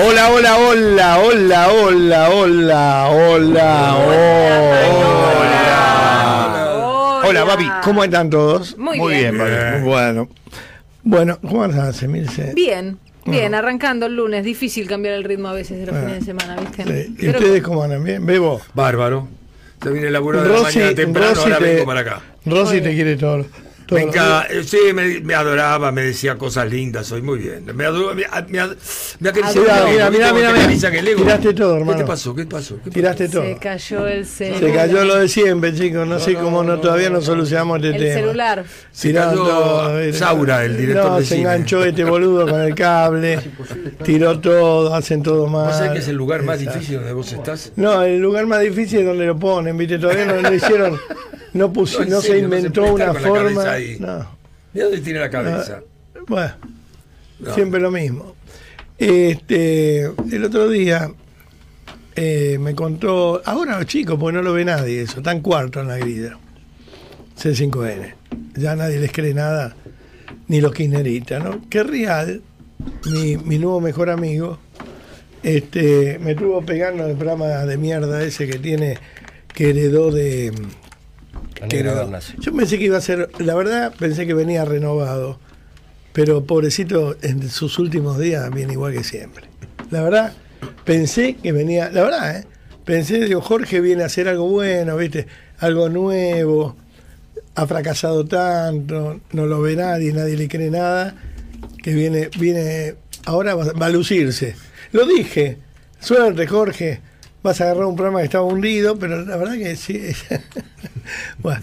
Hola, 0.00 0.30
hola, 0.30 0.56
hola, 0.58 1.18
hola, 1.18 1.68
hola, 1.72 2.30
hola, 2.30 3.08
hola, 3.10 3.96
hola. 6.86 7.20
Hola, 7.24 7.44
papi, 7.44 7.68
¿cómo 7.82 8.04
están 8.04 8.30
todos? 8.30 8.78
Muy, 8.78 8.98
Muy 8.98 9.14
bien. 9.14 9.34
bien, 9.36 9.46
papi. 9.46 9.82
Bueno, 9.84 10.28
bueno, 11.02 11.38
¿cómo 11.40 11.64
estás, 11.64 12.00
Emilce? 12.02 12.52
Bien, 12.54 12.96
bien, 13.26 13.54
arrancando 13.54 14.06
el 14.06 14.14
lunes. 14.16 14.44
Difícil 14.44 14.86
cambiar 14.86 15.14
el 15.14 15.24
ritmo 15.24 15.48
a 15.48 15.52
veces 15.52 15.80
de 15.80 15.86
los 15.86 15.96
Ah. 15.96 16.00
fines 16.00 16.20
de 16.20 16.24
semana, 16.26 16.56
¿viste? 16.60 16.84
Sí. 16.84 17.14
¿Y 17.18 17.26
Pero- 17.26 17.38
ustedes 17.40 17.62
cómo 17.62 17.82
andan? 17.82 18.04
¿Bien? 18.04 18.24
¿Bebo? 18.24 18.60
Bárbaro. 18.74 19.26
Se 19.82 19.90
viene 19.90 20.06
el 20.08 20.12
laburo 20.12 20.42
de 20.42 20.48
la 20.48 20.54
Rosy, 20.56 20.78
mañana 20.78 20.94
temprano, 20.96 21.28
Rosy 21.30 21.40
ahora 21.42 21.58
te, 21.58 21.64
vengo 21.74 21.84
para 21.86 22.00
acá. 22.00 22.20
Rosy 22.46 22.80
te 22.80 22.94
quiere 22.94 23.16
todo. 23.16 23.44
Me 23.90 24.02
eh, 24.02 24.62
sí, 24.64 24.78
me, 24.94 25.20
me 25.20 25.34
adoraba, 25.34 25.90
me 25.92 26.02
decía 26.02 26.36
cosas 26.36 26.70
lindas, 26.70 27.06
soy 27.06 27.22
muy 27.22 27.38
bien. 27.38 27.64
Me 27.74 27.86
adoró, 27.86 28.14
me, 28.14 28.26
me, 28.48 28.58
ad- 28.60 28.76
me 29.20 29.28
acariciaba 29.30 29.86
Mira, 29.88 30.06
el 30.08 30.12
mira, 30.12 30.32
¿viste 30.32 30.90
mira, 30.90 31.00
el? 31.10 31.16
Tiraste 31.16 31.54
todo, 31.54 31.74
¿Qué 31.74 31.80
hermano. 31.80 31.98
te 31.98 32.04
pasó? 32.04 32.34
¿Qué 32.34 32.44
pasó? 32.44 32.74
¿Qué 32.76 32.80
pasó? 32.80 32.90
Tiraste 32.90 33.28
todo. 33.28 33.42
Se 33.44 33.56
cayó 33.56 34.06
el 34.06 34.26
celular. 34.26 34.60
Se 34.60 34.72
cayó 34.74 35.04
lo 35.04 35.14
de 35.16 35.28
siempre, 35.28 35.74
chicos. 35.74 36.06
No, 36.06 36.18
sé 36.18 36.34
cómo 36.34 36.62
no, 36.62 36.78
todavía 36.80 37.08
no 37.08 37.20
solucionamos 37.22 37.76
este 37.78 37.88
El 37.88 37.96
tema. 38.02 38.14
celular. 38.20 38.64
Se 38.92 39.08
Tiró 39.08 39.20
cayó 39.22 40.12
Saura, 40.12 40.64
el 40.64 40.76
director 40.76 41.10
no, 41.10 41.16
de 41.18 41.22
se 41.24 41.28
cine. 41.36 41.40
enganchó 41.42 41.84
este 41.84 42.04
boludo 42.04 42.46
con 42.46 42.60
el 42.60 42.74
cable, 42.74 43.38
tiró 44.04 44.38
todo, 44.38 44.94
hacen 44.94 45.22
todo 45.22 45.46
mal. 45.46 45.66
¿Vos 45.68 45.76
sabés 45.76 45.92
que 45.92 45.98
es 46.00 46.08
el 46.08 46.16
lugar 46.16 46.42
más 46.42 46.58
Exacto. 46.58 46.78
difícil 46.78 46.96
donde 46.98 47.12
vos 47.14 47.32
estás? 47.32 47.72
No, 47.76 48.02
el 48.02 48.18
lugar 48.18 48.44
más 48.46 48.60
difícil 48.60 49.00
es 49.00 49.06
donde 49.06 49.24
lo 49.26 49.38
ponen, 49.38 49.76
¿viste? 49.78 49.98
Todavía 49.98 50.26
no 50.26 50.42
lo 50.42 50.54
hicieron, 50.54 50.98
no, 51.54 51.72
pusi- 51.72 52.06
No, 52.06 52.20
se 52.20 52.28
serio, 52.28 52.48
no 52.48 52.50
se 52.54 52.58
inventó 52.58 52.94
una 52.94 53.14
forma. 53.14 53.64
No, 54.00 54.38
Mira 54.74 54.86
dónde 54.86 55.00
tiene 55.00 55.20
la 55.20 55.30
cabeza. 55.30 55.80
bueno, 56.26 56.52
No. 57.40 57.54
siempre 57.54 57.80
lo 57.80 57.90
mismo. 57.90 58.34
Este, 58.98 60.02
el 60.04 60.44
otro 60.44 60.68
día 60.68 61.10
eh, 62.16 62.58
me 62.60 62.74
contó, 62.74 63.40
ahora 63.44 63.84
chicos, 63.86 64.18
porque 64.18 64.36
no 64.36 64.42
lo 64.42 64.52
ve 64.52 64.64
nadie 64.64 65.02
eso, 65.02 65.18
están 65.18 65.40
cuarto 65.40 65.80
en 65.80 65.88
la 65.88 65.98
grilla. 65.98 66.36
C5N. 67.40 68.14
Ya 68.56 68.74
nadie 68.74 68.98
les 68.98 69.12
cree 69.12 69.32
nada, 69.34 69.76
ni 70.48 70.60
los 70.60 70.72
kirchneristas, 70.74 71.42
¿no? 71.44 71.60
Que 71.70 71.84
Real, 71.84 72.42
mi, 73.06 73.36
mi 73.36 73.58
nuevo 73.60 73.80
mejor 73.80 74.10
amigo, 74.10 74.58
este, 75.44 76.18
me 76.18 76.32
estuvo 76.32 76.60
pegando 76.66 77.06
el 77.06 77.14
programa 77.16 77.46
de 77.64 77.76
mierda 77.78 78.22
ese 78.24 78.48
que 78.48 78.58
tiene, 78.58 78.98
que 79.54 79.70
heredó 79.70 80.10
de. 80.10 80.52
Yo 82.38 82.54
pensé 82.54 82.78
que 82.78 82.84
iba 82.84 82.98
a 82.98 83.00
ser, 83.00 83.30
la 83.38 83.54
verdad, 83.54 83.92
pensé 83.98 84.26
que 84.26 84.34
venía 84.34 84.64
renovado, 84.64 85.38
pero 86.12 86.44
pobrecito, 86.44 87.16
en 87.22 87.48
sus 87.48 87.78
últimos 87.78 88.18
días 88.18 88.52
viene 88.52 88.74
igual 88.74 88.92
que 88.92 89.04
siempre. 89.04 89.48
La 89.90 90.02
verdad, 90.02 90.32
pensé 90.84 91.36
que 91.36 91.52
venía, 91.52 91.90
la 91.90 92.02
verdad, 92.02 92.36
¿eh? 92.38 92.44
pensé, 92.84 93.24
digo, 93.24 93.40
Jorge 93.40 93.80
viene 93.80 94.02
a 94.02 94.06
hacer 94.06 94.28
algo 94.28 94.48
bueno, 94.48 94.96
¿viste? 94.96 95.26
Algo 95.58 95.88
nuevo, 95.88 96.76
ha 97.54 97.66
fracasado 97.66 98.24
tanto, 98.24 99.20
no 99.32 99.46
lo 99.46 99.60
ve 99.60 99.76
nadie, 99.76 100.12
nadie 100.12 100.36
le 100.36 100.48
cree 100.48 100.70
nada, 100.70 101.14
que 101.82 101.92
viene, 101.92 102.30
viene, 102.38 102.94
ahora 103.24 103.54
va, 103.54 103.72
va 103.72 103.86
a 103.86 103.90
lucirse. 103.90 104.54
Lo 104.92 105.06
dije, 105.06 105.58
suerte 106.00 106.46
Jorge, 106.46 107.00
vas 107.42 107.60
a 107.60 107.64
agarrar 107.64 107.84
un 107.84 107.96
programa 107.96 108.20
que 108.20 108.26
estaba 108.26 108.44
hundido, 108.44 108.98
pero 108.98 109.24
la 109.24 109.36
verdad 109.36 109.54
que 109.54 109.76
sí. 109.76 110.00
bueno, 111.38 111.62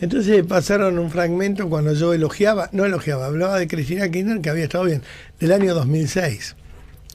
entonces 0.00 0.44
pasaron 0.46 0.98
un 0.98 1.10
fragmento 1.10 1.68
cuando 1.68 1.92
yo 1.94 2.12
elogiaba, 2.12 2.68
no 2.72 2.84
elogiaba, 2.84 3.26
hablaba 3.26 3.58
de 3.58 3.66
Cristina 3.66 4.08
Kirchner 4.10 4.40
que 4.40 4.50
había 4.50 4.64
estado 4.64 4.84
bien, 4.84 5.02
del 5.40 5.52
año 5.52 5.74
2006. 5.74 6.56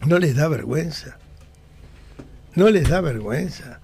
¿No 0.05 0.17
les 0.17 0.35
da 0.35 0.47
vergüenza? 0.47 1.17
¿No 2.55 2.69
les 2.69 2.89
da 2.89 3.01
vergüenza? 3.01 3.79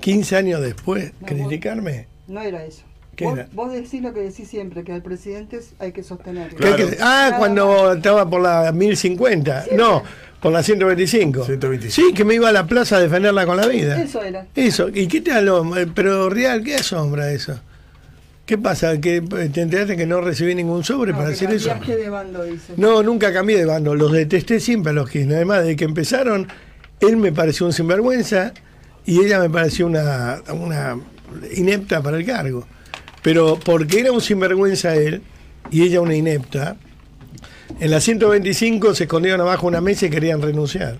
15 0.00 0.36
años 0.36 0.60
después, 0.60 1.12
No, 1.20 1.26
criticarme. 1.26 2.06
No 2.26 2.40
era 2.42 2.64
eso. 2.64 2.82
¿Qué 3.16 3.24
vos, 3.24 3.38
era? 3.38 3.48
vos 3.52 3.72
decís 3.72 4.00
lo 4.02 4.12
que 4.14 4.20
decís 4.20 4.48
siempre, 4.48 4.84
que 4.84 4.92
al 4.92 5.02
presidente 5.02 5.60
hay 5.78 5.92
que 5.92 6.02
sostenerlo. 6.02 6.56
Claro. 6.58 6.86
ah, 7.00 7.28
Nada 7.30 7.38
cuando 7.38 7.84
más. 7.84 7.96
estaba 7.96 8.28
por 8.28 8.40
la 8.40 8.70
1050. 8.72 9.66
No, 9.76 10.02
por 10.40 10.52
la 10.52 10.62
125. 10.62 11.44
125. 11.44 11.92
Sí, 12.08 12.14
que 12.14 12.24
me 12.24 12.34
iba 12.34 12.48
a 12.48 12.52
la 12.52 12.66
plaza 12.66 12.96
a 12.96 13.00
defenderla 13.00 13.46
con 13.46 13.56
la 13.56 13.66
vida. 13.66 14.00
Eso 14.00 14.22
era. 14.22 14.46
Eso. 14.54 14.88
¿Y 14.92 15.06
qué 15.08 15.20
te 15.20 15.32
habló? 15.32 15.76
Eh, 15.76 15.86
Pero 15.94 16.30
Real, 16.30 16.62
¿qué 16.62 16.76
asombra 16.76 17.32
eso? 17.32 17.58
¿Qué 18.46 18.56
pasa? 18.56 18.98
¿Que 18.98 19.20
te 19.20 19.60
enteraste 19.60 19.94
que 19.96 20.06
no 20.06 20.22
recibí 20.22 20.54
ningún 20.54 20.82
sobre 20.82 21.12
No, 21.12 21.18
para 21.18 21.30
decir 21.30 21.50
eso? 21.50 21.74
de 21.86 22.08
bando, 22.08 22.44
dice. 22.44 22.72
No, 22.78 23.02
nunca 23.02 23.30
cambié 23.32 23.58
de 23.58 23.66
bando. 23.66 23.94
Los 23.94 24.10
detesté 24.12 24.58
siempre 24.58 24.90
a 24.90 24.94
los 24.94 25.10
Kirchner. 25.10 25.36
Además, 25.36 25.60
desde 25.64 25.76
que 25.76 25.84
empezaron, 25.84 26.48
él 27.00 27.16
me 27.18 27.30
pareció 27.30 27.66
un 27.66 27.74
sinvergüenza 27.74 28.54
y 29.04 29.20
ella 29.22 29.38
me 29.38 29.50
pareció 29.50 29.86
una, 29.86 30.40
una 30.50 30.98
inepta 31.54 32.00
para 32.02 32.16
el 32.16 32.24
cargo. 32.24 32.66
Pero 33.22 33.58
porque 33.62 34.00
era 34.00 34.12
un 34.12 34.20
sinvergüenza 34.22 34.94
él 34.94 35.20
y 35.70 35.82
ella 35.82 36.00
una 36.00 36.14
inepta, 36.14 36.76
en 37.80 37.90
la 37.90 38.00
125 38.00 38.94
se 38.94 39.04
escondieron 39.04 39.40
abajo 39.40 39.66
una 39.66 39.80
mesa 39.80 40.06
y 40.06 40.10
querían 40.10 40.42
renunciar. 40.42 40.98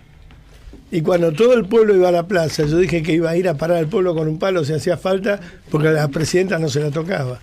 Y 0.91 1.03
cuando 1.03 1.33
todo 1.33 1.55
el 1.55 1.67
pueblo 1.67 1.95
iba 1.95 2.09
a 2.09 2.13
la 2.13 2.27
plaza, 2.27 2.65
yo 2.65 2.79
dije 2.79 3.03
que 3.03 3.13
iba 3.13 3.31
a 3.31 3.37
ir 3.37 3.49
a 3.49 3.55
parar 3.55 3.79
al 3.79 3.89
pueblo 3.89 4.15
con 4.15 4.27
un 4.27 4.39
palo 4.39 4.65
si 4.65 4.73
hacía 4.73 4.97
falta, 4.97 5.39
porque 5.71 5.89
a 5.89 5.93
la 5.93 6.09
presidenta 6.09 6.59
no 6.59 6.69
se 6.69 6.81
la 6.81 6.91
tocaba. 6.91 7.41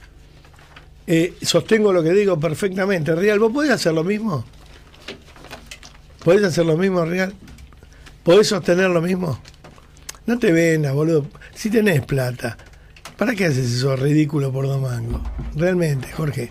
Eh, 1.05 1.35
sostengo 1.41 1.93
lo 1.93 2.01
que 2.01 2.11
digo 2.11 2.39
perfectamente. 2.39 3.13
Real, 3.13 3.37
¿vos 3.39 3.51
podés 3.51 3.71
hacer 3.71 3.93
lo 3.93 4.03
mismo? 4.03 4.43
¿Podés 6.23 6.43
hacer 6.43 6.65
lo 6.65 6.75
mismo, 6.75 7.05
Real? 7.05 7.33
¿Podés 8.23 8.47
sostener 8.47 8.89
lo 8.89 9.01
mismo? 9.01 9.39
No 10.25 10.39
te 10.39 10.51
vendas, 10.51 10.93
boludo. 10.93 11.27
Si 11.53 11.69
tenés 11.69 12.01
plata, 12.01 12.57
¿para 13.17 13.35
qué 13.35 13.45
haces 13.45 13.71
eso 13.71 13.95
ridículo 13.95 14.51
por 14.51 14.65
dos 14.65 14.81
mangos? 14.81 15.21
Realmente, 15.55 16.11
Jorge. 16.11 16.49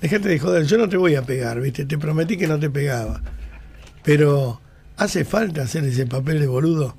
Dejate 0.00 0.28
de 0.28 0.38
joder. 0.38 0.64
Yo 0.64 0.78
no 0.78 0.88
te 0.88 0.96
voy 0.96 1.14
a 1.14 1.22
pegar, 1.22 1.60
¿viste? 1.60 1.84
Te 1.84 1.98
prometí 1.98 2.36
que 2.36 2.46
no 2.46 2.58
te 2.58 2.70
pegaba. 2.70 3.20
Pero 4.02 4.60
hace 4.96 5.24
falta 5.24 5.62
hacer 5.62 5.84
ese 5.84 6.06
papel 6.06 6.40
de 6.40 6.46
boludo 6.46 6.96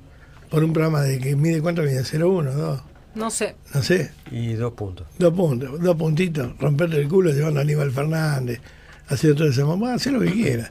por 0.50 0.62
un 0.64 0.72
programa 0.72 1.02
de 1.02 1.18
que 1.18 1.34
mide 1.34 1.60
cuánto 1.60 1.82
mide, 1.82 2.02
0,1, 2.02 2.52
2, 2.52 2.82
No 3.14 3.30
sé. 3.30 3.56
no 3.74 3.82
sé. 3.82 4.12
Y 4.30 4.52
dos 4.52 4.74
puntos. 4.74 5.06
Dos 5.18 5.32
puntos, 5.32 5.80
dos 5.80 5.96
puntitos, 5.96 6.52
romperte 6.58 7.00
el 7.00 7.08
culo 7.08 7.30
llevando 7.32 7.60
a 7.60 7.62
Aníbal 7.62 7.90
Fernández, 7.90 8.60
haciendo 9.08 9.38
todo 9.38 9.48
eso, 9.48 9.66
bueno, 9.66 9.94
hacer 9.94 10.12
lo 10.12 10.20
que 10.20 10.30
quiera. 10.32 10.70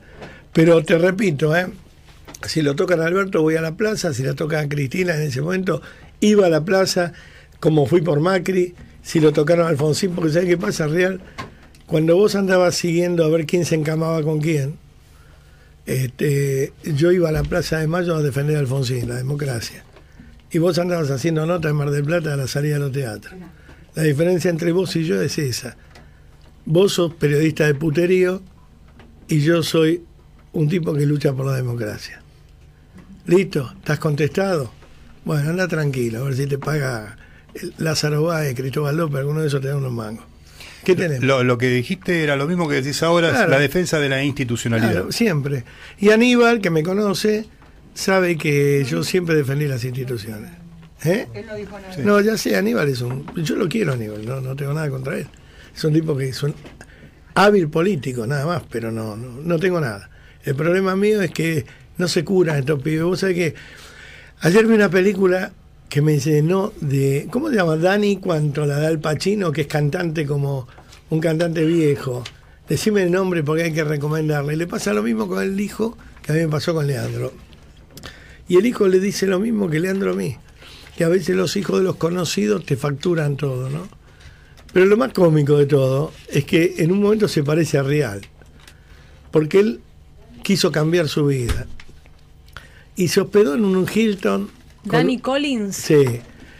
Pero 0.53 0.83
te 0.83 0.97
repito, 0.99 1.55
¿eh? 1.55 1.67
si 2.45 2.61
lo 2.61 2.75
tocan 2.75 3.01
a 3.01 3.05
Alberto 3.05 3.41
voy 3.41 3.55
a 3.55 3.61
la 3.61 3.75
plaza, 3.75 4.13
si 4.13 4.23
lo 4.23 4.35
tocan 4.35 4.65
a 4.65 4.69
Cristina 4.69 5.15
en 5.15 5.23
ese 5.23 5.41
momento, 5.41 5.81
iba 6.19 6.45
a 6.45 6.49
la 6.49 6.63
plaza, 6.63 7.13
como 7.59 7.87
fui 7.87 8.01
por 8.01 8.19
Macri, 8.19 8.75
si 9.01 9.19
lo 9.19 9.33
tocaron 9.33 9.65
a 9.65 9.69
Alfonsín, 9.69 10.11
porque 10.13 10.31
¿sabes 10.31 10.47
qué 10.47 10.57
pasa, 10.57 10.87
Real? 10.87 11.19
Cuando 11.91 12.15
vos 12.15 12.35
andabas 12.35 12.75
siguiendo 12.75 13.25
a 13.25 13.27
ver 13.27 13.45
quién 13.45 13.65
se 13.65 13.75
encamaba 13.75 14.23
con 14.23 14.39
quién, 14.39 14.77
este, 15.85 16.71
yo 16.85 17.11
iba 17.11 17.27
a 17.27 17.33
la 17.33 17.43
Plaza 17.43 17.79
de 17.79 17.87
Mayo 17.87 18.15
a 18.15 18.21
defender 18.21 18.55
a 18.55 18.59
Alfonsín, 18.59 19.09
la 19.09 19.15
democracia. 19.15 19.83
Y 20.51 20.59
vos 20.59 20.79
andabas 20.79 21.11
haciendo 21.11 21.45
nota 21.45 21.67
en 21.67 21.75
Mar 21.75 21.91
del 21.91 22.05
Plata 22.05 22.33
a 22.33 22.37
la 22.37 22.47
salida 22.47 22.75
de 22.75 22.79
los 22.79 22.93
teatros. 22.93 23.33
La 23.93 24.03
diferencia 24.03 24.49
entre 24.49 24.71
vos 24.71 24.95
y 24.95 25.03
yo 25.03 25.21
es 25.21 25.37
esa. 25.37 25.75
Vos 26.63 26.93
sos 26.93 27.13
periodista 27.15 27.65
de 27.65 27.75
puterío 27.75 28.41
y 29.27 29.41
yo 29.41 29.61
soy 29.61 30.05
un 30.53 30.69
tipo 30.69 30.93
que 30.93 31.05
lucha 31.05 31.33
por 31.33 31.45
la 31.45 31.57
democracia. 31.57 32.21
¿Listo? 33.25 33.69
¿Estás 33.79 33.99
contestado? 33.99 34.71
Bueno, 35.25 35.49
anda 35.49 35.67
tranquilo, 35.67 36.19
a 36.19 36.23
ver 36.23 36.35
si 36.35 36.47
te 36.47 36.57
paga 36.57 37.17
Lázaro 37.79 38.23
Báez, 38.23 38.55
Cristóbal 38.55 38.95
López, 38.95 39.17
alguno 39.19 39.41
de 39.41 39.47
esos 39.47 39.59
te 39.59 39.67
da 39.67 39.75
unos 39.75 39.91
mangos. 39.91 40.30
¿Qué 40.83 40.95
tenemos? 40.95 41.23
Lo, 41.23 41.43
lo 41.43 41.57
que 41.57 41.69
dijiste 41.69 42.23
era 42.23 42.35
lo 42.35 42.47
mismo 42.47 42.67
que 42.67 42.75
decís 42.75 43.01
ahora, 43.03 43.29
Claro. 43.29 43.49
la 43.51 43.59
defensa 43.59 43.99
de 43.99 44.09
la 44.09 44.23
institucionalidad. 44.23 44.91
Claro, 44.91 45.11
siempre. 45.11 45.63
Y 45.99 46.09
Aníbal, 46.09 46.61
que 46.61 46.69
me 46.69 46.83
conoce, 46.83 47.45
sabe 47.93 48.37
que 48.37 48.83
yo 48.89 49.03
siempre 49.03 49.35
defendí 49.35 49.67
las 49.67 49.83
instituciones. 49.83 50.51
¿Eh? 51.03 51.27
Él 51.33 51.45
no 51.47 51.55
dijo 51.55 51.79
nada. 51.79 51.97
No, 52.03 52.19
ya 52.21 52.37
sé, 52.37 52.55
Aníbal 52.55 52.87
es 52.89 53.01
un... 53.01 53.25
Yo 53.35 53.55
lo 53.55 53.67
quiero, 53.67 53.93
Aníbal, 53.93 54.25
no, 54.25 54.39
no 54.41 54.55
tengo 54.55 54.73
nada 54.73 54.89
contra 54.89 55.17
él. 55.17 55.27
Es 55.75 55.83
un 55.83 55.93
tipo 55.93 56.15
que 56.17 56.29
es 56.29 56.43
un 56.43 56.53
hábil 57.33 57.69
político, 57.69 58.27
nada 58.27 58.45
más, 58.45 58.63
pero 58.69 58.91
no, 58.91 59.15
no, 59.15 59.29
no 59.41 59.59
tengo 59.59 59.79
nada. 59.81 60.09
El 60.43 60.55
problema 60.55 60.95
mío 60.95 61.21
es 61.21 61.31
que 61.31 61.65
no 61.97 62.07
se 62.07 62.23
curan 62.23 62.57
estos 62.57 62.81
pibes. 62.81 63.03
Vos 63.03 63.19
sabés 63.19 63.35
que 63.35 63.55
ayer 64.41 64.65
vi 64.67 64.73
una 64.73 64.89
película 64.89 65.51
que 65.89 66.01
me 66.01 66.19
llenó 66.19 66.71
de... 66.81 67.27
¿Cómo 67.31 67.49
se 67.49 67.55
llama? 67.55 67.77
Dani 67.77 68.17
cuanto 68.17 68.65
la 68.65 68.77
da 68.79 68.89
el 68.89 68.99
Pacino, 68.99 69.51
que 69.51 69.61
es 69.61 69.67
cantante 69.67 70.25
como 70.25 70.67
un 71.11 71.19
cantante 71.19 71.63
viejo. 71.65 72.23
Decime 72.67 73.03
el 73.03 73.11
nombre 73.11 73.43
porque 73.43 73.63
hay 73.63 73.73
que 73.73 73.83
recomendarle. 73.83 74.55
Le 74.55 74.65
pasa 74.65 74.93
lo 74.93 75.03
mismo 75.03 75.27
con 75.27 75.43
el 75.43 75.59
hijo 75.59 75.97
que 76.23 76.31
a 76.31 76.35
mí 76.35 76.41
me 76.41 76.47
pasó 76.47 76.73
con 76.73 76.87
Leandro. 76.87 77.31
Y 78.47 78.57
el 78.57 78.65
hijo 78.65 78.87
le 78.87 78.99
dice 78.99 79.27
lo 79.27 79.39
mismo 79.39 79.69
que 79.69 79.79
Leandro 79.79 80.13
a 80.13 80.15
mí. 80.15 80.37
Que 80.97 81.03
a 81.03 81.09
veces 81.09 81.35
los 81.35 81.55
hijos 81.57 81.79
de 81.79 81.83
los 81.85 81.97
conocidos 81.97 82.65
te 82.65 82.75
facturan 82.77 83.35
todo, 83.37 83.69
¿no? 83.69 83.87
Pero 84.73 84.85
lo 84.85 84.95
más 84.97 85.11
cómico 85.13 85.57
de 85.57 85.65
todo 85.65 86.11
es 86.29 86.45
que 86.45 86.75
en 86.77 86.91
un 86.91 87.01
momento 87.01 87.27
se 87.27 87.43
parece 87.43 87.77
a 87.77 87.83
Real. 87.83 88.21
Porque 89.31 89.59
él 89.59 89.81
quiso 90.43 90.71
cambiar 90.71 91.07
su 91.07 91.25
vida. 91.27 91.67
y 92.95 93.07
se 93.07 93.21
hospedó 93.21 93.55
en 93.55 93.65
un 93.65 93.85
Hilton. 93.93 94.49
con- 94.83 94.91
Danny 94.91 95.19
Collins. 95.19 95.75
Sí. 95.75 96.03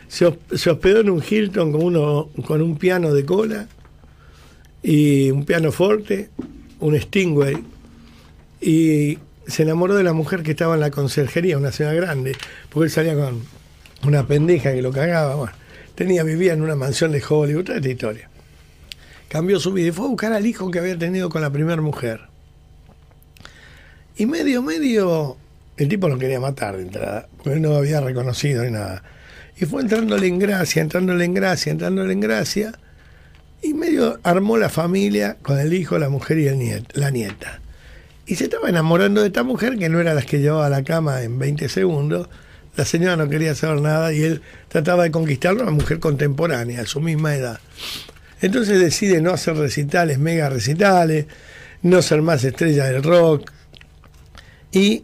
Se, 0.08 0.38
se 0.56 0.70
hospedó 0.70 1.02
en 1.02 1.10
un 1.10 1.24
Hilton 1.28 1.72
con, 1.72 1.84
uno, 1.84 2.30
con 2.46 2.62
un 2.62 2.78
piano 2.78 3.14
de 3.14 3.26
cola 3.26 3.68
y 4.84 5.32
un 5.32 5.46
piano 5.46 5.72
fuerte, 5.72 6.30
un 6.80 7.00
Stingway. 7.00 7.58
Y 8.62 9.20
se 9.48 9.64
enamoró 9.64 9.96
de 9.96 10.04
la 10.04 10.14
mujer 10.14 10.44
que 10.44 10.52
estaba 10.52 10.76
en 10.76 10.82
la 10.82 10.92
conserjería, 10.92 11.58
una 11.58 11.72
señora 11.72 11.96
grande, 11.96 12.36
porque 12.70 12.86
él 12.86 12.92
salía 12.92 13.16
con 13.16 13.42
una 14.04 14.26
pendeja 14.26 14.74
que 14.74 14.82
lo 14.82 14.92
cagaba. 14.92 15.54
Tenía, 15.96 16.24
vivía 16.24 16.54
en 16.54 16.62
una 16.62 16.76
mansión 16.76 17.12
de 17.12 17.24
Hollywood, 17.28 17.66
toda 17.66 17.78
esta 17.78 17.90
historia. 17.90 18.30
Cambió 19.28 19.60
su 19.60 19.72
vida 19.72 19.88
y 19.88 19.92
fue 19.92 20.06
a 20.06 20.10
buscar 20.10 20.34
al 20.34 20.46
hijo 20.46 20.72
que 20.72 20.80
había 20.80 20.98
tenido 20.98 21.30
con 21.30 21.42
la 21.42 21.52
primera 21.52 21.82
mujer. 21.82 22.22
Y 24.18 24.26
medio, 24.26 24.62
medio, 24.62 25.38
el 25.78 25.88
tipo 25.88 26.08
lo 26.08 26.18
quería 26.18 26.40
matar 26.40 26.78
de 26.78 26.84
entrada, 26.84 27.28
porque 27.38 27.54
él 27.54 27.62
no 27.62 27.76
había 27.76 28.02
reconocido 28.02 28.64
ni 28.64 28.72
nada. 28.72 29.04
Y 29.58 29.66
fue 29.66 29.82
entrándole 29.82 30.28
en 30.28 30.40
gracia, 30.40 30.82
entrándole 30.82 31.26
en 31.26 31.34
gracia, 31.34 31.72
entrándole 31.72 32.14
en 32.14 32.20
gracia, 32.20 32.74
y 33.62 33.74
medio 33.74 34.20
armó 34.24 34.58
la 34.58 34.70
familia 34.70 35.38
con 35.42 35.60
el 35.60 35.74
hijo, 35.74 36.00
la 36.00 36.10
mujer 36.10 36.40
y 36.40 36.50
la 36.94 37.12
nieta. 37.12 37.62
Y 38.26 38.36
se 38.36 38.46
estaba 38.46 38.70
enamorando 38.70 39.22
de 39.22 39.28
esta 39.28 39.44
mujer 39.44 39.78
que 39.78 39.90
no 39.90 40.00
era 40.00 40.14
la 40.14 40.22
que 40.22 40.40
llevaba 40.40 40.66
a 40.66 40.70
la 40.70 40.84
cama 40.84 41.22
en 41.22 41.38
20 41.38 41.70
segundos. 41.70 42.30
La 42.76 42.86
señora 42.86 43.18
no 43.18 43.30
quería 43.30 43.54
saber 43.56 43.82
nada 43.82 44.14
y 44.14 44.24
él 44.24 44.42
trataba 44.70 45.04
de 45.04 45.12
conquistarlo 45.12 45.62
a 45.62 45.64
una 45.64 45.72
mujer 45.72 46.00
contemporánea, 46.00 46.82
a 46.82 46.86
su 46.86 47.02
misma 47.02 47.36
edad. 47.36 47.60
Entonces 48.42 48.80
decide 48.80 49.22
no 49.22 49.32
hacer 49.32 49.56
recitales, 49.56 50.18
mega 50.18 50.50
recitales, 50.50 51.26
no 51.82 52.02
ser 52.02 52.22
más 52.22 52.44
estrella 52.44 52.86
del 52.86 53.04
rock. 53.04 53.52
Y 54.72 55.04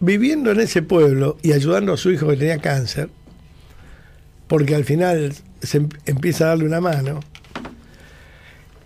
viviendo 0.00 0.50
en 0.50 0.60
ese 0.60 0.82
pueblo 0.82 1.38
y 1.42 1.52
ayudando 1.52 1.92
a 1.92 1.96
su 1.96 2.10
hijo 2.10 2.28
que 2.28 2.36
tenía 2.36 2.58
cáncer, 2.58 3.08
porque 4.48 4.74
al 4.74 4.84
final 4.84 5.32
se 5.62 5.78
em- 5.78 5.88
empieza 6.06 6.44
a 6.44 6.48
darle 6.48 6.64
una 6.64 6.80
mano, 6.80 7.20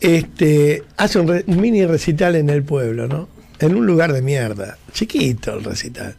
este, 0.01 0.83
hace 0.97 1.21
un, 1.21 1.45
mini 1.47 1.87
recital 1.87 2.35
en 2.37 2.51
el 2.51 2.65
pueblo, 2.65 3.07
¿no? 3.07 3.29
En 3.61 3.77
un 3.77 3.87
lugar 3.87 4.13
de 4.13 4.23
mierda, 4.23 4.79
chiquito 4.93 5.55
el 5.55 5.65
recital. 5.65 6.17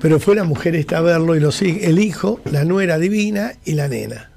Pero 0.00 0.20
fue 0.20 0.36
la 0.36 0.44
mujer 0.44 0.76
esta 0.76 0.98
a 0.98 1.00
verlo 1.00 1.34
y 1.34 1.40
lo 1.40 1.50
sigue, 1.50 1.86
el 1.86 1.98
hijo, 1.98 2.40
la 2.50 2.64
nuera 2.64 2.98
divina 2.98 3.52
y 3.64 3.72
la 3.72 3.88
nena. 3.88 4.30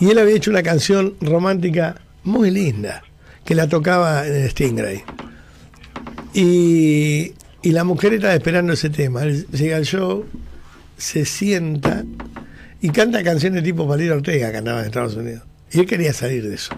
Y 0.00 0.10
él 0.10 0.18
había 0.18 0.34
hecho 0.34 0.50
una 0.50 0.62
canción 0.62 1.14
romántica 1.20 2.00
muy 2.24 2.50
linda, 2.50 3.04
que 3.44 3.54
la 3.54 3.68
tocaba 3.68 4.26
en 4.26 4.34
el 4.34 4.50
Stingray. 4.50 5.04
Y, 6.34 7.32
y 7.62 7.70
la 7.70 7.84
mujer 7.84 8.14
estaba 8.14 8.34
esperando 8.34 8.72
ese 8.72 8.90
tema. 8.90 9.24
Llega 9.24 9.76
al 9.76 9.84
show, 9.84 10.26
se 10.98 11.24
sienta 11.24 12.04
y 12.84 12.90
canta 12.90 13.24
canciones 13.24 13.64
tipo 13.64 13.88
Palito 13.88 14.12
Ortega, 14.12 14.52
cantaba 14.52 14.80
en 14.80 14.84
Estados 14.84 15.16
Unidos. 15.16 15.42
Y 15.72 15.80
él 15.80 15.86
quería 15.86 16.12
salir 16.12 16.46
de 16.46 16.54
eso. 16.54 16.74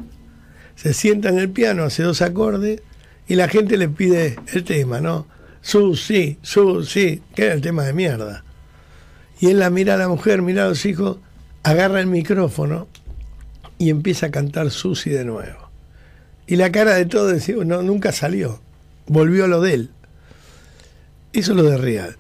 Se 0.77 0.95
sienta 0.95 1.31
en 1.31 1.39
el 1.41 1.51
piano, 1.51 1.83
hace 1.83 2.05
dos 2.05 2.23
acordes 2.23 2.81
y 3.27 3.35
la 3.35 3.49
gente 3.49 3.77
le 3.77 3.89
pide 3.89 4.39
el 4.53 4.63
tema, 4.63 5.01
¿no? 5.01 5.27
Su, 5.63 5.97
sí, 5.97 6.39
su, 6.43 6.85
sí, 6.85 7.23
que 7.35 7.47
era 7.47 7.55
el 7.55 7.61
tema 7.61 7.83
de 7.83 7.93
mierda. 7.93 8.45
Y 9.41 9.49
él 9.49 9.59
la 9.59 9.69
mira 9.69 9.95
a 9.95 9.97
la 9.97 10.07
mujer, 10.07 10.43
mira 10.43 10.67
a 10.67 10.69
los 10.69 10.87
hijos, 10.87 11.17
agarra 11.65 11.99
el 11.99 12.07
micrófono 12.07 12.87
y 13.77 13.91
empieza 13.91 14.27
a 14.27 14.31
cantar 14.31 14.71
Susi 14.71 15.11
de 15.11 15.25
nuevo. 15.25 15.71
Y 16.47 16.55
la 16.55 16.71
cara 16.71 16.95
de 16.95 17.07
todos 17.07 17.33
decía, 17.33 17.57
no, 17.65 17.83
nunca 17.83 18.13
salió. 18.13 18.61
Volvió 19.09 19.47
a 19.47 19.49
lo 19.49 19.61
de 19.61 19.75
él. 19.75 19.91
Eso 21.33 21.51
es 21.51 21.57
lo 21.57 21.65
de 21.65 21.79
real. 21.79 22.17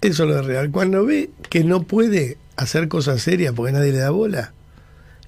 Eso 0.00 0.22
es 0.22 0.28
lo 0.30 0.36
de 0.36 0.42
real. 0.42 0.70
Cuando 0.70 1.04
ve 1.04 1.28
que 1.50 1.62
no 1.62 1.82
puede 1.82 2.38
hacer 2.62 2.88
cosas 2.88 3.22
serias 3.22 3.54
porque 3.54 3.72
nadie 3.72 3.92
le 3.92 3.98
da 3.98 4.10
bola, 4.10 4.52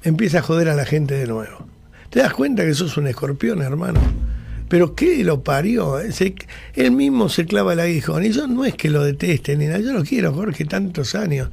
empieza 0.02 0.38
a 0.38 0.42
joder 0.42 0.68
a 0.68 0.74
la 0.74 0.84
gente 0.84 1.14
de 1.14 1.26
nuevo. 1.26 1.66
Te 2.10 2.20
das 2.20 2.34
cuenta 2.34 2.64
que 2.64 2.74
sos 2.74 2.96
un 2.96 3.06
escorpión, 3.06 3.62
hermano. 3.62 4.00
Pero 4.68 4.94
qué 4.94 5.22
lo 5.24 5.42
parió. 5.42 6.00
eh? 6.00 6.10
Él 6.74 6.92
mismo 6.92 7.28
se 7.28 7.44
clava 7.46 7.74
el 7.74 7.80
aguijón. 7.80 8.24
Y 8.24 8.32
yo 8.32 8.46
no 8.46 8.64
es 8.64 8.74
que 8.74 8.90
lo 8.90 9.02
deteste 9.02 9.56
ni 9.56 9.66
nada. 9.66 9.80
Yo 9.80 9.92
lo 9.92 10.02
quiero, 10.02 10.32
Jorge, 10.32 10.64
tantos 10.64 11.14
años. 11.14 11.50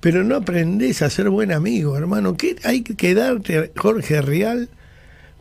Pero 0.00 0.24
no 0.24 0.36
aprendés 0.36 1.02
a 1.02 1.10
ser 1.10 1.28
buen 1.28 1.52
amigo, 1.52 1.96
hermano. 1.96 2.36
¿Qué 2.36 2.56
hay 2.64 2.82
que 2.82 3.14
darte, 3.14 3.72
Jorge 3.76 4.22
Real, 4.22 4.68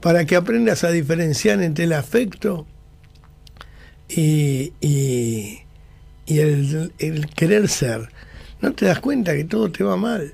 para 0.02 0.25
que 0.25 0.36
aprendas 0.36 0.84
a 0.84 0.92
diferenciar 0.92 1.62
entre 1.62 1.86
el 1.86 1.94
afecto 1.94 2.66
y, 4.10 4.74
y, 4.81 5.60
y 6.25 6.40
el, 6.40 6.92
el 7.00 7.28
querer 7.28 7.68
ser? 7.68 8.10
No 8.62 8.74
te 8.74 8.86
das 8.86 9.00
cuenta 9.00 9.36
que 9.36 9.44
todo 9.44 9.71
te 9.71 9.83
va 9.83 9.98
mal. 9.98 10.33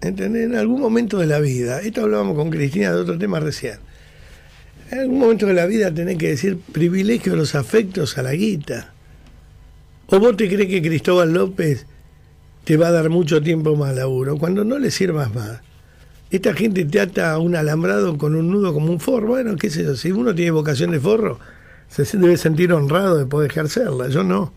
¿Entendés? 0.00 0.46
En 0.46 0.56
algún 0.56 0.80
momento 0.80 1.18
de 1.18 1.26
la 1.26 1.40
vida, 1.40 1.80
esto 1.80 2.02
hablábamos 2.02 2.36
con 2.36 2.50
Cristina 2.50 2.92
de 2.92 3.00
otro 3.00 3.18
tema 3.18 3.40
recién. 3.40 3.78
En 4.90 4.98
algún 4.98 5.18
momento 5.18 5.46
de 5.46 5.54
la 5.54 5.66
vida 5.66 5.92
tenés 5.92 6.18
que 6.18 6.28
decir 6.28 6.58
privilegio 6.58 7.32
de 7.32 7.38
los 7.38 7.54
afectos 7.54 8.18
a 8.18 8.22
la 8.22 8.34
guita. 8.34 8.92
¿O 10.06 10.18
vos 10.18 10.36
te 10.36 10.48
crees 10.48 10.68
que 10.68 10.82
Cristóbal 10.82 11.32
López 11.32 11.86
te 12.64 12.76
va 12.76 12.88
a 12.88 12.92
dar 12.92 13.08
mucho 13.08 13.42
tiempo 13.42 13.74
más 13.76 13.94
laburo? 13.94 14.36
Cuando 14.36 14.64
no 14.64 14.78
le 14.78 14.90
sirvas 14.90 15.34
más. 15.34 15.60
Esta 16.30 16.52
gente 16.52 16.84
te 16.84 17.00
ata 17.00 17.32
a 17.32 17.38
un 17.38 17.56
alambrado 17.56 18.18
con 18.18 18.34
un 18.34 18.50
nudo 18.50 18.74
como 18.74 18.90
un 18.90 19.00
forro. 19.00 19.28
Bueno, 19.28 19.56
qué 19.56 19.70
sé 19.70 19.84
yo, 19.84 19.96
si 19.96 20.12
uno 20.12 20.34
tiene 20.34 20.50
vocación 20.50 20.90
de 20.90 21.00
forro, 21.00 21.38
se 21.88 22.04
debe 22.18 22.36
sentir 22.36 22.72
honrado 22.72 23.16
de 23.16 23.26
poder 23.26 23.50
ejercerla. 23.50 24.08
Yo 24.08 24.24
no. 24.24 24.52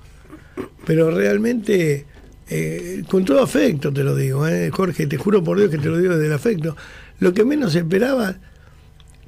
Pero 0.85 1.11
realmente, 1.11 2.05
eh, 2.49 3.03
con 3.09 3.25
todo 3.25 3.41
afecto 3.41 3.91
te 3.93 4.03
lo 4.03 4.15
digo, 4.15 4.47
eh, 4.47 4.69
Jorge, 4.71 5.07
te 5.07 5.17
juro 5.17 5.43
por 5.43 5.57
Dios 5.57 5.69
que 5.69 5.77
te 5.77 5.89
lo 5.89 5.97
digo 5.97 6.13
desde 6.13 6.27
el 6.27 6.33
afecto. 6.33 6.75
Lo 7.19 7.33
que 7.33 7.43
menos 7.45 7.75
esperaba 7.75 8.35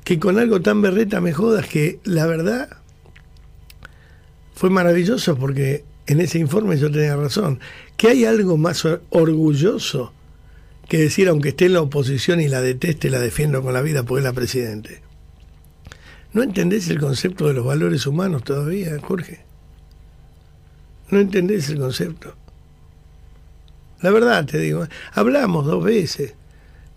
que 0.04 0.20
con 0.20 0.38
algo 0.40 0.62
tan 0.62 0.82
berreta 0.82 1.22
me 1.22 1.34
jodas 1.34 1.68
que 1.68 2.00
la 2.04 2.26
verdad 2.26 2.70
fue 4.54 4.70
maravilloso 4.70 5.38
porque 5.38 5.84
en 6.08 6.20
ese 6.22 6.40
informe 6.40 6.78
yo 6.78 6.92
tenía 6.92 7.16
razón. 7.16 7.60
Que 7.98 8.10
hay 8.10 8.26
algo 8.26 8.58
más 8.58 8.84
or- 8.86 9.02
orgulloso 9.10 10.14
que 10.88 10.98
decir, 10.98 11.28
aunque 11.28 11.50
esté 11.50 11.66
en 11.66 11.74
la 11.74 11.82
oposición 11.82 12.42
y 12.42 12.48
la 12.48 12.62
deteste, 12.62 13.10
la 13.10 13.20
defiendo 13.20 13.62
con 13.62 13.74
la 13.74 13.82
vida 13.82 14.04
porque 14.04 14.20
es 14.22 14.26
la 14.26 14.34
presidente. 14.34 15.02
¿No 16.34 16.42
entendés 16.44 16.90
el 16.90 17.00
concepto 17.00 17.48
de 17.48 17.54
los 17.54 17.66
valores 17.66 18.06
humanos 18.08 18.44
todavía, 18.44 18.98
Jorge? 19.02 19.42
¿No 21.12 21.20
entendés 21.20 21.70
el 21.70 21.80
concepto? 21.80 22.36
La 24.02 24.12
verdad 24.12 24.46
te 24.46 24.58
digo, 24.58 24.88
hablamos 25.14 25.66
dos 25.66 25.84
veces. 25.84 26.34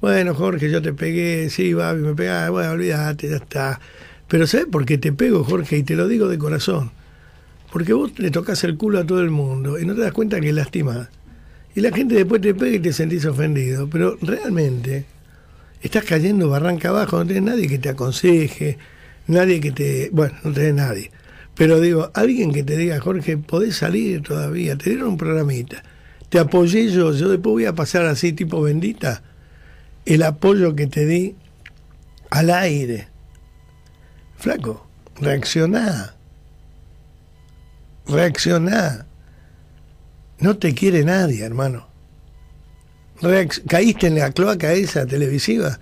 Bueno, 0.01 0.35
Jorge, 0.35 0.71
yo 0.71 0.83
te 0.83 0.93
pegué, 0.93 1.49
sí, 1.51 1.75
Babi, 1.75 2.03
me 2.03 2.15
pegás, 2.15 2.51
bueno, 2.51 2.73
olvídate, 2.73 3.29
ya 3.29 3.37
está. 3.37 3.81
Pero 4.29 4.47
¿sabes 4.47 4.67
por 4.67 4.85
qué 4.85 4.99
te 4.99 5.13
pego, 5.13 5.45
Jorge? 5.45 5.79
Y 5.79 5.83
te 5.83 5.95
lo 5.95 6.09
digo 6.09 6.29
de 6.29 6.39
corazón. 6.39 6.91
Porque 7.73 7.93
vos 7.93 8.19
le 8.19 8.31
tocas 8.31 8.65
el 8.65 8.77
culo 8.77 9.01
a 9.01 9.07
todo 9.07 9.21
el 9.21 9.31
mundo 9.31 9.79
y 9.79 9.87
no 9.87 9.95
te 9.95 10.03
das 10.03 10.13
cuenta 10.13 10.41
que 10.41 10.53
lastimás. 10.53 11.09
Y 11.75 11.81
la 11.81 11.91
gente 11.91 12.15
después 12.15 12.41
te 12.41 12.55
pega 12.55 12.77
y 12.77 12.81
te 12.81 12.93
sentís 12.93 13.25
ofendido. 13.25 13.89
Pero 13.89 14.17
realmente 14.21 15.07
estás 15.81 16.05
cayendo 16.05 16.49
barranca 16.49 16.91
abajo, 16.91 17.19
no 17.19 17.27
tenés 17.27 17.43
nadie 17.43 17.69
que 17.69 17.79
te 17.79 17.89
aconseje, 17.89 18.79
nadie 19.27 19.61
que 19.61 19.73
te... 19.73 20.11
Bueno, 20.13 20.35
no 20.45 20.53
tenés 20.53 20.75
nadie. 20.75 21.11
Pero 21.55 21.81
digo, 21.81 22.11
alguien 22.15 22.53
que 22.53 22.63
te 22.63 22.77
diga, 22.77 23.01
Jorge, 23.01 23.39
podés 23.39 23.77
salir 23.77 24.23
todavía, 24.23 24.77
te 24.77 24.91
dieron 24.91 25.11
un 25.11 25.17
programita. 25.17 25.83
Te 26.33 26.39
apoyé 26.39 26.91
yo, 26.91 27.13
yo 27.13 27.29
después 27.29 27.53
voy 27.53 27.67
a 27.67 27.75
pasar 27.75 28.07
así 28.07 28.33
tipo 28.33 28.63
bendita 28.63 29.23
el 30.07 30.23
apoyo 30.23 30.75
que 30.75 30.87
te 30.87 31.05
di 31.05 31.37
al 32.31 32.49
aire. 32.49 33.09
Flaco, 34.39 34.87
reaccioná. 35.21 36.15
Reaccioná. 38.07 39.05
No 40.39 40.57
te 40.57 40.73
quiere 40.73 41.05
nadie, 41.05 41.45
hermano. 41.45 41.87
Caíste 43.69 44.07
en 44.07 44.19
la 44.19 44.33
cloaca 44.33 44.73
esa 44.73 45.05
televisiva. 45.05 45.81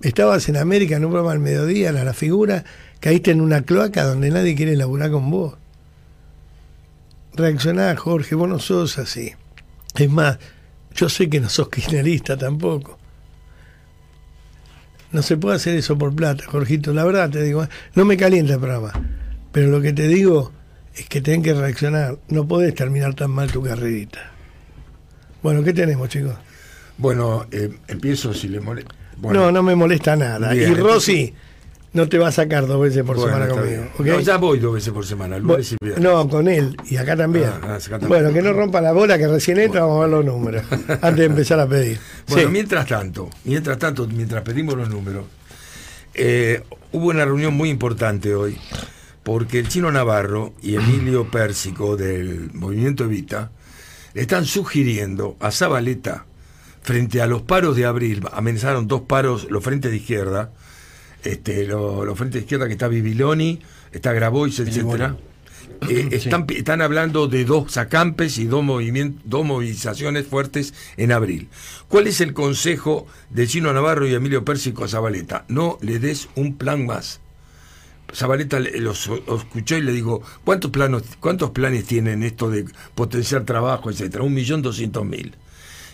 Estabas 0.00 0.48
en 0.48 0.58
América 0.58 0.94
en 0.94 1.06
un 1.06 1.10
programa 1.10 1.32
al 1.32 1.40
mediodía, 1.40 1.88
era 1.88 2.04
la 2.04 2.14
figura. 2.14 2.62
Caíste 3.00 3.32
en 3.32 3.40
una 3.40 3.62
cloaca 3.62 4.04
donde 4.04 4.30
nadie 4.30 4.54
quiere 4.54 4.76
laburar 4.76 5.10
con 5.10 5.28
vos. 5.28 5.56
Reaccioná, 7.34 7.96
Jorge, 7.96 8.36
vos 8.36 8.48
no 8.48 8.60
sos 8.60 8.96
así. 8.98 9.34
Es 9.98 10.08
más, 10.08 10.38
yo 10.94 11.08
sé 11.08 11.28
que 11.28 11.40
no 11.40 11.48
sos 11.48 11.68
kirchnerista 11.68 12.36
tampoco. 12.36 12.98
No 15.10 15.22
se 15.22 15.36
puede 15.36 15.56
hacer 15.56 15.76
eso 15.76 15.98
por 15.98 16.14
plata, 16.14 16.44
Jorgito. 16.46 16.92
La 16.92 17.04
verdad 17.04 17.30
te 17.30 17.42
digo, 17.42 17.64
¿eh? 17.64 17.68
no 17.94 18.04
me 18.04 18.16
calienta 18.16 18.54
el 18.54 18.60
programa. 18.60 18.92
Pero 19.50 19.68
lo 19.68 19.80
que 19.80 19.92
te 19.92 20.06
digo 20.06 20.52
es 20.94 21.08
que 21.08 21.20
tenés 21.20 21.42
que 21.42 21.54
reaccionar. 21.54 22.18
No 22.28 22.46
podés 22.46 22.74
terminar 22.74 23.14
tan 23.14 23.32
mal 23.32 23.50
tu 23.50 23.62
carrerita. 23.62 24.30
Bueno, 25.42 25.64
¿qué 25.64 25.72
tenemos, 25.72 26.08
chicos? 26.08 26.34
Bueno, 26.96 27.46
eh, 27.50 27.70
empiezo 27.88 28.32
si 28.32 28.48
le 28.48 28.60
molesta. 28.60 28.94
no, 29.20 29.50
no 29.50 29.62
me 29.62 29.74
molesta 29.74 30.14
nada. 30.14 30.52
Bien, 30.52 30.72
y 30.72 30.74
Rosy, 30.74 31.34
no 31.92 32.08
te 32.08 32.18
va 32.18 32.28
a 32.28 32.32
sacar 32.32 32.66
dos 32.66 32.80
veces 32.80 33.02
por 33.02 33.16
Bueno, 33.16 33.32
semana 33.32 33.48
conmigo. 33.48 33.84
No, 33.98 34.20
ya 34.20 34.36
voy 34.36 34.58
dos 34.58 34.74
veces 34.74 34.92
por 34.92 35.06
semana, 35.06 35.38
lunes 35.38 35.72
y 35.72 35.76
viernes. 35.82 36.02
no, 36.04 36.28
con 36.28 36.46
él 36.48 36.76
y 36.88 36.96
acá 36.96 37.16
también. 37.16 37.46
Ah, 37.62 37.74
acá 37.76 37.98
también. 37.98 38.08
Bueno, 38.08 38.32
que 38.32 38.42
no 38.42 38.52
rompa 38.52 38.80
la 38.80 38.92
bola, 38.92 39.16
que 39.18 39.26
recién 39.26 39.58
entra, 39.58 39.80
vamos 39.82 39.98
a 39.98 40.00
ver 40.06 40.10
los 40.10 40.24
números. 40.24 40.62
antes 40.88 41.16
de 41.16 41.24
empezar 41.24 41.58
a 41.60 41.66
pedir. 41.68 41.98
Bueno, 42.28 42.48
Sí. 42.48 42.52
mientras 42.52 42.86
tanto, 42.86 43.30
mientras 43.44 43.78
tanto, 43.78 44.06
mientras 44.06 44.42
pedimos 44.42 44.74
los 44.76 44.88
números, 44.90 45.24
eh, 46.14 46.62
hubo 46.92 47.08
una 47.08 47.24
reunión 47.24 47.54
muy 47.54 47.70
importante 47.70 48.34
hoy, 48.34 48.58
porque 49.22 49.58
el 49.58 49.68
chino 49.68 49.90
Navarro 49.90 50.52
y 50.62 50.74
Emilio 50.76 51.30
Pérsico 51.30 51.96
del 51.96 52.50
Movimiento 52.54 53.04
Evita 53.04 53.50
le 54.14 54.22
están 54.22 54.44
sugiriendo 54.46 55.36
a 55.40 55.50
Zabaleta, 55.50 56.24
frente 56.82 57.20
a 57.20 57.26
los 57.26 57.42
paros 57.42 57.76
de 57.76 57.84
abril, 57.84 58.24
amenazaron 58.32 58.88
dos 58.88 59.02
paros, 59.02 59.46
los 59.50 59.62
frentes 59.62 59.90
de 59.90 59.98
izquierda, 59.98 60.50
este, 61.32 61.66
lo- 61.66 62.04
los 62.04 62.16
frentes 62.16 62.40
de 62.40 62.44
izquierda 62.44 62.66
que 62.66 62.72
está 62.72 62.88
Bibiloni, 62.88 63.60
está 63.92 64.12
Grabois, 64.12 64.58
etcétera. 64.58 65.16
Eh, 65.88 66.08
están, 66.12 66.44
están 66.48 66.82
hablando 66.82 67.28
de 67.28 67.44
dos 67.44 67.76
acampes 67.76 68.38
y 68.38 68.46
dos, 68.46 68.64
movimientos, 68.64 69.22
dos 69.24 69.44
movilizaciones 69.44 70.26
fuertes 70.26 70.74
en 70.96 71.12
abril. 71.12 71.48
¿Cuál 71.88 72.08
es 72.08 72.20
el 72.20 72.32
consejo 72.32 73.06
de 73.30 73.46
Chino 73.46 73.72
Navarro 73.72 74.06
y 74.06 74.14
Emilio 74.14 74.44
Pérsico 74.44 74.84
a 74.84 74.88
Zabaleta? 74.88 75.44
No 75.48 75.78
le 75.80 75.98
des 76.00 76.28
un 76.34 76.56
plan 76.56 76.84
más. 76.86 77.20
Zabaleta 78.12 78.58
le- 78.58 78.80
los 78.80 79.06
los 79.26 79.42
escuchó 79.42 79.76
y 79.76 79.82
le 79.82 79.92
digo, 79.92 80.22
¿cuántos, 80.44 80.70
planos, 80.70 81.02
¿cuántos 81.20 81.50
planes 81.50 81.84
tienen 81.84 82.22
esto 82.22 82.50
de 82.50 82.64
potenciar 82.94 83.44
trabajo, 83.44 83.90
etcétera? 83.90 84.24
Un 84.24 84.34
millón 84.34 84.62
doscientos 84.62 85.04
mil. 85.04 85.34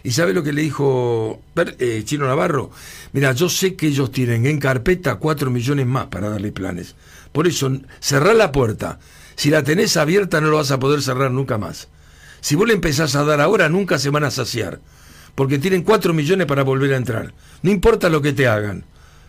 ¿Y 0.05 0.11
sabe 0.11 0.35
lo 0.35 0.43
que 0.43 0.53
le 0.53 0.61
dijo 0.61 1.43
eh, 1.57 2.03
Chino 2.05 2.27
Navarro? 2.27 2.71
Mira, 3.15 3.33
yo 3.33 3.49
sé 3.49 3.75
que 3.75 3.87
ellos 3.87 4.13
tienen 4.13 4.45
en 4.45 4.61
carpeta 4.61 5.15
cuatro 5.17 5.51
millones 5.51 5.87
más 5.87 6.09
para 6.09 6.29
darle 6.29 6.53
planes. 6.53 6.95
Por 7.33 7.47
eso, 7.47 7.73
cerrar 8.01 8.37
la 8.37 8.53
puerta. 8.53 8.99
Si 9.35 9.49
la 9.49 9.63
tenés 9.63 9.97
abierta 9.97 10.43
no 10.43 10.49
lo 10.49 10.59
vas 10.59 10.71
a 10.71 10.79
poder 10.79 11.01
cerrar 11.01 11.31
nunca 11.31 11.57
más. 11.57 11.89
Si 12.43 12.55
vos 12.55 12.69
le 12.69 12.75
empezás 12.75 13.17
a 13.17 13.25
dar 13.25 13.41
ahora, 13.41 13.71
nunca 13.71 13.99
se 13.99 14.11
van 14.11 14.25
a 14.25 14.31
saciar. 14.31 14.79
Porque 15.35 15.59
tienen 15.59 15.83
cuatro 15.83 16.13
millones 16.13 16.47
para 16.47 16.65
volver 16.65 16.93
a 16.93 16.99
entrar. 16.99 17.33
No 17.63 17.71
importa 17.71 18.11
lo 18.11 18.21
que 18.21 18.35
te 18.35 18.47
hagan. 18.47 18.85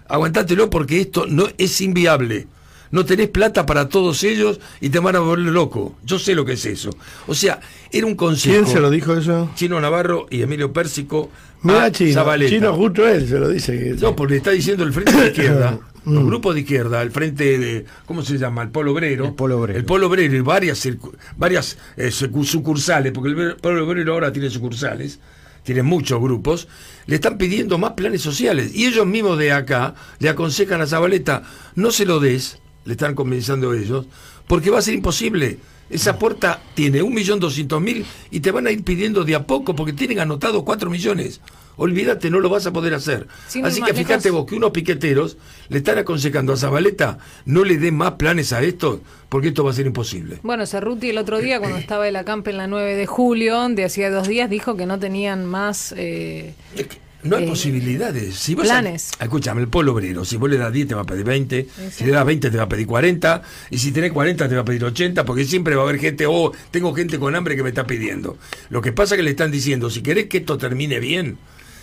Aguantátelo 0.09 0.69
porque 0.69 0.99
esto 0.99 1.25
no 1.25 1.47
es 1.57 1.79
inviable. 1.79 2.47
No 2.95 3.05
tenés 3.05 3.27
plata 3.27 3.65
para 3.65 3.89
todos 3.89 4.23
ellos 4.23 4.59
y 4.79 4.87
te 4.89 4.99
van 4.99 5.17
a 5.17 5.19
volver 5.19 5.51
loco. 5.51 5.97
Yo 6.05 6.17
sé 6.17 6.33
lo 6.33 6.45
que 6.45 6.53
es 6.53 6.65
eso. 6.65 6.91
O 7.27 7.35
sea, 7.35 7.59
era 7.91 8.07
un 8.07 8.15
consejo. 8.15 8.55
¿Quién 8.55 8.67
se 8.67 8.79
lo 8.79 8.89
dijo 8.89 9.13
eso? 9.17 9.51
Chino 9.55 9.81
Navarro 9.81 10.27
y 10.29 10.41
Emilio 10.41 10.71
Pérsico 10.71 11.29
Mira, 11.61 11.91
Chino. 11.91 12.13
Zabaleta. 12.13 12.49
Chino, 12.51 12.73
justo 12.73 13.05
él 13.05 13.27
se 13.27 13.37
lo 13.37 13.49
dice. 13.49 13.77
que- 13.77 13.93
No, 14.01 14.15
porque 14.15 14.37
está 14.37 14.51
diciendo 14.51 14.85
el 14.85 14.93
frente 14.93 15.11
de 15.11 15.27
izquierda, 15.27 15.77
Mm. 16.05 16.13
los 16.13 16.25
grupos 16.25 16.53
de 16.53 16.61
izquierda, 16.61 17.01
el 17.01 17.09
frente 17.11 17.57
de, 17.57 17.85
¿cómo 18.05 18.21
se 18.21 18.37
llama? 18.37 18.61
El 18.61 18.69
Polo 18.69 18.93
Obrero. 18.93 19.25
El 19.25 19.33
Polo 19.33 19.59
Obrero. 19.59 19.79
El 19.79 19.85
Polo 19.85 20.07
Obrero 20.07 20.35
y 20.35 20.39
varias, 20.41 20.87
varias 21.35 21.77
eh, 21.97 22.11
sucursales, 22.11 23.11
porque 23.11 23.31
el 23.31 23.55
Polo 23.57 23.85
Obrero 23.85 24.13
ahora 24.13 24.31
tiene 24.31 24.49
sucursales, 24.51 25.19
tiene 25.63 25.81
muchos 25.83 26.21
grupos, 26.21 26.67
le 27.07 27.15
están 27.15 27.37
pidiendo 27.37 27.77
más 27.77 27.93
planes 27.93 28.21
sociales. 28.21 28.73
Y 28.75 28.85
ellos 28.85 29.05
mismos 29.07 29.37
de 29.39 29.51
acá 29.51 29.95
le 30.19 30.29
aconsejan 30.29 30.79
a 30.81 30.87
Zabaleta, 30.87 31.41
no 31.75 31.89
se 31.91 32.05
lo 32.05 32.19
des, 32.19 32.59
le 32.85 32.93
están 32.93 33.15
convenciendo 33.15 33.73
ellos, 33.73 34.05
porque 34.47 34.69
va 34.69 34.79
a 34.79 34.81
ser 34.81 34.93
imposible. 34.93 35.57
Esa 35.87 36.17
puerta 36.17 36.61
tiene 36.73 37.03
un 37.03 37.13
millón 37.13 37.39
doscientos 37.39 37.79
mil 37.79 38.03
y 38.31 38.39
te 38.39 38.49
van 38.49 38.65
a 38.65 38.71
ir 38.71 38.83
pidiendo 38.83 39.23
de 39.23 39.35
a 39.35 39.45
poco 39.45 39.75
porque 39.75 39.93
tienen 39.93 40.19
anotado 40.19 40.65
cuatro 40.65 40.89
millones. 40.89 41.41
Olvídate, 41.77 42.29
no 42.31 42.39
lo 42.39 42.49
vas 42.49 42.65
a 42.65 42.73
poder 42.73 42.93
hacer. 42.95 43.27
Sin 43.47 43.65
Así 43.65 43.81
que 43.81 43.93
fíjate 43.93 44.29
lejos. 44.29 44.41
vos 44.41 44.49
que 44.49 44.55
unos 44.55 44.71
piqueteros 44.71 45.37
le 45.69 45.79
están 45.79 45.97
aconsejando 45.99 46.53
a 46.53 46.57
Zabaleta 46.57 47.19
no 47.45 47.63
le 47.65 47.77
dé 47.77 47.91
más 47.91 48.13
planes 48.13 48.51
a 48.53 48.63
esto 48.63 49.01
porque 49.29 49.49
esto 49.49 49.63
va 49.63 49.71
a 49.71 49.73
ser 49.73 49.85
imposible. 49.85 50.39
Bueno, 50.41 50.65
Cerruti 50.65 51.09
el 51.09 51.17
otro 51.19 51.39
día, 51.39 51.59
cuando 51.59 51.77
estaba 51.77 52.07
el 52.07 52.15
acampe 52.15 52.49
en 52.49 52.57
la 52.57 52.65
9 52.67 52.95
de 52.95 53.05
julio, 53.05 53.67
de 53.69 53.83
hacía 53.85 54.09
dos 54.09 54.27
días, 54.27 54.49
dijo 54.49 54.75
que 54.77 54.85
no 54.87 54.97
tenían 54.99 55.45
más. 55.45 55.93
eh, 55.97 56.55
Es 56.75 56.87
que 56.87 56.97
no 57.25 57.35
hay 57.37 57.43
Eh, 57.43 57.47
posibilidades. 57.47 58.35
Si 58.35 58.55
vos 58.55 58.65
planes. 58.65 59.11
escúchame, 59.19 59.61
el 59.61 59.67
polo 59.67 59.93
obrero, 59.93 60.23
si 60.25 60.37
vos 60.37 60.49
le 60.49 60.57
das 60.57 60.71
10 60.71 60.87
te 60.87 60.95
va 60.95 61.01
a 61.01 61.05
pedir 61.05 61.25
20, 61.25 61.67
si 61.91 62.05
le 62.05 62.11
das 62.11 62.25
20 62.25 62.49
te 62.49 62.57
va 62.57 62.63
a 62.63 62.69
pedir 62.69 62.87
40, 62.87 63.41
y 63.69 63.77
si 63.77 63.91
tenés 63.91 64.11
40 64.11 64.47
te 64.47 64.55
va 64.55 64.61
a 64.61 64.65
pedir 64.65 64.83
80, 64.85 65.25
porque 65.25 65.43
siempre 65.45 65.75
va 65.75 65.81
a 65.83 65.89
haber 65.89 65.99
gente, 65.99 66.25
oh, 66.27 66.51
tengo 66.71 66.93
gente 66.95 67.19
con 67.19 67.35
hambre 67.35 67.55
que 67.55 67.63
me 67.63 67.69
está 67.69 67.85
pidiendo. 67.85 68.37
Lo 68.69 68.81
que 68.81 68.91
pasa 68.91 69.15
es 69.15 69.19
que 69.19 69.23
le 69.23 69.31
están 69.31 69.51
diciendo, 69.51 69.89
si 69.89 70.01
querés 70.01 70.25
que 70.27 70.37
esto 70.37 70.57
termine 70.57 70.99
bien, 70.99 71.37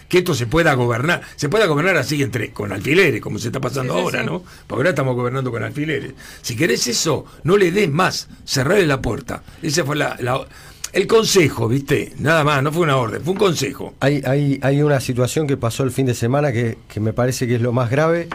que 0.09 0.19
esto 0.19 0.35
se 0.35 0.47
pueda 0.47 0.75
gobernar, 0.75 1.23
se 1.37 1.49
pueda 1.49 1.65
gobernar 1.67 1.97
así 1.97 2.23
entre 2.23 2.51
con 2.53 2.71
alfileres, 2.71 3.23
como 3.23 3.39
se 3.39 3.49
está 3.49 3.61
pasando 3.61 3.95
Sí, 3.95 3.99
sí, 3.99 4.05
ahora, 4.05 4.21
sí. 4.21 4.27
¿no? 4.27 4.45
Porque 4.67 4.81
ahora 4.81 4.91
estamos 4.91 5.17
gobernando 5.17 5.51
con 5.51 5.63
alfileres. 5.65 6.13
Si 6.43 6.55
querés 6.55 6.87
eso, 6.87 7.25
no 7.45 7.57
le 7.57 7.73
des 7.73 7.91
más, 7.91 8.29
cerrarle 8.45 8.87
la 8.87 9.01
puerta. 9.01 9.43
Ese 9.63 9.85
fue 9.85 9.97
la, 9.97 10.17
la- 10.21 10.47
el 10.93 11.07
consejo, 11.07 11.69
¿viste? 11.69 12.13
Nada 12.19 12.45
más, 12.45 12.63
no 12.63 12.71
fue 12.71 12.83
una 12.83 12.99
orden, 12.99 13.23
fue 13.23 13.33
un 13.33 13.39
consejo. 13.39 13.95
Hay, 14.01 14.23
hay, 14.27 14.59
hay 14.63 14.83
una 14.83 15.01
situación 15.01 15.47
que 15.47 15.57
pasó 15.57 15.85
el 15.85 15.91
fin 15.91 16.05
de 16.05 16.15
semana 16.15 16.53
que, 16.53 16.77
me 17.01 17.15
parece 17.15 17.47
que 17.47 17.55
es 17.55 17.63
lo 17.63 17.73
más 17.73 17.91
grave, 17.91 18.29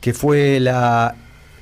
que 0.00 0.12
fue 0.12 0.58
la 0.58 1.14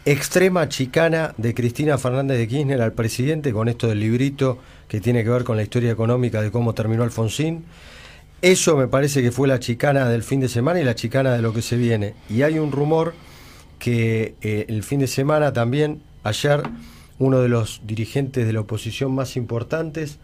extrema 0.07 0.69
chicana 0.71 1.35
de 1.37 1.53
Cristina 1.53 1.99
Fernández 1.99 2.39
de 2.39 2.49
Kirchner 2.49 2.81
al 2.81 2.95
presidente 2.95 3.53
con 3.53 3.69
esto 3.69 3.89
del 3.89 4.01
librito 4.01 4.59
que 4.89 5.03
tiene 5.03 5.23
que 5.23 5.29
ver 5.29 5.45
con 5.45 5.57
la 5.57 5.63
historia 5.63 5.91
económica 5.91 6.41
de 6.41 6.51
cómo 6.51 6.73
terminó 6.73 7.03
Alfonsín. 7.03 7.65
Eso 8.41 8.75
me 8.77 8.89
parece 8.89 9.21
que 9.21 9.33
fue 9.33 9.49
la 9.49 9.59
chicana 9.59 10.09
del 10.09 10.23
fin 10.23 10.41
de 10.41 10.49
semana 10.49 10.81
y 10.81 10.85
la 10.85 10.95
chicana 10.95 11.35
de 11.35 11.43
lo 11.43 11.53
que 11.53 11.61
se 11.61 11.77
viene. 11.77 12.15
Y 12.31 12.41
hay 12.41 12.59
un 12.59 12.73
rumor 12.73 13.13
que 13.79 14.35
eh, 14.41 14.65
el 14.69 14.83
fin 14.83 15.01
de 15.01 15.09
semana 15.09 15.53
también, 15.53 16.01
ayer, 16.23 16.63
uno 17.19 17.41
de 17.41 17.49
los 17.51 17.83
dirigentes 17.85 18.47
de 18.47 18.53
la 18.55 18.61
oposición 18.61 19.13
más 19.13 19.37
importantes, 19.37 20.19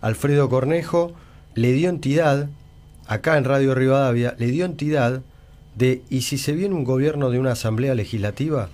Alfredo 0.00 0.48
Cornejo, 0.48 1.12
le 1.54 1.72
dio 1.72 1.88
entidad, 1.88 2.48
acá 3.06 3.36
en 3.36 3.44
Radio 3.44 3.74
Rivadavia, 3.74 4.34
le 4.38 4.46
dio 4.46 4.64
entidad 4.64 5.22
de, 5.74 6.02
¿y 6.10 6.22
si 6.22 6.38
se 6.38 6.52
viene 6.52 6.74
un 6.74 6.84
gobierno 6.84 7.30
de 7.30 7.38
una 7.38 7.52
asamblea 7.52 7.94
legislativa? 7.94 8.68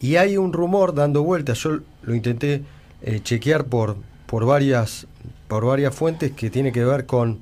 Y 0.00 0.16
hay 0.16 0.36
un 0.36 0.52
rumor 0.52 0.94
dando 0.94 1.22
vueltas, 1.22 1.58
yo 1.58 1.80
lo 2.02 2.14
intenté 2.14 2.62
eh, 3.02 3.20
chequear 3.22 3.66
por, 3.66 3.96
por, 4.26 4.46
varias, 4.46 5.06
por 5.48 5.64
varias 5.66 5.94
fuentes 5.94 6.32
que 6.32 6.50
tiene 6.50 6.72
que 6.72 6.84
ver 6.84 7.06
con... 7.06 7.38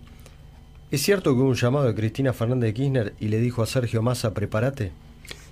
¿Es 0.91 1.03
cierto 1.03 1.35
que 1.35 1.41
hubo 1.41 1.51
un 1.51 1.55
llamado 1.55 1.87
de 1.87 1.95
Cristina 1.95 2.33
Fernández 2.33 2.69
de 2.69 2.75
Kirchner 2.75 3.15
y 3.21 3.29
le 3.29 3.39
dijo 3.41 3.63
a 3.63 3.67
Sergio 3.67 4.03
Massa, 4.03 4.33
prepárate? 4.33 4.93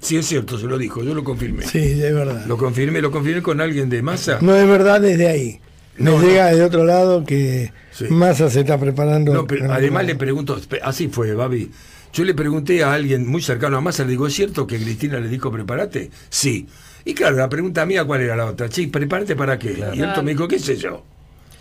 Sí, 0.01 0.17
es 0.17 0.27
cierto, 0.27 0.59
se 0.59 0.67
lo 0.67 0.79
dijo, 0.79 1.03
yo 1.03 1.15
lo 1.15 1.25
confirmé. 1.25 1.67
Sí, 1.67 1.79
es 1.79 2.15
verdad. 2.15 2.47
Lo 2.47 2.57
confirmé, 2.57 3.01
lo 3.01 3.11
confirmé 3.11 3.43
con 3.43 3.61
alguien 3.61 3.89
de 3.91 4.03
masa. 4.03 4.39
No 4.41 4.55
es 4.55 4.67
verdad 4.67 5.01
desde 5.01 5.29
ahí. 5.29 5.61
No, 5.99 6.13
Nos 6.13 6.23
no. 6.23 6.29
llega 6.29 6.47
de 6.55 6.63
otro 6.63 6.85
lado 6.85 7.25
que 7.25 7.73
Sí. 7.93 8.05
Massa 8.11 8.51
se 8.51 8.61
está 8.61 8.79
preparando. 8.79 9.33
No, 9.33 9.47
pero 9.47 9.73
además 9.73 10.05
le 10.05 10.15
pregunto, 10.17 10.61
así 10.83 11.09
fue, 11.09 11.33
Babi. 11.35 11.71
Yo 12.13 12.25
le 12.25 12.35
pregunté 12.35 12.83
a 12.85 12.93
alguien 12.93 13.27
muy 13.27 13.41
cercano 13.41 13.79
a 13.79 13.81
Massa, 13.81 14.05
le 14.05 14.11
digo, 14.11 14.27
¿es 14.27 14.35
cierto 14.35 14.67
que 14.67 14.77
Cristina 14.79 15.19
le 15.19 15.29
dijo 15.29 15.51
prepárate? 15.51 16.11
Sí. 16.29 16.67
Y 17.07 17.15
claro, 17.15 17.37
la 17.37 17.49
pregunta 17.49 17.87
mía, 17.87 18.05
¿cuál 18.05 18.21
era 18.23 18.37
la 18.37 18.47
otra? 18.47 18.69
Sí, 18.71 18.89
prepárate 18.89 19.35
para 19.37 19.59
qué. 19.59 19.73
Y 19.95 19.99
entonces 20.01 20.25
me 20.25 20.33
dijo, 20.33 20.47
¿qué 20.47 20.59
sé 20.59 20.77
yo? 20.77 21.05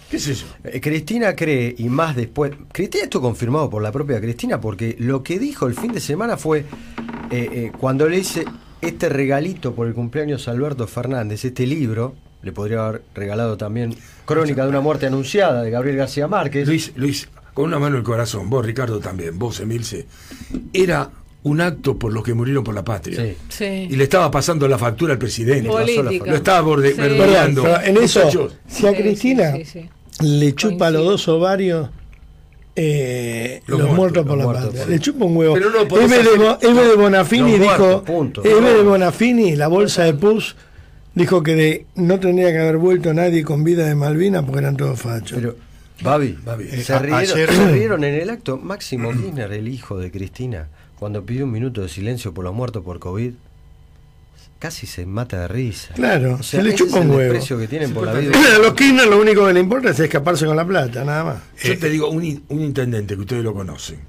¿Qué 0.10 0.20
sé 0.20 0.34
yo? 0.34 0.46
Eh, 0.66 0.82
Cristina 0.82 1.36
cree, 1.36 1.74
y 1.78 1.88
más 1.90 2.16
después, 2.16 2.52
Cristina, 2.72 3.06
esto 3.06 3.22
confirmado 3.22 3.70
por 3.70 3.82
la 3.82 3.92
propia 3.92 4.20
Cristina, 4.20 4.60
porque 4.60 4.96
lo 5.00 5.24
que 5.24 5.40
dijo 5.40 5.68
el 5.68 5.74
fin 5.74 5.94
de 5.94 6.00
semana 6.02 6.36
fue, 6.38 6.60
eh, 6.60 6.66
eh, 7.32 7.72
cuando 7.80 8.08
le 8.10 8.18
hice 8.20 8.46
este 8.82 9.08
regalito 9.10 9.74
por 9.74 9.88
el 9.88 9.94
cumpleaños 9.94 10.48
a 10.48 10.52
Alberto 10.52 10.86
Fernández, 10.88 11.46
este 11.46 11.66
libro, 11.66 12.16
le 12.46 12.52
podría 12.52 12.86
haber 12.88 13.02
regalado 13.16 13.58
también 13.58 13.96
Crónica 14.26 14.64
de 14.64 14.70
una 14.70 14.80
muerte 14.80 15.08
anunciada 15.08 15.64
de 15.64 15.72
Gabriel 15.72 15.98
García 15.98 16.28
Márquez. 16.28 16.68
Luis, 16.68 16.92
Luis, 16.96 17.28
con 17.56 17.66
una 17.66 17.80
mano 17.80 17.96
en 17.96 18.00
el 18.02 18.04
corazón, 18.06 18.50
vos 18.50 18.64
Ricardo 18.66 19.00
también, 19.00 19.38
vos 19.40 19.60
Emilce, 19.60 20.06
era 20.72 21.10
un 21.44 21.62
acto 21.62 21.98
por 21.98 22.14
los 22.14 22.24
que 22.24 22.34
murieron 22.34 22.64
por 22.64 22.74
la 22.76 22.84
patria. 22.84 23.22
Sí. 23.22 23.36
sí. 23.50 23.66
Y 23.90 23.96
le 23.96 24.04
estaba 24.06 24.30
pasando 24.32 24.68
la 24.68 24.78
factura 24.78 25.14
al 25.14 25.20
presidente. 25.20 25.68
Política. 25.70 26.26
Lo 26.26 26.36
estaba 26.36 26.62
borde- 26.62 26.92
Sí. 26.92 26.96
Perdón, 26.98 27.18
verdeando. 27.20 27.64
pero 27.64 27.82
en 27.82 27.98
eso, 27.98 28.50
si 28.68 28.88
a 28.88 28.96
Cristina 28.96 29.52
sí, 29.54 29.66
sí, 29.66 29.90
le 30.22 30.54
chupa 30.56 30.86
Coincido. 30.86 30.92
los 30.92 31.06
dos 31.12 31.28
ovarios, 31.28 31.90
eh, 32.76 33.62
Los 33.68 33.80
los, 33.80 33.90
muertos, 33.96 33.98
muertos, 33.98 34.26
por 34.26 34.38
los 34.38 34.40
la 34.40 34.44
muertos, 34.46 34.66
patria. 34.68 34.84
sí. 34.86 34.90
Le 34.92 35.00
chupa 35.00 35.26
un 35.26 35.38
huevo. 35.38 35.54
Pero 35.54 35.70
no 35.70 35.82
Eve, 35.82 36.24
de, 36.24 36.58
Eve 36.68 36.96
Bonafini 36.96 37.52
Los 37.52 37.60
dijo, 37.60 37.78
muertos, 37.78 38.02
punto. 38.04 38.44
Eve 38.44 38.74
de 38.74 38.84
Bonafini, 38.84 39.56
la 39.56 39.68
bolsa 39.68 40.04
de 40.04 40.14
Pus, 40.14 40.56
dijo 41.16 41.42
que 41.44 41.56
de- 41.56 41.86
no 41.96 42.20
tendría 42.20 42.52
que 42.52 42.60
haber 42.60 42.78
vuelto 42.78 43.14
nadie 43.14 43.44
con 43.44 43.64
vida 43.64 43.86
de 43.88 43.96
Malvinas 43.96 44.44
porque 44.44 44.60
eran 44.60 44.78
todos 44.78 45.00
fachos. 45.02 45.38
Pero, 45.40 45.56
Babi, 46.04 46.38
Babi. 46.44 46.68
Se, 46.68 47.00
rieron, 47.00 47.20
ayer- 47.20 47.50
se 47.54 47.72
rieron 47.72 48.04
en 48.04 48.16
el 48.16 48.30
acto. 48.30 48.58
Máximo 48.58 49.12
Kirchner, 49.12 49.52
el 49.54 49.68
hijo 49.70 49.98
de 49.98 50.12
Cristina, 50.12 50.68
cuando 51.00 51.26
pidió 51.26 51.46
un 51.46 51.52
minuto 51.52 51.82
de 51.82 51.90
silencio 51.90 52.34
por 52.34 52.44
los 52.44 52.54
muertos 52.54 52.84
por 52.84 53.00
COVID, 53.00 53.32
casi 54.60 54.88
se 54.88 55.06
mata 55.06 55.42
de 55.42 55.48
risa. 55.48 55.94
Claro, 55.94 56.36
O 56.40 56.44
sea, 56.44 56.62
se 56.62 56.68
le 56.68 56.76
chupa 56.76 57.00
un 57.00 57.12
huevo. 57.12 57.40
que 57.60 57.68
tienen 57.68 57.94
por 57.94 58.06
la 58.06 58.14
vida. 58.14 58.32
A 58.56 58.60
los 58.60 58.74
Kirchner 58.74 59.08
lo 59.08 59.20
único 59.22 59.46
que 59.46 59.54
le 59.54 59.60
importa 59.60 59.92
es 59.92 60.00
escaparse 60.00 60.46
con 60.46 60.56
la 60.56 60.66
plata, 60.66 61.04
nada 61.04 61.24
más. 61.24 61.38
Yo 61.64 61.78
te 61.78 61.90
digo, 61.90 62.10
un, 62.10 62.24
in- 62.24 62.44
un 62.50 62.62
intendente 62.62 63.16
que 63.16 63.22
ustedes 63.22 63.44
lo 63.44 63.54
conocen, 63.54 64.00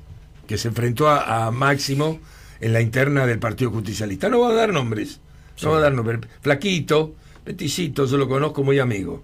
que 0.47 0.57
se 0.59 0.69
enfrentó 0.69 1.09
a, 1.09 1.47
a 1.47 1.51
Máximo 1.51 2.19
en 2.61 2.73
la 2.73 2.81
interna 2.81 3.27
del 3.27 3.39
Partido 3.39 3.71
Justicialista. 3.71 4.29
No 4.29 4.41
va 4.41 4.51
a 4.51 4.55
dar 4.55 4.73
nombres, 4.73 5.21
Vamos 5.63 5.83
a 5.85 6.21
flaquito, 6.41 7.15
peticito, 7.45 8.07
yo 8.07 8.17
lo 8.17 8.29
conozco 8.29 8.63
muy 8.63 8.79
amigo. 8.79 9.23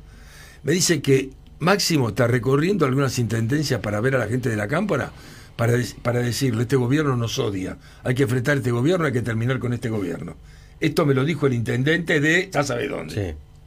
Me 0.63 0.73
dice 0.73 1.03
que 1.03 1.31
Máximo 1.59 2.11
está 2.11 2.27
recorriendo 2.27 2.87
algunas 2.87 3.19
intendencias 3.19 3.81
para 3.81 4.01
ver 4.01 4.17
a 4.17 4.19
la 4.19 4.27
gente 4.27 4.49
de 4.49 4.57
la 4.57 4.69
cámpora, 4.69 5.13
para, 5.57 5.75
para 6.03 6.21
decirle, 6.21 6.63
este 6.63 6.77
gobierno 6.77 7.17
nos 7.17 7.39
odia, 7.39 7.79
hay 8.03 8.15
que 8.15 8.25
enfrentar 8.25 8.57
este 8.57 8.71
gobierno, 8.71 9.07
hay 9.07 9.13
que 9.13 9.23
terminar 9.23 9.59
con 9.59 9.73
este 9.73 9.89
gobierno. 9.89 10.37
Esto 10.81 11.07
me 11.07 11.15
lo 11.15 11.25
dijo 11.25 11.47
el 11.47 11.55
intendente 11.55 12.21
de, 12.21 12.51
ya 12.53 12.65
sabe 12.65 12.89
dónde. 12.89 13.15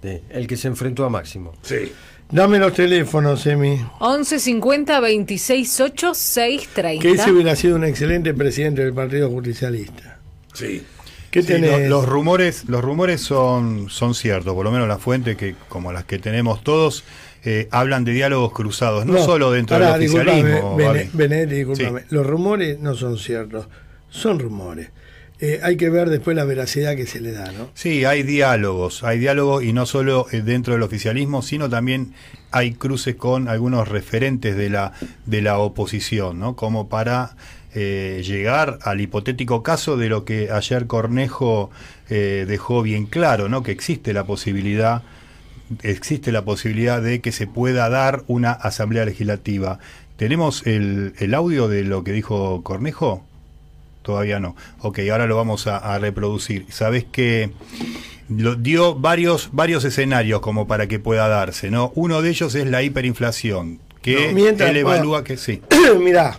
Sí, 0.01 0.09
sí, 0.09 0.21
el 0.29 0.47
que 0.47 0.57
se 0.57 0.67
enfrentó 0.67 1.05
a 1.05 1.09
Máximo. 1.09 1.53
Sí. 1.61 1.91
Dame 2.29 2.57
los 2.57 2.73
teléfonos, 2.73 3.45
Emi. 3.45 3.79
11 3.99 4.39
50 4.39 4.99
26 4.99 5.79
8 5.79 6.13
630. 6.13 7.01
Que 7.01 7.11
ese 7.11 7.31
hubiera 7.31 7.55
sido 7.55 7.75
un 7.75 7.83
excelente 7.83 8.33
presidente 8.33 8.83
del 8.83 8.93
Partido 8.93 9.29
Justicialista. 9.29 10.19
Sí. 10.53 10.81
Los 11.87 12.05
rumores, 12.07 12.65
los 12.67 12.83
rumores 12.83 13.21
son, 13.21 13.89
son 13.89 14.15
ciertos, 14.15 14.53
por 14.53 14.63
lo 14.63 14.71
menos 14.71 14.87
las 14.87 15.01
fuentes 15.01 15.35
que, 15.35 15.55
como 15.67 15.91
las 15.91 16.05
que 16.05 16.19
tenemos 16.19 16.63
todos, 16.63 17.03
eh, 17.43 17.67
hablan 17.71 18.05
de 18.05 18.11
diálogos 18.13 18.53
cruzados, 18.53 19.05
no, 19.05 19.23
solo 19.23 19.51
dentro 19.51 19.77
del 19.77 19.95
oficialismo. 19.95 20.75
Bene-. 20.75 21.09
Benedetti, 21.13 21.55
discúlpame. 21.55 22.01
Sí. 22.01 22.05
Los 22.09 22.25
rumores 22.25 22.79
no 22.79 22.95
son 22.95 23.17
ciertos, 23.17 23.67
son 24.09 24.39
rumores. 24.39 24.89
Eh, 25.41 25.59
hay 25.61 25.75
que 25.75 25.89
ver 25.89 26.09
después 26.09 26.35
la 26.35 26.45
veracidad 26.45 26.95
que 26.95 27.05
se 27.05 27.19
le 27.19 27.33
da, 27.33 27.51
¿no? 27.51 27.69
Sí, 27.73 28.05
hay 28.05 28.23
diálogos, 28.23 29.03
hay 29.03 29.19
diálogos 29.19 29.63
y 29.65 29.73
no 29.73 29.85
solo 29.85 30.27
eh, 30.31 30.41
dentro 30.41 30.73
del 30.73 30.83
oficialismo, 30.83 31.41
sino 31.41 31.69
también 31.69 32.13
hay 32.51 32.73
cruces 32.73 33.15
con 33.15 33.49
algunos 33.49 33.89
referentes 33.89 34.55
de 34.55 34.69
la, 34.69 34.93
de 35.25 35.41
la 35.41 35.57
oposición, 35.57 36.39
¿no? 36.39 36.55
Como 36.55 36.87
para 36.87 37.35
eh, 37.75 38.23
llegar 38.25 38.79
al 38.81 39.01
hipotético 39.01 39.61
caso 39.61 39.97
de 39.97 40.09
lo 40.09 40.25
que 40.25 40.49
ayer 40.51 40.87
Cornejo 40.87 41.69
eh, 42.09 42.45
dejó 42.47 42.81
bien 42.81 43.05
claro, 43.05 43.49
¿no? 43.49 43.61
Que 43.61 43.71
existe 43.71 44.13
la 44.13 44.23
posibilidad 44.23 45.03
existe 45.81 46.31
la 46.31 46.45
posibilidad 46.45 47.01
de 47.01 47.21
que 47.21 47.31
se 47.31 47.47
pueda 47.47 47.89
dar 47.89 48.23
una 48.27 48.51
asamblea 48.51 49.03
legislativa. 49.05 49.79
¿Tenemos 50.15 50.65
el, 50.67 51.13
el 51.17 51.33
audio 51.33 51.67
de 51.67 51.83
lo 51.83 52.03
que 52.03 52.11
dijo 52.11 52.61
Cornejo? 52.63 53.25
Todavía 54.03 54.39
no. 54.39 54.55
Ok, 54.81 54.99
ahora 55.11 55.25
lo 55.25 55.35
vamos 55.35 55.65
a, 55.65 55.77
a 55.77 55.97
reproducir. 55.97 56.67
Sabes 56.69 57.03
que 57.03 57.49
lo, 58.29 58.53
dio 58.55 58.93
varios, 58.93 59.49
varios 59.53 59.83
escenarios 59.85 60.39
como 60.41 60.67
para 60.67 60.85
que 60.87 60.99
pueda 60.99 61.27
darse, 61.27 61.71
¿no? 61.71 61.91
Uno 61.95 62.21
de 62.21 62.29
ellos 62.29 62.53
es 62.53 62.67
la 62.67 62.83
hiperinflación, 62.83 63.79
que 64.03 64.27
No, 64.27 64.33
mientras- 64.33 64.69
él 64.69 64.77
evalúa 64.77 65.21
bueno. 65.21 65.23
que 65.23 65.37
sí. 65.37 65.61
Mirá, 65.99 66.37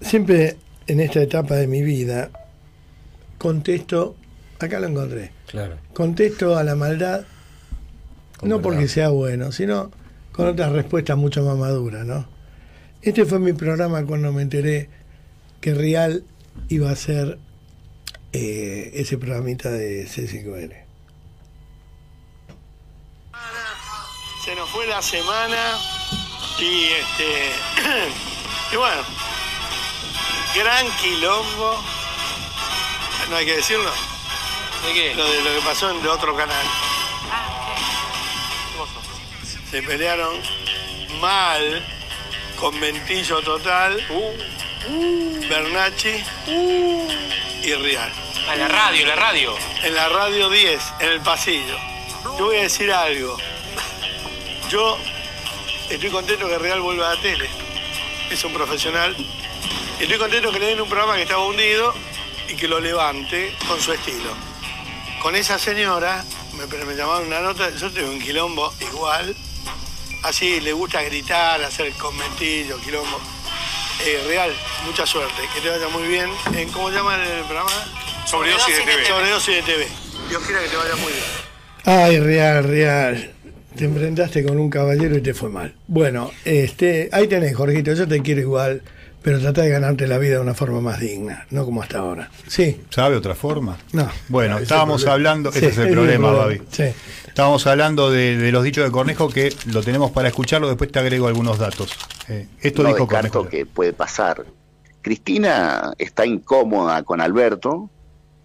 siempre 0.00 0.56
en 0.86 1.00
esta 1.00 1.20
etapa 1.22 1.54
de 1.56 1.66
mi 1.66 1.82
vida 1.82 2.30
contesto, 3.38 4.16
acá 4.58 4.78
lo 4.80 4.86
encontré, 4.88 5.32
Claro. 5.46 5.76
contesto 5.92 6.56
a 6.56 6.64
la 6.64 6.74
maldad, 6.74 7.24
Con 8.38 8.48
no 8.48 8.56
verdad. 8.56 8.70
porque 8.70 8.88
sea 8.88 9.08
bueno, 9.10 9.52
sino 9.52 9.90
con 10.32 10.48
otras 10.48 10.72
respuestas 10.72 11.16
mucho 11.16 11.42
más 11.44 11.56
maduras, 11.56 12.04
¿no? 12.06 12.26
Este 13.02 13.24
fue 13.24 13.38
mi 13.38 13.52
programa 13.52 14.04
cuando 14.04 14.32
me 14.32 14.42
enteré 14.42 14.88
que 15.60 15.74
Real 15.74 16.24
iba 16.68 16.90
a 16.90 16.96
ser 16.96 17.38
eh, 18.32 18.90
ese 18.94 19.16
programita 19.18 19.70
de 19.70 20.06
C5N. 20.06 20.84
Se 24.44 24.54
nos 24.54 24.68
fue 24.70 24.86
la 24.86 25.02
semana 25.02 25.56
y 26.60 26.84
este 26.84 27.50
y 28.72 28.76
bueno, 28.76 29.02
gran 30.56 30.90
quilombo. 30.96 31.84
No 33.28 33.36
hay 33.36 33.44
que 33.44 33.56
decirlo. 33.56 33.90
¿De 34.86 34.94
qué? 34.94 35.14
Lo 35.14 35.24
de 35.28 35.42
lo 35.42 35.54
que 35.54 35.66
pasó 35.66 35.90
en 35.90 36.00
el 36.00 36.08
otro 36.08 36.34
canal. 36.34 36.66
Se 39.70 39.82
pelearon 39.82 40.40
mal 41.20 41.84
con 42.58 42.78
Ventillo 42.80 43.42
Total, 43.42 44.00
Bernacci 45.48 46.24
y 47.62 47.74
Real. 47.74 48.12
A 48.48 48.56
la 48.56 48.68
radio, 48.68 49.06
la 49.06 49.16
radio. 49.16 49.54
En 49.82 49.94
la 49.94 50.08
radio 50.08 50.48
10, 50.48 50.80
en 51.00 51.08
el 51.08 51.20
pasillo. 51.20 51.76
Te 52.36 52.42
voy 52.42 52.56
a 52.56 52.62
decir 52.62 52.92
algo. 52.92 53.36
Yo 54.70 54.96
estoy 55.90 56.10
contento 56.10 56.48
que 56.48 56.58
Real 56.58 56.80
vuelva 56.80 57.10
a 57.10 57.14
la 57.16 57.20
tele. 57.20 57.50
Es 58.30 58.42
un 58.44 58.52
profesional. 58.52 59.16
Estoy 60.00 60.18
contento 60.18 60.52
que 60.52 60.58
le 60.58 60.66
den 60.66 60.80
un 60.80 60.88
programa 60.88 61.16
que 61.16 61.22
estaba 61.22 61.46
hundido 61.46 61.94
y 62.48 62.54
que 62.54 62.68
lo 62.68 62.80
levante 62.80 63.54
con 63.66 63.80
su 63.80 63.92
estilo. 63.94 64.30
Con 65.22 65.34
esa 65.34 65.58
señora, 65.58 66.22
me, 66.52 66.84
me 66.84 66.94
llamaron 66.94 67.26
una 67.26 67.40
nota, 67.40 67.70
yo 67.74 67.90
tengo 67.90 68.10
un 68.10 68.20
quilombo 68.20 68.72
igual. 68.92 69.34
Así 70.22 70.60
le 70.60 70.72
gusta 70.74 71.02
gritar, 71.02 71.62
hacer 71.62 71.92
conventillo, 71.94 72.78
quilombo. 72.80 73.18
Eh, 74.04 74.22
Real, 74.28 74.52
mucha 74.84 75.06
suerte, 75.06 75.42
que 75.54 75.62
te 75.62 75.70
vaya 75.70 75.88
muy 75.88 76.06
bien. 76.06 76.30
¿En 76.54 76.68
¿Cómo 76.68 76.90
llama 76.90 77.16
el 77.16 77.44
programa? 77.44 77.70
Sobredosis 78.26 78.76
de 78.76 78.82
TV. 78.82 79.06
Sobredosis 79.06 79.54
de 79.56 79.62
TV. 79.62 79.88
Dios 80.28 80.42
quiera 80.42 80.60
que 80.60 80.68
te 80.68 80.76
vaya 80.76 80.96
muy 80.96 81.12
bien. 81.12 81.24
Ay, 81.84 82.20
Real, 82.20 82.64
Real. 82.64 83.32
Te 83.74 83.84
enfrentaste 83.84 84.44
con 84.44 84.58
un 84.58 84.68
caballero 84.68 85.16
y 85.16 85.22
te 85.22 85.32
fue 85.32 85.48
mal. 85.48 85.74
Bueno, 85.86 86.30
este, 86.44 87.08
ahí 87.12 87.28
tenés, 87.28 87.56
Jorgito, 87.56 87.94
yo 87.94 88.06
te 88.06 88.20
quiero 88.20 88.42
igual, 88.42 88.82
pero 89.26 89.40
trata 89.40 89.62
de 89.62 89.70
ganarte 89.70 90.06
la 90.06 90.18
vida 90.18 90.34
de 90.34 90.40
una 90.40 90.54
forma 90.54 90.80
más 90.80 91.00
digna, 91.00 91.48
no 91.50 91.64
como 91.64 91.82
hasta 91.82 91.98
ahora. 91.98 92.30
Sí, 92.46 92.80
¿Sabe 92.90 93.16
otra 93.16 93.34
forma? 93.34 93.76
no. 93.92 94.08
Bueno, 94.28 94.58
estábamos 94.58 95.02
problema. 95.02 95.14
hablando, 95.14 95.50
Sí, 95.50 95.58
ese 95.58 95.68
es 95.70 95.78
el 95.78 95.90
problema. 95.90 96.32
Sí. 96.70 96.84
Estábamos 97.26 97.66
hablando 97.66 98.12
de, 98.12 98.36
de 98.36 98.52
los 98.52 98.62
dichos 98.62 98.84
de 98.84 98.92
Cornejo 98.92 99.28
que 99.28 99.52
lo 99.72 99.82
tenemos 99.82 100.12
para 100.12 100.28
escucharlo, 100.28 100.68
después 100.68 100.92
te 100.92 101.00
agrego 101.00 101.26
algunos 101.26 101.58
datos. 101.58 101.90
Eh, 102.28 102.46
esto 102.60 102.84
no 102.84 102.90
dijo 102.90 103.08
Cornejo. 103.08 103.48
que 103.48 103.66
puede 103.66 103.92
pasar. 103.92 104.46
Cristina 105.02 105.92
está 105.98 106.24
incómoda 106.24 107.02
con 107.02 107.20
Alberto, 107.20 107.90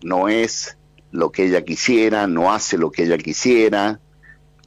no 0.01 0.29
es 0.29 0.77
lo 1.11 1.31
que 1.31 1.45
ella 1.45 1.63
quisiera, 1.63 2.25
no 2.25 2.51
hace 2.51 2.79
lo 2.79 2.89
que 2.89 3.03
ella 3.03 3.19
quisiera, 3.19 3.99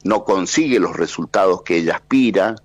no 0.05 0.23
consigue 0.23 0.79
los 0.79 0.95
resultados 0.95 1.61
que 1.63 1.75
ella 1.79 1.95
aspira. 1.95 2.55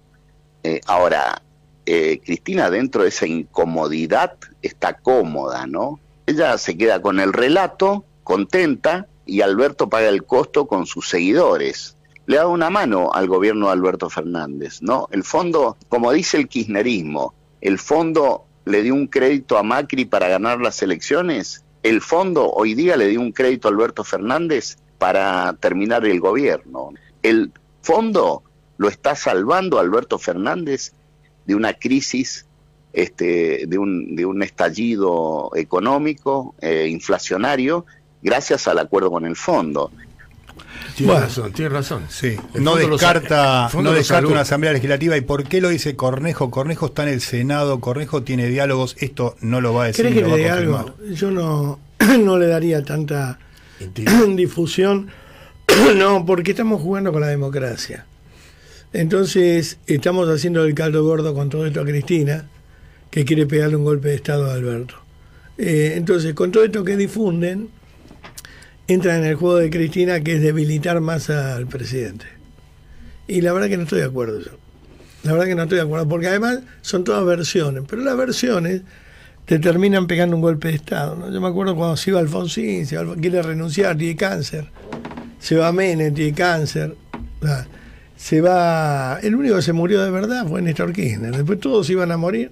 Eh, 0.63 0.81
ahora, 0.87 1.43
eh, 1.87 2.21
Cristina 2.25 2.71
dentro 2.71 3.03
de 3.03 3.09
esa 3.09 3.27
incomodidad 3.27 4.35
está 4.63 4.95
cómoda, 4.95 5.67
¿no? 5.67 6.01
Ella 6.27 6.57
se 6.59 6.77
queda 6.77 7.03
con 7.03 7.21
el 7.21 7.33
relato, 7.33 8.05
contenta, 8.25 9.07
y 9.27 9.43
Alberto 9.43 9.89
paga 9.89 10.09
el 10.09 10.25
costo 10.25 10.67
con 10.67 10.87
sus 10.87 11.09
seguidores 11.09 11.97
le 12.31 12.37
da 12.37 12.47
una 12.47 12.71
mano 12.71 13.11
al 13.13 13.27
gobierno 13.27 13.67
de 13.67 13.73
Alberto 13.73 14.09
Fernández, 14.09 14.83
¿no? 14.83 15.09
El 15.11 15.25
fondo, 15.25 15.77
como 15.89 16.13
dice 16.13 16.37
el 16.37 16.47
kirchnerismo, 16.47 17.35
el 17.61 17.77
fondo 17.77 18.45
le 18.67 18.83
dio 18.83 18.95
un 18.95 19.09
crédito 19.09 19.59
a 19.59 19.65
Macri 19.65 20.05
para 20.05 20.29
ganar 20.29 20.61
las 20.61 20.81
elecciones, 20.81 21.65
el 21.83 22.01
fondo 22.01 22.49
hoy 22.49 22.75
día 22.75 22.97
le 22.97 23.09
dio 23.09 23.21
un 23.21 23.33
crédito 23.33 23.67
a 23.67 23.73
Alberto 23.73 24.05
Fernández 24.05 24.77
para 24.99 25.55
terminar 25.55 26.07
el 26.07 26.21
gobierno. 26.21 26.91
El 27.25 27.51
fondo 27.83 28.45
lo 28.77 28.87
está 28.87 29.17
salvando 29.17 29.81
Alberto 29.81 30.17
Fernández 30.17 30.93
de 31.47 31.55
una 31.55 31.75
crisis, 31.75 32.47
este, 32.93 33.65
de, 33.67 33.79
un, 33.79 34.17
de 34.17 34.27
un 34.27 34.43
estallido 34.43 35.51
económico, 35.55 36.55
eh, 36.61 36.89
inflacionario, 36.91 37.87
gracias 38.23 38.67
al 38.69 38.79
acuerdo 38.79 39.11
con 39.11 39.25
el 39.27 39.37
fondo. 39.37 39.91
Tiene 40.97 41.13
Bueno. 41.13 41.27
razón, 41.27 41.53
tiene 41.53 41.69
razón. 41.71 42.05
Sí, 42.09 42.37
no 42.55 42.77
descarta, 42.77 43.71
no 43.81 43.93
descarta 43.93 44.29
una 44.29 44.41
asamblea 44.41 44.73
legislativa. 44.73 45.17
¿Y 45.17 45.21
por 45.23 45.45
qué 45.45 45.61
lo 45.61 45.69
dice 45.69 45.97
Cornejo? 45.97 46.51
Cornejo 46.51 46.87
está 46.87 47.05
en 47.05 47.11
el 47.11 47.21
Senado, 47.21 47.81
Cornejo 47.81 48.23
tiene 48.23 48.47
diálogos, 48.49 48.97
esto 48.99 49.37
no 49.41 49.61
lo 49.61 49.73
va 49.73 49.85
a 49.85 49.87
decir. 49.87 50.07
¿Crees 50.07 50.17
ni 50.17 50.23
que 50.23 50.37
le 50.37 50.49
confirmar. 50.49 50.81
algo? 50.81 50.95
Yo 51.15 51.31
no, 51.31 51.79
no 52.19 52.39
le 52.39 52.47
daría 52.49 52.85
tanta 52.85 53.39
difusión, 54.35 55.11
no, 55.97 56.27
porque 56.27 56.51
estamos 56.51 56.83
jugando 56.83 57.13
con 57.13 57.21
la 57.23 57.29
democracia. 57.29 58.05
Entonces, 58.93 59.79
estamos 59.87 60.29
haciendo 60.29 60.65
el 60.65 60.75
caldo 60.75 61.05
gordo 61.05 61.35
con 61.35 61.49
todo 61.49 61.67
esto 61.67 61.81
a 61.81 61.85
Cristina, 61.85 62.49
que 63.11 63.25
quiere 63.25 63.47
pegarle 63.47 63.77
un 63.77 63.85
golpe 63.85 64.09
de 64.09 64.15
Estado 64.17 64.51
a 64.51 64.55
Alberto. 64.55 64.97
Eh, 65.59 65.95
entonces, 65.97 66.35
con 66.35 66.51
todo 66.53 66.65
esto 66.65 66.85
que 66.85 66.97
difunden, 66.97 67.69
entra 68.89 69.17
en 69.17 69.25
el 69.25 69.37
juego 69.37 69.57
de 69.57 69.71
Cristina, 69.71 70.21
que 70.21 70.37
es 70.37 70.43
debilitar 70.43 71.01
más 71.01 71.31
al 71.31 71.67
presidente. 71.67 72.27
Y 73.29 73.43
la 73.43 73.53
verdad 73.53 73.69
que 73.69 73.77
no 73.77 73.85
estoy 73.85 74.01
de 74.01 74.07
acuerdo 74.07 74.41
yo. 74.41 74.51
La 75.23 75.33
verdad 75.33 75.47
que 75.47 75.55
no 75.55 75.63
estoy 75.65 75.77
de 75.77 75.85
acuerdo, 75.85 76.09
porque 76.09 76.27
además 76.29 76.61
son 76.81 77.05
todas 77.05 77.25
versiones, 77.25 77.85
pero 77.87 78.03
las 78.03 78.17
versiones 78.17 78.83
te 79.45 79.59
terminan 79.59 80.07
pegando 80.07 80.35
un 80.35 80.43
golpe 80.43 80.69
de 80.69 80.75
Estado. 80.75 81.15
¿no? 81.15 81.31
Yo 81.31 81.41
me 81.41 81.49
acuerdo 81.49 81.77
cuando 81.77 81.97
se 81.97 82.11
iba 82.11 82.19
Alfonsín, 82.21 82.87
se 82.87 82.97
va- 82.97 83.15
quiere 83.15 83.41
renunciar, 83.43 83.97
tiene 83.97 84.17
cáncer. 84.17 84.67
Se 85.39 85.57
va 85.57 85.71
Menem, 85.73 86.13
tiene 86.15 86.33
cáncer. 86.35 86.97
Se 88.21 88.41
va. 88.43 89.19
El 89.23 89.35
único 89.35 89.57
que 89.57 89.63
se 89.63 89.73
murió 89.73 90.03
de 90.05 90.11
verdad 90.11 90.47
fue 90.47 90.61
Néstor 90.61 90.93
Kirchner. 90.93 91.35
Después 91.35 91.59
todos 91.61 91.89
iban 91.89 92.13
a 92.13 92.17
morir. 92.17 92.51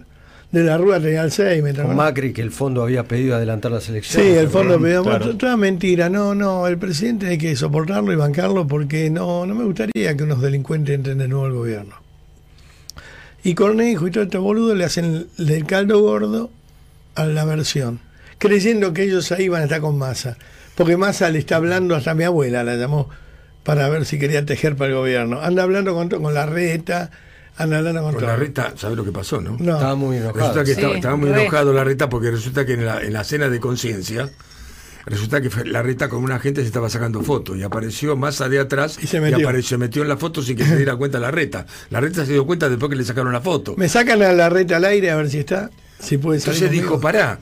De 0.51 0.65
la 0.65 0.79
Rúa 0.79 0.99
tenía 0.99 1.21
Alzheimer. 1.21 1.77
¿te 1.77 1.83
Con? 1.83 1.95
Macri, 1.95 2.33
que 2.33 2.41
el 2.41 2.51
fondo 2.51 2.83
había 2.83 3.05
pedido 3.05 3.37
adelantar 3.37 3.71
las 3.71 3.85
Sí, 3.85 3.91
elecciones. 3.91 4.37
el 4.39 4.49
fondo 4.49 4.79
pidió 4.81 5.03
Claro. 5.03 5.37
toda 5.37 5.59
mentira. 5.59 6.09
No, 6.09 6.35
no, 6.35 6.67
el 6.67 6.79
presidente 6.79 7.27
hay 7.27 7.37
que 7.37 7.55
soportarlo 7.55 8.11
y 8.15 8.17
bancarlo 8.17 8.67
porque 8.67 9.11
no, 9.11 9.45
no 9.45 9.55
me 9.55 9.65
gustaría 9.65 10.17
que 10.17 10.25
unos 10.25 10.41
delincuentes 10.41 10.95
entren 10.95 11.19
de 11.19 11.29
nuevo 11.29 11.45
al 11.45 11.53
gobierno. 11.53 11.97
Y 13.45 13.55
Cornejo 13.55 14.07
y 14.09 14.11
todo 14.11 14.25
estos 14.25 14.43
boludos 14.43 14.77
le 14.77 14.85
hacen 14.87 15.27
del 15.37 15.67
caldo 15.67 16.01
gordo 16.01 16.51
a 17.15 17.27
la 17.27 17.45
versión, 17.45 18.01
creyendo 18.39 18.95
que 18.95 19.03
ellos 19.03 19.31
ahí 19.33 19.49
van 19.49 19.61
a 19.61 19.65
estar 19.65 19.81
con 19.83 19.99
Massa. 19.99 20.39
Porque 20.77 20.97
Massa 20.97 21.29
le 21.31 21.41
está 21.41 21.57
hablando, 21.57 21.95
hasta 21.95 22.15
mi 22.15 22.25
abuela 22.25 22.65
la 22.65 22.75
llamó, 22.77 23.11
para 23.63 23.89
ver 23.89 24.05
si 24.07 24.19
quería 24.19 24.45
tejer 24.47 24.77
para 24.77 24.91
el 24.91 24.97
gobierno. 24.97 25.41
Anda 25.41 25.63
hablando 25.63 25.95
con, 25.95 26.09
con 26.09 26.33
la 26.35 26.47
reta, 26.47 27.11
anda 27.57 27.79
hablando 27.79 28.03
con 28.03 28.13
Con 28.13 28.21
todo. 28.21 28.31
la 28.31 28.37
reta, 28.37 28.73
¿sabes 28.77 28.97
lo 28.97 29.05
que 29.05 29.13
pasó, 29.13 29.41
no? 29.41 29.57
No. 29.59 29.75
Estaba 29.75 29.95
muy 29.95 30.17
enojado. 30.17 30.39
Resulta 30.39 30.61
que 30.65 30.67
Sí, 30.75 30.81
estaba, 30.81 30.95
estaba 30.97 31.17
muy 31.17 31.31
re. 31.31 31.43
enojado 31.43 31.73
la 31.73 31.85
reta 31.85 32.09
porque 32.09 32.31
resulta 32.31 32.65
que 32.65 32.75
en 32.75 32.87
la, 32.87 33.03
en 33.03 33.13
la 33.13 33.25
cena 33.25 33.49
de 33.49 33.61
conciencia, 33.61 34.31
resulta 35.07 35.41
que 35.41 35.51
la 35.65 35.83
reta 35.83 36.09
con 36.09 36.23
una 36.23 36.39
gente 36.39 36.61
se 36.63 36.67
estaba 36.67 36.89
sacando 36.91 37.23
fotos 37.23 37.57
y 37.57 37.63
apareció 37.63 38.17
Massa 38.17 38.49
de 38.49 38.59
atrás 38.61 38.99
Y 39.03 39.07
se 39.07 39.21
metió. 39.21 39.39
apareció, 39.47 39.71
se 39.71 39.79
metió 39.79 40.03
en 40.03 40.09
la 40.09 40.17
foto 40.17 40.43
sin 40.43 40.57
que 40.57 40.65
se 40.65 40.77
diera 40.77 40.97
cuenta 40.97 41.19
la 41.19 41.31
reta. 41.31 41.67
La 41.91 42.01
reta 42.01 42.25
se 42.25 42.33
dio 42.33 42.47
cuenta 42.47 42.69
después 42.69 42.91
que 42.91 42.97
le 42.97 43.05
sacaron 43.05 43.33
la 43.33 43.41
foto. 43.41 43.75
Me 43.77 43.89
sacan 43.89 44.23
a 44.23 44.33
la 44.33 44.49
reta 44.49 44.77
al 44.77 44.85
aire 44.85 45.11
a 45.11 45.17
ver 45.17 45.29
si 45.31 45.39
está, 45.39 45.71
si 46.01 46.17
puede 46.19 46.41
salir. 46.41 46.63
Entonces 46.63 46.71
dijo, 46.83 47.01
pará. 47.01 47.39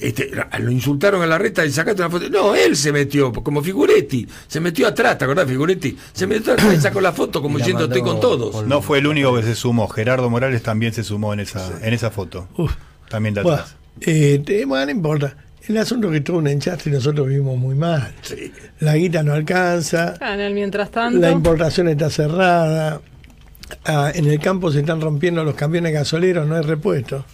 Este, 0.00 0.30
lo 0.58 0.70
insultaron 0.70 1.22
a 1.22 1.26
la 1.26 1.38
reta 1.38 1.64
y 1.64 1.70
sacaste 1.70 2.02
una 2.02 2.10
foto. 2.10 2.28
No, 2.30 2.54
él 2.54 2.76
se 2.76 2.92
metió, 2.92 3.32
como 3.32 3.62
Figuretti. 3.62 4.26
Se 4.46 4.60
metió 4.60 4.86
atrás, 4.86 5.18
¿te 5.18 5.24
acordás, 5.24 5.46
Figuretti? 5.48 5.96
Se 6.12 6.26
metió 6.26 6.52
atrás 6.54 6.74
y 6.74 6.80
sacó 6.80 7.00
la 7.00 7.12
foto 7.12 7.40
como 7.42 7.58
la 7.58 7.64
diciendo 7.64 7.84
estoy 7.84 8.02
mandó 8.02 8.12
con 8.12 8.20
todos. 8.20 8.50
con- 8.56 8.68
No 8.68 8.82
fue 8.82 8.98
el 8.98 9.06
único 9.06 9.34
que 9.36 9.42
se 9.42 9.54
sumó. 9.54 9.88
Gerardo 9.88 10.28
Morales 10.30 10.62
también 10.62 10.92
se 10.92 11.02
sumó 11.04 11.32
en 11.32 11.40
esa, 11.40 11.78
en 11.82 11.92
esa 11.94 12.10
foto. 12.10 12.48
Uf. 12.56 12.72
También 13.08 13.34
de 13.34 13.42
Bueno, 13.42 13.58
atrás. 13.58 13.76
eh, 14.00 14.64
bueno, 14.66 14.84
no 14.86 14.90
importa. 14.90 15.36
El 15.66 15.78
asunto 15.78 16.08
es 16.08 16.12
que 16.14 16.20
tuvo 16.20 16.38
un 16.38 16.46
enchastre 16.46 16.90
y 16.90 16.94
nosotros 16.94 17.26
vivimos 17.26 17.56
muy 17.56 17.74
mal. 17.74 18.12
Sí. 18.20 18.52
La 18.80 18.96
guita 18.96 19.22
no 19.22 19.32
alcanza, 19.32 20.14
Ah, 20.20 20.34
en 20.34 20.40
el 20.40 20.52
mientras 20.54 20.90
tanto. 20.90 21.18
la 21.18 21.30
importación 21.30 21.88
está 21.88 22.10
cerrada, 22.10 23.00
ah, 23.86 24.12
en 24.14 24.26
el 24.26 24.38
campo 24.40 24.70
se 24.70 24.80
están 24.80 25.00
rompiendo 25.00 25.42
los 25.42 25.54
camiones 25.54 25.92
gasoleros, 25.94 26.46
no 26.46 26.56
hay 26.56 26.62
repuesto. 26.62 27.24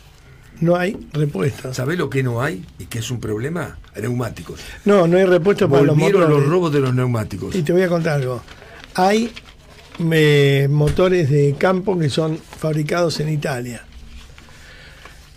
No 0.61 0.77
hay 0.77 0.97
repuestos. 1.13 1.77
¿Sabés 1.77 1.97
lo 1.99 2.11
que 2.11 2.23
no 2.23 2.43
hay 2.43 2.65
y 2.79 2.85
que 2.87 2.99
es 2.99 3.11
un 3.11 3.19
problema? 3.21 3.79
Neumáticos. 4.01 4.61
No, 4.85 5.07
no 5.07 5.17
hay 5.17 5.25
repuesto 5.25 5.69
para 5.69 5.83
los 5.83 5.97
motores. 5.97 6.29
los 6.29 6.47
robos 6.47 6.73
de 6.73 6.81
los 6.81 6.95
neumáticos. 6.95 7.55
Y 7.55 7.63
te 7.63 7.73
voy 7.73 7.83
a 7.83 7.89
contar 7.89 8.21
algo. 8.21 8.43
Hay 8.95 9.31
eh, 10.13 10.69
motores 10.71 11.31
de 11.31 11.55
campo 11.59 11.99
que 11.99 12.11
son 12.11 12.39
fabricados 12.39 13.21
en 13.21 13.31
Italia. 13.31 13.85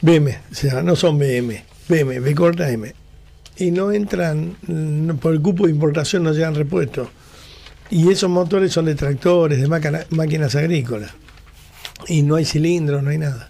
BM, 0.02 0.38
o 0.52 0.56
sea, 0.56 0.84
no 0.84 0.96
son 0.98 1.18
BM, 1.18 1.64
BM, 1.88 2.20
B 2.20 2.36
corta 2.36 2.70
M. 2.70 2.94
Y 3.58 3.72
no 3.72 3.92
entran, 3.92 4.56
por 5.22 5.34
el 5.34 5.42
cupo 5.42 5.66
de 5.66 5.72
importación 5.72 6.24
no 6.24 6.34
llegan 6.34 6.56
repuestos. 6.56 7.08
Y 7.90 8.10
esos 8.12 8.30
motores 8.30 8.74
son 8.74 8.86
de 8.86 8.96
tractores, 8.96 9.62
de 9.62 9.68
máquina- 9.68 10.06
máquinas 10.10 10.56
agrícolas. 10.56 11.12
Y 12.08 12.24
no 12.24 12.36
hay 12.36 12.44
cilindros, 12.46 13.02
no 13.04 13.12
hay 13.12 13.20
nada. 13.20 13.50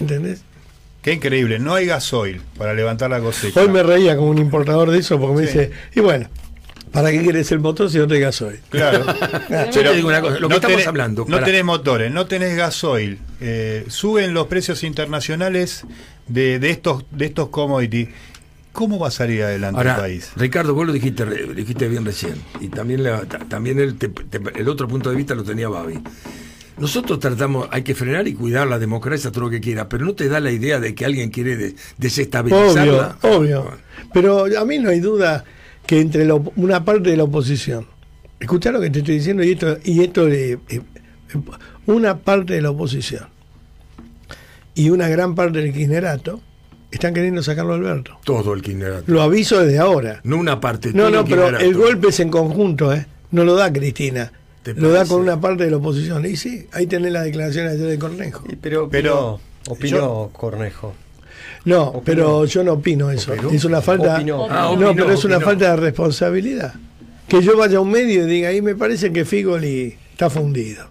¿Entendés? 0.00 0.42
Qué 1.02 1.12
increíble. 1.12 1.58
No 1.58 1.74
hay 1.74 1.86
gasoil 1.86 2.40
para 2.56 2.72
levantar 2.74 3.10
la 3.10 3.20
cosecha. 3.20 3.60
Hoy 3.60 3.68
me 3.68 3.82
reía 3.82 4.16
como 4.16 4.30
un 4.30 4.38
importador 4.38 4.90
de 4.90 4.98
eso 4.98 5.20
porque 5.20 5.42
me 5.42 5.46
Sí. 5.46 5.58
dice, 5.58 5.70
y 5.94 6.00
bueno, 6.00 6.28
¿para 6.92 7.10
qué 7.10 7.20
quieres 7.22 7.52
el 7.52 7.60
motor 7.60 7.90
si 7.90 7.98
no 7.98 8.06
te 8.06 8.18
gasoil? 8.18 8.60
Claro. 8.70 9.04
Yo 9.72 9.82
te 9.82 9.94
digo 9.94 10.08
una 10.08 10.20
cosa, 10.22 10.38
lo 10.38 10.48
que 10.48 10.54
estamos 10.54 10.72
tenés, 10.76 10.86
hablando, 10.86 11.26
No 11.28 11.36
pará. 11.36 11.44
tenés 11.46 11.64
motores, 11.64 12.10
no 12.10 12.26
tenés 12.26 12.56
gasoil. 12.56 13.18
eh, 13.40 13.84
suben 13.88 14.32
los 14.32 14.46
precios 14.46 14.82
internacionales 14.82 15.84
de, 16.26 16.58
de 16.58 16.70
estos 16.70 17.04
de 17.10 17.26
estos 17.26 17.48
commodities. 17.50 18.08
¿Cómo 18.72 18.98
va 18.98 19.06
a 19.08 19.10
salir 19.12 19.42
adelante 19.44 19.76
Ahora, 19.78 19.94
el 19.96 20.00
país? 20.00 20.30
Ricardo, 20.36 20.74
vos 20.74 20.84
lo 20.86 20.92
dijiste, 20.92 21.24
lo 21.26 21.54
dijiste 21.54 21.86
bien 21.86 22.04
recién. 22.04 22.34
Y 22.60 22.68
también, 22.68 23.04
la- 23.04 23.20
ta- 23.26 23.38
también 23.40 23.78
el, 23.78 23.96
te- 23.98 24.08
te- 24.08 24.40
el 24.58 24.68
otro 24.68 24.88
punto 24.88 25.10
de 25.10 25.16
vista 25.16 25.34
lo 25.36 25.44
tenía 25.44 25.68
Babi. 25.68 26.00
Nosotros 26.78 27.20
tratamos, 27.20 27.68
hay 27.70 27.82
que 27.82 27.94
frenar 27.94 28.26
y 28.26 28.34
cuidar 28.34 28.66
la 28.66 28.78
democracia, 28.78 29.30
todo 29.30 29.44
lo 29.44 29.50
que 29.50 29.60
quiera, 29.60 29.88
pero 29.88 30.04
no 30.04 30.14
te 30.14 30.28
da 30.28 30.40
la 30.40 30.50
idea 30.50 30.80
de 30.80 30.94
que 30.94 31.04
alguien 31.04 31.30
quiere 31.30 31.56
de- 31.56 31.66
Obvio, 31.68 31.76
desestabilizarla. 31.98 33.18
obvio. 33.22 33.70
Pero 34.12 34.46
a 34.58 34.64
mí 34.64 34.78
no 34.78 34.90
hay 34.90 35.00
duda 35.00 35.44
que 35.86 36.00
entre 36.00 36.26
una 36.56 36.84
parte 36.84 37.10
de 37.10 37.16
la 37.16 37.24
oposición, 37.24 37.86
escuchá 38.40 38.72
lo 38.72 38.80
que 38.80 38.90
te 38.90 38.98
estoy 39.00 39.16
diciendo 39.18 39.44
y 39.44 39.52
esto, 39.52 39.78
y 39.84 40.02
esto 40.02 40.28
eh, 40.28 40.58
eh, 40.68 40.80
una 41.86 42.18
parte 42.18 42.54
de 42.54 42.62
la 42.62 42.70
oposición 42.70 43.26
y 44.74 44.90
una 44.90 45.08
gran 45.08 45.34
parte 45.34 45.58
del 45.60 45.72
kirchnerato 45.72 46.40
están 46.90 47.14
queriendo 47.14 47.42
sacarlo 47.42 47.72
a 47.72 47.76
Alberto. 47.76 48.18
Todo 48.24 48.52
el 48.54 48.62
kirchnerato. 48.62 49.04
Lo 49.06 49.22
aviso 49.22 49.60
desde 49.60 49.78
ahora. 49.78 50.20
No 50.24 50.36
una 50.38 50.60
parte. 50.60 50.92
No, 50.92 51.10
no, 51.10 51.20
el 51.20 51.26
pero 51.26 51.58
el 51.58 51.74
golpe 51.74 52.08
es 52.08 52.20
en 52.20 52.30
conjunto, 52.30 52.92
¿eh? 52.92 53.06
No 53.30 53.44
lo 53.44 53.54
da 53.54 53.72
Cristina. 53.72 54.32
¿Te 54.64 54.74
Lo 54.74 54.90
da 54.90 55.04
con 55.06 55.20
una 55.20 55.40
parte 55.40 55.64
de 55.64 55.70
la 55.70 55.76
oposición. 55.76 56.24
Y 56.26 56.36
sí, 56.36 56.66
ahí 56.72 56.86
tenés 56.86 57.12
la 57.12 57.22
declaración 57.22 57.68
ayer 57.68 57.86
de 57.86 57.98
Cornejo. 57.98 58.44
Y 58.50 58.56
pero, 58.56 58.88
Pero- 58.88 59.38
opinó 59.68 59.96
yo- 59.98 60.30
Cornejo. 60.32 60.94
No, 61.66 61.84
Opinó. 61.84 62.02
pero 62.04 62.44
yo 62.46 62.64
no 62.64 62.72
opino 62.74 63.10
eso. 63.10 63.32
¿Opinó? 63.32 63.50
Es 63.50 63.64
una 63.64 63.80
falta. 63.80 64.16
Opinó. 64.16 64.46
Ah, 64.50 64.74
no, 64.78 64.94
pero 64.94 65.12
es 65.12 65.24
una 65.24 65.36
opinó. 65.36 65.50
falta 65.50 65.70
de 65.70 65.76
responsabilidad. 65.76 66.74
Que 67.28 67.40
yo 67.42 67.56
vaya 67.56 67.78
a 67.78 67.80
un 67.80 67.90
medio 67.90 68.24
y 68.24 68.26
diga, 68.30 68.48
ahí 68.48 68.60
me 68.62 68.74
parece 68.74 69.12
que 69.12 69.24
Figoli 69.24 69.94
está 70.12 70.28
fundido. 70.30 70.86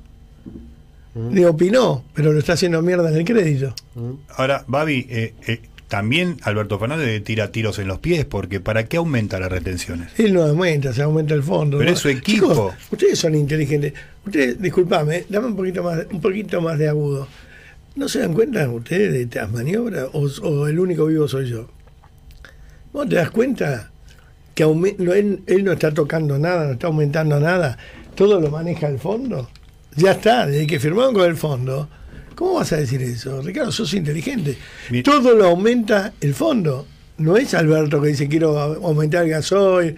Digo, 1.16 1.52
opinó, 1.52 2.04
pero 2.16 2.34
lo 2.34 2.40
está 2.40 2.54
haciendo 2.54 2.82
mierda 2.82 3.10
en 3.12 3.18
el 3.18 3.24
crédito. 3.26 3.76
Ahora, 4.36 4.64
Babi, 4.68 5.06
eh, 5.10 5.34
eh, 5.46 5.62
también 5.94 6.38
Alberto 6.42 6.80
Fernández 6.80 7.06
le 7.06 7.20
tira 7.20 7.52
tiros 7.52 7.78
en 7.78 7.88
los 7.88 8.00
pies 8.00 8.26
porque 8.26 8.60
¿para 8.60 8.86
qué 8.86 8.98
aumenta 8.98 9.40
las 9.40 9.52
retenciones? 9.52 10.10
Él 10.18 10.34
no 10.34 10.42
aumenta, 10.42 10.92
se 10.92 11.04
aumenta 11.04 11.36
el 11.36 11.44
fondo. 11.44 11.78
Pero 11.78 11.92
¿no? 11.92 11.96
es 11.96 12.02
su 12.02 12.10
equipo. 12.10 12.50
Chicos, 12.50 12.74
ustedes 12.90 13.20
son 13.20 13.36
inteligentes. 13.36 13.94
Ustedes, 14.26 14.60
disculpame, 14.60 15.26
dame 15.30 15.46
un 15.46 15.56
poquito 15.56 15.84
más, 15.84 16.00
un 16.12 16.20
poquito 16.20 16.62
más 16.62 16.80
de 16.80 16.90
agudo. 16.90 17.28
¿No 17.96 18.10
se 18.10 18.22
dan 18.22 18.34
cuenta 18.34 18.68
ustedes 18.72 19.14
de 19.14 19.22
estas 19.22 19.52
maniobras? 19.52 20.08
¿O, 20.14 20.22
o 20.42 20.68
el 20.68 20.80
único 20.80 21.06
vivo 21.06 21.28
soy 21.28 21.48
yo? 21.48 21.70
¿Vos 22.92 23.08
te 23.08 23.14
das 23.14 23.30
cuenta 23.30 23.92
que 24.56 24.64
él 24.64 25.64
no 25.64 25.74
está 25.74 25.94
tocando 25.94 26.40
nada, 26.40 26.66
no 26.66 26.72
está 26.72 26.88
aumentando 26.88 27.40
nada? 27.40 27.78
¿Todo 28.16 28.42
lo 28.42 28.50
maneja 28.50 28.88
el 28.88 28.98
fondo? 28.98 29.48
Ya 29.96 30.14
está, 30.14 30.48
desde 30.48 30.66
que 30.66 30.80
firmaron 30.80 31.14
con 31.14 31.26
el 31.26 31.38
fondo. 31.38 31.88
¿Cómo 32.44 32.56
vas 32.56 32.74
a 32.74 32.76
decir 32.76 33.02
eso? 33.02 33.42
Ricardo, 33.42 33.72
sos 33.72 33.94
inteligente. 33.94 34.58
Todo 35.02 35.34
lo 35.34 35.46
aumenta 35.48 36.12
el 36.20 36.34
fondo. 36.34 36.86
No 37.18 37.38
es 37.38 37.54
Alberto 37.54 38.02
que 38.02 38.10
dice 38.10 38.28
quiero 38.28 38.58
aumentar 38.60 39.24
el 39.24 39.30
gasoil, 39.30 39.96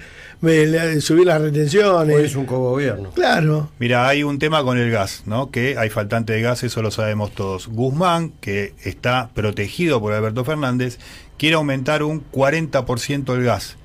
subir 1.02 1.26
las 1.26 1.42
retenciones. 1.42 2.16
Hoy 2.16 2.24
es 2.24 2.36
un 2.36 2.46
cogobierno. 2.46 3.10
Claro. 3.16 3.72
Mira, 3.80 4.08
hay 4.08 4.22
un 4.22 4.38
tema 4.38 4.64
con 4.64 4.78
el 4.78 4.92
gas, 4.92 5.24
¿no? 5.26 5.50
Que 5.50 5.76
hay 5.80 5.90
faltante 5.90 6.34
de 6.34 6.42
gas, 6.42 6.64
eso 6.64 6.84
lo 6.84 6.92
sabemos 6.92 7.32
todos. 7.34 7.66
Guzmán, 7.68 8.32
que 8.42 8.76
está 8.84 9.32
protegido 9.34 10.00
por 10.00 10.14
Alberto 10.14 10.46
Fernández, 10.46 11.00
quiere 11.40 11.56
aumentar 11.56 12.04
un 12.04 12.24
40% 12.32 13.34
el 13.34 13.44
gas. 13.44 13.78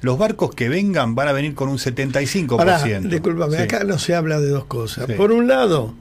Los 0.00 0.18
barcos 0.18 0.52
que 0.56 0.68
vengan 0.68 1.14
van 1.14 1.28
a 1.28 1.32
venir 1.32 1.54
con 1.54 1.68
un 1.68 1.78
75%. 1.78 2.56
Pará, 2.56 2.82
discúlpame, 2.82 3.58
Sí. 3.58 3.62
acá 3.62 3.84
no 3.84 3.96
se 4.00 4.16
habla 4.16 4.40
de 4.40 4.48
dos 4.48 4.64
cosas. 4.64 5.06
Sí. 5.06 5.12
Por 5.12 5.30
un 5.30 5.46
lado, 5.46 5.94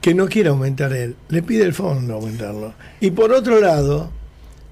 que 0.00 0.14
no 0.14 0.28
quiere 0.28 0.48
aumentar 0.48 0.92
él, 0.92 1.16
le 1.28 1.42
pide 1.42 1.64
el 1.64 1.74
fondo 1.74 2.14
aumentarlo. 2.14 2.72
Y 3.00 3.10
por 3.10 3.32
otro 3.32 3.60
lado, 3.60 4.10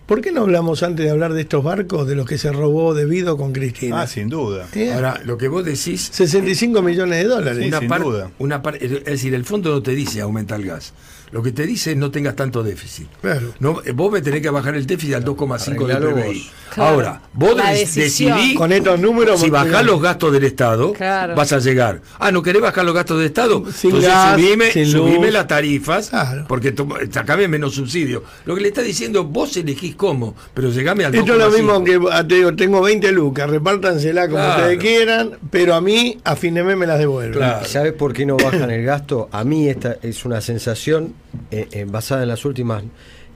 ¿por 0.07 0.21
qué 0.23 0.33
no 0.33 0.41
hablamos 0.43 0.83
antes 0.83 1.05
de 1.05 1.11
hablar 1.11 1.35
de 1.35 1.43
estos 1.43 1.63
barcos 1.63 2.07
de 2.07 2.15
los 2.15 2.27
que 2.27 2.39
se 2.39 2.51
robó 2.51 2.95
debido 2.95 3.37
con 3.37 3.53
Cristina? 3.53 4.01
Ah, 4.03 4.07
sin 4.07 4.29
duda. 4.31 4.67
¿Eh? 4.75 4.93
Ahora, 4.93 5.21
lo 5.25 5.37
que 5.37 5.49
vos 5.49 5.65
decís, 5.65 6.09
65 6.13 6.81
millones 6.81 7.19
de 7.23 7.29
dólares. 7.29 7.59
Sí, 7.63 7.69
una 7.69 7.79
sin 7.81 7.89
par- 7.89 8.03
duda. 8.03 8.31
una 8.39 8.63
par- 8.63 8.77
es 8.83 9.05
decir, 9.05 9.35
el 9.35 9.45
fondo 9.45 9.71
no 9.71 9.83
te 9.83 9.91
dice 9.95 10.21
aumenta 10.23 10.57
el 10.57 10.65
gas. 10.65 10.93
Lo 11.31 11.43
que 11.43 11.53
te 11.53 11.67
dice 11.67 11.93
es 11.93 11.97
no 11.97 12.11
tengas 12.11 12.35
tanto 12.37 12.63
déficit. 12.63 13.09
Claro. 13.21 13.53
No, 13.61 13.83
eh, 13.85 13.93
vos 13.93 14.11
me 14.13 14.21
tenés 14.23 14.41
que 14.41 14.51
bajar 14.51 14.75
el 14.75 14.87
déficit 14.87 15.15
al 15.15 15.25
2,5 15.25 15.87
de 15.87 15.93
Arreglalo 15.95 16.15
PBI. 16.17 16.39
vos. 16.39 16.51
Claro. 16.75 16.91
Ahora, 16.91 17.21
vos 17.33 17.57
La 17.57 17.71
de- 17.73 17.79
decisión. 17.81 18.37
decidí 18.37 18.55
Con 18.55 18.73
estos 18.73 18.99
números. 19.01 19.41
si 19.41 19.51
bajás 19.51 19.85
los 19.85 20.01
gastos 20.01 20.33
del 20.33 20.45
Estado, 20.45 20.93
Claro. 20.93 21.35
vas 21.35 21.53
a 21.53 21.59
llegar. 21.59 22.01
Ah, 22.19 22.31
¿no 22.31 22.43
querés 22.43 22.63
bajar 22.63 22.85
los 22.85 22.95
gastos 22.95 23.19
del 23.19 23.27
Estado? 23.27 23.65
Sin 23.73 23.91
Entonces 23.91 24.11
gas, 24.11 24.35
subime, 24.41 24.85
subime 24.87 25.31
las 25.31 25.47
tarifas, 25.47 26.11
Claro. 26.11 26.45
porque 26.49 26.75
sacame 27.11 27.49
menos 27.49 27.75
subsidio. 27.75 28.23
Lo 28.45 28.55
que 28.55 28.61
le 28.63 28.69
está 28.69 28.83
diciendo, 28.83 29.25
vos 29.25 29.57
elegís 29.57 29.97
cómo, 29.97 30.35
pero 30.55 30.71
llegame 30.71 31.05
al 31.05 31.15
Esto 31.15 31.33
es 31.33 31.39
lo 31.39 31.51
2,5. 31.51 31.83
mismo 31.83 31.85
que 31.85 32.15
ah, 32.15 32.27
te 32.27 32.35
digo, 32.37 32.55
tengo 32.55 32.81
20 32.83 33.13
lucas, 33.13 33.49
repártansela 33.51 34.27
como 34.29 34.39
Claro. 34.39 34.61
ustedes 34.63 34.79
quieran, 34.79 35.31
pero 35.51 35.75
a 35.75 35.81
mí 35.81 36.19
a 36.25 36.37
fin 36.37 36.55
de 36.55 36.63
mes 36.65 36.77
me 36.77 36.87
las 36.87 36.99
devuelven. 36.99 37.33
Claro. 37.35 37.67
¿Sabes 37.67 37.93
por 37.93 38.13
qué 38.13 38.25
no 38.27 38.37
bajan 38.37 38.71
el 38.71 38.85
gasto? 38.85 39.29
A 39.33 39.45
mí 39.45 39.69
esta 39.69 39.97
es 40.03 40.25
una 40.25 40.41
sensación 40.41 41.15
eh, 41.51 41.69
eh, 41.73 41.85
basada 41.89 42.23
en 42.23 42.29
las 42.29 42.45
últimas 42.45 42.83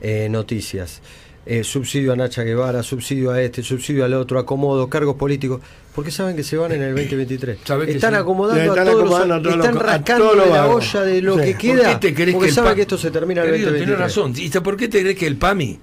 eh, 0.01 0.27
noticias. 0.29 1.01
eh, 1.45 1.63
subsidio 1.65 2.13
a 2.13 2.15
Nacha 2.15 2.43
Guevara, 2.43 2.83
subsidio 2.83 3.31
a 3.31 3.41
este, 3.41 3.63
subsidio 3.63 4.05
al 4.05 4.13
otro, 4.13 4.39
acomodo, 4.39 4.87
cargos 4.89 5.15
políticos, 5.17 5.59
porque 5.93 6.09
saben 6.09 6.37
que 6.37 6.43
se 6.43 6.55
van 6.55 6.71
en 6.71 6.81
el 6.81 6.95
2023. 6.95 7.57
¿Sabe 7.65 7.85
que 7.85 7.91
Están 7.91 8.15
acomodando 8.15 8.61
están 8.63 8.87
a 8.87 8.91
todos 8.91 9.01
acomodando 9.03 9.33
a 9.33 9.37
los, 9.39 9.43
todos 9.43 9.57
los- 9.57 9.65
están 9.65 9.77
a 9.77 9.91
rascando 9.91 10.33
los 10.35 10.45
de 10.45 10.51
la 10.51 10.61
vagos. 10.61 10.95
olla 10.95 11.05
de 11.05 11.21
lo 11.21 11.33
Sí. 11.37 11.41
que 11.43 11.51
¿Por 11.51 11.59
queda, 11.61 11.75
¿Por 11.75 11.99
qué 11.99 12.07
te 12.07 12.13
crees 12.15 12.31
porque 12.33 12.45
que 12.45 12.49
el 12.49 12.55
saben 12.55 12.67
PAMI 12.69 12.75
que 12.77 12.81
esto 12.83 12.97
se 12.97 13.11
termina 13.11 13.41
en 13.41 13.47
el 13.47 13.53
Querido, 13.55 13.71
2023. 13.71 13.97
Tienes 13.97 14.15
razón. 14.15 14.59
¿Y 14.61 14.63
por 14.63 14.77
qué 14.77 14.87
te 14.87 15.01
crees 15.01 15.17
que 15.17 15.27
el 15.27 15.35
PAMI, 15.35 15.79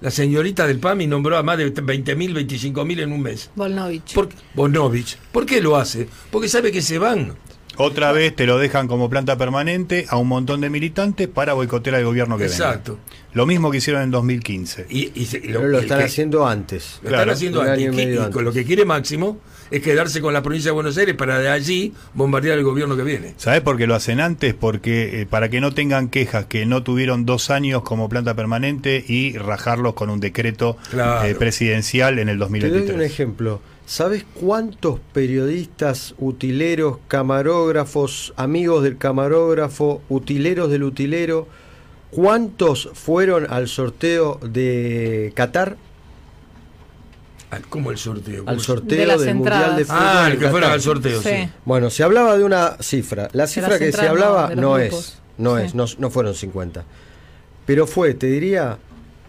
la 0.00 0.10
señorita 0.10 0.66
del 0.66 0.80
PAMI, 0.80 1.06
nombró 1.06 1.36
a 1.38 1.44
más 1.44 1.58
de 1.58 1.72
20.000, 1.72 2.34
25.000 2.34 3.00
en 3.00 3.12
un 3.12 3.22
mes? 3.22 3.50
Volnovich. 3.54 4.14
¿Por, 4.14 4.28
Bonovich. 4.54 5.16
¿Por 5.30 5.46
qué 5.46 5.60
lo 5.60 5.76
hace? 5.76 6.08
Porque 6.32 6.48
sabe 6.48 6.72
que 6.72 6.82
se 6.82 6.98
van. 6.98 7.34
Otra 7.76 8.12
vez 8.12 8.34
te 8.36 8.46
lo 8.46 8.58
dejan 8.58 8.86
como 8.88 9.10
planta 9.10 9.36
permanente 9.36 10.06
a 10.08 10.16
un 10.16 10.28
montón 10.28 10.60
de 10.60 10.70
militantes 10.70 11.26
para 11.28 11.54
boicotear 11.54 11.96
al 11.96 12.04
gobierno 12.04 12.38
que 12.38 12.44
Exacto. 12.44 12.92
venga. 12.94 13.24
Lo 13.34 13.46
mismo 13.46 13.70
que 13.72 13.78
hicieron 13.78 14.02
en 14.02 14.10
2015. 14.12 14.86
Y, 14.88 15.10
y 15.14 15.26
se- 15.26 15.38
y 15.38 15.40
Pero 15.48 15.66
lo 15.66 15.80
están 15.80 15.98
que- 15.98 16.04
haciendo 16.04 16.46
antes. 16.46 17.00
Lo 17.02 17.08
Claro, 17.08 17.22
están 17.22 17.34
haciendo 17.34 17.62
antes. 17.62 17.78
y 17.80 17.82
Y, 17.84 18.16
antes. 18.18 18.42
lo 18.42 18.52
que 18.52 18.64
quiere 18.64 18.84
Máximo 18.84 19.40
es 19.72 19.82
quedarse 19.82 20.20
con 20.20 20.32
la 20.32 20.42
provincia 20.42 20.68
de 20.70 20.74
Buenos 20.74 20.96
Aires 20.98 21.16
para 21.16 21.40
de 21.40 21.48
allí 21.48 21.92
bombardear 22.12 22.56
el 22.58 22.64
gobierno 22.64 22.96
que 22.96 23.02
viene. 23.02 23.34
¿Sabes 23.38 23.60
por 23.62 23.76
qué 23.76 23.88
lo 23.88 23.96
hacen 23.96 24.20
antes? 24.20 24.54
Porque 24.54 25.22
eh, 25.22 25.26
para 25.26 25.48
que 25.48 25.60
no 25.60 25.72
tengan 25.72 26.08
quejas 26.10 26.44
que 26.46 26.64
no 26.66 26.84
tuvieron 26.84 27.26
dos 27.26 27.50
años 27.50 27.82
como 27.82 28.08
planta 28.08 28.34
permanente 28.34 29.04
y 29.08 29.36
rajarlos 29.36 29.94
con 29.94 30.10
un 30.10 30.20
decreto 30.20 30.76
Claro. 30.90 31.26
eh, 31.28 31.34
presidencial 31.34 32.20
en 32.20 32.28
el 32.28 32.36
Te 32.38 32.44
doy 32.44 32.46
un 32.46 32.60
2023. 32.60 33.10
ejemplo. 33.10 33.60
¿Sabes 33.86 34.24
cuántos 34.40 34.98
periodistas, 35.12 36.14
utileros, 36.18 36.98
camarógrafos, 37.06 38.32
amigos 38.36 38.82
del 38.82 38.96
camarógrafo, 38.96 40.00
utileros 40.08 40.70
del 40.70 40.84
utilero, 40.84 41.46
cuántos 42.10 42.88
fueron 42.94 43.46
al 43.52 43.68
sorteo 43.68 44.40
de 44.42 45.32
Qatar? 45.36 45.76
¿Cómo 47.68 47.90
el 47.92 47.98
sorteo? 47.98 48.38
¿Cómo 48.38 48.50
Al 48.50 48.56
el- 48.56 48.62
sorteo 48.62 49.18
De 49.18 49.24
del 49.26 49.34
Mundial 49.36 49.76
de. 49.76 49.84
Fútbol 49.84 49.98
Ah, 50.00 50.28
el 50.28 50.38
que 50.38 50.44
fueron 50.48 50.60
Qatar. 50.62 50.72
al 50.72 50.80
sorteo, 50.80 51.22
sí. 51.22 51.28
Sí. 51.28 51.48
Bueno, 51.64 51.90
se 51.90 52.02
hablaba 52.02 52.36
de 52.36 52.42
una 52.44 52.76
cifra. 52.80 53.28
La 53.32 53.46
cifra 53.46 53.78
que 53.78 53.92
se 53.92 54.08
hablaba 54.08 54.54
no, 54.56 54.78
es, 54.78 55.18
no 55.38 55.56
Sí. 55.58 55.64
es, 55.66 55.74
no, 55.74 55.84
no 55.98 56.10
fueron 56.10 56.34
50. 56.34 56.84
Pero 57.66 57.86
fue, 57.86 58.14
te 58.14 58.26
diría, 58.26 58.78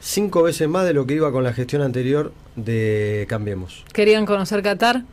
cinco 0.05 0.43
veces 0.43 0.69
más 0.69 0.85
de 0.85 0.93
lo 0.93 1.05
que 1.07 1.15
iba 1.15 1.31
con 1.31 1.43
la 1.43 1.51
gestión 1.51 1.81
anterior 1.81 2.31
de 2.55 3.25
Cambiemos. 3.27 3.83
¿Querían 3.91 4.25
conocer 4.25 4.61
Qatar? 4.61 5.03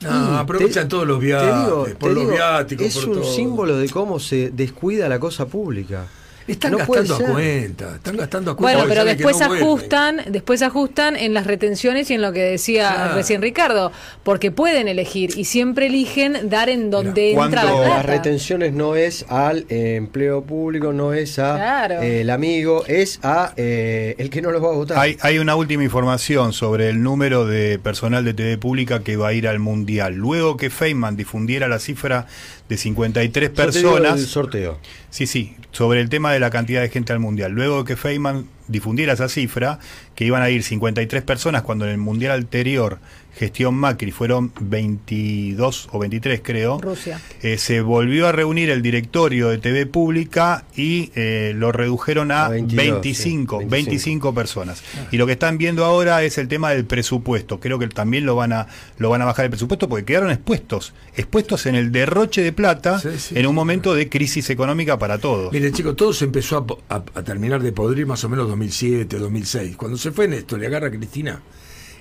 No, 0.00 0.08
Y 0.34 0.36
aprovechan 0.38 0.84
te- 0.84 0.88
todos 0.90 1.06
los 1.06 1.20
viajes, 1.20 1.54
digo- 1.64 1.84
por 1.98 2.08
te 2.10 2.14
los 2.14 2.24
digo, 2.24 2.30
viáticos, 2.32 2.86
Es 2.86 2.96
por 2.98 3.08
un 3.10 3.14
todo. 3.22 3.32
símbolo 3.32 3.76
de 3.76 3.88
cómo 3.90 4.18
se 4.18 4.50
descuida 4.50 5.08
la 5.08 5.18
cosa 5.20 5.46
pública. 5.46 6.06
Están 6.46 6.72
No 6.72 6.78
gastando 6.78 7.14
a 7.16 7.18
cuenta, 7.20 7.94
están 7.96 8.16
gastando 8.18 8.50
a 8.50 8.56
cuenta. 8.56 8.78
Bueno, 8.78 8.88
pero 8.94 9.04
después 9.06 9.38
no 9.40 9.48
vuelven. 9.48 9.64
ajustan, 9.66 10.20
después 10.28 10.60
ajustan 10.62 11.16
en 11.16 11.32
las 11.32 11.46
retenciones 11.46 12.10
y 12.10 12.14
en 12.14 12.20
lo 12.22 12.32
que 12.32 12.40
decía 12.42 12.92
Claro. 12.94 13.14
recién 13.14 13.40
Ricardo, 13.40 13.92
porque 14.22 14.50
pueden 14.50 14.86
elegir 14.88 15.30
y 15.38 15.44
siempre 15.44 15.86
eligen 15.86 16.50
dar 16.50 16.68
en 16.68 16.90
donde 16.90 17.30
Mira, 17.30 17.44
entra 17.46 17.64
la 17.64 17.70
cuando- 17.70 17.84
plata. 17.86 17.96
Las 17.96 18.06
retenciones 18.06 18.72
no 18.74 18.94
es 18.94 19.24
al 19.30 19.64
eh, 19.70 19.94
empleo 19.96 20.42
público, 20.42 20.92
no 20.92 21.14
es 21.14 21.38
a 21.38 21.54
Claro. 21.56 22.02
eh, 22.02 22.20
el 22.20 22.28
amigo, 22.30 22.84
es 22.88 23.20
a 23.22 23.54
eh, 23.56 24.14
el 24.18 24.28
que 24.28 24.42
no 24.42 24.50
los 24.50 24.62
va 24.62 24.68
a 24.68 24.72
votar. 24.72 24.98
Hay, 24.98 25.16
hay 25.22 25.38
una 25.38 25.56
última 25.56 25.82
información 25.84 26.52
sobre 26.52 26.90
el 26.90 27.02
número 27.02 27.46
de 27.46 27.78
personal 27.78 28.22
de 28.24 28.34
TV 28.34 28.58
pública 28.58 29.00
que 29.02 29.16
va 29.16 29.28
a 29.28 29.32
ir 29.32 29.48
al 29.48 29.60
Mundial. 29.60 30.14
Luego 30.14 30.56
que 30.58 30.68
Feynman 30.68 31.16
difundiera 31.16 31.68
la 31.68 31.78
cifra 31.78 32.26
de 32.68 32.76
53 32.76 33.50
Yo 33.50 33.54
te 33.54 33.78
digo 33.78 33.92
personas, 33.92 34.20
el 34.20 34.26
sorteo. 34.26 34.78
sí, 35.10 35.26
sí, 35.26 35.56
sobre 35.72 36.00
el 36.00 36.08
tema 36.08 36.32
de 36.32 36.40
la 36.40 36.50
cantidad 36.50 36.80
de 36.80 36.88
gente 36.88 37.12
al 37.12 37.20
Mundial. 37.20 37.52
Luego 37.52 37.84
que 37.84 37.96
Feynman 37.96 38.46
difundiera 38.68 39.12
esa 39.12 39.28
cifra, 39.28 39.78
que 40.14 40.24
iban 40.24 40.42
a 40.42 40.50
ir 40.50 40.62
53 40.62 41.22
personas 41.22 41.62
cuando 41.62 41.84
en 41.84 41.90
el 41.92 41.98
Mundial 41.98 42.32
anterior, 42.32 42.98
gestión 43.36 43.74
Macri, 43.74 44.12
fueron 44.12 44.52
22 44.60 45.88
o 45.92 45.98
23 45.98 46.40
creo. 46.42 46.78
Rusia. 46.78 47.20
Eh, 47.42 47.58
se 47.58 47.80
volvió 47.80 48.28
a 48.28 48.32
reunir 48.32 48.70
el 48.70 48.82
directorio 48.82 49.48
de 49.48 49.58
TV 49.58 49.86
pública 49.86 50.64
y 50.76 51.10
eh, 51.14 51.52
lo 51.56 51.72
redujeron 51.72 52.30
a 52.30 52.46
A 52.46 52.48
22, 52.50 52.76
25, 52.76 53.58
sí, 53.60 53.66
25, 53.66 53.70
25 53.70 54.34
personas. 54.34 54.82
Y 55.10 55.16
lo 55.16 55.26
que 55.26 55.32
están 55.32 55.58
viendo 55.58 55.84
ahora 55.84 56.22
es 56.22 56.38
el 56.38 56.48
tema 56.48 56.70
del 56.70 56.84
presupuesto. 56.84 57.60
Creo 57.60 57.78
que 57.78 57.88
también 57.88 58.24
lo 58.26 58.36
van 58.36 58.52
a 58.52 58.66
lo 58.98 59.10
van 59.10 59.22
a 59.22 59.24
bajar 59.24 59.46
el 59.46 59.50
presupuesto 59.50 59.88
porque 59.88 60.04
quedaron 60.04 60.30
expuestos, 60.30 60.92
expuestos 61.16 61.66
en 61.66 61.74
el 61.74 61.90
derroche 61.92 62.42
de 62.42 62.52
plata 62.52 62.98
Sí, 63.00 63.08
sí, 63.18 63.34
en 63.38 63.46
un 63.46 63.54
momento 63.54 63.94
de 63.94 64.08
crisis 64.08 64.48
económica 64.50 64.98
para 64.98 65.18
todos. 65.18 65.52
Mire, 65.52 65.72
chicos, 65.72 65.96
todo 65.96 66.12
se 66.12 66.24
empezó 66.26 66.58
a, 66.58 66.66
po- 66.66 66.82
a- 66.88 67.02
a 67.14 67.22
terminar 67.22 67.62
de 67.62 67.72
podrir 67.72 68.06
más 68.06 68.22
o 68.24 68.28
menos 68.28 68.48
2007, 68.48 69.18
2006. 69.18 69.76
Cuando 69.76 69.96
se 70.04 70.12
fue 70.12 70.28
Néstor 70.28 70.62
y 70.62 70.66
agarra 70.66 70.88
a 70.88 70.90
Cristina, 70.90 71.40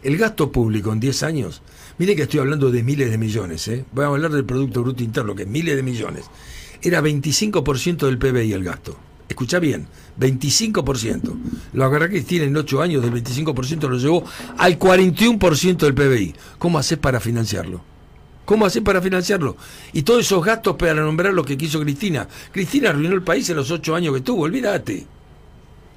el 0.03 0.17
gasto 0.17 0.51
público 0.51 0.91
en 0.91 0.99
10 0.99 1.23
años, 1.23 1.61
mire 1.97 2.17
que 2.17 2.23
estoy 2.23 2.41
hablando 2.41 2.69
de 2.69 2.83
miles 2.83 3.09
de 3.09 3.17
millones, 3.17 3.65
¿eh? 3.69 3.85
voy 3.93 4.03
a 4.03 4.07
hablar 4.07 4.29
del 4.31 4.43
Producto 4.43 4.83
Bruto 4.83 5.03
Interno, 5.03 5.33
que 5.33 5.43
es 5.43 5.47
miles 5.47 5.77
de 5.77 5.83
millones. 5.83 6.25
Era 6.81 7.01
25% 7.01 8.05
del 8.05 8.17
PBI 8.17 8.51
el 8.51 8.65
gasto. 8.65 8.99
Escucha 9.29 9.59
bien, 9.59 9.87
25%. 10.19 11.33
Lo 11.71 11.85
agarra 11.85 12.09
Cristina 12.09 12.43
en 12.43 12.57
8 12.57 12.81
años, 12.81 13.01
del 13.01 13.13
25% 13.13 13.87
lo 13.87 13.97
llevó 13.97 14.25
al 14.57 14.77
41% 14.77 15.77
del 15.77 15.93
PBI. 15.93 16.35
¿Cómo 16.59 16.79
haces 16.79 16.97
para 16.97 17.21
financiarlo? 17.21 17.81
¿Cómo 18.43 18.65
hacer 18.65 18.83
para 18.83 19.01
financiarlo? 19.01 19.55
Y 19.93 20.01
todos 20.01 20.25
esos 20.25 20.43
gastos 20.43 20.75
para 20.75 20.95
nombrar 20.95 21.33
lo 21.33 21.45
que 21.45 21.57
quiso 21.57 21.79
Cristina. 21.79 22.27
Cristina 22.51 22.89
arruinó 22.89 23.15
el 23.15 23.21
país 23.21 23.49
en 23.49 23.55
los 23.55 23.71
ocho 23.71 23.95
años 23.95 24.13
que 24.13 24.19
tuvo, 24.19 24.41
olvídate. 24.41 25.07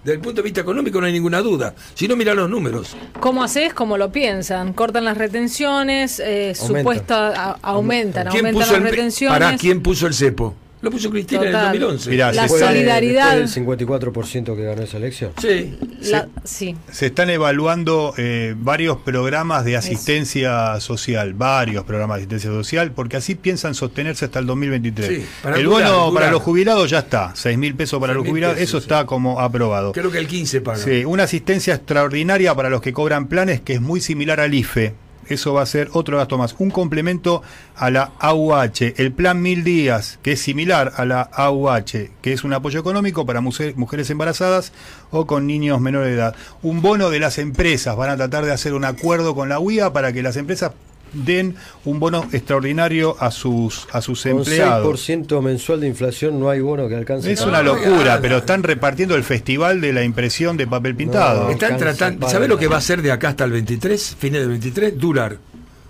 Desde 0.06 0.14
el 0.18 0.20
punto 0.20 0.40
de 0.40 0.44
vista 0.44 0.60
económico 0.60 1.00
no 1.00 1.06
hay 1.08 1.12
ninguna 1.12 1.40
duda. 1.40 1.74
Si 1.94 2.06
no, 2.06 2.14
mira 2.14 2.32
los 2.32 2.48
números. 2.48 2.96
¿Cómo 3.18 3.42
haces? 3.42 3.74
Como 3.74 3.98
lo 3.98 4.12
piensan. 4.12 4.72
Cortan 4.72 5.04
las 5.04 5.18
retenciones, 5.18 6.20
eh, 6.20 6.52
Aumenta. 6.60 6.78
supuesta, 6.78 7.28
a- 7.50 7.58
aumentan, 7.60 8.28
¿Quién 8.28 8.46
aumentan 8.46 8.62
puso 8.62 8.72
las 8.72 8.82
el, 8.84 8.90
retenciones. 8.92 9.38
para 9.40 9.56
quién 9.56 9.82
puso 9.82 10.06
el 10.06 10.14
cepo? 10.14 10.54
Lo 10.86 10.90
puso 10.92 11.10
Cristina 11.10 11.40
en 11.42 11.48
el 11.48 11.52
2011. 11.52 12.10
Mirá, 12.10 12.30
La 12.32 12.42
Después 12.42 12.62
solidaridad. 12.62 13.36
después 13.36 13.54
del 13.54 13.64
54% 13.66 14.54
que 14.56 14.62
ganó 14.62 14.82
esa 14.82 14.96
elección. 14.98 15.32
Sí. 15.42 15.76
La- 16.02 16.28
sí. 16.44 16.76
se 16.92 17.06
están 17.06 17.28
evaluando 17.28 18.14
eh, 18.16 18.54
varios 18.56 18.98
programas 18.98 19.64
de 19.64 19.76
asistencia 19.76 20.78
social, 20.78 21.34
varios 21.34 21.82
programas 21.82 22.18
de 22.18 22.22
asistencia 22.22 22.50
social, 22.50 22.92
porque 22.92 23.16
así 23.16 23.34
piensan 23.34 23.74
sostenerse 23.74 24.26
hasta 24.26 24.38
el 24.38 24.46
2023. 24.46 25.08
Sí, 25.08 25.26
para 25.42 25.56
el 25.56 25.66
bono 25.66 26.06
durar. 26.06 26.12
para 26.14 26.30
los 26.30 26.40
jubilados 26.42 26.88
ya 26.88 27.00
está, 27.00 27.32
6 27.34 27.58
mil 27.58 27.74
pesos 27.74 27.98
para 27.98 28.12
6.000 28.12 28.16
los 28.18 28.28
jubilados, 28.28 28.56
pesos, 28.58 28.68
eso 28.68 28.78
sí. 28.78 28.84
está 28.84 29.06
como 29.06 29.40
aprobado. 29.40 29.90
Creo 29.90 30.12
que 30.12 30.18
el 30.18 30.28
15 30.28 30.60
paga. 30.60 30.78
Sí, 30.78 31.04
una 31.04 31.24
asistencia 31.24 31.74
extraordinaria 31.74 32.54
para 32.54 32.70
los 32.70 32.80
que 32.80 32.92
cobran 32.92 33.26
planes 33.26 33.60
que 33.60 33.72
es 33.72 33.80
muy 33.80 34.00
similar 34.00 34.38
al 34.38 34.54
IFE. 34.54 34.94
Eso 35.28 35.54
va 35.54 35.62
a 35.62 35.66
ser 35.66 35.90
otro 35.92 36.18
gasto 36.18 36.38
más. 36.38 36.54
Un 36.58 36.70
complemento 36.70 37.42
a 37.74 37.90
la 37.90 38.12
AUH. 38.18 38.94
El 38.96 39.12
plan 39.12 39.42
Mil 39.42 39.64
Días, 39.64 40.18
que 40.22 40.32
es 40.32 40.40
similar 40.40 40.92
a 40.96 41.04
la 41.04 41.22
AUH, 41.22 42.10
que 42.22 42.32
es 42.32 42.44
un 42.44 42.52
apoyo 42.52 42.80
económico 42.80 43.26
para 43.26 43.40
mujeres 43.40 44.10
embarazadas 44.10 44.72
o 45.10 45.26
con 45.26 45.46
niños 45.46 45.80
menores 45.80 46.08
de 46.08 46.14
edad. 46.14 46.36
Un 46.62 46.82
bono 46.82 47.10
de 47.10 47.20
las 47.20 47.38
empresas. 47.38 47.96
Van 47.96 48.10
a 48.10 48.16
tratar 48.16 48.44
de 48.44 48.52
hacer 48.52 48.74
un 48.74 48.84
acuerdo 48.84 49.34
con 49.34 49.48
la 49.48 49.58
UIA 49.58 49.92
para 49.92 50.12
que 50.12 50.22
las 50.22 50.36
empresas 50.36 50.72
den 51.12 51.54
un 51.84 51.98
bono 52.00 52.26
extraordinario 52.32 53.16
a 53.20 53.30
sus, 53.30 53.86
a 53.92 54.00
sus 54.00 54.22
Con 54.22 54.32
empleados. 54.38 55.08
6% 55.08 55.40
mensual 55.42 55.80
de 55.80 55.86
inflación 55.88 56.38
no 56.40 56.50
hay 56.50 56.60
bono 56.60 56.88
que 56.88 56.94
alcance. 56.94 57.30
Es 57.32 57.40
una 57.42 57.62
locura, 57.62 58.18
pero 58.20 58.38
están 58.38 58.62
repartiendo 58.62 59.14
el 59.14 59.24
festival 59.24 59.80
de 59.80 59.92
la 59.92 60.02
impresión 60.04 60.56
de 60.56 60.66
papel 60.66 60.94
pintado. 60.94 61.44
No, 61.44 61.50
Están 61.50 61.76
tratando. 61.78 62.28
¿Sabe 62.28 62.48
lo 62.48 62.58
que 62.58 62.68
va 62.68 62.76
a 62.76 62.80
ser 62.80 63.02
de 63.02 63.12
acá 63.12 63.28
hasta 63.28 63.44
el 63.44 63.52
23? 63.52 64.16
Fines 64.18 64.40
del 64.40 64.50
23, 64.50 64.98
durar. 64.98 65.38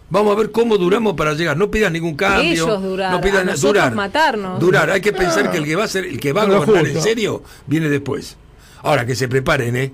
Vamos 0.09 0.37
a 0.37 0.39
ver 0.39 0.53
cómo 0.53 0.79
duramos 0.79 1.15
para 1.15 1.35
llegar. 1.35 1.57
No 1.57 1.69
pidas 1.71 1.91
ningún 1.91 2.15
cambio. 2.15 2.53
Ellos 2.53 2.83
durar, 2.83 3.11
No 3.13 3.21
pidas 3.21 3.49
a 3.49 3.67
durar. 3.67 3.95
matarnos. 3.95 4.61
Durar. 4.61 4.89
Hay 4.91 5.01
que 5.01 5.13
pensar 5.13 5.51
que 5.51 5.59
el 5.59 5.65
que 5.65 5.75
va 5.75 5.85
a 5.85 5.89
ser, 5.89 6.05
el 6.05 6.21
que 6.21 6.33
va 6.33 6.43
a 6.43 6.47
gobernar 6.47 6.87
en 6.87 7.03
serio, 7.03 7.43
viene 7.67 7.89
después. 7.89 8.37
Ahora 8.83 9.05
que 9.05 9.17
se 9.17 9.27
preparen, 9.27 9.75
¿eh? 9.77 9.93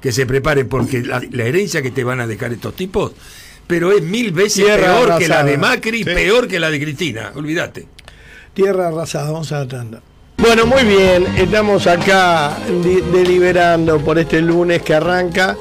Que 0.00 0.10
se 0.10 0.26
preparen 0.26 0.68
porque 0.68 1.02
la, 1.02 1.22
la 1.30 1.44
herencia 1.44 1.80
que 1.80 1.92
te 1.92 2.02
van 2.02 2.18
a 2.20 2.26
dejar 2.26 2.52
estos 2.52 2.74
tipos, 2.74 3.12
pero 3.66 3.92
es 3.92 4.02
mil 4.02 4.32
veces 4.32 4.64
Tierra 4.64 4.94
peor 4.98 5.18
que 5.18 5.28
la 5.28 5.44
de 5.44 5.58
Macri, 5.58 5.98
Sí. 5.98 6.04
peor 6.04 6.46
que 6.48 6.60
la 6.60 6.70
de 6.70 6.80
Cristina. 6.80 7.32
Olvídate. 7.34 7.86
Tierra 8.54 8.88
arrasada, 8.88 9.30
vamos 9.30 9.50
a 9.52 9.60
la 9.60 9.68
tanda. 9.68 10.00
Bueno, 10.38 10.66
muy 10.66 10.82
bien, 10.84 11.26
estamos 11.38 11.86
acá 11.86 12.56
deliberando 13.12 13.98
por 14.00 14.18
este 14.18 14.40
lunes 14.42 14.82
que 14.82 14.94
arranca, 14.94 15.56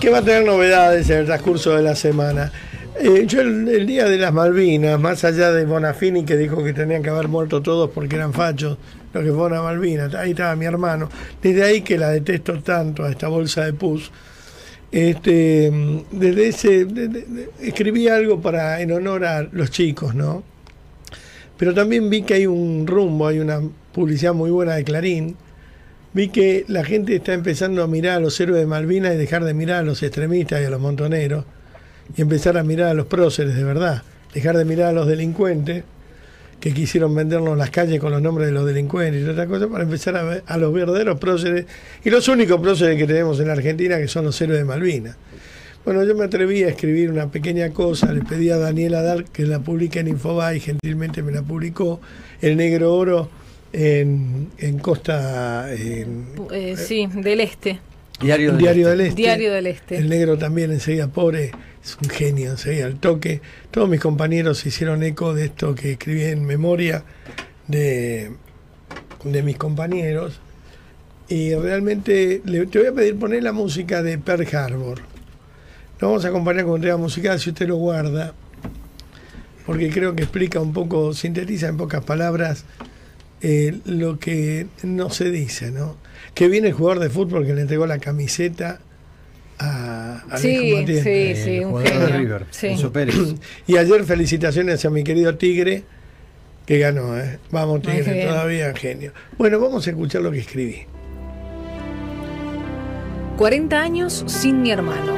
que 0.00 0.10
va 0.10 0.18
a 0.18 0.22
tener 0.22 0.44
novedades 0.44 1.08
en 1.10 1.18
el 1.18 1.26
transcurso 1.26 1.76
de 1.76 1.82
la 1.82 1.94
semana. 1.96 2.52
Eh, 3.00 3.24
yo 3.26 3.40
el, 3.40 3.68
el 3.68 3.86
día 3.86 4.04
de 4.04 4.18
las 4.18 4.32
Malvinas, 4.32 4.98
más 5.00 5.24
allá 5.24 5.50
de 5.50 5.64
Bonafini 5.64 6.24
que 6.24 6.36
dijo 6.36 6.62
que 6.62 6.72
tenían 6.72 7.02
que 7.02 7.10
haber 7.10 7.26
muerto 7.28 7.62
todos 7.62 7.90
porque 7.90 8.16
eran 8.16 8.32
fachos, 8.32 8.76
lo 9.12 9.22
que 9.22 9.30
fue 9.32 9.46
una 9.46 9.62
Malvina, 9.62 10.08
ahí 10.18 10.30
estaba 10.30 10.54
mi 10.56 10.66
hermano, 10.66 11.08
desde 11.42 11.64
ahí 11.64 11.82
que 11.82 11.98
la 11.98 12.10
detesto 12.10 12.60
tanto 12.62 13.04
a 13.04 13.10
esta 13.10 13.28
bolsa 13.28 13.64
de 13.64 13.72
pus. 13.72 14.10
Este, 14.92 15.72
desde 16.10 16.48
ese, 16.48 16.86
escribí 17.62 18.08
algo 18.08 18.42
para 18.42 18.82
en 18.82 18.92
honor 18.92 19.24
a 19.24 19.42
los 19.50 19.70
chicos, 19.70 20.14
¿no? 20.14 20.42
Pero 21.56 21.72
también 21.72 22.10
vi 22.10 22.22
que 22.22 22.34
hay 22.34 22.46
un 22.46 22.86
rumbo, 22.86 23.26
hay 23.26 23.38
una 23.38 23.62
publicidad 23.92 24.34
muy 24.34 24.50
buena 24.50 24.74
de 24.74 24.84
Clarín, 24.84 25.36
vi 26.12 26.28
que 26.28 26.66
la 26.68 26.84
gente 26.84 27.16
está 27.16 27.32
empezando 27.32 27.82
a 27.82 27.86
mirar 27.86 28.18
a 28.18 28.20
los 28.20 28.38
héroes 28.38 28.60
de 28.60 28.66
Malvinas 28.66 29.14
y 29.14 29.16
dejar 29.16 29.44
de 29.44 29.54
mirar 29.54 29.78
a 29.78 29.82
los 29.82 30.02
extremistas 30.02 30.60
y 30.60 30.64
a 30.64 30.70
los 30.70 30.80
montoneros 30.80 31.46
y 32.14 32.20
empezar 32.20 32.58
a 32.58 32.62
mirar 32.62 32.88
a 32.88 32.94
los 32.94 33.06
próceres 33.06 33.56
de 33.56 33.64
verdad, 33.64 34.02
dejar 34.34 34.58
de 34.58 34.66
mirar 34.66 34.88
a 34.88 34.92
los 34.92 35.06
delincuentes 35.06 35.84
que 36.62 36.72
quisieron 36.72 37.12
vendernos 37.12 37.58
las 37.58 37.70
calles 37.70 37.98
con 37.98 38.12
los 38.12 38.22
nombres 38.22 38.46
de 38.46 38.52
los 38.52 38.64
delincuentes 38.64 39.26
y 39.26 39.28
otra 39.28 39.48
cosa 39.48 39.66
para 39.66 39.82
empezar 39.82 40.14
a 40.16 40.22
ver 40.22 40.44
a 40.46 40.56
los 40.58 40.72
verdaderos 40.72 41.18
próceres 41.18 41.66
y 42.04 42.08
los 42.10 42.28
únicos 42.28 42.60
próceres 42.60 42.96
que 42.96 43.04
tenemos 43.04 43.40
en 43.40 43.50
Argentina 43.50 43.98
que 43.98 44.06
son 44.06 44.24
los 44.26 44.40
héroes 44.40 44.60
de 44.60 44.64
Malvinas. 44.64 45.16
Bueno, 45.84 46.04
yo 46.04 46.14
me 46.14 46.24
atreví 46.24 46.62
a 46.62 46.68
escribir 46.68 47.10
una 47.10 47.28
pequeña 47.32 47.70
cosa, 47.70 48.12
le 48.12 48.22
pedí 48.22 48.50
a 48.50 48.58
Daniela 48.58 49.02
Dar 49.02 49.24
que 49.24 49.44
la 49.44 49.58
publique 49.58 49.98
en 49.98 50.06
Infobae 50.06 50.58
y 50.58 50.60
gentilmente 50.60 51.20
me 51.24 51.32
la 51.32 51.42
publicó, 51.42 52.00
El 52.40 52.56
Negro 52.56 52.94
Oro 52.94 53.28
en, 53.72 54.46
en 54.58 54.78
Costa... 54.78 55.66
en- 55.74 56.26
Eh, 56.52 56.76
sí, 56.76 57.08
del 57.12 57.40
Este. 57.40 57.80
Diario 58.22 58.52
del 58.52 58.58
Diario 58.58 58.88
Este. 58.88 58.96
del 58.96 59.00
Este. 59.08 59.16
Diario 59.22 59.52
del 59.52 59.66
Este. 59.66 59.96
El 59.98 60.08
negro 60.08 60.38
también 60.38 60.70
enseguida, 60.72 61.08
pobre, 61.08 61.52
es 61.84 61.96
un 62.02 62.08
genio, 62.10 62.50
enseguida 62.52 62.86
al 62.86 62.96
toque. 63.00 63.40
Todos 63.70 63.88
mis 63.88 64.00
compañeros 64.00 64.58
se 64.58 64.68
hicieron 64.68 65.02
eco 65.02 65.34
de 65.34 65.46
esto 65.46 65.74
que 65.74 65.92
escribí 65.92 66.22
en 66.24 66.44
memoria 66.44 67.04
de, 67.68 68.32
de 69.24 69.42
mis 69.42 69.56
compañeros. 69.56 70.40
Y 71.28 71.54
realmente 71.54 72.42
le- 72.44 72.66
te 72.66 72.78
voy 72.78 72.88
a 72.88 72.92
pedir 72.92 73.18
poner 73.18 73.42
la 73.42 73.52
música 73.52 74.02
de 74.02 74.18
Pearl 74.18 74.46
Harbor. 74.54 75.00
Lo 76.00 76.08
vamos 76.08 76.24
a 76.24 76.28
acompañar 76.28 76.64
con 76.64 76.74
un 76.74 76.80
tema 76.80 76.96
musical 76.96 77.38
si 77.40 77.50
usted 77.50 77.68
lo 77.68 77.76
guarda, 77.76 78.34
porque 79.64 79.88
creo 79.90 80.14
que 80.16 80.24
explica 80.24 80.60
un 80.60 80.72
poco, 80.72 81.14
sintetiza 81.14 81.68
en 81.68 81.76
pocas 81.76 82.04
palabras 82.04 82.64
eh, 83.40 83.78
lo 83.84 84.18
que 84.18 84.66
no 84.82 85.10
se 85.10 85.30
dice, 85.30 85.70
¿no? 85.70 85.96
Que 86.34 86.48
viene 86.48 86.68
el 86.68 86.74
jugador 86.74 87.00
de 87.00 87.10
fútbol 87.10 87.46
que 87.46 87.54
le 87.54 87.62
entregó 87.62 87.86
la 87.86 87.98
camiseta 87.98 88.80
a, 89.58 90.22
al 90.30 90.38
Sí, 90.38 90.84
sí, 90.86 91.34
sí, 91.36 91.56
El 91.58 91.64
un 91.66 91.70
jugador 91.72 91.92
de 91.92 92.06
genio. 92.06 92.18
River, 92.18 92.46
Sí. 92.50 92.76
Pérez. 92.92 93.16
Y 93.66 93.76
ayer 93.76 94.04
felicitaciones 94.04 94.84
a 94.84 94.90
mi 94.90 95.04
querido 95.04 95.36
Tigre, 95.36 95.84
que 96.66 96.78
ganó, 96.78 97.18
¿eh? 97.18 97.38
Vamos 97.50 97.82
Tigre, 97.82 98.24
todavía 98.26 98.72
genio. 98.74 99.12
Bueno, 99.38 99.60
vamos 99.60 99.86
a 99.86 99.90
escuchar 99.90 100.22
lo 100.22 100.30
que 100.32 100.38
escribí. 100.40 100.86
40 103.36 103.80
años 103.80 104.24
sin 104.26 104.62
mi 104.62 104.70
hermano. 104.70 105.14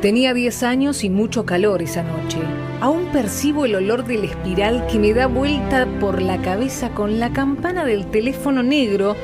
Tenía 0.00 0.32
10 0.32 0.62
años 0.62 1.04
y 1.04 1.10
mucho 1.10 1.44
calor 1.44 1.82
esa 1.82 2.02
noche. 2.02 2.38
Aún 2.80 3.12
percibo 3.12 3.66
el 3.66 3.74
olor 3.74 4.06
del 4.06 4.24
espiral 4.24 4.86
que 4.86 4.98
me 4.98 5.12
da 5.12 5.26
vuelta 5.26 5.86
por 6.00 6.22
la 6.22 6.40
cabeza 6.40 6.90
con 6.90 7.20
la 7.20 7.32
campana 7.34 7.84
del 7.84 8.06
teléfono 8.10 8.62
negro 8.62 9.14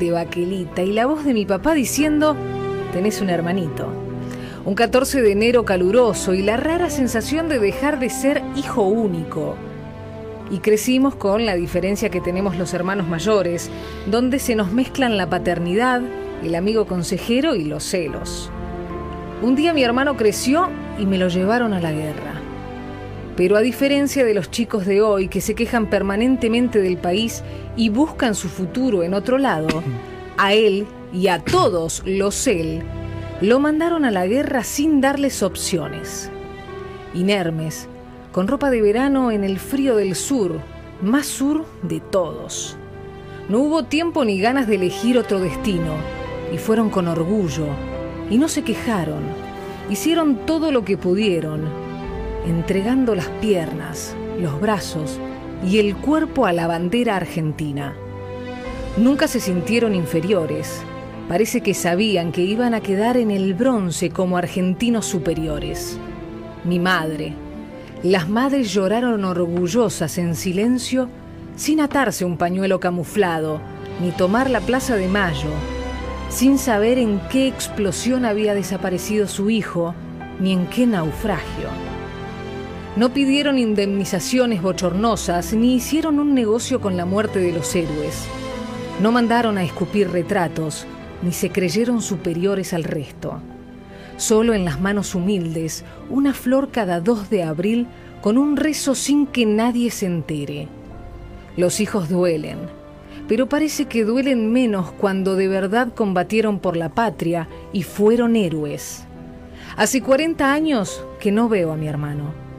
de 0.00 0.10
Baquelita 0.10 0.82
y 0.82 0.92
la 0.92 1.06
voz 1.06 1.24
de 1.24 1.34
mi 1.34 1.46
papá 1.46 1.74
diciendo, 1.74 2.34
tenés 2.92 3.20
un 3.20 3.30
hermanito. 3.30 3.86
Un 4.64 4.74
14 4.74 5.22
de 5.22 5.32
enero 5.32 5.64
caluroso 5.64 6.34
y 6.34 6.42
la 6.42 6.56
rara 6.56 6.90
sensación 6.90 7.48
de 7.48 7.60
dejar 7.60 8.00
de 8.00 8.10
ser 8.10 8.42
hijo 8.56 8.82
único. 8.82 9.54
Y 10.50 10.58
crecimos 10.58 11.14
con 11.14 11.46
la 11.46 11.54
diferencia 11.54 12.08
que 12.10 12.20
tenemos 12.20 12.56
los 12.56 12.74
hermanos 12.74 13.06
mayores, 13.06 13.70
donde 14.10 14.38
se 14.38 14.56
nos 14.56 14.72
mezclan 14.72 15.16
la 15.16 15.30
paternidad, 15.30 16.02
el 16.42 16.54
amigo 16.54 16.86
consejero 16.86 17.54
y 17.54 17.64
los 17.64 17.84
celos. 17.84 18.50
Un 19.42 19.54
día 19.54 19.72
mi 19.72 19.84
hermano 19.84 20.16
creció 20.16 20.68
y 20.98 21.06
me 21.06 21.18
lo 21.18 21.28
llevaron 21.28 21.72
a 21.72 21.80
la 21.80 21.92
guerra. 21.92 22.39
Pero 23.40 23.56
a 23.56 23.60
diferencia 23.60 24.22
de 24.22 24.34
los 24.34 24.50
chicos 24.50 24.84
de 24.84 25.00
hoy 25.00 25.28
que 25.28 25.40
se 25.40 25.54
quejan 25.54 25.88
permanentemente 25.88 26.78
del 26.78 26.98
país 26.98 27.42
y 27.74 27.88
buscan 27.88 28.34
su 28.34 28.50
futuro 28.50 29.02
en 29.02 29.14
otro 29.14 29.38
lado, 29.38 29.82
a 30.36 30.52
él 30.52 30.86
y 31.10 31.28
a 31.28 31.38
todos 31.38 32.02
los 32.04 32.46
él 32.46 32.82
lo 33.40 33.58
mandaron 33.58 34.04
a 34.04 34.10
la 34.10 34.26
guerra 34.26 34.62
sin 34.62 35.00
darles 35.00 35.42
opciones. 35.42 36.30
Inermes, 37.14 37.88
con 38.30 38.46
ropa 38.46 38.68
de 38.68 38.82
verano 38.82 39.30
en 39.30 39.42
el 39.42 39.58
frío 39.58 39.96
del 39.96 40.16
sur, 40.16 40.60
más 41.00 41.24
sur 41.24 41.64
de 41.80 42.00
todos. 42.00 42.76
No 43.48 43.60
hubo 43.60 43.84
tiempo 43.84 44.22
ni 44.26 44.38
ganas 44.38 44.66
de 44.66 44.74
elegir 44.74 45.16
otro 45.16 45.40
destino, 45.40 45.94
y 46.52 46.58
fueron 46.58 46.90
con 46.90 47.08
orgullo, 47.08 47.68
y 48.28 48.36
no 48.36 48.48
se 48.48 48.64
quejaron. 48.64 49.22
Hicieron 49.88 50.44
todo 50.44 50.70
lo 50.72 50.84
que 50.84 50.98
pudieron, 50.98 51.79
entregando 52.46 53.14
las 53.14 53.28
piernas, 53.40 54.14
los 54.40 54.60
brazos 54.60 55.18
y 55.66 55.78
el 55.78 55.96
cuerpo 55.96 56.46
a 56.46 56.52
la 56.52 56.66
bandera 56.66 57.16
argentina. 57.16 57.94
Nunca 58.96 59.28
se 59.28 59.40
sintieron 59.40 59.94
inferiores. 59.94 60.82
Parece 61.28 61.60
que 61.60 61.74
sabían 61.74 62.32
que 62.32 62.42
iban 62.42 62.74
a 62.74 62.80
quedar 62.80 63.16
en 63.16 63.30
el 63.30 63.54
bronce 63.54 64.10
como 64.10 64.36
argentinos 64.36 65.06
superiores. 65.06 65.98
Mi 66.64 66.78
madre. 66.78 67.34
Las 68.02 68.28
madres 68.28 68.72
lloraron 68.72 69.24
orgullosas 69.24 70.18
en 70.18 70.34
silencio, 70.34 71.08
sin 71.56 71.80
atarse 71.80 72.24
un 72.24 72.36
pañuelo 72.36 72.80
camuflado, 72.80 73.60
ni 74.00 74.10
tomar 74.10 74.50
la 74.50 74.60
Plaza 74.60 74.96
de 74.96 75.08
Mayo, 75.08 75.50
sin 76.30 76.58
saber 76.58 76.98
en 76.98 77.20
qué 77.30 77.46
explosión 77.46 78.24
había 78.24 78.54
desaparecido 78.54 79.28
su 79.28 79.50
hijo, 79.50 79.94
ni 80.40 80.52
en 80.52 80.66
qué 80.66 80.86
naufragio. 80.86 81.89
No 83.00 83.14
pidieron 83.14 83.58
indemnizaciones 83.58 84.60
bochornosas, 84.60 85.54
ni 85.54 85.74
hicieron 85.74 86.18
un 86.18 86.34
negocio 86.34 86.82
con 86.82 86.98
la 86.98 87.06
muerte 87.06 87.38
de 87.38 87.50
los 87.50 87.74
héroes. 87.74 88.26
No 89.00 89.10
mandaron 89.10 89.56
a 89.56 89.64
escupir 89.64 90.10
retratos, 90.10 90.84
ni 91.22 91.32
se 91.32 91.48
creyeron 91.48 92.02
superiores 92.02 92.74
al 92.74 92.84
resto. 92.84 93.40
Solo 94.18 94.52
en 94.52 94.66
las 94.66 94.82
manos 94.82 95.14
humildes, 95.14 95.82
una 96.10 96.34
flor 96.34 96.72
cada 96.72 97.00
2 97.00 97.30
de 97.30 97.42
abril 97.42 97.86
con 98.20 98.36
un 98.36 98.58
rezo 98.58 98.94
sin 98.94 99.26
que 99.26 99.46
nadie 99.46 99.90
se 99.90 100.04
entere. 100.04 100.68
Los 101.56 101.80
hijos 101.80 102.10
duelen, 102.10 102.58
pero 103.26 103.48
parece 103.48 103.86
que 103.86 104.04
duelen 104.04 104.52
menos 104.52 104.92
cuando 104.92 105.36
de 105.36 105.48
verdad 105.48 105.94
combatieron 105.94 106.58
por 106.58 106.76
la 106.76 106.90
patria 106.90 107.48
y 107.72 107.82
fueron 107.82 108.36
héroes. 108.36 109.04
Hace 109.78 110.02
40 110.02 110.52
años 110.52 111.02
que 111.18 111.32
no 111.32 111.48
veo 111.48 111.72
a 111.72 111.76
mi 111.78 111.88
hermano. 111.88 112.49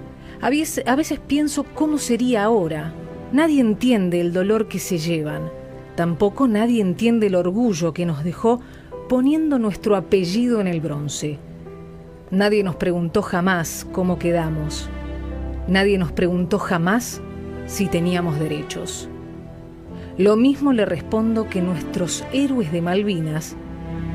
A 0.41 0.49
veces, 0.49 1.19
pienso 1.27 1.63
cómo 1.63 1.99
sería 1.99 2.43
ahora. 2.43 2.93
Nadie 3.31 3.61
entiende 3.61 4.19
el 4.19 4.33
dolor 4.33 4.67
que 4.67 4.79
se 4.79 4.97
llevan. 4.97 5.51
Tampoco 5.95 6.47
nadie 6.47 6.81
entiende 6.81 7.27
el 7.27 7.35
orgullo 7.35 7.93
que 7.93 8.07
nos 8.07 8.23
dejó 8.23 8.59
poniendo 9.07 9.59
nuestro 9.59 9.95
apellido 9.95 10.59
en 10.59 10.65
el 10.65 10.81
bronce. 10.81 11.37
Nadie 12.31 12.63
nos 12.63 12.75
preguntó 12.75 13.21
jamás 13.21 13.85
cómo 13.91 14.17
quedamos. 14.17 14.89
Nadie 15.67 15.99
nos 15.99 16.11
preguntó 16.11 16.57
jamás 16.57 17.21
si 17.67 17.87
teníamos 17.87 18.39
derechos. 18.39 19.09
Lo 20.17 20.37
mismo 20.37 20.73
le 20.73 20.85
respondo 20.85 21.49
que 21.49 21.61
nuestros 21.61 22.25
héroes 22.33 22.71
de 22.71 22.81
Malvinas 22.81 23.55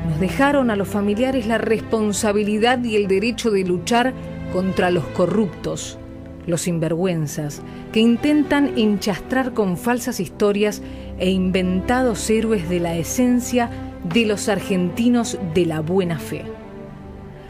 nos 0.09 0.19
dejaron 0.19 0.71
a 0.71 0.75
los 0.75 0.89
familiares 0.89 1.47
la 1.47 1.57
responsabilidad 1.57 2.83
y 2.83 2.97
el 2.97 3.07
derecho 3.07 3.49
de 3.49 3.63
luchar 3.63 4.13
contra 4.51 4.91
los 4.91 5.05
corruptos, 5.05 5.99
los 6.47 6.61
sinvergüenzas, 6.61 7.61
que 7.91 7.99
intentan 7.99 8.77
enchastrar 8.77 9.53
con 9.53 9.77
falsas 9.77 10.19
historias 10.19 10.81
e 11.19 11.29
inventados 11.29 12.27
héroes 12.29 12.67
de 12.69 12.79
la 12.79 12.95
esencia 12.95 13.69
de 14.03 14.25
los 14.25 14.49
argentinos 14.49 15.37
de 15.53 15.65
la 15.65 15.81
buena 15.81 16.17
fe. 16.17 16.43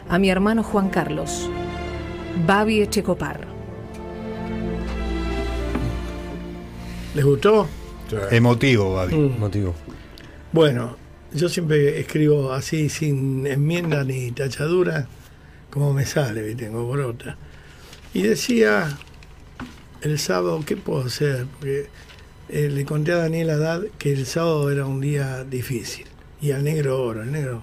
A 0.08 0.18
mi 0.18 0.28
hermano 0.28 0.62
Juan 0.62 0.90
Carlos, 0.90 1.48
Babi 2.46 2.82
Echecopar. 2.82 3.46
¿Les 7.14 7.24
gustó? 7.24 7.66
Emotivo, 8.30 8.94
Babi. 8.94 9.14
Motivo. 9.16 9.74
Bueno, 10.52 10.96
yo 11.32 11.48
siempre 11.48 12.00
escribo 12.00 12.52
así, 12.52 12.88
sin 12.88 13.46
enmienda 13.46 14.02
ni 14.02 14.30
tachadura, 14.32 15.06
como 15.70 15.92
me 15.92 16.06
sale, 16.06 16.54
tengo 16.54 16.88
brota. 16.88 17.36
Y 18.14 18.22
decía 18.22 18.96
el 20.00 20.18
sábado, 20.18 20.62
¿qué 20.64 20.76
puedo 20.76 21.04
hacer? 21.04 21.46
Porque 21.58 21.88
eh, 22.48 22.70
le 22.70 22.84
conté 22.84 23.12
a 23.12 23.16
Daniel 23.16 23.50
Haddad 23.50 23.82
que 23.98 24.12
el 24.12 24.24
sábado 24.24 24.70
era 24.70 24.86
un 24.86 25.00
día 25.00 25.44
difícil. 25.44 26.06
Y 26.40 26.52
al 26.52 26.64
negro 26.64 27.02
oro, 27.02 27.22
el 27.22 27.32
negro 27.32 27.62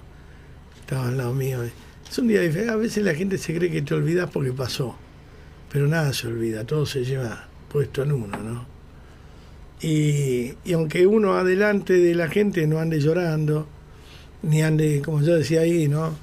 estaba 0.80 1.08
al 1.08 1.16
lado 1.16 1.32
mío. 1.32 1.62
Es 2.08 2.18
un 2.18 2.28
día 2.28 2.40
difícil. 2.40 2.70
A 2.70 2.76
veces 2.76 3.04
la 3.04 3.14
gente 3.14 3.38
se 3.38 3.56
cree 3.56 3.70
que 3.70 3.82
te 3.82 3.94
olvidas 3.94 4.30
porque 4.30 4.52
pasó. 4.52 4.96
Pero 5.72 5.88
nada 5.88 6.12
se 6.12 6.28
olvida, 6.28 6.64
todo 6.64 6.86
se 6.86 7.04
lleva 7.04 7.48
puesto 7.72 8.04
en 8.04 8.12
uno, 8.12 8.38
¿no? 8.38 8.66
Y, 9.80 10.54
y 10.64 10.72
aunque 10.72 11.06
uno 11.06 11.34
adelante 11.34 11.94
de 11.94 12.14
la 12.14 12.28
gente 12.28 12.66
no 12.66 12.78
ande 12.78 13.00
llorando, 13.00 13.66
ni 14.42 14.62
ande, 14.62 15.02
como 15.04 15.20
yo 15.22 15.34
decía 15.34 15.62
ahí, 15.62 15.88
¿no? 15.88 16.14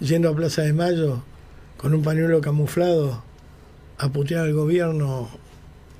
Yendo 0.00 0.28
a 0.28 0.36
Plaza 0.36 0.62
de 0.62 0.72
Mayo 0.72 1.22
con 1.76 1.92
un 1.92 2.02
pañuelo 2.02 2.40
camuflado 2.40 3.27
a 3.98 4.08
putear 4.10 4.46
al 4.46 4.54
gobierno 4.54 5.28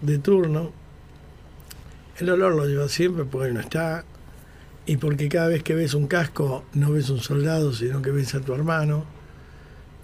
de 0.00 0.18
turno, 0.18 0.72
el 2.18 2.30
olor 2.30 2.54
lo 2.54 2.66
lleva 2.66 2.88
siempre 2.88 3.24
porque 3.24 3.52
no 3.52 3.60
está. 3.60 4.04
y 4.86 4.96
porque 4.96 5.28
cada 5.28 5.48
vez 5.48 5.62
que 5.62 5.74
ves 5.74 5.92
un 5.92 6.06
casco 6.06 6.64
no 6.72 6.92
ves 6.92 7.10
un 7.10 7.20
soldado, 7.20 7.74
sino 7.74 8.00
que 8.00 8.10
ves 8.10 8.34
a 8.34 8.40
tu 8.40 8.54
hermano. 8.54 9.04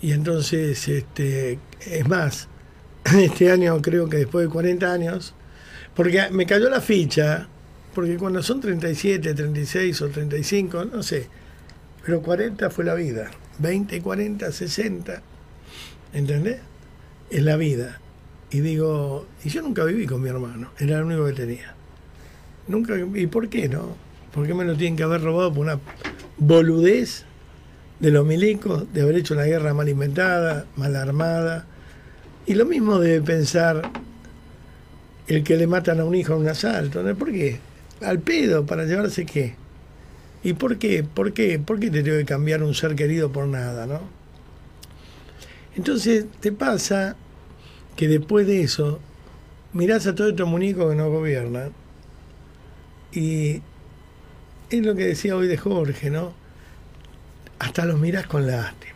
Y 0.02 0.12
entonces, 0.12 0.86
este, 0.88 1.58
es 1.86 2.06
más, 2.06 2.48
este 3.18 3.50
año 3.50 3.80
creo 3.80 4.08
que 4.08 4.18
después 4.18 4.46
de 4.46 4.52
40 4.52 4.92
años, 4.92 5.34
porque 5.96 6.28
me 6.30 6.44
cayó 6.44 6.68
la 6.68 6.82
ficha, 6.82 7.48
porque 7.94 8.16
cuando 8.18 8.42
son 8.42 8.60
37, 8.60 9.32
36 9.32 10.02
o 10.02 10.08
35, 10.08 10.84
no 10.84 11.02
sé, 11.02 11.28
pero 12.04 12.20
40 12.20 12.68
fue 12.68 12.84
la 12.84 12.94
vida, 12.94 13.30
20, 13.60 14.02
40, 14.02 14.52
60, 14.52 15.22
¿entendés? 16.12 16.60
Es 17.30 17.42
la 17.42 17.56
vida. 17.56 18.00
Y 18.50 18.60
digo, 18.60 19.26
y 19.44 19.48
yo 19.48 19.62
nunca 19.62 19.84
viví 19.84 20.06
con 20.06 20.22
mi 20.22 20.28
hermano, 20.28 20.70
era 20.78 20.98
el 20.98 21.04
único 21.04 21.26
que 21.26 21.32
tenía. 21.32 21.74
Nunca, 22.68 22.94
¿y 22.96 23.26
por 23.26 23.48
qué 23.48 23.68
no? 23.68 23.96
¿Por 24.32 24.46
qué 24.46 24.54
me 24.54 24.64
lo 24.64 24.76
tienen 24.76 24.96
que 24.96 25.02
haber 25.02 25.22
robado 25.22 25.52
por 25.52 25.64
una 25.64 25.78
boludez 26.38 27.24
de 28.00 28.10
los 28.10 28.24
milicos, 28.24 28.92
de 28.92 29.02
haber 29.02 29.16
hecho 29.16 29.34
una 29.34 29.44
guerra 29.44 29.74
mal 29.74 29.88
inventada, 29.88 30.66
mal 30.76 30.94
armada? 30.96 31.66
Y 32.46 32.54
lo 32.54 32.64
mismo 32.64 32.98
de 32.98 33.20
pensar 33.22 33.90
el 35.26 35.42
que 35.42 35.56
le 35.56 35.66
matan 35.66 36.00
a 36.00 36.04
un 36.04 36.14
hijo 36.14 36.34
en 36.34 36.40
un 36.40 36.48
asalto, 36.48 37.02
¿no? 37.02 37.14
¿Por 37.16 37.32
qué? 37.32 37.58
Al 38.02 38.20
pedo, 38.20 38.66
para 38.66 38.84
llevarse 38.84 39.24
qué. 39.24 39.56
¿Y 40.42 40.52
por 40.52 40.78
qué? 40.78 41.02
¿Por 41.02 41.32
qué? 41.32 41.58
¿Por 41.58 41.80
qué 41.80 41.90
te 41.90 42.02
tengo 42.02 42.18
que 42.18 42.24
cambiar 42.24 42.62
un 42.62 42.74
ser 42.74 42.94
querido 42.94 43.32
por 43.32 43.46
nada, 43.46 43.86
no? 43.86 44.00
Entonces 45.76 46.26
te 46.40 46.52
pasa 46.52 47.16
que 47.96 48.08
después 48.08 48.46
de 48.46 48.62
eso 48.62 49.00
mirás 49.72 50.06
a 50.06 50.14
todos 50.14 50.30
estos 50.30 50.48
muñecos 50.48 50.90
que 50.90 50.96
no 50.96 51.10
gobiernan 51.10 51.72
y 53.12 53.62
es 54.70 54.84
lo 54.84 54.94
que 54.94 55.06
decía 55.06 55.36
hoy 55.36 55.46
de 55.46 55.56
Jorge, 55.56 56.10
¿no? 56.10 56.32
Hasta 57.58 57.84
los 57.84 57.98
mirás 57.98 58.26
con 58.26 58.46
lástima. 58.46 58.94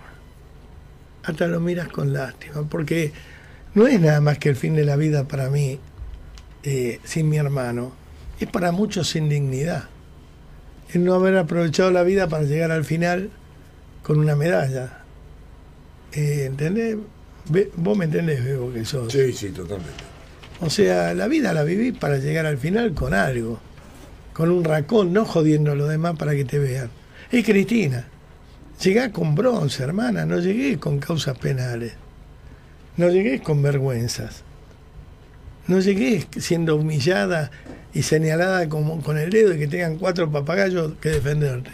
Hasta 1.23 1.47
los 1.47 1.61
miras 1.61 1.89
con 1.89 2.13
lástima, 2.13 2.69
porque 2.69 3.13
no 3.75 3.87
es 3.87 4.01
nada 4.01 4.21
más 4.21 4.39
que 4.39 4.49
el 4.49 4.57
fin 4.57 4.75
de 4.75 4.85
la 4.85 4.97
vida 4.97 5.29
para 5.29 5.51
mí 5.51 5.79
eh, 6.65 7.01
sin 7.05 7.29
mi 7.29 7.37
hermano, 7.37 7.93
es 8.41 8.49
para 8.49 8.73
muchos 8.73 9.09
sin 9.09 9.29
dignidad. 9.29 9.85
El 10.93 11.05
no 11.05 11.15
haber 11.15 11.37
aprovechado 11.37 11.91
la 11.91 12.03
vida 12.03 12.29
para 12.29 12.45
llegar 12.45 12.71
al 12.73 12.85
final 12.85 13.31
con 14.03 14.19
una 14.19 14.35
medalla. 14.35 14.98
Eh, 16.13 16.45
¿Entendés? 16.47 16.97
Ve- 17.51 17.71
Vos 17.77 17.97
me 17.97 18.05
entendés, 18.07 18.45
Bebo, 18.45 18.73
que 18.73 18.85
sos. 18.85 19.13
Sí, 19.13 19.33
sí, 19.33 19.51
totalmente. 19.51 20.05
O 20.61 20.71
sea, 20.71 21.15
la 21.15 21.29
vida 21.29 21.53
la 21.53 21.63
viví 21.63 21.93
para 21.93 22.19
llegar 22.19 22.47
al 22.47 22.59
final 22.59 22.93
con 22.95 23.15
algo, 23.15 23.61
con 24.33 24.51
un 24.51 24.65
racón, 24.65 25.13
no 25.13 25.25
jodiendo 25.25 25.73
a 25.73 25.75
los 25.75 25.89
demás 25.89 26.17
para 26.17 26.35
que 26.35 26.45
te 26.45 26.59
vean. 26.59 26.91
Y 27.31 27.43
Cristina, 27.43 28.07
llegué 28.83 29.11
con 29.13 29.35
bronce, 29.35 29.83
hermana, 29.83 30.27
no 30.27 30.39
llegué 30.41 30.79
con 30.79 30.99
causas 30.99 31.39
penales, 31.39 31.93
no 32.97 33.09
llegué 33.09 33.41
con 33.41 33.63
vergüenzas, 33.63 34.43
no 35.69 35.79
llegué 35.81 36.27
siendo 36.39 36.77
humillada 36.77 37.51
y 37.95 38.03
señalada 38.03 38.69
como, 38.69 39.01
con 39.03 39.17
el 39.19 39.31
dedo 39.31 39.55
y 39.55 39.59
que 39.59 39.69
tengan 39.69 39.97
cuatro 39.97 40.31
papagayos 40.31 40.95
que 41.01 41.11
defenderte. 41.11 41.71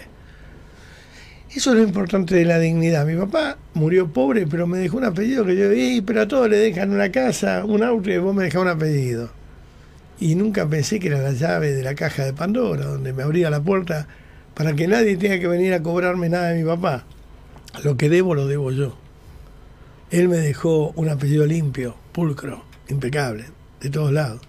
Eso 1.55 1.71
es 1.71 1.77
lo 1.77 1.85
importante 1.85 2.35
de 2.35 2.45
la 2.45 2.59
dignidad. 2.59 3.07
Mi 3.07 3.15
papá 3.15 3.59
murió 3.75 4.13
pobre, 4.13 4.45
pero 4.45 4.67
me 4.67 4.79
dejó 4.79 4.97
un 4.97 5.05
apellido 5.05 5.47
que 5.47 5.55
yo 5.55 5.71
vi, 5.71 6.01
pero 6.01 6.23
a 6.23 6.29
todos 6.29 6.51
le 6.51 6.57
dejan 6.57 6.91
una 6.91 7.13
casa, 7.13 7.65
un 7.65 7.85
auto 7.85 8.11
y 8.11 8.19
vos 8.19 8.35
me 8.35 8.43
dejás 8.43 8.63
un 8.63 8.69
apellido. 8.69 9.31
Y 10.19 10.35
nunca 10.35 10.69
pensé 10.69 10.99
que 10.99 11.07
era 11.09 11.23
la 11.23 11.31
llave 11.31 11.73
de 11.73 11.85
la 11.85 11.95
caja 11.95 12.25
de 12.25 12.33
Pandora, 12.33 12.87
donde 12.87 13.13
me 13.13 13.23
abría 13.23 13.51
la 13.51 13.63
puerta 13.63 14.09
para 14.55 14.75
que 14.75 14.89
nadie 14.89 15.17
tenga 15.17 15.39
que 15.39 15.47
venir 15.47 15.75
a 15.75 15.83
cobrarme 15.83 16.29
nada 16.29 16.49
de 16.49 16.61
mi 16.61 16.69
papá. 16.69 17.05
Lo 17.85 17.97
que 17.97 18.09
debo, 18.09 18.35
lo 18.35 18.49
debo 18.49 18.73
yo. 18.73 18.97
Él 20.11 20.29
me 20.29 20.39
dejó 20.39 20.91
un 20.97 21.09
apellido 21.09 21.47
limpio, 21.47 21.95
pulcro, 22.11 22.65
impecable, 22.89 23.45
de 23.81 23.91
todos 23.91 24.13
lados. 24.13 24.41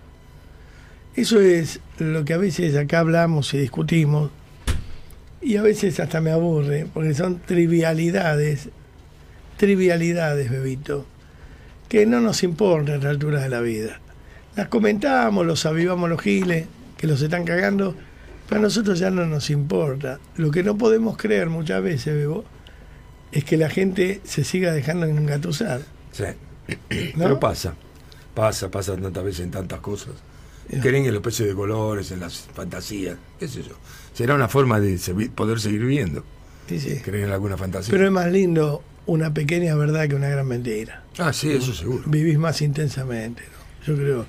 Eso 1.15 1.39
es 1.39 1.81
lo 1.99 2.25
que 2.25 2.33
a 2.33 2.37
veces 2.37 2.75
acá 2.75 2.99
hablamos 2.99 3.53
y 3.53 3.59
discutimos, 3.59 4.31
y 5.45 5.57
a 5.57 5.61
veces 5.61 5.99
hasta 5.99 6.21
me 6.21 6.31
aburre, 6.31 6.87
porque 6.91 7.13
son 7.13 7.39
trivialidades, 7.39 8.69
trivialidades, 9.57 10.49
bebito, 10.49 11.05
que 11.87 12.07
no 12.07 12.19
nos 12.19 12.41
importan 12.41 12.95
a 12.95 12.97
esta 12.97 13.09
altura 13.11 13.41
de 13.41 13.49
la 13.49 13.61
vida. 13.61 13.99
Las 14.55 14.69
comentamos, 14.69 15.45
los 15.45 15.67
avivamos 15.67 16.09
los 16.09 16.19
giles, 16.19 16.65
que 16.97 17.05
los 17.05 17.21
están 17.21 17.45
cagando, 17.45 17.95
pero 18.49 18.59
a 18.59 18.63
nosotros 18.63 18.97
ya 18.97 19.11
no 19.11 19.27
nos 19.27 19.51
importa. 19.51 20.19
Lo 20.35 20.49
que 20.49 20.63
no 20.63 20.79
podemos 20.79 21.15
creer 21.15 21.49
muchas 21.49 21.83
veces, 21.83 22.15
Bebo, 22.15 22.43
es 23.31 23.43
que 23.43 23.57
la 23.57 23.69
gente 23.69 24.21
se 24.23 24.43
siga 24.43 24.71
dejando 24.71 25.05
engatusar. 25.05 25.81
Sí. 26.11 26.23
¿no? 27.15 27.23
Pero 27.23 27.39
pasa, 27.39 27.75
pasa, 28.33 28.71
pasa 28.71 28.97
tantas 28.97 29.23
veces 29.23 29.41
en 29.41 29.51
tantas 29.51 29.79
cosas. 29.79 30.13
Creen 30.81 31.05
en 31.05 31.13
los 31.13 31.21
precios 31.21 31.47
de 31.47 31.53
colores, 31.53 32.09
en 32.09 32.19
las 32.19 32.47
fantasías, 32.55 33.15
qué 33.39 33.47
sé 33.47 33.61
yo. 33.61 33.75
Será 34.15 34.33
una 34.33 34.47
forma 34.47 34.79
de 34.79 34.97
poder 35.35 35.59
seguir 35.59 35.81
viviendo. 35.81 36.23
Sí, 36.69 36.79
sí. 36.79 36.99
Creen 37.03 37.25
en 37.25 37.31
alguna 37.31 37.57
fantasía. 37.57 37.91
Pero 37.91 38.05
es 38.05 38.11
más 38.11 38.31
lindo 38.31 38.81
una 39.05 39.33
pequeña 39.33 39.75
verdad 39.75 40.07
que 40.07 40.15
una 40.15 40.29
gran 40.29 40.47
mentira. 40.47 41.03
ah, 41.19 41.33
sí, 41.33 41.51
eso 41.51 41.73
seguro. 41.73 42.03
Vivís 42.07 42.39
más 42.39 42.61
intensamente, 42.61 43.43
¿no? 43.43 43.85
Yo 43.85 43.95
creo, 43.95 44.25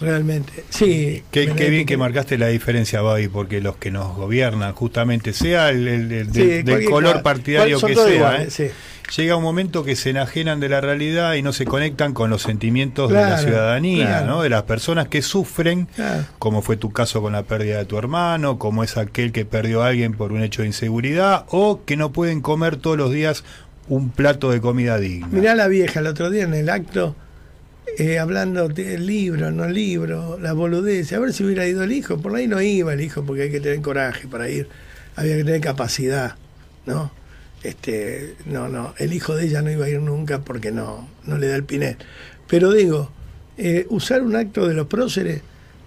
realmente. 0.00 0.64
Sí. 0.70 1.22
Qué, 1.30 1.52
qué 1.54 1.70
bien 1.70 1.86
que 1.86 1.96
marcaste 1.96 2.38
la 2.38 2.48
diferencia, 2.48 3.00
Babi, 3.02 3.28
porque 3.28 3.60
los 3.60 3.76
que 3.76 3.90
nos 3.90 4.16
gobiernan, 4.16 4.72
justamente, 4.72 5.32
sea 5.32 5.70
el, 5.70 5.86
el- 5.88 6.12
el- 6.12 6.32
Sí, 6.32 6.62
del, 6.62 6.84
color 6.84 7.22
partidario 7.22 7.80
que 7.80 7.94
sea, 7.94 8.14
iguales, 8.14 8.60
¿eh? 8.60 8.72
sí. 9.08 9.22
llega 9.22 9.36
un 9.36 9.42
momento 9.42 9.84
que 9.84 9.94
se 9.94 10.10
enajenan 10.10 10.58
de 10.60 10.68
la 10.68 10.80
realidad 10.80 11.34
y 11.34 11.42
no 11.42 11.52
se 11.52 11.64
conectan 11.66 12.14
con 12.14 12.30
los 12.30 12.42
sentimientos 12.42 13.10
de 13.10 13.16
la 13.16 13.38
ciudadanía, 13.38 14.06
claro. 14.06 14.26
¿no? 14.26 14.42
de 14.42 14.48
las 14.48 14.62
personas 14.64 15.08
que 15.08 15.22
sufren, 15.22 15.86
Claro. 15.94 16.24
como 16.38 16.62
fue 16.62 16.76
tu 16.76 16.90
caso 16.92 17.20
con 17.22 17.32
la 17.34 17.42
pérdida 17.42 17.78
de 17.78 17.84
tu 17.84 17.98
hermano, 17.98 18.58
como 18.58 18.82
es 18.84 18.96
aquel 18.96 19.30
que 19.32 19.44
perdió 19.44 19.82
a 19.82 19.88
alguien 19.88 20.14
por 20.14 20.32
un 20.32 20.42
hecho 20.42 20.62
de 20.62 20.68
inseguridad, 20.68 21.44
o 21.50 21.84
que 21.84 21.96
no 21.96 22.12
pueden 22.12 22.40
comer 22.40 22.76
todos 22.76 22.96
los 22.96 23.12
días 23.12 23.44
un 23.88 24.10
plato 24.10 24.50
de 24.50 24.60
comida 24.60 24.98
digna. 24.98 25.26
Mirá 25.30 25.54
la 25.54 25.68
vieja 25.68 26.00
el 26.00 26.06
otro 26.06 26.30
día 26.30 26.44
en 26.44 26.54
el 26.54 26.70
acto, 26.70 27.14
eh, 27.98 28.18
hablando 28.18 28.68
del 28.68 29.06
libro, 29.06 29.50
no 29.50 29.68
libro, 29.68 30.38
la 30.38 30.52
boludez. 30.52 31.12
A 31.12 31.18
ver 31.18 31.32
si 31.32 31.44
hubiera 31.44 31.66
ido 31.66 31.82
el 31.82 31.92
hijo. 31.92 32.18
Por 32.18 32.34
ahí 32.34 32.46
no 32.46 32.60
iba 32.60 32.92
el 32.92 33.00
hijo 33.00 33.22
porque 33.24 33.42
hay 33.42 33.50
que 33.50 33.60
tener 33.60 33.80
coraje 33.82 34.26
para 34.28 34.48
ir. 34.48 34.68
Había 35.14 35.36
que 35.36 35.44
tener 35.44 35.60
capacidad, 35.60 36.36
¿no? 36.86 37.12
Este, 37.62 38.34
no, 38.46 38.68
no. 38.68 38.94
El 38.98 39.12
hijo 39.12 39.36
de 39.36 39.46
ella 39.46 39.62
no 39.62 39.70
iba 39.70 39.84
a 39.84 39.88
ir 39.88 40.00
nunca 40.00 40.40
porque 40.40 40.72
no, 40.72 41.08
no 41.24 41.38
le 41.38 41.48
da 41.48 41.56
el 41.56 41.64
pinet. 41.64 41.98
Pero 42.48 42.72
digo, 42.72 43.10
eh, 43.58 43.86
usar 43.90 44.22
un 44.22 44.36
acto 44.36 44.66
de 44.66 44.74
los 44.74 44.86
próceres 44.86 45.42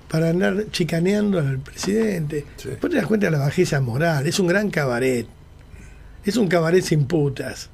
para 0.10 0.30
andar 0.30 0.66
chicaneando 0.72 1.40
al 1.40 1.60
presidente. 1.60 2.46
Sí. 2.58 2.70
Después 2.70 2.92
te 2.92 2.98
das 2.98 3.08
cuenta 3.08 3.28
de 3.28 3.32
la 3.32 3.40
bajeza 3.40 3.82
moral. 3.82 4.28
Es 4.28 4.40
un 4.40 4.48
gran 4.48 4.70
cabaret. 4.70 5.26
Es 6.24 6.38
un 6.38 6.48
cabaret 6.48 6.84
sin 6.84 7.08
putas. 7.08 7.70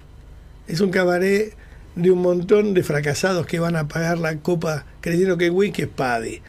Es 0.68 0.80
un 0.80 0.90
cabaret 0.90 1.54
de 1.96 2.12
un 2.12 2.22
montón 2.22 2.74
de 2.74 2.84
fracasados 2.84 3.46
que 3.46 3.60
van 3.60 3.76
a 3.76 3.88
pagar 3.88 4.18
la 4.18 4.38
copa 4.38 4.86
creyendo 5.02 5.38
que 5.38 5.50
whisky 5.50 5.84
es 5.84 5.88
paddy 5.88 6.42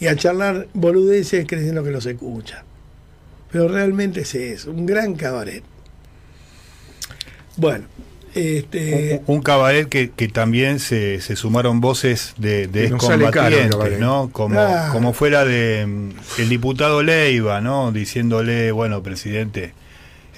y 0.00 0.06
a 0.06 0.16
charlar 0.16 0.68
boludeces 0.74 1.46
creyendo 1.46 1.82
que 1.84 1.90
los 1.90 2.06
escuchan. 2.06 2.64
Pero 3.50 3.68
realmente 3.68 4.20
es 4.22 4.34
eso, 4.34 4.70
un 4.70 4.86
gran 4.86 5.14
cabaret. 5.14 5.62
Bueno, 7.56 7.86
este, 8.34 9.22
Un, 9.26 9.36
un 9.36 9.42
cabaret 9.42 9.88
que, 9.88 10.10
que 10.10 10.28
también 10.28 10.78
se, 10.78 11.20
se 11.22 11.36
sumaron 11.36 11.80
voces 11.80 12.34
de, 12.36 12.66
de 12.66 12.86
excombatientes. 12.88 13.98
¿no? 13.98 14.28
Como, 14.30 14.60
Ah. 14.60 14.90
como 14.92 15.14
fuera 15.14 15.44
de 15.46 15.86
mm, 15.86 16.10
el 16.40 16.48
diputado 16.50 17.02
Leiva, 17.02 17.60
¿no? 17.62 17.92
Diciéndole, 17.92 18.72
bueno, 18.72 19.02
presidente, 19.02 19.72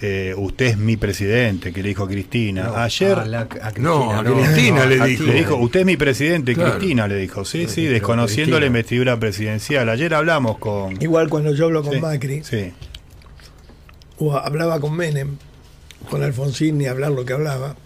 eh, 0.01 0.33
usted 0.37 0.67
es 0.67 0.79
mi 0.79 0.97
presidente, 0.97 1.73
que 1.73 1.83
le 1.83 1.89
dijo 1.89 2.05
a 2.05 2.09
Cristina. 2.09 2.65
No, 2.65 2.77
Ayer 2.77 3.19
a 3.19 3.25
la- 3.27 3.49
a 3.63 3.73
No, 3.79 4.13
a 4.13 4.23
no, 4.23 4.35
Cristina 4.37 4.87
le 4.87 5.05
dijo. 5.07 5.25
le 5.25 5.33
dijo, 5.35 5.57
usted 5.57 5.81
es 5.81 5.87
mi 5.87 5.97
presidente, 5.97 6.55
Claro. 6.55 6.79
Cristina 6.79 7.09
le 7.09 7.17
dijo, 7.17 7.45
sí, 7.45 7.67
sí, 7.69 7.85
desconociendo 7.87 8.61
la 8.61 8.67
investidura 8.67 9.19
presidencial. 9.19 9.89
Ayer 9.89 10.15
hablamos 10.15 10.59
con... 10.59 11.01
igual 11.03 11.29
cuando 11.29 11.53
yo 11.55 11.67
hablo 11.67 11.83
con 11.83 11.95
Sí, 11.95 12.01
Macri 12.01 12.43
Sí, 12.45 12.73
o 14.19 14.37
hablaba 14.37 14.81
con 14.81 14.97
Menem, 14.97 15.37
con 16.11 16.23
Alfonsín, 16.23 16.79
ni 16.79 16.87
hablar 16.87 17.13
lo 17.13 17.25
que 17.25 17.33
hablaba, 17.33 17.77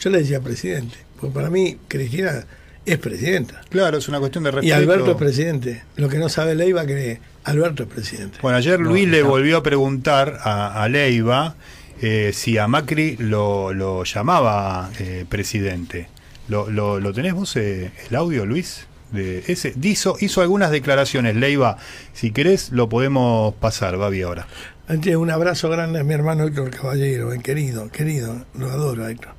yo 0.00 0.10
le 0.10 0.18
decía 0.18 0.40
presidente, 0.40 0.96
porque 1.20 1.34
para 1.34 1.50
mí 1.50 1.78
Cristina 1.88 2.44
es 2.86 2.98
presidenta. 2.98 3.62
claro, 3.70 3.98
es 3.98 4.08
una 4.08 4.18
cuestión 4.18 4.44
de 4.44 4.50
respeto. 4.50 4.66
Y 4.68 4.72
Alberto 4.72 5.12
es 5.12 5.16
presidente. 5.16 5.82
Lo 5.96 6.08
que 6.08 6.18
no 6.18 6.28
sabe 6.28 6.54
Leiva 6.54 6.84
que 6.86 7.18
Alberto 7.44 7.82
es 7.84 7.88
presidente. 7.88 8.38
Bueno, 8.42 8.58
ayer 8.58 8.80
No, 8.80 8.88
Luis 8.90 9.08
le 9.08 9.22
volvió 9.22 9.58
a 9.58 9.62
preguntar 9.62 10.38
a, 10.42 10.82
a 10.82 10.88
Leiva 10.88 11.54
eh, 12.00 12.32
si 12.34 12.58
a 12.58 12.66
Macri 12.66 13.16
lo, 13.18 13.72
lo 13.72 14.04
llamaba 14.04 14.90
eh, 14.98 15.24
presidente. 15.28 16.08
¿Lo, 16.48 16.68
lo, 16.70 17.00
lo 17.00 17.12
tenés 17.12 17.34
vos 17.34 17.56
eh, 17.56 17.92
el 18.10 18.16
audio, 18.16 18.44
Luis? 18.46 18.86
de 19.14 19.44
ese 19.46 19.72
hizo, 19.80 20.16
hizo 20.20 20.40
algunas 20.40 20.70
declaraciones, 20.72 21.36
Leiva, 21.36 21.78
si 22.12 22.32
querés 22.32 22.72
lo 22.72 22.88
podemos 22.88 23.54
pasar, 23.54 23.96
Babi 23.96 24.22
ahora. 24.22 24.46
Antes, 24.88 25.14
un 25.16 25.30
abrazo 25.30 25.70
grande 25.70 26.00
a 26.00 26.04
mi 26.04 26.12
hermano 26.14 26.44
Héctor 26.44 26.70
Caballero, 26.70 27.32
eh, 27.32 27.40
querido, 27.40 27.90
querido, 27.90 28.44
lo 28.58 28.70
adoro 28.70 29.06
Héctor. 29.08 29.32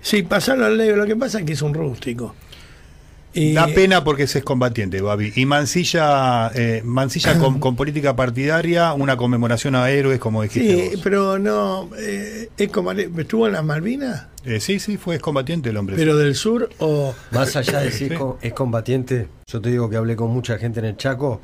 Sí, 0.00 0.22
pasarlo 0.22 0.66
al 0.66 0.76
Leiva, 0.76 0.96
lo 0.96 1.06
que 1.06 1.16
pasa 1.16 1.38
es 1.38 1.46
que 1.46 1.52
es 1.52 1.62
un 1.62 1.72
rústico. 1.72 2.34
Y, 3.34 3.54
Da 3.54 3.66
pena 3.66 4.04
porque 4.04 4.24
ese 4.24 4.38
es 4.40 4.44
combatiente, 4.44 5.00
Babi. 5.00 5.32
Y 5.36 5.46
Mancilla, 5.46 6.50
eh, 6.54 6.82
Mancilla 6.84 7.38
con, 7.38 7.58
con 7.60 7.76
política 7.76 8.14
partidaria, 8.14 8.92
una 8.92 9.16
conmemoración 9.16 9.74
a 9.74 9.88
héroes, 9.90 10.18
como 10.18 10.42
dijiste 10.42 10.82
Sí, 10.90 10.90
vos. 10.96 11.00
pero 11.02 11.38
no, 11.38 11.88
eh, 11.98 12.50
es 12.56 12.68
combate- 12.70 13.10
¿estuvo 13.18 13.46
en 13.46 13.54
las 13.54 13.64
Malvinas? 13.64 14.26
Eh, 14.44 14.60
sí, 14.60 14.78
sí, 14.80 14.96
fue 14.98 15.14
excombatiente 15.14 15.70
el 15.70 15.76
hombre. 15.78 15.96
¿Pero 15.96 16.16
del 16.16 16.34
sur 16.34 16.68
o...? 16.78 17.14
Más 17.30 17.56
allá 17.56 17.80
de 17.80 17.90
si 17.92 18.08
Sí. 18.08 18.12
es 18.12 18.18
co- 18.18 18.38
es 18.42 18.52
combatiente, 18.52 19.28
yo 19.46 19.60
te 19.60 19.70
digo 19.70 19.88
que 19.88 19.96
hablé 19.96 20.14
con 20.16 20.30
mucha 20.30 20.58
gente 20.58 20.80
en 20.80 20.86
el 20.86 20.96
Chaco. 20.96 21.40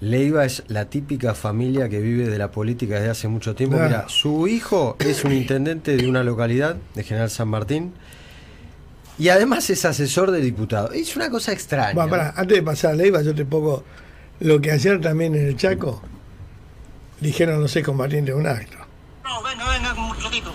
Leiva 0.00 0.44
es 0.44 0.64
la 0.68 0.84
típica 0.90 1.34
familia 1.34 1.88
que 1.88 2.00
vive 2.00 2.28
de 2.28 2.36
la 2.36 2.50
política 2.50 2.96
desde 2.96 3.10
hace 3.10 3.28
mucho 3.28 3.54
tiempo. 3.54 3.76
Claro. 3.76 3.88
Mira, 3.90 4.08
su 4.08 4.46
hijo 4.48 4.96
es 4.98 5.24
un 5.24 5.32
intendente 5.32 5.96
de 5.96 6.06
una 6.08 6.22
localidad, 6.22 6.76
de 6.94 7.02
General 7.04 7.30
San 7.30 7.48
Martín, 7.48 7.92
y 9.18 9.28
además 9.28 9.68
es 9.70 9.84
asesor 9.84 10.30
de 10.30 10.40
diputado. 10.40 10.90
Es 10.92 11.14
una 11.16 11.30
cosa 11.30 11.52
extraña. 11.52 11.94
Va, 11.94 12.08
pará, 12.08 12.34
antes 12.36 12.56
de 12.56 12.62
pasar 12.62 12.92
a 12.92 12.94
Leiva, 12.94 13.22
yo 13.22 13.34
te 13.34 13.44
pongo 13.44 13.84
lo 14.40 14.60
que 14.60 14.72
ayer 14.72 15.00
también 15.00 15.34
en 15.34 15.48
el 15.48 15.56
Chaco 15.56 16.02
dijeron 17.20 17.60
los 17.60 17.70
seis 17.70 17.84
combatientes 17.84 18.34
de 18.34 18.40
un 18.40 18.46
acto. 18.46 18.76
No, 19.22 19.42
venga, 19.42 19.68
venga, 19.68 19.92
un 19.94 20.20
ratito. 20.20 20.52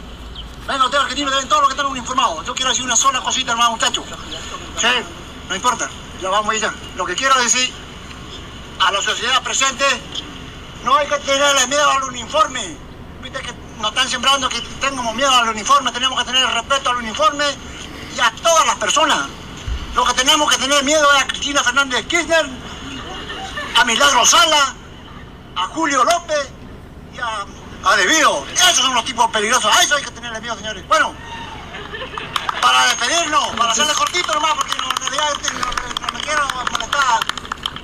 Venga, 0.68 0.86
ustedes 0.86 1.04
argentinos 1.04 1.32
deben 1.32 1.50
todo 1.50 1.62
lo 1.62 1.68
que 1.68 1.74
están 1.76 1.98
informados. 1.98 2.46
Yo 2.46 2.54
quiero 2.54 2.70
decir 2.70 2.86
una 2.86 2.96
sola 2.96 3.22
cosita 3.22 3.54
hermano, 3.54 3.72
muchachos. 3.72 4.06
Sí, 4.78 4.88
no 5.48 5.56
importa, 5.56 5.90
ya 6.22 6.30
vamos 6.30 6.54
allá. 6.54 6.74
Lo 6.98 7.06
que 7.06 7.16
quiero 7.16 7.42
decir 7.42 7.70
a 8.80 8.92
la 8.92 9.02
sociedad 9.02 9.42
presente, 9.42 9.86
no 10.84 10.96
hay 10.96 11.08
que 11.08 11.18
tenerle 11.20 11.68
miedo 11.68 11.90
al 11.90 12.04
uniforme. 12.04 12.78
Viste 13.24 13.40
que 13.40 13.52
nos 13.82 13.90
están 13.92 14.08
sembrando 14.10 14.48
que 14.50 14.62
tengamos 14.80 15.16
miedo 15.16 15.32
al 15.32 15.50
uniforme, 15.50 15.92
tenemos 15.92 16.20
que 16.20 16.26
tener 16.32 16.46
respeto 16.48 16.90
al 16.90 16.98
uniforme 16.98 17.46
y 18.16 18.20
a 18.20 18.32
todas 18.42 18.66
las 18.66 18.76
personas. 18.76 19.28
Lo 19.96 20.06
que 20.06 20.14
tenemos 20.14 20.50
que 20.52 20.58
tener 20.58 20.84
miedo 20.84 21.08
es 21.16 21.24
a 21.24 21.28
Cristina 21.28 21.64
Fernández 21.64 22.06
Kirchner, 22.08 22.46
a 23.76 23.86
Milagro 23.86 24.26
Sala, 24.26 24.76
a 25.56 25.68
Julio 25.68 26.04
López 26.04 26.50
y 27.14 27.20
a, 27.20 27.46
a 27.90 27.96
Debido. 27.96 28.46
Esos 28.54 28.78
son 28.78 28.94
los 28.94 29.06
tipos 29.06 29.30
peligrosos. 29.32 29.76
A 29.76 29.82
eso 29.82 29.96
hay 29.96 30.04
que 30.04 30.12
tenerle 30.12 30.40
miedo, 30.42 30.56
señores. 30.56 30.88
Bueno, 30.88 31.14
para 32.62 32.86
despedirnos, 32.88 33.48
para 33.56 33.72
hacerle 33.72 33.94
cortito 33.94 34.34
nomás, 34.34 34.54
porque 34.56 34.74
en 34.74 34.98
realidad 34.98 35.32
este, 35.42 35.54
no, 35.54 36.14
me 36.14 36.22
quiero 36.22 36.48
molestar. 36.72 37.20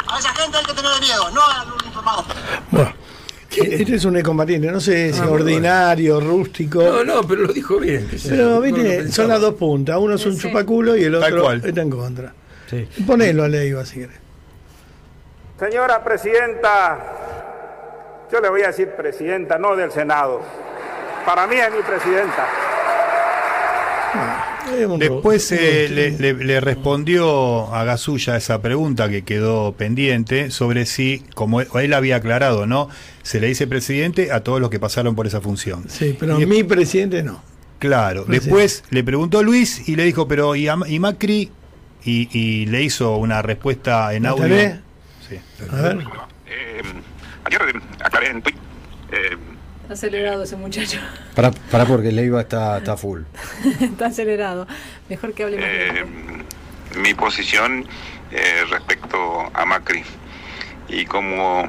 A 0.08 0.20
esa 0.20 0.34
gente 0.36 0.58
hay 0.58 0.66
que 0.66 0.74
tenerle 0.74 1.00
miedo, 1.00 1.32
no 1.32 1.44
a 1.44 1.66
los 1.66 1.84
informados. 1.84 2.26
Bueno, 2.72 2.94
este 3.62 3.96
es 3.96 4.06
un 4.06 4.16
excombatiente, 4.18 4.72
no 4.72 4.80
sé 4.80 5.14
si 5.14 5.22
ordinario, 5.22 6.20
rústico. 6.20 6.82
No, 6.84 7.04
no, 7.04 7.22
pero 7.28 7.42
lo 7.44 7.54
dijo 7.54 7.78
bien. 7.80 8.08
que 8.08 8.18
Pero, 8.30 8.44
no 8.46 8.50
lo 8.56 8.62
viste, 8.62 9.12
son 9.12 9.28
las 9.30 9.42
dos 9.42 9.56
puntas. 9.56 9.98
Uno 10.00 10.16
es 10.16 10.26
un 10.26 10.34
Sí. 10.36 10.42
chupaculo 10.48 10.96
y 10.98 11.04
el 11.04 11.16
otro 11.16 11.52
está 11.52 11.82
en 11.82 11.90
contra. 11.90 12.34
Sí. 12.70 12.88
Ponelo 13.06 13.44
a 13.44 13.48
Leiva 13.48 13.86
si 13.86 14.00
querés. 14.00 14.18
Señora 15.60 16.04
Presidenta, 16.04 17.00
yo 18.32 18.40
le 18.42 18.50
voy 18.50 18.64
a 18.64 18.68
decir 18.68 18.90
Presidenta, 18.90 19.58
no 19.58 19.76
del 19.76 19.92
Senado. 19.92 20.42
Para 21.26 21.48
mí 21.48 21.56
es 21.56 21.72
mi 21.72 21.82
Presidenta. 21.82 22.46
Es 24.14 24.16
un 24.16 24.55
Después 24.98 25.52
eh, 25.52 25.88
le, 25.90 26.12
le- 26.12 26.34
le 26.46 26.60
respondió 26.60 27.74
a 27.74 27.84
Gasulla 27.84 28.36
esa 28.38 28.62
pregunta 28.62 29.10
que 29.10 29.24
quedó 29.24 29.74
pendiente 29.74 30.52
sobre 30.52 30.86
si, 30.86 31.24
como 31.36 31.62
él, 31.62 31.68
él 31.82 31.94
había 31.94 32.18
aclarado, 32.18 32.66
¿no? 32.66 32.90
Se 33.24 33.40
le 33.40 33.48
dice 33.48 33.68
presidente 33.68 34.32
a 34.32 34.42
todos 34.44 34.60
los 34.62 34.70
que 34.70 34.80
pasaron 34.80 35.16
por 35.16 35.28
esa 35.28 35.42
función. 35.42 35.86
Sí, 35.88 36.16
pero 36.20 36.40
Y- 36.40 36.46
mi 36.46 36.64
presidente 36.64 37.24
no. 37.24 37.42
Claro. 37.80 38.26
Presidente. 38.26 38.46
Después 38.50 38.84
le 38.90 39.04
preguntó 39.04 39.44
Luis 39.44 39.88
y 39.88 39.96
le 39.96 40.04
dijo, 40.06 40.28
pero 40.28 40.56
¿y, 40.56 40.68
a- 40.68 40.78
y 40.88 41.00
Macri? 41.00 41.52
Y, 42.04 42.30
y 42.38 42.66
le 42.68 42.84
hizo 42.84 43.16
una 43.18 43.42
respuesta 43.42 44.14
en 44.14 44.24
¿La 44.24 44.30
audio. 44.30 44.46
Sí. 45.28 45.38
A 45.72 45.82
ver. 45.82 45.98
Eh, 46.48 46.82
ayer 47.46 47.62
aclaré 48.04 48.30
en 48.30 48.42
Twitter. 48.44 48.62
eh, 49.12 49.38
acelerado 49.90 50.44
ese 50.44 50.56
muchacho. 50.56 51.00
Para, 51.36 51.52
para 51.52 51.86
porque 51.86 52.12
Leiva 52.12 52.42
está, 52.42 52.78
está 52.78 52.98
full. 52.98 53.22
Está 53.82 54.08
acelerado. 54.08 54.68
Mejor 55.10 55.34
que 55.34 55.44
hable 55.44 55.58
eh, 55.62 56.06
mi 56.98 57.14
posición 57.14 57.86
eh, 58.32 58.64
respecto 58.70 59.50
a 59.54 59.66
Macri. 59.66 60.04
Y 60.88 61.06
como 61.06 61.68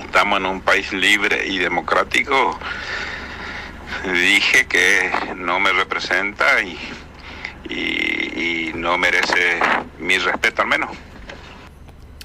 estamos 0.00 0.38
en 0.38 0.46
un 0.46 0.60
país 0.60 0.92
libre 0.92 1.46
y 1.46 1.58
democrático, 1.58 2.58
dije 4.04 4.66
que 4.66 5.10
no 5.36 5.58
me 5.60 5.72
representa 5.72 6.62
y, 6.62 6.78
y- 7.68 8.68
y 8.68 8.72
no 8.74 8.96
merece 8.98 9.58
mi 9.98 10.18
respeto 10.18 10.62
al 10.62 10.68
menos. 10.68 10.90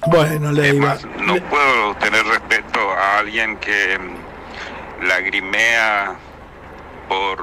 Bueno, 0.06 0.50
Es 0.50 0.56
Leiva. 0.56 0.86
más, 0.88 1.04
no 1.20 1.36
puedo 1.48 1.94
tener 1.96 2.24
respeto 2.26 2.78
a 2.92 3.18
alguien 3.18 3.56
que 3.56 3.98
lagrimea 5.08 6.14
por 7.08 7.38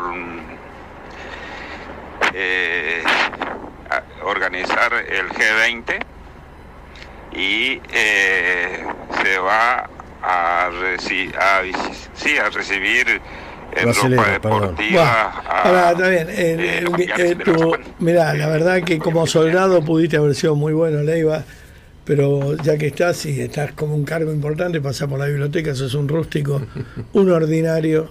eh, 2.34 3.03
organizar 4.24 4.93
el 4.93 5.30
G20 5.30 5.99
y 7.34 7.82
eh, 7.93 8.84
se 9.24 9.38
va 9.39 9.89
a, 10.24 10.70
reci- 10.70 11.34
a, 11.36 11.62
visi- 11.64 12.09
sí, 12.14 12.38
a 12.38 12.49
recibir 12.49 13.22
en 13.74 13.88
Lo 13.88 13.93
ropa 13.93 14.30
deportiva. 14.32 15.30
Ahora, 15.47 15.91
está 15.91 16.07
bien. 16.09 16.28
eh, 16.30 16.84
eh, 16.86 17.14
eh, 17.18 17.36
tu- 17.36 17.78
mirá, 17.99 18.34
la 18.34 18.47
verdad 18.47 18.84
que 18.84 18.99
como 18.99 19.26
soldado 19.28 19.82
pudiste 19.84 20.18
haber 20.18 20.36
sido 20.36 20.55
muy 20.55 20.74
bueno, 20.74 21.01
Leiva, 21.01 21.43
pero 22.06 22.58
ya 22.64 22.78
que 22.78 22.88
estás 22.88 23.26
y 23.26 23.39
estás 23.41 23.74
como 23.74 23.95
un 23.95 24.04
cargo 24.04 24.32
importante, 24.34 24.82
pasás 24.82 25.08
por 25.08 25.20
la 25.20 25.28
biblioteca, 25.28 25.76
sos 25.76 25.93
un 25.93 26.08
rústico, 26.08 26.62
un 27.14 27.30
ordinario 27.32 28.10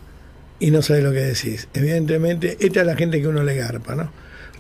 y 0.59 0.71
no 0.71 0.83
sabes 0.83 1.03
lo 1.03 1.11
que 1.13 1.21
decís. 1.21 1.69
Evidentemente, 1.75 2.57
esta 2.61 2.81
es 2.81 2.87
la 2.87 2.97
gente 2.97 3.21
que 3.21 3.29
uno 3.29 3.43
le 3.43 3.57
garpa, 3.57 3.95
¿no? 3.95 4.11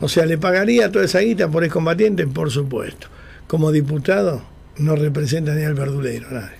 O 0.01 0.09
sea, 0.09 0.24
¿le 0.26 0.39
pagaría 0.39 0.91
toda 0.91 1.05
esa 1.05 1.20
guita 1.20 1.49
por 1.49 1.62
excombatiente? 1.62 2.26
Por 2.26 2.51
supuesto. 2.51 3.09
Como 3.47 3.70
diputado, 3.70 4.43
no 4.78 4.97
representa 4.97 5.55
ni 5.55 5.62
al 5.64 5.74
verdulero, 5.74 6.28
nadie. 6.31 6.59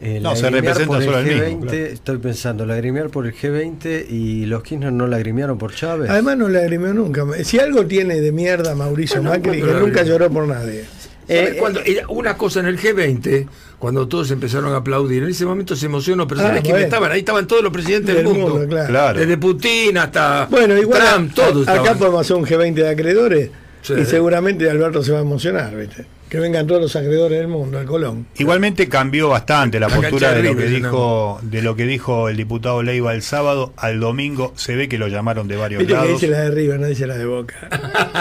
Eh, 0.00 0.18
No, 0.22 0.34
se 0.34 0.48
representa 0.50 0.96
el 0.96 1.04
solo 1.04 1.16
al 1.18 1.24
mismo, 1.24 1.42
G20, 1.42 1.60
claro. 1.60 1.76
Estoy 1.86 2.18
pensando, 2.18 2.66
lagrimear 2.66 3.10
por 3.10 3.26
el 3.26 3.34
G20 3.34 4.06
y 4.08 4.46
los 4.46 4.62
Kirchner 4.62 4.92
no 4.92 5.06
lagrimearon 5.06 5.58
por 5.58 5.74
Chávez. 5.74 6.08
Además 6.10 6.38
no 6.38 6.48
le 6.48 6.58
agrimió 6.58 6.92
nunca. 6.94 7.24
Si 7.44 7.58
algo 7.58 7.86
tiene 7.86 8.20
de 8.20 8.32
mierda 8.32 8.74
Mauricio 8.74 9.22
Bueno, 9.22 9.36
Macri, 9.36 9.52
que 9.52 9.60
¿cuándo 9.60 9.80
nunca 9.80 9.96
lagrimeó? 9.96 10.18
lloró 10.18 10.32
por 10.32 10.48
nadie. 10.48 10.84
¿Sabes 11.26 11.50
Eh, 11.52 11.56
cuándo? 11.58 11.80
Era 11.84 12.06
una 12.08 12.36
cosa 12.36 12.60
en 12.60 12.66
el 12.66 12.78
G20, 12.78 13.46
cuando 13.78 14.06
todos 14.08 14.30
empezaron 14.30 14.72
a 14.72 14.76
aplaudir, 14.76 15.22
en 15.22 15.30
ese 15.30 15.44
momento 15.46 15.74
se 15.76 15.86
emocionó, 15.86 16.26
pero 16.28 16.40
Ah, 16.42 16.44
¿sabes 16.44 16.62
estaban? 16.82 17.10
Ahí 17.12 17.20
estaban 17.20 17.46
todos 17.46 17.62
los 17.62 17.72
presidentes 17.72 18.14
del, 18.14 18.24
Del 18.24 18.34
mundo. 18.34 18.48
mundo, 18.54 18.68
claro. 18.68 18.88
Claro. 18.88 19.18
Desde 19.18 19.38
Putin 19.38 19.98
hasta 19.98 20.46
Bueno, 20.50 20.76
igual 20.78 21.00
Trump, 21.02 21.30
a- 21.32 21.34
todos 21.34 21.68
a- 21.68 21.80
acá 21.80 21.94
podemos 21.94 22.20
hacer 22.20 22.36
un 22.36 22.44
G20 22.44 22.74
de 22.82 22.88
acreedores 22.88 23.50
Sí. 23.82 23.94
y 24.00 24.04
seguramente 24.04 24.68
Alberto 24.70 25.02
se 25.02 25.12
va 25.12 25.18
a 25.18 25.22
emocionar, 25.22 25.74
¿viste? 25.76 26.06
Que 26.34 26.40
vengan 26.40 26.66
todos 26.66 26.80
los 26.82 26.96
acreedores 26.96 27.38
del 27.38 27.46
mundo, 27.46 27.78
al 27.78 27.84
Colón. 27.86 28.26
Igualmente 28.38 28.88
cambió 28.88 29.28
bastante 29.28 29.78
la 29.78 29.86
La 29.86 29.94
postura 29.94 30.32
de 30.32 30.42
de 30.42 30.48
lo 30.52 30.56
que 30.56 30.64
dijo 30.66 31.38
de 31.42 31.62
lo 31.62 31.76
que 31.76 31.86
dijo 31.86 32.28
el 32.28 32.36
diputado 32.36 32.82
Leiva 32.82 33.14
el 33.14 33.22
sábado 33.22 33.72
al 33.76 34.00
domingo. 34.00 34.52
Se 34.56 34.74
ve 34.74 34.88
que 34.88 34.98
lo 34.98 35.06
llamaron 35.06 35.46
de 35.46 35.54
varios 35.54 35.78
Viste 35.78 35.92
que 35.94 36.00
lados. 36.00 36.20
dice 36.20 36.26
la 36.26 36.40
de 36.40 36.50
River, 36.50 36.80
no 36.80 36.88
dice 36.88 37.06
la 37.06 37.16
de 37.16 37.26
Boca. 37.26 37.54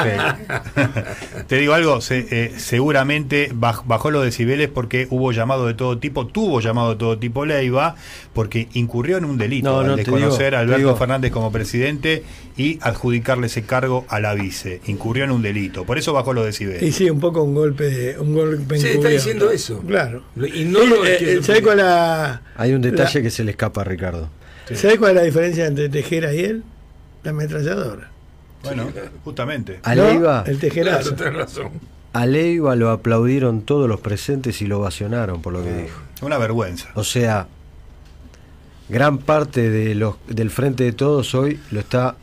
Sí. 0.03 1.41
Te 1.47 1.57
digo 1.57 1.74
algo, 1.74 2.01
se- 2.01 2.28
eh, 2.30 2.51
seguramente 2.57 3.51
baj- 3.51 3.82
bajó 3.86 4.11
los 4.11 4.24
decibeles 4.24 4.70
porque 4.70 5.07
hubo 5.09 5.32
llamado 5.32 5.66
de 5.66 5.74
todo 5.74 5.97
tipo, 5.97 6.28
tuvo 6.28 6.59
llamado 6.61 6.91
de 6.91 6.95
todo 6.97 7.18
tipo 7.18 7.47
Leiva, 7.47 7.95
porque 8.34 8.68
incurrió 8.74 9.18
en 9.18 9.26
un 9.26 9.39
delito 9.39 9.72
No, 9.72 9.80
al 9.80 9.88
no, 9.88 9.95
te 9.95 10.01
desconocer 10.03 10.51
digo, 10.51 10.57
a 10.57 10.59
Alberto 10.59 10.78
digo. 10.78 10.95
Fernández 10.97 11.32
como 11.32 11.51
presidente 11.51 12.24
y 12.57 12.78
adjudicarle 12.82 13.47
ese 13.47 13.64
cargo 13.64 14.05
a 14.07 14.20
la 14.20 14.36
vice. 14.36 14.82
Incurrió 14.86 15.24
en 15.24 15.32
un 15.32 15.41
delito, 15.41 15.84
por 15.86 15.97
eso 15.97 16.14
bajó 16.14 16.34
los 16.34 16.45
decibeles. 16.45 16.84
Y 16.84 16.91
sí, 16.91 17.09
un 17.09 17.20
poco 17.20 17.41
un 17.41 17.55
golpe, 17.55 18.03
un 18.20 18.34
golpe 18.34 18.80
Sí, 18.80 18.88
está 18.88 19.10
diciendo 19.10 19.49
eso. 19.51 19.80
Claro. 19.88 20.24
Y 20.54 20.66
no 20.66 20.84
lo 20.86 21.06
Eh, 21.06 21.18
eh, 21.38 21.39
¿Sabés 21.43 21.62
cuál 21.62 21.78
la, 21.78 22.41
Hay 22.56 22.74
un 22.74 22.82
detalle 22.82 23.20
la- 23.20 23.24
que 23.24 23.30
se 23.32 23.43
le 23.43 23.51
escapa 23.51 23.82
a 23.82 23.84
Ricardo. 23.84 24.30
¿sabés 24.74 24.97
cuál 24.97 25.12
es 25.12 25.16
la 25.18 25.24
diferencia 25.24 25.66
entre 25.66 25.89
Tejera 25.89 26.34
y 26.34 26.39
él? 26.39 26.64
La 27.24 27.32
ametralladora. 27.32 28.10
Bueno, 28.64 28.88
justamente. 29.24 29.80
A 29.84 29.93
¿No? 29.95 30.06
Leiva, 30.08 30.43
El 30.47 30.58
tejerazo. 30.60 31.16
Claro, 31.16 31.16
tenés 31.16 31.34
razón. 31.36 31.72
a 32.14 32.26
Leiva 32.26 32.76
lo 32.76 32.89
aplaudieron 32.91 33.62
todos 33.62 33.89
los 33.89 33.99
presentes 33.99 34.62
y 34.62 34.68
lo 34.68 34.80
ovacionaron 34.80 35.41
por 35.41 35.51
lo 35.54 35.64
que 35.64 35.74
dijo. 35.74 35.99
Una 36.22 36.38
vergüenza. 36.38 36.89
O 36.95 37.04
sea, 37.04 37.47
gran 38.89 39.18
parte 39.18 39.70
de 39.70 39.95
los, 39.95 40.16
del 40.28 40.49
frente 40.49 40.84
de 40.86 40.93
todos 40.93 41.34
hoy 41.36 41.60
lo 41.72 41.80
está 41.82 42.16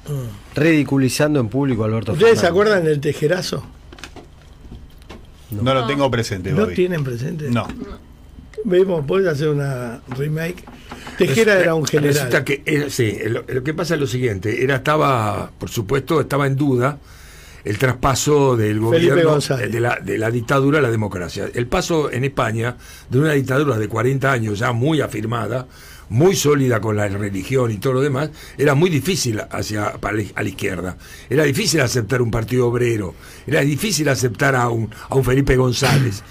ridiculizando 0.55 1.41
en 1.41 1.49
público 1.49 1.85
Alberto 1.85 2.13
¿Ustedes 2.13 2.41
se 2.41 2.47
acuerdan 2.47 2.85
del 2.85 3.01
tejerazo? 3.01 3.65
No 5.53 5.75
lo 5.75 5.87
tengo 5.87 6.11
presente, 6.11 6.53
¿No 6.53 6.63
Bobby. 6.63 6.75
tienen 6.75 7.05
presente? 7.05 7.51
No. 7.51 7.67
Vemos, 8.65 9.05
puedes 9.07 9.27
hacer 9.29 9.49
una 9.49 10.01
remake. 10.17 10.65
Tejera 11.17 11.59
era 11.59 11.75
un 11.75 11.87
general. 11.87 12.15
Resulta 12.15 12.45
que, 12.45 12.63
eh, 12.67 12.87
sí, 12.91 13.17
lo, 13.27 13.45
lo 13.47 13.63
que 13.63 13.75
pasa 13.75 13.95
es 13.95 14.01
lo 14.01 14.07
siguiente, 14.07 14.63
era, 14.63 14.77
estaba, 14.77 15.51
por 15.59 15.71
supuesto, 15.71 16.21
estaba 16.21 16.47
en 16.47 16.57
duda 16.57 16.99
el 17.65 17.79
traspaso 17.79 18.57
del 18.57 18.81
gobierno 18.81 19.39
de 19.39 19.81
la, 19.81 19.99
de 20.01 20.19
la 20.19 20.31
dictadura 20.31 20.79
a 20.79 20.83
la 20.83 20.91
democracia. 20.91 21.49
El 21.53 21.67
paso 21.67 22.11
en 22.11 22.25
España 22.25 22.77
de 23.09 23.19
una 23.19 23.33
dictadura 23.33 23.79
de 23.79 23.89
40 23.89 24.33
años 24.33 24.59
ya 24.59 24.73
muy 24.73 25.01
afirmada, 25.01 25.67
muy 26.11 26.37
sólida 26.37 26.81
con 26.81 26.97
la 26.97 27.09
religión 27.09 27.71
y 27.71 27.79
todo 27.79 27.95
lo 27.95 28.01
demás, 28.03 28.31
era 28.59 28.75
muy 28.75 28.91
difícil 28.91 29.41
hacia 29.51 29.87
a 29.87 30.43
la 30.43 30.49
izquierda. 30.49 30.97
Era 31.29 31.45
difícil 31.45 31.81
aceptar 31.81 32.21
un 32.21 32.31
partido 32.31 32.69
obrero, 32.69 33.15
era 33.47 33.63
difícil 33.63 34.09
aceptar 34.09 34.55
a 34.55 34.69
un, 34.69 34.91
a 35.09 35.15
un 35.15 35.25
Felipe 35.25 35.57
González. 35.57 36.23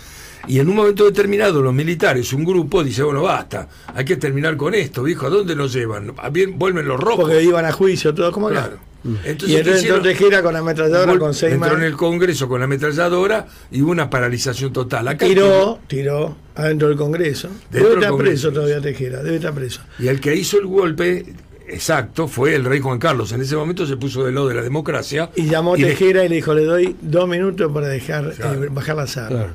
Y 0.49 0.59
en 0.59 0.67
un 0.67 0.75
momento 0.75 1.05
determinado 1.05 1.61
los 1.61 1.71
militares, 1.75 2.33
un 2.33 2.43
grupo, 2.43 2.83
dice, 2.83 3.03
bueno, 3.03 3.21
basta, 3.21 3.69
hay 3.93 4.03
que 4.03 4.15
terminar 4.15 4.57
con 4.57 4.73
esto, 4.73 5.03
viejo, 5.03 5.27
¿a 5.27 5.29
dónde 5.29 5.55
nos 5.55 5.71
llevan? 5.71 6.11
¿A 6.17 6.31
bien 6.31 6.57
vuelven 6.57 6.87
los 6.87 6.99
rojos? 6.99 7.25
Porque 7.25 7.43
iban 7.43 7.65
a 7.65 7.71
juicio, 7.71 8.15
todo 8.15 8.31
como 8.31 8.47
acá. 8.47 8.61
Claro. 8.61 8.79
y 9.03 9.13
¿qué 9.21 9.29
entonces 9.29 9.77
hicieron? 9.77 9.99
entró 9.99 10.01
Tejera 10.01 10.41
con 10.41 10.53
la 10.53 10.59
ametralladora 10.59 11.19
con 11.19 11.35
seis 11.35 11.53
entró 11.53 11.77
en 11.77 11.83
el 11.83 11.95
Congreso 11.95 12.49
con 12.49 12.59
la 12.61 12.65
ametralladora 12.65 13.45
y 13.69 13.83
hubo 13.83 13.91
una 13.91 14.09
paralización 14.09 14.73
total. 14.73 15.07
Acá 15.07 15.27
Tiró, 15.27 15.81
tiró 15.85 16.35
adentro 16.55 16.87
del 16.87 16.97
Congreso. 16.97 17.49
Debe 17.69 17.93
estar 17.93 18.17
preso 18.17 18.51
todavía 18.51 18.81
Tejera, 18.81 19.21
debe 19.21 19.35
estar 19.35 19.53
preso. 19.53 19.81
Y 19.99 20.07
el 20.07 20.19
que 20.19 20.35
hizo 20.35 20.57
el 20.57 20.65
golpe 20.65 21.31
exacto 21.69 22.27
fue 22.27 22.55
el 22.55 22.65
rey 22.65 22.79
Juan 22.79 22.99
Carlos. 22.99 23.31
En 23.31 23.41
ese 23.41 23.55
momento 23.55 23.85
se 23.85 23.97
puso 23.97 24.25
del 24.25 24.35
lado 24.35 24.47
de 24.49 24.55
la 24.55 24.61
democracia. 24.61 25.29
Y 25.35 25.45
llamó 25.45 25.75
de- 25.77 25.85
Tejera 25.85 26.25
y 26.25 26.29
le 26.29 26.35
dijo, 26.35 26.53
le 26.53 26.65
doy 26.65 26.95
dos 27.01 27.27
minutos 27.27 27.71
para 27.73 27.87
dejar 27.87 28.33
Claro. 28.33 28.63
eh, 28.63 28.69
bajar 28.71 28.91
armas. 28.99 29.13
Claro. 29.13 29.49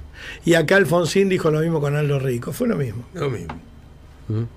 Y 0.44 0.54
acá 0.54 0.76
Alfonsín 0.76 1.28
dijo 1.28 1.50
lo 1.50 1.60
mismo 1.60 1.80
con 1.80 1.96
Aldo 1.96 2.18
Rico, 2.18 2.52
fue 2.52 2.68
lo 2.68 2.76
mismo. 2.76 3.04
Lo 3.14 3.28
mismo. 3.30 3.54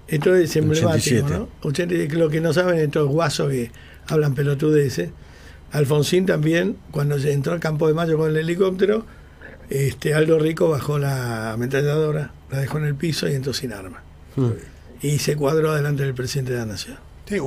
Esto 0.08 0.34
es 0.34 0.56
emblemático, 0.56 0.88
87. 1.18 1.34
¿no? 1.34 1.50
80, 1.62 2.16
lo 2.16 2.30
que 2.30 2.40
no 2.40 2.54
saben 2.54 2.80
estos 2.80 3.08
guasos 3.10 3.50
que 3.52 3.70
hablan 4.08 4.34
pelotudeces. 4.34 5.10
Alfonsín 5.74 6.26
también, 6.26 6.78
cuando 6.92 7.20
se 7.20 7.34
entró 7.34 7.52
al 7.52 7.60
campo 7.60 7.88
de 7.90 7.94
Mayo 7.94 8.18
con 8.18 8.30
el 8.30 8.38
helicóptero, 8.38 9.06
este 9.70 10.14
Aldo 10.14 10.40
Rico 10.40 10.70
bajó 10.70 10.98
la 11.00 11.52
ametralladora, 11.52 12.32
la 12.50 12.60
dejó 12.60 12.78
en 12.78 12.86
el 12.86 12.96
piso 12.96 13.28
y 13.28 13.34
entró 13.34 13.54
sin 13.54 13.74
arma. 13.74 14.02
Y 15.02 15.18
se 15.20 15.36
cuadró 15.36 15.74
delante 15.76 16.04
del 16.04 16.14
presidente 16.14 16.54
de 16.54 16.60
la 16.60 16.66
nación. 16.68 16.96
Sí, 17.28 17.38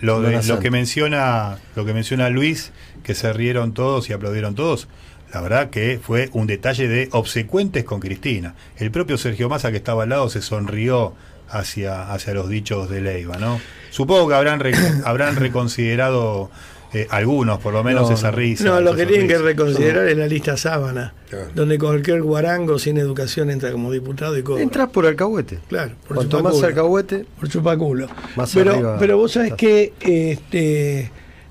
lo, 0.00 0.20
de- 0.20 0.42
lo 0.48 0.58
que 0.60 0.70
menciona 0.70 1.58
lo 1.76 1.84
que 1.84 1.92
menciona 1.92 2.28
Luis, 2.30 2.72
que 3.02 3.14
se 3.14 3.32
rieron 3.32 3.72
todos 3.74 4.08
y 4.08 4.12
aplaudieron 4.12 4.54
todos, 4.54 4.88
la 5.32 5.40
verdad 5.42 5.70
que 5.70 6.00
fue 6.02 6.30
un 6.32 6.46
detalle 6.46 6.88
de 6.88 7.08
obsecuentes 7.12 7.84
con 7.84 8.00
Cristina. 8.00 8.54
El 8.78 8.90
propio 8.90 9.18
Sergio 9.18 9.48
Massa 9.48 9.70
que 9.70 9.76
estaba 9.76 10.04
al 10.04 10.08
lado 10.08 10.30
se 10.30 10.40
sonrió 10.40 11.14
hacia, 11.50 12.10
hacia 12.12 12.32
los 12.34 12.48
dichos 12.48 12.88
de 12.90 13.00
Leiva, 13.02 13.36
¿no? 13.36 13.60
Supongo 13.90 14.28
que 14.28 14.34
habrán 14.34 14.62
habrán 15.04 15.36
reconsiderado 15.36 16.50
eh, 16.92 17.06
algunos, 17.10 17.58
por 17.58 17.72
lo 17.74 17.84
menos, 17.84 18.08
No, 18.08 18.14
esa 18.14 18.30
no. 18.30 18.36
risa. 18.36 18.64
No, 18.64 18.80
lo 18.80 18.94
que 18.96 19.04
tienen 19.06 19.28
que 19.28 19.38
reconsiderar 19.38 20.08
es 20.08 20.16
la 20.16 20.26
lista 20.26 20.56
sábana, 20.56 21.12
Claro. 21.28 21.46
donde 21.54 21.78
cualquier 21.78 22.22
guarango 22.22 22.78
sin 22.78 22.96
educación 22.98 23.50
entra 23.50 23.70
como 23.72 23.92
diputado 23.92 24.36
y 24.38 24.42
cobra. 24.42 24.62
Entras 24.62 24.88
por 24.90 25.06
alcahuete. 25.06 25.58
Claro, 25.68 25.92
por 26.06 26.16
Cuanto 26.16 26.36
más 26.42 26.52
chupaculo. 26.54 26.66
alcahuete, 26.68 27.26
por 27.38 27.48
chupaculo. 27.48 28.06
Más 28.36 28.52
pero, 28.54 28.72
arriba 28.72 28.96
pero 28.98 29.16
vos 29.18 29.32
sabés 29.32 29.50
está. 29.52 29.56
que 29.58 29.92
este, 30.00 31.10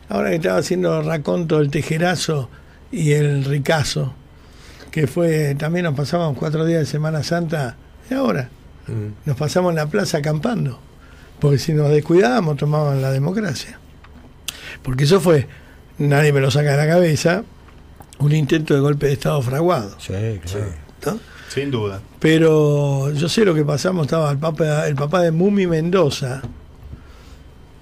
ahora 0.10 0.30
que 0.30 0.36
estaba 0.38 0.58
haciendo 0.58 1.02
raconto 1.02 1.60
el 1.60 1.70
tejerazo 1.70 2.50
y 2.92 3.12
el 3.12 3.44
ricazo, 3.46 4.14
que 4.92 5.06
fue, 5.08 5.54
también 5.56 5.84
nos 5.86 5.94
pasamos 5.96 6.36
cuatro 6.38 6.66
días 6.66 6.80
de 6.80 6.86
Semana 6.86 7.22
Santa, 7.24 7.76
y 8.10 8.14
ahora 8.14 8.50
Mm. 8.88 9.28
nos 9.30 9.36
pasamos 9.36 9.72
en 9.72 9.76
la 9.76 9.88
plaza 9.88 10.20
acampando, 10.20 10.80
porque 11.42 11.60
si 11.60 11.74
nos 11.74 11.90
descuidábamos 11.92 12.56
tomaban 12.56 13.02
la 13.02 13.12
democracia. 13.12 13.78
Porque 14.84 15.04
eso 15.06 15.20
fue, 15.20 15.48
nadie 15.98 16.32
me 16.34 16.40
lo 16.40 16.52
saca 16.52 16.72
de 16.72 16.78
la 16.78 16.88
cabeza, 16.88 17.44
un 18.20 18.32
intento 18.34 18.74
de 18.74 18.80
golpe 18.80 19.08
de 19.08 19.14
Estado 19.14 19.42
fraguado. 19.42 19.96
sí, 20.00 20.14
claro. 20.44 20.68
¿no? 21.06 21.20
Sin 21.50 21.72
duda. 21.72 22.02
Pero 22.20 23.12
yo 23.14 23.30
sé 23.30 23.46
lo 23.46 23.54
que 23.56 23.64
pasamos, 23.64 24.06
estaba 24.08 24.32
el 24.32 24.38
papá, 24.38 24.88
el 24.88 24.96
papá 24.96 25.22
de 25.22 25.32
Mumi 25.32 25.66
Mendoza, 25.68 26.42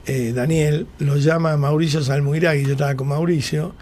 eh, 0.06 0.34
Daniel, 0.36 0.86
lo 1.00 1.18
llama 1.18 1.58
Mauricio 1.58 2.04
Salmuiragui, 2.04 2.64
yo 2.66 2.74
estaba 2.74 2.96
con 2.96 3.08
Mauricio, 3.08 3.74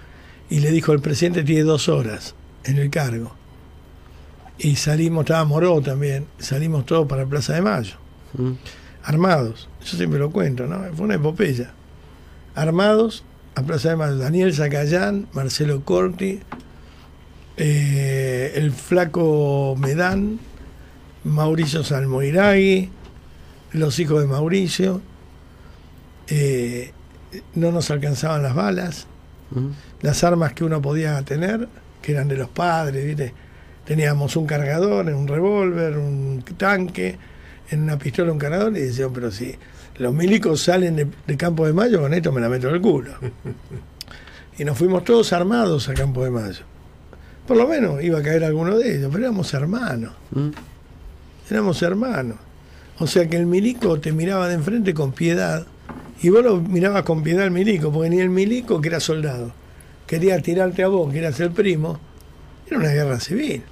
y 0.50 0.60
le 0.60 0.72
dijo, 0.72 0.94
el 0.94 1.00
presidente 1.02 1.44
tiene 1.44 1.64
dos 1.64 1.90
horas 1.90 2.34
en 2.64 2.78
el 2.78 2.90
cargo. 2.90 3.34
Y 4.58 4.76
salimos, 4.78 5.24
estaba 5.26 5.44
Moró 5.44 5.82
también, 5.82 6.28
salimos 6.38 6.86
todos 6.86 7.08
para 7.08 7.26
Plaza 7.26 7.54
de 7.54 7.62
Mayo, 7.62 7.96
Mm. 8.36 8.52
armados, 9.04 9.68
yo 9.86 9.98
siempre 9.98 10.18
lo 10.18 10.32
cuento, 10.32 10.66
¿no? 10.66 10.82
Fue 10.96 11.06
una 11.06 11.16
epopeya. 11.16 11.72
Armados 12.56 13.24
a 13.56 13.64
Plaza 13.64 13.90
de 13.90 13.96
Mayo, 13.96 14.18
Daniel 14.18 14.54
Zacayán, 14.54 15.28
Marcelo 15.34 15.84
Corti, 15.84 16.40
eh, 17.58 18.54
el 18.56 18.72
flaco 18.72 19.76
Medán, 19.78 20.40
Mauricio 21.24 21.84
Salmoiragui, 21.84 22.90
los 23.74 24.00
hijos 24.00 24.22
de 24.22 24.28
Mauricio, 24.28 25.02
eh, 26.28 26.92
no 27.56 27.72
nos 27.72 27.92
alcanzaban 27.92 28.44
las 28.44 28.56
balas, 28.56 29.08
las 30.02 30.24
armas 30.24 30.54
que 30.54 30.64
uno 30.64 30.82
podía 30.82 31.22
tener, 31.24 31.68
que 32.02 32.14
eran 32.14 32.28
de 32.28 32.38
los 32.38 32.50
padres, 32.50 33.06
¿viste? 33.06 33.34
teníamos 33.86 34.36
un 34.36 34.46
cargador, 34.46 35.08
un 35.08 35.28
revólver, 35.28 35.98
un 35.98 36.44
tanque, 36.58 37.18
en 37.70 37.84
una 37.84 37.98
pistola 37.98 38.32
un 38.32 38.40
cargador, 38.40 38.76
y 38.78 38.82
decían, 38.82 39.12
pero 39.14 39.32
si 39.32 39.56
los 40.04 40.14
milicos 40.14 40.62
salen 40.62 40.96
de, 40.96 41.08
de 41.26 41.38
Campo 41.38 41.66
de 41.66 41.74
Mayo, 41.74 42.02
con 42.02 42.14
esto 42.14 42.32
me 42.32 42.42
la 42.42 42.50
meto 42.50 42.70
en 42.70 42.76
el 42.76 42.82
culo. 42.82 43.12
y 44.58 44.64
nos 44.64 44.78
fuimos 44.78 45.04
todos 45.04 45.34
armados 45.34 45.90
a 45.90 45.94
Campo 45.94 46.24
de 46.24 46.30
Mayo. 46.30 46.64
Por 47.48 47.58
lo 47.58 47.68
menos 47.68 48.02
iba 48.04 48.20
a 48.20 48.24
caer 48.24 48.44
alguno 48.44 48.78
de 48.78 48.98
ellos, 48.98 49.10
pero 49.12 49.26
éramos 49.26 49.54
hermanos. 49.54 50.14
Mm. 50.32 50.50
Éramos 51.50 51.82
hermanos. 51.82 52.38
O 53.00 53.08
sea 53.08 53.28
que 53.28 53.38
el 53.38 53.48
milico 53.48 54.00
te 54.00 54.12
miraba 54.12 54.48
de 54.48 54.56
enfrente 54.56 54.94
con 54.94 55.12
piedad 55.12 55.66
y 56.22 56.30
vos 56.30 56.44
lo 56.44 56.62
mirabas 56.62 57.04
con 57.04 57.24
piedad 57.24 57.44
al 57.44 57.52
milico, 57.52 57.92
porque 57.92 58.10
ni 58.10 58.20
el 58.20 58.30
milico, 58.30 58.80
que 58.80 58.88
era 58.90 59.00
soldado, 59.00 59.52
quería 60.08 60.40
tirarte 60.42 60.84
a 60.84 60.88
vos, 60.88 61.12
que 61.12 61.20
eras 61.20 61.40
el 61.42 61.52
primo, 61.52 62.00
era 62.68 62.78
una 62.78 62.90
guerra 62.90 63.20
civil. 63.20 63.64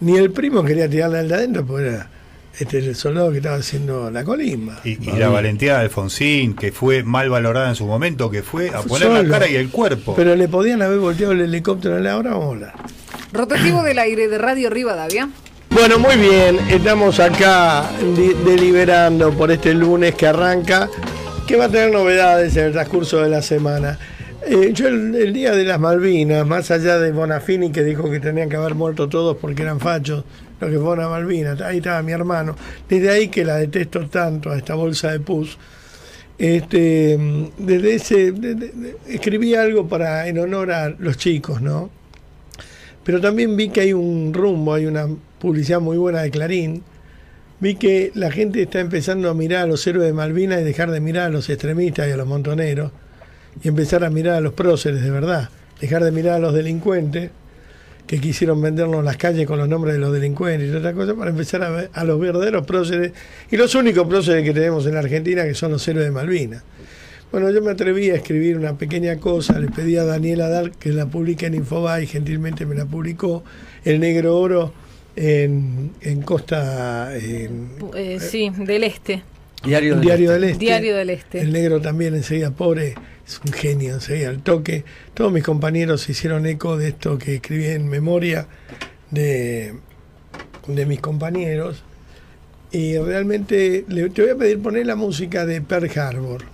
Ni 0.00 0.16
el 0.16 0.30
primo 0.30 0.62
quería 0.62 0.88
tirarle 0.88 1.18
al 1.18 1.28
de 1.28 1.34
adentro, 1.34 1.66
porque 1.66 1.88
era 1.88 2.10
este, 2.58 2.78
el 2.78 2.94
soldado 2.96 3.30
que 3.30 3.38
estaba 3.38 3.56
haciendo 3.56 4.10
la 4.10 4.24
colimba. 4.24 4.80
Y, 4.84 5.02
y 5.08 5.12
la 5.16 5.28
valentía 5.28 5.74
de 5.78 5.84
Alfonsín, 5.84 6.54
que 6.54 6.72
fue 6.72 7.02
mal 7.02 7.30
valorada 7.30 7.68
en 7.68 7.74
su 7.74 7.86
momento, 7.86 8.30
que 8.30 8.42
fue 8.42 8.68
a 8.70 8.82
poner 8.82 9.08
solo. 9.08 9.22
la 9.22 9.28
cara 9.28 9.48
y 9.48 9.56
el 9.56 9.70
cuerpo. 9.70 10.14
Pero 10.16 10.34
le 10.34 10.48
podían 10.48 10.82
haber 10.82 10.98
volteado 10.98 11.32
el 11.32 11.40
helicóptero 11.40 11.96
en 11.96 12.04
la 12.04 12.16
hora, 12.16 12.30
vamos 12.30 12.46
a 12.46 12.48
hablar. 12.50 12.74
Rotativo 13.32 13.82
del 13.82 13.98
aire 13.98 14.28
de 14.28 14.38
Radio 14.38 14.70
Rivadavia. 14.70 15.28
Bueno, 15.70 16.00
muy 16.00 16.16
bien, 16.16 16.58
estamos 16.68 17.20
acá 17.20 17.88
deliberando 18.44 19.30
por 19.30 19.52
este 19.52 19.72
lunes 19.72 20.16
que 20.16 20.26
arranca, 20.26 20.90
que 21.46 21.56
va 21.56 21.66
a 21.66 21.68
tener 21.68 21.92
novedades 21.92 22.56
en 22.56 22.66
el 22.66 22.72
transcurso 22.72 23.22
de 23.22 23.28
la 23.28 23.40
semana. 23.40 23.96
Eh, 24.44 24.72
yo 24.72 24.88
el, 24.88 25.14
el 25.14 25.32
día 25.32 25.52
de 25.52 25.64
las 25.64 25.78
Malvinas, 25.78 26.44
más 26.44 26.72
allá 26.72 26.98
de 26.98 27.12
Bonafini 27.12 27.70
que 27.70 27.84
dijo 27.84 28.10
que 28.10 28.18
tenían 28.18 28.48
que 28.48 28.56
haber 28.56 28.74
muerto 28.74 29.08
todos 29.08 29.36
porque 29.36 29.62
eran 29.62 29.78
fachos, 29.78 30.24
los 30.60 30.70
que 30.70 30.78
fueron 30.78 31.04
a 31.04 31.08
Malvinas, 31.08 31.60
ahí 31.60 31.78
estaba 31.78 32.02
mi 32.02 32.12
hermano, 32.12 32.54
desde 32.88 33.10
ahí 33.10 33.28
que 33.28 33.44
la 33.44 33.56
detesto 33.56 34.06
tanto 34.08 34.50
a 34.50 34.58
esta 34.58 34.74
bolsa 34.74 35.10
de 35.10 35.20
pus. 35.20 35.58
Este, 36.38 37.18
mm, 37.18 37.44
desde 37.58 37.94
ese, 37.94 38.34
escribí 39.06 39.54
algo 39.54 39.88
para 39.88 40.26
en 40.26 40.38
honor 40.38 40.72
a 40.72 40.88
los 40.88 41.16
chicos, 41.16 41.60
¿no? 41.60 41.90
Pero 43.04 43.20
también 43.20 43.56
vi 43.56 43.70
que 43.70 43.80
hay 43.80 43.92
un 43.92 44.32
rumbo, 44.32 44.74
hay 44.74 44.86
una 44.86 45.06
publicidad 45.38 45.80
muy 45.80 45.96
buena 45.98 46.22
de 46.22 46.30
Clarín. 46.30 46.82
Vi 47.60 47.74
que 47.74 48.10
la 48.14 48.30
gente 48.30 48.62
está 48.62 48.80
empezando 48.80 49.28
a 49.28 49.34
mirar 49.34 49.64
a 49.64 49.66
los 49.66 49.86
héroes 49.86 50.06
de 50.06 50.12
Malvinas 50.12 50.60
y 50.60 50.64
dejar 50.64 50.90
de 50.90 51.00
mirar 51.00 51.26
a 51.26 51.30
los 51.30 51.50
extremistas 51.50 52.08
y 52.08 52.12
a 52.12 52.16
los 52.16 52.26
montoneros 52.26 52.92
y 53.62 53.68
empezar 53.68 54.04
a 54.04 54.10
mirar 54.10 54.36
a 54.36 54.40
los 54.40 54.54
próceres 54.54 55.02
de 55.02 55.10
verdad. 55.10 55.50
Dejar 55.80 56.04
de 56.04 56.12
mirar 56.12 56.36
a 56.36 56.38
los 56.38 56.54
delincuentes 56.54 57.30
que 58.10 58.18
quisieron 58.18 58.60
vendernos 58.60 59.04
las 59.04 59.16
calles 59.16 59.46
con 59.46 59.56
los 59.56 59.68
nombres 59.68 59.94
de 59.94 60.00
los 60.00 60.12
delincuentes 60.12 60.68
y 60.68 60.74
otra 60.74 60.92
cosa 60.94 61.14
para 61.14 61.30
empezar 61.30 61.62
a 61.62 61.70
ver 61.70 61.90
a 61.92 62.02
los 62.02 62.18
verdaderos 62.18 62.66
próceres 62.66 63.12
y 63.48 63.56
los 63.56 63.72
únicos 63.76 64.04
próceres 64.08 64.42
que 64.42 64.52
tenemos 64.52 64.84
en 64.86 64.94
la 64.94 64.98
Argentina 64.98 65.44
que 65.44 65.54
son 65.54 65.70
los 65.70 65.86
héroes 65.86 66.06
de 66.06 66.10
Malvinas. 66.10 66.64
Bueno, 67.30 67.52
yo 67.52 67.62
me 67.62 67.70
atreví 67.70 68.10
a 68.10 68.16
escribir 68.16 68.58
una 68.58 68.76
pequeña 68.76 69.18
cosa, 69.18 69.60
le 69.60 69.68
pedí 69.68 69.96
a 69.96 70.02
Daniela 70.02 70.48
Dar 70.48 70.72
que 70.72 70.90
la 70.90 71.06
publique 71.06 71.46
en 71.46 71.54
Infobae 71.54 72.02
y 72.02 72.06
gentilmente 72.08 72.66
me 72.66 72.74
la 72.74 72.84
publicó, 72.84 73.44
El 73.84 74.00
Negro 74.00 74.36
Oro 74.36 74.72
en, 75.14 75.92
en 76.00 76.22
Costa, 76.22 77.16
en 77.16 77.68
Eh, 77.94 78.18
sí, 78.18 78.50
del 78.58 78.82
este. 78.82 79.22
Diario 79.62 79.94
del 79.94 80.04
Diario 80.04 80.32
Este. 80.32 80.40
del 80.40 80.50
Este. 80.50 80.64
Diario 80.64 80.96
del 80.96 81.10
Este. 81.10 81.40
El 81.42 81.52
Negro 81.52 81.80
también 81.80 82.16
enseguida, 82.16 82.50
pobre, 82.50 82.96
es 83.30 83.40
un 83.44 83.52
genio, 83.52 83.94
enseguida 83.94 84.28
al 84.28 84.42
toque. 84.42 84.84
Todos 85.14 85.32
mis 85.32 85.44
compañeros 85.44 86.08
hicieron 86.08 86.46
eco 86.46 86.76
de 86.76 86.88
esto 86.88 87.16
que 87.16 87.36
escribí 87.36 87.66
en 87.66 87.88
memoria 87.88 88.48
de, 89.10 89.74
de 90.66 90.86
mis 90.86 91.00
compañeros. 91.00 91.84
Y 92.72 92.98
realmente 92.98 93.84
le, 93.88 94.10
te 94.10 94.22
voy 94.22 94.30
a 94.32 94.36
pedir 94.36 94.60
poner 94.60 94.86
la 94.86 94.96
música 94.96 95.46
de 95.46 95.62
Pearl 95.62 95.90
Harbor. 95.98 96.44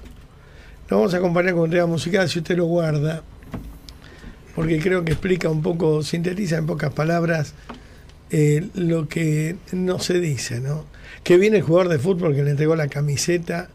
Lo 0.88 0.98
vamos 0.98 1.14
a 1.14 1.16
acompañar 1.16 1.54
con 1.54 1.70
tema 1.70 1.86
musical, 1.86 2.28
si 2.28 2.38
usted 2.38 2.56
lo 2.56 2.66
guarda, 2.66 3.22
porque 4.54 4.78
creo 4.78 5.04
que 5.04 5.12
explica 5.12 5.48
un 5.48 5.62
poco, 5.62 6.02
sintetiza 6.02 6.58
en 6.58 6.66
pocas 6.66 6.92
palabras 6.92 7.54
eh, 8.30 8.68
lo 8.74 9.08
que 9.08 9.56
no 9.72 9.98
se 9.98 10.20
dice, 10.20 10.60
¿no? 10.60 10.84
Que 11.24 11.38
viene 11.38 11.56
el 11.58 11.62
jugador 11.62 11.88
de 11.88 11.98
fútbol 11.98 12.34
que 12.34 12.44
le 12.44 12.50
entregó 12.50 12.76
la 12.76 12.88
camiseta 12.88 13.68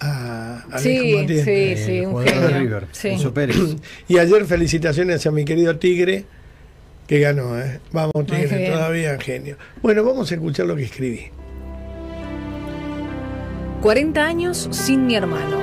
a, 0.00 0.64
Sí, 0.78 1.26
sí, 1.44 1.76
sí, 1.76 2.00
un 2.00 2.12
jugador 2.12 2.32
de 2.34 2.48
genio. 2.48 2.58
River, 2.60 2.86
Sí. 2.92 3.16
Pérez. 3.34 3.56
Y 4.08 4.18
ayer 4.18 4.44
felicitaciones 4.44 5.26
a 5.26 5.30
mi 5.30 5.44
querido 5.44 5.76
Tigre, 5.76 6.24
que 7.06 7.20
ganó, 7.20 7.58
¿eh? 7.58 7.80
Vamos 7.92 8.12
Tigre, 8.26 8.70
todavía 8.70 9.18
genio. 9.18 9.56
Bueno, 9.82 10.04
vamos 10.04 10.30
a 10.30 10.34
escuchar 10.34 10.66
lo 10.66 10.76
que 10.76 10.84
escribí. 10.84 11.30
40 13.82 14.24
años 14.24 14.68
sin 14.72 15.06
mi 15.06 15.14
hermano. 15.14 15.58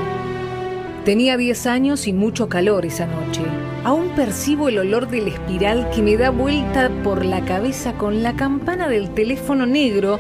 Tenía 1.03 1.38
10 1.38 1.67
años 1.67 2.07
y 2.07 2.13
mucho 2.13 2.49
calor 2.49 2.86
esa 2.86 3.05
noche. 3.05 3.41
Aún 3.83 4.09
percibo 4.15 4.69
el 4.69 4.79
olor 4.79 5.07
del 5.09 5.27
espiral 5.27 5.89
que 5.93 6.01
me 6.01 6.17
da 6.17 6.31
vuelta 6.31 6.89
por 7.03 7.23
la 7.23 7.45
cabeza 7.45 7.93
con 7.93 8.23
la 8.23 8.36
campana 8.36 8.88
del 8.88 9.13
teléfono 9.13 9.65
negro 9.67 10.17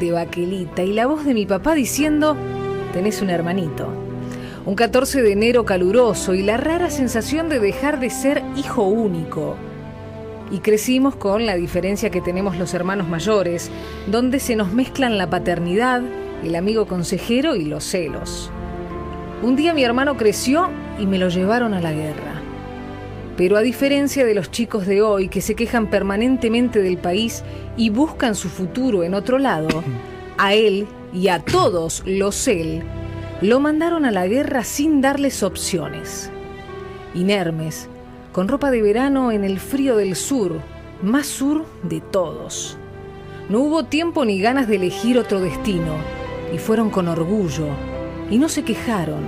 de 0.00 0.12
Baquelita 0.12 0.82
y 0.82 0.92
la 0.94 1.06
voz 1.06 1.26
de 1.26 1.34
mi 1.34 1.44
papá 1.44 1.74
diciendo, 1.74 2.36
tenés 2.92 3.22
un 3.22 3.30
hermanito. 3.30 3.88
Un 4.64 4.76
14 4.76 5.22
de 5.22 5.32
enero 5.32 5.64
caluroso 5.64 6.34
y 6.34 6.42
la 6.42 6.56
rara 6.56 6.90
sensación 6.90 7.48
de 7.48 7.58
dejar 7.58 7.98
de 7.98 8.10
ser 8.10 8.42
hijo 8.56 8.84
único. 8.84 9.56
Y 10.52 10.58
crecimos 10.58 11.16
con 11.16 11.46
la 11.46 11.56
diferencia 11.56 12.10
que 12.10 12.20
tenemos 12.20 12.56
los 12.58 12.74
hermanos 12.74 13.08
mayores, 13.08 13.70
donde 14.06 14.38
se 14.38 14.54
nos 14.54 14.72
mezclan 14.72 15.18
la 15.18 15.28
paternidad, 15.28 16.02
el 16.44 16.54
amigo 16.54 16.86
consejero 16.86 17.56
y 17.56 17.64
los 17.64 17.84
celos. 17.84 18.50
Un 19.42 19.56
día 19.56 19.74
mi 19.74 19.82
hermano 19.82 20.16
creció 20.16 20.68
y 21.00 21.06
me 21.06 21.18
lo 21.18 21.28
llevaron 21.28 21.74
a 21.74 21.80
la 21.80 21.92
guerra. 21.92 22.40
Pero 23.36 23.56
a 23.56 23.62
diferencia 23.62 24.24
de 24.24 24.34
los 24.34 24.50
chicos 24.50 24.86
de 24.86 25.02
hoy 25.02 25.28
que 25.28 25.40
se 25.40 25.56
quejan 25.56 25.88
permanentemente 25.88 26.80
del 26.80 26.98
país 26.98 27.42
y 27.76 27.90
buscan 27.90 28.36
su 28.36 28.48
futuro 28.48 29.02
en 29.02 29.14
otro 29.14 29.38
lado, 29.38 29.82
a 30.38 30.54
él 30.54 30.86
y 31.12 31.28
a 31.28 31.40
todos 31.40 32.02
los 32.06 32.48
él 32.48 32.82
lo 33.42 33.58
mandaron 33.58 34.04
a 34.04 34.12
la 34.12 34.26
guerra 34.26 34.62
sin 34.62 35.00
darles 35.00 35.42
opciones. 35.42 36.30
Inermes, 37.14 37.88
con 38.32 38.46
ropa 38.46 38.70
de 38.70 38.80
verano 38.82 39.32
en 39.32 39.42
el 39.42 39.58
frío 39.58 39.96
del 39.96 40.14
sur, 40.14 40.60
más 41.02 41.26
sur 41.26 41.66
de 41.82 42.00
todos. 42.00 42.78
No 43.48 43.58
hubo 43.60 43.84
tiempo 43.84 44.24
ni 44.24 44.40
ganas 44.40 44.68
de 44.68 44.76
elegir 44.76 45.18
otro 45.18 45.40
destino, 45.40 45.96
y 46.54 46.58
fueron 46.58 46.90
con 46.90 47.08
orgullo, 47.08 47.66
y 48.30 48.38
no 48.38 48.48
se 48.48 48.62
quejaron. 48.62 49.24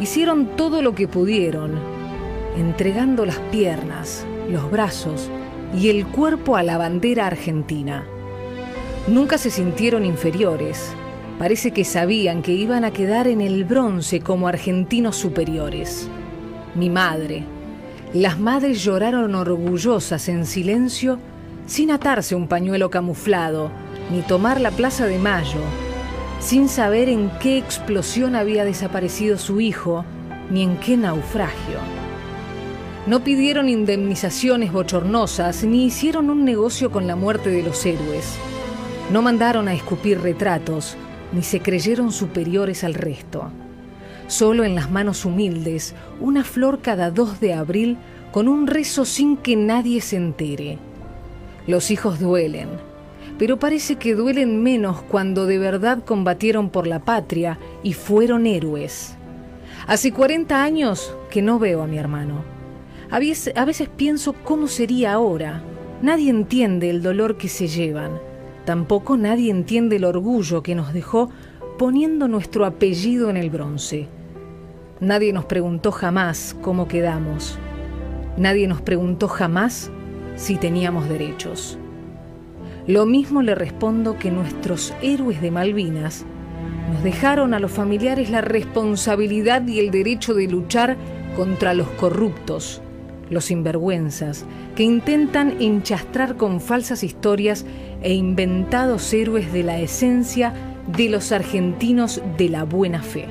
Hicieron 0.00 0.56
todo 0.56 0.80
lo 0.80 0.94
que 0.94 1.06
pudieron, 1.06 1.78
entregando 2.56 3.26
las 3.26 3.38
piernas, 3.50 4.24
los 4.50 4.70
brazos 4.70 5.28
y 5.78 5.90
el 5.90 6.06
cuerpo 6.06 6.56
a 6.56 6.62
la 6.62 6.78
bandera 6.78 7.26
argentina. 7.26 8.04
Nunca 9.08 9.36
se 9.36 9.50
sintieron 9.50 10.06
inferiores. 10.06 10.94
Parece 11.42 11.72
que 11.72 11.84
sabían 11.84 12.40
que 12.40 12.52
iban 12.52 12.84
a 12.84 12.92
quedar 12.92 13.26
en 13.26 13.40
el 13.40 13.64
bronce 13.64 14.20
como 14.20 14.46
argentinos 14.46 15.16
superiores. 15.16 16.08
Mi 16.76 16.88
madre. 16.88 17.42
Las 18.14 18.38
madres 18.38 18.84
lloraron 18.84 19.34
orgullosas 19.34 20.28
en 20.28 20.46
silencio, 20.46 21.18
sin 21.66 21.90
atarse 21.90 22.36
un 22.36 22.46
pañuelo 22.46 22.90
camuflado, 22.90 23.72
ni 24.12 24.20
tomar 24.22 24.60
la 24.60 24.70
Plaza 24.70 25.06
de 25.06 25.18
Mayo, 25.18 25.58
sin 26.38 26.68
saber 26.68 27.08
en 27.08 27.28
qué 27.40 27.58
explosión 27.58 28.36
había 28.36 28.64
desaparecido 28.64 29.36
su 29.36 29.60
hijo, 29.60 30.04
ni 30.48 30.62
en 30.62 30.76
qué 30.76 30.96
naufragio. 30.96 31.80
No 33.08 33.24
pidieron 33.24 33.68
indemnizaciones 33.68 34.72
bochornosas, 34.72 35.64
ni 35.64 35.86
hicieron 35.86 36.30
un 36.30 36.44
negocio 36.44 36.92
con 36.92 37.08
la 37.08 37.16
muerte 37.16 37.50
de 37.50 37.64
los 37.64 37.84
héroes. 37.84 38.36
No 39.10 39.22
mandaron 39.22 39.66
a 39.66 39.74
escupir 39.74 40.20
retratos, 40.20 40.96
ni 41.32 41.42
se 41.42 41.60
creyeron 41.60 42.12
superiores 42.12 42.84
al 42.84 42.94
resto. 42.94 43.50
Solo 44.26 44.64
en 44.64 44.74
las 44.74 44.90
manos 44.90 45.24
humildes, 45.24 45.94
una 46.20 46.44
flor 46.44 46.80
cada 46.80 47.10
2 47.10 47.40
de 47.40 47.54
abril 47.54 47.98
con 48.32 48.48
un 48.48 48.66
rezo 48.66 49.04
sin 49.04 49.36
que 49.36 49.56
nadie 49.56 50.00
se 50.00 50.16
entere. 50.16 50.78
Los 51.66 51.90
hijos 51.90 52.18
duelen, 52.18 52.68
pero 53.38 53.58
parece 53.58 53.96
que 53.96 54.14
duelen 54.14 54.62
menos 54.62 55.02
cuando 55.02 55.46
de 55.46 55.58
verdad 55.58 56.02
combatieron 56.04 56.70
por 56.70 56.86
la 56.86 57.00
patria 57.00 57.58
y 57.82 57.92
fueron 57.92 58.46
héroes. 58.46 59.16
Hace 59.86 60.12
40 60.12 60.62
años 60.62 61.14
que 61.30 61.42
no 61.42 61.58
veo 61.58 61.82
a 61.82 61.86
mi 61.86 61.98
hermano. 61.98 62.44
A 63.10 63.18
veces, 63.18 63.54
a 63.56 63.64
veces 63.64 63.88
pienso 63.88 64.32
cómo 64.32 64.68
sería 64.68 65.12
ahora. 65.12 65.62
Nadie 66.00 66.30
entiende 66.30 66.88
el 66.88 67.02
dolor 67.02 67.36
que 67.36 67.48
se 67.48 67.68
llevan. 67.68 68.31
Tampoco 68.64 69.16
nadie 69.16 69.50
entiende 69.50 69.96
el 69.96 70.04
orgullo 70.04 70.62
que 70.62 70.74
nos 70.74 70.92
dejó 70.92 71.30
poniendo 71.78 72.28
nuestro 72.28 72.64
apellido 72.64 73.28
en 73.28 73.36
el 73.36 73.50
bronce. 73.50 74.08
Nadie 75.00 75.32
nos 75.32 75.46
preguntó 75.46 75.90
jamás 75.90 76.56
cómo 76.62 76.86
quedamos. 76.86 77.58
Nadie 78.36 78.68
nos 78.68 78.80
preguntó 78.80 79.26
jamás 79.26 79.90
si 80.36 80.56
teníamos 80.56 81.08
derechos. 81.08 81.78
Lo 82.86 83.04
mismo 83.04 83.42
le 83.42 83.54
respondo 83.54 84.18
que 84.18 84.30
nuestros 84.30 84.94
héroes 85.02 85.40
de 85.40 85.50
Malvinas 85.50 86.24
nos 86.92 87.02
dejaron 87.02 87.54
a 87.54 87.58
los 87.58 87.70
familiares 87.70 88.30
la 88.30 88.40
responsabilidad 88.40 89.66
y 89.66 89.80
el 89.80 89.90
derecho 89.90 90.34
de 90.34 90.48
luchar 90.48 90.96
contra 91.36 91.74
los 91.74 91.88
corruptos, 91.90 92.82
los 93.30 93.46
sinvergüenzas, 93.46 94.44
que 94.74 94.82
intentan 94.82 95.60
enchastrar 95.60 96.36
con 96.36 96.60
falsas 96.60 97.02
historias 97.02 97.64
e 98.02 98.14
inventados 98.14 99.12
héroes 99.12 99.52
de 99.52 99.62
la 99.62 99.80
esencia 99.80 100.52
de 100.86 101.08
los 101.08 101.32
argentinos 101.32 102.20
de 102.36 102.48
la 102.48 102.64
buena 102.64 103.02
fe. 103.02 103.28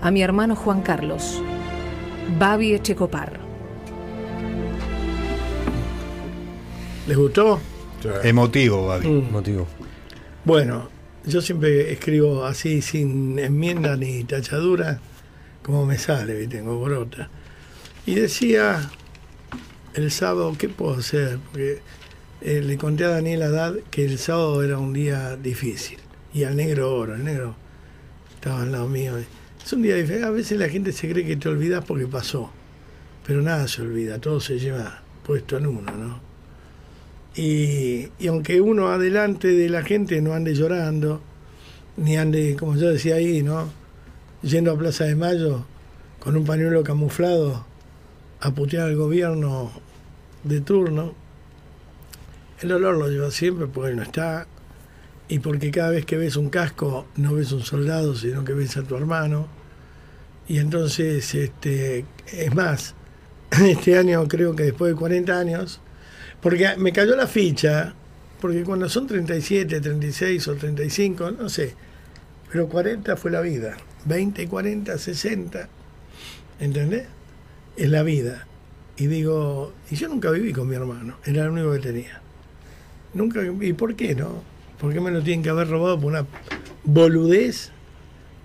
A 0.00 0.10
mi 0.10 0.22
hermano 0.22 0.56
Juan 0.56 0.82
Carlos, 0.82 1.40
Babi 2.38 2.74
Echecopar. 2.74 3.38
¿Les 7.06 7.16
gustó? 7.16 7.60
Emotivo, 8.22 8.86
Babi. 8.86 9.08
Mm. 9.08 9.32
Motivo. 9.32 9.66
Bueno, 10.44 10.88
yo 11.24 11.40
siempre 11.40 11.92
escribo 11.92 12.44
así 12.44 12.82
sin 12.82 13.38
enmienda 13.38 13.96
ni 13.96 14.24
tachadura, 14.24 15.00
como 15.62 15.86
me 15.86 15.98
sale, 15.98 16.34
¿viste? 16.34 16.56
tengo 16.56 16.80
brota. 16.80 17.30
Y 18.06 18.16
decía 18.16 18.90
el 19.94 20.10
sábado, 20.10 20.54
¿qué 20.58 20.68
puedo 20.68 20.94
hacer? 20.94 21.38
Porque 21.50 21.80
eh, 22.44 22.60
le 22.60 22.76
conté 22.76 23.04
a 23.04 23.08
Daniel 23.08 23.42
Haddad 23.42 23.76
que 23.90 24.04
el 24.04 24.18
sábado 24.18 24.62
era 24.62 24.78
un 24.78 24.92
día 24.92 25.36
difícil. 25.36 25.98
Y 26.34 26.44
al 26.44 26.56
negro 26.56 26.94
oro, 26.94 27.14
el 27.14 27.24
negro 27.24 27.54
estaba 28.34 28.62
al 28.62 28.72
lado 28.72 28.88
mío. 28.88 29.14
Es 29.64 29.72
un 29.72 29.82
día 29.82 29.94
difícil. 29.94 30.24
A 30.24 30.30
veces 30.30 30.58
la 30.58 30.68
gente 30.68 30.92
se 30.92 31.08
cree 31.08 31.24
que 31.24 31.36
te 31.36 31.48
olvidas 31.48 31.84
porque 31.84 32.06
pasó. 32.06 32.50
Pero 33.24 33.42
nada 33.42 33.68
se 33.68 33.82
olvida, 33.82 34.18
todo 34.18 34.40
se 34.40 34.58
lleva 34.58 35.02
puesto 35.24 35.56
en 35.56 35.66
uno, 35.68 35.92
¿no? 35.92 36.20
Y, 37.36 38.08
y 38.18 38.26
aunque 38.26 38.60
uno 38.60 38.88
adelante 38.88 39.48
de 39.48 39.68
la 39.68 39.82
gente 39.82 40.20
no 40.20 40.34
ande 40.34 40.54
llorando, 40.54 41.22
ni 41.96 42.16
ande, 42.16 42.56
como 42.58 42.76
yo 42.76 42.90
decía 42.90 43.14
ahí, 43.14 43.42
¿no? 43.42 43.68
Yendo 44.42 44.72
a 44.72 44.78
Plaza 44.78 45.04
de 45.04 45.14
Mayo 45.14 45.64
con 46.18 46.36
un 46.36 46.44
pañuelo 46.44 46.82
camuflado 46.82 47.64
a 48.40 48.50
putear 48.50 48.88
al 48.88 48.96
gobierno 48.96 49.70
de 50.42 50.60
turno, 50.60 51.14
el 52.62 52.72
olor 52.72 52.96
lo 52.96 53.08
lleva 53.08 53.30
siempre 53.30 53.66
porque 53.66 53.94
no 53.94 54.02
está, 54.02 54.46
y 55.28 55.38
porque 55.38 55.70
cada 55.70 55.90
vez 55.90 56.04
que 56.04 56.16
ves 56.16 56.36
un 56.36 56.50
casco 56.50 57.06
no 57.16 57.34
ves 57.34 57.52
un 57.52 57.62
soldado, 57.62 58.14
sino 58.14 58.44
que 58.44 58.52
ves 58.52 58.76
a 58.76 58.82
tu 58.82 58.96
hermano. 58.96 59.48
Y 60.46 60.58
entonces, 60.58 61.34
este, 61.34 62.04
es 62.30 62.54
más, 62.54 62.94
este 63.64 63.96
año 63.96 64.26
creo 64.28 64.54
que 64.54 64.64
después 64.64 64.92
de 64.92 64.98
40 64.98 65.38
años, 65.38 65.80
porque 66.40 66.76
me 66.76 66.92
cayó 66.92 67.16
la 67.16 67.26
ficha, 67.26 67.94
porque 68.40 68.62
cuando 68.62 68.88
son 68.88 69.06
37, 69.06 69.80
36 69.80 70.48
o 70.48 70.54
35, 70.54 71.30
no 71.30 71.48
sé, 71.48 71.74
pero 72.50 72.68
40 72.68 73.16
fue 73.16 73.30
la 73.30 73.40
vida, 73.40 73.76
20, 74.04 74.48
40, 74.48 74.98
60, 74.98 75.68
¿entendés? 76.60 77.06
Es 77.76 77.88
la 77.88 78.02
vida. 78.02 78.46
Y 78.98 79.06
digo, 79.06 79.72
y 79.90 79.96
yo 79.96 80.08
nunca 80.08 80.30
viví 80.30 80.52
con 80.52 80.68
mi 80.68 80.74
hermano, 80.74 81.16
era 81.24 81.44
el 81.44 81.50
único 81.50 81.72
que 81.72 81.78
tenía. 81.78 82.21
Nunca, 83.14 83.40
¿y 83.60 83.72
por 83.72 83.94
qué 83.94 84.14
no? 84.14 84.42
¿Por 84.80 84.92
qué 84.92 85.00
me 85.00 85.10
lo 85.10 85.22
tienen 85.22 85.42
que 85.42 85.50
haber 85.50 85.68
robado 85.68 86.00
por 86.00 86.12
una 86.12 86.26
boludez 86.84 87.70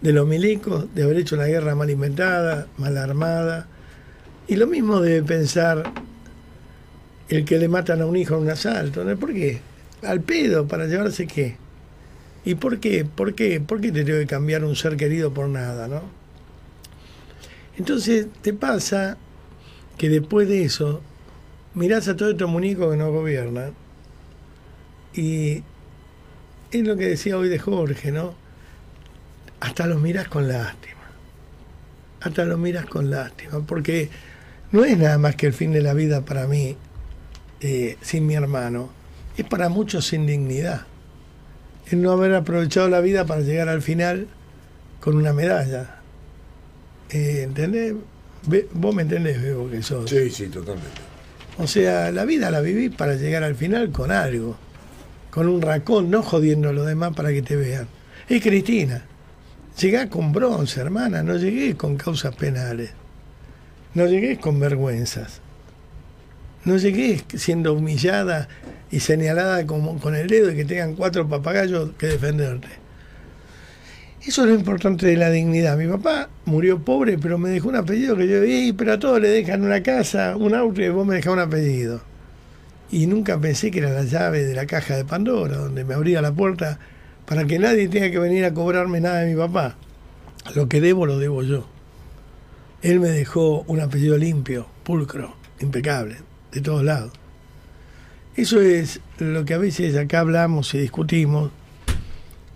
de 0.02 0.14
los 0.14 0.28
milicos, 0.28 0.94
de 0.94 1.04
haber 1.04 1.18
hecho 1.18 1.36
una 1.36 1.46
guerra 1.46 1.74
mal 1.74 1.90
inventada, 1.90 2.68
mal 2.78 2.98
armada? 2.98 3.68
Y 4.48 4.56
lo 4.56 4.68
mismo 4.68 5.00
de 5.02 5.24
pensar 5.24 5.92
el 7.30 7.46
que 7.46 7.58
le 7.58 7.68
matan 7.68 8.02
a 8.02 8.06
un 8.06 8.16
hijo 8.16 8.36
en 8.36 8.42
un 8.42 8.50
asalto. 8.50 9.04
¿no? 9.04 9.18
¿Por 9.18 9.34
qué? 9.34 9.60
Al 10.04 10.22
pedo, 10.22 10.68
para 10.68 10.86
llevarse 10.86 11.28
qué. 11.28 11.58
¿Y 12.46 12.56
por 12.56 12.80
qué? 12.80 13.04
¿Por 13.04 13.34
qué? 13.34 13.60
¿Por 13.60 13.82
qué 13.82 13.92
te 13.92 14.06
tengo 14.06 14.20
que 14.20 14.28
cambiar 14.28 14.64
un 14.64 14.76
ser 14.76 14.96
querido 14.96 15.34
por 15.34 15.50
nada, 15.50 15.88
no? 15.88 16.04
Entonces 17.78 18.28
te 18.42 18.54
pasa 18.54 19.18
que 19.98 20.10
después 20.10 20.48
de 20.48 20.64
eso 20.64 21.02
mirás 21.74 22.08
a 22.08 22.16
todos 22.16 22.34
estos 22.34 22.50
muñecos 22.50 22.92
que 22.92 22.98
no 22.98 23.12
gobiernan 23.12 23.74
y 25.14 25.64
es 26.72 26.84
lo 26.84 26.96
que 26.98 27.08
decía 27.08 27.38
hoy 27.38 27.50
de 27.50 27.60
Jorge, 27.60 28.12
¿no? 28.12 28.36
Hasta 29.60 29.88
los 29.88 30.02
mirás 30.02 30.28
con 30.28 30.48
lástima. 30.48 30.96
Hasta 32.22 32.46
los 32.46 32.60
miras 32.60 32.86
con 32.86 33.10
lástima, 33.10 33.60
porque 33.66 34.10
no 34.72 34.84
es 34.86 34.98
nada 34.98 35.18
más 35.18 35.36
que 35.36 35.48
el 35.48 35.54
fin 35.54 35.72
de 35.72 35.82
la 35.82 35.94
vida 35.94 36.26
para 36.26 36.48
mí 36.48 36.76
eh, 37.60 37.98
sin 38.02 38.28
mi 38.28 38.36
hermano, 38.36 38.90
es 39.36 39.46
para 39.46 39.70
muchos 39.70 40.06
sin 40.08 40.28
dignidad. 40.28 40.86
El 41.90 42.02
no 42.02 42.12
haber 42.12 42.36
aprovechado 42.36 42.88
la 42.90 43.00
vida 43.00 43.26
para 43.26 43.42
llegar 43.42 43.70
al 43.70 43.82
final 43.82 44.28
con 45.00 45.16
una 45.16 45.34
medalla. 45.34 46.02
Eh, 47.10 47.44
¿Entendés? 47.44 47.96
Vos 48.74 48.94
me 48.94 49.04
entendés, 49.04 49.42
veo 49.42 49.70
que 49.70 49.82
sos. 49.82 50.10
Sí, 50.10 50.30
sí, 50.30 50.48
totalmente. 50.48 51.02
O 51.58 51.66
sea, 51.66 52.12
la 52.12 52.26
vida 52.26 52.52
la 52.52 52.62
viví 52.62 52.90
para 52.90 53.16
llegar 53.16 53.44
al 53.44 53.56
final 53.56 53.92
con 53.92 54.12
algo, 54.12 54.58
con 55.38 55.50
un 55.50 55.62
racón, 55.62 56.10
no 56.10 56.24
jodiendo 56.24 56.70
a 56.70 56.74
los 56.74 56.88
demás 56.88 57.14
para 57.14 57.30
que 57.30 57.44
te 57.44 57.56
vean. 57.56 57.88
Y 58.28 58.40
Cristina, 58.40 59.06
llegá 59.80 60.10
con 60.10 60.34
bronce, 60.34 60.82
hermana, 60.82 61.22
no 61.22 61.38
llegué 61.38 61.78
con 61.78 61.96
causas 61.96 62.36
penales, 62.36 62.90
no 63.94 64.08
llegué 64.08 64.40
con 64.40 64.60
vergüenzas, 64.60 65.42
no 66.66 66.78
llegué 66.78 67.24
siendo 67.36 67.76
humillada 67.76 68.48
y 68.90 69.00
señalada 69.00 69.68
como, 69.68 70.00
con 70.00 70.16
el 70.16 70.26
dedo 70.26 70.52
y 70.52 70.56
que 70.56 70.66
tengan 70.66 70.96
cuatro 70.96 71.30
papagayos 71.30 71.92
que 72.00 72.08
defenderte. 72.08 72.70
Eso 74.26 74.42
es 74.42 74.48
lo 74.48 74.56
importante 74.56 75.06
de 75.06 75.18
la 75.18 75.30
dignidad. 75.30 75.78
Mi 75.78 75.86
papá 75.86 76.30
murió 76.46 76.80
pobre, 76.80 77.20
pero 77.20 77.38
me 77.38 77.50
dejó 77.52 77.70
un 77.70 77.76
apellido 77.76 78.18
que 78.18 78.28
yo 78.28 78.76
pero 78.76 78.94
a 78.94 78.98
todos 78.98 79.22
le 79.22 79.30
dejan 79.30 79.64
una 79.64 79.84
casa, 79.84 80.36
un 80.36 80.56
auto 80.56 80.82
y 80.82 80.90
vos 80.90 81.06
me 81.06 81.14
dejás 81.14 81.34
un 81.34 81.40
apellido. 81.42 82.17
Y 82.90 83.08
nunca 83.08 83.40
pensé 83.40 83.72
que 83.72 83.80
era 83.80 83.92
la 83.92 84.04
llave 84.04 84.44
de 84.44 84.56
la 84.56 84.66
caja 84.66 84.96
de 84.96 85.06
Pandora, 85.06 85.58
donde 85.58 85.84
me 85.84 85.94
abría 85.94 86.22
la 86.22 86.32
puerta 86.32 86.80
para 87.26 87.46
que 87.46 87.60
nadie 87.60 87.90
tenga 87.90 88.10
que 88.10 88.20
venir 88.20 88.46
a 88.46 88.54
cobrarme 88.54 89.02
nada 89.02 89.20
de 89.20 89.34
mi 89.34 89.38
papá. 89.38 89.76
Lo 90.56 90.70
que 90.70 90.80
debo 90.80 91.06
lo 91.06 91.20
debo 91.20 91.44
yo. 91.44 91.68
Él 92.82 93.00
me 93.00 93.10
dejó 93.10 93.64
un 93.68 93.82
apellido 93.82 94.18
limpio, 94.18 94.68
pulcro, 94.84 95.36
impecable, 95.60 96.18
de 96.52 96.62
todos 96.62 96.84
lados. 96.84 97.12
Eso 98.36 98.62
es 98.62 99.02
lo 99.18 99.46
que 99.46 99.56
a 99.56 99.58
veces 99.58 99.98
acá 99.98 100.20
hablamos 100.20 100.74
y 100.74 100.78
discutimos, 100.78 101.52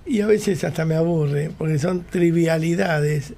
y 0.05 0.21
a 0.21 0.27
veces 0.27 0.63
hasta 0.63 0.85
me 0.85 0.95
aburre, 0.95 1.51
porque 1.57 1.79
son 1.79 2.03
trivialidades, 2.03 3.33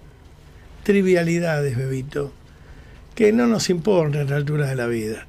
trivialidades, 0.83 1.77
bebito, 1.77 2.33
que 3.15 3.31
no 3.31 3.47
nos 3.47 3.69
importan 3.69 4.21
a 4.21 4.23
esta 4.23 4.35
altura 4.35 4.67
de 4.67 4.75
la 4.75 4.87
vida. 4.87 5.25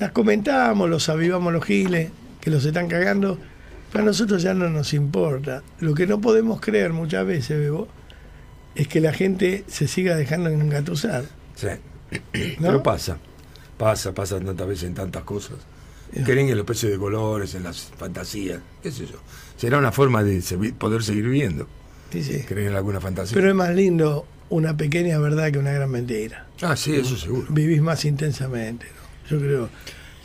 Las 0.00 0.12
comentamos, 0.12 0.88
los 0.88 1.08
avivamos 1.10 1.52
los 1.52 1.64
giles, 1.64 2.10
que 2.40 2.50
los 2.50 2.64
están 2.64 2.88
cagando, 2.88 3.38
pero 3.92 4.02
a 4.02 4.06
nosotros 4.06 4.42
ya 4.42 4.54
no 4.54 4.70
nos 4.70 4.94
importa. 4.94 5.62
Lo 5.78 5.94
que 5.94 6.06
no 6.06 6.22
podemos 6.22 6.60
creer 6.60 6.94
muchas 6.94 7.26
veces, 7.26 7.58
Bebo, 7.58 7.86
es 8.74 8.88
que 8.88 9.00
la 9.00 9.12
gente 9.12 9.62
se 9.68 9.86
siga 9.88 10.16
dejando 10.16 10.48
engatusar. 10.48 11.24
Sí. 11.54 11.68
¿No? 12.58 12.68
Pero 12.68 12.82
pasa. 12.82 13.18
Pasa, 13.76 14.14
pasa 14.14 14.40
tantas 14.40 14.66
veces 14.66 14.84
en 14.84 14.94
tantas 14.94 15.22
cosas. 15.24 15.58
Creen 16.24 16.48
en 16.48 16.56
los 16.56 16.66
precios 16.66 16.90
de 16.90 16.98
colores, 16.98 17.54
en 17.54 17.62
las 17.62 17.92
fantasías, 17.96 18.58
qué 18.82 18.90
sé 18.90 19.06
yo. 19.06 19.20
Será 19.56 19.78
una 19.78 19.92
forma 19.92 20.24
de 20.24 20.42
poder 20.78 21.02
seguir 21.02 21.24
viviendo. 21.24 21.68
Sí, 22.10 22.24
sí. 22.24 22.40
Creen 22.48 22.68
en 22.68 22.74
alguna 22.74 23.00
fantasía. 23.00 23.34
Pero 23.34 23.50
es 23.50 23.54
más 23.54 23.74
lindo 23.74 24.26
una 24.48 24.76
pequeña 24.76 25.18
verdad 25.18 25.52
que 25.52 25.58
una 25.58 25.72
gran 25.72 25.90
mentira. 25.90 26.46
ah, 26.62 26.74
sí, 26.74 26.94
eso 26.96 27.16
seguro. 27.16 27.46
Vivís 27.50 27.82
más 27.82 28.04
intensamente, 28.06 28.86
¿no? 28.86 28.99
Yo 29.30 29.38
creo, 29.38 29.68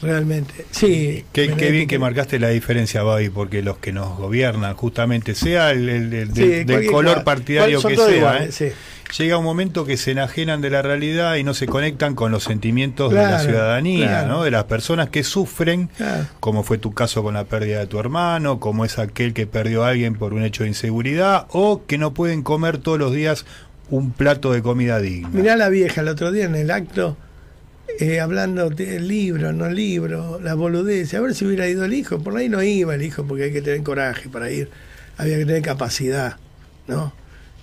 realmente. 0.01 0.65
Sí. 0.71 1.23
Qué, 1.31 1.47
bien 1.71 1.87
que 1.87 1.99
marcaste 1.99 2.39
la 2.39 2.49
diferencia, 2.49 3.03
Babi, 3.03 3.29
porque 3.29 3.61
los 3.61 3.77
que 3.77 3.91
nos 3.91 4.17
gobiernan, 4.17 4.73
justamente, 4.75 5.35
sea 5.35 5.71
el, 5.71 5.87
el- 5.89 6.13
el- 6.13 6.33
Sí, 6.33 6.63
del- 6.63 6.87
color 6.87 7.23
partidario 7.23 7.81
que 7.81 7.95
sea, 7.95 8.15
iguales, 8.15 8.61
¿eh? 8.61 8.73
llega 9.17 9.37
un 9.37 9.45
momento 9.45 9.85
que 9.85 9.95
se 9.97 10.11
enajenan 10.11 10.61
de 10.61 10.69
la 10.71 10.81
realidad 10.81 11.35
y 11.35 11.43
no 11.43 11.53
se 11.53 11.67
conectan 11.67 12.15
con 12.15 12.31
los 12.31 12.43
sentimientos 12.43 13.11
de 13.13 13.17
la 13.21 13.39
ciudadanía, 13.39 14.07
claro. 14.07 14.27
¿no? 14.27 14.43
de 14.43 14.51
las 14.51 14.63
personas 14.65 15.09
que 15.09 15.23
sufren, 15.23 15.87
Claro. 15.95 16.25
como 16.39 16.63
fue 16.63 16.77
tu 16.79 16.93
caso 16.93 17.21
con 17.23 17.35
la 17.35 17.45
pérdida 17.45 17.79
de 17.79 17.87
tu 17.87 17.99
hermano, 17.99 18.59
como 18.59 18.83
es 18.83 18.97
aquel 18.99 19.33
que 19.33 19.45
perdió 19.47 19.83
a 19.85 19.89
alguien 19.89 20.15
por 20.15 20.33
un 20.33 20.43
hecho 20.43 20.63
de 20.63 20.69
inseguridad, 20.69 21.45
o 21.51 21.83
que 21.85 21.97
no 21.99 22.13
pueden 22.13 22.41
comer 22.41 22.79
todos 22.79 22.97
los 22.99 23.13
días 23.13 23.45
un 23.91 24.11
plato 24.11 24.51
de 24.51 24.63
comida 24.63 24.99
digna. 24.99 25.29
Mirá 25.31 25.55
la 25.55 25.69
vieja 25.69 26.01
el 26.01 26.07
otro 26.07 26.31
día 26.31 26.45
en 26.45 26.55
el 26.55 26.71
acto, 26.71 27.15
eh, 27.99 28.19
hablando 28.19 28.69
del 28.69 29.07
libro, 29.07 29.53
no 29.53 29.69
libro, 29.69 30.39
la 30.41 30.53
boludez. 30.53 31.13
A 31.13 31.21
ver 31.21 31.33
si 31.33 31.45
hubiera 31.45 31.67
ido 31.67 31.85
el 31.85 31.93
hijo. 31.93 32.19
Por 32.19 32.35
ahí 32.35 32.49
no 32.49 32.61
iba 32.61 32.95
el 32.95 33.01
hijo 33.01 33.25
porque 33.25 33.45
hay 33.45 33.53
que 33.53 33.61
tener 33.61 33.83
coraje 33.83 34.27
para 34.29 34.51
ir. 34.51 34.69
Había 35.17 35.37
que 35.37 35.45
tener 35.45 35.61
capacidad, 35.61 36.37
¿no? 36.87 37.13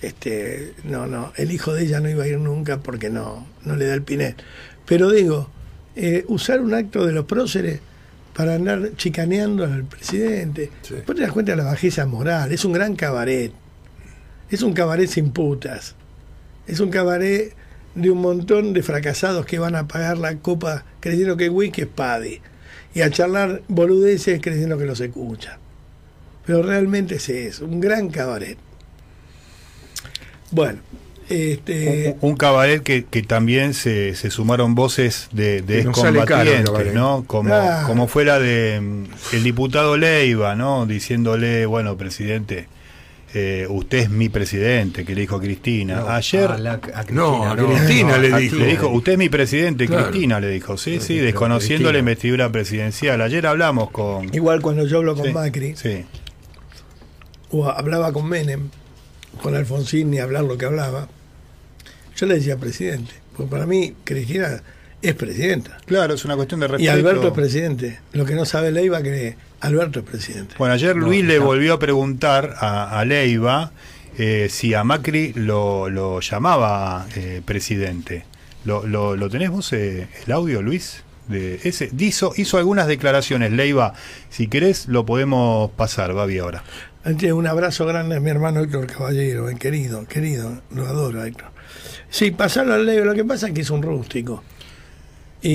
Este, 0.00 0.72
no, 0.84 1.06
no. 1.06 1.32
El 1.36 1.52
hijo 1.52 1.74
de 1.74 1.84
ella 1.84 2.00
no 2.00 2.08
iba 2.08 2.24
a 2.24 2.28
ir 2.28 2.38
nunca 2.38 2.78
porque 2.78 3.10
no, 3.10 3.46
no 3.64 3.76
le 3.76 3.86
da 3.86 3.94
el 3.94 4.02
pinet. 4.02 4.36
Pero 4.86 5.10
digo, 5.10 5.50
eh, 5.96 6.24
usar 6.28 6.60
un 6.60 6.74
acto 6.74 7.04
de 7.06 7.12
los 7.12 7.26
próceres 7.26 7.80
para 8.34 8.54
andar 8.54 8.92
chicaneando 8.96 9.64
al 9.64 9.84
presidente. 9.84 10.70
Sí. 10.82 10.94
Después 10.94 11.16
te 11.16 11.24
das 11.24 11.32
cuenta 11.32 11.52
de 11.52 11.58
la 11.58 11.64
bajeza 11.64 12.06
moral. 12.06 12.52
Es 12.52 12.64
un 12.64 12.72
gran 12.72 12.96
cabaret. 12.96 13.52
Es 14.50 14.62
un 14.62 14.72
cabaret 14.72 15.08
sin 15.08 15.30
putas. 15.30 15.94
Es 16.66 16.80
un 16.80 16.90
cabaret 16.90 17.54
de 17.94 18.10
un 18.10 18.20
montón 18.20 18.72
de 18.72 18.82
fracasados 18.82 19.44
que 19.46 19.58
van 19.58 19.74
a 19.76 19.86
pagar 19.86 20.18
la 20.18 20.36
copa 20.36 20.84
creyendo 21.00 21.36
que 21.36 21.48
whisky 21.48 21.82
es 21.82 21.86
paddy 21.88 22.40
y 22.94 23.00
a 23.02 23.10
charlar 23.10 23.62
boludeces 23.68 24.40
creyendo 24.40 24.78
que 24.78 24.84
los 24.84 25.00
escuchan. 25.00 25.58
Pero 26.46 26.62
realmente 26.62 27.16
es 27.16 27.28
eso, 27.28 27.64
un 27.66 27.80
gran 27.80 28.08
cabaret. 28.10 28.58
Bueno, 30.50 30.80
este, 31.28 32.16
Un, 32.20 32.30
un 32.30 32.36
cabaret 32.36 32.82
que, 32.82 33.04
que 33.04 33.22
también 33.22 33.74
se, 33.74 34.14
se 34.14 34.30
sumaron 34.30 34.74
voces 34.74 35.28
de, 35.32 35.62
de 35.62 35.84
caro. 36.26 36.50
¿no? 36.92 37.24
Como, 37.26 37.54
Ah. 37.54 37.84
como 37.86 38.08
fue 38.08 38.24
la 38.24 38.38
de 38.38 38.80
mm, 38.80 39.04
el 39.36 39.42
diputado 39.42 39.96
Leiva, 39.96 40.54
¿no? 40.56 40.84
Diciéndole, 40.84 41.64
bueno, 41.66 41.96
presidente, 41.96 42.66
eh, 43.34 43.66
usted 43.68 43.98
es 43.98 44.10
mi 44.10 44.28
presidente, 44.28 45.04
que 45.04 45.14
le 45.14 45.22
dijo 45.22 45.36
a 45.36 45.40
Cristina. 45.40 46.00
No, 46.00 46.08
Ayer 46.08 46.50
a 46.50 46.58
la- 46.58 46.72
a 46.74 46.80
Cristina, 46.80 47.12
No, 47.12 47.44
a 47.50 47.56
Cristina 47.56 48.18
le 48.18 48.36
dijo. 48.38 48.56
Le 48.56 48.66
dijo, 48.66 48.88
usted 48.88 49.12
es 49.12 49.18
mi 49.18 49.28
presidente, 49.28 49.86
Claro. 49.86 50.08
Cristina, 50.10 50.38
le 50.40 50.48
dijo. 50.50 50.76
Sí, 50.76 51.00
sí, 51.00 51.16
desconociendo 51.18 51.90
la 51.92 51.98
investidura 51.98 52.50
presidencial. 52.52 53.20
Ayer 53.22 53.46
hablamos 53.46 53.90
con... 53.90 54.34
igual 54.34 54.60
cuando 54.60 54.86
yo 54.86 54.98
hablo 54.98 55.14
con 55.16 55.26
Sí, 55.26 55.32
Macri 55.32 55.74
Sí. 55.76 56.04
o 57.50 57.68
hablaba 57.68 58.12
con 58.12 58.28
Menem, 58.28 58.68
con 59.42 59.54
Alfonsín 59.54 60.10
ni 60.10 60.18
hablar 60.18 60.44
lo 60.44 60.56
que 60.58 60.66
hablaba, 60.66 61.08
yo 62.16 62.26
le 62.26 62.34
decía 62.34 62.56
presidente, 62.58 63.12
porque 63.36 63.50
para 63.50 63.66
mí 63.66 63.94
Cristina 64.04 64.62
es 65.00 65.14
presidenta 65.14 65.78
Claro, 65.86 66.14
es 66.14 66.24
una 66.24 66.36
cuestión 66.36 66.60
de 66.60 66.68
respeto. 66.68 66.84
y 66.84 66.88
Alberto 66.88 67.28
es 67.28 67.32
presidente. 67.34 67.98
Lo 68.12 68.24
que 68.24 68.34
no 68.34 68.44
sabe 68.44 68.70
Leiva 68.70 69.02
que 69.02 69.36
Alberto 69.62 70.00
es 70.00 70.04
presidente. 70.04 70.54
Bueno, 70.58 70.74
ayer 70.74 70.94
No, 70.96 71.06
Luis 71.06 71.24
le 71.24 71.38
volvió 71.38 71.74
a 71.74 71.78
preguntar 71.78 72.54
a, 72.58 72.98
a 72.98 73.04
Leiva 73.04 73.72
eh, 74.18 74.48
si 74.50 74.74
a 74.74 74.84
Macri 74.84 75.32
lo, 75.34 75.88
lo 75.88 76.20
llamaba 76.20 77.06
eh, 77.16 77.40
presidente. 77.44 78.24
¿Lo, 78.64 78.86
lo, 78.86 79.16
lo 79.16 79.30
tenés 79.30 79.50
vos 79.50 79.72
eh, 79.72 80.08
el 80.26 80.32
audio, 80.32 80.62
Luis? 80.62 81.04
De 81.28 81.60
ese, 81.62 81.90
hizo, 81.96 82.32
hizo 82.36 82.58
algunas 82.58 82.88
declaraciones, 82.88 83.52
Leiva. 83.52 83.94
Si 84.28 84.48
querés, 84.48 84.88
lo 84.88 85.06
podemos 85.06 85.70
pasar, 85.70 86.12
Babi, 86.12 86.38
ahora. 86.38 86.64
Un 87.04 87.46
abrazo 87.46 87.86
grande 87.86 88.16
a 88.16 88.20
mi 88.20 88.30
hermano 88.30 88.60
Héctor 88.60 88.86
Caballero, 88.86 89.48
eh, 89.48 89.56
querido, 89.56 90.06
querido, 90.06 90.60
lo 90.70 90.86
adoro 90.86 91.24
Héctor. 91.24 91.48
Sí, 92.10 92.30
pasarlo 92.30 92.74
al 92.74 92.84
ley, 92.84 92.98
lo 93.02 93.14
que 93.14 93.24
pasa 93.24 93.48
es 93.48 93.54
que 93.54 93.62
es 93.62 93.70
un 93.70 93.82
rústico. 93.82 94.44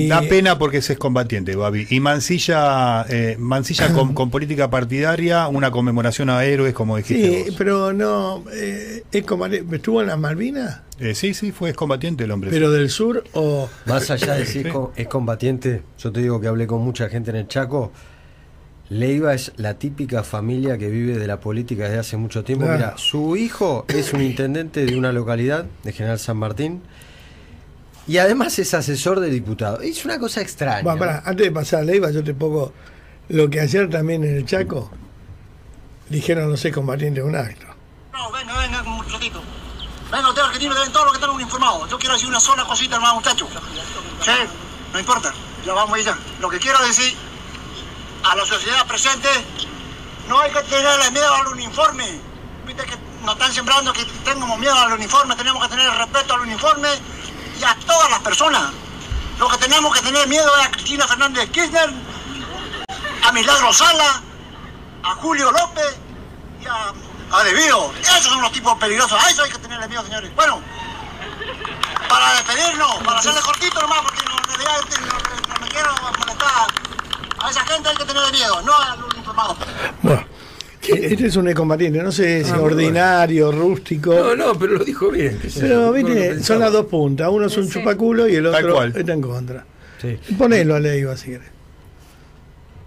Da 0.08 0.20
pena 0.22 0.58
porque 0.58 0.78
es 0.78 0.90
excombatiente, 0.90 1.56
Babi. 1.56 1.86
Y 1.88 2.00
Mancilla, 2.00 3.06
eh, 3.08 3.36
Mancilla 3.38 3.92
con, 3.92 4.12
con 4.14 4.30
política 4.30 4.68
partidaria, 4.70 5.48
una 5.48 5.70
conmemoración 5.70 6.28
a 6.30 6.44
héroes, 6.44 6.74
como 6.74 6.96
dijiste 6.96 7.28
Sí, 7.44 7.44
vos. 7.48 7.54
pero 7.56 7.92
no, 7.92 8.44
eh, 8.52 9.02
es 9.10 9.24
como, 9.24 9.46
¿estuvo 9.46 10.00
en 10.02 10.08
las 10.08 10.18
Malvinas? 10.18 10.80
Eh, 11.00 11.14
sí, 11.14 11.32
sí, 11.32 11.52
fue 11.52 11.70
excombatiente 11.70 12.24
el 12.24 12.30
hombre. 12.32 12.50
¿Pero 12.50 12.70
del 12.70 12.90
sur 12.90 13.24
o...? 13.32 13.68
Más 13.86 14.10
allá 14.10 14.34
de 14.34 14.44
si 14.46 14.58
es 14.60 14.66
co- 14.72 14.92
es 14.96 15.06
combatiente, 15.08 15.82
yo 15.98 16.12
te 16.12 16.20
digo 16.20 16.40
que 16.40 16.48
hablé 16.48 16.66
con 16.66 16.82
mucha 16.82 17.08
gente 17.08 17.30
en 17.30 17.36
el 17.36 17.48
Chaco. 17.48 17.92
Leiva 18.90 19.34
es 19.34 19.52
la 19.56 19.74
típica 19.74 20.22
familia 20.22 20.78
que 20.78 20.88
vive 20.88 21.18
de 21.18 21.26
la 21.26 21.40
política 21.40 21.84
desde 21.84 21.98
hace 21.98 22.16
mucho 22.16 22.42
tiempo. 22.42 22.64
Claro. 22.64 22.78
Mira, 22.78 22.94
su 22.96 23.36
hijo 23.36 23.84
es 23.88 24.12
un 24.14 24.22
intendente 24.22 24.86
de 24.86 24.96
una 24.96 25.12
localidad, 25.12 25.66
de 25.84 25.92
General 25.92 26.18
San 26.18 26.38
Martín, 26.38 26.80
Y 28.08 28.16
además 28.16 28.58
es 28.58 28.72
asesor 28.72 29.20
de 29.20 29.28
diputado. 29.28 29.80
Es 29.82 30.06
una 30.06 30.18
cosa 30.18 30.40
extraña. 30.40 30.82
Bueno, 30.82 30.98
pará, 30.98 31.22
antes 31.26 31.46
de 31.46 31.52
pasar 31.52 31.80
a 31.80 31.84
Leiva, 31.84 32.10
yo 32.10 32.24
te 32.24 32.32
pongo 32.32 32.72
lo 33.28 33.50
que 33.50 33.60
ayer 33.60 33.90
también 33.90 34.24
en 34.24 34.34
el 34.34 34.46
Chaco 34.46 34.90
dijeron 36.08 36.50
los 36.50 36.58
seis 36.58 36.74
combatientes 36.74 37.22
de 37.22 37.28
un 37.28 37.36
acto. 37.36 37.66
No, 38.14 38.32
venga, 38.32 38.56
venga, 38.56 38.82
un 38.82 39.06
ratito. 39.12 39.42
Venga, 40.10 40.26
ustedes 40.26 40.46
argentinos 40.46 40.76
deben 40.78 40.92
todo 40.92 41.04
lo 41.04 41.10
que 41.12 41.18
están 41.18 41.30
uniformados. 41.30 41.90
Yo 41.90 41.98
quiero 41.98 42.14
decir 42.14 42.30
una 42.30 42.40
sola 42.40 42.64
cosita, 42.64 42.96
hermano, 42.96 43.16
muchachos. 43.16 43.50
Sí, 44.22 44.30
no 44.94 44.98
importa, 44.98 45.34
ya 45.66 45.74
vamos 45.74 45.94
a 45.94 46.00
ir 46.00 46.06
ya. 46.06 46.18
Lo 46.40 46.48
que 46.48 46.58
quiero 46.58 46.78
decir 46.86 47.14
a 48.24 48.34
la 48.34 48.46
sociedad 48.46 48.86
presente, 48.86 49.28
no 50.30 50.40
hay 50.40 50.50
que 50.50 50.62
tenerle 50.62 51.10
miedo 51.10 51.34
al 51.34 51.48
uniforme. 51.48 52.06
Viste 52.66 52.84
que 52.84 52.96
nos 53.22 53.34
están 53.34 53.52
sembrando 53.52 53.92
que 53.92 54.06
tengamos 54.24 54.58
miedo 54.58 54.74
al 54.74 54.94
uniforme, 54.94 55.36
tenemos 55.36 55.62
que 55.62 55.76
tener 55.76 55.90
respeto 55.90 56.32
al 56.32 56.40
uniforme 56.40 56.88
y 57.58 57.64
a 57.64 57.74
todas 57.86 58.10
las 58.10 58.20
personas. 58.20 58.72
Lo 59.38 59.48
que 59.48 59.58
tenemos 59.58 59.94
que 59.94 60.02
tener 60.02 60.26
miedo 60.28 60.50
es 60.58 60.66
a 60.66 60.70
Cristina 60.70 61.06
Fernández 61.06 61.46
de 61.46 61.52
Kirchner, 61.52 61.90
a 63.22 63.32
Milagro 63.32 63.72
Sala, 63.72 64.22
a 65.02 65.14
Julio 65.16 65.50
López 65.52 65.96
y 66.60 66.66
a, 66.66 66.92
a 67.36 67.44
Debido. 67.44 67.92
Esos 68.00 68.24
son 68.24 68.42
los 68.42 68.52
tipos 68.52 68.76
peligrosos. 68.78 69.22
A 69.22 69.30
eso 69.30 69.42
hay 69.42 69.50
que 69.50 69.58
tenerle 69.58 69.88
miedo, 69.88 70.02
señores. 70.02 70.34
Bueno, 70.34 70.60
para 72.08 72.32
despedirnos, 72.34 72.96
para 73.04 73.18
hacerle 73.18 73.40
cortito 73.40 73.80
nomás, 73.80 74.00
porque 74.02 74.22
no, 74.24 75.60
me 75.60 75.68
quiero 75.68 75.94
molestar. 76.18 76.66
A 77.40 77.50
esa 77.50 77.64
gente 77.66 77.88
hay 77.88 77.96
que 77.96 78.04
tenerle 78.04 78.32
miedo, 78.32 78.62
no 78.62 78.76
a 78.76 78.96
los 78.96 79.14
informados. 79.14 79.56
Bueno, 80.02 80.26
este 80.92 81.26
es 81.26 81.36
un 81.36 81.52
combatiente, 81.52 82.02
no 82.02 82.12
sé 82.12 82.44
si 82.44 82.50
Ah, 82.52 82.60
ordinario, 82.60 83.50
rústico. 83.52 84.14
No, 84.14 84.34
no, 84.36 84.58
pero 84.58 84.74
lo 84.74 84.84
dijo 84.84 85.10
bien. 85.10 85.38
Pero, 85.60 85.92
viste, 85.92 86.40
son 86.42 86.60
las 86.60 86.72
dos 86.72 86.86
puntas. 86.86 87.28
Uno 87.30 87.46
es 87.46 87.56
un 87.56 87.66
Sí. 87.66 87.72
chupaculo 87.78 88.28
y 88.28 88.36
el 88.36 88.46
otro 88.46 88.82
está 88.84 89.12
en 89.12 89.20
contra. 89.20 89.64
Sí. 90.00 90.18
Ponelo 90.36 90.74
a 90.76 90.80
Leiva 90.80 91.16
si 91.16 91.30
querés. 91.32 91.48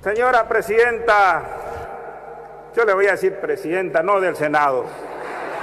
Señora 0.03 0.47
presidenta, 0.49 1.43
yo 2.75 2.85
le 2.85 2.93
voy 2.93 3.05
a 3.07 3.11
decir 3.11 3.33
presidenta, 3.33 4.01
no 4.01 4.19
del 4.19 4.35
Senado. 4.35 4.85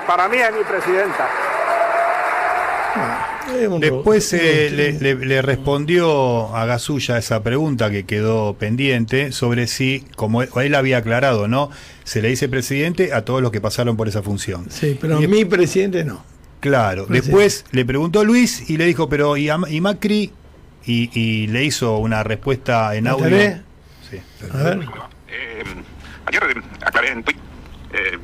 Para 0.07 0.29
mí 0.29 0.37
es 0.37 0.53
mi 0.53 0.63
presidenta. 0.63 1.29
Un 3.71 3.81
Después 3.81 4.33
eh, 4.35 4.71
le, 4.71 4.93
le- 5.15 5.15
le 5.27 5.43
respondió 5.43 6.55
a 6.55 6.65
Gasulla 6.67 7.19
esa 7.19 7.43
pregunta 7.43 7.91
que 7.91 8.05
quedó 8.05 8.55
pendiente 8.55 9.33
sobre 9.33 9.67
si, 9.67 10.05
como 10.17 10.43
él, 10.43 10.49
él 10.63 10.75
había 10.75 10.99
aclarado, 10.99 11.49
¿no? 11.49 11.71
Se 12.05 12.21
le 12.23 12.29
dice 12.29 12.49
presidente 12.49 13.13
a 13.13 13.25
todos 13.25 13.41
los 13.43 13.51
que 13.51 13.61
pasaron 13.61 13.97
por 13.97 14.07
esa 14.09 14.23
función. 14.23 14.67
Sí, 14.71 14.97
pero 15.01 15.21
Y- 15.23 15.27
mi 15.29 15.45
presidente 15.45 16.05
no. 16.05 16.23
Claro. 16.61 17.07
Presidente. 17.07 17.29
Después 17.29 17.65
le 17.73 17.85
preguntó 17.85 18.25
Luis 18.25 18.69
y 18.69 18.77
le 18.77 18.85
dijo, 18.87 19.09
pero 19.09 19.37
¿y, 19.37 19.49
a- 19.49 19.59
y 19.69 19.81
Macri? 19.81 20.33
Y, 20.85 21.11
y 21.19 21.47
le 21.49 21.65
hizo 21.65 21.99
una 21.99 22.23
respuesta 22.23 22.95
en 22.97 23.05
¿La 23.05 23.11
audio. 23.13 23.29
Sí. 24.11 24.19
A 24.53 24.57
ver. 24.63 24.79
Eh, 25.29 25.63
ayer 26.27 26.43
aclaré 26.85 27.11
en 27.13 27.23
Twitter. 27.25 27.43
eh, 27.93 28.19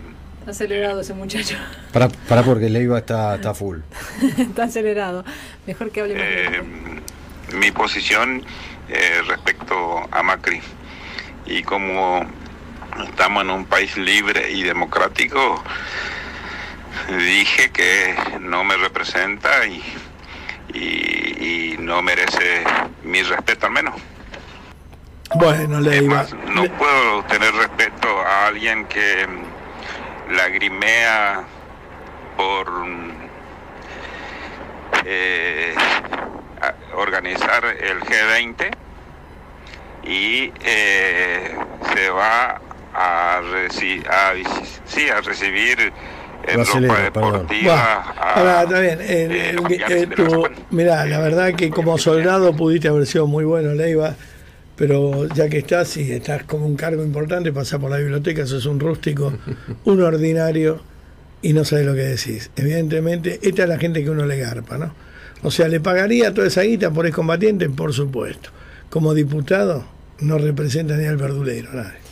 acelerado 0.47 1.01
ese 1.01 1.15
muchacho. 1.15 1.57
Para, 1.93 2.09
para 2.09 2.43
porque 2.43 2.69
Leiva 2.69 2.99
está, 2.99 3.35
está 3.37 3.55
full. 3.55 3.79
Está 4.39 4.65
acelerado. 4.65 5.25
Mejor 5.67 5.91
que 5.91 6.01
hable 6.01 6.15
eh, 6.17 6.63
mi 7.55 7.71
posición 7.71 8.43
eh, 8.89 9.23
respecto 9.27 10.07
a 10.11 10.23
Macri 10.23 10.61
y 11.47 11.63
como 11.63 12.27
estamos 13.09 13.43
en 13.45 13.51
un 13.51 13.65
país 13.67 13.97
libre 13.97 14.51
y 14.53 14.63
democrático 14.63 15.63
dije 17.09 17.71
que 17.71 18.15
no 18.41 18.65
me 18.65 18.77
representa 18.77 19.67
y, 19.67 19.83
y- 20.73 21.75
y 21.75 21.77
no 21.79 22.03
merece 22.03 22.63
mi 23.03 23.23
respeto 23.23 23.67
al 23.67 23.73
menos 23.73 23.95
Bueno, 25.35 25.81
Leiva. 25.81 26.17
más, 26.17 26.33
no 26.55 26.65
puedo 26.77 27.25
tener 27.25 27.53
respeto 27.55 28.09
a 28.21 28.47
alguien 28.47 28.87
que 28.87 29.27
lagrimea 30.31 31.45
por 32.37 32.67
eh, 35.05 35.75
organizar 36.97 37.65
el 37.65 38.01
G20 38.01 38.71
y 40.05 40.53
eh, 40.65 41.55
se 41.95 42.11
va 42.11 42.61
a, 42.95 43.41
reci- 43.43 44.05
a 44.09 44.33
vis- 44.35 44.81
sí, 44.85 45.09
a 45.09 45.21
recibir 45.21 45.93
en 46.47 46.59
ropa 46.65 46.79
perdón. 46.81 47.03
deportiva. 47.05 47.75
Bueno, 47.75 48.21
a- 48.21 48.35
ahora, 48.35 48.63
está 48.63 48.81
bien. 48.81 49.01
eh, 49.01 49.07
eh, 49.09 49.57
eh, 49.71 49.85
eh, 49.89 50.07
tu- 50.09 50.49
mirá, 50.71 51.05
la 51.07 51.19
verdad 51.21 51.55
que 51.55 51.71
como 51.71 51.97
soldado 51.99 52.55
pudiste 52.55 52.89
haber 52.89 53.07
sido 53.07 53.27
muy 53.27 53.45
bueno, 53.45 53.73
Leiva, 53.73 54.15
pero 54.77 55.29
ya 55.35 55.49
que 55.49 55.59
estás 55.59 55.97
y 55.97 56.11
estás 56.13 56.45
como 56.45 56.67
un 56.67 56.77
cargo 56.77 57.05
importante, 57.05 57.53
pasás 57.53 57.81
por 57.81 57.91
la 57.91 57.99
biblioteca, 57.99 58.47
sos 58.47 58.67
un 58.67 58.81
rústico, 58.81 59.33
un 59.85 60.03
ordinario 60.03 60.81
y 61.43 61.53
no 61.53 61.65
sabes 61.65 61.87
lo 61.87 61.95
que 61.95 62.03
decís. 62.03 62.51
Evidentemente, 62.57 63.39
esta 63.43 63.65
es 63.65 63.69
la 63.69 63.79
gente 63.79 64.03
que 64.03 64.11
uno 64.11 64.27
le 64.27 64.39
garpa, 64.39 64.79
¿no? 64.79 64.95
O 65.43 65.51
sea, 65.51 65.69
¿le 65.69 65.79
pagaría 65.79 66.33
toda 66.33 66.47
esa 66.47 66.63
guita 66.63 66.91
por 66.91 67.07
excombatiente? 67.07 67.69
Por 67.69 67.93
supuesto. 67.93 68.51
Como 68.89 69.13
diputado, 69.13 69.85
no 70.21 70.39
representa 70.39 70.97
ni 70.97 71.05
al 71.05 71.19
verdulero, 71.19 71.71
nadie. 71.73 72.05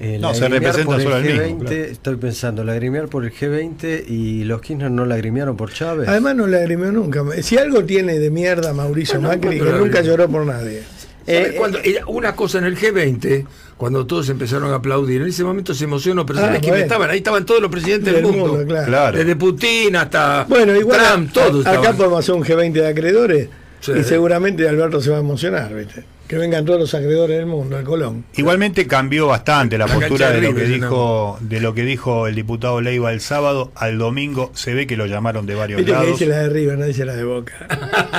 Eh, 0.00 0.18
No, 0.18 0.34
se 0.34 0.48
representa 0.48 0.86
por 0.86 0.96
el 0.96 1.02
solo 1.02 1.14
al 1.16 1.24
mismo, 1.24 1.42
G20, 1.42 1.58
claro. 1.58 1.74
Estoy 1.84 2.16
pensando, 2.16 2.64
lagrimiar 2.64 3.08
por 3.08 3.24
el 3.24 3.32
G20 3.32 4.08
y 4.08 4.44
los 4.44 4.60
Kirchner 4.60 4.90
no 4.90 5.04
lagrimiaron 5.04 5.56
por 5.56 5.72
Chávez. 5.72 6.08
Además 6.08 6.34
no 6.36 6.46
lagrimió 6.46 6.90
nunca. 6.90 7.22
Si 7.42 7.58
algo 7.58 7.84
tiene 7.84 8.18
de 8.18 8.30
mierda 8.30 8.72
Mauricio 8.72 9.20
Bueno, 9.20 9.36
Macri, 9.36 9.58
que 9.58 9.64
¿cuándo 9.64 9.78
nunca 9.84 10.00
lloró 10.00 10.28
por 10.28 10.46
nadie. 10.46 10.82
¿Sabe 11.26 11.48
Eh, 11.48 11.54
cuándo? 11.56 11.78
Era 11.82 12.06
una 12.06 12.34
cosa 12.36 12.58
en 12.58 12.64
el 12.64 12.76
G20, 12.78 13.46
cuando 13.76 14.06
todos 14.06 14.28
empezaron 14.28 14.70
a 14.72 14.76
aplaudir, 14.76 15.22
en 15.22 15.28
ese 15.28 15.42
momento 15.44 15.72
se 15.74 15.84
emocionó, 15.84 16.24
pero 16.26 16.38
Ah, 16.38 16.42
¿sabes 16.42 16.60
quién 16.60 16.70
bueno. 16.72 16.84
estaban? 16.84 17.10
Ahí 17.10 17.18
estaban 17.18 17.46
todos 17.46 17.60
los 17.62 17.70
presidentes 17.70 18.12
del, 18.12 18.22
Del 18.22 18.24
mundo. 18.32 18.46
mundo, 18.54 18.66
claro. 18.66 18.86
Claro. 18.86 19.18
Desde 19.18 19.36
Putin 19.36 19.96
hasta 19.96 20.44
Bueno, 20.48 20.76
igual 20.76 21.00
Trump, 21.00 21.30
a- 21.30 21.32
todos 21.32 21.66
a- 21.66 21.70
acá 21.70 21.78
estaban. 21.78 21.96
podemos 21.96 22.18
hacer 22.20 22.34
un 22.34 22.44
G20 22.44 22.72
de 22.72 22.86
acreedores 22.88 23.48
Sí. 23.80 23.92
y 23.98 24.04
seguramente 24.04 24.68
Alberto 24.68 25.00
se 25.00 25.10
va 25.10 25.16
a 25.16 25.20
emocionar, 25.20 25.74
¿viste? 25.74 26.04
Que 26.26 26.36
vengan 26.38 26.64
todos 26.64 26.80
los 26.80 26.94
acreedores 26.94 27.36
del 27.36 27.44
mundo, 27.46 27.78
el 27.78 27.84
Colón. 27.84 28.24
Igualmente 28.36 28.86
cambió 28.86 29.26
bastante 29.26 29.76
la 29.76 29.86
La 29.86 29.94
postura 29.94 30.30
de 30.30 30.40
de 30.40 30.48
lo 30.48 30.54
que 30.54 30.64
dijo 30.64 31.38
de 31.40 31.60
lo 31.60 31.74
que 31.74 31.84
dijo 31.84 32.26
el 32.26 32.34
diputado 32.34 32.80
Leiva 32.80 33.12
el 33.12 33.20
sábado 33.20 33.70
al 33.74 33.98
domingo. 33.98 34.50
Se 34.54 34.72
ve 34.72 34.86
que 34.86 34.96
lo 34.96 35.04
llamaron 35.04 35.44
de 35.44 35.54
varios 35.54 35.78
Viste 35.78 35.92
que 35.92 35.98
lados. 35.98 36.12
dice 36.12 36.26
la 36.26 36.38
de 36.38 36.48
River, 36.48 36.78
no 36.78 36.86
dice 36.86 37.04
la 37.04 37.14
de 37.14 37.24
Boca. 37.24 37.52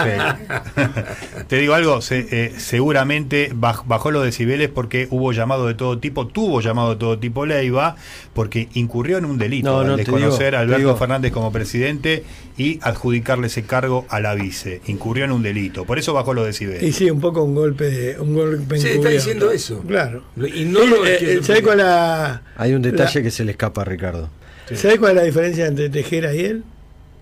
Sí. 0.03 1.41
Te 1.47 1.57
digo 1.57 1.73
algo, 1.73 2.01
se- 2.01 2.27
eh, 2.31 2.53
seguramente 2.57 3.51
baj- 3.53 3.83
bajó 3.87 4.11
los 4.11 4.23
decibeles 4.23 4.69
porque 4.69 5.07
hubo 5.09 5.31
llamado 5.31 5.65
de 5.67 5.73
todo 5.73 5.97
tipo, 5.97 6.27
tuvo 6.27 6.61
llamado 6.61 6.91
de 6.91 6.95
todo 6.97 7.17
tipo 7.19 7.45
Leiva, 7.45 7.95
porque 8.33 8.69
incurrió 8.75 9.17
en 9.17 9.25
un 9.25 9.37
delito 9.37 9.71
No, 9.71 9.79
al 9.79 9.87
no, 9.87 9.97
desconocer 9.97 10.51
digo, 10.51 10.57
a 10.57 10.59
Alberto. 10.61 10.95
Fernández 10.97 11.31
como 11.31 11.51
presidente 11.51 12.23
y 12.57 12.79
adjudicarle 12.83 13.47
ese 13.47 13.63
cargo 13.63 14.05
a 14.09 14.19
la 14.19 14.33
vice. 14.35 14.81
Incurrió 14.87 15.25
en 15.25 15.31
un 15.31 15.41
delito, 15.43 15.85
por 15.85 15.97
eso 15.99 16.13
bajó 16.13 16.33
los 16.33 16.45
decibeles. 16.45 16.83
Y 16.83 16.91
sí, 16.91 17.09
un 17.09 17.19
poco 17.19 17.43
un 17.43 17.55
golpe, 17.55 17.85
de- 17.85 17.94
un 18.19 18.33
golpe 18.35 18.79
Sí, 18.79 18.87
está 18.89 19.09
diciendo 19.09 19.51
eso. 19.51 19.79
Claro. 19.87 20.23
Y 20.37 20.65
no 20.65 20.85
lo 20.85 21.05
Eh, 21.05 21.15
quiere- 21.17 21.33
eh, 21.35 21.43
¿Sabés 21.43 21.61
cuál, 21.61 21.77
la, 21.79 22.41
Hay 22.57 22.73
un 22.73 22.81
detalle 22.81 23.19
la- 23.19 23.23
que 23.23 23.31
se 23.31 23.43
le 23.45 23.51
escapa 23.51 23.81
a 23.81 23.85
Ricardo. 23.85 24.29
¿sabés 24.73 24.97
cuál 24.99 25.11
es 25.11 25.17
la 25.17 25.23
diferencia 25.23 25.67
entre 25.67 25.89
Tejera 25.89 26.33
y 26.33 26.39
él? 26.41 26.63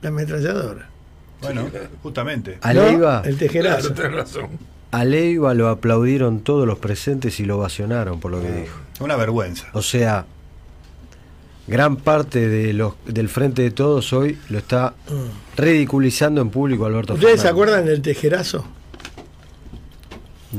La 0.02 0.10
ametralladora. 0.10 0.90
Bueno, 1.42 1.70
justamente. 2.02 2.58
A 2.62 2.74
¿No? 2.74 2.86
Leiva, 2.86 3.22
El 3.26 3.38
tejerazo. 3.38 3.94
Claro, 3.94 4.16
razón. 4.18 4.48
a 4.92 5.04
Leiva 5.06 5.54
lo 5.54 5.68
aplaudieron 5.70 6.40
todos 6.42 6.66
los 6.68 6.80
presentes 6.80 7.40
y 7.40 7.46
lo 7.46 7.58
ovacionaron 7.58 8.20
por 8.20 8.32
lo 8.32 8.42
que 8.42 8.52
dijo. 8.52 8.78
Una 9.02 9.16
vergüenza. 9.18 9.68
O 9.74 9.82
sea, 9.82 10.26
gran 11.68 11.96
parte 11.98 12.48
de 12.48 12.74
los, 12.74 12.94
del 13.06 13.28
frente 13.30 13.62
de 13.62 13.72
todos 13.72 14.14
hoy 14.14 14.38
lo 14.50 14.58
está 14.58 14.94
ridiculizando 15.58 16.42
en 16.42 16.50
público 16.50 16.86
Alberto 16.86 17.14
¿Ustedes 17.14 17.42
se 17.42 17.48
acuerdan 17.48 17.86
del 17.86 18.02
tejerazo? 18.02 18.66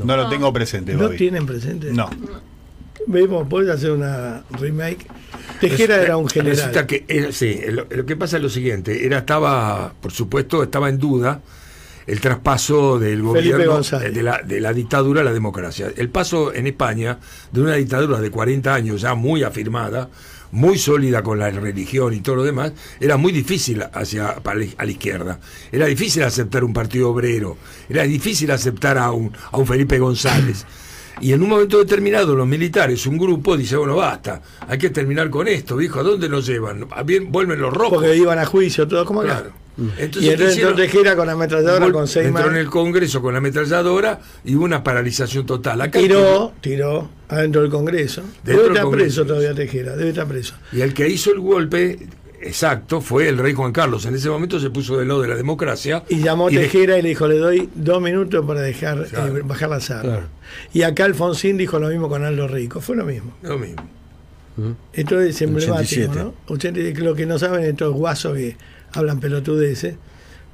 No, 0.03 0.17
lo 0.17 0.29
tengo 0.29 0.53
presente, 0.53 0.95
¿No 0.95 1.05
Bobby. 1.05 1.17
tienen 1.17 1.47
presente? 1.47 1.93
No. 1.93 2.11
Vemos, 3.07 3.47
podés 3.49 3.69
hacer 3.71 3.91
una 3.93 4.45
remake. 4.59 5.07
Tejera 5.61 6.01
era 6.03 6.17
un 6.17 6.29
Resulta 6.29 6.51
general. 6.65 6.87
que 6.87 7.05
era- 7.09 7.33
sí, 7.33 7.61
lo, 7.71 7.87
lo 7.91 8.07
que 8.07 8.17
pasa 8.17 8.39
es 8.39 8.43
lo 8.43 8.49
siguiente, 8.49 9.05
era 9.05 9.19
estaba, 9.19 9.93
por 10.01 10.13
supuesto, 10.13 10.63
estaba 10.63 10.89
en 10.89 10.99
duda 10.99 11.41
el 12.07 12.21
traspaso 12.21 12.99
del 12.99 13.23
gobierno 13.23 13.73
González. 13.73 14.15
de 14.15 14.23
la, 14.23 14.41
de 14.43 14.61
la 14.61 14.73
dictadura 14.73 15.21
a 15.23 15.25
la 15.25 15.33
democracia. 15.33 15.91
El 15.97 16.09
paso 16.11 16.53
en 16.55 16.67
España 16.67 17.19
de 17.53 17.61
una 17.63 17.75
dictadura 17.75 18.21
de 18.21 18.31
40 18.31 18.75
años 18.75 19.01
ya 19.03 19.15
muy 19.15 19.43
afirmada, 19.43 20.09
muy 20.55 20.79
sólida 20.79 21.23
con 21.23 21.39
la 21.41 21.51
religión 21.51 22.15
y 22.15 22.21
todo 22.21 22.37
lo 22.37 22.45
demás, 22.45 22.73
era 23.01 23.17
muy 23.17 23.33
difícil 23.33 23.83
hacia 23.93 24.29
a 24.29 24.55
la 24.55 24.91
izquierda. 24.91 25.41
Era 25.73 25.87
difícil 25.87 26.23
aceptar 26.23 26.63
un 26.63 26.73
partido 26.73 27.11
obrero, 27.11 27.59
era 27.89 28.05
difícil 28.05 28.51
aceptar 28.53 28.97
a 28.97 29.11
un, 29.11 29.33
a 29.51 29.57
un 29.59 29.67
Felipe 29.67 29.99
González. 29.99 30.65
Y 31.21 31.33
en 31.33 31.43
un 31.43 31.49
momento 31.49 31.79
determinado 31.79 32.35
los 32.35 32.47
militares, 32.47 33.07
un 33.07 33.19
grupo, 33.19 33.57
dice, 33.57 33.77
bueno, 33.77 33.97
basta, 33.97 34.43
hay 34.69 34.79
que 34.79 34.91
terminar 34.91 35.29
con 35.29 35.49
esto, 35.49 35.77
viejo, 35.77 36.01
¿a 36.01 36.03
dónde 36.03 36.29
nos 36.29 36.47
llevan? 36.47 36.87
¿A 36.91 37.03
bien, 37.03 37.31
¿Vuelven 37.31 37.61
los 37.61 37.73
rojos? 37.73 37.99
Porque 37.99 38.17
iban 38.17 38.39
a 38.39 38.47
juicio, 38.47 38.87
todos 38.87 39.07
como. 39.07 39.23
Claro. 39.23 39.64
Entonces, 39.77 40.22
y 40.22 40.27
¿qué 40.27 40.33
entonces 40.35 40.53
hicieron? 40.55 40.72
entró 40.72 40.85
Tejera 40.85 41.16
con 41.16 41.29
ametralladora 41.29 41.85
Gol- 41.87 41.93
con 41.93 42.07
seis 42.09 42.27
entró 42.29 42.49
en 42.49 42.57
el 42.57 42.70
Congreso 42.70 43.20
con 43.20 43.33
la 43.35 43.39
ametralladora 43.39 44.20
y 44.45 44.55
hubo 44.55 44.64
una 44.64 44.85
paralización 44.85 45.47
total. 45.47 45.81
Acá 45.81 45.99
Tiró, 45.99 46.53
tiró 46.61 47.09
adentro 47.29 47.62
del 47.62 47.70
Congreso. 47.70 48.22
Dentro 48.45 48.53
debe 48.62 48.66
estar 48.68 48.83
Congreso. 48.85 49.05
preso 49.22 49.27
todavía 49.27 49.55
Tejera, 49.55 49.97
debe 49.97 50.11
estar 50.11 50.27
preso. 50.29 50.55
Y 50.72 50.81
el 50.81 50.95
que 50.95 51.09
hizo 51.09 51.33
el 51.33 51.41
golpe 51.41 51.99
exacto 52.41 53.01
fue 53.01 53.29
el 53.29 53.39
rey 53.39 53.53
Juan 53.55 53.72
Carlos. 53.72 54.05
En 54.07 54.14
ese 54.14 54.29
momento 54.29 54.61
se 54.61 54.70
puso 54.70 54.99
del 54.99 55.09
lado 55.09 55.22
de 55.22 55.29
la 55.29 55.35
democracia. 55.35 56.05
Y 56.09 56.18
llamó 56.20 56.47
a 56.49 56.51
Tejera 56.51 56.99
y 56.99 57.03
le 57.03 57.09
dijo, 57.09 57.27
le 57.27 57.39
doy 57.39 57.68
dos 57.75 58.01
minutos 58.01 58.45
para 58.47 58.61
dejar 58.61 59.07
Claro. 59.07 59.37
eh, 59.39 59.43
bajar 59.45 59.70
las 59.70 59.91
armas. 59.91 60.05
Claro. 60.18 60.27
Y 60.72 60.83
acá 60.83 61.07
Alfonsín 61.07 61.57
dijo 61.57 61.79
lo 61.81 61.89
mismo 61.89 62.09
con 62.09 62.22
Aldo 62.25 62.47
Rico, 62.47 62.81
fue 62.81 62.95
lo 62.97 63.05
mismo. 63.07 63.33
Lo 63.43 63.59
mismo. 63.59 63.83
Esto 64.93 65.20
es 65.20 65.43
emblemático, 65.43 65.75
87. 66.05 66.12
¿no? 66.16 66.35
80, 66.47 67.01
lo 67.03 67.16
que 67.16 67.27
no 67.27 67.41
saben 67.41 67.64
estos 67.64 67.93
guasos 67.93 68.37
que 68.37 68.57
hablan 68.97 69.21
pelotudeces. 69.21 69.97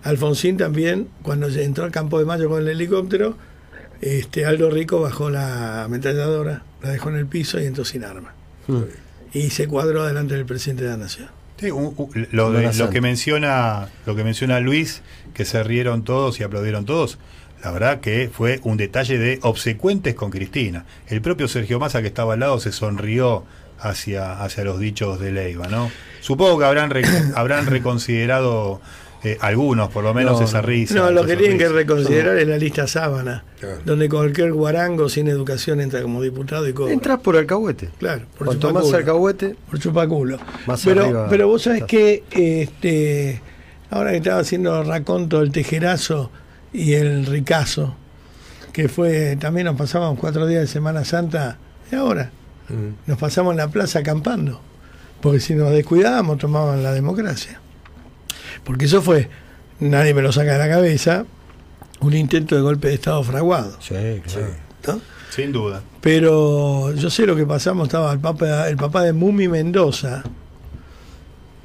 Alfonsín 0.02 0.56
también, 0.56 1.08
cuando 1.22 1.48
entró 1.48 1.84
al 1.84 1.90
campo 1.90 2.18
de 2.18 2.24
Mayo 2.24 2.48
con 2.48 2.62
el 2.62 2.68
helicóptero, 2.68 3.36
este 4.00 4.46
Aldo 4.46 4.70
Rico 4.70 5.00
bajó 5.00 5.28
la 5.30 5.84
ametralladora, 5.84 6.62
la 6.82 6.88
dejó 6.90 7.10
en 7.10 7.16
el 7.16 7.26
piso 7.26 7.60
y 7.60 7.66
entró 7.66 7.84
sin 7.84 8.04
arma. 8.04 8.32
Y 9.32 9.50
se 9.50 9.66
cuadró 9.68 10.04
delante 10.06 10.34
del 10.34 10.46
presidente 10.46 10.84
de 10.84 10.90
la 10.90 10.96
nación. 10.96 11.28
Sí, 11.58 11.70
un- 11.70 11.92
un- 11.96 12.28
lo, 12.32 12.50
de- 12.52 12.90
que 12.90 13.00
menciona 13.02 13.88
lo 14.06 14.16
que 14.16 14.24
menciona 14.24 14.60
Luis, 14.60 15.02
que 15.34 15.44
se 15.44 15.62
rieron 15.62 16.02
todos 16.04 16.40
y 16.40 16.42
aplaudieron 16.44 16.86
todos, 16.86 17.18
la 17.62 17.70
verdad 17.72 18.00
que 18.00 18.30
fue 18.32 18.60
un 18.64 18.78
detalle 18.78 19.18
de 19.18 19.38
obsecuentes 19.42 20.14
con 20.14 20.30
Cristina. 20.30 20.86
El 21.08 21.20
propio 21.20 21.46
Sergio 21.48 21.78
Massa 21.78 22.00
que 22.00 22.08
estaba 22.08 22.32
al 22.34 22.40
lado 22.40 22.58
se 22.58 22.72
sonrió 22.72 23.44
hacia, 23.82 24.42
hacia 24.42 24.64
los 24.64 24.78
dichos 24.80 25.18
de 25.20 25.32
Leiva, 25.32 25.66
¿no? 25.68 25.90
Supongo 26.20 26.58
que 26.58 26.64
habrán 26.64 26.90
re- 26.90 27.04
habrán 27.34 27.66
reconsiderado 27.66 28.80
eh, 29.22 29.36
algunos, 29.40 29.90
por 29.90 30.02
lo 30.04 30.14
menos, 30.14 30.38
No, 30.40 30.46
esa 30.46 30.62
risa. 30.62 30.94
No, 30.94 31.10
lo 31.10 31.24
que 31.26 31.36
tienen 31.36 31.58
que 31.58 31.68
reconsiderar 31.68 32.38
es 32.38 32.48
la 32.48 32.56
lista 32.56 32.86
sábana, 32.86 33.44
Claro. 33.58 33.78
donde 33.84 34.08
cualquier 34.08 34.52
guarango 34.52 35.08
sin 35.10 35.28
educación 35.28 35.80
entra 35.80 36.00
como 36.02 36.22
diputado 36.22 36.66
y 36.66 36.72
cobra. 36.72 36.92
Entras 36.94 37.20
por 37.20 37.36
alcahuete. 37.36 37.90
Claro, 37.98 38.22
por 38.38 38.46
Cuanto 38.46 38.68
más 38.72 38.82
chupaculo. 38.84 38.96
alcahuete, 38.98 39.56
por 39.68 39.78
chupaculo. 39.78 40.38
Más 40.66 40.82
pero, 40.84 41.02
arriba 41.04 41.26
pero 41.28 41.48
vos 41.48 41.62
sabés 41.62 41.82
estás. 41.82 41.90
que 41.90 42.24
este, 42.62 43.42
ahora 43.90 44.12
que 44.12 44.16
estaba 44.18 44.40
haciendo 44.40 44.82
raconto 44.84 45.40
el 45.42 45.52
tejerazo 45.52 46.30
y 46.72 46.94
el 46.94 47.26
ricazo, 47.26 47.94
que 48.72 48.88
fue, 48.88 49.36
también 49.38 49.66
nos 49.66 49.76
pasábamos 49.76 50.18
cuatro 50.18 50.46
días 50.46 50.62
de 50.62 50.66
Semana 50.66 51.04
Santa, 51.04 51.58
y 51.92 51.96
ahora. 51.96 52.30
Nos 53.06 53.18
pasamos 53.18 53.52
en 53.52 53.58
la 53.58 53.68
plaza 53.68 54.00
acampando, 54.00 54.60
porque 55.20 55.40
si 55.40 55.54
nos 55.54 55.70
descuidábamos 55.72 56.38
tomaban 56.38 56.82
la 56.82 56.92
democracia. 56.92 57.60
Porque 58.64 58.86
eso 58.86 59.02
fue, 59.02 59.28
nadie 59.80 60.14
me 60.14 60.22
lo 60.22 60.32
saca 60.32 60.52
de 60.52 60.58
la 60.58 60.68
cabeza, 60.68 61.24
un 62.00 62.14
intento 62.14 62.54
de 62.54 62.62
golpe 62.62 62.88
de 62.88 62.94
Estado 62.94 63.22
fraguado. 63.22 63.76
sí, 63.80 63.94
claro. 63.94 64.54
¿no? 64.86 65.00
Sin 65.30 65.52
duda. 65.52 65.82
Pero 66.00 66.92
yo 66.94 67.08
sé 67.08 67.24
lo 67.24 67.36
que 67.36 67.46
pasamos, 67.46 67.86
estaba 67.86 68.12
el 68.12 68.18
papá, 68.18 68.68
el 68.68 68.76
papá 68.76 69.02
de 69.02 69.12
Mumi 69.12 69.46
Mendoza, 69.48 70.24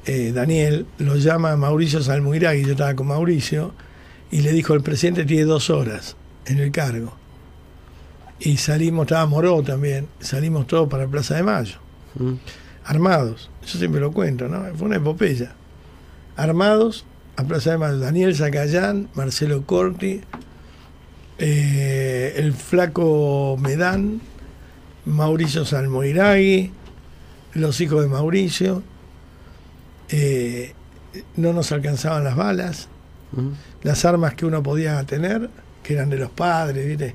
eh, 0.04 0.30
Daniel, 0.32 0.86
lo 0.98 1.16
llama 1.16 1.56
Mauricio 1.56 2.00
Salmuiragui, 2.00 2.64
yo 2.64 2.72
estaba 2.72 2.94
con 2.94 3.08
Mauricio, 3.08 3.74
y 4.30 4.42
le 4.42 4.52
dijo, 4.52 4.74
el 4.74 4.82
presidente 4.82 5.24
tiene 5.24 5.44
dos 5.44 5.68
horas 5.70 6.16
en 6.46 6.60
el 6.60 6.70
cargo. 6.70 7.16
Y 8.38 8.58
salimos, 8.58 9.06
estaba 9.06 9.26
Moró 9.26 9.62
también, 9.62 10.08
salimos 10.20 10.66
todos 10.66 10.88
para 10.88 11.06
Plaza 11.06 11.36
de 11.36 11.42
Mayo, 11.42 11.76
Mm. 12.18 12.34
armados, 12.84 13.50
yo 13.66 13.78
siempre 13.78 14.00
lo 14.00 14.12
cuento, 14.12 14.48
¿no? 14.48 14.62
Fue 14.76 14.86
una 14.88 14.96
epopeya. 14.96 15.54
Armados 16.36 17.04
a 17.36 17.44
Plaza 17.44 17.70
de 17.72 17.78
Mayo, 17.78 17.98
Daniel 17.98 18.34
Zacayán, 18.36 19.08
Marcelo 19.14 19.62
Corti, 19.64 20.20
eh, 21.38 22.34
el 22.36 22.52
flaco 22.52 23.56
Medán, 23.60 24.20
Mauricio 25.04 25.64
Salmoiragui, 25.64 26.72
los 27.54 27.80
hijos 27.80 28.02
de 28.02 28.08
Mauricio, 28.08 28.82
eh, 30.08 30.74
no 31.36 31.52
nos 31.52 31.72
alcanzaban 31.72 32.24
las 32.24 32.36
balas, 32.36 32.88
Mm. 33.32 33.48
las 33.82 34.04
armas 34.04 34.34
que 34.34 34.46
uno 34.46 34.62
podía 34.62 35.02
tener, 35.04 35.50
que 35.82 35.94
eran 35.94 36.10
de 36.10 36.16
los 36.18 36.30
padres, 36.30 36.86
¿viste? 36.86 37.14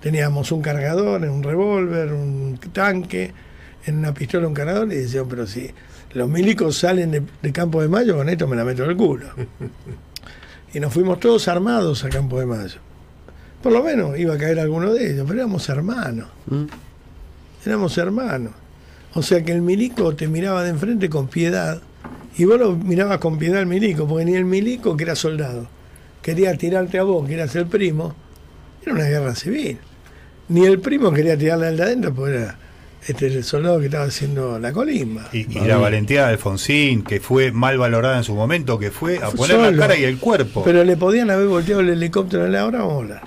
Teníamos 0.00 0.52
un 0.52 0.62
cargador, 0.62 1.22
un 1.22 1.42
revólver, 1.42 2.12
un 2.12 2.58
tanque, 2.72 3.32
en 3.86 3.98
una 3.98 4.12
pistola 4.12 4.46
un 4.46 4.54
cargador, 4.54 4.92
y 4.92 4.96
decían, 4.96 5.26
pero 5.28 5.46
si 5.46 5.70
los 6.12 6.28
milicos 6.28 6.76
salen 6.76 7.10
de, 7.10 7.22
de 7.42 7.52
Campo 7.52 7.80
de 7.82 7.88
Mayo, 7.88 8.16
con 8.16 8.28
esto 8.28 8.46
me 8.46 8.56
la 8.56 8.64
meto 8.64 8.84
en 8.84 8.90
el 8.90 8.96
culo. 8.96 9.26
y 10.74 10.80
nos 10.80 10.92
fuimos 10.92 11.20
todos 11.20 11.48
armados 11.48 12.04
a 12.04 12.08
Campo 12.08 12.38
de 12.38 12.46
Mayo. 12.46 12.80
Por 13.62 13.72
lo 13.72 13.82
menos 13.82 14.18
iba 14.18 14.34
a 14.34 14.38
caer 14.38 14.58
alguno 14.58 14.92
de 14.92 15.12
ellos, 15.12 15.24
pero 15.26 15.40
éramos 15.40 15.68
hermanos. 15.68 16.28
Mm. 16.46 16.64
Éramos 17.66 17.98
hermanos. 17.98 18.52
O 19.14 19.22
sea 19.22 19.44
que 19.44 19.52
el 19.52 19.60
milico 19.60 20.14
te 20.14 20.28
miraba 20.28 20.62
de 20.62 20.70
enfrente 20.70 21.10
con 21.10 21.28
piedad 21.28 21.82
y 22.36 22.44
vos 22.44 22.58
lo 22.58 22.76
mirabas 22.76 23.18
con 23.18 23.38
piedad 23.38 23.58
al 23.58 23.66
milico, 23.66 24.06
porque 24.06 24.24
ni 24.24 24.34
el 24.34 24.44
milico, 24.44 24.96
que 24.96 25.04
era 25.04 25.16
soldado, 25.16 25.66
quería 26.22 26.56
tirarte 26.56 26.98
a 26.98 27.02
vos, 27.02 27.26
que 27.26 27.34
eras 27.34 27.54
el 27.56 27.66
primo, 27.66 28.14
era 28.82 28.92
una 28.94 29.04
guerra 29.04 29.34
civil. 29.34 29.78
Ni 30.50 30.66
el 30.66 30.78
primo 30.80 31.10
quería 31.12 31.38
tirarle 31.38 31.68
al 31.68 31.76
de 31.78 31.82
adentro, 31.82 32.12
porque 32.14 32.34
era 32.36 32.56
este, 33.06 33.28
el 33.28 33.42
soldado 33.44 33.78
que 33.80 33.86
estaba 33.86 34.04
haciendo 34.04 34.58
la 34.58 34.72
colimba. 34.72 35.28
Y, 35.32 35.46
y 35.58 35.60
la 35.64 35.78
valentía 35.78 36.26
de 36.26 36.32
Alfonsín, 36.32 37.02
que 37.02 37.18
fue 37.20 37.50
mal 37.52 37.78
valorada 37.78 38.18
en 38.18 38.24
su 38.24 38.34
momento, 38.34 38.78
que 38.78 38.90
fue 38.90 39.16
a 39.18 39.30
poner 39.30 39.56
Solo. 39.56 39.70
la 39.70 39.76
cara 39.78 39.96
y 39.96 40.04
el 40.04 40.18
cuerpo. 40.18 40.62
Pero 40.64 40.84
le 40.84 40.96
podían 40.98 41.30
haber 41.30 41.46
volteado 41.46 41.80
el 41.80 41.88
helicóptero 41.88 42.44
en 42.44 42.52
la 42.52 42.66
hora, 42.66 42.80
vamos 42.80 42.94
a 42.94 42.98
hablar. 42.98 43.22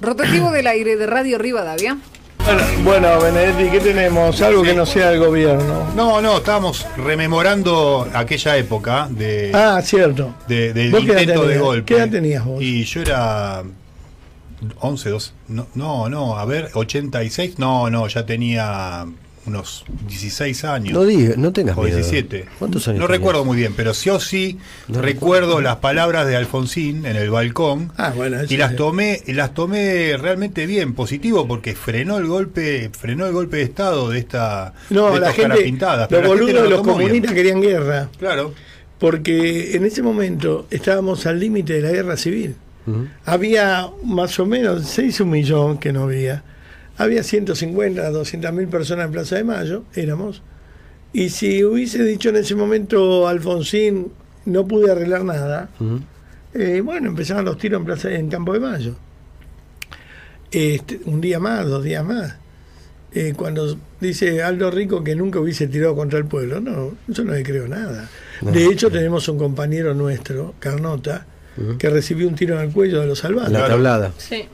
Rotativo 0.00 0.50
del 0.50 0.66
aire 0.66 0.96
de 0.96 1.06
Radio 1.06 1.36
Rivadavia. 1.38 1.98
Bueno, 2.42 2.62
bueno, 2.84 3.20
Benedetti, 3.20 3.70
¿qué 3.70 3.80
tenemos? 3.80 4.40
Algo 4.40 4.62
que 4.62 4.72
no 4.72 4.86
sea 4.86 5.12
el 5.12 5.18
gobierno. 5.18 5.92
No, 5.94 6.22
no, 6.22 6.38
estábamos 6.38 6.86
rememorando 6.96 8.08
aquella 8.14 8.56
época 8.56 9.08
de, 9.10 9.50
Ah, 9.54 9.80
cierto. 9.84 10.34
de- 10.48 10.72
del 10.72 10.90
¿Vos 10.90 11.04
qué 11.04 11.12
edad 11.12 11.20
intento 11.20 11.46
de 11.46 11.58
golpe. 11.58 11.84
¿Qué 11.84 12.00
edad 12.00 12.08
tenías 12.10 12.44
vos? 12.44 12.62
Y 12.62 12.84
yo 12.84 13.02
era 13.02 13.62
11, 14.80 15.10
12, 15.10 15.32
no, 15.48 15.66
no, 15.74 16.08
no, 16.08 16.38
a 16.38 16.44
ver, 16.44 16.70
86, 16.74 17.58
no, 17.58 17.88
no, 17.90 18.06
ya 18.08 18.26
tenía 18.26 19.06
unos 19.46 19.86
16 20.06 20.64
años. 20.64 20.92
No 20.92 21.04
digas, 21.04 21.38
no 21.38 21.50
tengas 21.50 21.76
o 21.78 21.82
miedo. 21.82 21.96
17. 21.96 22.44
¿Cuántos 22.58 22.86
años 22.88 23.00
No 23.00 23.06
tenías? 23.06 23.18
recuerdo 23.20 23.44
muy 23.46 23.56
bien, 23.56 23.72
pero 23.74 23.94
sí 23.94 24.10
o 24.10 24.20
sí 24.20 24.58
No 24.86 25.00
recuerdo 25.00 25.62
las 25.62 25.76
palabras 25.76 26.26
de 26.26 26.36
Alfonsín 26.36 27.06
en 27.06 27.16
el 27.16 27.30
balcón 27.30 27.90
Ah, 27.96 28.12
bueno, 28.14 28.36
y 28.46 28.56
las 28.58 28.76
tomé 28.76 29.22
las 29.28 29.54
tomé 29.54 30.16
realmente 30.18 30.66
bien 30.66 30.92
positivo 30.94 31.48
porque 31.48 31.74
frenó 31.74 32.18
el 32.18 32.26
golpe 32.26 32.90
frenó 32.92 33.26
el 33.26 33.32
golpe 33.32 33.56
de 33.56 33.62
estado 33.62 34.10
de 34.10 34.18
esta 34.18 34.74
No, 34.90 35.10
de 35.14 35.20
la 35.20 35.32
gente, 35.32 35.72
pero 36.10 36.20
los 36.20 36.28
boludos 36.28 36.54
lo 36.54 36.68
los 36.68 36.82
bien. 36.82 36.94
comunistas 36.94 37.32
querían 37.32 37.62
guerra, 37.62 38.08
claro 38.18 38.52
porque 38.98 39.74
en 39.74 39.86
ese 39.86 40.02
momento 40.02 40.66
estábamos 40.70 41.24
al 41.24 41.40
límite 41.40 41.72
de 41.72 41.80
la 41.80 41.90
guerra 41.90 42.18
civil. 42.18 42.56
Había 43.24 43.88
más 44.04 44.38
o 44.40 44.46
menos, 44.46 44.86
se 44.86 45.06
hizo 45.06 45.24
un 45.24 45.30
millón 45.30 45.78
que 45.78 45.92
no 45.92 46.04
había. 46.04 46.42
Había 46.96 47.22
150, 47.22 48.10
200 48.10 48.52
mil 48.52 48.68
personas 48.68 49.06
en 49.06 49.12
Plaza 49.12 49.36
de 49.36 49.44
Mayo, 49.44 49.84
éramos. 49.94 50.42
Y 51.12 51.30
si 51.30 51.64
hubiese 51.64 52.04
dicho 52.04 52.28
en 52.28 52.36
ese 52.36 52.54
momento 52.54 53.26
Alfonsín, 53.26 54.12
no 54.44 54.66
pude 54.66 54.90
arreglar 54.90 55.24
nada, 55.24 55.70
eh, 56.54 56.80
bueno, 56.84 57.08
empezaban 57.08 57.44
los 57.44 57.58
tiros 57.58 57.80
en, 57.80 57.86
Plaza, 57.86 58.10
en 58.12 58.28
Campo 58.28 58.52
de 58.52 58.60
Mayo. 58.60 58.96
Este, 60.50 61.00
un 61.04 61.20
día 61.20 61.38
más, 61.38 61.66
dos 61.66 61.84
días 61.84 62.04
más. 62.04 62.36
Eh, 63.12 63.34
cuando 63.36 63.76
dice 64.00 64.42
Aldo 64.42 64.70
Rico 64.70 65.02
que 65.02 65.16
nunca 65.16 65.40
hubiese 65.40 65.66
tirado 65.66 65.96
contra 65.96 66.18
el 66.18 66.26
pueblo, 66.26 66.60
no, 66.60 66.92
yo 67.08 67.24
no 67.24 67.32
le 67.32 67.42
creo 67.42 67.66
nada. 67.66 68.08
De 68.40 68.66
hecho, 68.66 68.90
tenemos 68.90 69.28
un 69.28 69.36
compañero 69.36 69.94
nuestro, 69.94 70.54
Carnota, 70.60 71.26
que 71.78 71.90
recibió 71.90 72.28
un 72.28 72.34
tiro 72.34 72.56
en 72.58 72.68
el 72.68 72.72
cuello 72.72 73.00
de 73.00 73.06
los 73.06 73.24
En 73.24 73.34
la 73.52 73.66
tablada. 73.66 74.12
Sí. 74.18 74.46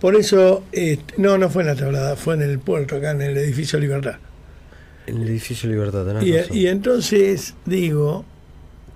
Por 0.00 0.14
eso, 0.14 0.64
este, 0.72 1.14
no, 1.16 1.38
no 1.38 1.50
fue 1.50 1.62
en 1.62 1.68
la 1.68 1.74
tablada, 1.74 2.14
fue 2.16 2.34
en 2.34 2.42
el 2.42 2.58
puerto, 2.60 2.96
acá 2.96 3.10
en 3.10 3.22
el 3.22 3.36
edificio 3.36 3.80
Libertad. 3.80 4.16
En 5.06 5.22
el 5.22 5.28
edificio 5.28 5.68
Libertad. 5.68 6.06
tenés 6.06 6.24
Y, 6.24 6.36
razón. 6.36 6.56
y 6.56 6.66
entonces 6.66 7.54
digo 7.64 8.24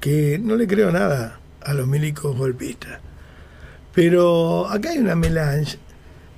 que 0.01 0.39
no 0.39 0.57
le 0.57 0.67
creo 0.67 0.93
nada 0.93 1.41
a 1.61 1.75
los 1.75 1.87
milicos 1.89 2.37
golpistas. 2.37 3.01
Pero 3.95 4.69
acá 4.69 4.91
hay 4.91 4.99
una 4.99 5.17
melange 5.17 5.79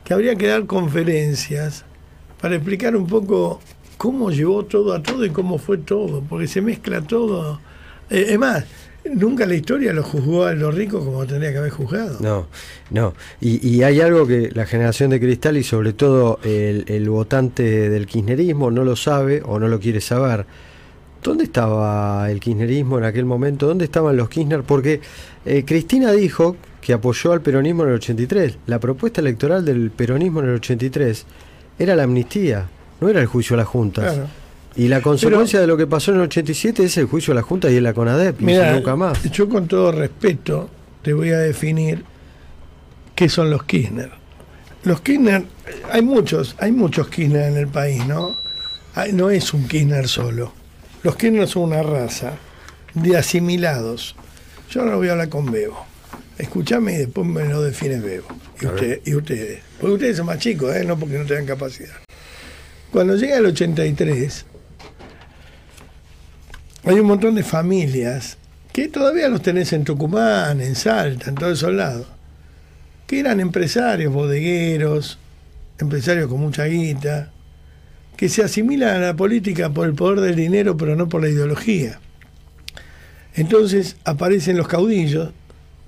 que 0.04 0.14
habría 0.14 0.34
que 0.36 0.46
dar 0.46 0.66
conferencias 0.66 1.84
para 2.40 2.56
explicar 2.56 2.96
un 2.96 3.06
poco 3.06 3.60
cómo 3.96 4.30
llevó 4.30 4.64
todo 4.64 4.92
a 4.92 5.02
todo 5.02 5.24
y 5.24 5.30
cómo 5.30 5.58
fue 5.58 5.78
todo, 5.78 6.22
porque 6.22 6.46
se 6.46 6.60
mezcla 6.60 7.00
todo. 7.02 7.60
Eh, 8.10 8.26
es 8.30 8.38
más, 8.38 8.64
nunca 9.12 9.46
la 9.46 9.54
historia 9.54 9.92
lo 9.92 10.02
juzgó 10.02 10.44
a 10.44 10.54
los 10.54 10.74
ricos 10.74 11.04
como 11.04 11.26
tendría 11.26 11.52
que 11.52 11.58
haber 11.58 11.70
juzgado. 11.70 12.18
No, 12.20 12.46
no. 12.90 13.14
Y, 13.40 13.66
y 13.66 13.82
hay 13.82 14.00
algo 14.00 14.26
que 14.26 14.50
la 14.52 14.66
generación 14.66 15.10
de 15.10 15.20
cristal 15.20 15.56
y 15.56 15.62
sobre 15.62 15.92
todo 15.92 16.38
el, 16.42 16.84
el 16.88 17.08
votante 17.10 17.90
del 17.90 18.06
kirchnerismo 18.06 18.70
no 18.70 18.84
lo 18.84 18.96
sabe 18.96 19.42
o 19.44 19.58
no 19.58 19.68
lo 19.68 19.80
quiere 19.80 20.00
saber. 20.00 20.46
¿Dónde 21.24 21.44
estaba 21.44 22.30
el 22.30 22.38
kirchnerismo 22.38 22.98
en 22.98 23.04
aquel 23.04 23.24
momento? 23.24 23.66
¿Dónde 23.66 23.86
estaban 23.86 24.14
los 24.14 24.28
Kirchner? 24.28 24.62
Porque 24.62 25.00
eh, 25.46 25.64
Cristina 25.64 26.12
dijo 26.12 26.54
que 26.82 26.92
apoyó 26.92 27.32
al 27.32 27.40
peronismo 27.40 27.84
en 27.84 27.88
el 27.88 27.94
83. 27.94 28.58
La 28.66 28.78
propuesta 28.78 29.22
electoral 29.22 29.64
del 29.64 29.90
peronismo 29.90 30.40
en 30.40 30.50
el 30.50 30.56
83 30.56 31.24
era 31.78 31.96
la 31.96 32.02
amnistía, 32.02 32.68
no 33.00 33.08
era 33.08 33.22
el 33.22 33.26
juicio 33.26 33.54
a 33.54 33.56
las 33.56 33.66
juntas. 33.66 34.04
Claro. 34.12 34.43
Y 34.76 34.88
la 34.88 35.00
consecuencia 35.00 35.60
de 35.60 35.66
lo 35.68 35.76
que 35.76 35.86
pasó 35.86 36.10
en 36.10 36.16
el 36.18 36.22
87 36.24 36.84
es 36.84 36.96
el 36.96 37.06
juicio 37.06 37.32
a 37.32 37.36
las 37.36 37.44
juntas 37.44 37.70
y 37.70 37.76
en 37.76 37.84
la 37.84 37.94
CONADEP, 37.94 38.40
y 38.40 38.44
Mira, 38.44 38.72
nunca 38.72 38.96
más. 38.96 39.22
yo 39.30 39.48
con 39.48 39.68
todo 39.68 39.92
respeto 39.92 40.68
te 41.02 41.12
voy 41.12 41.30
a 41.30 41.38
definir 41.38 42.04
qué 43.14 43.28
son 43.28 43.50
los 43.50 43.62
Kirchner. 43.64 44.10
Los 44.82 45.00
Kirchner, 45.00 45.44
hay 45.92 46.02
muchos, 46.02 46.56
hay 46.58 46.72
muchos 46.72 47.08
Kirchner 47.08 47.52
en 47.52 47.56
el 47.56 47.68
país, 47.68 48.04
¿no? 48.06 48.36
Hay- 48.96 49.12
no 49.12 49.30
es 49.30 49.54
un 49.54 49.68
Kirchner 49.68 50.08
solo. 50.08 50.52
Los 51.04 51.14
Kirchner 51.16 51.46
son 51.46 51.64
una 51.64 51.82
raza 51.82 52.32
de 52.94 53.16
asimilados. 53.16 54.16
Yo 54.70 54.80
ahora 54.80 54.96
voy 54.96 55.08
a 55.08 55.12
hablar 55.12 55.28
con 55.28 55.50
Bebo. 55.52 55.84
Escúchame 56.36 56.94
y 56.94 56.96
después 56.96 57.26
me 57.26 57.44
lo 57.48 57.62
define 57.62 58.00
Bebo. 58.00 58.26
Y, 58.60 58.66
usted- 58.66 59.00
y 59.04 59.14
ustedes. 59.14 59.60
Porque 59.80 59.94
ustedes 59.94 60.16
son 60.16 60.26
más 60.26 60.38
chicos, 60.38 60.74
¿eh? 60.74 60.84
No 60.84 60.98
porque 60.98 61.16
no 61.18 61.24
tengan 61.26 61.46
capacidad. 61.46 61.94
Cuando 62.90 63.14
llega 63.16 63.36
el 63.38 63.46
83, 63.46 64.46
hay 66.86 67.00
un 67.00 67.06
montón 67.06 67.34
de 67.34 67.42
familias 67.42 68.36
que 68.72 68.88
todavía 68.88 69.28
los 69.28 69.40
tenés 69.40 69.72
en 69.72 69.84
Tucumán, 69.84 70.60
en 70.60 70.74
Salta, 70.74 71.30
en 71.30 71.36
todos 71.36 71.58
esos 71.58 71.72
lados, 71.72 72.06
que 73.06 73.20
eran 73.20 73.40
empresarios, 73.40 74.12
bodegueros, 74.12 75.18
empresarios 75.78 76.28
con 76.28 76.40
mucha 76.40 76.64
guita, 76.64 77.30
que 78.16 78.28
se 78.28 78.42
asimilan 78.42 78.96
a 78.96 79.06
la 79.06 79.14
política 79.14 79.70
por 79.70 79.86
el 79.86 79.94
poder 79.94 80.20
del 80.20 80.36
dinero, 80.36 80.76
pero 80.76 80.94
no 80.94 81.08
por 81.08 81.22
la 81.22 81.28
ideología. 81.28 82.00
Entonces 83.34 83.96
aparecen 84.04 84.56
los 84.56 84.68
caudillos, 84.68 85.30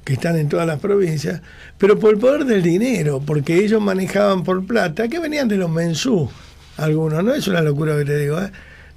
que 0.04 0.14
están 0.14 0.36
en 0.36 0.48
todas 0.48 0.66
las 0.66 0.78
provincias, 0.78 1.42
pero 1.78 1.98
por 1.98 2.14
el 2.14 2.20
poder 2.20 2.44
del 2.44 2.62
dinero, 2.62 3.20
porque 3.26 3.56
ellos 3.56 3.82
manejaban 3.82 4.44
por 4.44 4.64
plata, 4.64 5.08
que 5.08 5.18
venían 5.18 5.48
de 5.48 5.56
los 5.56 5.68
mensú, 5.68 6.30
algunos, 6.76 7.22
no 7.24 7.34
es 7.34 7.48
una 7.48 7.60
locura 7.60 7.98
que 7.98 8.04
te 8.04 8.18
digo, 8.18 8.40
¿eh? 8.40 8.50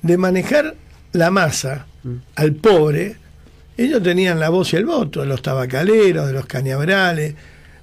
de 0.03 0.17
manejar 0.17 0.75
la 1.11 1.31
masa 1.31 1.87
al 2.35 2.53
pobre, 2.53 3.17
ellos 3.77 4.03
tenían 4.03 4.39
la 4.39 4.49
voz 4.49 4.73
y 4.73 4.77
el 4.77 4.85
voto, 4.85 5.21
de 5.21 5.27
los 5.27 5.41
tabacaleros, 5.41 6.27
de 6.27 6.33
los 6.33 6.45
cañabrales, 6.45 7.35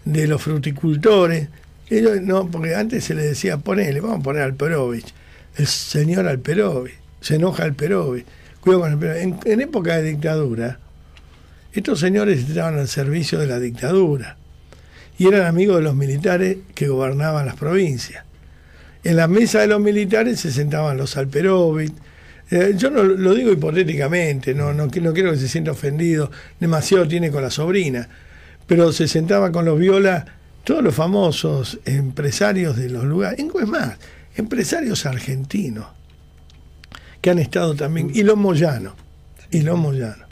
de 0.04 0.26
los 0.26 0.42
fruticultores. 0.42 1.48
Ellos 1.88 2.20
no, 2.20 2.50
porque 2.50 2.74
antes 2.74 3.04
se 3.04 3.14
le 3.14 3.22
decía, 3.22 3.58
ponele, 3.58 4.00
vamos 4.00 4.20
a 4.20 4.22
poner 4.22 4.42
al 4.42 4.54
Perovich, 4.54 5.14
el 5.56 5.66
señor 5.66 6.26
Alperovich, 6.26 6.98
se 7.20 7.36
enoja 7.36 7.64
Alperovich, 7.64 8.26
cuidado 8.60 8.82
con 8.82 8.92
Alperovich. 8.92 9.22
En, 9.22 9.38
en 9.44 9.60
época 9.60 9.96
de 9.96 10.10
dictadura, 10.10 10.78
estos 11.72 12.00
señores 12.00 12.48
estaban 12.48 12.78
al 12.78 12.88
servicio 12.88 13.38
de 13.38 13.46
la 13.46 13.58
dictadura 13.60 14.36
y 15.18 15.28
eran 15.28 15.46
amigos 15.46 15.76
de 15.76 15.82
los 15.82 15.94
militares 15.94 16.58
que 16.74 16.88
gobernaban 16.88 17.46
las 17.46 17.56
provincias. 17.56 18.24
En 19.04 19.16
la 19.16 19.28
mesa 19.28 19.60
de 19.60 19.68
los 19.68 19.80
militares 19.80 20.40
se 20.40 20.50
sentaban 20.50 20.96
los 20.96 21.16
Alperovich. 21.16 21.92
Eh, 22.50 22.74
yo 22.76 22.90
no 22.90 23.02
lo 23.02 23.34
digo 23.34 23.50
hipotéticamente, 23.50 24.54
no, 24.54 24.72
no, 24.72 24.86
qui- 24.88 25.02
no 25.02 25.12
quiero 25.12 25.32
que 25.32 25.36
se 25.38 25.48
sienta 25.48 25.72
ofendido, 25.72 26.30
demasiado 26.60 27.08
tiene 27.08 27.30
con 27.30 27.42
la 27.42 27.50
sobrina, 27.50 28.08
pero 28.66 28.92
se 28.92 29.08
sentaba 29.08 29.50
con 29.50 29.64
los 29.64 29.78
viola 29.78 30.24
todos 30.62 30.82
los 30.82 30.94
famosos 30.94 31.78
empresarios 31.84 32.76
de 32.76 32.88
los 32.90 33.04
lugares, 33.04 33.38
es 33.40 33.66
más, 33.68 33.96
empresarios 34.36 35.06
argentinos 35.06 35.86
que 37.20 37.30
han 37.30 37.38
estado 37.40 37.74
también, 37.74 38.10
y 38.14 38.22
los 38.22 38.36
moyanos, 38.36 38.94
y 39.50 39.62
los 39.62 39.76
moyanos, 39.78 40.26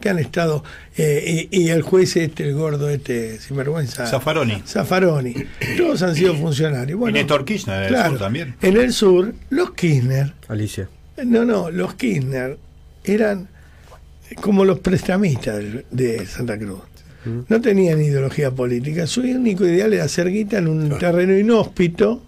que 0.00 0.10
han 0.10 0.18
estado, 0.18 0.64
eh, 0.98 1.48
y, 1.50 1.62
y 1.62 1.68
el 1.70 1.80
juez 1.80 2.14
este, 2.16 2.44
el 2.46 2.54
gordo 2.54 2.90
este, 2.90 3.38
sinvergüenza. 3.40 4.06
Zaffaroni. 4.06 4.62
Zaffaroni. 4.66 5.34
Todos 5.78 6.02
han 6.02 6.14
sido 6.14 6.34
funcionarios. 6.34 6.98
Bueno, 6.98 7.16
y 7.16 7.20
Néstor 7.20 7.46
Kirchner, 7.46 7.80
del 7.80 7.88
claro, 7.88 8.10
sur 8.10 8.18
también. 8.18 8.54
En 8.60 8.76
el 8.76 8.92
sur, 8.92 9.32
los 9.48 9.72
Kirchner, 9.72 10.34
Alicia. 10.48 10.88
No, 11.24 11.44
no, 11.44 11.70
los 11.70 11.94
Kirchner 11.94 12.58
eran 13.04 13.48
como 14.40 14.64
los 14.64 14.80
prestamistas 14.80 15.62
de 15.90 16.26
Santa 16.26 16.58
Cruz. 16.58 16.80
No 17.48 17.60
tenían 17.60 18.02
ideología 18.02 18.50
política. 18.50 19.06
Su 19.06 19.22
único 19.22 19.64
ideal 19.64 19.94
era 19.94 20.04
hacer 20.04 20.30
guita 20.30 20.58
en 20.58 20.68
un 20.68 20.98
terreno 20.98 21.36
inhóspito. 21.36 22.22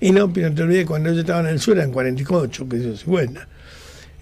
Inhóspito, 0.00 0.48
no 0.48 0.54
te 0.54 0.62
olvides, 0.62 0.86
cuando 0.86 1.10
ellos 1.10 1.20
estaban 1.20 1.46
en 1.46 1.52
el 1.52 1.60
sur 1.60 1.76
eran 1.76 1.92
48, 1.92 2.68
que 2.68 2.76
eso 2.78 2.96
50. 2.96 3.48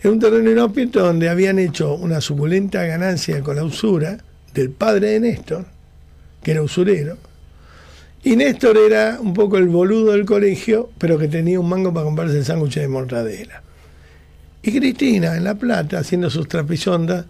Era 0.02 0.10
un 0.10 0.18
terreno 0.18 0.50
inhóspito 0.50 1.00
donde 1.00 1.28
habían 1.28 1.58
hecho 1.58 1.94
una 1.94 2.20
suculenta 2.20 2.84
ganancia 2.84 3.40
con 3.42 3.56
la 3.56 3.64
usura 3.64 4.18
del 4.52 4.70
padre 4.70 5.10
de 5.10 5.20
Néstor, 5.20 5.66
que 6.42 6.50
era 6.50 6.62
usurero. 6.62 7.16
Y 8.24 8.34
Néstor 8.34 8.78
era 8.78 9.18
un 9.20 9.32
poco 9.32 9.58
el 9.58 9.68
boludo 9.68 10.12
del 10.12 10.26
colegio, 10.26 10.90
pero 10.98 11.18
que 11.18 11.28
tenía 11.28 11.60
un 11.60 11.68
mango 11.68 11.94
para 11.94 12.04
comprarse 12.04 12.36
el 12.36 12.44
sándwich 12.44 12.74
de 12.74 12.88
mortadela. 12.88 13.62
Y 14.62 14.78
Cristina 14.78 15.36
en 15.36 15.44
La 15.44 15.54
Plata, 15.54 15.98
haciendo 15.98 16.28
sus 16.28 16.46
trapisondas 16.48 17.24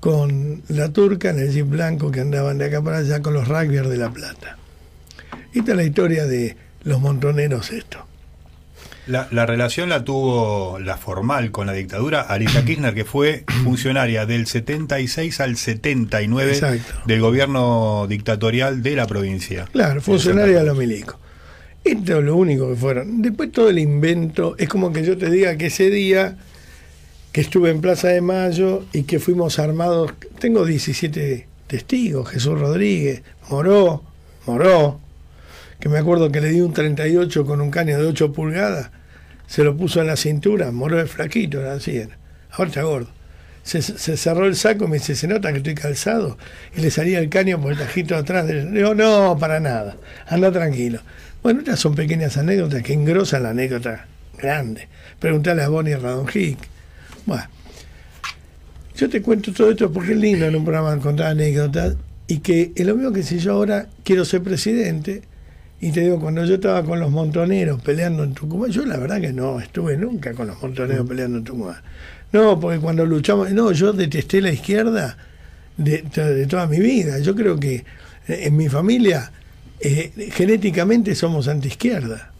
con 0.00 0.62
la 0.68 0.88
turca 0.92 1.30
en 1.30 1.40
el 1.40 1.52
jeep 1.52 1.68
blanco 1.68 2.10
que 2.10 2.20
andaban 2.20 2.58
de 2.58 2.66
acá 2.66 2.82
para 2.82 2.98
allá 2.98 3.20
con 3.20 3.34
los 3.34 3.48
rugbyers 3.48 3.88
de 3.88 3.96
La 3.96 4.10
Plata. 4.10 4.56
Esta 5.54 5.72
es 5.72 5.76
la 5.76 5.84
historia 5.84 6.26
de 6.26 6.56
los 6.84 7.00
montoneros 7.00 7.70
esto. 7.70 8.04
La, 9.06 9.26
la 9.30 9.46
relación 9.46 9.88
la 9.88 10.04
tuvo 10.04 10.78
la 10.80 10.98
formal 10.98 11.50
con 11.50 11.66
la 11.66 11.72
dictadura 11.72 12.20
Alicia 12.20 12.64
Kirchner, 12.66 12.94
que 12.94 13.04
fue 13.04 13.44
funcionaria 13.64 14.26
del 14.26 14.46
76 14.46 15.40
al 15.40 15.56
79 15.56 16.52
Exacto. 16.52 16.94
del 17.06 17.20
gobierno 17.20 18.06
dictatorial 18.08 18.82
de 18.82 18.96
la 18.96 19.06
provincia. 19.06 19.66
Claro, 19.72 20.00
funcionaria 20.00 20.58
de 20.58 20.64
los 20.64 20.76
milicos. 20.76 21.16
Esto 21.84 22.18
es 22.18 22.24
lo 22.24 22.36
único 22.36 22.68
que 22.68 22.76
fueron. 22.76 23.22
Después 23.22 23.50
todo 23.50 23.70
el 23.70 23.78
invento, 23.78 24.56
es 24.58 24.68
como 24.68 24.92
que 24.92 25.04
yo 25.04 25.16
te 25.16 25.30
diga 25.30 25.56
que 25.56 25.66
ese 25.66 25.88
día 25.88 26.36
estuve 27.40 27.70
en 27.70 27.80
Plaza 27.80 28.08
de 28.08 28.20
Mayo 28.20 28.84
y 28.92 29.04
que 29.04 29.18
fuimos 29.18 29.58
armados, 29.58 30.12
tengo 30.38 30.64
17 30.64 31.46
testigos, 31.66 32.30
Jesús 32.30 32.58
Rodríguez, 32.58 33.22
Moró, 33.48 34.02
Moró, 34.46 35.00
que 35.78 35.88
me 35.88 35.98
acuerdo 35.98 36.32
que 36.32 36.40
le 36.40 36.48
di 36.48 36.60
un 36.60 36.72
38 36.72 37.46
con 37.46 37.60
un 37.60 37.70
caño 37.70 37.98
de 37.98 38.06
8 38.06 38.32
pulgadas, 38.32 38.90
se 39.46 39.62
lo 39.62 39.76
puso 39.76 40.00
en 40.00 40.08
la 40.08 40.16
cintura, 40.16 40.72
Moró 40.72 41.00
es 41.00 41.10
flaquito, 41.10 41.60
era 41.60 41.74
así, 41.74 41.96
era. 41.96 42.18
ahora 42.50 42.68
está 42.68 42.82
gordo. 42.82 43.08
Se, 43.62 43.82
cerró 43.82 44.46
el 44.46 44.56
saco 44.56 44.86
y 44.86 44.88
me 44.88 44.96
dice, 44.96 45.14
¿se 45.14 45.28
nota 45.28 45.52
que 45.52 45.58
estoy 45.58 45.74
calzado? 45.74 46.38
Y 46.74 46.80
le 46.80 46.90
salía 46.90 47.18
el 47.18 47.28
caño 47.28 47.60
por 47.60 47.72
el 47.72 47.78
tajito 47.78 48.16
atrás. 48.16 48.46
Del... 48.46 48.72
Digo, 48.72 48.94
no, 48.94 49.36
para 49.38 49.60
nada, 49.60 49.98
anda 50.26 50.50
tranquilo. 50.50 51.00
Bueno, 51.42 51.60
estas 51.60 51.78
son 51.78 51.94
pequeñas 51.94 52.38
anécdotas 52.38 52.82
que 52.82 52.94
engrosan 52.94 53.42
la 53.42 53.50
anécdota 53.50 54.06
grande. 54.38 54.88
Preguntale 55.20 55.62
a 55.62 55.68
Bonnie 55.68 55.96
Radonjic. 55.96 56.77
Bueno, 57.28 57.44
yo 58.96 59.10
te 59.10 59.20
cuento 59.20 59.52
todo 59.52 59.70
esto 59.70 59.92
porque 59.92 60.12
es 60.12 60.18
lindo 60.18 60.46
en 60.46 60.56
un 60.56 60.64
programa 60.64 60.98
contar 60.98 61.26
anécdotas 61.26 61.94
y 62.26 62.38
que 62.38 62.72
es 62.74 62.86
lo 62.86 62.94
mismo 62.94 63.12
que 63.12 63.22
si 63.22 63.38
yo 63.38 63.52
ahora 63.52 63.86
quiero 64.02 64.24
ser 64.24 64.42
presidente 64.42 65.20
y 65.78 65.92
te 65.92 66.00
digo, 66.00 66.18
cuando 66.18 66.42
yo 66.46 66.54
estaba 66.54 66.82
con 66.82 66.98
los 66.98 67.10
montoneros 67.10 67.82
peleando 67.82 68.24
en 68.24 68.32
Tucumán, 68.32 68.70
yo 68.70 68.86
la 68.86 68.96
verdad 68.96 69.20
que 69.20 69.34
no 69.34 69.60
estuve 69.60 69.98
nunca 69.98 70.32
con 70.32 70.46
los 70.46 70.60
montoneros 70.60 71.06
peleando 71.06 71.36
en 71.36 71.44
Tucumán. 71.44 71.76
No, 72.32 72.58
porque 72.58 72.78
cuando 72.78 73.04
luchamos, 73.04 73.50
no, 73.52 73.72
yo 73.72 73.92
detesté 73.92 74.40
la 74.40 74.50
izquierda 74.50 75.18
de, 75.76 76.02
de 76.02 76.46
toda 76.46 76.66
mi 76.66 76.80
vida. 76.80 77.18
Yo 77.18 77.34
creo 77.34 77.60
que 77.60 77.74
eh, 77.74 77.84
en 78.26 78.56
mi 78.56 78.70
familia 78.70 79.30
eh, 79.80 80.30
genéticamente 80.32 81.14
somos 81.14 81.46
antiizquierda. 81.46 82.32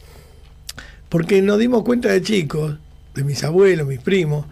Porque 1.10 1.42
nos 1.42 1.58
dimos 1.58 1.84
cuenta 1.84 2.08
de 2.08 2.22
chicos, 2.22 2.78
de 3.14 3.24
mis 3.24 3.44
abuelos, 3.44 3.86
mis 3.86 4.00
primos, 4.00 4.46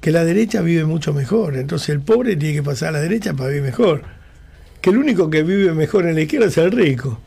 que 0.00 0.10
la 0.10 0.24
derecha 0.24 0.62
vive 0.62 0.84
mucho 0.84 1.12
mejor. 1.12 1.56
Entonces 1.56 1.90
el 1.90 2.00
pobre 2.00 2.36
tiene 2.36 2.56
que 2.56 2.62
pasar 2.62 2.90
a 2.90 2.92
la 2.92 3.00
derecha 3.00 3.34
para 3.34 3.48
vivir 3.48 3.62
mejor. 3.62 4.02
Que 4.80 4.90
el 4.90 4.98
único 4.98 5.28
que 5.28 5.42
vive 5.42 5.72
mejor 5.72 6.06
en 6.06 6.14
la 6.14 6.22
izquierda 6.22 6.46
es 6.46 6.58
el 6.58 6.72
rico. 6.72 7.20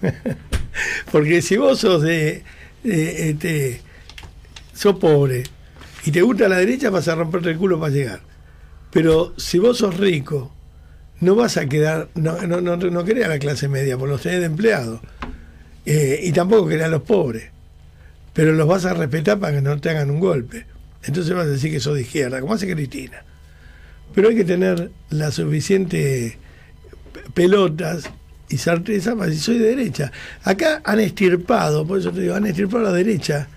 Porque 1.12 1.42
si 1.42 1.56
vos 1.56 1.80
sos 1.80 2.02
de, 2.02 2.42
este, 2.84 3.80
sos 4.72 4.96
pobre 4.96 5.44
y 6.04 6.10
te 6.10 6.22
gusta 6.22 6.48
la 6.48 6.58
derecha, 6.58 6.90
vas 6.90 7.08
a 7.08 7.14
romperte 7.14 7.50
el 7.50 7.56
culo 7.56 7.80
para 7.80 7.92
llegar. 7.92 8.20
Pero 8.90 9.34
si 9.36 9.58
vos 9.58 9.78
sos 9.78 9.96
rico, 9.96 10.52
no 11.20 11.34
vas 11.34 11.56
a 11.56 11.66
quedar, 11.66 12.08
no, 12.14 12.46
no, 12.46 12.60
no, 12.60 12.76
no 12.76 13.04
querés 13.04 13.24
a 13.24 13.28
la 13.28 13.38
clase 13.38 13.68
media, 13.68 13.98
por 13.98 14.08
los 14.08 14.22
tenés 14.22 14.40
de 14.40 14.46
empleado. 14.46 15.00
Eh, 15.86 16.20
y 16.22 16.32
tampoco 16.32 16.68
querés 16.68 16.86
a 16.86 16.88
los 16.88 17.02
pobres. 17.02 17.50
Pero 18.32 18.52
los 18.52 18.68
vas 18.68 18.84
a 18.84 18.94
respetar 18.94 19.38
para 19.38 19.54
que 19.54 19.62
no 19.62 19.80
te 19.80 19.90
hagan 19.90 20.10
un 20.10 20.20
golpe. 20.20 20.66
Entonces 21.06 21.34
vas 21.34 21.46
a 21.46 21.50
decir 21.50 21.70
que 21.70 21.80
sos 21.80 21.94
de 21.94 22.02
izquierda, 22.02 22.40
como 22.40 22.54
hace 22.54 22.72
Cristina. 22.72 23.22
Pero 24.14 24.28
hay 24.28 24.36
que 24.36 24.44
tener 24.44 24.90
la 25.10 25.30
suficiente 25.30 26.38
pelotas 27.34 28.10
y 28.48 28.56
certeza 28.56 29.14
para 29.14 29.26
decir 29.26 29.42
soy 29.42 29.58
de 29.58 29.68
derecha. 29.68 30.12
Acá 30.42 30.80
han 30.84 31.00
estirpado, 31.00 31.86
por 31.86 31.98
eso 31.98 32.12
te 32.12 32.20
digo, 32.20 32.34
han 32.34 32.46
estirpado 32.46 32.84
la 32.84 32.92
derecha. 32.92 33.48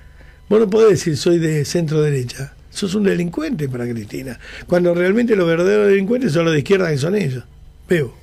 Vos 0.49 0.59
no 0.59 0.69
podés 0.69 0.91
decir 0.91 1.17
soy 1.17 1.39
de 1.39 1.63
centro 1.65 2.01
derecha, 2.01 2.53
sos 2.69 2.95
un 2.95 3.03
delincuente 3.03 3.69
para 3.69 3.87
Cristina. 3.87 4.39
Cuando 4.65 4.93
realmente 4.93 5.35
los 5.35 5.47
verdaderos 5.47 5.87
delincuentes 5.87 6.33
son 6.33 6.45
los 6.45 6.53
de 6.53 6.59
izquierda 6.59 6.89
que 6.89 6.97
son 6.97 7.15
ellos. 7.15 7.43
Veo. 7.87 8.13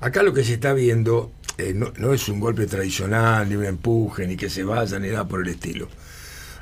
Acá 0.00 0.22
lo 0.22 0.32
que 0.32 0.44
se 0.44 0.54
está 0.54 0.72
viendo 0.72 1.32
eh, 1.58 1.72
no, 1.74 1.92
no 1.96 2.12
es 2.12 2.28
un 2.28 2.38
golpe 2.38 2.66
tradicional, 2.66 3.48
ni 3.48 3.56
un 3.56 3.64
empuje, 3.64 4.26
ni 4.26 4.36
que 4.36 4.50
se 4.50 4.62
vayan, 4.62 5.02
ni 5.02 5.08
nada 5.08 5.26
por 5.26 5.42
el 5.42 5.48
estilo. 5.48 5.88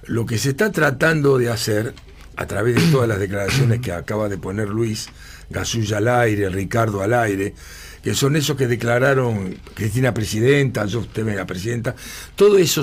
Lo 0.07 0.27
que 0.27 0.39
se 0.39 0.51
está 0.51 0.71
tratando 0.71 1.39
de 1.39 1.51
hacer, 1.51 1.95
a 2.37 2.47
través 2.47 2.75
de 2.75 2.91
todas 2.91 3.09
las 3.09 3.19
declaraciones 3.19 3.81
que 3.81 3.93
acaba 3.93 4.29
de 4.29 4.39
poner 4.39 4.69
Luis, 4.69 5.09
Gasulla 5.51 5.99
al 5.99 6.09
aire, 6.09 6.49
Ricardo 6.49 7.03
al 7.03 7.15
aire, 7.15 7.55
que 8.03 8.15
son 8.15 8.37
esos 8.37 8.57
que 8.57 8.67
declararon 8.67 9.57
Cristina 9.75 10.13
presidenta, 10.13 10.85
yo 10.85 11.01
usted 11.01 11.25
la 11.35 11.47
presidenta, 11.47 11.95
todo 12.37 12.59
eso 12.59 12.83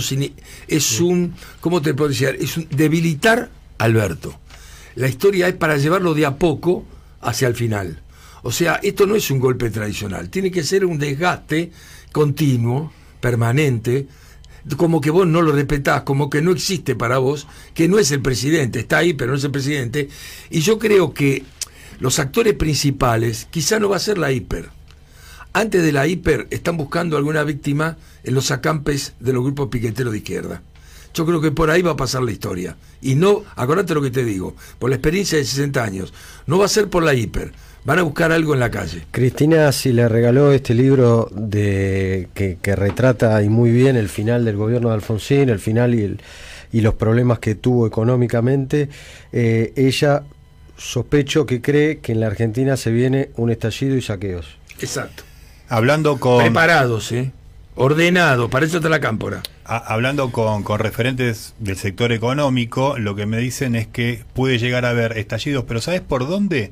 es 0.67 0.99
un, 0.99 1.35
¿cómo 1.59 1.81
te 1.81 1.93
puedo 1.93 2.09
decir? 2.09 2.37
Es 2.39 2.57
un 2.57 2.67
debilitar 2.69 3.49
a 3.77 3.83
Alberto. 3.83 4.39
La 4.95 5.07
historia 5.07 5.47
es 5.47 5.53
para 5.55 5.77
llevarlo 5.77 6.13
de 6.13 6.25
a 6.25 6.35
poco 6.35 6.85
hacia 7.21 7.47
el 7.47 7.55
final. 7.55 8.01
O 8.43 8.51
sea, 8.51 8.79
esto 8.81 9.05
no 9.05 9.15
es 9.15 9.29
un 9.29 9.39
golpe 9.39 9.69
tradicional, 9.69 10.29
tiene 10.29 10.49
que 10.49 10.63
ser 10.63 10.85
un 10.85 10.97
desgaste 10.97 11.71
continuo, 12.11 12.91
permanente, 13.19 14.07
como 14.77 15.01
que 15.01 15.11
vos 15.11 15.27
no 15.27 15.41
lo 15.41 15.51
respetás, 15.51 16.03
como 16.03 16.29
que 16.29 16.41
no 16.41 16.51
existe 16.51 16.95
para 16.95 17.17
vos, 17.17 17.47
que 17.73 17.87
no 17.87 17.99
es 17.99 18.11
el 18.11 18.21
presidente, 18.21 18.79
está 18.79 18.99
ahí, 18.99 19.13
pero 19.13 19.31
no 19.31 19.37
es 19.37 19.43
el 19.43 19.51
presidente. 19.51 20.09
Y 20.49 20.61
yo 20.61 20.79
creo 20.79 21.13
que 21.13 21.43
los 21.99 22.19
actores 22.19 22.53
principales, 22.55 23.47
quizá 23.51 23.79
no 23.79 23.89
va 23.89 23.97
a 23.97 23.99
ser 23.99 24.17
la 24.17 24.31
hiper. 24.31 24.69
Antes 25.53 25.83
de 25.83 25.91
la 25.91 26.07
hiper 26.07 26.47
están 26.49 26.77
buscando 26.77 27.17
alguna 27.17 27.43
víctima 27.43 27.97
en 28.23 28.33
los 28.33 28.51
acampes 28.51 29.13
de 29.19 29.33
los 29.33 29.43
grupos 29.43 29.69
piqueteros 29.69 30.13
de 30.13 30.19
izquierda. 30.19 30.61
Yo 31.13 31.25
creo 31.25 31.41
que 31.41 31.51
por 31.51 31.69
ahí 31.69 31.81
va 31.81 31.91
a 31.91 31.97
pasar 31.97 32.23
la 32.23 32.31
historia. 32.31 32.77
Y 33.01 33.15
no, 33.15 33.43
acordate 33.55 33.93
lo 33.93 34.01
que 34.01 34.11
te 34.11 34.23
digo, 34.23 34.55
por 34.79 34.89
la 34.89 34.95
experiencia 34.95 35.37
de 35.37 35.45
60 35.45 35.83
años, 35.83 36.13
no 36.47 36.57
va 36.57 36.65
a 36.65 36.69
ser 36.69 36.89
por 36.89 37.03
la 37.03 37.13
hiper, 37.13 37.51
van 37.83 37.99
a 37.99 38.03
buscar 38.03 38.31
algo 38.31 38.53
en 38.53 38.59
la 38.59 38.69
calle. 38.71 39.03
Cristina, 39.11 39.71
si 39.71 39.91
le 39.91 40.07
regaló 40.07 40.51
este 40.51 40.73
libro 40.73 41.27
de 41.31 42.27
que, 42.33 42.57
que 42.61 42.75
retrata 42.75 43.41
y 43.43 43.49
muy 43.49 43.71
bien 43.71 43.95
el 43.95 44.09
final 44.09 44.45
del 44.45 44.55
gobierno 44.55 44.89
de 44.89 44.95
Alfonsín, 44.95 45.49
el 45.49 45.59
final 45.59 45.95
y, 45.95 46.03
el- 46.03 46.21
y 46.71 46.81
los 46.81 46.93
problemas 46.93 47.39
que 47.39 47.55
tuvo 47.55 47.85
económicamente, 47.87 48.89
eh, 49.33 49.73
ella 49.75 50.23
sospecho 50.77 51.45
que 51.45 51.61
cree 51.61 51.99
que 51.99 52.11
en 52.11 52.19
la 52.19 52.27
Argentina 52.27 52.77
se 52.77 52.91
viene 52.91 53.29
un 53.35 53.49
estallido 53.51 53.95
y 53.95 54.01
saqueos. 54.01 54.57
Exacto. 54.79 55.23
Hablando 55.69 56.19
con, 56.19 56.43
Preparados, 56.43 57.11
¿eh? 57.11 57.31
Ordenados, 57.75 58.49
para 58.49 58.65
eso 58.65 58.77
está 58.77 58.89
la 58.89 58.99
cámpora. 58.99 59.41
a- 59.65 59.77
hablando 59.77 60.31
con, 60.31 60.63
con 60.63 60.79
referentes 60.79 61.53
del 61.59 61.77
sector 61.77 62.11
económico, 62.11 62.97
lo 62.97 63.15
que 63.15 63.25
me 63.25 63.37
dicen 63.37 63.75
es 63.75 63.87
que 63.87 64.23
puede 64.33 64.57
llegar 64.59 64.85
a 64.85 64.89
haber 64.89 65.17
estallidos, 65.17 65.63
pero 65.67 65.79
¿sabes 65.81 66.01
por 66.01 66.27
dónde? 66.27 66.71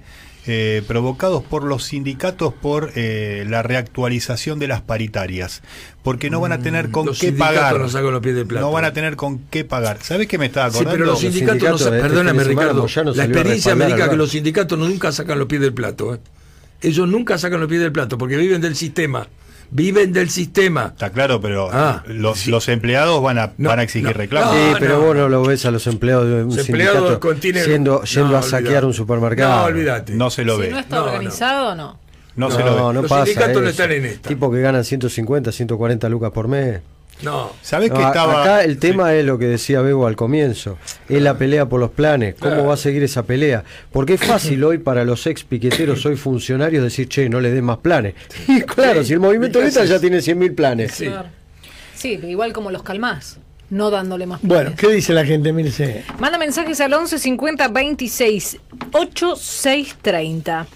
Eh, 0.51 0.81
provocados 0.87 1.43
por 1.43 1.63
los 1.63 1.83
sindicatos 1.83 2.55
por 2.55 2.91
eh, 2.95 3.45
la 3.47 3.61
reactualización 3.61 4.57
de 4.57 4.67
las 4.67 4.81
paritarias, 4.81 5.61
porque 6.01 6.31
no 6.31 6.41
van 6.41 6.53
a 6.53 6.57
tener 6.59 6.89
con 6.89 7.03
Mm, 7.03 7.07
los 7.09 7.19
qué 7.19 7.31
pagar. 7.33 7.87
sacan 7.91 8.11
los 8.11 8.21
pies 8.21 8.33
del 8.35 8.47
plato. 8.47 8.65
No 8.65 8.71
van 8.71 8.83
a 8.85 8.91
tener 8.91 9.15
con 9.15 9.37
qué 9.51 9.63
pagar. 9.63 9.99
¿Sabes 10.01 10.25
qué 10.27 10.39
me 10.39 10.47
estaba 10.47 10.71
Sí, 10.71 10.77
acordando? 10.77 10.97
pero 10.97 11.05
los 11.11 11.19
sindicatos, 11.19 11.51
sindicatos 11.53 11.81
no 11.81 11.85
sa- 11.85 11.91
de 11.91 11.97
este 11.97 12.09
perdóname 12.09 12.39
de 12.39 12.49
semana, 12.49 12.67
Ricardo, 12.71 13.13
la 13.13 13.23
experiencia 13.25 13.75
me 13.75 13.85
indica 13.89 14.09
que 14.09 14.15
los 14.15 14.31
sindicatos 14.31 14.79
nunca 14.79 15.11
sacan 15.11 15.37
los 15.37 15.47
pies 15.47 15.61
del 15.61 15.73
plato. 15.73 16.15
¿eh? 16.15 16.19
Ellos 16.81 17.07
nunca 17.07 17.37
sacan 17.37 17.59
los 17.59 17.69
pies 17.69 17.81
del 17.81 17.91
plato 17.91 18.17
porque 18.17 18.35
viven 18.37 18.59
del 18.61 18.75
sistema. 18.75 19.27
Viven 19.71 20.11
del 20.13 20.29
sistema. 20.31 20.87
Está 20.87 21.11
claro, 21.11 21.39
pero 21.39 21.69
Ah, 21.71 22.03
los, 22.07 22.39
sí. 22.39 22.49
los 22.51 22.67
empleados 22.69 23.21
van 23.21 23.37
a, 23.37 23.51
No, 23.57 23.69
van 23.69 23.79
a 23.79 23.83
exigir 23.83 24.07
no, 24.09 24.13
reclamos. 24.13 24.55
sí, 24.55 24.61
no, 24.73 24.77
pero 24.79 24.97
no. 24.99 25.05
vos 25.05 25.15
no 25.15 25.29
lo 25.29 25.43
ves 25.43 25.63
a 25.65 25.71
los 25.71 25.85
empleados 25.87 26.25
de 26.27 26.43
un 26.43 26.55
Los 26.55 26.57
empleados 26.67 26.95
sindicato 26.97 27.19
con- 27.19 27.39
tienen- 27.39 27.65
yendo, 27.65 28.03
No, 28.17 28.37
a 28.37 28.41
saquear 28.41 28.83
un 28.85 28.93
supermercado. 28.93 29.59
No, 29.59 29.63
olvídate. 29.65 30.13
No 30.15 30.29
se 30.31 30.43
lo 30.43 30.55
si 30.55 30.61
ve. 30.63 30.69
no 30.71 30.79
está 30.79 30.95
No, 30.97 31.05
no. 31.05 31.11
organizado, 31.11 31.75
no. 31.75 31.99
No, 32.35 32.49
se 32.49 32.59
lo 32.59 32.73
ve. 32.73 32.79
No, 32.81 32.93
no 32.93 33.01
Los 33.01 33.09
pasa 33.09 33.25
sindicatos 33.25 33.53
no 33.55 33.59
eso. 33.61 33.69
están 33.69 33.91
en 33.91 34.05
esta. 34.05 34.27
Tipo 34.29 34.51
que 34.51 34.61
ganan 34.61 34.83
150, 34.83 35.51
140 35.51 36.09
lucas 36.09 36.31
por 36.31 36.47
mes. 36.47 36.79
No. 37.21 37.51
¿Sabes 37.61 37.89
No, 37.89 37.97
que 37.97 38.03
estaba 38.03 38.41
Acá 38.41 38.63
el 38.63 38.73
sí. 38.75 38.79
tema 38.79 39.13
es 39.13 39.25
lo 39.25 39.37
que 39.37 39.45
decía 39.45 39.81
Bebo 39.81 40.07
al 40.07 40.15
comienzo, 40.15 40.77
es 41.09 41.21
la 41.21 41.37
pelea 41.37 41.67
por 41.67 41.79
los 41.79 41.91
planes, 41.91 42.35
cómo 42.39 42.51
Claro. 42.53 42.67
va 42.69 42.73
a 42.75 42.77
seguir 42.77 43.03
esa 43.03 43.23
pelea. 43.23 43.63
Porque 43.91 44.13
es 44.13 44.21
fácil 44.23 44.63
hoy 44.63 44.77
para 44.77 45.03
los 45.03 45.27
ex 45.27 45.43
piqueteros, 45.43 46.05
hoy 46.05 46.15
funcionarios, 46.15 46.83
decir, 46.83 47.09
che, 47.09 47.27
no 47.29 47.41
le 47.41 47.51
den 47.51 47.65
más 47.65 47.77
planes. 47.79 48.13
Y 48.47 48.61
claro, 48.61 49.01
Sí. 49.01 49.07
si 49.07 49.13
el 49.13 49.19
movimiento 49.19 49.59
¿Y 49.59 49.61
qué 49.63 49.67
Evita 49.67 49.81
haces? 49.81 49.91
ya 49.91 49.99
tiene 49.99 50.17
100.000 50.19 50.55
planes. 50.55 50.93
Sí. 51.95 52.09
Igual 52.23 52.53
como 52.53 52.71
los 52.71 52.83
calmás, 52.83 53.37
no 53.69 53.89
dándole 53.91 54.25
más 54.25 54.39
Bueno, 54.41 54.71
planes. 54.71 54.79
¿qué 54.79 54.87
dice 54.95 55.11
la 55.13 55.25
gente? 55.25 55.51
Manda 56.19 56.37
mensajes 56.37 56.79
al 56.79 56.93
11 56.93 57.19
50 57.19 57.67
26 57.67 58.57
8630. 58.93 60.67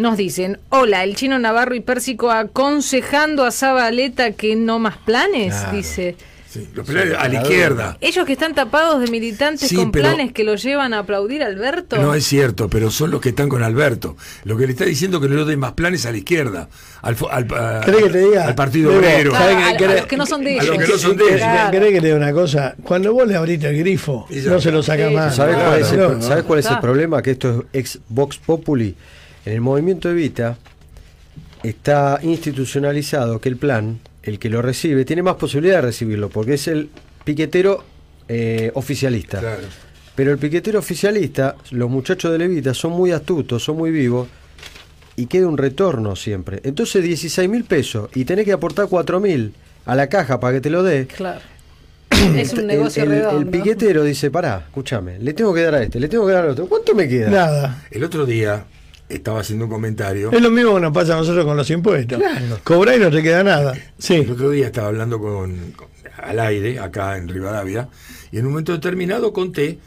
Nos 0.00 0.16
dicen, 0.16 0.58
hola, 0.70 1.04
el 1.04 1.14
chino 1.14 1.38
Navarro 1.38 1.74
y 1.74 1.80
Pérsico 1.80 2.30
aconsejando 2.30 3.44
a 3.44 3.50
Zabaleta 3.50 4.32
que 4.32 4.56
no 4.56 4.78
más 4.78 4.96
planes, 4.96 5.52
Claro. 5.54 5.76
dice. 5.76 6.16
Sí, 6.48 6.66
los 6.74 6.86
planes 6.86 7.14
a 7.18 7.28
la 7.28 7.42
izquierda. 7.42 7.98
Ellos 8.00 8.24
que 8.24 8.32
están 8.32 8.54
tapados 8.54 9.02
de 9.02 9.08
militantes 9.08 9.68
Sí, 9.68 9.76
con 9.76 9.92
pero- 9.92 10.06
planes 10.08 10.32
que 10.32 10.42
los 10.42 10.62
llevan 10.62 10.94
a 10.94 11.00
aplaudir 11.00 11.42
a 11.42 11.46
Alberto. 11.48 11.98
No 11.98 12.14
es 12.14 12.24
cierto, 12.24 12.70
pero 12.70 12.90
son 12.90 13.10
los 13.10 13.20
que 13.20 13.28
están 13.28 13.50
con 13.50 13.62
Alberto. 13.62 14.16
Lo 14.44 14.56
que 14.56 14.64
le 14.64 14.72
está 14.72 14.86
diciendo 14.86 15.20
que 15.20 15.28
no 15.28 15.34
le 15.36 15.44
den 15.44 15.60
más 15.60 15.72
planes 15.74 16.06
a 16.06 16.12
la 16.12 16.16
izquierda, 16.16 16.70
al, 17.02 17.14
fo- 17.16 17.28
al, 17.30 17.46
a- 17.54 17.82
¿Querés 17.84 18.04
que 18.04 18.08
te 18.10 18.18
diga? 18.20 18.46
al 18.46 18.54
Partido 18.54 18.96
Obrero. 18.96 19.30
Claro, 19.32 19.44
¿sabe 19.50 19.62
a- 19.62 19.68
a 19.68 19.76
querés? 19.76 19.96
los 19.98 20.06
que 20.06 20.16
no 20.16 20.24
son 20.26 20.42
de 20.44 20.58
A 20.58 20.62
los 20.62 20.78
que 20.78 20.86
no 20.88 20.98
son 20.98 21.16
de 21.18 21.24
ellos. 21.24 21.36
Claro. 21.40 21.70
¿Querés 21.72 21.92
que 21.92 22.00
te 22.00 22.06
diga 22.06 22.16
una 22.16 22.32
cosa? 22.32 22.74
Cuando 22.82 23.12
vos 23.12 23.28
le 23.28 23.36
abriste 23.36 23.68
el 23.68 23.76
grifo, 23.78 24.26
no 24.30 24.60
se 24.62 24.72
lo 24.72 24.82
sacás 24.82 25.10
Sí, 25.10 25.14
más. 25.14 25.36
¿Sabes 25.36 25.54
Claro, 25.56 25.70
cuál, 25.70 25.80
es 25.82 25.92
el, 25.92 25.98
no, 26.00 26.22
¿sabés 26.22 26.44
cuál 26.44 26.58
es 26.60 26.66
el 26.66 26.78
problema? 26.80 27.20
Que 27.22 27.32
esto 27.32 27.66
es 27.74 27.80
ex 27.80 27.98
Vox 28.08 28.38
Populi. 28.38 28.96
En 29.46 29.52
el 29.54 29.60
movimiento 29.60 30.10
Evita 30.10 30.58
está 31.62 32.18
institucionalizado 32.22 33.40
que 33.40 33.48
el 33.48 33.56
plan, 33.56 34.00
el 34.22 34.38
que 34.38 34.48
lo 34.50 34.62
recibe, 34.62 35.04
tiene 35.04 35.22
más 35.22 35.36
posibilidad 35.36 35.76
de 35.76 35.82
recibirlo, 35.82 36.28
porque 36.28 36.54
es 36.54 36.68
el 36.68 36.88
piquetero 37.24 37.84
eh, 38.28 38.70
oficialista. 38.74 39.40
Claro. 39.40 39.62
Pero 40.14 40.32
el 40.32 40.38
piquetero 40.38 40.78
oficialista, 40.78 41.56
los 41.70 41.88
muchachos 41.88 42.32
de 42.32 42.38
Levita 42.38 42.74
son 42.74 42.92
muy 42.92 43.12
astutos, 43.12 43.62
son 43.64 43.76
muy 43.76 43.90
vivos 43.90 44.28
y 45.16 45.26
queda 45.26 45.46
un 45.46 45.56
retorno 45.58 46.16
siempre. 46.16 46.60
Entonces 46.64 47.02
16 47.02 47.48
mil 47.48 47.64
pesos 47.64 48.10
y 48.14 48.24
tenés 48.24 48.44
que 48.44 48.52
aportar 48.52 48.86
4 48.88 49.20
mil 49.20 49.54
a 49.86 49.94
la 49.94 50.08
caja 50.08 50.38
para 50.40 50.54
que 50.54 50.60
te 50.60 50.70
lo 50.70 50.82
dé. 50.82 51.06
Claro. 51.06 51.40
Es 52.36 52.52
un 52.52 52.60
El- 52.60 52.66
negocio 52.66 53.02
el, 53.04 53.12
el 53.12 53.18
redondo. 53.20 53.50
piquetero 53.50 54.04
dice, 54.04 54.30
pará, 54.30 54.64
escúchame, 54.66 55.18
le 55.18 55.32
tengo 55.32 55.54
que 55.54 55.62
dar 55.62 55.74
a 55.76 55.82
este, 55.82 55.98
le 55.98 56.08
tengo 56.08 56.26
que 56.26 56.32
dar 56.34 56.44
al 56.44 56.50
otro. 56.50 56.66
¿Cuánto 56.66 56.94
me 56.94 57.08
queda? 57.08 57.30
Nada. 57.30 57.84
El 57.90 58.04
otro 58.04 58.26
día 58.26 58.64
estaba 59.10 59.40
haciendo 59.40 59.66
un 59.66 59.70
comentario. 59.70 60.30
Es 60.32 60.40
lo 60.40 60.50
mismo 60.50 60.74
que 60.76 60.80
nos 60.80 60.92
pasa 60.92 61.14
a 61.14 61.16
nosotros 61.16 61.44
con 61.44 61.56
los 61.56 61.68
impuestos. 61.70 62.22
Cobra 62.64 62.96
y 62.96 62.98
no 63.00 63.10
te 63.10 63.22
queda 63.22 63.42
nada. 63.42 63.74
Sí. 63.98 64.14
El 64.14 64.30
otro 64.30 64.50
día 64.50 64.66
estaba 64.66 64.88
hablando 64.88 65.18
con, 65.18 65.72
con- 65.72 65.88
al 66.16 66.38
aire, 66.40 66.78
acá 66.78 67.16
en 67.16 67.28
Rivadavia, 67.28 67.88
y 68.30 68.38
en 68.38 68.46
un 68.46 68.52
momento 68.52 68.72
determinado 68.72 69.32
conté 69.32 69.78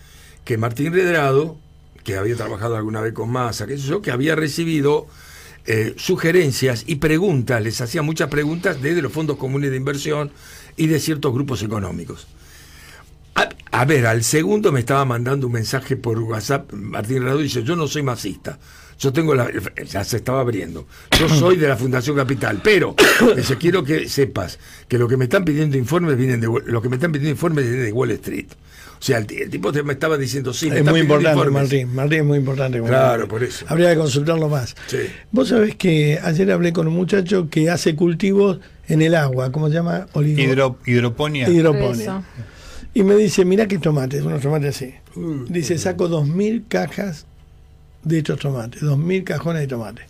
que 0.43 0.57
Martín 0.57 0.91
Redrado, 0.93 1.57
que 2.03 2.17
había 2.17 2.35
trabajado 2.35 2.75
alguna 2.75 3.01
vez 3.01 3.13
con 3.13 3.29
Massa, 3.31 3.65
que 3.67 3.77
yo, 3.77 4.01
que 4.01 4.11
había 4.11 4.35
recibido 4.35 5.07
eh, 5.65 5.93
sugerencias 5.95 6.83
y 6.87 6.95
preguntas, 6.95 7.61
les 7.63 7.79
hacía 7.81 8.01
muchas 8.01 8.29
preguntas 8.29 8.81
desde 8.81 9.01
los 9.01 9.11
fondos 9.13 9.37
comunes 9.37 9.71
de 9.71 9.77
inversión 9.77 10.31
y 10.75 10.87
de 10.87 10.99
ciertos 10.99 11.33
grupos 11.33 11.61
económicos. 11.63 12.27
A, 13.35 13.49
a 13.71 13.85
ver, 13.85 14.05
al 14.05 14.23
segundo 14.23 14.71
me 14.71 14.79
estaba 14.81 15.05
mandando 15.05 15.47
un 15.47 15.53
mensaje 15.53 15.95
por 15.95 16.19
WhatsApp, 16.19 16.73
Martín 16.73 17.19
Redrado 17.19 17.39
dice, 17.39 17.63
yo 17.63 17.75
no 17.75 17.87
soy 17.87 18.03
masista. 18.03 18.59
Yo 19.03 19.11
tengo 19.13 19.35
la. 19.35 19.49
Ya 19.89 20.03
se 20.05 20.17
estaba 20.17 20.39
abriendo. 20.41 20.88
Yo 21.19 21.27
soy 21.27 21.57
de 21.57 21.67
la 21.67 21.75
Fundación 21.75 22.15
Capital, 22.15 22.61
pero 22.63 22.95
quiero 23.59 23.84
que 23.84 24.07
sepas 24.07 24.59
que 24.88 24.97
lo 24.97 25.07
que 25.09 25.17
me 25.17 25.25
están 25.25 25.43
pidiendo 25.43 25.77
informes 25.77 26.15
vienen 26.17 26.39
de 26.39 26.47
Wall- 26.47 26.63
lo 26.65 26.81
que 26.81 26.88
me 26.89 26.95
están 26.95 27.11
pidiendo 27.11 27.31
informes 27.31 27.65
vienen 27.65 27.84
de 27.85 27.91
Wall 27.91 28.11
Street. 28.11 28.45
O 28.99 29.05
sea, 29.05 29.17
el, 29.17 29.25
ti- 29.25 29.41
el 29.41 29.49
tipo 29.49 29.73
te- 29.73 29.84
me 29.84 29.91
estaba 29.91 30.17
diciendo, 30.17 30.53
sí, 30.53 30.69
me 30.69 30.77
es 30.80 30.85
muy 30.85 31.01
importante. 31.01 31.49
Martín. 31.49 31.93
Martín 31.93 32.19
es 32.19 32.25
muy 32.25 32.38
importante. 32.38 32.81
Claro, 32.81 33.27
por 33.27 33.43
eso. 33.43 33.65
Habría 33.67 33.89
que 33.91 33.97
consultarlo 33.97 34.47
más. 34.47 34.73
Sí. 34.88 34.99
Vos 35.31 35.49
sabés 35.49 35.75
que 35.75 36.17
ayer 36.23 36.49
hablé 36.53 36.71
con 36.71 36.88
un 36.88 36.93
muchacho 36.93 37.49
que 37.49 37.69
hace 37.69 37.97
cultivos 37.97 38.59
en 38.88 39.01
el 39.01 39.15
agua. 39.15 39.51
¿Cómo 39.51 39.67
se 39.67 39.73
llama? 39.73 40.05
Olivo. 40.13 40.39
Hidro- 40.41 40.77
hidroponía. 40.85 41.49
hidroponía. 41.49 42.23
Y 42.93 43.03
me 43.03 43.15
dice, 43.15 43.43
mirá 43.43 43.67
qué 43.67 43.77
tomates, 43.80 44.21
unos 44.23 44.41
tomates 44.41 44.77
así. 44.77 44.93
Dice, 45.49 45.77
saco 45.77 46.07
dos 46.07 46.25
mil 46.27 46.63
cajas 46.69 47.25
de 48.03 48.17
estos 48.19 48.39
tomates, 48.39 48.81
dos 48.81 48.97
mil 48.97 49.23
cajones 49.23 49.61
de 49.61 49.67
tomates. 49.67 50.05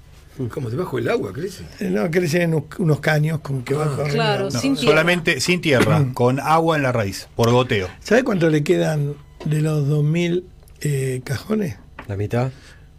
Como 0.50 0.70
debajo 0.72 0.98
del 0.98 1.10
agua, 1.10 1.32
crece. 1.32 1.64
Eh, 1.80 1.92
No, 1.92 2.10
crecen 2.10 2.54
unos, 2.56 2.64
unos 2.80 3.00
caños 3.00 3.40
con 3.42 3.62
que 3.64 3.76
va 3.76 3.86
corriendo. 3.86 4.14
Claro, 4.14 4.46
No, 4.46 4.60
sin 4.60 4.74
tierra. 4.76 4.90
solamente 4.90 5.40
sin 5.40 5.62
tierra, 5.62 6.06
con 6.16 6.40
agua 6.40 6.76
en 6.76 6.82
la 6.84 6.92
raíz, 6.92 7.28
por 7.36 7.52
goteo. 7.52 7.88
¿Sabés 8.00 8.24
cuánto 8.24 8.50
le 8.50 8.64
quedan 8.64 9.14
de 9.46 9.62
los 9.62 9.88
dos 9.88 10.04
mil 10.04 10.46
eh, 10.82 11.22
cajones? 11.24 11.78
La 12.08 12.18
mitad. 12.18 12.52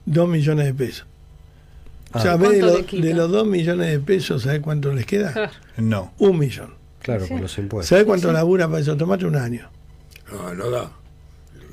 Dos 0.07 0.29
millones 0.29 0.66
de 0.66 0.75
pesos. 0.75 1.07
Ah. 2.12 2.19
o 2.19 2.23
sea, 2.23 2.33
de, 2.37 2.39
¿Cuánto 2.47 2.66
los- 2.66 2.77
le 2.79 2.85
quita? 2.87 3.07
de 3.09 3.15
los 3.15 3.31
dos 3.33 3.47
millones 3.49 3.91
de 3.91 3.99
pesos, 3.99 4.43
¿sabés 4.43 4.61
cuánto 4.61 4.93
les 4.93 5.05
queda? 5.05 5.33
Claro. 5.33 5.53
No. 5.79 6.12
Un 6.19 6.39
millón. 6.39 6.75
Claro, 7.01 7.25
Sí. 7.25 7.31
con 7.33 7.43
los 7.43 7.59
impuestos. 7.59 7.89
¿Sabés 7.89 8.05
cuánto 8.05 8.31
labura 8.33 8.69
para 8.69 8.79
esos 8.79 8.97
tomates? 8.97 9.27
Un 9.27 9.35
año. 9.37 9.69
No, 10.33 10.55
no 10.55 10.71
da. 10.71 10.91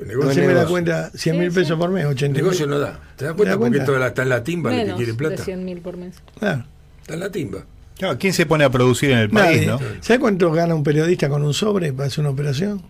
El 0.02 0.08
negocio, 0.08 0.42
no 0.44 0.50
la 0.50 0.64
da. 0.64 0.68
cuenta, 0.68 1.12
100 1.14 1.38
mil 1.40 1.52
Sí, 1.52 1.56
pesos 1.56 1.76
sí. 1.76 1.80
por 1.80 1.90
mes, 1.92 2.04
El 2.04 2.10
80 2.10 2.38
negocio 2.40 2.68
no 2.68 2.80
da. 2.80 3.00
¿Te 3.16 3.26
das 3.26 3.34
¿Te 3.34 3.38
cuenta? 3.38 3.44
das 3.46 3.58
Porque 3.58 3.70
cuenta? 3.72 3.86
toda 3.86 4.00
la, 4.00 4.08
está 4.08 4.24
en 4.24 4.30
la 4.30 4.44
timba 4.44 4.72
el 4.72 4.78
que 4.78 4.84
Menos 4.84 4.98
quiere 4.98 5.12
de 5.12 5.18
plata. 5.18 5.44
100 5.44 5.66
mil 5.66 5.78
por 5.80 5.98
mes. 5.98 6.16
Claro. 6.40 6.66
Está 7.02 7.14
en 7.14 7.20
la 7.20 7.32
timba. 7.32 7.66
Claro, 7.98 8.18
¿Quién 8.18 8.34
se 8.34 8.46
pone 8.48 8.64
a 8.64 8.70
producir 8.72 9.12
en 9.12 9.20
el 9.20 9.30
país, 9.30 9.68
Nadie. 9.68 9.68
no? 9.68 9.80
¿Sabes 10.02 10.20
cuánto 10.20 10.52
gana 10.52 10.74
un 10.74 10.84
periodista 10.84 11.30
con 11.30 11.44
un 11.44 11.54
sobre 11.54 11.94
para 11.94 12.08
hacer 12.08 12.22
una 12.22 12.32
operación? 12.32 12.82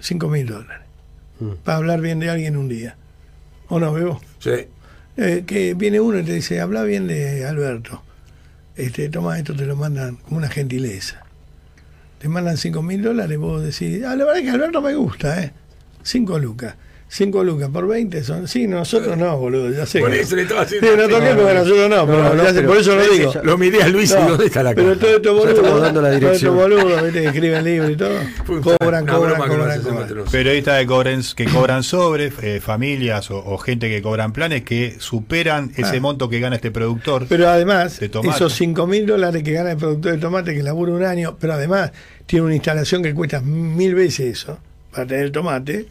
5 0.00 0.28
mil 0.28 0.46
dólares. 0.46 0.86
Para 1.64 1.78
hablar 1.78 2.00
bien 2.00 2.18
de 2.20 2.30
alguien 2.30 2.56
un 2.56 2.68
día. 2.68 2.96
¿O 3.68 3.78
no, 3.80 3.92
Bebo? 3.92 4.20
Sí. 4.38 4.50
Eh, 5.18 5.44
que 5.46 5.74
viene 5.74 6.00
uno 6.00 6.18
y 6.18 6.22
te 6.22 6.32
dice, 6.32 6.60
habla 6.60 6.82
bien 6.84 7.06
de 7.08 7.44
Alberto. 7.46 8.02
Este, 8.76 9.08
toma, 9.10 9.38
esto 9.38 9.54
te 9.54 9.66
lo 9.66 9.76
mandan 9.76 10.16
como 10.16 10.38
una 10.38 10.48
gentileza. 10.48 11.22
Te 12.18 12.28
mandan 12.28 12.56
5 12.56 12.80
mil 12.82 13.02
dólares, 13.02 13.36
vos 13.38 13.62
decís, 13.62 14.02
ah, 14.04 14.14
la 14.16 14.24
verdad 14.24 14.38
es 14.38 14.42
que 14.44 14.50
Alberto 14.50 14.80
me 14.80 14.94
gusta, 14.94 15.42
¿eh? 15.42 15.52
5 16.02 16.38
lucas. 16.38 16.74
5 17.14 17.44
lucas 17.44 17.68
por 17.68 17.86
20 17.86 18.24
son. 18.24 18.48
Sí, 18.48 18.66
nosotros 18.66 19.18
no, 19.18 19.36
boludo, 19.36 19.68
ya 19.70 19.84
sé. 19.84 20.00
Por 20.00 20.14
eso 20.14 20.34
le 20.34 20.42
estaba 20.42 20.62
haciendo 20.62 20.88
Sí, 20.88 20.96
no 20.96 21.02
toqué 21.10 21.34
porque 21.34 21.54
nosotros 21.54 21.90
no, 21.90 22.06
pero, 22.06 22.22
no, 22.34 22.36
ya 22.42 22.48
sé, 22.48 22.54
pero- 22.54 22.68
por 22.68 22.76
eso 22.78 22.94
lo 22.96 23.02
ese 23.02 23.12
digo. 23.12 23.32
ya- 23.34 23.42
Lo 23.42 23.58
miré 23.58 23.82
a 23.82 23.88
Luis 23.88 24.12
y 24.12 24.14
¿dónde 24.14 24.46
está 24.46 24.62
la 24.62 24.74
Pero 24.74 24.98
caja? 24.98 25.00
todo 25.20 25.46
estamos 25.46 25.80
dando 25.82 26.00
la 26.00 26.08
todos 26.08 26.14
estos 26.14 26.20
dirección. 26.20 26.56
boludos, 26.56 27.02
¿viste? 27.02 27.24
escriben 27.26 27.64
libros 27.64 27.90
y 27.90 27.96
todo, 27.96 28.18
cobran, 28.46 29.06
cobran, 29.06 29.36
cobran, 29.46 29.82
cobran. 29.82 30.24
Periodistas 30.30 30.80
que 30.80 30.86
cobran, 30.86 31.20
que 31.36 31.44
cobran 31.44 31.82
sobre, 31.82 32.32
eh, 32.40 32.60
familias 32.62 33.30
o, 33.30 33.36
o 33.44 33.58
gente 33.58 33.90
que 33.90 34.00
cobran 34.00 34.32
planes 34.32 34.62
que 34.62 34.96
superan 34.98 35.70
ese 35.76 35.98
Ah. 35.98 36.00
monto 36.00 36.30
que 36.30 36.40
gana 36.40 36.56
este 36.56 36.70
productor. 36.70 37.26
Pero 37.28 37.46
además, 37.46 38.00
De 38.00 38.08
tomate. 38.08 38.36
esos 38.36 38.54
5 38.54 38.86
mil 38.86 39.04
dólares 39.04 39.42
que 39.42 39.52
gana 39.52 39.72
el 39.72 39.76
productor 39.76 40.12
de 40.12 40.18
tomate 40.18 40.54
que 40.54 40.62
labura 40.62 40.92
un 40.92 41.04
año, 41.04 41.36
pero 41.38 41.52
además 41.52 41.92
tiene 42.24 42.46
una 42.46 42.54
instalación 42.54 43.02
que 43.02 43.12
cuesta 43.12 43.42
mil 43.42 43.94
veces 43.94 44.38
eso, 44.38 44.58
para 44.92 45.06
tener 45.06 45.24
el 45.24 45.32
tomate, 45.32 45.88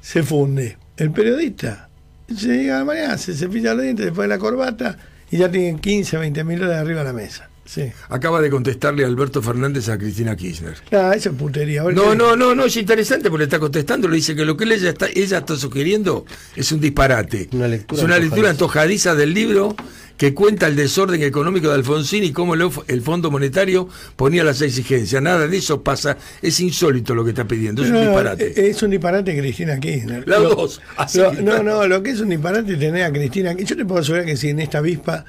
se 0.00 0.22
funde. 0.22 0.76
El 0.96 1.10
periodista 1.10 1.88
se 2.28 2.48
llega 2.48 2.76
a 2.76 2.78
la 2.80 2.84
mañana, 2.84 3.18
se 3.18 3.34
cepilla 3.34 3.74
los 3.74 3.82
dientes, 3.82 4.06
después 4.06 4.28
de 4.28 4.34
la 4.34 4.38
corbata 4.38 4.98
y 5.30 5.38
ya 5.38 5.50
tiene 5.50 5.80
15, 5.80 6.16
20 6.18 6.44
mil 6.44 6.58
dólares 6.58 6.82
arriba 6.82 7.00
de 7.00 7.04
la 7.06 7.12
mesa. 7.12 7.48
Sí. 7.64 7.92
Acaba 8.08 8.40
de 8.40 8.50
contestarle 8.50 9.04
Alberto 9.04 9.40
Fernández 9.42 9.88
a 9.88 9.96
Cristina 9.96 10.34
Kirchner. 10.34 10.74
Ah, 10.90 11.12
eso 11.14 11.30
es 11.30 11.36
putería. 11.36 11.84
No, 11.84 12.16
no, 12.16 12.34
no, 12.34 12.52
no, 12.52 12.64
es 12.64 12.76
interesante 12.76 13.30
porque 13.30 13.42
le 13.42 13.44
está 13.44 13.60
contestando, 13.60 14.08
le 14.08 14.16
dice 14.16 14.34
que 14.34 14.44
lo 14.44 14.56
que 14.56 14.64
ella 14.64 14.88
está, 14.88 15.06
ella 15.14 15.38
está 15.38 15.56
sugiriendo 15.56 16.24
es 16.56 16.72
un 16.72 16.80
disparate. 16.80 17.48
Una 17.52 17.68
lectura 17.68 18.00
es 18.00 18.04
una 18.04 18.18
lectura 18.18 18.50
antojadiza 18.50 19.14
del 19.14 19.32
libro 19.34 19.76
que 20.20 20.34
cuenta 20.34 20.66
el 20.66 20.76
desorden 20.76 21.22
económico 21.22 21.68
de 21.70 21.76
Alfonsín 21.76 22.22
y 22.24 22.30
cómo 22.30 22.52
el, 22.54 23.00
Fondo 23.00 23.30
Monetario 23.30 23.88
ponía 24.16 24.44
las 24.44 24.60
exigencias. 24.60 25.22
Nada 25.22 25.48
de 25.48 25.56
eso 25.56 25.82
pasa, 25.82 26.18
es 26.42 26.60
insólito 26.60 27.14
lo 27.14 27.24
que 27.24 27.30
está 27.30 27.46
pidiendo, 27.48 27.82
es 27.82 27.88
un 27.90 28.02
disparate. 28.02 28.48
eh, 28.48 28.68
Es 28.68 28.82
un 28.82 28.90
disparate 28.90 29.34
Cristina 29.38 29.80
Kirchner. 29.80 30.28
Las 30.28 30.42
Lo- 30.42 30.54
dos, 30.54 30.82
así 30.98 31.16
lo- 31.20 31.30
que- 31.30 31.40
no, 31.42 31.62
no, 31.62 31.86
lo 31.88 32.02
que 32.02 32.10
es 32.10 32.20
un 32.20 32.28
disparate 32.28 32.74
es 32.74 32.78
tener 32.78 33.02
a 33.04 33.10
Cristina. 33.10 33.54
Yo 33.54 33.74
te 33.74 33.86
puedo 33.86 34.02
asegurar 34.02 34.26
que 34.26 34.36
si 34.36 34.50
en 34.50 34.60
esta 34.60 34.76
avispa 34.76 35.24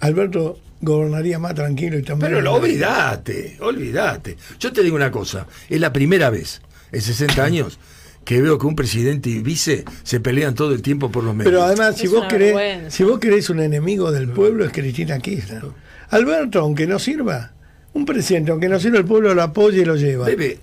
Alberto 0.00 0.58
gobernaría 0.82 1.38
más 1.38 1.54
tranquilo 1.54 1.96
y 1.98 2.02
también. 2.02 2.32
Pero 2.32 2.42
lo 2.42 2.52
olvidate, 2.52 3.56
olvidate. 3.60 4.36
Yo 4.60 4.74
te 4.74 4.82
digo 4.82 4.94
una 4.94 5.10
cosa, 5.10 5.46
es 5.70 5.80
la 5.80 5.90
primera 5.90 6.28
vez 6.28 6.60
en 6.92 7.00
60 7.00 7.42
años 7.42 7.78
que 8.24 8.40
veo 8.40 8.58
que 8.58 8.66
un 8.66 8.76
presidente 8.76 9.30
y 9.30 9.38
vice 9.40 9.84
se 10.04 10.20
pelean 10.20 10.54
todo 10.54 10.72
el 10.74 10.82
tiempo 10.82 11.10
por 11.10 11.24
los 11.24 11.34
medios. 11.34 11.50
Pero 11.52 11.62
además, 11.64 11.96
si 11.96 12.06
Es 12.06 12.12
vos 12.12 12.26
querés, 12.28 12.54
vergüenza. 12.54 12.90
si 12.96 13.02
vos 13.04 13.18
querés 13.18 13.50
un 13.50 13.60
enemigo 13.60 14.12
del 14.12 14.28
pueblo 14.28 14.64
es 14.64 14.72
Cristina 14.72 15.18
Kirchner. 15.18 15.62
Alberto, 16.10 16.60
aunque 16.60 16.86
no 16.86 16.98
sirva, 16.98 17.52
un 17.94 18.04
presidente, 18.06 18.50
aunque 18.50 18.68
no 18.68 18.78
sirva, 18.78 18.98
el 18.98 19.04
pueblo 19.04 19.34
lo 19.34 19.42
apoya 19.42 19.82
y 19.82 19.84
lo 19.84 19.96
lleva. 19.96 20.26
Bebe, 20.26 20.58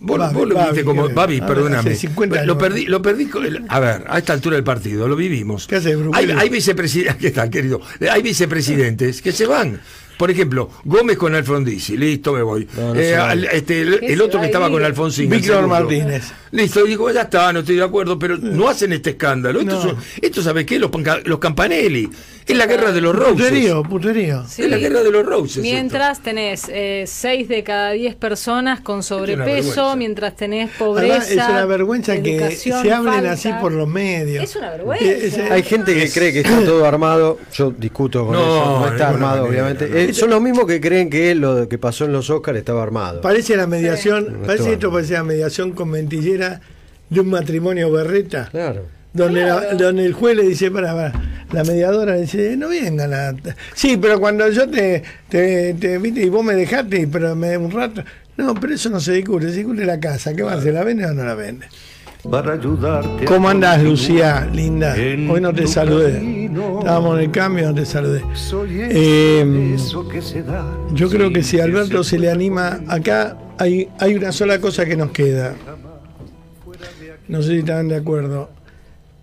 vos, 0.00 0.18
Babi, 0.18 0.34
vos 0.34 0.48
lo 0.48 0.54
Babi, 0.54 0.68
viste 0.70 0.84
como. 0.84 1.08
Babi, 1.08 1.40
Ah, 1.42 1.46
perdóname. 1.46 1.90
hace 1.90 1.96
50 1.96 2.44
Lo 2.44 2.56
perdí, 2.58 2.86
lo 2.86 3.02
perdí 3.02 3.26
con 3.26 3.44
el- 3.44 3.64
a 3.68 3.80
ver, 3.80 4.04
a 4.08 4.18
esta 4.18 4.32
altura 4.32 4.56
del 4.56 4.64
partido, 4.64 5.08
lo 5.08 5.16
vivimos. 5.16 5.66
¿Qué 5.66 5.76
hace, 5.76 5.96
hay, 6.12 6.30
hay 6.30 6.48
vicepresidentes, 6.48 7.16
¿qué 7.20 7.30
tal, 7.30 7.50
querido? 7.50 7.80
Hay 8.10 8.22
vicepresidentes 8.22 9.20
que 9.22 9.32
se 9.32 9.46
van. 9.46 9.80
Por 10.18 10.30
ejemplo, 10.30 10.70
Gómez 10.84 11.16
con 11.16 11.34
Alfonsín, 11.34 11.98
listo, 11.98 12.34
me 12.34 12.42
voy. 12.42 12.68
No, 12.76 12.92
no 12.94 13.00
Eh, 13.00 13.16
al- 13.16 13.44
este, 13.46 13.80
el, 13.80 14.00
¿Qué 14.00 14.06
el 14.12 14.18
se 14.18 14.22
otro 14.22 14.40
que 14.40 14.46
estaba 14.46 14.70
con 14.70 14.84
Alfonsín. 14.84 15.30
Víctor. 15.30 15.66
Martínez. 15.66 16.24
Listo, 16.52 16.84
digo, 16.84 17.10
ya 17.12 17.22
está, 17.22 17.52
no 17.52 17.60
estoy 17.60 17.76
de 17.76 17.84
acuerdo, 17.84 18.18
pero 18.18 18.36
no 18.36 18.68
hacen 18.68 18.92
este 18.92 19.10
escándalo. 19.10 19.60
Esto, 19.60 19.74
No. 19.74 19.82
son- 19.82 19.96
esto 20.20 20.42
¿sabes 20.42 20.66
qué? 20.66 20.78
Los, 20.78 20.90
los 21.24 21.38
Campanelli. 21.38 22.08
Es 22.46 22.56
la 22.56 22.66
guerra 22.66 22.90
de 22.90 23.00
los 23.00 23.14
Roses. 23.14 23.34
Puterío, 23.34 23.82
puterío. 23.84 24.44
Sí. 24.48 24.62
Es 24.62 24.70
la 24.70 24.78
guerra 24.78 25.02
de 25.04 25.12
los 25.12 25.24
Roses. 25.24 25.62
Mientras 25.62 26.20
tenés 26.20 26.62
6 27.06 27.46
de 27.48 27.62
cada 27.62 27.92
10 27.92 28.16
personas 28.16 28.80
con 28.80 29.04
sobrepeso, 29.04 29.44
vergüenza. 29.44 29.96
mientras 29.96 30.34
tenés 30.34 30.70
pobreza. 30.76 31.14
Además, 31.14 31.30
es 31.30 31.36
una 31.48 31.64
vergüenza 31.66 32.20
que 32.20 32.50
se 32.56 32.72
hablen 32.72 33.04
falta. 33.14 33.32
así 33.32 33.50
por 33.60 33.70
los 33.70 33.86
medios. 33.86 34.42
Es 34.42 34.56
una 34.56 34.70
vergüenza. 34.70 35.04
Eh, 35.04 35.26
es- 35.26 35.38
Hay 35.38 35.62
gente 35.62 35.94
que 35.94 36.10
cree 36.10 36.32
que 36.32 36.40
está 36.40 36.58
todo 36.64 36.84
armado. 36.84 37.38
Yo 37.54 37.70
discuto 37.70 38.26
con 38.26 38.34
No, 38.34 38.40
eso. 38.42 38.80
No 38.80 38.88
está 38.88 39.08
armado, 39.10 39.44
manera, 39.44 39.48
obviamente. 39.68 39.88
no. 39.88 39.96
Eh, 39.96 40.12
son 40.12 40.30
los 40.30 40.40
mismos 40.42 40.66
que 40.66 40.80
creen 40.80 41.08
que 41.08 41.34
lo 41.36 41.68
que 41.68 41.78
pasó 41.78 42.06
en 42.06 42.12
los 42.12 42.28
Oscars 42.30 42.58
estaba 42.58 42.82
armado. 42.82 43.20
Parece 43.20 43.56
la 43.56 43.68
mediación, 43.68 44.26
Sí. 44.26 44.34
parece 44.46 44.72
esto 44.72 44.90
parece 44.90 45.12
la 45.12 45.22
mediación 45.22 45.70
con 45.70 45.88
de 47.08 47.20
un 47.20 47.28
matrimonio 47.30 47.90
berreta. 47.90 48.48
Claro. 48.50 48.86
Donde, 49.12 49.42
la- 49.42 49.74
donde 49.74 50.06
el 50.06 50.12
juez 50.12 50.36
le 50.36 50.44
dice, 50.44 50.70
para, 50.70 50.92
para, 50.94 51.12
la 51.52 51.64
mediadora 51.64 52.14
le 52.14 52.20
dice, 52.22 52.56
no 52.56 52.68
vengan 52.68 53.12
a... 53.12 53.34
Sí, 53.74 53.96
pero 53.96 54.20
cuando 54.20 54.48
yo 54.50 54.68
te, 54.70 55.02
te, 55.28 55.74
te- 55.74 55.98
viste, 55.98 56.22
y 56.22 56.28
vos 56.28 56.44
me 56.44 56.54
dejaste, 56.54 57.08
pero 57.08 57.34
me 57.34 57.56
un 57.56 57.70
rato... 57.72 58.02
No, 58.36 58.54
pero 58.54 58.72
eso 58.74 58.88
no 58.88 59.00
se 59.00 59.12
discute, 59.12 59.50
se 59.50 59.56
discute 59.56 59.84
la 59.84 59.98
casa, 59.98 60.32
¿qué 60.32 60.42
va? 60.42 60.60
¿Se 60.62 60.70
la 60.72 60.84
vende 60.84 61.04
o 61.06 61.12
no 61.12 61.24
la 61.24 61.34
vende? 61.34 61.66
para 62.30 62.52
ayudarte. 62.52 63.24
¿Cómo 63.24 63.48
a 63.48 63.52
andás, 63.52 63.82
Lucía, 63.82 64.46
linda? 64.52 64.94
Hoy 64.94 65.40
no 65.40 65.54
te 65.54 65.66
saludé. 65.66 66.44
Estábamos 66.78 67.16
en 67.18 67.24
el 67.24 67.30
cambio, 67.30 67.68
no 67.68 67.74
te 67.74 67.86
saludé. 67.86 68.22
Eh, 68.90 69.72
eso 69.74 70.06
que 70.08 70.20
se 70.20 70.42
da. 70.42 70.66
Yo 70.92 71.08
creo 71.08 71.32
que 71.32 71.42
si 71.42 71.60
a 71.60 71.64
Alberto 71.64 72.04
se 72.04 72.18
le 72.18 72.30
anima, 72.30 72.80
acá 72.88 73.36
hay, 73.58 73.88
hay 73.98 74.14
una 74.14 74.32
sola 74.32 74.58
cosa 74.60 74.84
que 74.84 74.96
nos 74.96 75.10
queda. 75.12 75.54
No 77.30 77.42
sé 77.42 77.50
si 77.50 77.58
están 77.58 77.86
de 77.86 77.94
acuerdo. 77.94 78.50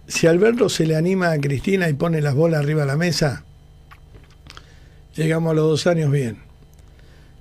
Si 0.08 0.28
Alberto 0.28 0.70
se 0.70 0.86
le 0.86 0.96
anima 0.96 1.32
a 1.32 1.40
Cristina 1.40 1.90
y 1.90 1.94
pone 1.94 2.22
las 2.22 2.36
bolas 2.36 2.62
arriba 2.62 2.84
de 2.84 2.88
la 2.88 2.96
mesa, 2.96 3.44
llegamos 5.14 5.52
a 5.52 5.56
los 5.56 5.66
dos 5.66 5.88
años 5.88 6.10
bien. 6.10 6.38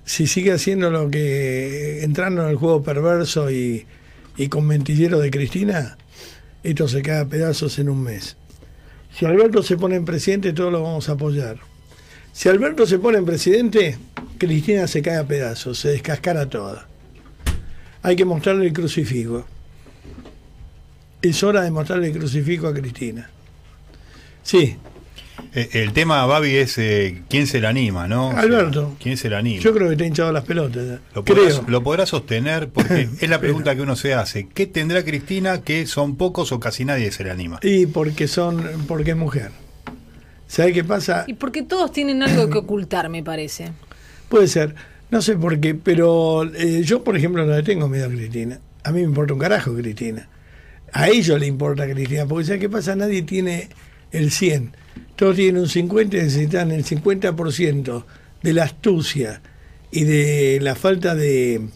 Si 0.05 0.27
sigue 0.27 0.53
haciendo 0.53 0.91
lo 0.91 1.09
que, 1.09 2.03
entrando 2.03 2.43
en 2.43 2.49
el 2.49 2.57
juego 2.57 2.83
perverso 2.83 3.49
y, 3.49 3.87
y 4.37 4.49
con 4.49 4.67
mentillero 4.67 5.21
de 5.21 5.31
Cristina, 5.31 5.99
esto 6.65 6.89
se 6.89 7.01
cae 7.01 7.21
a 7.21 7.27
pedazos 7.27 7.79
en 7.79 7.89
un 7.89 8.03
mes. 8.03 8.37
Si 9.17 9.25
Alberto 9.25 9.63
se 9.63 9.77
pone 9.77 9.95
en 9.95 10.05
presidente, 10.05 10.53
todos 10.53 10.73
lo 10.73 10.83
vamos 10.83 11.09
a 11.09 11.13
apoyar. 11.13 11.59
Si 12.33 12.49
Alberto 12.49 12.87
se 12.87 12.99
pone 12.99 13.19
en 13.19 13.25
presidente, 13.25 13.99
Cristina 14.37 14.89
se 14.89 15.01
cae 15.01 15.19
a 15.19 15.29
pedazos, 15.29 15.79
se 15.79 15.91
descascara 15.91 16.51
toda. 16.51 16.89
Hay 18.03 18.17
que 18.17 18.25
mostrarle 18.25 18.67
el 18.67 18.73
crucifijo. 18.73 19.47
Es 21.29 21.43
hora 21.43 21.63
de 21.63 21.71
mostrarle 21.71 22.09
el 22.09 22.19
crucifijo 22.19 22.67
a 22.69 22.75
Cristina. 22.75 23.31
Sí, 24.43 24.77
Eh, 25.55 25.69
el 25.85 25.93
tema, 25.93 26.25
Babi, 26.25 26.57
es 26.57 26.79
eh, 26.79 27.23
quién 27.29 27.47
se 27.47 27.61
le 27.61 27.67
anima, 27.67 28.09
¿no? 28.09 28.29
O 28.29 28.33
sea, 28.33 28.41
Alberto. 28.41 28.97
¿Quién 29.03 29.17
se 29.19 29.29
le 29.29 29.37
anima? 29.37 29.63
yo 29.63 29.75
creo 29.75 29.91
que 29.91 29.97
te 29.97 30.05
ha 30.05 30.07
hinchado 30.07 30.33
las 30.33 30.45
pelotas. 30.45 30.87
ya. 30.87 31.01
Lo 31.15 31.25
podrás, 31.25 31.45
Creo. 31.59 31.65
lo 31.69 31.83
podrá 31.83 32.07
sostener 32.07 32.69
porque 32.71 33.09
es 33.21 33.29
la 33.29 33.39
pregunta 33.39 33.75
que 33.77 33.83
uno 33.83 33.97
se 33.97 34.15
hace. 34.15 34.49
¿Qué 34.49 34.67
tendrá 34.67 35.05
Cristina 35.05 35.61
que 35.63 35.87
son 35.87 36.17
pocos 36.17 36.53
o 36.53 36.61
casi 36.61 36.85
nadie 36.87 37.11
se 37.13 37.23
le 37.25 37.31
anima? 37.31 37.59
Y 37.63 37.87
porque 37.87 38.29
son, 38.29 38.65
porque 38.89 39.11
es 39.11 39.17
mujer. 39.17 39.51
¿Sabe 40.47 40.73
qué 40.73 40.85
pasa? 40.85 41.25
Y 41.27 41.35
porque 41.35 41.63
todos 41.63 41.93
tienen 41.93 42.23
algo 42.23 42.49
que 42.49 42.59
ocultar, 42.59 43.09
me 43.11 43.23
parece. 43.23 43.73
Puede 44.31 44.49
ser, 44.49 44.75
no 45.11 45.21
sé 45.21 45.37
por 45.37 45.61
qué, 45.61 45.75
pero 45.75 46.45
eh, 46.55 46.83
yo, 46.83 47.05
por 47.05 47.17
ejemplo, 47.17 47.45
no 47.45 47.55
le 47.55 47.63
tengo 47.63 47.89
miedo 47.89 48.07
a 48.07 48.11
Cristina. 48.11 48.59
A 48.85 48.91
mí 48.91 49.01
me 49.01 49.07
importa 49.07 49.35
un 49.35 49.41
carajo 49.41 49.75
Cristina. 49.75 50.29
A 50.97 51.11
ellos 51.11 51.39
le 51.39 51.47
importa 51.47 51.87
Cristina, 51.87 52.25
porque 52.25 52.47
¿sabes 52.47 52.61
qué 52.61 52.71
pasa? 52.71 52.97
Nadie 52.97 53.21
tiene 53.21 53.69
el 54.13 54.31
100. 54.31 54.75
Todos 55.15 55.37
tienen 55.37 55.61
un 55.61 55.69
50 55.69 56.17
y 56.17 56.21
necesitan 56.21 56.71
el 56.71 56.87
50% 56.87 58.05
de 58.43 58.53
la 58.55 58.65
astucia 58.65 59.43
y 59.91 60.05
de 60.05 60.59
la 60.63 60.75
falta 60.75 61.15
de, 61.15 61.69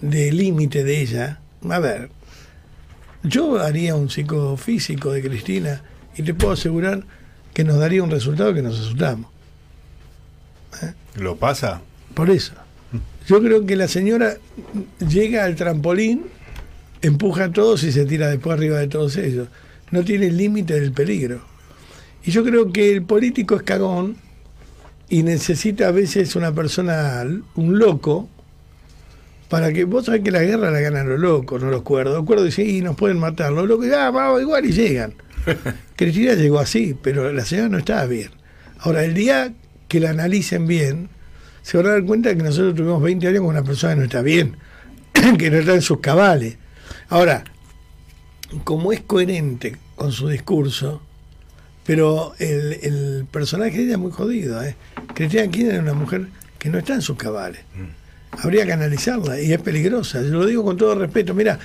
de 0.00 0.30
límite 0.30 0.84
de 0.84 1.00
ella. 1.00 1.40
A 1.68 1.80
ver, 1.80 2.10
yo 3.24 3.60
haría 3.60 3.96
un 3.96 4.10
psicofísico 4.10 5.10
de 5.10 5.22
Cristina 5.22 5.82
y 6.16 6.22
te 6.22 6.32
puedo 6.32 6.52
asegurar 6.52 7.02
que 7.54 7.64
nos 7.64 7.80
daría 7.80 8.04
un 8.04 8.12
resultado 8.12 8.54
que 8.54 8.62
nos 8.62 8.78
asustamos. 8.78 9.28
¿Lo 11.16 11.34
pasa? 11.34 11.82
Por 12.14 12.30
eso. 12.30 12.52
Yo 13.26 13.42
creo 13.42 13.66
que 13.66 13.74
la 13.74 13.88
señora 13.88 14.36
llega 15.00 15.42
al 15.42 15.56
trampolín, 15.56 16.26
empuja 17.02 17.44
a 17.44 17.52
todos 17.52 17.82
y 17.84 17.92
se 17.92 18.04
tira 18.04 18.28
después 18.28 18.56
arriba 18.56 18.78
de 18.78 18.88
todos 18.88 19.16
ellos. 19.16 19.48
No 19.90 20.04
tiene 20.04 20.30
límite 20.30 20.78
del 20.78 20.92
peligro. 20.92 21.40
Y 22.24 22.30
yo 22.30 22.44
creo 22.44 22.72
que 22.72 22.92
el 22.92 23.02
político 23.02 23.56
es 23.56 23.62
cagón 23.62 24.16
y 25.08 25.22
necesita 25.22 25.88
a 25.88 25.92
veces 25.92 26.36
una 26.36 26.52
persona, 26.52 27.24
un 27.54 27.78
loco, 27.78 28.28
para 29.48 29.72
que 29.72 29.84
vos 29.84 30.04
sabés 30.04 30.22
que 30.22 30.30
la 30.30 30.42
guerra 30.42 30.70
la 30.70 30.80
ganan 30.80 31.08
los 31.08 31.18
locos, 31.18 31.62
no 31.62 31.70
los 31.70 31.82
cuerdos. 31.82 32.16
Los 32.16 32.26
cuerdos 32.26 32.46
dicen, 32.46 32.68
y 32.68 32.80
nos 32.82 32.96
pueden 32.96 33.18
matar. 33.18 33.52
Los 33.52 33.66
locos 33.66 33.86
ah, 33.96 34.10
vamos 34.10 34.42
igual 34.42 34.66
y 34.66 34.72
llegan. 34.72 35.14
Cristina 35.96 36.34
llegó 36.34 36.58
así, 36.58 36.94
pero 37.00 37.32
la 37.32 37.44
señora 37.44 37.68
no 37.70 37.78
estaba 37.78 38.04
bien. 38.04 38.30
Ahora, 38.80 39.04
el 39.04 39.14
día 39.14 39.54
que 39.88 40.00
la 40.00 40.10
analicen 40.10 40.66
bien, 40.66 41.08
se 41.62 41.78
van 41.78 41.86
a 41.86 41.90
dar 41.90 42.04
cuenta 42.04 42.34
que 42.36 42.42
nosotros 42.42 42.74
tuvimos 42.74 43.02
20 43.02 43.26
años 43.26 43.40
con 43.40 43.50
una 43.50 43.64
persona 43.64 43.94
que 43.94 43.98
no 44.00 44.04
está 44.04 44.22
bien, 44.22 44.56
que 45.38 45.50
no 45.50 45.56
está 45.56 45.74
en 45.74 45.82
sus 45.82 46.00
cabales. 46.00 46.58
Ahora, 47.08 47.44
como 48.64 48.92
es 48.92 49.00
coherente 49.00 49.76
con 49.96 50.12
su 50.12 50.28
discurso, 50.28 51.02
pero 51.84 52.34
el, 52.38 52.78
el 52.82 53.26
personaje 53.30 53.78
de 53.78 53.84
ella 53.84 53.92
es 53.92 53.98
muy 53.98 54.12
jodido. 54.12 54.62
¿eh? 54.62 54.76
Cristina 55.14 55.48
Kirchner 55.48 55.76
es 55.76 55.80
una 55.80 55.94
mujer 55.94 56.28
que 56.58 56.68
no 56.68 56.78
está 56.78 56.94
en 56.94 57.02
sus 57.02 57.16
cabales. 57.16 57.62
Habría 58.32 58.66
que 58.66 58.72
analizarla 58.72 59.40
y 59.40 59.52
es 59.52 59.60
peligrosa. 59.60 60.20
Yo 60.22 60.28
lo 60.30 60.46
digo 60.46 60.64
con 60.64 60.76
todo 60.76 60.94
respeto. 60.94 61.34
Mira, 61.34 61.58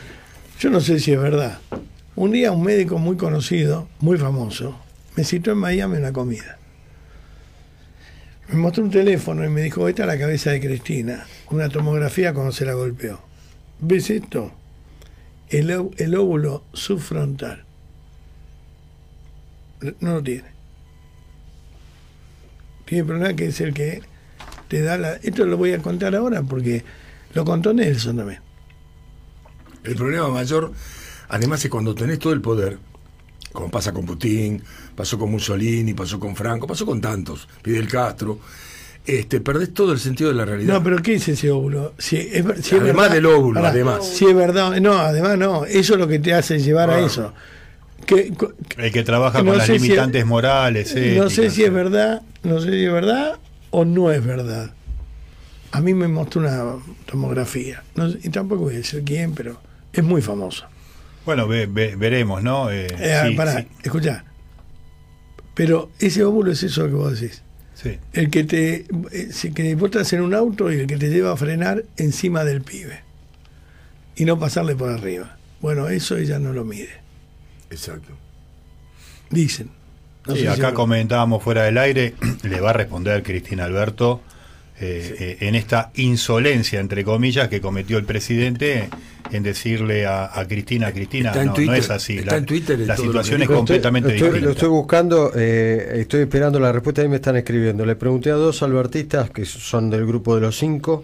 yo 0.60 0.70
no 0.70 0.80
sé 0.80 1.00
si 1.00 1.12
es 1.12 1.20
verdad. 1.20 1.60
Un 2.16 2.32
día 2.32 2.52
un 2.52 2.64
médico 2.64 3.00
muy 3.00 3.18
conocido, 3.18 3.90
muy 4.00 4.18
famoso, 4.18 4.80
me 5.16 5.24
citó 5.24 5.52
en 5.52 5.58
Miami 5.58 5.98
una 5.98 6.14
comida. 6.14 6.58
Me 8.50 8.56
mostró 8.56 8.84
un 8.84 8.92
teléfono 8.92 9.44
y 9.44 9.50
me 9.50 9.62
dijo, 9.62 9.88
esta 9.88 10.04
es 10.04 10.08
la 10.08 10.20
cabeza 10.20 10.52
de 10.52 10.60
Cristina, 10.60 11.26
una 11.50 11.70
tomografía 11.70 12.34
cuando 12.34 12.52
se 12.52 12.66
la 12.66 12.74
golpeó. 12.74 13.20
¿Ves 13.80 14.10
esto? 14.10 14.52
El, 15.50 15.92
el 15.98 16.16
óvulo 16.16 16.64
subfrontal. 16.74 17.66
No 20.00 20.14
lo 20.14 20.24
tiene. 20.24 20.54
Tiene 22.86 23.04
problema 23.04 23.34
que 23.36 23.48
es 23.48 23.62
el 23.62 23.74
que 23.74 24.02
te 24.68 24.82
da 24.82 24.98
la... 24.98 25.14
Esto 25.16 25.46
lo 25.46 25.58
voy 25.58 25.74
a 25.74 25.80
contar 25.80 26.16
ahora 26.16 26.42
porque 26.44 26.84
lo 27.34 27.46
contó 27.46 27.74
Nelson 27.74 28.18
también. 28.18 28.40
El 29.84 29.96
problema 29.96 30.30
mayor, 30.30 30.72
además, 31.28 31.64
es 31.64 31.70
cuando 31.70 31.94
tenés 31.94 32.20
todo 32.20 32.34
el 32.34 32.42
poder, 32.42 32.80
como 33.52 33.70
pasa 33.70 33.92
con 33.92 34.06
Putin, 34.06 34.64
pasó 34.96 35.20
con 35.20 35.30
Mussolini, 35.30 35.94
pasó 35.94 36.20
con 36.20 36.36
Franco, 36.36 36.68
pasó 36.68 36.86
con 36.86 37.02
tantos, 37.02 37.48
Fidel 37.62 37.88
Castro, 37.88 38.40
este, 39.06 39.42
perdés 39.42 39.74
todo 39.74 39.92
el 39.94 40.00
sentido 40.00 40.30
de 40.30 40.36
la 40.36 40.46
realidad. 40.46 40.74
No, 40.76 40.84
pero 40.84 40.98
¿qué 41.02 41.16
es 41.16 41.28
ese 41.28 41.52
óvulo? 41.52 41.94
Si 41.98 42.18
es, 42.18 42.44
si 42.62 42.76
es 42.76 42.82
Además 42.82 42.96
verdad- 43.10 43.12
del 43.16 43.26
óvulo, 43.26 43.66
además. 43.66 44.08
Si 44.08 44.26
es 44.26 44.36
verdad, 44.36 44.80
no, 44.80 44.94
además 44.94 45.38
no, 45.38 45.66
eso 45.66 45.94
es 45.94 46.00
lo 46.00 46.08
que 46.08 46.20
te 46.20 46.34
hace 46.34 46.60
llevar 46.60 46.90
a 46.90 46.96
Ah. 46.98 47.06
eso. 47.06 47.34
Que, 48.06 48.34
El 48.78 48.92
que 48.92 49.04
trabaja 49.04 49.40
No 49.40 49.52
con 49.52 49.58
las 49.58 49.68
si- 49.68 49.74
limitantes 49.74 50.26
morales. 50.26 50.94
no 51.16 51.30
sé 51.30 51.50
si 51.50 51.64
es 51.64 51.72
verdad, 51.74 52.22
no 52.44 52.60
sé 52.60 52.70
si 52.72 52.86
es 52.86 52.92
verdad 52.92 53.40
o 53.72 53.86
no 53.86 54.12
es 54.12 54.24
verdad. 54.26 54.72
A 55.72 55.82
mí 55.82 55.94
me 55.94 56.08
mostró 56.08 56.42
una 56.42 56.64
tomografía, 57.06 57.84
no 57.96 58.08
y 58.10 58.30
tampoco 58.30 58.64
voy 58.64 58.76
a 58.76 58.78
decir 58.78 59.04
quién, 59.06 59.34
pero 59.34 59.60
es 59.92 60.04
muy 60.04 60.22
famoso. 60.22 60.66
Bueno, 61.26 61.48
ve- 61.48 61.66
ve- 61.68 61.96
veremos, 61.96 62.44
¿no? 62.44 62.70
Eh, 62.70 62.88
Eh, 63.00 63.22
sí, 63.30 63.36
pará, 63.36 63.62
sí, 63.62 63.68
escuchá. 63.82 64.26
Pero 65.56 65.90
ese 66.00 66.24
óvulo 66.24 66.52
es 66.52 66.62
eso 66.64 66.86
que 66.88 66.94
vos 66.94 67.20
decís. 67.20 67.42
Sí. 67.84 67.98
El 68.14 68.30
que 68.30 68.44
te 68.44 68.86
eh, 69.12 69.52
que 69.54 69.76
vos 69.76 69.86
estás 69.88 70.14
en 70.14 70.22
un 70.22 70.34
auto 70.34 70.72
y 70.72 70.80
el 70.80 70.88
que 70.88 70.98
te 70.98 71.10
lleva 71.10 71.34
a 71.34 71.38
frenar 71.38 71.84
encima 71.98 72.44
del 72.44 72.62
pibe 72.62 73.02
y 74.16 74.26
no 74.26 74.40
pasarle 74.40 74.76
por 74.76 74.90
arriba. 74.90 75.38
Bueno, 75.62 75.88
eso 75.90 76.18
ella 76.18 76.40
no 76.40 76.54
lo 76.54 76.64
mide. 76.66 76.90
Exacto. 77.70 78.14
Dicen. 79.30 79.70
No 80.28 80.36
Sí, 80.36 80.42
sé 80.42 80.46
si 80.56 80.62
acá 80.62 80.74
comentábamos 80.74 81.44
fuera 81.44 81.64
del 81.64 81.78
aire, 81.78 82.14
le 82.44 82.62
va 82.62 82.70
a 82.70 82.74
responder 82.74 83.24
Cristina 83.24 83.66
Alberto 83.66 84.22
eh, 84.80 85.16
eh, 85.20 85.38
en 85.42 85.56
esta 85.56 85.92
insolencia, 85.96 86.80
entre 86.80 87.04
comillas, 87.04 87.48
que 87.50 87.62
cometió 87.62 87.98
el 87.98 88.06
presidente 88.06 88.90
en 89.32 89.44
decirle 89.44 90.06
a, 90.06 90.38
a 90.38 90.48
Cristina, 90.48 90.92
Cristina, 90.92 91.30
Está 91.30 91.42
en 91.42 91.48
no, 91.48 91.56
no 91.58 91.74
es 91.74 91.90
así. 91.90 92.18
está 92.18 92.32
La, 92.32 92.38
en 92.38 92.46
Twitter 92.46 92.80
la 92.80 92.98
situación 92.98 93.42
es 93.42 93.48
completamente 93.48 94.10
estoy, 94.14 94.28
distinta. 94.28 94.46
lo 94.46 94.52
estoy 94.52 94.70
buscando, 94.70 95.32
eh, 95.36 95.94
estoy 96.02 96.22
esperando 96.22 96.60
la 96.60 96.72
respuesta, 96.72 97.02
ahí 97.02 97.08
me 97.10 97.16
están 97.18 97.36
escribiendo. 97.38 97.86
Le 97.86 97.96
pregunté 97.96 98.32
a 98.32 98.36
dos 98.36 98.62
albertistas 98.64 99.30
que 99.32 99.46
son 99.46 99.90
del 99.90 100.06
grupo 100.06 100.36
de 100.36 100.42
los 100.42 100.58
cinco 100.58 101.04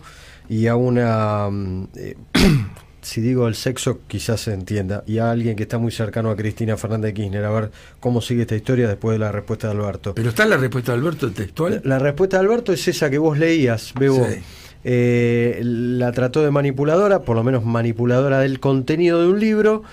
y 0.49 0.67
a 0.67 0.75
una, 0.75 1.49
mm, 1.49 1.87
eh, 1.95 2.15
si 3.01 3.21
digo 3.21 3.47
el 3.47 3.55
sexo 3.55 4.01
quizás 4.07 4.41
se 4.41 4.53
entienda, 4.53 5.03
y 5.07 5.19
a 5.19 5.31
alguien 5.31 5.55
que 5.55 5.63
está 5.63 5.77
muy 5.77 5.91
cercano 5.91 6.29
a 6.29 6.35
Cristina 6.35 6.75
Fernández 6.77 7.09
de 7.09 7.13
Kirchner, 7.13 7.45
a 7.45 7.51
ver 7.51 7.71
cómo 7.99 8.21
sigue 8.21 8.41
esta 8.41 8.55
historia 8.55 8.87
después 8.87 9.15
de 9.15 9.19
la 9.19 9.31
respuesta 9.31 9.67
de 9.67 9.73
Alberto. 9.73 10.13
Pero 10.15 10.29
está 10.29 10.45
la 10.45 10.57
respuesta 10.57 10.91
de 10.91 10.97
Alberto 10.99 11.31
textual. 11.31 11.81
La 11.85 11.97
respuesta 11.99 12.37
de 12.37 12.43
Alberto 12.43 12.73
es 12.73 12.87
esa 12.87 13.09
que 13.09 13.17
vos 13.17 13.37
leías, 13.37 13.93
Bebo. 13.97 14.27
Sí. 14.27 14.39
Eh, 14.83 15.59
la 15.63 16.11
trató 16.11 16.43
de 16.43 16.51
manipuladora, 16.51 17.21
por 17.21 17.35
lo 17.35 17.43
menos 17.43 17.65
manipuladora 17.65 18.39
del 18.39 18.59
contenido 18.59 19.21
de 19.21 19.27
un 19.27 19.39
libro, 19.39 19.83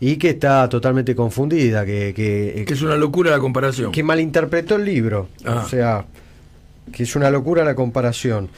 y 0.00 0.16
que 0.16 0.30
está 0.30 0.68
totalmente 0.68 1.14
confundida, 1.14 1.86
que, 1.86 2.12
que, 2.14 2.64
Que 2.66 2.74
es 2.74 2.82
una 2.82 2.96
locura 2.96 3.30
la 3.30 3.38
comparación. 3.38 3.90
que 3.92 4.02
malinterpretó 4.02 4.76
el 4.76 4.84
libro. 4.84 5.28
Ah. 5.44 5.62
O 5.64 5.68
sea, 5.68 6.04
que 6.92 7.04
es 7.04 7.16
una 7.16 7.30
locura 7.30 7.64
la 7.64 7.74
comparación. 7.74 8.50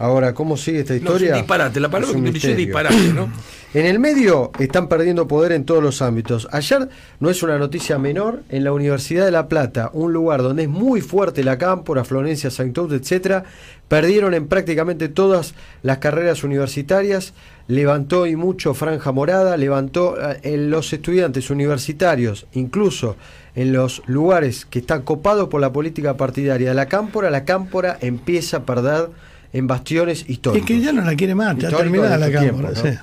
Ahora, 0.00 0.32
¿cómo 0.32 0.56
sigue 0.56 0.80
esta 0.80 0.94
No, 0.94 0.96
es 0.96 1.02
historia? 1.02 1.34
disparate, 1.34 1.78
la 1.78 1.90
palabra 1.90 2.14
que 2.14 2.20
utilicé 2.22 2.52
es 2.52 2.56
disparate, 2.56 3.12
¿no? 3.14 3.30
En 3.72 3.86
el 3.86 4.00
medio 4.00 4.50
están 4.58 4.88
perdiendo 4.88 5.28
poder 5.28 5.52
en 5.52 5.64
todos 5.64 5.80
los 5.80 6.02
ámbitos. 6.02 6.48
Ayer 6.50 6.88
no 7.20 7.30
es 7.30 7.40
una 7.44 7.56
noticia 7.56 7.98
menor, 7.98 8.42
en 8.48 8.64
la 8.64 8.72
Universidad 8.72 9.26
de 9.26 9.30
La 9.30 9.46
Plata, 9.46 9.90
un 9.92 10.12
lugar 10.12 10.42
donde 10.42 10.64
es 10.64 10.68
muy 10.68 11.00
fuerte 11.00 11.44
la 11.44 11.56
cámpora, 11.56 12.02
Florencia, 12.02 12.50
Saint 12.50 12.74
Cloud, 12.74 12.94
etcétera, 12.94 13.44
perdieron 13.86 14.34
en 14.34 14.48
prácticamente 14.48 15.08
todas 15.08 15.54
las 15.84 15.98
carreras 15.98 16.42
universitarias, 16.42 17.32
levantó 17.68 18.26
y 18.26 18.34
mucho 18.34 18.74
franja 18.74 19.12
morada, 19.12 19.56
levantó 19.56 20.16
eh, 20.20 20.40
en 20.42 20.70
los 20.70 20.92
estudiantes 20.92 21.48
universitarios, 21.50 22.46
incluso 22.54 23.16
en 23.54 23.72
los 23.72 24.02
lugares 24.06 24.64
que 24.64 24.80
están 24.80 25.02
copados 25.02 25.48
por 25.48 25.60
la 25.60 25.72
política 25.72 26.16
partidaria 26.16 26.70
de 26.70 26.74
la 26.74 26.86
cámpora, 26.86 27.30
la 27.30 27.44
cámpora 27.44 27.98
empieza 28.00 28.56
a 28.56 28.64
perder 28.64 29.10
en 29.52 29.66
bastiones 29.66 30.22
Es 30.22 30.30
históricos. 30.30 30.66
que 30.66 30.80
ya 30.80 30.92
no 30.92 31.02
la 31.02 31.14
quiere 31.14 31.34
más, 31.34 31.56
está 31.56 31.76
terminada 31.76 32.16
la 32.18 32.30
cámpora. 32.30 32.72
tiempos, 32.72 32.84
¿no? 32.84 32.90
sí. 32.90 32.98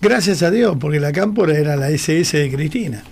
Gracias 0.00 0.42
a 0.42 0.50
Dios, 0.50 0.76
porque 0.80 0.98
la 0.98 1.12
cámpora 1.12 1.56
era 1.56 1.76
la 1.76 1.88
SS 1.90 2.36
de 2.36 2.50
Cristina. 2.52 3.02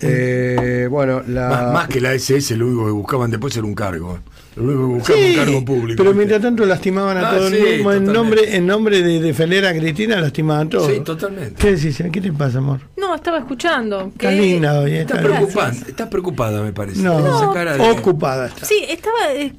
Eh, 0.00 0.88
bueno, 0.90 1.22
la... 1.26 1.48
Más, 1.48 1.72
más 1.72 1.88
que 1.88 2.00
la 2.00 2.12
SS, 2.12 2.56
lo 2.56 2.66
único 2.66 2.86
que 2.86 2.92
buscaban 2.92 3.30
después 3.30 3.56
era 3.56 3.66
un 3.66 3.74
cargo. 3.74 4.18
Un 4.60 5.00
cargo 5.36 5.64
público. 5.64 6.02
pero 6.02 6.14
mientras 6.14 6.40
tanto 6.42 6.64
lastimaban 6.66 7.16
a 7.16 7.30
Ah, 7.30 7.36
todo 7.36 7.48
el 7.48 7.54
sí, 7.54 7.82
mundo. 7.82 7.92
En 7.92 8.04
nombre, 8.04 8.56
en 8.56 8.66
nombre 8.66 9.02
de 9.02 9.20
defender 9.20 9.64
a 9.66 9.72
Cristina, 9.72 10.20
lastimaban 10.20 10.68
todo. 10.68 10.88
Sí, 10.88 11.00
totalmente. 11.00 11.54
¿Qué 11.60 11.72
decís? 11.76 12.02
¿Qué 12.12 12.20
te 12.20 12.32
pasa, 12.32 12.58
amor? 12.58 12.80
No, 12.96 13.14
estaba 13.14 13.38
escuchando. 13.38 14.06
Está 14.14 14.30
que- 14.30 14.36
linda 14.40 14.80
hoy. 14.80 14.92
eh, 14.92 15.00
está 15.02 15.20
preocupada, 15.20 15.72
estás 15.72 16.08
preocupada, 16.08 16.62
me 16.62 16.72
parece. 16.72 17.02
No, 17.02 17.18
Esa 17.18 17.52
cara 17.52 17.76
de- 17.76 17.90
ocupada 17.90 18.48
está. 18.48 18.66
Sí, 18.66 18.84
estaba, 18.88 19.32
eh, 19.34 19.52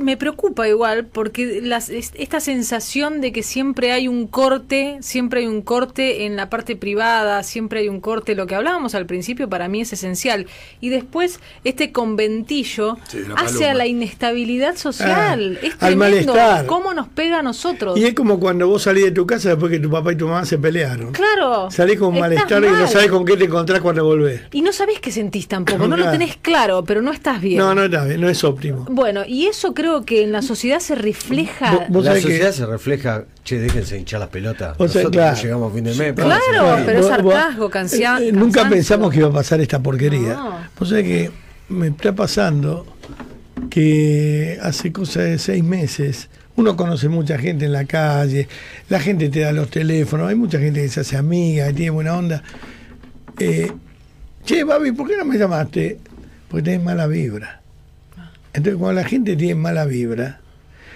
me 0.00 0.16
preocupa 0.16 0.68
igual 0.68 1.06
porque 1.06 1.60
las, 1.62 1.88
esta 1.90 2.40
sensación 2.40 3.20
de 3.20 3.32
que 3.32 3.42
siempre 3.42 3.92
hay 3.92 4.08
un 4.08 4.26
corte, 4.26 4.98
siempre 5.00 5.40
hay 5.40 5.46
un 5.46 5.62
corte 5.62 6.26
en 6.26 6.36
la 6.36 6.50
parte 6.50 6.76
privada, 6.76 7.42
siempre 7.42 7.80
hay 7.80 7.88
un 7.88 8.00
corte, 8.00 8.34
lo 8.34 8.46
que 8.46 8.54
hablábamos 8.54 8.94
al 8.94 9.06
principio 9.06 9.48
para 9.48 9.68
mí 9.68 9.80
es 9.80 9.92
esencial. 9.92 10.46
Y 10.80 10.88
después 10.90 11.40
este 11.64 11.92
conventillo 11.92 12.96
Sí, 13.08 13.18
hace 13.36 13.68
a 13.68 13.74
la 13.74 13.86
inestabilidad 13.86 14.41
social. 14.76 15.58
Ah, 15.62 15.66
es 15.66 15.72
al 15.74 15.78
tremendo 15.78 16.32
malestar. 16.34 16.66
cómo 16.66 16.92
nos 16.94 17.08
pega 17.08 17.38
a 17.38 17.42
nosotros. 17.42 17.98
Y 17.98 18.04
es 18.04 18.14
como 18.14 18.38
cuando 18.40 18.66
vos 18.68 18.82
salís 18.82 19.04
de 19.04 19.10
tu 19.12 19.26
casa 19.26 19.50
después 19.50 19.70
que 19.70 19.78
tu 19.78 19.90
papá 19.90 20.12
y 20.12 20.16
tu 20.16 20.26
mamá 20.28 20.44
se 20.44 20.58
pelearon. 20.58 21.12
Claro. 21.12 21.70
Salís 21.70 21.98
con 21.98 22.08
un 22.08 22.16
estás 22.16 22.30
malestar 22.30 22.64
y 22.64 22.66
no 22.68 22.86
sabés 22.88 23.10
con 23.10 23.24
qué 23.24 23.36
te 23.36 23.44
encontrás 23.44 23.80
cuando 23.80 24.04
volvés. 24.04 24.42
Y 24.52 24.62
no 24.62 24.72
sabés 24.72 25.00
qué 25.00 25.10
sentís 25.10 25.48
tampoco, 25.48 25.78
no 25.88 25.96
lo 25.96 26.02
Claro. 26.04 26.12
tenés 26.12 26.36
claro, 26.36 26.84
pero 26.84 27.02
no 27.02 27.12
estás 27.12 27.40
bien. 27.40 27.58
No, 27.58 27.74
no 27.74 27.84
está 27.84 28.04
bien, 28.04 28.20
no 28.20 28.28
es 28.28 28.42
óptimo. 28.44 28.86
Bueno, 28.90 29.22
y 29.26 29.46
eso 29.46 29.74
creo 29.74 30.04
que 30.04 30.22
en 30.22 30.32
la 30.32 30.42
sociedad 30.42 30.80
se 30.80 30.94
refleja. 30.94 31.72
Vos- 31.72 31.82
vos 31.88 32.04
la 32.04 32.10
sabés 32.12 32.24
que- 32.26 32.32
sociedad 32.32 32.52
se 32.52 32.66
refleja, 32.66 33.24
che, 33.44 33.58
déjense 33.58 33.98
hinchar 33.98 34.20
las 34.20 34.28
pelotas. 34.28 34.74
O 34.78 34.88
sea, 34.88 35.02
Nosotros 35.02 35.10
claro. 35.12 35.36
no 35.36 35.42
llegamos 35.42 35.70
a 35.72 35.74
fin 35.74 35.84
de 35.84 35.94
mes. 35.94 36.12
Claro, 36.14 36.70
a- 36.72 36.76
pero 36.84 36.98
es 37.00 37.04
vos- 37.22 37.34
hartazgo, 37.34 37.70
cansia- 37.70 38.18
eh, 38.20 38.28
eh, 38.28 38.32
Nunca 38.32 38.68
pensamos 38.68 39.10
que 39.12 39.18
iba 39.18 39.28
a 39.28 39.32
pasar 39.32 39.60
esta 39.60 39.78
porquería. 39.80 40.34
No. 40.34 40.56
Vos 40.78 40.88
sabés 40.88 41.04
que 41.04 41.30
me 41.68 41.88
está 41.88 42.12
pasando 42.14 42.86
que 43.70 44.58
hace 44.62 44.92
cosa 44.92 45.22
de 45.22 45.38
seis 45.38 45.62
meses 45.64 46.28
uno 46.56 46.76
conoce 46.76 47.08
mucha 47.08 47.38
gente 47.38 47.64
en 47.64 47.72
la 47.72 47.86
calle, 47.86 48.46
la 48.90 49.00
gente 49.00 49.30
te 49.30 49.40
da 49.40 49.52
los 49.52 49.70
teléfonos, 49.70 50.28
hay 50.28 50.34
mucha 50.34 50.58
gente 50.58 50.82
que 50.82 50.88
se 50.88 51.00
hace 51.00 51.16
amiga, 51.16 51.68
que 51.68 51.72
tiene 51.72 51.90
buena 51.90 52.14
onda. 52.16 52.42
Eh, 53.38 53.72
che, 54.44 54.62
Babi, 54.64 54.92
¿por 54.92 55.08
qué 55.08 55.16
no 55.16 55.24
me 55.24 55.38
llamaste? 55.38 55.98
Porque 56.48 56.64
tenés 56.64 56.82
mala 56.82 57.06
vibra. 57.06 57.62
Entonces, 58.52 58.78
cuando 58.78 59.00
la 59.00 59.08
gente 59.08 59.34
tiene 59.34 59.54
mala 59.54 59.86
vibra, 59.86 60.40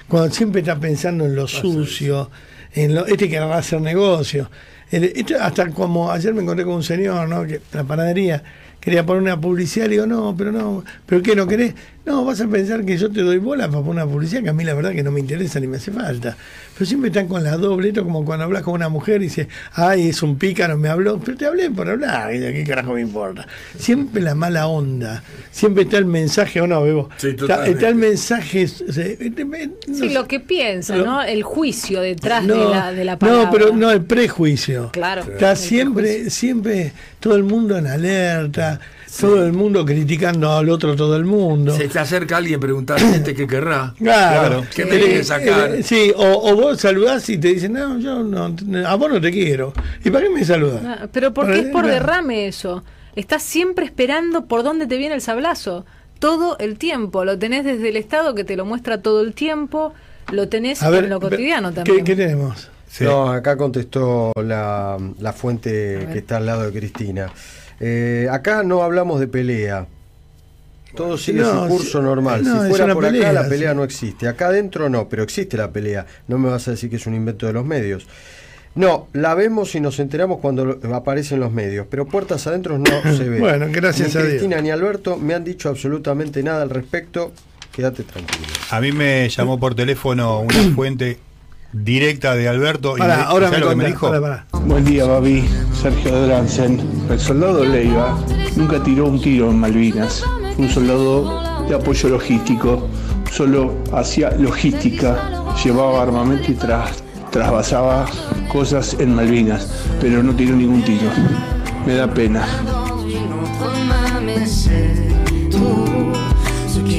cuando 0.09 0.33
siempre 0.35 0.61
está 0.61 0.79
pensando 0.79 1.25
en 1.25 1.35
lo 1.35 1.49
sucio, 1.49 2.31
en 2.75 2.95
lo, 2.95 3.07
este 3.07 3.31
que 3.31 3.41
va 3.41 3.55
a 3.55 3.59
hacer 3.59 3.81
negocio, 3.81 4.51
el- 4.91 5.05
esto 5.05 5.37
hasta 5.41 5.71
como 5.71 6.11
ayer 6.13 6.35
me 6.35 6.43
encontré 6.43 6.67
con 6.67 6.75
un 6.75 6.83
señor, 6.83 7.29
¿no? 7.31 7.47
Que, 7.47 7.63
la 7.73 7.83
panadería, 7.85 8.43
quería 8.81 9.05
poner 9.05 9.23
una 9.23 9.41
publicidad, 9.41 9.87
le 9.87 9.93
digo, 9.93 10.07
no, 10.07 10.35
pero 10.37 10.53
no, 10.53 10.85
¿pero 11.07 11.23
qué 11.23 11.35
no 11.35 11.47
querés? 11.47 11.75
No, 12.05 12.25
vas 12.25 12.41
a 12.41 12.47
pensar 12.47 12.85
que 12.85 12.97
yo 12.97 13.11
te 13.11 13.21
doy 13.23 13.39
bola 13.39 13.67
para 13.67 13.81
poner 13.83 14.05
una 14.05 14.07
publicidad 14.07 14.41
que 14.45 14.51
a 14.51 14.53
mí 14.53 14.63
la 14.63 14.75
verdad 14.75 14.93
que 14.93 15.03
no 15.03 15.11
me 15.11 15.19
interesa 15.19 15.59
ni 15.59 15.67
me 15.67 15.79
hace 15.79 15.91
falta. 15.91 16.37
Pero 16.75 16.87
siempre 16.87 17.09
están 17.09 17.27
con 17.27 17.43
la 17.43 17.57
doble, 17.57 17.89
esto 17.89 18.05
como 18.05 18.25
cuando 18.25 18.45
hablas 18.45 18.63
con 18.63 18.75
una 18.75 18.89
mujer 18.89 19.23
y 19.23 19.25
dice, 19.25 19.49
ay, 19.73 20.11
es 20.11 20.23
un 20.23 20.39
pícaro, 20.39 20.77
me 20.77 20.89
habló, 20.89 21.19
pero 21.19 21.37
te 21.37 21.47
hablé 21.47 21.69
por 21.71 21.89
hablar, 21.89 22.33
y 22.33 22.39
de 22.39 22.53
qué 22.53 22.63
carajo 22.63 22.93
me 22.93 23.01
importa. 23.01 23.49
Siempre 23.77 24.23
la 24.23 24.37
mala 24.37 24.69
onda, 24.69 25.25
siempre 25.51 25.83
está 25.83 25.99
el 25.99 26.05
mensaje, 26.05 26.61
o 26.61 26.69
no, 26.69 26.81
Bebo, 26.85 27.09
Sí, 27.17 27.29
está, 27.31 27.39
totalmente. 27.41 27.73
está 27.73 27.89
el 27.89 27.95
mensaje, 27.97 28.65
o 28.65 28.93
sea, 28.93 29.05
no 29.05 29.59
Sí, 29.87 29.95
sé, 30.09 30.11
lo 30.11 30.29
que 30.29 30.39
piensa, 30.39 30.95
Lo- 30.95 31.07
¿no? 31.07 31.23
El 31.23 31.43
juicio 31.43 32.01
detrás 32.03 32.45
no, 32.45 32.55
de, 32.55 32.65
la, 32.77 32.93
de 32.93 33.05
la 33.05 33.19
palabra. 33.19 33.45
No, 33.47 33.51
pero 33.51 33.75
no, 33.75 33.91
el 33.91 34.03
prejuicio. 34.05 34.91
Claro. 34.93 35.23
Está 35.23 35.57
siempre, 35.57 36.31
siempre 36.31 36.93
todo 37.27 37.37
el 37.37 37.43
mundo 37.43 37.77
en 37.77 37.89
alerta, 37.89 38.79
todo 39.21 39.45
el 39.45 39.53
mundo 39.53 39.85
criticando 39.85 40.53
al 40.53 40.69
otro, 40.69 40.95
todo 40.95 41.17
el 41.17 41.25
mundo. 41.25 41.75
Se 41.77 41.89
te 41.89 41.99
acerca 41.99 42.37
alguien 42.37 42.61
preguntando 42.61 43.05
este 43.17 43.35
que 43.35 43.49
querrá. 43.49 43.93
Claro, 43.99 44.65
¿Qué 44.73 44.83
Eh, 44.83 44.85
me 44.85 44.91
tiene 44.99 45.15
que 45.15 45.25
sacar? 45.25 45.75
eh, 45.75 45.83
sí, 45.83 46.13
o, 46.17 46.23
o 46.53 46.55
vos 46.55 46.81
saludás 46.81 47.29
y 47.29 47.39
te 47.39 47.49
dicen, 47.49 47.73
no, 47.73 47.99
yo 47.99 48.23
no, 48.23 48.55
a 48.87 48.95
vos 48.95 49.11
no 49.11 49.21
te 49.21 49.33
quiero. 49.33 49.73
¿Y 50.05 50.11
para 50.11 50.25
qué 50.27 50.31
me 50.31 50.45
saludás? 50.45 50.83
Ah, 50.85 51.09
Pero 51.13 51.35
porque 51.35 51.59
es 51.59 51.67
por 51.67 51.85
derrame 51.87 52.47
eso. 52.47 52.85
Estás 53.17 53.43
siempre 53.43 53.87
esperando 53.87 54.45
por 54.47 54.63
dónde 54.63 54.87
te 54.87 54.97
viene 54.99 55.17
el 55.17 55.21
sablazo. 55.21 55.85
Todo 56.21 56.57
el 56.59 56.79
tiempo. 56.79 57.25
Lo 57.25 57.37
tenés 57.39 57.65
desde 57.65 57.89
el 57.89 57.97
Estado 57.97 58.37
que 58.37 58.45
te 58.45 58.55
lo 58.57 58.65
muestra 58.65 59.03
todo 59.03 59.21
el 59.23 59.35
tiempo. 59.35 59.95
Lo 60.31 60.49
tenés 60.49 60.81
ver, 60.89 61.05
en 61.05 61.11
lo 61.11 61.21
cotidiano 61.21 61.71
¿qué, 61.71 61.75
también. 61.75 62.05
qué 62.05 62.15
tenemos? 62.15 62.71
Sí. 62.97 63.05
No, 63.05 63.31
acá 63.31 63.57
contestó 63.59 64.33
la, 64.43 64.97
la 65.19 65.33
fuente 65.35 66.09
que 66.13 66.19
está 66.19 66.39
al 66.39 66.47
lado 66.47 66.63
de 66.63 66.73
Cristina. 66.79 67.31
Eh, 67.79 68.27
acá 68.31 68.63
no 68.63 68.83
hablamos 68.83 69.21
de 69.21 69.29
pelea. 69.29 69.87
Todo 70.95 71.19
sigue 71.19 71.41
No, 71.43 71.65
su 71.65 71.69
curso 71.69 72.01
normal. 72.01 72.43
no, 72.43 72.63
si 72.63 72.71
fuera 72.71 72.95
por 72.95 73.05
pelea, 73.05 73.31
acá, 73.31 73.43
la 73.43 73.49
pelea 73.51 73.71
sí. 73.73 73.77
no 73.77 73.85
existe. 73.85 74.29
Acá 74.29 74.47
adentro 74.49 74.89
no, 74.89 75.11
pero 75.11 75.23
existe 75.23 75.59
la 75.59 75.71
pelea. 75.71 76.07
No 76.27 76.39
me 76.39 76.49
vas 76.49 76.67
a 76.69 76.71
decir 76.71 76.89
que 76.89 76.97
es 76.97 77.07
un 77.07 77.15
invento 77.15 77.47
de 77.47 77.53
los 77.53 77.67
medios. 77.67 78.07
No, 78.75 79.09
la 79.13 79.35
vemos 79.35 79.75
y 79.75 79.81
nos 79.81 79.99
enteramos 80.01 80.39
cuando 80.41 80.79
aparecen 80.95 81.41
los 81.41 81.53
medios, 81.53 81.87
pero 81.91 82.07
puertas 82.07 82.47
adentro 82.47 82.79
no 82.79 83.03
se 83.17 83.29
ve. 83.29 83.41
Bueno, 83.41 83.67
gracias 83.71 84.15
ni 84.15 84.21
a 84.21 84.23
Dios. 84.23 84.31
Cristina 84.37 84.61
ni 84.63 84.71
Alberto 84.71 85.19
me 85.19 85.35
han 85.35 85.45
dicho 85.45 85.69
absolutamente 85.69 86.43
nada 86.43 86.63
al 86.63 86.71
respecto. 86.71 87.33
Quédate 87.73 88.05
tranquilo. 88.05 88.47
A 88.71 88.81
mí 88.81 88.91
me 88.93 89.29
llamó 89.29 89.61
por 89.61 89.75
teléfono 89.75 90.41
una 90.41 90.63
fuente 90.75 91.19
directa 91.85 92.35
de 92.35 92.49
Alberto 92.49 92.97
y 92.97 93.01
ahora 93.01 93.49
¿sabes 93.49 93.51
me 93.51 93.59
lo 93.59 93.69
que 93.71 93.77
me 93.77 93.95
contás, 93.95 94.43
dijo? 94.53 94.61
Buen 94.67 94.85
día, 94.85 95.05
Babi. 95.07 95.45
Sergio 95.81 96.27
Dransen. 96.27 96.81
El 97.11 97.21
soldado 97.21 97.65
Leiva 97.65 98.19
nunca 98.57 98.83
tiró 98.83 99.07
un 99.07 99.21
tiro 99.21 99.51
en 99.51 99.61
Malvinas. 99.61 100.25
Un 100.59 100.69
soldado 100.69 101.67
de 101.69 101.75
apoyo 101.75 102.09
logístico. 102.09 102.89
Solo 103.31 103.75
hacía 103.93 104.31
logística. 104.33 105.45
Llevaba 105.63 106.03
armamento 106.03 106.51
y 106.51 106.55
tras, 106.55 107.03
trasvasaba 107.31 108.07
cosas 108.51 108.97
en 108.99 109.15
Malvinas. 109.15 109.69
Pero 110.01 110.23
no 110.23 110.35
tiró 110.35 110.57
ningún 110.57 110.83
tiro. 110.83 111.11
Me 111.87 111.95
da 111.95 112.13
pena. 112.13 112.47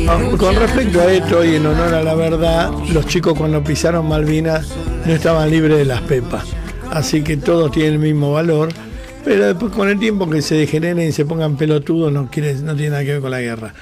Con 0.08 0.56
respecto 0.56 1.02
a 1.02 1.12
esto 1.12 1.44
y 1.44 1.56
en 1.56 1.66
honor 1.66 1.94
a 1.94 2.02
la 2.02 2.16
verdad, 2.16 2.72
los 2.94 3.06
chicos 3.08 3.38
cuando 3.38 3.62
pisaron 3.62 4.08
Malvinas 4.08 4.70
no 5.06 5.12
estaban 5.12 5.52
libres 5.52 5.80
de 5.80 5.84
las 5.84 6.00
pepas. 6.02 6.46
Así 6.90 7.24
que 7.24 7.36
todos 7.36 7.74
tienen 7.74 7.96
el 7.96 8.00
mismo 8.00 8.32
valor. 8.32 8.70
Pero 9.26 9.48
después 9.48 9.74
con 9.74 9.90
el 9.90 10.00
tiempo 10.00 10.30
que 10.30 10.42
se 10.42 10.56
degeneren 10.56 11.10
y 11.10 11.12
se 11.12 11.26
pongan 11.26 11.58
pelotudos 11.58 12.14
no, 12.14 12.32
quiere, 12.32 12.54
no 12.56 12.74
tiene 12.74 12.92
nada 12.92 13.04
que 13.04 13.12
ver 13.12 13.22
con 13.22 13.32
la 13.32 13.42
guerra. 13.42 13.74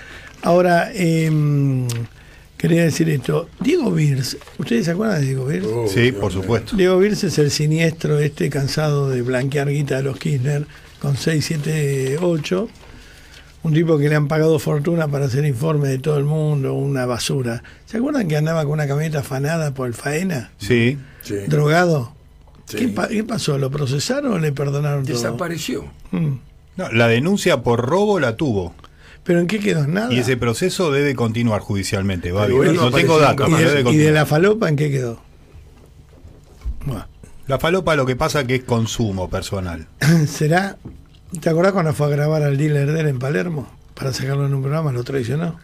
Ahora, 0.41 0.91
em, 0.95 1.87
quería 2.57 2.81
decir 2.81 3.07
esto. 3.09 3.47
Diego 3.59 3.91
Virs, 3.91 4.37
¿ustedes 4.57 4.85
se 4.85 4.91
acuerdan 4.91 5.21
de 5.21 5.27
Diego 5.27 5.45
Virs? 5.45 5.67
Oh, 5.67 5.87
Sí, 5.87 6.11
por 6.11 6.31
supuesto. 6.31 6.75
Diego 6.75 6.97
Virs 6.97 7.23
es 7.23 7.37
el 7.37 7.51
siniestro 7.51 8.17
este 8.17 8.49
cansado 8.49 9.11
de 9.11 9.21
blanquear 9.21 9.69
guita 9.69 9.97
de 9.97 10.03
los 10.03 10.17
Kirchner 10.17 10.65
con 10.99 11.17
6, 11.17 11.45
7, 11.45 12.17
8. 12.19 12.67
Un 13.65 13.73
tipo 13.73 13.97
que 13.97 14.07
le 14.09 14.15
han 14.15 14.27
pagado 14.27 14.59
fortuna 14.59 15.07
para 15.07 15.25
hacer 15.25 15.43
informes 15.45 15.89
de 15.89 15.97
todo 15.99 16.17
el 16.17 16.23
mundo, 16.25 16.73
una 16.73 17.05
basura. 17.05 17.63
¿Se 17.85 17.97
acuerdan 17.97 18.27
que 18.27 18.37
andaba 18.37 18.63
con 18.63 18.73
una 18.73 18.87
camioneta 18.87 19.19
afanada 19.19 19.73
por 19.73 19.87
el 19.87 19.93
faena? 19.93 20.51
Sí. 20.57 20.97
Sí. 21.23 21.35
¿Drogado? 21.47 22.13
Sí. 22.65 22.77
¿Qué, 22.77 22.87
pa- 22.89 23.07
qué 23.07 23.23
pasó? 23.23 23.57
¿Lo 23.57 23.71
procesaron 23.71 24.33
o 24.33 24.39
le 24.39 24.51
perdonaron 24.51 25.03
todo? 25.05 25.15
Desapareció. 25.15 25.85
Mm. 26.11 26.33
No, 26.77 26.91
la 26.91 27.07
denuncia 27.07 27.61
por 27.63 27.85
robo 27.85 28.19
la 28.19 28.35
tuvo. 28.35 28.73
¿Pero 29.23 29.39
en 29.39 29.47
qué 29.47 29.59
quedó? 29.59 29.87
Nada. 29.87 30.13
Y 30.13 30.19
ese 30.19 30.37
proceso 30.37 30.91
debe 30.91 31.15
continuar 31.15 31.61
judicialmente, 31.61 32.29
él 32.29 32.75
no 32.75 32.91
tengo 32.91 33.17
datos, 33.17 33.47
¿Y 33.47 33.51
nunca 33.51 33.57
pero 33.57 33.57
de, 33.57 33.63
debe 33.63 33.71
y 33.71 33.77
de 33.77 33.83
continuar. 33.83 34.13
la 34.13 34.25
falopa 34.27 34.69
en 34.69 34.75
qué 34.75 34.91
quedó? 34.91 35.19
Bueno, 36.85 37.07
La 37.47 37.59
falopa 37.59 37.95
lo 37.95 38.05
que 38.05 38.15
pasa 38.15 38.45
que 38.45 38.55
es 38.55 38.63
consumo 38.63 39.29
personal. 39.29 39.87
¿será? 40.27 40.77
¿Te 41.41 41.49
acordás 41.49 41.73
cuando 41.73 41.93
fue 41.93 42.07
a 42.07 42.09
grabar 42.09 42.43
al 42.43 42.57
dealer 42.57 42.91
de 42.91 42.99
él 43.01 43.07
en 43.07 43.19
Palermo? 43.19 43.67
Para 43.93 44.13
sacarlo 44.13 44.45
en 44.45 44.53
un 44.53 44.61
programa, 44.61 44.91
lo 44.91 45.03
traicionó. 45.03 45.57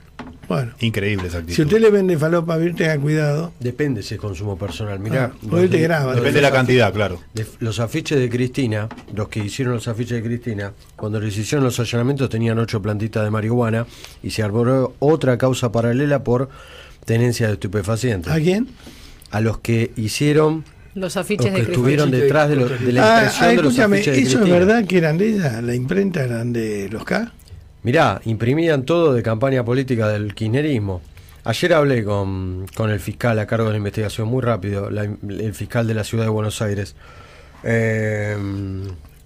Bueno, 0.48 0.74
Increíble 0.82 1.28
esa 1.28 1.38
actitud. 1.38 1.56
si 1.56 1.62
usted 1.62 1.80
le 1.80 1.90
vende 1.92 2.18
falopa 2.18 2.58
tenga 2.76 2.98
cuidado. 3.00 3.54
Depende 3.62 4.04
si 4.04 4.16
es 4.16 4.20
consumo 4.20 4.58
personal. 4.58 5.00
Mirá, 5.00 5.32
Ah, 5.34 5.38
porque 5.50 5.64
él 5.66 5.70
te 5.70 5.80
graba. 5.80 6.14
Depende 6.14 6.34
de 6.40 6.42
la 6.42 6.52
cantidad, 6.52 6.92
claro. 6.92 7.22
De- 7.34 7.46
los 7.60 7.80
afiches 7.80 8.20
de 8.20 8.30
Cristina, 8.30 8.90
los 9.16 9.30
que 9.30 9.40
hicieron 9.46 9.76
los 9.76 9.88
afiches 9.88 10.22
de 10.22 10.24
Cristina, 10.28 10.74
cuando 10.98 11.22
les 11.22 11.38
hicieron 11.38 11.64
los 11.64 11.80
allanamientos 11.80 12.30
tenían 12.30 12.60
ocho 12.60 12.82
plantitas 12.82 13.24
de 13.24 13.30
marihuana 13.32 13.86
y 14.24 14.32
se 14.32 14.44
arboró 14.44 14.94
otra 15.00 15.38
causa 15.38 15.72
paralela 15.72 16.24
por 16.24 16.50
tenencia 17.06 17.48
de 17.48 17.54
estupefacientes. 17.54 18.32
¿A 18.34 18.38
quién? 18.40 18.68
A 19.30 19.40
los 19.40 19.60
que 19.60 19.94
hicieron, 19.96 20.66
Los 20.94 21.04
los 21.04 21.18
afiches 21.18 21.46
que 21.46 21.52
de 21.52 21.56
Cristina. 21.58 21.74
estuvieron 21.74 22.12
detrás 22.12 22.50
de, 22.50 22.56
lo- 22.58 22.68
de 22.70 22.92
la 22.92 23.02
Ah, 23.04 23.20
impresión 23.24 23.46
ah, 23.46 23.48
de 23.50 23.56
los 23.56 23.66
escúchame, 23.66 23.96
afiches 23.98 24.16
de 24.16 24.22
¿eso 24.24 24.44
es 24.44 24.50
verdad 24.50 24.86
que 24.86 24.98
eran 24.98 25.18
de 25.18 25.30
ella? 25.36 25.62
¿La 25.62 25.74
imprenta 25.76 26.24
eran 26.24 26.52
de 26.54 26.90
los 26.90 27.04
K? 27.06 27.32
Mirá, 27.84 28.22
imprimían 28.26 28.84
todo 28.84 29.14
de 29.14 29.24
campaña 29.24 29.64
política 29.64 30.10
del 30.10 30.36
kirchnerismo. 30.36 31.02
Ayer 31.44 31.74
hablé 31.74 32.04
con, 32.04 32.66
con 32.76 32.92
el 32.92 33.00
fiscal 33.00 33.40
a 33.40 33.48
cargo 33.48 33.66
de 33.66 33.72
la 33.72 33.78
investigación, 33.78 34.28
muy 34.28 34.42
rápido, 34.42 34.90
la- 34.92 35.04
el 35.06 35.54
fiscal 35.54 35.88
de 35.88 35.94
la 35.94 36.04
ciudad 36.04 36.26
de 36.26 36.30
Buenos 36.30 36.62
Aires, 36.62 36.96
eh, 37.64 38.38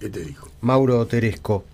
¿Qué 0.00 0.08
te 0.08 0.20
dijo? 0.20 0.48
Mauro 0.60 1.04
Teresco. 1.06 1.64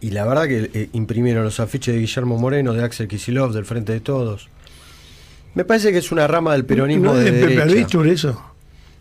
Y 0.00 0.10
la 0.10 0.24
verdad 0.26 0.46
que 0.48 0.70
eh, 0.74 0.88
imprimieron 0.92 1.44
los 1.44 1.60
afiches 1.60 1.94
de 1.94 2.00
Guillermo 2.00 2.38
Moreno, 2.38 2.72
de 2.72 2.82
Axel 2.84 3.08
Kisilov, 3.08 3.52
del 3.52 3.64
Frente 3.64 3.92
de 3.92 4.00
Todos. 4.00 4.48
Me 5.54 5.64
parece 5.64 5.92
que 5.92 5.98
es 5.98 6.10
una 6.12 6.26
rama 6.26 6.52
del 6.52 6.64
peronismo 6.64 7.12
¿No 7.12 7.18
es 7.18 7.24
de, 7.24 7.30
de 7.30 7.40
Pepe 7.40 7.46
derecha. 7.54 7.62
Albistur 7.62 8.08
eso? 8.08 8.42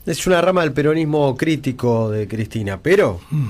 Es 0.06 0.28
una 0.28 0.42
rama 0.42 0.62
del 0.62 0.74
peronismo 0.74 1.36
crítico 1.38 2.10
de 2.10 2.28
Cristina, 2.28 2.80
pero 2.82 3.20
Mm. 3.32 3.48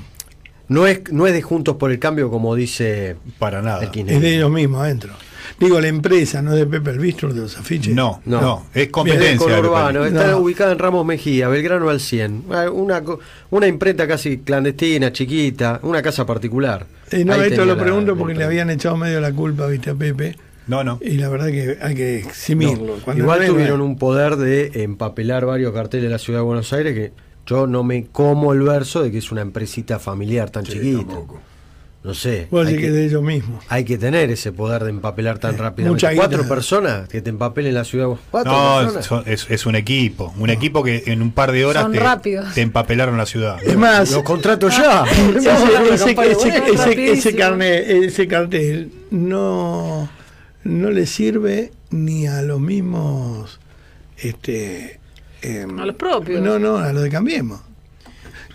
no 0.69 0.85
es, 0.87 1.01
no 1.11 1.25
es 1.27 1.33
de 1.33 1.41
Juntos 1.41 1.77
por 1.77 1.91
el 1.91 1.99
Cambio 1.99 2.29
como 2.29 2.53
dice 2.55 3.15
Para 3.39 3.61
nada. 3.61 3.83
el 3.83 4.09
Es 4.09 4.21
de 4.21 4.35
ellos 4.35 4.51
mismos 4.51 4.81
adentro. 4.81 5.13
Digo, 5.59 5.79
la 5.81 5.87
empresa, 5.87 6.41
no 6.41 6.53
es 6.53 6.59
de 6.59 6.65
Pepe 6.65 6.91
Albistur, 6.91 7.33
de 7.33 7.41
los 7.41 7.57
afiches. 7.57 7.93
No, 7.93 8.21
No. 8.25 8.41
no, 8.41 8.65
es 8.73 8.87
competencia. 8.89 9.45
Pepe. 9.47 10.07
está 10.07 10.27
No. 10.31 10.37
ubicada 10.39 10.71
en 10.71 10.79
Ramos 10.79 11.05
Mejía, 11.05 11.47
Belgrano 11.47 11.89
al 11.89 11.99
100. 11.99 12.43
Ah, 12.51 12.69
Una, 12.71 13.03
co- 13.03 13.19
una 13.51 13.67
imprenta 13.67 14.07
casi 14.07 14.39
clandestina, 14.39 15.11
chiquita, 15.11 15.79
una 15.83 16.01
casa 16.01 16.25
particular. 16.25 16.85
Eh, 17.11 17.25
no, 17.25 17.33
Ahí 17.33 17.49
esto 17.51 17.65
lo 17.65 17.77
pregunto 17.77 18.13
la 18.13 18.17
porque 18.17 18.33
le 18.35 18.43
habían 18.45 18.69
echado 18.69 18.95
medio 18.97 19.19
la 19.19 19.31
culpa, 19.33 19.67
viste, 19.67 19.89
a 19.91 19.95
Pepe. 19.95 20.35
No, 20.67 20.83
no. 20.83 20.99
Y 21.01 21.17
la 21.17 21.29
verdad 21.29 21.47
que 21.47 21.77
hay 21.81 21.93
que 21.95 22.19
eximirlo. 22.19 22.97
No, 23.05 23.13
Igual 23.17 23.41
no 23.41 23.45
tuvieron 23.47 23.81
un 23.81 23.97
poder 23.97 24.37
de 24.37 24.83
empapelar 24.83 25.45
varios 25.45 25.73
carteles 25.73 26.05
de 26.05 26.09
la 26.11 26.19
ciudad 26.19 26.39
de 26.39 26.43
Buenos 26.45 26.71
Aires 26.73 26.93
que 26.93 27.11
yo 27.45 27.67
no 27.67 27.83
me 27.83 28.05
como 28.05 28.53
el 28.53 28.61
verso 28.61 29.03
de 29.03 29.11
que 29.11 29.17
es 29.17 29.31
una 29.31 29.41
empresita 29.41 29.99
familiar 29.99 30.49
tan 30.49 30.65
Sí, 30.65 30.73
chiquita. 30.73 30.99
tampoco. 30.99 31.41
No 32.05 32.13
sé. 32.13 32.47
Vos 32.51 32.67
Hay 32.67 32.75
que 32.75 32.81
que, 32.81 32.91
de 32.91 33.05
ellos 33.05 33.23
mismos. 33.23 33.63
hay 33.69 33.85
que 33.85 33.97
tener 33.97 34.29
ese 34.29 34.51
poder 34.51 34.83
de 34.83 34.89
empapelar 34.89 35.39
tan 35.39 35.57
rápidamente. 35.57 35.89
mucha 35.89 36.13
Cuatro 36.15 36.39
guita. 36.43 36.49
personas 36.53 37.07
que 37.07 37.21
te 37.21 37.29
empapelen 37.29 37.73
la 37.73 37.85
ciudad. 37.85 38.07
Cuatro 38.29 38.51
No, 38.51 38.79
personas. 38.83 39.05
son- 39.05 39.23
es, 39.25 39.47
es 39.49 39.65
un 39.65 39.75
equipo. 39.75 40.33
Un 40.37 40.49
equipo 40.49 40.83
que 40.83 41.03
en 41.07 41.21
un 41.21 41.31
par 41.31 41.53
de 41.53 41.63
horas 41.65 41.87
te, 42.53 42.61
empapelaron 42.61 43.17
la 43.17 43.25
ciudad. 43.25 43.57
Es 43.63 43.77
más, 43.77 44.11
Los 44.11 44.23
contrato 44.23 44.67
ya. 44.67 45.05
ese, 45.95 47.35
carnet- 47.35 47.83
ese 47.87 48.27
cartel 48.27 48.91
no, 49.11 50.09
no 50.63 50.91
le 50.91 51.05
sirve 51.05 51.71
ni 51.91 52.27
a 52.27 52.41
los 52.41 52.59
mismos 52.59 53.59
este 54.17 54.99
em, 55.41 55.79
A 55.79 55.85
los 55.85 55.95
propios. 55.95 56.41
no 56.41 56.59
no 56.59 56.77
a 56.77 56.93
los 56.93 57.03
de 57.03 57.09
Cambiemos 57.09 57.61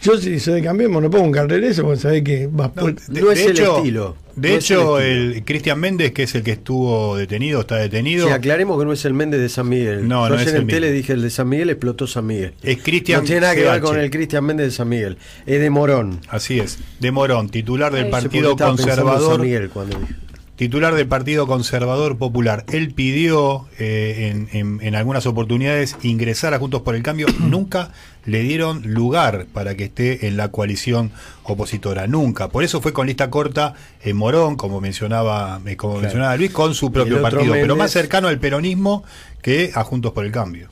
Yo 0.01 0.17
si 0.17 0.41
soy 0.41 0.55
de 0.55 0.63
Cambiemos 0.63 1.03
no 1.03 1.11
pongo 1.11 1.25
un 1.25 1.33
cartel 1.33 1.61
de 1.61 1.69
eso 1.69 1.83
porque 1.83 2.01
sabés 2.01 2.23
que 2.23 2.47
va 2.47 2.73
No, 2.75 2.87
de, 2.87 3.35
de 3.35 3.45
hecho, 3.51 4.17
De 4.37 4.55
hecho, 4.55 5.01
el, 5.01 5.45
Cristian 5.45 5.81
Méndez, 5.81 6.13
que 6.13 6.23
es 6.23 6.35
el 6.35 6.43
que 6.45 6.53
estuvo 6.53 7.17
detenido, 7.17 7.61
está 7.61 7.77
detenido. 7.77 8.29
Sí, 8.29 8.33
aclaremos 8.33 8.79
que 8.79 8.85
no 8.85 8.93
es 8.93 9.05
el 9.05 9.13
Méndez 9.13 9.41
de 9.41 9.49
San 9.49 9.69
Miguel. 9.69 10.07
No, 10.07 10.29
Yo 10.29 10.35
no 10.35 10.35
ayer 10.37 10.49
es 10.49 10.55
en 10.55 10.61
el 10.61 10.67
tele 10.69 10.87
mismo. 10.87 10.97
dije 10.97 11.13
el 11.13 11.23
de 11.23 11.31
San 11.31 11.49
Miguel 11.49 11.71
explotó 11.71 12.07
San 12.07 12.27
Miguel. 12.27 12.55
Es 12.63 12.79
Cristian 12.83 13.21
No 13.21 13.27
tiene 13.27 13.41
nada 13.43 13.55
que 13.57 13.65
ver 13.65 13.81
con 13.81 13.99
el 13.99 14.11
Cristian 14.11 14.45
Méndez 14.45 14.67
de 14.67 14.73
San 14.73 14.89
Miguel. 14.89 15.19
Es 15.45 15.61
de 15.61 15.71
Morón. 15.71 16.21
Así 16.29 16.61
es, 16.61 16.79
de 17.01 17.11
Morón, 17.11 17.49
titular 17.49 17.93
del 17.93 18.09
Partido 18.09 18.57
Conservador. 18.57 19.33
San 19.33 19.41
Miguel 19.41 19.69
cuando 19.71 19.99
dije. 19.99 20.15
Titular 20.59 20.95
del 20.95 21.07
Partido 21.07 21.47
Conservador 21.47 22.19
Popular. 22.19 22.65
Él 22.71 22.93
pidió 22.93 23.67
eh, 23.79 24.31
en, 24.31 24.49
en- 24.53 24.81
en 24.87 24.95
algunas 24.95 25.25
oportunidades 25.25 25.97
ingresar 26.03 26.53
a 26.53 26.59
Juntos 26.59 26.83
por 26.83 26.95
el 26.95 27.03
Cambio. 27.03 27.27
Nunca 27.41 27.93
le 28.27 28.41
dieron 28.43 28.83
lugar 28.93 29.47
para 29.55 29.75
que 29.77 29.85
esté 29.85 30.27
en 30.27 30.37
la 30.37 30.49
coalición 30.51 31.13
opositora. 31.45 32.07
Nunca. 32.07 32.49
Por 32.49 32.63
eso 32.65 32.83
fue 32.83 32.93
con 32.93 33.07
lista 33.07 33.31
corta 33.31 33.73
en 34.03 34.17
Morón, 34.19 34.57
como 34.57 34.81
mencionaba, 34.83 35.61
eh, 35.65 35.77
como 35.77 35.95
Claro. 35.95 36.03
mencionaba 36.03 36.37
Luis, 36.37 36.51
con 36.51 36.75
su 36.75 36.93
propio 36.93 37.23
partido. 37.23 37.53
Pero 37.55 37.75
más 37.77 37.91
cercano 37.93 38.29
al 38.29 38.39
peronismo 38.39 39.05
que 39.41 39.71
a 39.75 39.83
Juntos 39.85 40.13
por 40.13 40.27
el 40.27 40.33
Cambio. 40.33 40.69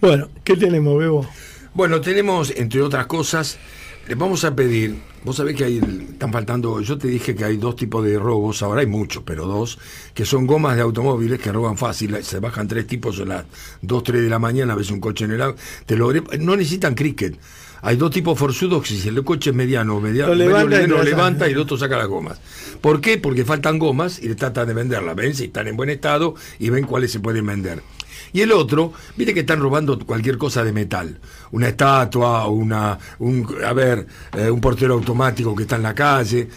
Bueno, 0.00 0.28
¿qué 0.44 0.56
tenemos, 0.56 0.98
Bebo? 0.98 1.26
Bueno, 1.74 2.00
tenemos, 2.00 2.52
entre 2.56 2.82
otras 2.82 3.06
cosas, 3.06 3.58
les 4.10 4.18
vamos 4.18 4.42
a 4.42 4.56
pedir, 4.56 4.96
vos 5.22 5.36
sabés 5.36 5.54
que 5.54 5.62
hay, 5.62 5.78
están 5.78 6.32
faltando, 6.32 6.80
yo 6.80 6.98
te 6.98 7.06
dije 7.06 7.32
que 7.36 7.44
hay 7.44 7.58
dos 7.58 7.76
tipos 7.76 8.04
de 8.04 8.18
robos, 8.18 8.60
ahora 8.60 8.80
hay 8.80 8.88
muchos, 8.88 9.22
pero 9.24 9.46
dos, 9.46 9.78
que 10.14 10.24
son 10.24 10.48
gomas 10.48 10.74
de 10.74 10.82
automóviles 10.82 11.38
que 11.38 11.52
roban 11.52 11.78
fácil, 11.78 12.18
se 12.24 12.40
bajan 12.40 12.66
tres 12.66 12.88
tipos 12.88 13.20
a 13.20 13.24
las 13.24 13.44
2, 13.82 14.02
3 14.02 14.22
de 14.22 14.28
la 14.28 14.40
mañana, 14.40 14.74
ves 14.74 14.90
un 14.90 14.98
coche 14.98 15.26
en 15.26 15.30
el 15.30 15.42
agua, 15.42 15.54
te 15.86 15.96
no 15.96 16.56
necesitan 16.56 16.96
cricket. 16.96 17.38
Hay 17.82 17.96
dos 17.96 18.10
tipos 18.10 18.36
forzudos 18.36 18.82
que 18.82 18.94
si 18.94 19.08
el 19.08 19.22
coche 19.22 19.50
es 19.50 19.56
mediano, 19.56 20.00
mediano, 20.00 20.34
Lo 20.34 20.44
levanta 20.44 20.82
y 20.82 20.86
lo 20.88 21.02
levanta 21.04 21.48
y 21.48 21.52
el 21.52 21.58
otro 21.58 21.78
saca 21.78 21.96
las 21.96 22.08
gomas. 22.08 22.40
¿Por 22.80 23.00
qué? 23.00 23.16
Porque 23.16 23.44
faltan 23.44 23.78
gomas 23.78 24.18
y 24.18 24.28
le 24.28 24.34
tratan 24.34 24.66
de 24.66 24.74
venderlas. 24.74 25.14
Ven 25.14 25.36
si 25.36 25.44
están 25.44 25.68
en 25.68 25.76
buen 25.76 25.88
estado 25.88 26.34
y 26.58 26.68
ven 26.68 26.84
cuáles 26.84 27.12
se 27.12 27.20
pueden 27.20 27.46
vender. 27.46 27.80
Y 28.32 28.42
el 28.42 28.52
otro, 28.52 28.92
viste 29.16 29.34
que 29.34 29.40
están 29.40 29.60
robando 29.60 29.98
cualquier 29.98 30.38
cosa 30.38 30.62
de 30.62 30.72
metal, 30.72 31.18
una 31.52 31.68
estatua, 31.68 32.46
una, 32.48 32.98
un, 33.18 33.46
a 33.64 33.72
ver, 33.72 34.06
eh, 34.36 34.50
un 34.50 34.60
portero 34.60 34.94
automático 34.94 35.54
que 35.54 35.62
está 35.64 35.76
en 35.76 35.82
la 35.82 35.94
calle. 35.94 36.48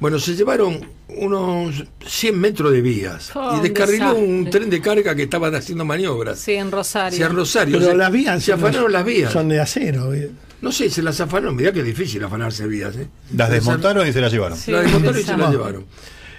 Bueno, 0.00 0.18
se 0.18 0.34
llevaron 0.34 0.80
unos 1.08 1.84
100 2.06 2.40
metros 2.40 2.72
de 2.72 2.80
vías 2.80 3.30
Oh, 3.34 3.56
y 3.56 3.60
descarriló 3.60 4.14
un 4.14 4.48
tren 4.50 4.68
de 4.70 4.80
carga 4.80 5.14
que 5.14 5.24
estaban 5.24 5.54
haciendo 5.54 5.84
maniobras. 5.84 6.38
Sí, 6.38 6.54
en 6.54 6.70
Rosario. 6.70 7.16
Sí, 7.16 7.22
en 7.22 7.34
Rosario. 7.36 7.78
Pero 7.78 7.90
se, 7.92 7.96
las 7.96 8.10
vías 8.12 8.42
se 8.42 8.52
afanaron 8.52 8.90
las 8.92 9.04
vías. 9.04 9.32
Son 9.32 9.48
de 9.48 9.60
acero. 9.60 10.12
eh. 10.14 10.30
No 10.60 10.70
sé, 10.72 10.88
se 10.90 11.02
las 11.02 11.20
afanaron. 11.20 11.54
Mirá 11.56 11.72
que 11.72 11.80
es 11.80 11.84
difícil 11.86 12.22
afanarse 12.24 12.66
vías. 12.66 12.96
¿eh? 12.96 13.08
Las 13.36 13.50
desmontaron 13.50 14.06
y 14.08 14.12
se 14.12 14.20
las 14.20 14.32
llevaron. 14.32 14.56
Sí, 14.58 14.70
las 14.72 14.84
desmontaron 14.84 15.20
y 15.20 15.22
se 15.24 15.36
las 15.36 15.50
llevaron. 15.50 15.86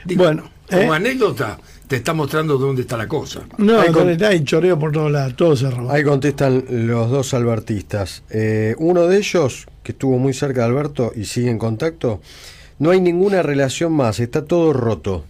Digo, 0.06 0.24
Bueno, 0.24 0.50
como 0.70 0.94
¿eh? 0.94 0.96
anécdota, 0.96 1.58
te 1.94 1.98
está 1.98 2.14
mostrando 2.16 2.58
dónde 2.58 2.82
está 2.82 2.98
la 2.98 3.08
cosa. 3.08 3.42
No, 3.60 3.80
Ahí 3.80 3.92
con- 3.92 4.10
hay 4.24 4.44
choreo 4.44 4.80
por 4.80 4.92
todos 4.92 5.12
lados, 5.12 5.36
todo 5.36 5.56
se 5.56 5.70
roba. 5.70 5.94
Ahí 5.94 6.04
contestan 6.04 6.66
los 6.68 7.12
dos 7.12 7.36
albertistas. 7.36 8.24
Eh, 8.32 8.74
uno 8.80 9.06
de 9.06 9.18
ellos, 9.18 9.68
que 9.84 9.92
estuvo 9.92 10.18
muy 10.18 10.34
cerca 10.34 10.62
de 10.62 10.66
Alberto 10.70 11.12
y 11.16 11.26
sigue 11.26 11.52
en 11.52 11.60
contacto, 11.60 12.20
no 12.80 12.90
hay 12.90 13.00
ninguna 13.00 13.44
relación 13.44 13.94
más, 13.94 14.20
está 14.20 14.44
todo 14.46 14.74
roto. 14.74 15.24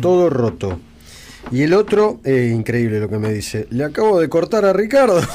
Todo 0.00 0.30
roto. 0.30 0.80
Y 1.52 1.60
el 1.64 1.74
otro, 1.74 2.18
eh, 2.24 2.50
increíble 2.56 2.98
lo 2.98 3.10
que 3.10 3.18
me 3.18 3.30
dice, 3.30 3.66
le 3.68 3.84
acabo 3.84 4.18
de 4.18 4.30
cortar 4.30 4.64
a 4.64 4.72
Ricardo. 4.72 5.20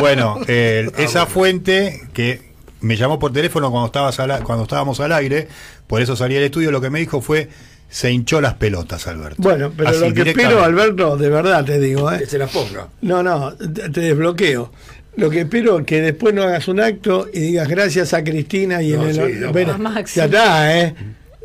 Bueno, 0.00 0.38
eh, 0.46 0.88
esa 0.96 1.26
fuente 1.26 2.00
que 2.14 2.40
me 2.80 2.96
llamó 2.96 3.18
por 3.18 3.32
teléfono 3.32 3.70
cuando, 3.70 3.86
estabas 3.86 4.18
al 4.20 4.42
cuando 4.44 4.62
estábamos 4.62 5.00
al 5.00 5.12
aire, 5.12 5.48
por 5.86 6.00
eso 6.00 6.16
salí 6.16 6.34
al 6.36 6.44
estudio, 6.44 6.70
lo 6.70 6.80
que 6.80 6.88
me 6.88 7.00
dijo 7.00 7.20
fue, 7.20 7.50
se 7.88 8.10
hinchó 8.10 8.40
las 8.40 8.54
pelotas, 8.54 9.06
Alberto. 9.06 9.36
Bueno, 9.42 9.72
pero 9.76 9.90
Así, 9.90 10.00
lo 10.08 10.14
que 10.14 10.30
espero. 10.30 10.62
Alberto, 10.62 11.16
de 11.16 11.28
verdad 11.28 11.64
te 11.64 11.78
digo, 11.78 12.10
¿eh? 12.12 12.18
Que 12.20 12.26
se 12.26 12.38
las 12.38 12.50
ponga. 12.50 12.88
No, 13.02 13.22
no, 13.22 13.54
te, 13.54 13.88
desbloqueo. 14.00 14.70
Lo 15.16 15.30
que 15.30 15.42
espero 15.42 15.78
es 15.78 15.86
que 15.86 16.02
después 16.02 16.34
no 16.34 16.42
hagas 16.42 16.68
un 16.68 16.78
acto 16.80 17.26
y 17.32 17.40
digas 17.40 17.68
gracias 17.68 18.12
a 18.12 18.22
Cristina 18.22 18.82
y 18.82 18.92
No, 18.92 19.02
en 19.04 19.08
el. 19.08 19.14
sí, 19.14 19.38
no, 19.40 19.52
Bueno, 19.52 19.78
ya 20.14 20.24
está, 20.26 20.78
¿eh? 20.80 20.94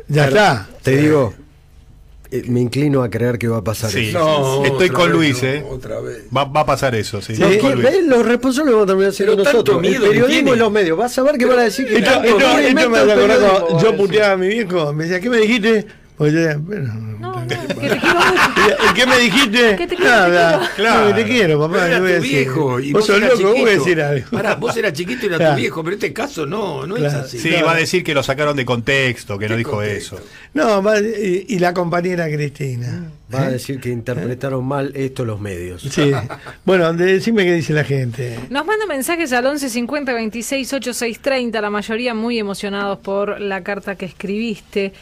Ya 0.08 0.26
está. 0.28 0.68
Te 0.82 0.96
digo, 0.98 1.32
eh, 2.30 2.42
me 2.48 2.60
inclino 2.60 3.02
a 3.02 3.08
creer 3.08 3.38
que 3.38 3.48
va 3.48 3.58
a 3.58 3.64
pasar 3.64 3.90
Sí. 3.90 4.08
eso. 4.10 4.18
No, 4.18 4.64
Estoy 4.66 4.90
con 4.90 5.04
vez, 5.06 5.12
Luis, 5.12 5.42
¿eh? 5.42 5.64
Otra 5.70 6.00
vez. 6.00 6.24
Va, 6.36 6.44
va 6.44 6.60
a 6.60 6.66
pasar 6.66 6.94
eso, 6.94 7.22
sí. 7.22 7.34
Sí. 7.34 7.42
¿Qué? 7.42 7.58
con. 7.60 7.80
Los 8.08 8.26
responsables 8.26 8.72
vamos 8.74 8.84
a 8.84 8.86
terminar 8.88 9.12
siendo 9.12 9.36
Pero 9.36 9.44
nosotros. 9.44 9.76
El 9.76 9.82
miedo 9.90 10.06
periodismo 10.06 10.28
tiene. 10.42 10.50
y 10.50 10.56
los 10.56 10.72
medios. 10.72 10.98
Vas 10.98 11.16
a 11.16 11.22
ver 11.22 11.38
que 11.38 11.46
van 11.46 11.58
a 11.60 11.62
decir 11.62 11.86
que 11.86 11.96
Esto, 11.98 12.10
esto- 12.22 12.38
esto 12.58 12.74
me 12.74 13.82
yo 13.82 13.96
puteaba 13.96 14.32
a 14.34 14.36
mi 14.36 14.48
viejo, 14.48 14.92
me 14.92 15.04
decía, 15.04 15.20
¿qué 15.20 15.30
me 15.30 15.38
dijiste? 15.38 15.86
Pero, 16.22 16.58
No, 17.18 17.42
no, 17.42 17.48
que 17.48 17.56
te 17.56 17.74
quiero 17.74 17.96
mucho. 17.96 18.06
¿Y 18.06 18.90
y 18.90 18.94
qué 18.94 19.06
me 19.06 19.18
dijiste? 19.18 19.76
Que 19.76 19.86
te 19.86 19.96
quiero, 19.96 20.10
Nada, 20.10 20.52
te 20.52 20.58
quiero. 20.58 20.74
claro, 20.76 21.06
que 21.08 21.22
te 21.22 21.28
quiero, 21.30 21.58
papá. 21.60 21.72
Pero 21.74 21.84
¿qué 21.86 21.90
era 21.90 21.98
tu 21.98 22.04
decir? 22.04 22.30
viejo. 22.38 22.80
Y 22.80 22.92
vos 22.92 23.06
sos 23.06 23.16
eras 23.16 23.30
loco, 23.30 23.42
¿cómo 23.42 23.52
voy 23.52 23.60
a 23.62 23.64
chiquito. 23.64 23.84
decir 23.84 24.00
algo? 24.02 24.30
Pará, 24.30 24.54
vos 24.56 24.76
eras 24.76 24.92
chiquito 24.92 25.22
y 25.24 25.28
era 25.28 25.36
Claro. 25.38 25.54
tu 25.54 25.60
viejo, 25.60 25.82
pero 25.84 25.94
este 25.96 26.12
caso 26.12 26.46
no, 26.46 26.86
no 26.86 26.96
es 26.96 27.02
Claro. 27.02 27.18
así. 27.20 27.38
Sí, 27.38 27.48
Claro. 27.50 27.66
va 27.66 27.72
a 27.72 27.76
decir 27.76 28.04
que 28.04 28.14
lo 28.14 28.22
sacaron 28.22 28.56
de 28.56 28.64
contexto, 28.64 29.38
que 29.38 29.46
no 29.46 29.52
¿Qué 29.54 29.58
dijo 29.58 29.70
contexto? 29.72 30.16
eso. 30.16 30.24
No, 30.54 30.82
va- 30.82 31.00
y, 31.00 31.46
y 31.48 31.58
la 31.58 31.72
compañera 31.74 32.26
Cristina. 32.28 33.04
Va 33.34 33.42
a 33.44 33.50
decir 33.50 33.80
que 33.80 33.88
interpretaron 33.88 34.62
mal 34.66 34.92
esto 34.94 35.24
los 35.24 35.40
medios. 35.40 35.82
Sí. 35.82 36.12
Bueno, 36.64 36.92
de- 36.92 37.14
decime 37.14 37.44
qué 37.44 37.54
dice 37.54 37.72
la 37.72 37.82
gente. 37.84 38.38
Nos 38.50 38.64
manda 38.66 38.84
mensajes 38.86 39.32
al 39.32 39.46
11 39.46 39.68
50 39.70 40.12
26 40.12 40.72
86 40.74 41.18
30, 41.20 41.60
la 41.60 41.70
mayoría 41.70 42.14
muy 42.14 42.38
emocionados 42.38 42.98
por 42.98 43.40
la 43.40 43.62
carta 43.62 43.96
que 43.96 44.04
escribiste. 44.06 44.92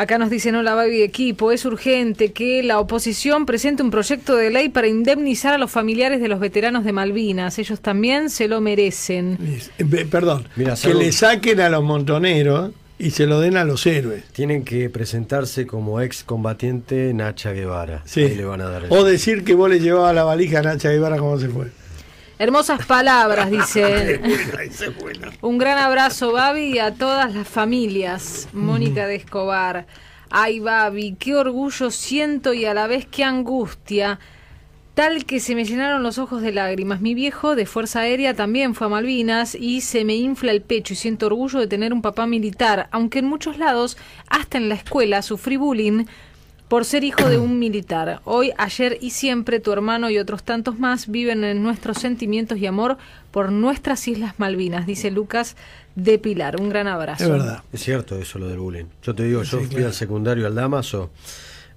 Acá 0.00 0.16
nos 0.16 0.30
dicen, 0.30 0.54
hola 0.54 0.74
Baby 0.74 1.02
equipo, 1.02 1.52
es 1.52 1.66
urgente 1.66 2.32
que 2.32 2.62
la 2.62 2.78
oposición 2.78 3.44
presente 3.44 3.82
un 3.82 3.90
proyecto 3.90 4.34
de 4.34 4.48
ley 4.48 4.70
para 4.70 4.86
indemnizar 4.88 5.52
a 5.52 5.58
los 5.58 5.70
familiares 5.70 6.22
de 6.22 6.28
los 6.28 6.40
veteranos 6.40 6.84
de 6.86 6.92
Malvinas. 6.92 7.58
Ellos 7.58 7.80
también 7.80 8.30
se 8.30 8.48
lo 8.48 8.62
merecen. 8.62 9.36
Eh, 9.78 9.84
pe- 9.84 10.06
Perdón, 10.06 10.48
Mira, 10.56 10.74
que 10.82 10.94
le 10.94 11.12
saquen 11.12 11.60
a 11.60 11.68
los 11.68 11.84
montoneros 11.84 12.70
y 12.98 13.10
se 13.10 13.26
lo 13.26 13.40
den 13.40 13.58
a 13.58 13.64
los 13.64 13.84
héroes. 13.84 14.24
Tienen 14.32 14.64
que 14.64 14.88
presentarse 14.88 15.66
como 15.66 16.00
ex 16.00 16.24
combatiente 16.24 17.12
Nacha 17.12 17.52
Guevara. 17.52 18.00
Sí. 18.06 18.22
Ahí 18.22 18.36
le 18.36 18.44
van 18.46 18.62
a 18.62 18.70
dar 18.70 18.84
el- 18.84 18.92
O 18.92 19.04
decir 19.04 19.44
que 19.44 19.52
vos 19.52 19.68
le 19.68 19.80
llevabas 19.80 20.14
la 20.14 20.24
valija 20.24 20.60
a 20.60 20.62
Nacha 20.62 20.88
Guevara 20.88 21.18
como 21.18 21.38
se 21.38 21.48
fue. 21.50 21.66
Hermosas 22.40 22.86
palabras, 22.86 23.50
dice. 23.52 24.18
Un 25.42 25.58
gran 25.58 25.76
abrazo, 25.76 26.32
Babi, 26.32 26.72
y 26.72 26.78
a 26.78 26.94
todas 26.94 27.34
las 27.34 27.46
familias. 27.46 28.48
Mónica 28.54 29.06
de 29.06 29.16
Escobar. 29.16 29.86
Ay, 30.30 30.58
Babi, 30.58 31.16
qué 31.18 31.36
orgullo 31.36 31.90
siento 31.90 32.54
y 32.54 32.64
a 32.64 32.72
la 32.72 32.86
vez 32.86 33.04
qué 33.04 33.24
angustia. 33.24 34.18
Tal 34.94 35.26
que 35.26 35.38
se 35.38 35.54
me 35.54 35.66
llenaron 35.66 36.02
los 36.02 36.16
ojos 36.16 36.40
de 36.40 36.52
lágrimas. 36.52 37.02
Mi 37.02 37.12
viejo 37.12 37.54
de 37.56 37.66
Fuerza 37.66 38.00
Aérea 38.00 38.32
también 38.32 38.74
fue 38.74 38.86
a 38.86 38.90
Malvinas 38.90 39.54
y 39.54 39.82
se 39.82 40.06
me 40.06 40.14
infla 40.14 40.52
el 40.52 40.62
pecho 40.62 40.94
y 40.94 40.96
siento 40.96 41.26
orgullo 41.26 41.58
de 41.58 41.66
tener 41.66 41.92
un 41.92 42.00
papá 42.00 42.26
militar, 42.26 42.88
aunque 42.90 43.18
en 43.18 43.26
muchos 43.26 43.58
lados, 43.58 43.98
hasta 44.30 44.56
en 44.56 44.70
la 44.70 44.76
escuela, 44.76 45.20
sufrí 45.20 45.58
bullying 45.58 46.06
por 46.70 46.84
ser 46.84 47.02
hijo 47.02 47.28
de 47.28 47.36
un 47.36 47.58
militar. 47.58 48.20
Hoy, 48.24 48.52
ayer 48.56 48.96
y 49.00 49.10
siempre 49.10 49.58
tu 49.58 49.72
hermano 49.72 50.08
y 50.08 50.18
otros 50.18 50.44
tantos 50.44 50.78
más 50.78 51.08
viven 51.10 51.42
en 51.42 51.62
nuestros 51.64 51.98
sentimientos 51.98 52.58
y 52.58 52.66
amor 52.66 52.96
por 53.32 53.50
nuestras 53.50 54.06
Islas 54.06 54.34
Malvinas, 54.38 54.86
dice 54.86 55.10
Lucas 55.10 55.56
de 55.96 56.18
Pilar. 56.20 56.60
Un 56.60 56.68
gran 56.68 56.86
abrazo. 56.86 57.24
Es 57.24 57.30
verdad. 57.30 57.62
Es 57.72 57.82
cierto 57.82 58.16
eso 58.16 58.38
lo 58.38 58.46
del 58.46 58.60
bullying. 58.60 58.84
Yo 59.02 59.14
te 59.16 59.24
digo, 59.24 59.42
yo 59.42 59.58
fui 59.62 59.82
al 59.82 59.92
secundario 59.92 60.46
al 60.46 60.54
Damaso 60.54 61.10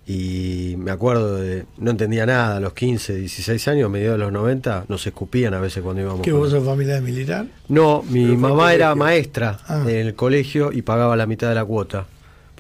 y 0.06 0.76
me 0.78 0.92
acuerdo 0.92 1.38
de. 1.38 1.66
No 1.78 1.90
entendía 1.92 2.26
nada 2.28 2.58
a 2.58 2.60
los 2.60 2.74
15, 2.74 3.16
16 3.16 3.68
años, 3.70 3.90
mediados 3.90 4.20
de 4.20 4.26
los 4.26 4.34
90, 4.34 4.86
nos 4.90 5.08
escupían 5.08 5.54
a 5.56 5.60
veces 5.60 5.82
cuando 5.82 6.02
íbamos. 6.04 6.22
¿Que 6.22 6.32
con- 6.32 6.42
vos 6.42 6.52
sos 6.52 6.64
familia 6.64 6.96
de 6.96 7.02
militar? 7.02 7.46
No, 7.68 8.04
mi 8.10 8.26
Pero 8.26 8.38
mamá 8.38 8.74
era 8.74 8.94
maestra 8.96 9.58
Ah. 9.68 9.82
en 9.88 9.96
el 9.96 10.14
colegio 10.14 10.72
y 10.72 10.82
pagaba 10.82 11.16
la 11.16 11.26
mitad 11.26 11.50
de 11.50 11.56
la 11.56 11.66
cuota. 11.66 12.06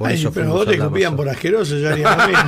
Por 0.04 0.12
Ay, 0.12 0.16
eso 0.20 0.32
pero 0.34 0.50
vos 0.52 0.66
te 0.68 0.74
escupían 0.76 1.16
por 1.16 1.30
asqueroso, 1.30 1.78
yo 1.78 1.90
haría 1.90 2.16
lo 2.16 2.28
mismo. 2.28 2.44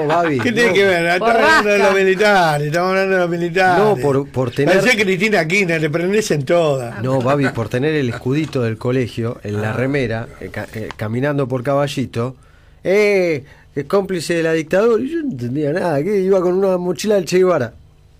No, 0.00 0.06
Babi. 0.06 0.38
¿Qué 0.40 0.52
tiene 0.52 0.68
no. 0.68 0.74
que 0.74 0.84
ver? 0.84 1.04
Estamos 1.06 1.32
Por 1.34 1.42
hablando 1.42 1.70
de 1.70 1.78
los 1.78 1.94
militares, 1.94 2.66
estamos 2.66 2.88
hablando 2.90 3.14
de 3.14 3.20
los 3.20 3.30
militares. 3.30 3.84
No, 3.84 3.96
por- 3.96 4.28
por 4.28 4.50
tener- 4.50 4.78
Parecía 4.78 5.04
Cristina 5.04 5.46
Kirchner, 5.46 5.80
le 5.80 5.90
prendés 5.90 6.30
en 6.30 6.44
todas. 6.44 7.02
No, 7.02 7.20
Babi, 7.20 7.48
por 7.50 7.68
tener 7.68 7.94
el 7.94 8.08
escudito 8.08 8.62
del 8.62 8.78
colegio 8.78 9.38
en 9.44 9.56
Ah. 9.56 9.60
la 9.60 9.72
remera, 9.72 10.28
eh, 10.40 10.48
ca- 10.50 10.66
eh, 10.74 10.88
caminando 10.96 11.46
por 11.46 11.62
caballito, 11.62 12.36
¡eh! 12.82 13.44
Es 13.76 13.84
cómplice 13.86 14.34
de 14.34 14.42
la 14.44 14.52
dictadura. 14.52 15.02
Y 15.02 15.10
yo 15.10 15.18
no 15.22 15.30
entendía 15.30 15.72
nada. 15.72 16.02
¿Qué? 16.02 16.20
Iba 16.20 16.40
con 16.40 16.54
una 16.54 16.78
mochila 16.78 17.16
del 17.16 17.24
Che 17.24 17.38
Guevara. 17.38 17.72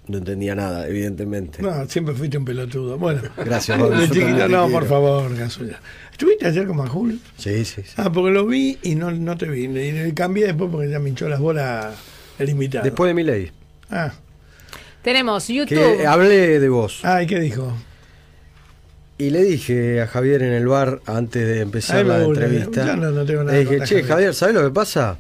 No 0.07 0.19
entendía 0.19 0.55
nada, 0.55 0.87
evidentemente. 0.87 1.63
No, 1.63 1.89
siempre 1.89 2.15
fuiste 2.15 2.37
un 2.37 2.45
pelotudo. 2.45 2.99
Bueno, 2.99 3.23
Gracias, 3.39 3.79
yo 3.79 4.07
chiquito, 4.07 4.49
no, 4.49 4.67
quiero. 4.67 4.69
por 4.71 4.87
favor, 4.87 5.35
Gasulla. 5.35 5.81
¿Estuviste 6.13 6.47
ayer 6.47 6.67
con 6.67 6.77
Majul? 6.77 7.19
Sí, 7.39 7.65
sí, 7.65 7.83
sí. 7.83 7.93
Ah, 7.97 8.13
porque 8.13 8.31
lo 8.31 8.47
vi 8.47 8.79
y 8.83 8.95
no, 8.97 9.11
no 9.11 9.37
te 9.39 9.49
vi. 9.49 9.65
Y 9.65 10.13
cambié 10.13 10.47
después 10.49 10.71
porque 10.71 10.91
ya 10.91 10.99
me 10.99 11.09
hinchó 11.09 11.29
las 11.29 11.41
bolas 11.41 11.95
el 12.39 12.51
invitado. 12.51 12.85
Después 12.85 13.09
de 13.09 13.15
mi 13.15 13.23
ley. 13.23 13.51
Ah, 13.91 14.13
Tenemos 15.03 15.49
YouTube. 15.49 15.69
Que 15.99 16.07
hablé 16.07 16.61
de 16.61 16.69
vos. 16.69 17.01
ay, 17.03 17.27
¿qué 17.27 17.41
dijo? 17.41 17.73
Y 19.17 19.31
le 19.31 19.43
dije 19.45 20.03
a 20.03 20.07
Javier 20.09 20.43
en 20.43 20.53
el 20.53 20.67
bar 20.67 21.01
antes 21.07 21.47
de 21.47 21.61
empezar 21.61 22.05
la 22.05 22.23
entrevista. 22.25 22.85
yo 22.87 22.97
no- 22.97 23.11
no 23.11 23.25
tengo 23.25 23.45
nada 23.45 23.57
le 23.57 23.61
dije, 23.65 23.77
che, 23.79 23.87
Javier". 23.87 24.07
Javier, 24.07 24.35
¿sabes 24.35 24.55
lo 24.57 24.65
que 24.65 24.71
pasa? 24.75 25.19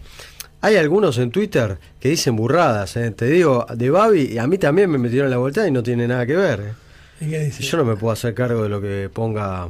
Hay 0.64 0.76
algunos 0.76 1.18
en 1.18 1.30
Twitter 1.30 1.76
que 2.00 2.08
dicen 2.08 2.36
burradas, 2.36 2.96
¿eh? 2.96 3.10
te 3.10 3.26
digo, 3.26 3.66
de 3.74 3.90
Babi, 3.90 4.30
y 4.32 4.38
a 4.38 4.46
mí 4.46 4.56
también 4.56 4.90
me 4.90 4.96
metieron 4.96 5.28
la 5.30 5.36
vuelta 5.36 5.68
y 5.68 5.70
no 5.70 5.82
tiene 5.82 6.08
nada 6.08 6.24
que 6.24 6.34
ver. 6.36 6.60
¿eh? 6.60 6.72
¿Y 7.20 7.28
qué 7.28 7.38
dice? 7.44 7.62
Yo 7.62 7.76
no 7.76 7.84
me 7.84 7.96
puedo 7.96 8.14
hacer 8.14 8.32
cargo 8.32 8.62
de 8.62 8.70
lo 8.70 8.80
que 8.80 9.10
ponga 9.12 9.68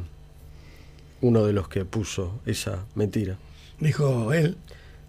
uno 1.19 1.45
de 1.45 1.51
los 1.51 1.67
que 1.67 1.83
puso 1.83 2.39
esa 2.45 2.85
mentira. 2.95 3.35
Dijo 3.77 4.31
él. 4.31 4.55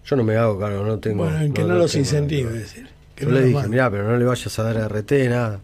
Yo 0.05 0.17
no 0.17 0.25
me 0.25 0.35
hago 0.35 0.59
cargo, 0.59 0.83
no 0.83 0.99
tengo. 0.99 1.23
Bueno, 1.23 1.39
en 1.39 1.53
que 1.53 1.63
no, 1.63 1.75
los 1.75 1.95
incentive, 1.95 2.49
es 2.49 2.59
decir. 2.63 2.89
Que 3.15 3.23
Yo 3.23 3.31
no 3.31 3.37
le 3.37 3.45
dije, 3.45 3.67
mirá, 3.69 3.89
pero 3.89 4.03
no 4.11 4.17
le 4.17 4.25
vayas 4.25 4.59
a 4.59 4.63
dar 4.63 4.91
RT, 4.91 5.11
nada. 5.29 5.61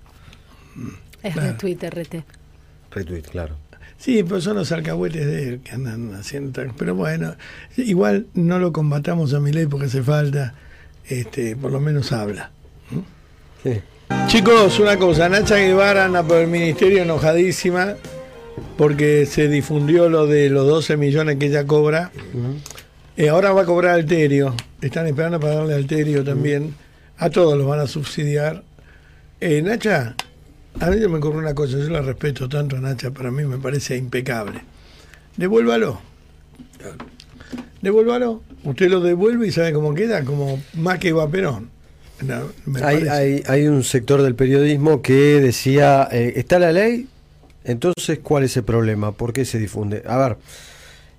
Es 1.22 1.34
Claro. 1.34 1.52
retweet, 1.52 1.80
RT. 1.90 2.24
Retweet, 2.91 3.24
claro. 3.24 3.56
Sí, 4.03 4.21
pues 4.23 4.43
son 4.43 4.57
los 4.57 4.69
alcahuetes 4.73 5.25
de 5.25 5.47
él 5.47 5.59
que 5.63 5.71
andan 5.71 6.13
haciendo 6.13 6.51
tal- 6.51 6.73
Pero 6.77 6.93
bueno, 6.93 7.35
igual 7.77 8.25
no 8.34 8.59
lo 8.59 8.73
combatamos 8.73 9.34
a 9.34 9.39
mi 9.39 9.53
ley 9.53 9.65
porque 9.65 9.85
hace 9.85 10.03
falta, 10.03 10.55
este, 11.07 11.55
por 11.55 11.71
lo 11.71 11.80
menos 11.80 12.11
habla. 12.11 12.51
Sí. 13.63 13.80
Chicos, 14.27 14.77
una 14.80 14.97
cosa, 14.97 15.30
Nacha 15.30 15.55
Guevara 15.55 16.03
anda 16.05 16.21
por 16.21 16.38
el 16.38 16.47
ministerio 16.47 17.01
enojadísima 17.03 17.93
porque 18.77 19.25
se 19.25 19.47
difundió 19.47 20.09
lo 20.09 20.27
de 20.27 20.49
los 20.49 20.67
12 20.67 20.97
millones 20.97 21.38
que 21.38 21.45
ella 21.45 21.65
cobra. 21.65 22.11
Eh, 23.15 23.30
ahora 23.30 23.53
va 23.53 23.61
a 23.61 23.65
cobrar 23.65 23.93
Alterio. 23.95 24.53
Están 24.81 25.07
esperando 25.07 25.39
para 25.39 25.55
darle 25.55 25.75
Alterio 25.75 26.25
también. 26.25 26.75
A 27.17 27.30
todos 27.30 27.57
los 27.57 27.65
van 27.65 27.80
a 27.80 27.88
subsidiar. 27.88 28.63
Eh, 29.39 29.61
Nacha, 29.61 30.15
a 30.80 30.90
mí 30.90 31.08
me 31.08 31.18
ocurre 31.18 31.38
una 31.38 31.54
cosa, 31.54 31.78
yo 31.78 31.90
la 31.90 32.02
respeto 32.02 32.50
tanto 32.50 32.78
a 32.78 32.80
Nacha, 32.80 33.12
para 33.12 33.32
mí 33.32 33.44
me 33.45 33.58
parece 33.58 33.98
impecable. 33.98 34.62
Devuélvalo. 35.38 36.00
Devuélvalo. 37.82 38.41
Usted 38.64 38.90
lo 38.90 39.02
devuelve 39.02 39.48
y 39.48 39.52
sabe 39.52 39.74
cómo 39.74 39.94
queda, 39.94 40.24
como 40.24 40.62
más 40.76 41.00
que 41.00 41.10
Eva 41.10 41.30
Perón. 41.30 41.70
No, 42.22 42.50
Hay, 42.82 43.08
hay, 43.08 43.44
hay 43.48 43.68
un 43.68 43.84
sector 43.84 44.22
del 44.22 44.36
periodismo 44.36 45.02
que 45.02 45.41
decía, 45.41 46.08
eh, 46.12 46.34
¿está 46.38 46.60
la 46.60 46.72
ley? 46.72 47.08
Entonces, 47.66 48.20
¿cuál 48.22 48.44
es 48.44 48.56
el 48.56 48.64
problema? 48.64 49.12
¿Por 49.12 49.34
qué 49.34 49.44
se 49.45 49.60
difunde? 49.60 50.04
A 50.06 50.18
ver, 50.18 50.38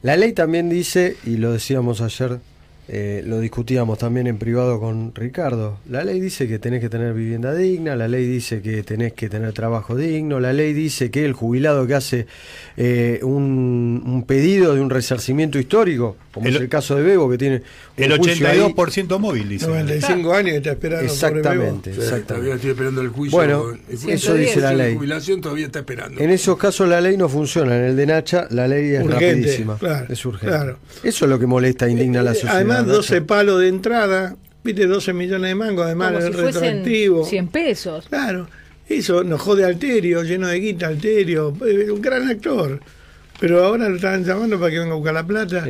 la 0.02 0.16
ley 0.16 0.32
también 0.32 0.70
dice, 0.70 1.16
y 1.24 1.36
lo 1.36 1.52
decíamos 1.52 2.00
ayer, 2.00 2.38
eh, 2.88 3.22
lo 3.24 3.40
discutíamos 3.40 3.98
también 3.98 4.26
en 4.26 4.36
privado 4.36 4.78
con 4.78 5.14
Ricardo, 5.14 5.78
la 5.88 6.04
ley 6.04 6.20
dice 6.20 6.46
que 6.46 6.58
tenés 6.58 6.80
que 6.80 6.88
tener 6.90 7.14
vivienda 7.14 7.54
digna, 7.54 7.96
la 7.96 8.08
ley 8.08 8.26
dice 8.26 8.60
que 8.60 8.82
tenés 8.82 9.14
que 9.14 9.28
tener 9.30 9.52
trabajo 9.54 9.96
digno, 9.96 10.38
la 10.40 10.52
ley 10.52 10.72
dice 10.74 11.10
que 11.10 11.24
el 11.24 11.32
jubilado 11.32 11.86
que 11.86 11.94
hace 11.94 12.26
eh, 12.76 13.20
un, 13.22 14.02
un 14.04 14.24
pedido 14.26 14.74
de 14.74 14.80
un 14.82 14.90
resarcimiento 14.90 15.58
histórico, 15.58 16.16
como 16.32 16.46
El- 16.48 16.56
es 16.56 16.60
el 16.60 16.68
caso 16.68 16.96
de 16.96 17.02
Bebo, 17.02 17.30
que 17.30 17.38
tiene 17.38 17.62
El 17.96 18.16
juicio 18.18 18.48
ahí- 18.48 18.58
82% 18.58 19.18
móvil, 19.20 19.48
dice. 19.48 19.66
95 19.68 20.34
años 20.34 20.54
y 20.54 20.56
está 20.56 20.72
esperando. 20.72 21.04
Exactamente, 21.04 21.92
Sí, 21.94 22.00
exactamente. 22.00 22.26
Todavía 22.34 22.54
estoy 22.56 22.70
esperando 22.70 23.00
el 23.02 23.08
juicio. 23.10 23.38
Bueno, 23.38 23.66
el 23.88 24.10
eso 24.10 24.34
dice 24.34 24.60
la 24.60 24.74
ley. 24.74 24.94
jubilación 24.96 25.40
todavía 25.40 25.66
está 25.66 25.78
esperando. 25.78 26.20
En 26.20 26.30
esos 26.30 26.56
casos 26.58 26.88
la 26.88 27.00
ley 27.00 27.16
no 27.16 27.28
funciona. 27.28 27.76
En 27.76 27.84
el 27.84 27.96
de 27.96 28.06
Nacha 28.06 28.48
la 28.50 28.66
ley 28.66 28.94
es 28.96 29.04
Urgente, 29.04 29.26
rapidísima. 29.36 29.78
claro, 29.78 30.06
es 30.12 30.24
urgente. 30.26 30.46
claro. 30.48 30.78
Eso 31.04 31.24
es 31.24 31.30
lo 31.30 31.38
que 31.38 31.46
molesta, 31.46 31.88
indigna 31.88 32.20
a 32.20 32.22
la 32.24 32.32
sociedad. 32.34 32.56
Además, 32.56 32.80
Nacha. 32.82 32.92
12 32.96 33.22
palos 33.22 33.60
de 33.60 33.68
entrada, 33.68 34.36
viste, 34.64 34.86
12 34.86 35.12
millones 35.12 35.50
de 35.50 35.54
mangos, 35.54 35.86
además 35.86 36.12
Como 36.14 36.26
el 36.26 36.32
si 36.34 36.40
retroactivo. 36.40 37.24
100 37.24 37.46
pesos. 37.48 38.06
Claro, 38.08 38.48
eso 38.88 39.22
nos 39.22 39.40
jode 39.40 39.64
Alterio, 39.64 40.24
lleno 40.24 40.48
de 40.48 40.58
guita 40.58 40.88
Alterio, 40.88 41.54
eh, 41.64 41.90
un 41.92 42.00
gran 42.02 42.28
actor. 42.28 42.80
Pero 43.38 43.64
ahora 43.64 43.88
lo 43.88 43.96
estaban 43.96 44.24
llamando 44.24 44.58
para 44.58 44.72
que 44.72 44.78
venga 44.80 44.92
a 44.92 44.96
buscar 44.96 45.14
la 45.14 45.24
plata. 45.26 45.64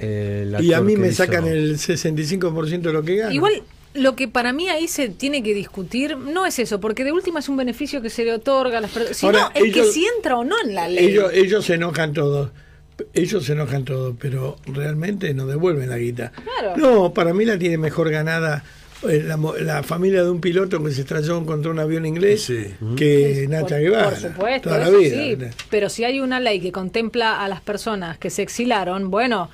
Eh, 0.00 0.52
y 0.60 0.72
a 0.72 0.80
mí 0.80 0.96
me 0.96 1.08
hizo- 1.08 1.24
sacan 1.24 1.46
el 1.46 1.78
65% 1.78 2.88
de 2.88 2.92
lo 2.92 3.02
que 3.02 3.16
gano. 3.16 3.32
Igual 3.32 3.62
lo 3.94 4.14
que 4.14 4.28
para 4.28 4.52
mí 4.52 4.68
ahí 4.68 4.86
se 4.88 5.08
tiene 5.08 5.42
que 5.42 5.52
discutir 5.52 6.16
no 6.16 6.46
es 6.46 6.58
eso, 6.58 6.80
porque 6.80 7.04
de 7.04 7.12
última 7.12 7.40
es 7.40 7.48
un 7.48 7.56
beneficio 7.56 8.00
que 8.00 8.10
se 8.10 8.24
le 8.24 8.32
otorga 8.32 8.78
a 8.78 8.80
las 8.80 8.90
personas, 8.90 9.16
sino 9.16 9.38
Ahora, 9.38 9.52
el 9.54 9.72
que 9.72 9.84
si 9.84 10.06
entra 10.16 10.36
o 10.36 10.44
no 10.44 10.56
en 10.64 10.74
la 10.74 10.88
ley. 10.88 11.06
Ellos, 11.06 11.30
ellos 11.34 11.64
se 11.64 11.74
enojan 11.74 12.12
todos. 12.12 12.50
Ellos 13.14 13.44
se 13.44 13.52
enojan 13.52 13.84
todos, 13.84 14.14
pero 14.20 14.56
realmente 14.66 15.32
no 15.32 15.46
devuelven 15.46 15.88
la 15.88 15.96
guita. 15.98 16.32
Claro. 16.32 16.76
No, 16.76 17.14
para 17.14 17.32
mí 17.32 17.44
la 17.46 17.58
tiene 17.58 17.78
mejor 17.78 18.10
ganada 18.10 18.62
eh, 19.08 19.24
la, 19.26 19.82
familia 19.82 20.22
de 20.22 20.30
un 20.30 20.42
piloto 20.42 20.82
que 20.84 20.90
se 20.92 21.00
estrelló 21.00 21.44
contra 21.46 21.70
un 21.70 21.78
avión 21.78 22.04
inglés 22.04 22.52
que 22.96 23.46
Nacha 23.48 23.76
por, 23.76 23.80
Guevara. 23.80 24.10
por 24.10 24.18
supuesto, 24.18 24.68
toda 24.68 24.80
la 24.80 24.90
vida. 24.90 25.16
sí, 25.16 25.38
pero 25.70 25.88
si 25.88 26.04
hay 26.04 26.20
una 26.20 26.38
ley 26.38 26.60
que 26.60 26.70
contempla 26.70 27.42
a 27.42 27.48
las 27.48 27.62
personas 27.62 28.18
que 28.18 28.28
se 28.28 28.42
exilaron, 28.42 29.10
bueno, 29.10 29.48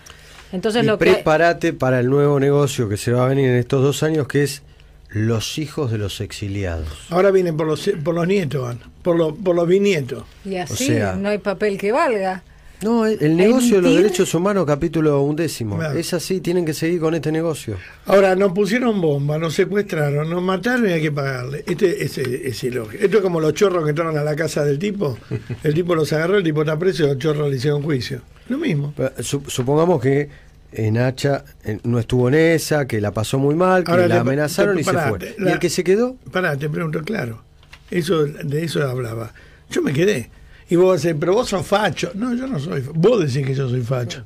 entonces 0.57 0.83
Y 0.83 0.87
lo 0.87 0.99
que 0.99 1.05
prepárate 1.12 1.73
para 1.73 2.01
el 2.01 2.11
nuevo 2.11 2.41
negocio 2.41 2.89
que 2.89 2.97
se 2.97 3.12
va 3.12 3.24
a 3.24 3.28
venir 3.28 3.49
en 3.49 3.57
estos 3.57 3.83
dos 3.83 4.03
años, 4.03 4.27
que 4.27 4.43
es 4.43 4.62
los 5.11 5.59
hijos 5.59 5.91
de 5.93 5.99
los 5.99 6.20
exiliados. 6.20 6.89
Ahora 7.11 7.31
vienen 7.31 7.57
por 7.57 7.66
los, 7.66 7.89
por 8.03 8.15
los 8.15 8.27
nietos, 8.27 8.62
van, 8.62 8.81
por, 9.03 9.16
los 9.16 9.33
por 9.35 9.55
los 9.55 9.69
bisnietos. 9.69 10.24
y 10.45 10.57
así 10.57 10.87
sea- 10.89 11.15
no 11.15 11.28
hay 11.28 11.39
papel 11.39 11.78
que 11.78 11.93
valga. 11.93 12.43
No, 12.83 13.07
el 13.07 13.37
negocio 13.39 13.77
de 13.77 13.83
los 13.83 13.97
derechos 13.97 14.35
humanos, 14.35 14.66
capítulo 14.66 15.23
undécimo. 15.23 15.78
Claro. 15.78 15.99
Es 15.99 16.12
así, 16.12 16.43
tienen 16.43 16.66
que 16.66 16.74
seguir 16.74 17.01
con 17.01 17.15
este 17.15 17.33
negocio. 17.33 17.77
Ahora, 18.05 18.37
nos 18.37 18.53
pusieron 18.53 19.01
bomba, 19.01 19.39
nos 19.39 19.55
secuestraron, 19.55 20.28
nos 20.28 20.43
mataron 20.43 20.87
y 20.87 20.93
hay 20.93 21.01
que 21.01 21.11
pagarle. 21.11 21.65
Este 21.66 22.05
ese, 22.05 22.47
es 22.47 22.62
ilógico. 22.65 23.03
Esto 23.03 23.16
es 23.16 23.23
como 23.23 23.41
los 23.41 23.55
chorros 23.55 23.83
que 23.85 23.91
entraron 23.91 24.19
a 24.19 24.23
la 24.23 24.37
casa 24.37 24.62
del 24.62 24.78
tipo. 24.78 25.16
El 25.62 25.73
tipo 25.73 25.95
los 25.95 26.12
agarró, 26.12 26.37
el 26.37 26.45
tipo 26.45 26.61
está 26.61 26.78
preso 26.78 27.05
y 27.05 27.07
los 27.07 27.19
chorros 27.19 27.49
le 27.51 27.57
hicieron 27.57 27.83
juicio. 27.83 28.20
Lo 28.51 28.59
mismo. 28.59 28.93
Supongamos 29.23 29.99
que 30.03 30.28
eh, 30.77 30.90
Nacha 30.90 31.44
eh, 31.65 31.78
no 31.85 31.98
estuvo 31.98 32.28
en 32.28 32.35
esa, 32.35 32.86
que 32.86 33.01
la 33.01 33.11
pasó 33.12 33.39
muy 33.39 33.55
mal, 33.55 33.85
que 33.85 33.90
Ahora 33.93 34.07
la 34.09 34.15
te- 34.16 34.20
amenazaron 34.20 34.74
te- 34.77 34.81
y 34.82 34.85
se 34.85 34.93
fue. 34.93 35.35
¿Y 35.39 35.48
el 35.48 35.59
que 35.59 35.70
se 35.70 35.82
quedó? 35.85 36.16
Pará, 36.32 36.57
te 36.57 36.69
pregunto, 36.69 37.03
claro. 37.03 37.43
Eso, 37.90 38.24
de 38.24 38.65
eso 38.65 38.82
hablaba. 38.89 39.32
Yo 39.70 39.82
me 39.82 39.93
quedé. 39.93 40.31
Y 40.69 40.77
vos 40.77 41.01
decís, 41.03 41.16
pero 41.20 41.32
vos 41.35 41.48
sos 41.48 41.65
facho. 41.66 42.11
No, 42.15 42.35
yo 42.35 42.47
no 42.47 42.59
soy. 42.59 42.82
fa- 42.82 42.93
Vos 42.94 43.20
decís 43.20 43.47
que 43.47 43.55
yo 43.55 43.69
soy 43.69 43.82
facho. 43.82 44.24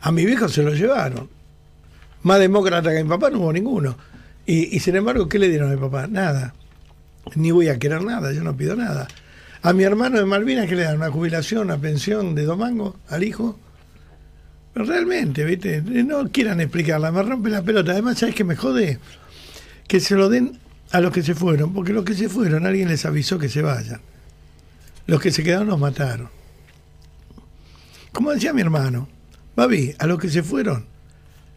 A 0.00 0.12
mi 0.12 0.24
viejo 0.24 0.48
se 0.48 0.62
lo 0.62 0.72
llevaron. 0.74 1.28
Más 2.22 2.38
demócrata 2.38 2.92
que 2.92 3.02
mi 3.02 3.08
papá 3.08 3.30
no 3.30 3.38
hubo 3.40 3.52
ninguno. 3.52 3.96
Y, 4.46 4.74
y 4.76 4.80
sin 4.80 4.96
embargo, 4.96 5.28
¿qué 5.28 5.38
le 5.38 5.48
dieron 5.48 5.70
a 5.70 5.74
mi 5.74 5.80
papá? 5.80 6.06
Nada. 6.06 6.54
Ni 7.34 7.50
voy 7.50 7.68
a 7.68 7.78
querer 7.78 8.02
nada, 8.02 8.32
yo 8.32 8.42
no 8.42 8.56
pido 8.56 8.76
nada. 8.76 9.06
A 9.62 9.72
mi 9.72 9.82
hermano 9.84 10.18
de 10.18 10.24
Malvinas, 10.24 10.66
¿qué 10.68 10.74
le 10.76 10.84
dan? 10.84 10.96
¿Una 10.96 11.10
jubilación, 11.10 11.62
una 11.66 11.76
pensión 11.78 12.34
de 12.34 12.44
domango 12.44 12.96
al 13.08 13.24
hijo? 13.24 13.58
Pero 14.72 14.84
realmente, 14.84 15.44
¿viste? 15.44 15.82
No 15.82 16.30
quieran 16.30 16.60
explicarla, 16.60 17.10
me 17.10 17.22
rompe 17.22 17.50
la 17.50 17.62
pelota. 17.62 17.92
Además, 17.92 18.18
¿sabes 18.18 18.34
qué 18.34 18.44
me 18.44 18.56
jode? 18.56 18.98
Que 19.88 20.00
se 20.00 20.14
lo 20.14 20.28
den 20.28 20.58
a 20.92 21.00
los 21.00 21.12
que 21.12 21.22
se 21.22 21.34
fueron, 21.34 21.72
porque 21.72 21.92
los 21.92 22.04
que 22.04 22.14
se 22.14 22.28
fueron, 22.28 22.66
alguien 22.66 22.88
les 22.88 23.04
avisó 23.04 23.38
que 23.38 23.48
se 23.48 23.62
vayan. 23.62 24.00
Los 25.06 25.20
que 25.20 25.32
se 25.32 25.42
quedaron 25.42 25.68
los 25.68 25.78
mataron. 25.78 26.28
Como 28.12 28.32
decía 28.32 28.52
mi 28.52 28.60
hermano, 28.60 29.08
Babi, 29.56 29.94
a 29.98 30.06
los 30.06 30.18
que 30.18 30.28
se 30.28 30.42
fueron, 30.42 30.86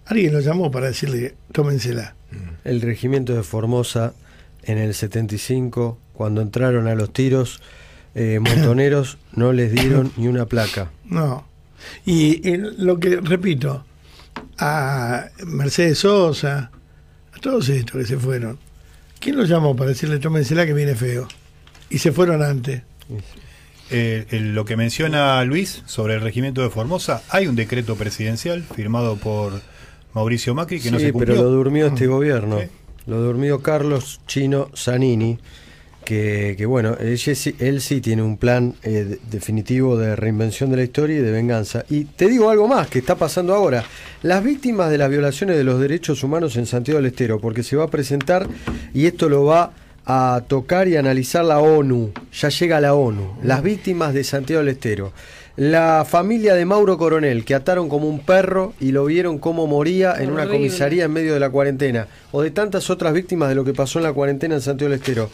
alguien 0.05 0.33
los 0.33 0.45
llamó 0.45 0.71
para 0.71 0.87
decirle, 0.87 1.35
tómensela. 1.51 2.15
El 2.63 2.81
regimiento 2.81 3.33
de 3.33 3.43
Formosa 3.43 4.13
en 4.63 4.77
el 4.77 4.93
75, 4.93 5.99
cuando 6.13 6.41
entraron 6.41 6.87
a 6.87 6.95
los 6.95 7.11
tiros, 7.11 7.61
eh, 8.15 8.39
montoneros 8.41 9.17
no 9.33 9.53
les 9.53 9.71
dieron 9.71 10.11
ni 10.17 10.27
una 10.27 10.45
placa. 10.45 10.91
No. 11.05 11.45
Y 12.05 12.47
eh, 12.47 12.57
lo 12.77 12.99
que, 12.99 13.17
repito, 13.21 13.85
a 14.59 15.25
Mercedes 15.45 15.99
Sosa, 15.99 16.71
a 17.33 17.39
todos 17.39 17.69
estos 17.69 17.97
que 18.01 18.05
se 18.05 18.17
fueron, 18.17 18.57
¿quién 19.19 19.35
los 19.35 19.49
llamó 19.49 19.75
para 19.75 19.89
decirle, 19.89 20.19
tómensela 20.19 20.65
que 20.65 20.73
viene 20.73 20.95
feo? 20.95 21.27
Y 21.89 21.97
se 21.99 22.11
fueron 22.11 22.41
antes. 22.41 22.83
Eh, 23.91 24.25
el- 24.31 24.55
lo 24.55 24.65
que 24.65 24.77
menciona 24.77 25.43
Luis 25.43 25.83
sobre 25.85 26.15
el 26.15 26.21
regimiento 26.21 26.61
de 26.61 26.69
Formosa, 26.69 27.21
hay 27.29 27.47
un 27.47 27.55
decreto 27.55 27.95
presidencial 27.95 28.63
firmado 28.63 29.17
por 29.17 29.61
Mauricio 30.13 30.55
Macri 30.55 30.79
que 30.79 30.89
no 30.91 30.99
sí, 30.99 31.05
se 31.05 31.11
cumplió. 31.11 31.35
pero 31.35 31.43
lo 31.49 31.51
durmió 31.55 31.87
este 31.87 32.07
Mm. 32.07 32.11
gobierno. 32.11 32.59
Sí. 32.59 32.67
Lo 33.05 33.21
durmió 33.21 33.61
Carlos 33.61 34.21
Chino 34.27 34.69
Zanini, 34.75 35.37
que, 36.03 36.55
que 36.57 36.65
bueno, 36.65 36.95
él, 36.99 37.17
sí- 37.17 37.55
él 37.59 37.81
sí 37.81 38.01
tiene 38.01 38.21
un 38.21 38.37
plan 38.37 38.73
eh, 38.83 39.05
de- 39.05 39.19
definitivo 39.31 39.97
de 39.97 40.15
reinvención 40.15 40.69
de 40.71 40.77
la 40.77 40.83
historia 40.83 41.17
y 41.17 41.21
de 41.21 41.31
venganza. 41.31 41.85
Y 41.89 42.05
te 42.05 42.27
digo 42.27 42.49
algo 42.49 42.67
más 42.67 42.87
que 42.87 42.99
está 42.99 43.15
pasando 43.15 43.53
ahora. 43.53 43.83
Las 44.21 44.43
víctimas 44.43 44.89
de 44.91 44.97
las 44.97 45.09
violaciones 45.09 45.57
de 45.57 45.63
los 45.63 45.79
derechos 45.79 46.23
humanos 46.23 46.55
en 46.57 46.65
Santiago 46.65 46.97
del 46.99 47.07
Estero, 47.11 47.39
porque 47.39 47.63
se 47.63 47.75
va 47.75 47.85
a 47.85 47.89
presentar 47.89 48.47
y 48.93 49.05
esto 49.05 49.29
lo 49.29 49.45
va 49.45 49.71
a 50.05 50.43
tocar 50.47 50.87
y 50.87 50.97
analizar 50.97 51.45
la 51.45 51.59
ONU. 51.59 52.11
Ya 52.33 52.49
llega 52.49 52.81
la 52.81 52.93
ONU. 52.93 53.35
Las 53.43 53.63
víctimas 53.63 54.13
de 54.13 54.23
Santiago 54.23 54.59
del 54.63 54.73
Estero. 54.73 55.13
La 55.55 56.03
familia 56.09 56.55
de 56.55 56.65
Mauro 56.65 56.97
Coronel, 56.97 57.45
que 57.45 57.53
ataron 57.53 57.87
como 57.87 58.09
un 58.09 58.21
perro 58.21 58.73
y 58.79 58.91
lo 58.91 59.05
vieron 59.05 59.37
cómo 59.37 59.67
moría 59.67 60.15
en 60.19 60.31
una 60.31 60.47
comisaría 60.47 61.05
en 61.05 61.11
medio 61.13 61.35
de 61.35 61.39
la 61.39 61.51
cuarentena. 61.51 62.07
O 62.31 62.41
de 62.41 62.49
tantas 62.49 62.89
otras 62.89 63.13
víctimas 63.13 63.49
de 63.49 63.55
lo 63.55 63.63
que 63.63 63.73
pasó 63.73 63.99
en 63.99 64.03
la 64.03 64.13
cuarentena 64.13 64.55
en 64.55 64.61
Santiago 64.61 64.89
del 64.91 64.99
Estero. 64.99 65.29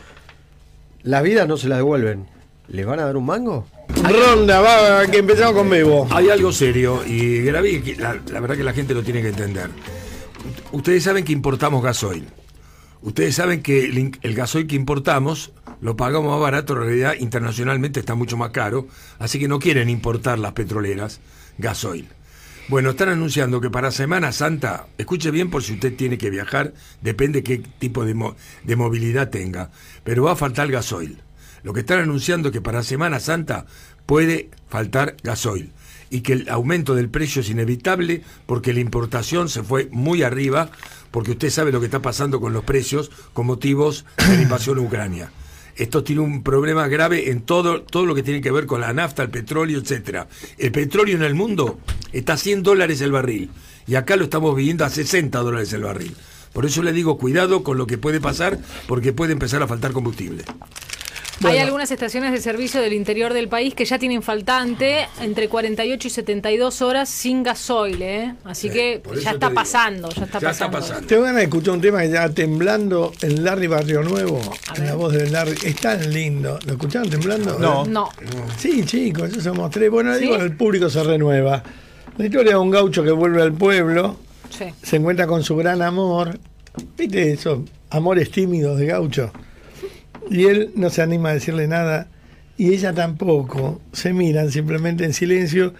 Las 1.04 1.24
vidas 1.24 1.48
no 1.48 1.58
se 1.58 1.68
las 1.68 1.78
devuelven. 1.78 2.28
¿Les 2.68 2.86
van 2.86 3.00
a 3.00 3.06
dar 3.06 3.18
un 3.18 3.26
mango? 3.26 3.66
Ronda, 4.04 4.62
va, 4.62 5.08
que 5.08 5.18
empezamos 5.20 5.54
con 5.54 5.70
Bebo. 5.70 6.08
Hay 6.12 6.30
algo 6.30 6.52
serio 6.52 7.04
y 7.06 7.42
grave 7.42 7.82
que 7.82 7.96
la, 7.96 8.20
la 8.32 8.40
verdad 8.40 8.56
que 8.56 8.64
la 8.64 8.74
gente 8.74 8.94
lo 8.94 9.04
tiene 9.04 9.22
que 9.22 9.30
entender. 9.30 9.70
Ustedes 10.72 11.04
saben 11.04 11.26
que 11.26 11.32
importamos 11.32 11.84
gasoil. 11.84 12.28
Ustedes 13.02 13.36
saben 13.36 13.62
que 13.62 13.86
el, 13.86 14.18
el 14.22 14.36
gasoil 14.36 14.68
que 14.68 14.76
importamos 14.76 15.52
lo 15.82 15.96
pagamos 15.96 16.32
más 16.32 16.40
barato, 16.42 16.74
en 16.74 16.80
realidad 16.80 17.14
internacionalmente 17.20 18.02
está 18.02 18.14
mucho 18.14 18.36
más 18.36 18.50
caro, 18.52 18.88
así 19.18 19.40
que 19.40 19.48
no 19.48 19.60
quieren 19.60 19.90
importar 19.90 20.38
las 20.38 20.52
petroleras 20.52 21.22
gasoil. 21.58 22.08
Bueno, 22.70 22.92
están 22.92 23.10
anunciando 23.10 23.62
que 23.62 23.72
para 23.72 23.90
Semana 23.90 24.32
Santa, 24.32 24.86
escuche 25.00 25.32
bien 25.32 25.50
por 25.50 25.64
si 25.64 25.74
usted 25.74 25.96
tiene 25.96 26.20
que 26.20 26.30
viajar, 26.30 26.76
depende 27.02 27.42
qué 27.42 27.58
tipo 27.58 28.06
de, 28.06 28.14
de 28.64 28.76
movilidad 28.76 29.32
tenga, 29.32 29.72
pero 30.04 30.26
va 30.26 30.34
a 30.34 30.36
faltar 30.36 30.70
gasoil. 30.70 31.18
Lo 31.64 31.74
que 31.74 31.80
están 31.80 31.98
anunciando 31.98 32.50
es 32.50 32.54
que 32.54 32.62
para 32.62 32.84
Semana 32.84 33.20
Santa 33.20 33.66
puede 34.06 34.52
faltar 34.70 35.18
gasoil 35.24 35.72
y 36.12 36.22
que 36.22 36.34
el 36.34 36.50
aumento 36.50 36.94
del 36.94 37.10
precio 37.10 37.42
es 37.42 37.50
inevitable 37.50 38.22
porque 38.46 38.72
la 38.72 38.82
importación 38.82 39.50
se 39.50 39.64
fue 39.64 39.90
muy 39.92 40.22
arriba, 40.22 40.70
porque 41.10 41.32
usted 41.32 41.50
sabe 41.50 41.72
lo 41.72 41.80
que 41.80 41.88
está 41.88 42.04
pasando 42.04 42.40
con 42.40 42.54
los 42.54 42.66
precios 42.66 43.10
con 43.34 43.48
motivos 43.48 44.06
de 44.18 44.36
la 44.36 44.44
invasión 44.44 44.78
a 44.78 44.82
Ucrania. 44.82 45.32
Esto 45.80 46.04
tiene 46.04 46.22
un 46.22 46.44
problema 46.44 46.90
grave 46.90 47.32
en 47.32 47.44
todo, 47.44 47.84
todo 47.84 48.06
lo 48.06 48.14
que 48.14 48.22
tiene 48.22 48.42
que 48.42 48.52
ver 48.52 48.66
con 48.66 48.82
la 48.82 48.92
nafta, 48.92 49.24
el 49.24 49.30
petróleo, 49.30 49.80
etcétera. 49.80 50.28
El 50.58 50.74
petróleo 50.74 51.16
en 51.16 51.24
el 51.24 51.36
mundo 51.36 51.80
está 52.12 52.34
a 52.34 52.38
100 52.38 52.64
dólares 52.64 53.00
el 53.00 53.14
barril 53.14 53.50
y 53.88 53.96
acá 53.96 54.18
lo 54.18 54.26
estamos 54.26 54.54
viviendo 54.58 54.84
a 54.84 54.90
60 54.90 55.40
dólares 55.40 55.72
el 55.72 55.84
barril. 55.84 56.14
Por 56.54 56.66
eso 56.66 56.82
le 56.84 56.92
digo 56.94 57.18
cuidado 57.18 57.64
con 57.64 57.78
lo 57.78 57.88
que 57.88 57.98
puede 57.98 58.20
pasar 58.20 58.58
porque 58.88 59.14
puede 59.14 59.34
empezar 59.34 59.62
a 59.64 59.68
faltar 59.68 59.92
combustible. 59.92 60.44
Hay 61.42 61.58
algunas 61.58 61.90
estaciones 61.90 62.34
de 62.34 62.40
servicio 62.42 62.82
del 62.82 62.92
interior 62.92 63.34
del 63.34 63.48
país 63.48 63.74
que 63.74 63.86
ya 63.86 63.98
tienen 63.98 64.22
faltante 64.22 65.08
entre 65.22 65.48
48 65.48 66.08
y 66.10 66.12
72 66.12 66.82
horas 66.82 67.08
sin 67.08 67.44
gasoil, 67.44 68.02
¿eh? 68.02 68.36
Así 68.44 68.68
Sí, 68.68 68.74
que 68.74 69.02
ya 69.24 69.32
está 69.32 69.48
digo. 69.48 69.54
pasando, 69.56 70.10
ya 70.10 70.26
está 70.26 70.42
pasando. 70.42 71.08
Te 71.08 71.18
van 71.18 71.38
a 71.38 71.42
escuchar 71.42 71.76
un 71.76 71.82
tema 71.82 72.02
que 72.02 72.10
ya 72.10 72.28
temblando 72.28 73.14
en 73.22 73.42
Larry 73.46 73.68
Barrio 73.68 74.04
Nuevo, 74.04 74.42
en 74.76 74.86
la 74.86 74.96
voz 74.96 75.14
de 75.14 75.30
Larry. 75.30 75.56
Es 75.64 75.78
tan 75.78 76.12
lindo. 76.12 76.60
¿Lo 76.66 76.74
escucharon 76.74 77.10
temblando? 77.10 77.58
No. 77.58 77.86
No. 77.86 78.10
Sí, 78.58 78.84
chicos, 78.84 79.30
eso 79.30 79.40
somos 79.40 79.72
tres. 79.72 79.90
Bueno, 79.90 80.14
¿Sí? 80.16 80.24
digo, 80.26 80.36
el 80.36 80.58
público 80.58 80.90
se 80.90 81.02
renueva. 81.04 81.64
La 82.18 82.26
historia 82.26 82.52
de 82.52 82.58
un 82.58 82.70
gaucho 82.70 83.02
que 83.02 83.12
vuelve 83.12 83.42
al 83.42 83.54
pueblo, 83.54 84.18
Se 84.84 84.96
encuentra 84.98 85.28
con 85.28 85.44
su 85.44 85.56
gran 85.56 85.82
amor. 85.82 86.40
¿Viste 86.98 87.32
esos 87.34 87.62
amores 87.90 88.32
tímidos 88.32 88.80
de 88.80 88.86
gaucho? 88.88 89.32
Y 90.30 90.46
él 90.46 90.72
no 90.76 90.90
se 90.90 91.02
anima 91.02 91.30
a 91.30 91.34
decirle 91.34 91.68
nada, 91.68 92.08
y 92.58 92.74
ella 92.74 92.94
tampoco. 92.94 93.82
Se 93.94 94.14
miran 94.14 94.52
simplemente 94.52 95.06
en 95.06 95.14
silencio 95.14 95.74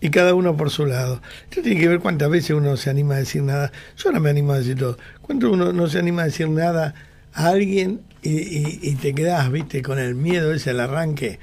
y 0.00 0.10
cada 0.10 0.34
uno 0.34 0.56
por 0.56 0.70
su 0.70 0.86
lado. 0.86 1.22
Esto 1.50 1.62
tiene 1.62 1.80
que 1.80 1.88
ver 1.88 2.00
cuántas 2.00 2.28
veces 2.30 2.50
uno 2.50 2.76
se 2.76 2.90
anima 2.90 3.14
a 3.14 3.18
decir 3.18 3.42
nada. 3.42 3.70
Yo 3.96 4.10
no 4.10 4.20
me 4.20 4.30
animo 4.30 4.52
a 4.52 4.58
decir 4.58 4.76
todo. 4.78 4.98
¿Cuánto 5.22 5.50
uno 5.50 5.72
no 5.72 5.86
se 5.88 5.98
anima 5.98 6.22
a 6.22 6.26
decir 6.26 6.48
nada 6.48 6.94
a 7.32 7.48
alguien 7.48 8.00
y, 8.22 8.30
y- 8.30 8.78
y 8.82 8.94
te 8.96 9.14
quedás, 9.14 9.50
viste, 9.52 9.82
con 9.82 9.98
el 9.98 10.14
miedo 10.14 10.52
ese 10.52 10.70
al 10.70 10.80
arranque? 10.80 11.38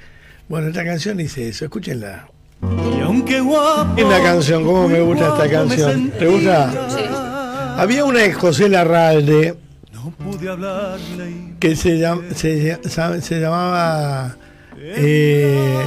Bueno, 0.48 0.68
esta 0.68 0.84
canción 0.84 1.16
dice 1.16 1.48
eso, 1.48 1.64
escúchenla. 1.64 2.28
Y 2.62 3.00
aunque 3.00 3.40
guapo, 3.40 3.94
Es 4.00 4.06
la 4.08 4.22
canción, 4.22 4.64
cómo 4.64 4.88
me 4.88 5.00
gusta 5.00 5.28
esta 5.28 5.50
canción. 5.50 6.10
¿Te 6.18 6.26
gusta? 6.26 7.74
Había 7.76 8.04
una 8.04 8.20
de 8.20 8.32
José 8.32 8.68
Larralde 8.68 9.56
no 9.92 10.10
pude 10.10 10.48
hablarle 10.50 11.30
y 11.30 11.54
que 11.58 11.74
se, 11.76 11.96
llam- 11.98 12.32
se, 12.34 12.78
se 13.22 13.40
llamaba 13.40 14.36
eh, 14.76 15.78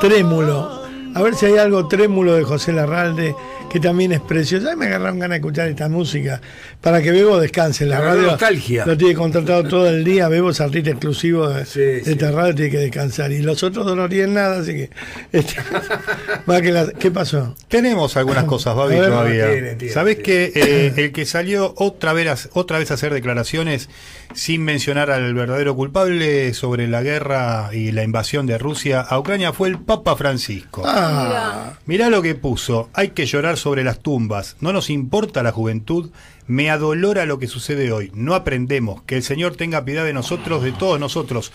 Trémulo. 0.00 0.84
A 1.14 1.22
ver 1.22 1.34
si 1.34 1.46
hay 1.46 1.56
algo 1.58 1.86
trémulo 1.88 2.34
de 2.34 2.42
José 2.44 2.72
Larralde 2.72 3.34
que 3.74 3.80
también 3.80 4.12
es 4.12 4.20
precioso. 4.20 4.70
Ay, 4.70 4.76
me 4.76 4.86
agarraron 4.86 5.18
ganas 5.18 5.30
de 5.34 5.36
escuchar 5.38 5.68
esta 5.68 5.88
música 5.88 6.40
para 6.80 7.02
que 7.02 7.10
Bebo 7.10 7.40
descanse. 7.40 7.84
La 7.86 8.00
radio 8.00 8.22
nostalgia. 8.28 8.86
lo 8.86 8.96
tiene 8.96 9.14
contratado 9.14 9.64
todo 9.64 9.88
el 9.88 10.04
día. 10.04 10.28
Bebo 10.28 10.50
es 10.50 10.60
artista 10.60 10.90
exclusivo 10.90 11.48
de, 11.48 11.64
de 11.64 11.98
esta 11.98 12.30
radio, 12.30 12.54
tiene 12.54 12.70
que 12.70 12.78
descansar. 12.78 13.32
Y 13.32 13.42
los 13.42 13.64
otros 13.64 13.84
dos 13.84 13.96
no 13.96 14.08
tienen 14.08 14.34
nada, 14.34 14.60
así 14.60 14.74
que. 14.74 14.90
este, 15.32 15.54
va 16.48 16.60
que 16.62 16.70
la- 16.70 16.86
¿Qué 16.92 17.10
pasó? 17.10 17.56
Tenemos 17.66 18.16
algunas 18.16 18.44
cosas, 18.44 18.76
Babi, 18.76 18.94
todavía. 18.94 19.50
Tiene, 19.50 19.74
tiene, 19.74 19.92
¿Sabés 19.92 20.18
que 20.18 20.52
eh, 20.54 20.92
el 20.96 21.10
que 21.12 21.26
salió 21.26 21.74
otra 21.76 22.12
vez, 22.12 22.50
otra 22.52 22.78
vez 22.78 22.92
a 22.92 22.94
hacer 22.94 23.12
declaraciones 23.12 23.88
sin 24.34 24.64
mencionar 24.64 25.10
al 25.10 25.32
verdadero 25.34 25.74
culpable 25.74 26.52
sobre 26.54 26.88
la 26.88 27.02
guerra 27.02 27.70
y 27.72 27.92
la 27.92 28.02
invasión 28.02 28.46
de 28.46 28.58
Rusia 28.58 29.00
a 29.00 29.18
Ucrania 29.18 29.52
fue 29.52 29.68
el 29.68 29.78
Papa 29.78 30.16
Francisco? 30.16 30.82
Ah, 30.84 31.74
Mirá 31.86 32.10
lo 32.10 32.22
que 32.22 32.34
puso, 32.34 32.90
hay 32.92 33.10
que 33.10 33.26
llorar 33.26 33.56
sobre 33.56 33.84
las 33.84 34.00
tumbas, 34.00 34.56
no 34.60 34.72
nos 34.72 34.90
importa 34.90 35.42
la 35.42 35.52
juventud, 35.52 36.10
me 36.46 36.70
adolora 36.70 37.24
lo 37.26 37.38
que 37.38 37.46
sucede 37.46 37.92
hoy, 37.92 38.10
no 38.14 38.34
aprendemos, 38.34 39.02
que 39.02 39.16
el 39.16 39.22
Señor 39.22 39.56
tenga 39.56 39.84
piedad 39.84 40.04
de 40.04 40.12
nosotros, 40.12 40.62
de 40.62 40.72
todos 40.72 41.00
nosotros, 41.00 41.52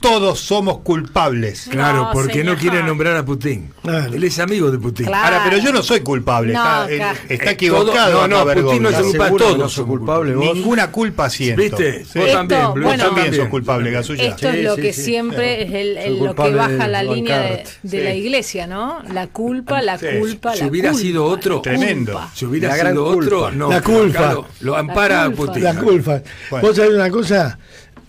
todos 0.00 0.38
somos 0.40 0.78
culpables. 0.78 1.68
Claro, 1.70 2.10
porque 2.12 2.44
no 2.44 2.56
quiere 2.56 2.82
nombrar 2.82 3.16
a 3.16 3.24
Putin. 3.24 3.72
Él 4.12 4.22
es 4.24 4.38
amigo 4.38 4.70
de 4.70 4.78
Putin. 4.78 5.06
Claro. 5.06 5.24
Ahora, 5.36 5.44
pero 5.50 5.62
yo 5.62 5.72
no 5.72 5.82
soy 5.82 6.00
culpable, 6.00 6.52
No, 6.52 6.62
está, 6.62 6.92
eh, 6.92 6.96
claro. 6.96 7.18
está 7.28 7.50
Eh, 7.50 7.52
equivocado. 7.54 8.12
todo- 8.12 8.28
no, 8.28 8.44
no, 8.44 8.52
Putin 8.62 8.82
no 8.82 8.88
es 8.90 8.96
culpable, 8.96 9.38
todos 9.38 9.58
no 9.58 9.68
sos 9.68 9.86
culpable. 9.86 10.32
culpables, 10.32 10.36
vos. 10.36 10.56
Ninguna 10.56 10.90
culpa 10.92 11.30
siento. 11.30 11.62
¿Viste? 11.62 12.04
Sí. 12.04 12.18
Vos 12.18 12.32
también, 12.32 12.60
Esto, 12.60 12.70
Vos 12.74 12.82
también 12.82 13.14
también. 13.14 13.34
sos 13.34 13.48
culpable, 13.48 13.90
Gasulla. 13.90 14.24
Esto 14.24 14.48
es 14.48 14.64
lo 14.64 14.76
que 14.76 14.92
siempre 14.92 15.62
es 15.62 15.72
el- 15.72 15.96
el- 15.96 16.18
Soy 16.18 16.26
lo 16.26 16.34
que 16.34 16.50
baja 16.54 16.68
de 16.70 16.88
la 16.88 17.02
línea 17.02 17.38
de, 17.38 17.48
bancarte. 17.48 17.70
de 17.82 17.98
Sí. 17.98 18.04
la 18.04 18.14
iglesia, 18.14 18.66
¿no? 18.66 19.02
La 19.12 19.26
culpa, 19.28 19.82
la 19.82 19.98
culpa, 19.98 20.54
Si 20.54 20.60
la 20.60 20.66
hubiera 20.68 20.90
culpa, 20.90 21.02
sido 21.02 21.24
otro, 21.24 21.60
Tremendo. 21.60 22.20
Si 22.34 22.44
hubiera 22.44 22.76
La 22.76 22.90
sido 22.90 23.04
otro, 23.06 23.50
no. 23.50 23.70
La 23.70 23.80
culpa. 23.80 24.36
Lo, 24.60 24.76
ampara 24.76 25.24
a 25.24 25.30
Putin. 25.30 25.64
La 25.64 25.74
culpa. 25.74 26.22
¿Vos 26.62 26.76
sabés 26.76 26.92
una 26.94 27.10
cosa? 27.10 27.58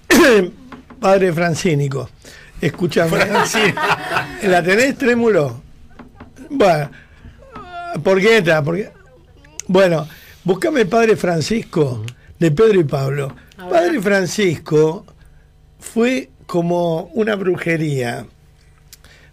Padre 0.99 1.33
Francínico. 1.33 2.09
Escúchame. 2.61 3.17
¿La 4.43 4.63
tenés, 4.63 4.97
Trémulo? 4.97 5.61
Bueno. 6.49 6.89
¿Por 8.03 8.19
qué 8.19 8.37
está? 8.37 8.63
Porque... 8.63 8.91
Bueno, 9.67 10.07
buscame 10.43 10.85
Padre 10.85 11.15
Francisco 11.15 12.03
de 12.37 12.51
Pedro 12.51 12.79
y 12.79 12.83
Pablo. 12.83 13.35
Padre 13.57 14.01
Francisco 14.01 15.05
fue 15.79 16.29
como 16.45 17.03
una 17.13 17.35
brujería. 17.35 18.25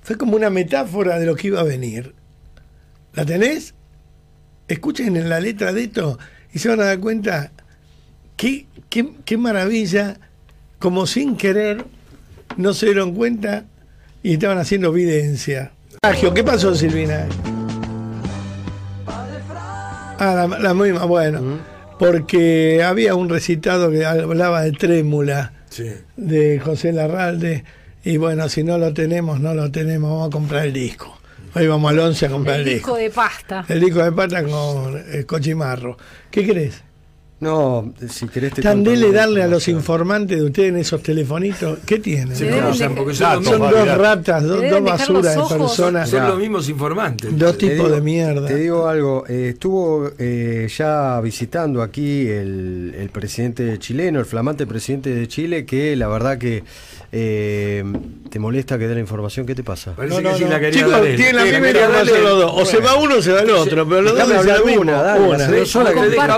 Fue 0.03 0.17
como 0.17 0.37
una 0.37 0.51
metáfora 0.51 1.19
de 1.19 1.27
lo 1.27 1.35
que 1.35 1.49
iba 1.49 1.61
a 1.61 1.65
venir. 1.65 2.15
¿La 3.15 3.25
tenés? 3.25 3.75
Escuchen 4.69 5.17
en 5.17 5.29
la 5.29 5.41
letra 5.41 5.73
de 5.73 5.85
esto 5.85 6.19
y 6.53 6.59
se 6.59 6.69
van 6.69 6.81
a 6.81 6.85
dar 6.85 7.01
cuenta 7.01 7.53
qué, 8.37 8.67
qué, 8.91 9.11
qué 9.25 9.39
maravilla, 9.39 10.19
como 10.79 11.07
sin 11.07 11.37
querer, 11.37 11.85
no 12.57 12.75
se 12.75 12.87
dieron 12.87 13.15
cuenta 13.15 13.65
y 14.23 14.35
estaban 14.35 14.59
haciendo 14.59 14.89
evidencia. 14.89 15.73
Sergio, 16.03 16.33
¿qué 16.35 16.45
pasó, 16.45 16.75
Silvina? 16.75 17.27
Ah, 20.19 20.47
la, 20.49 20.59
la 20.59 20.75
misma, 20.75 21.05
bueno, 21.05 21.59
porque 21.99 22.83
había 22.83 23.15
un 23.15 23.29
recitado 23.29 23.91
que 23.91 24.05
hablaba 24.05 24.63
de 24.63 24.73
trémula 24.73 25.53
Sí. 25.69 25.91
de 26.17 26.59
José 26.65 26.93
Larralde 26.93 27.65
y 28.03 28.17
bueno, 28.17 28.49
si 28.49 28.63
no 28.63 28.79
lo 28.79 28.95
tenemos, 28.95 29.41
no 29.41 29.53
lo 29.53 29.71
tenemos, 29.71 30.11
vamos 30.11 30.29
a 30.29 30.31
comprar 30.31 30.67
el 30.67 30.73
disco. 30.73 31.19
Hoy 31.55 31.67
vamos 31.67 31.91
al 31.91 31.99
11 31.99 32.27
a 32.27 32.29
comprar 32.31 32.61
el, 32.61 32.69
El 32.69 32.75
disco. 32.75 32.97
disco 32.97 32.99
de 32.99 33.11
pasta. 33.11 33.65
El 33.69 33.81
disco 33.81 34.03
de 34.03 34.13
pata 34.13 34.43
con 34.45 35.03
el 35.13 35.27
cochimarro. 35.27 35.97
¿Qué 36.31 36.47
crees? 36.47 36.83
No, 37.39 37.93
si 38.09 38.29
querés 38.29 38.55
te 38.55 38.63
Tandele 38.63 39.13
darle 39.13 39.43
a 39.43 39.47
los 39.47 39.69
informantes 39.69 40.39
de 40.39 40.45
ustedes 40.45 40.71
en 40.71 40.77
esos 40.79 41.03
telefonitos. 41.03 41.81
¿Qué 41.85 41.99
tienen? 41.99 42.35
Se 42.35 42.49
cruzan 42.49 42.95
porque 42.95 43.15
son 43.15 43.35
los 43.37 43.45
Son 43.45 43.61
dos 43.61 43.99
ratas, 43.99 44.43
dos, 44.43 44.63
basuras 44.83 45.37
de 45.37 45.57
personas. 45.59 46.09
Son 46.09 46.27
los 46.29 46.39
mismos 46.39 46.67
informantes. 46.71 47.37
Dos 47.39 47.59
tipos 47.59 47.77
digo- 47.77 47.91
de 47.91 48.01
mierda. 48.01 48.47
Te 48.49 48.57
digo 48.57 48.89
algo, 48.89 49.25
eh, 49.29 49.51
estuvo 49.51 50.11
eh, 50.19 50.67
ya 50.75 51.21
visitando 51.21 51.83
aquí 51.83 52.27
el, 52.27 52.95
el 52.99 53.11
presidente 53.11 53.79
chileno, 53.79 54.19
el 54.19 54.25
flamante 54.27 54.67
presidente 54.67 55.11
de 55.15 55.29
Chile, 55.29 55.67
que 55.67 55.95
la 55.95 56.09
verdad 56.09 56.39
que 56.39 56.65
eh, 57.19 57.83
te 58.29 58.39
molesta 58.39 58.79
que 58.79 58.87
dé 58.87 58.95
la 58.95 59.01
información. 59.01 59.47
¿Qué 59.47 59.55
te 59.55 59.65
pasa? 59.65 59.93
Parece 59.95 60.23
que 60.23 60.35
sí 60.35 60.45
la 60.45 60.61
quería 60.61 60.79
Chicos, 60.81 60.93
dar 60.93 61.07
él. 61.07 61.17
tienen 61.17 61.37
la 61.37 61.45
misma 61.45 61.69
información 61.71 62.23
los 62.25 62.39
dos. 62.43 62.53
O 62.55 62.65
se 62.67 62.79
va 62.79 62.97
uno 62.97 63.15
o 63.17 63.23
se 63.23 63.33
va 63.33 63.41
el 63.41 63.51
otro, 63.51 63.89
pero 63.89 64.03
los 64.03 64.19
dos 64.19 64.29
dicen 64.29 64.79
una, 64.79 65.15
Una. 65.17 65.49
la 65.49 65.65
sola 65.67 65.93
que 65.95 66.01
te 66.01 66.09
deja. 66.11 66.35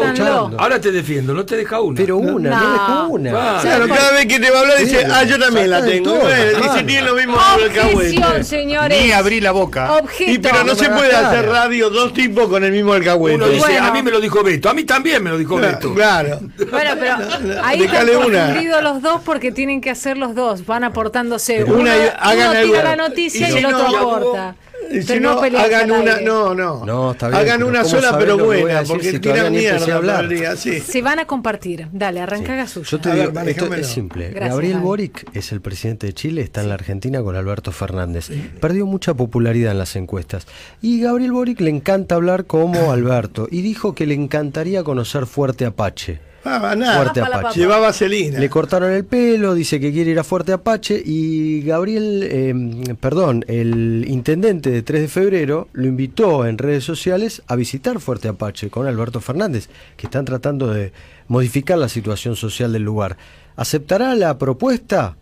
Ahora 0.59 0.81
te 0.81 0.93
defiendo, 0.93 1.35
no 1.35 1.45
te 1.45 1.57
deja 1.57 1.81
una. 1.81 1.97
Pero 1.97 2.19
una, 2.19 2.51
no, 2.51 2.57
No. 2.61 2.73
dejó 2.73 3.09
una. 3.15 3.31
Claro, 3.61 3.89
cada 3.89 4.13
vez 4.13 4.27
que 4.27 4.39
te 4.39 4.51
va 4.51 4.59
a 4.59 4.61
hablar 4.61 4.79
dice, 4.79 5.05
ah, 5.11 5.25
yo 5.25 5.39
también 5.39 5.71
la 5.71 5.85
tengo. 5.85 6.15
dice, 6.15 6.85
tiene 6.87 7.03
lo 7.03 7.15
mismo 7.17 7.37
Objeción, 7.37 8.45
señores. 8.45 9.03
Ni 9.03 9.11
abrí 9.11 9.41
la 9.41 9.51
boca. 9.53 9.93
Objeto. 9.99 10.31
Y 10.31 10.39
pero 10.39 10.63
no 10.65 10.75
se 10.75 10.89
me 10.89 10.97
puede 10.97 11.15
hacer 11.15 11.47
radio 11.47 11.91
dos 11.91 12.13
tipos 12.13 12.49
con 12.49 12.63
el 12.65 12.71
mismo 12.73 12.91
Uno 12.91 12.97
alcahuete. 12.99 13.49
dice, 13.51 13.79
a 13.79 13.91
mí 13.93 14.03
me 14.03 14.11
lo 14.11 14.21
dijo 14.21 14.43
Beto, 14.45 14.69
a 14.69 14.75
mí 14.75 14.85
también 14.85 15.23
me 15.23 15.31
lo 15.31 15.39
dijo 15.39 15.57
Beto. 15.57 15.93
Claro. 15.95 16.39
Bueno, 16.71 16.91
pero 16.99 17.17
ahí 17.65 17.83
están 17.83 18.09
una. 18.11 18.45
confundidos 18.47 18.83
los 18.83 19.03
dos 19.03 19.21
porque 19.25 19.51
tienen 19.53 19.81
que 19.81 19.91
hacer 19.91 20.17
los 20.17 20.35
dos, 20.35 20.63
van 20.69 20.85
aportándose. 20.85 21.55
Pero 21.59 21.73
uno 21.73 21.81
una 21.83 21.97
y- 21.97 22.01
hagan 22.21 22.51
uno 22.51 22.61
tira 22.63 22.79
algo. 22.91 23.03
la 23.03 23.09
noticia 23.09 23.49
Y 23.51 23.57
el 23.59 23.67
otro 23.67 23.79
no, 23.91 23.99
aporta. 23.99 24.57
Y 24.91 25.03
si 25.03 25.07
Pero 25.09 25.35
no, 25.35 25.59
hagan 25.59 25.91
una, 25.91 26.21
no, 26.23 26.55
no. 26.55 26.87
No, 26.87 27.11
está 27.13 27.29
bien, 27.29 27.41
Hagan 27.41 27.63
una 27.63 27.83
¿cómo 27.83 27.91
sola 27.95 28.17
pero 28.17 28.39
buena, 28.43 28.85
porque 28.85 29.11
si 29.11 29.19
tiran 29.19 29.53
mierda 29.53 29.93
a 29.93 29.97
hablar? 29.97 30.29
día, 30.29 30.57
sí. 30.57 30.81
Se 30.81 31.03
van 31.03 31.19
a 31.19 31.27
compartir. 31.27 31.89
Dale, 31.93 32.21
arranca 32.21 32.55
Gasulla. 32.57 32.87
Yo 32.89 32.99
te 32.99 33.11
A 33.11 33.15
digo, 33.15 33.33
ver, 33.33 33.49
esto 33.51 33.75
es 33.75 33.87
simple. 33.87 34.31
Gracias, 34.31 34.49
Gabriel. 34.51 34.79
Boric 34.79 35.27
es 35.37 35.53
el 35.53 35.61
presidente 35.61 36.07
de 36.07 36.15
Chile, 36.15 36.41
está 36.41 36.63
en 36.63 36.69
la 36.71 36.75
Argentina 36.75 37.23
con 37.23 37.37
Alberto 37.37 37.71
Fernández. 37.71 38.31
Perdió 38.63 38.87
mucha 38.87 39.13
popularidad 39.13 39.73
en 39.73 39.79
las 39.79 39.95
encuestas. 39.95 40.47
Y 40.81 41.03
Gabriel 41.03 41.33
Boric 41.33 41.61
le 41.61 41.69
encanta 41.69 42.15
hablar 42.15 42.47
como 42.47 42.91
Alberto 42.93 43.47
y 43.51 43.61
dijo 43.61 43.95
que 43.95 44.07
le 44.07 44.15
encantaría 44.15 44.85
conocer 44.85 45.27
Fuerte 45.27 45.67
Apache. 45.67 46.21
Ah, 46.45 46.75
nada. 46.77 46.97
Fuerte 46.97 47.21
Papa 47.21 47.39
Apache. 47.39 47.61
Lleva 47.61 47.79
vaselina. 47.79 48.39
Le 48.39 48.49
cortaron 48.49 48.93
el 48.93 49.05
pelo, 49.05 49.55
dice 49.55 49.81
que 49.81 49.93
quiere 49.93 50.13
ir 50.13 50.19
a 50.19 50.25
Fuerte 50.25 50.53
Apache 50.53 51.01
y 51.05 51.63
Gabriel, 51.63 52.23
eh, 52.23 52.95
perdón, 53.01 53.45
el 53.49 54.05
intendente 54.09 54.71
de 54.71 54.83
3 54.83 55.03
de 55.03 55.09
febrero 55.09 55.69
lo 55.73 55.87
invitó 55.87 56.47
en 56.47 56.59
redes 56.59 56.85
sociales 56.85 57.43
a 57.47 57.57
visitar 57.57 58.01
Fuerte 58.01 58.29
Apache 58.29 58.71
con 58.71 58.87
Alberto 58.87 59.21
Fernández, 59.21 59.69
que 59.97 60.07
están 60.07 60.25
tratando 60.25 60.73
de 60.73 60.93
modificar 61.27 61.79
la 61.79 61.89
situación 61.89 62.37
social 62.37 62.73
del 62.73 62.83
lugar. 62.83 63.17
¿Aceptará 63.57 64.15
la 64.15 64.39
propuesta? 64.39 65.17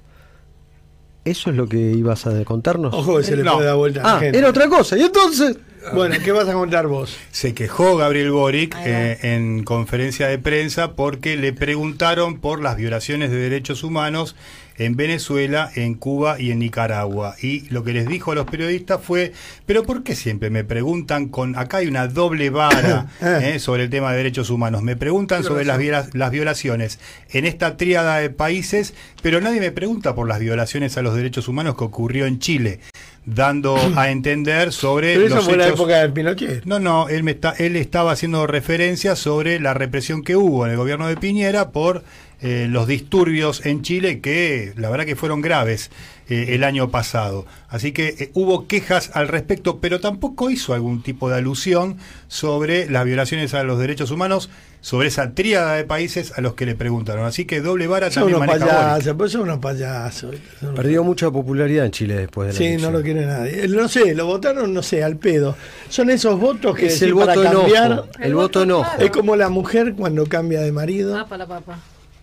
¿Eso 1.26 1.50
es 1.50 1.56
lo 1.56 1.68
que 1.68 1.76
ibas 1.76 2.26
a 2.26 2.44
contarnos? 2.44 2.94
Ojo 2.94 3.18
que 3.18 3.24
se 3.24 3.36
le 3.36 3.42
No. 3.42 3.54
puede 3.54 3.66
dar 3.66 3.76
vuelta 3.76 4.00
a 4.00 4.02
la 4.04 4.16
ah, 4.16 4.20
gente. 4.20 4.38
era 4.38 4.48
otra 4.48 4.68
cosa. 4.68 4.96
¿Y 4.96 5.02
entonces? 5.02 5.58
Bueno, 5.92 6.14
¿qué 6.24 6.32
vas 6.32 6.48
a 6.48 6.52
contar 6.52 6.86
vos? 6.86 7.16
Se 7.32 7.52
quejó 7.52 7.96
Gabriel 7.96 8.30
Boric 8.30 8.76
eh, 8.84 9.18
en 9.22 9.64
conferencia 9.64 10.28
de 10.28 10.38
prensa 10.38 10.92
porque 10.92 11.36
le 11.36 11.52
preguntaron 11.52 12.40
por 12.40 12.60
las 12.62 12.76
violaciones 12.76 13.30
de 13.30 13.36
derechos 13.38 13.84
humanos 13.84 14.36
en 14.78 14.96
Venezuela, 14.96 15.70
en 15.74 15.94
Cuba 15.94 16.40
y 16.40 16.50
en 16.50 16.58
Nicaragua. 16.58 17.36
Y 17.40 17.68
lo 17.70 17.84
que 17.84 17.92
les 17.92 18.06
dijo 18.06 18.32
a 18.32 18.34
los 18.34 18.46
periodistas 18.46 19.00
fue, 19.02 19.32
pero 19.64 19.84
¿por 19.84 20.02
qué 20.02 20.14
siempre 20.14 20.50
me 20.50 20.64
preguntan 20.64 21.28
con, 21.28 21.56
acá 21.56 21.78
hay 21.78 21.86
una 21.86 22.08
doble 22.08 22.50
vara 22.50 23.08
eh, 23.20 23.58
sobre 23.58 23.84
el 23.84 23.90
tema 23.90 24.10
de 24.10 24.18
derechos 24.18 24.50
humanos, 24.50 24.82
me 24.82 24.96
preguntan 24.96 25.44
sobre 25.44 25.64
las, 25.64 26.14
las 26.14 26.30
violaciones 26.30 26.98
en 27.30 27.46
esta 27.46 27.76
tríada 27.76 28.18
de 28.18 28.30
países, 28.30 28.94
pero 29.22 29.40
nadie 29.40 29.60
me 29.60 29.72
pregunta 29.72 30.14
por 30.14 30.28
las 30.28 30.40
violaciones 30.40 30.96
a 30.96 31.02
los 31.02 31.14
derechos 31.14 31.48
humanos 31.48 31.76
que 31.76 31.84
ocurrió 31.84 32.26
en 32.26 32.38
Chile, 32.38 32.80
dando 33.24 33.76
a 33.96 34.10
entender 34.10 34.72
sobre 34.72 35.14
Pero 35.14 35.26
eso 35.26 35.36
los 35.36 35.44
fue 35.44 35.56
la 35.56 35.68
época 35.68 35.98
del 35.98 36.12
Pinochet. 36.12 36.64
No, 36.64 36.78
no, 36.78 37.08
él, 37.08 37.22
me 37.22 37.32
está, 37.32 37.54
él 37.58 37.76
estaba 37.76 38.12
haciendo 38.12 38.46
referencia 38.46 39.16
sobre 39.16 39.60
la 39.60 39.74
represión 39.74 40.22
que 40.22 40.36
hubo 40.36 40.64
en 40.64 40.72
el 40.72 40.78
gobierno 40.78 41.08
de 41.08 41.16
Piñera 41.16 41.70
por 41.70 42.04
eh, 42.42 42.66
los 42.68 42.86
disturbios 42.86 43.64
en 43.64 43.82
Chile 43.82 44.20
que 44.20 44.72
la 44.76 44.90
verdad 44.90 45.06
que 45.06 45.16
fueron 45.16 45.40
graves 45.40 45.90
eh, 46.28 46.46
el 46.50 46.64
año 46.64 46.90
pasado. 46.90 47.46
Así 47.68 47.92
que 47.92 48.08
eh, 48.18 48.30
hubo 48.34 48.66
quejas 48.66 49.10
al 49.14 49.28
respecto, 49.28 49.78
pero 49.80 50.00
tampoco 50.00 50.50
hizo 50.50 50.74
algún 50.74 51.02
tipo 51.02 51.28
de 51.30 51.36
alusión 51.36 51.96
sobre 52.28 52.90
las 52.90 53.04
violaciones 53.04 53.54
a 53.54 53.62
los 53.62 53.78
derechos 53.78 54.10
humanos, 54.10 54.50
sobre 54.80 55.08
esa 55.08 55.32
tríada 55.32 55.74
de 55.74 55.84
países 55.84 56.32
a 56.36 56.40
los 56.40 56.54
que 56.54 56.66
le 56.66 56.74
preguntaron. 56.74 57.24
Así 57.24 57.44
que 57.44 57.60
doble 57.60 57.86
vara 57.86 58.10
Son 58.10 58.24
también 58.30 58.36
unos 58.42 58.58
payasos, 58.68 59.14
pues 59.16 59.32
son 59.32 59.40
unos 59.42 59.58
payasos. 59.58 60.36
Son 60.60 60.68
unos- 60.68 60.76
Perdió 60.80 61.02
mucha 61.04 61.30
popularidad 61.30 61.86
en 61.86 61.90
Chile 61.92 62.14
después 62.16 62.48
de 62.48 62.52
la 62.52 62.58
Sí, 62.76 62.82
no 62.82 62.90
lo 62.90 63.02
quiere 63.02 63.24
nadie. 63.26 63.66
No 63.68 63.88
sé, 63.88 64.14
lo 64.14 64.26
votaron, 64.26 64.72
no 64.74 64.82
sé, 64.82 65.02
al 65.02 65.16
pedo. 65.16 65.56
Son 65.88 66.10
esos 66.10 66.38
votos 66.38 66.76
que 66.76 66.86
Es 66.86 67.00
el 67.02 67.14
para 67.14 67.34
voto 67.34 67.42
cambiar. 67.50 67.86
enojo. 67.92 68.08
El 68.20 68.34
voto 68.34 68.62
enojo. 68.62 69.00
Es 69.00 69.10
como 69.10 69.34
la 69.36 69.48
mujer 69.48 69.94
cuando 69.96 70.26
cambia 70.26 70.60
de 70.60 70.70
marido 70.70 71.14
Papa 71.14 71.38
la 71.38 71.46
papa. 71.46 71.78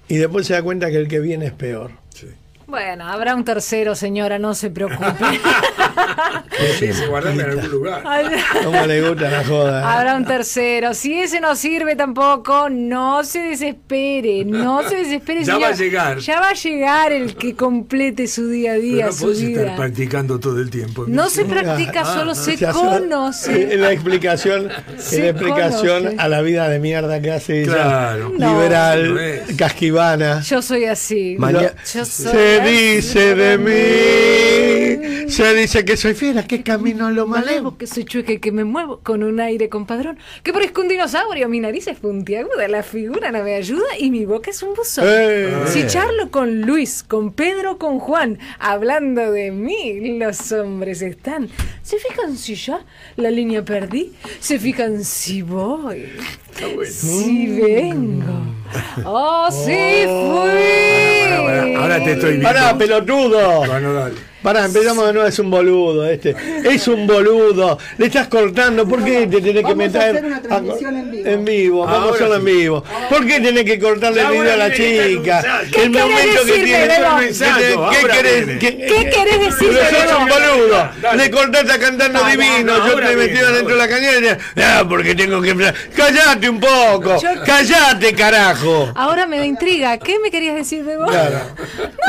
Y 0.07 0.17
después 0.17 0.47
se 0.47 0.53
da 0.53 0.63
cuenta 0.63 0.89
que 0.91 0.97
el 0.97 1.07
que 1.07 1.19
viene 1.19 1.47
es 1.47 1.53
peor. 1.53 2.02
Bueno, 2.73 3.05
habrá 3.07 3.35
un 3.35 3.43
tercero, 3.45 3.93
señora, 3.93 4.39
no 4.39 4.55
se 4.55 4.71
preocupe. 4.71 5.05
Sí, 6.79 6.93
se 6.93 7.07
guardan 7.07 7.39
en 7.39 7.49
algún 7.49 7.69
lugar. 7.69 8.03
¿Cómo 8.63 8.85
le 8.85 9.01
gusta 9.07 9.29
la 9.29 9.43
joda? 9.43 9.81
eh? 9.81 9.83
Habrá 9.85 10.15
un 10.15 10.25
tercero. 10.25 10.93
Si 10.93 11.13
ese 11.13 11.39
no 11.39 11.55
sirve 11.55 11.95
tampoco, 11.95 12.69
no 12.69 13.23
se 13.23 13.39
desespere. 13.39 14.45
No 14.45 14.87
se 14.87 14.97
desespere. 14.97 15.43
Ya 15.43 15.57
va 15.57 15.67
a 15.69 15.71
llegar. 15.71 16.17
Ya 16.19 16.39
va 16.39 16.49
a 16.49 16.53
llegar 16.53 17.11
el 17.11 17.35
que 17.35 17.55
complete 17.55 18.27
su 18.27 18.47
día 18.49 18.71
a 18.71 18.75
Pero 18.75 18.85
día, 18.85 19.05
no 19.07 19.11
su 19.11 19.23
podés 19.25 19.39
estar 19.41 19.75
practicando 19.75 20.39
todo 20.39 20.59
el 20.59 20.69
tiempo. 20.69 21.05
No 21.07 21.29
se 21.29 21.45
practica, 21.45 22.01
Ah, 22.01 22.13
solo 22.17 22.31
ah, 22.31 22.35
se 22.35 22.57
Se 22.57 22.65
conoce. 22.67 23.73
Es 23.73 23.79
la 23.79 23.91
explicación, 23.91 24.69
Se 24.97 25.19
la 25.23 25.29
explicación 25.29 26.03
conoce. 26.03 26.17
a 26.19 26.27
la 26.29 26.41
vida 26.41 26.69
de 26.69 26.79
mierda 26.79 27.21
que 27.21 27.31
hace 27.31 27.63
ella. 27.63 27.73
Claro. 27.73 28.31
No. 28.37 28.53
Liberal, 28.53 29.13
No 29.15 29.57
casquivana. 29.57 30.41
Yo 30.41 30.61
soy 30.61 30.85
así. 30.85 31.35
Maña- 31.39 31.73
Yo 31.93 32.05
soy. 32.05 32.31
Dice 32.63 33.35
de 33.35 33.57
mí, 33.57 35.29
se 35.29 35.53
dice 35.53 35.85
que 35.85 35.97
soy 35.97 36.13
fiera, 36.13 36.43
que 36.43 36.63
camino 36.63 37.09
lo 37.11 37.27
malevo. 37.27 37.77
que 37.77 37.87
soy 37.87 38.05
chueca 38.05 38.33
y 38.33 38.39
que 38.39 38.51
me 38.51 38.63
muevo 38.63 38.99
con 39.01 39.23
un 39.23 39.39
aire 39.39 39.69
compadrón. 39.69 40.17
Que 40.43 40.53
parezco 40.53 40.81
un 40.81 40.89
dinosaurio, 40.89 41.49
mi 41.49 41.59
nariz 41.59 41.87
es 41.87 41.99
puntiaguda, 41.99 42.67
la 42.67 42.83
figura 42.83 43.31
no 43.31 43.43
me 43.43 43.55
ayuda 43.55 43.97
y 43.99 44.11
mi 44.11 44.25
boca 44.25 44.51
es 44.51 44.61
un 44.63 44.73
buzón. 44.73 45.05
Eh. 45.07 45.63
Si 45.67 45.87
charlo 45.87 46.29
con 46.29 46.61
Luis, 46.61 47.03
con 47.03 47.31
Pedro, 47.31 47.77
con 47.77 47.99
Juan, 47.99 48.39
hablando 48.59 49.31
de 49.31 49.51
mí, 49.51 50.17
los 50.19 50.51
hombres 50.51 51.01
están. 51.01 51.49
¿Se 51.83 51.97
fijan 51.99 52.37
si 52.37 52.55
ya 52.55 52.79
la 53.17 53.29
línea 53.29 53.63
perdí? 53.63 54.13
¿Se 54.39 54.57
fican 54.57 55.03
si 55.03 55.41
voy? 55.41 56.05
Si 56.89 57.47
vengo. 57.59 58.41
¡Oh, 59.05 59.49
sí 59.51 60.03
fui! 60.05 61.33
Ahora, 61.33 61.61
ahora- 61.63 61.79
ahora 61.81 62.03
te 62.03 62.13
estoy 62.13 62.29
viendo. 62.31 62.47
Pará, 62.47 62.77
pelotudo. 62.77 63.65
Bueno, 63.65 63.93
dale. 63.93 64.15
Pará, 64.43 64.65
empezamos 64.65 65.07
de 65.07 65.13
nuevo, 65.13 65.27
es 65.27 65.39
un 65.39 65.49
boludo 65.49 66.05
este. 66.05 66.35
Es 66.65 66.87
un 66.89 67.07
boludo. 67.07 67.77
Le 67.97 68.07
estás 68.07 68.27
cortando, 68.27 68.85
¿por 68.85 69.01
qué 69.03 69.25
te 69.27 69.39
tenés 69.41 69.63
que 69.65 69.73
Vamos 69.73 69.73
a 69.73 69.75
meter 69.75 70.01
hacer 70.01 70.25
una 70.25 70.41
transmisión 70.41 70.97
en 70.97 71.11
vivo. 71.11 71.29
En 71.29 71.45
vivo, 71.45 71.85
vamos 71.85 72.11
a 72.11 72.15
hacerlo 72.15 72.35
en 72.35 72.45
vivo. 72.45 72.83
¿Por 73.09 73.25
qué 73.25 73.39
tenés 73.39 73.63
que 73.63 73.79
cortarle 73.79 74.21
el 74.21 74.27
video 74.27 74.53
a 74.53 74.57
la 74.57 74.73
chica? 74.73 75.05
ensayo. 75.05 75.71
¿Qué 75.71 75.83
el 75.83 75.89
momento 75.91 76.41
que 76.45 76.51
decirme, 76.51 76.65
tiene. 76.65 76.87
¿Qué, 76.87 77.27
Ensayo, 77.27 77.89
¿Qué 77.89 77.97
ahora 77.97 78.13
querés? 78.13 78.45
¿Qué, 78.59 78.77
¿Qué 78.77 79.09
querés 79.09 79.39
decirme, 79.39 79.79
Pero 79.89 80.09
sos 80.09 80.19
un 80.19 80.27
boludo. 80.27 80.89
Le 81.15 81.31
cortaste 81.31 81.79
cantando 81.79 82.23
divino. 82.25 82.77
no, 82.77 82.87
Yo 82.87 82.95
te 82.95 83.01
viene, 83.01 83.15
metí 83.15 83.37
adentro 83.37 83.75
de 83.75 83.81
la 83.81 83.87
cañera 83.87 84.17
y 84.17 84.21
decía, 84.21 84.39
ah, 84.57 84.85
porque 84.87 85.15
tengo 85.15 85.41
que. 85.41 85.55
Callate 85.95 86.49
un 86.49 86.59
poco. 86.59 87.15
Callate, 87.45 88.13
carajo. 88.13 88.91
Ahora 88.93 89.25
me 89.25 89.37
da 89.37 89.45
intriga. 89.45 89.97
¿Qué 89.99 90.19
me 90.19 90.29
querías 90.29 90.55
decir 90.55 90.83
de 90.83 90.97
vos? 90.97 91.09
Claro. 91.09 91.39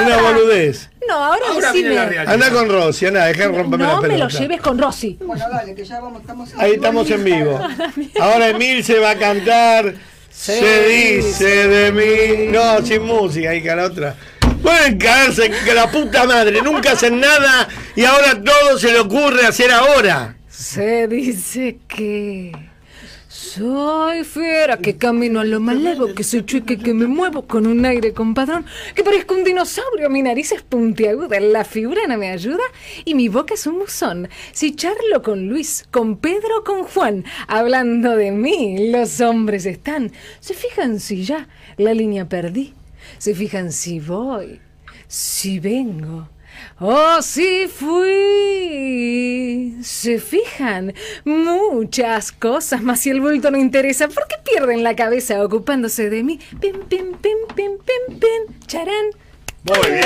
Una 0.01 0.17
boludez. 0.17 0.91
No, 1.09 1.15
ahora, 1.15 1.47
Ahora 1.51 1.73
decime. 1.73 1.99
Anda 2.27 2.51
con 2.51 2.69
Rosy, 2.69 3.07
anda, 3.07 3.27
deja 3.27 3.49
de 3.49 3.57
romperme 3.59 3.85
la 3.85 3.93
No 3.95 4.03
me 4.03 4.09
lo 4.09 4.15
pelota. 4.15 4.39
lleves 4.39 4.61
con 4.61 4.79
Rosy. 4.79 5.19
Bueno, 5.21 5.45
dale, 5.51 5.75
que 5.75 5.85
ya 5.85 6.01
vamos, 6.01 6.21
estamos 6.23 6.55
Ahí 6.59 6.73
estamos 6.73 7.11
en 7.11 7.25
vivo. 7.25 7.61
Ahora 8.21 8.49
Emil 8.49 8.83
se 8.85 8.99
va 8.99 9.11
a 9.11 9.19
cantar. 9.19 9.95
Se 10.31 10.89
dice 10.89 11.69
de 11.69 11.93
mí. 11.93 12.53
No, 12.53 12.85
sin 12.85 13.03
música, 13.03 13.55
hija 13.55 13.77
la 13.77 13.85
otra. 13.85 14.15
Pueden 14.63 14.97
caerse 14.99 15.51
que 15.51 15.75
la 15.75 15.91
puta 15.91 16.25
madre, 16.25 16.63
nunca 16.63 16.93
hacen 16.93 17.21
nada 17.21 17.69
y 17.95 18.05
ahora 18.05 18.43
todo 18.43 18.79
se 18.79 18.93
le 18.93 19.01
ocurre 19.01 19.47
hacer 19.47 19.71
ahora. 19.71 20.37
Se 20.49 21.07
dice 21.07 21.77
que 21.87 22.51
soy 23.35 24.23
fiera, 24.23 24.77
que 24.77 24.97
camino 24.97 25.41
a 25.41 25.45
lo 25.45 25.59
malevo, 25.59 26.15
que 26.15 26.23
soy 26.23 26.45
chueca 26.45 26.77
que 26.77 26.95
me 26.95 27.09
muevo 27.09 27.49
con 27.49 27.67
un 27.67 27.85
aire 27.85 28.13
compadrón, 28.13 28.65
que 28.95 29.03
parezco 29.03 29.35
un 29.35 29.43
dinosaurio, 29.43 30.09
mi 30.09 30.23
nariz 30.23 30.53
es 30.53 30.63
puntiaguda, 30.63 31.41
la 31.41 31.65
figura 31.65 32.03
no 32.07 32.17
me 32.17 32.31
ayuda 32.31 32.63
y 33.05 33.17
mi 33.17 33.29
boca 33.29 33.55
es 33.55 33.67
un 33.67 33.81
buzón. 33.81 34.29
Si 34.53 34.77
charlo 34.77 35.21
con 35.23 35.49
Luis, 35.49 35.85
con 35.91 36.19
Pedro, 36.19 36.63
con 36.65 36.85
Juan, 36.85 37.25
hablando 37.49 38.17
de 38.17 38.31
mí, 38.31 38.93
los 38.93 39.21
hombres 39.21 39.67
están. 39.67 40.13
¿Se 40.39 40.55
fijan 40.55 41.01
si 41.01 41.25
ya 41.25 41.49
la 41.77 41.93
línea 41.93 42.29
perdí? 42.29 42.73
¿Se 43.19 43.35
fijan 43.35 43.73
si 43.73 43.99
voy? 43.99 44.61
Si 45.09 45.59
vengo. 45.59 46.29
Oh, 46.87 47.23
sí 47.23 47.67
fui. 47.67 48.13
Se 49.83 50.19
fijan 50.19 50.93
muchas 51.25 52.31
cosas, 52.31 52.83
más 52.83 53.01
si 53.01 53.09
el 53.09 53.23
bulto 53.23 53.51
no 53.51 53.57
interesa, 53.57 54.09
¿por 54.09 54.29
qué 54.29 54.37
pierden 54.45 54.83
la 54.83 54.95
cabeza 54.95 55.43
ocupándose 55.43 56.11
de 56.11 56.23
mí? 56.23 56.39
Pim, 56.61 56.81
pim, 56.81 57.15
pim, 57.15 57.39
pim, 57.57 57.79
pim, 57.79 58.19
pim, 58.19 58.59
charán. 58.67 59.07
Muy 59.63 59.93
bien. 59.93 60.05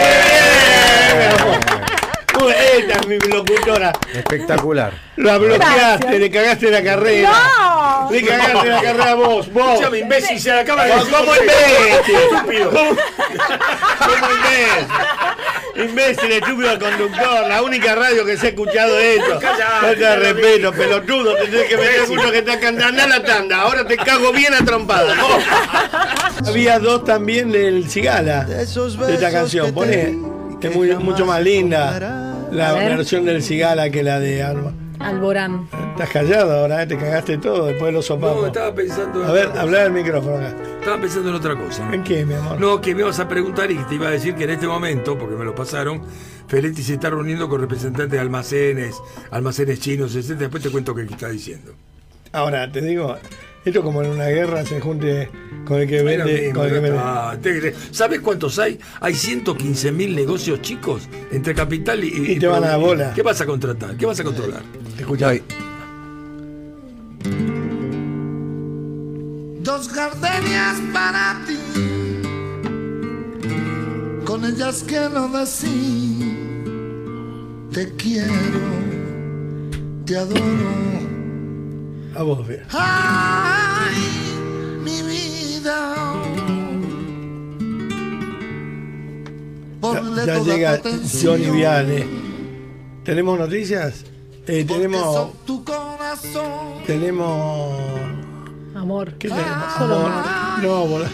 Esta 2.48 3.01
es 3.01 3.06
mi 3.06 3.19
locutora. 3.19 3.93
Espectacular. 4.15 4.93
La 5.16 5.39
bloqueaste, 5.39 5.74
Gracias. 6.05 6.20
le 6.20 6.31
cagaste 6.31 6.70
la 6.70 6.82
carrera. 6.82 7.31
¡No! 7.59 8.09
Le 8.10 8.23
cagaste 8.24 8.69
la 8.69 8.81
carrera 8.82 9.10
a 9.10 9.15
vos, 9.15 9.52
vos. 9.52 9.73
Escúchame, 9.74 9.98
imbécil, 9.98 10.40
se 10.40 10.52
acaba 10.52 10.85
de 10.85 10.94
decir. 10.94 11.10
¿Cómo 11.12 11.32
imbécil? 11.35 12.15
Estúpido. 12.16 12.70
¿Cómo 12.70 14.27
imbécil? 14.35 14.86
Imbécil, 15.77 16.32
estúpido 16.32 16.78
conductor. 16.78 17.48
La 17.48 17.62
única 17.62 17.94
radio 17.94 18.24
que 18.24 18.36
se 18.36 18.47
ha 18.47 18.48
escuchado 18.51 18.98
eso. 18.98 19.39
Callate, 19.40 19.62
Falta 19.81 20.10
de 20.10 20.16
respeto, 20.16 20.73
pelotudo. 20.73 21.35
Tendré 21.36 21.66
que 21.66 21.77
meter 21.77 22.02
uno 22.10 22.31
que 22.31 22.39
está 22.39 22.59
cantando. 22.60 23.06
La 23.06 23.23
tanda. 23.23 23.60
Ahora 23.62 23.85
te 23.86 23.97
cago 23.97 24.32
bien 24.32 24.55
a 24.55 24.65
trompada. 24.65 25.15
Había 26.47 26.78
dos 26.78 27.05
también 27.05 27.51
del 27.51 27.89
Cigala. 27.89 28.44
De 28.44 28.62
esta 28.62 29.31
canción. 29.31 29.73
Poné. 29.73 30.38
Es 30.60 30.74
muy, 30.74 30.94
mucho 30.97 31.24
más 31.24 31.43
linda 31.43 32.47
la 32.51 32.72
versión 32.72 33.24
del 33.24 33.43
Cigala 33.43 33.90
que 33.90 34.02
la 34.02 34.18
de 34.18 34.43
Alba. 34.43 34.72
Alborán. 34.98 35.68
Estás 35.93 36.10
callado 36.10 36.52
ahora, 36.52 36.82
¿eh? 36.82 36.86
te 36.86 36.97
cagaste 36.97 37.39
todo 37.39 37.66
después 37.66 37.86
de 37.86 37.93
los 37.93 38.10
No, 38.10 38.47
estaba 38.47 38.74
pensando. 38.74 39.24
A 39.24 39.32
ver, 39.32 39.48
hablar 39.56 39.82
al 39.82 39.93
micrófono 39.93 40.36
acá. 40.36 40.56
Estaba 40.80 41.01
pensando 41.01 41.28
en 41.28 41.35
otra 41.36 41.56
cosa. 41.56 41.89
¿En 41.93 42.02
qué, 42.02 42.24
mi 42.24 42.35
amor? 42.35 42.60
No, 42.60 42.80
que 42.80 42.94
me 42.94 43.02
ibas 43.02 43.20
a 43.20 43.28
preguntar 43.28 43.70
y 43.70 43.76
te 43.76 43.94
iba 43.94 44.09
a 44.09 44.10
decir 44.10 44.35
que 44.35 44.44
en 44.44 44.51
este 44.51 44.66
momento, 44.66 45.16
porque 45.16 45.36
me 45.36 45.44
lo 45.44 45.55
pasaron, 45.55 46.02
Feletti 46.48 46.82
se 46.82 46.94
está 46.94 47.10
reuniendo 47.10 47.48
con 47.48 47.60
representantes 47.60 48.10
de 48.10 48.18
almacenes, 48.18 48.97
almacenes 49.30 49.78
chinos, 49.78 50.16
etc. 50.16 50.39
Después 50.39 50.62
te 50.62 50.70
cuento 50.70 50.94
qué 50.94 51.02
está 51.02 51.28
diciendo. 51.28 51.74
Ahora, 52.32 52.70
te 52.70 52.80
digo, 52.80 53.16
esto 53.69 53.82
como 53.82 54.03
en 54.03 54.11
una 54.11 54.27
guerra 54.27 54.65
se 54.65 54.81
junte 54.81 55.31
con 55.65 55.81
el 55.81 55.89
que 55.89 56.03
vende. 56.03 56.40
mismo, 56.43 56.55
Con 56.55 56.65
el 56.65 56.69
que 56.70 56.74
ya 56.77 56.81
vende. 56.81 56.99
está. 56.99 57.39
Te- 57.40 57.95
¿Sabes 57.95 58.20
cuántos 58.20 58.59
hay? 58.59 58.78
Hay 59.01 59.15
115 59.15 59.93
mil 59.93 60.15
negocios 60.16 60.61
chicos 60.62 61.09
entre 61.31 61.55
capital 61.55 62.03
y. 62.05 62.32
Y 62.32 62.39
te 62.39 62.47
van 62.47 62.65
a 62.65 62.69
la 62.69 62.77
bola. 62.77 63.12
¿Qué 63.15 63.23
vas 63.23 63.40
a 63.40 63.47
contratar? 63.47 63.97
¿Qué 63.97 64.07
vas 64.07 64.19
a 64.20 64.24
controlar? 64.24 64.62
Escucha. 64.99 65.32
Dos 69.61 69.93
gardenias 69.95 70.77
para 70.95 71.40
ti, 71.47 71.59
con 74.24 74.45
ellas 74.45 74.82
quiero 74.86 75.28
decir, 75.28 76.36
te 77.73 77.93
quiero, 77.97 78.32
te 80.07 80.16
adoro. 80.16 80.43
A 82.16 82.23
vos, 82.23 82.49
bien. 82.49 82.62
Mi 84.89 85.02
vida. 85.02 85.94
Ponle 89.81 90.27
Ya 90.27 90.35
toda 90.35 90.39
tu 90.39 90.51
llega 90.51 90.70
atención, 90.73 91.39
Johnny 91.39 91.51
Viale. 91.56 92.06
¿Tenemos 93.05 93.39
noticias? 93.39 94.05
Eh, 94.47 94.65
tenemos. 94.65 95.44
tu 95.44 95.62
corazón. 95.62 96.82
Tenemos. 96.86 97.78
Amor. 98.74 99.12
¿Qué 99.19 99.28
tenemos? 99.28 99.74
Solo 99.77 99.97
Amor. 99.97 100.12
amor. 100.12 100.62
No, 100.62 100.86
bola. 100.86 101.09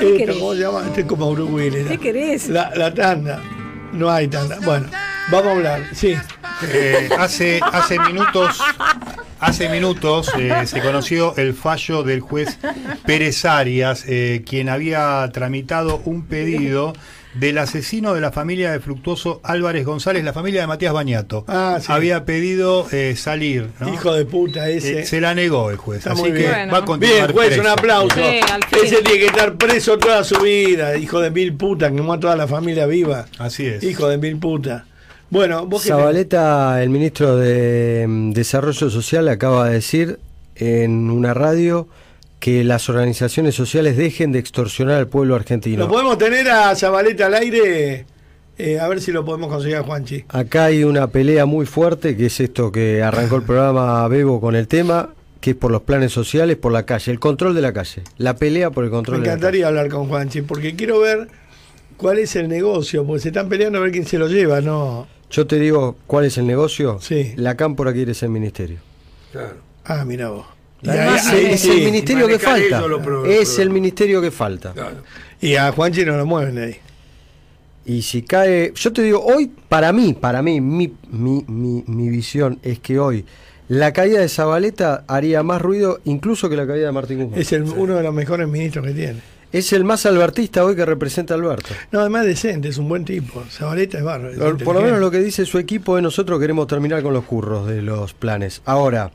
¿Qué 0.00 0.16
Esto? 0.24 0.32
¿Cómo 0.38 0.54
se 0.54 0.60
llama? 0.60 0.84
Este 0.86 1.00
es 1.02 1.06
como 1.06 1.32
Bruce 1.32 1.52
Willis. 1.52 1.86
¿Qué 1.88 1.98
querés? 1.98 2.48
La, 2.48 2.72
la 2.74 2.92
tanda. 2.94 3.40
No 3.92 4.10
hay 4.10 4.28
tanda. 4.28 4.58
Bueno, 4.64 4.88
vamos 5.30 5.46
a 5.46 5.50
hablar. 5.52 5.82
Sí. 5.92 6.16
Eh, 6.72 7.08
hace, 7.18 7.60
hace 7.62 7.98
minutos, 8.00 8.60
hace 9.40 9.68
minutos 9.68 10.30
eh, 10.38 10.66
se 10.66 10.80
conoció 10.80 11.36
el 11.36 11.54
fallo 11.54 12.02
del 12.02 12.20
juez 12.20 12.58
Pérez 13.06 13.44
Arias, 13.44 14.04
eh, 14.08 14.42
quien 14.46 14.68
había 14.68 15.28
tramitado 15.32 16.00
un 16.04 16.26
pedido 16.26 16.92
del 17.34 17.58
asesino 17.58 18.14
de 18.14 18.20
la 18.20 18.32
familia 18.32 18.72
de 18.72 18.80
Fructuoso 18.80 19.40
Álvarez 19.44 19.84
González, 19.84 20.24
la 20.24 20.32
familia 20.32 20.62
de 20.62 20.66
Matías 20.66 20.92
Bañato. 20.92 21.44
Ah, 21.46 21.78
sí. 21.80 21.86
Había 21.92 22.24
pedido 22.24 22.86
eh, 22.90 23.14
salir. 23.16 23.68
¿no? 23.80 23.92
Hijo 23.92 24.12
de 24.14 24.24
puta 24.24 24.68
ese. 24.68 25.00
Eh, 25.00 25.06
se 25.06 25.20
la 25.20 25.34
negó 25.34 25.70
el 25.70 25.76
juez. 25.76 25.98
Está 25.98 26.12
así 26.12 26.22
muy 26.22 26.32
que 26.32 26.38
bien. 26.38 26.70
va 26.72 26.78
a 26.78 26.84
continuar 26.84 27.26
Bien, 27.26 27.32
juez, 27.32 27.46
preso. 27.48 27.60
un 27.62 27.66
aplauso. 27.68 28.16
Sí. 28.16 28.40
Ese 28.84 29.02
tiene 29.02 29.20
que 29.20 29.26
estar 29.26 29.54
preso 29.56 29.98
toda 29.98 30.24
su 30.24 30.40
vida. 30.40 30.96
Hijo 30.96 31.20
de 31.20 31.30
mil 31.30 31.54
putas, 31.54 31.90
que 31.90 31.96
quemó 31.96 32.14
a 32.14 32.20
toda 32.20 32.34
la 32.34 32.48
familia 32.48 32.86
viva. 32.86 33.26
Así 33.38 33.66
es. 33.66 33.82
Hijo 33.84 34.08
de 34.08 34.18
mil 34.18 34.38
putas. 34.38 34.82
Bueno, 35.30 35.66
vos 35.66 35.82
que 35.82 35.88
Zabaleta, 35.88 36.82
el 36.82 36.90
ministro 36.90 37.36
de 37.36 38.06
mm, 38.08 38.30
Desarrollo 38.32 38.90
Social, 38.90 39.28
acaba 39.28 39.68
de 39.68 39.74
decir 39.74 40.18
en 40.56 41.10
una 41.10 41.34
radio 41.34 41.86
que 42.40 42.64
las 42.64 42.88
organizaciones 42.88 43.54
sociales 43.54 43.96
dejen 43.96 44.32
de 44.32 44.38
extorsionar 44.38 44.96
al 44.96 45.08
pueblo 45.08 45.34
argentino. 45.34 45.84
¿Lo 45.84 45.88
podemos 45.88 46.18
tener 46.18 46.48
a 46.48 46.74
Zabaleta 46.76 47.26
al 47.26 47.34
aire? 47.34 48.06
Eh, 48.56 48.80
a 48.80 48.88
ver 48.88 49.00
si 49.00 49.12
lo 49.12 49.24
podemos 49.24 49.48
conseguir 49.50 49.76
a 49.76 49.82
Juanchi. 49.82 50.24
Acá 50.28 50.66
hay 50.66 50.82
una 50.84 51.08
pelea 51.08 51.46
muy 51.46 51.66
fuerte, 51.66 52.16
que 52.16 52.26
es 52.26 52.40
esto 52.40 52.72
que 52.72 53.02
arrancó 53.02 53.36
el 53.36 53.42
programa 53.46 54.06
Bebo 54.08 54.40
con 54.40 54.56
el 54.56 54.66
tema, 54.66 55.10
que 55.40 55.50
es 55.50 55.56
por 55.56 55.70
los 55.70 55.82
planes 55.82 56.12
sociales, 56.12 56.56
por 56.56 56.72
la 56.72 56.84
calle, 56.84 57.12
el 57.12 57.20
control 57.20 57.54
de 57.54 57.62
la 57.62 57.72
calle, 57.72 58.02
la 58.16 58.34
pelea 58.36 58.70
por 58.70 58.84
el 58.84 58.90
Me 58.90 58.96
control 58.96 59.18
de 59.18 59.20
la 59.20 59.24
calle. 59.24 59.36
encantaría 59.36 59.66
hablar 59.68 59.88
con 59.88 60.08
Juanchi, 60.08 60.42
porque 60.42 60.74
quiero 60.74 61.00
ver 61.00 61.28
cuál 61.96 62.18
es 62.18 62.34
el 62.36 62.48
negocio, 62.48 63.04
porque 63.04 63.20
se 63.22 63.28
están 63.28 63.48
peleando 63.48 63.78
a 63.78 63.82
ver 63.82 63.92
quién 63.92 64.06
se 64.06 64.18
lo 64.18 64.26
lleva, 64.26 64.60
¿no? 64.60 65.06
Yo 65.30 65.46
te 65.46 65.58
digo 65.58 65.96
cuál 66.06 66.24
es 66.24 66.38
el 66.38 66.46
negocio. 66.46 66.98
Sí. 67.00 67.32
La 67.36 67.56
Cámpora 67.56 67.92
quiere 67.92 68.14
ser 68.14 68.28
ministerio. 68.28 68.78
Claro. 69.32 69.56
Ah, 69.84 70.04
mira 70.06 70.30
vos. 70.30 70.46
Y, 70.82 70.88
Además, 70.88 71.26
ahí- 71.28 71.46
ahí 71.46 71.52
es 71.54 71.60
sí. 71.60 71.70
el 71.70 71.84
ministerio 71.84 72.28
que 72.28 72.38
falta. 72.38 72.82
Es 73.26 73.58
el 73.58 73.70
ministerio 73.70 74.20
que 74.22 74.30
falta. 74.30 74.72
Claro. 74.72 74.96
Y 75.40 75.54
a 75.56 75.70
Juanchi 75.72 76.04
no 76.04 76.16
lo 76.16 76.24
mueven 76.26 76.58
ahí. 76.58 76.76
Y 77.84 78.02
si 78.02 78.22
cae, 78.22 78.72
yo 78.74 78.92
te 78.92 79.02
digo, 79.02 79.20
hoy, 79.24 79.50
para 79.68 79.92
mí, 79.92 80.12
para 80.14 80.42
mí, 80.42 80.60
mi, 80.60 80.92
mi, 81.10 81.44
mi, 81.48 81.84
mi 81.86 82.08
visión 82.10 82.58
es 82.62 82.78
que 82.80 82.98
hoy 82.98 83.24
la 83.68 83.92
caída 83.92 84.20
de 84.20 84.28
Zabaleta 84.28 85.04
haría 85.08 85.42
más 85.42 85.60
ruido 85.60 86.00
incluso 86.04 86.48
que 86.50 86.56
la 86.56 86.66
caída 86.66 86.86
de 86.86 86.92
Martín 86.92 87.22
Guzmán. 87.24 87.40
Es 87.40 87.52
el, 87.52 87.62
uno 87.62 87.96
de 87.96 88.02
los 88.02 88.12
mejores 88.14 88.46
ministros 88.48 88.86
que 88.86 88.92
tiene. 88.92 89.20
Es 89.50 89.72
el 89.72 89.84
más 89.84 90.04
albertista 90.04 90.64
hoy 90.64 90.76
que 90.76 90.84
representa 90.84 91.34
a 91.34 91.36
Alberto. 91.38 91.74
No, 91.90 92.00
además 92.00 92.26
decente, 92.26 92.68
es 92.68 92.76
un 92.76 92.88
buen 92.88 93.04
tipo. 93.04 93.42
Zabaleta 93.50 93.98
es 93.98 94.04
barro. 94.04 94.30
es 94.30 94.38
Por, 94.38 94.62
por 94.62 94.74
lo 94.74 94.82
menos 94.82 95.00
lo 95.00 95.10
que 95.10 95.20
dice 95.20 95.46
su 95.46 95.58
equipo 95.58 95.96
es 95.96 96.02
nosotros 96.02 96.38
queremos 96.38 96.66
terminar 96.66 97.02
con 97.02 97.14
los 97.14 97.24
curros 97.24 97.66
de 97.66 97.80
los 97.80 98.12
planes. 98.12 98.60
Ahora, 98.66 99.10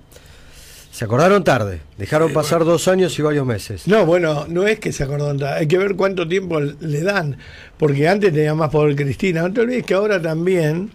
se 0.94 1.06
acordaron 1.06 1.44
tarde, 1.44 1.82
dejaron 1.98 2.32
pasar 2.34 2.66
dos 2.66 2.88
años 2.88 3.18
y 3.18 3.24
varios 3.24 3.48
meses. 3.48 3.88
No, 3.88 4.06
bueno, 4.06 4.46
no 4.48 4.68
es 4.68 4.80
que 4.80 4.92
se 4.92 5.04
acordó 5.04 5.34
nada, 5.34 5.56
hay 5.56 5.68
que 5.68 5.80
ver 5.80 5.96
cuánto 5.96 6.28
tiempo 6.28 6.60
le 6.60 7.02
dan, 7.02 7.38
porque 7.78 8.08
antes 8.08 8.32
tenía 8.32 8.54
más 8.54 8.70
poder 8.70 8.96
Cristina. 8.96 9.42
No 9.42 9.52
te 9.52 9.62
olvides 9.62 9.86
que 9.86 9.96
ahora 9.96 10.22
también, 10.22 10.92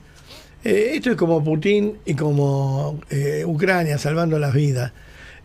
eh, 0.62 0.92
esto 0.94 1.10
es 1.10 1.16
como 1.16 1.42
Putin 1.42 1.98
y 2.04 2.14
como 2.14 3.00
eh, 3.10 3.42
Ucrania 3.44 3.98
salvando 3.98 4.38
las 4.38 4.54
vidas. 4.54 4.92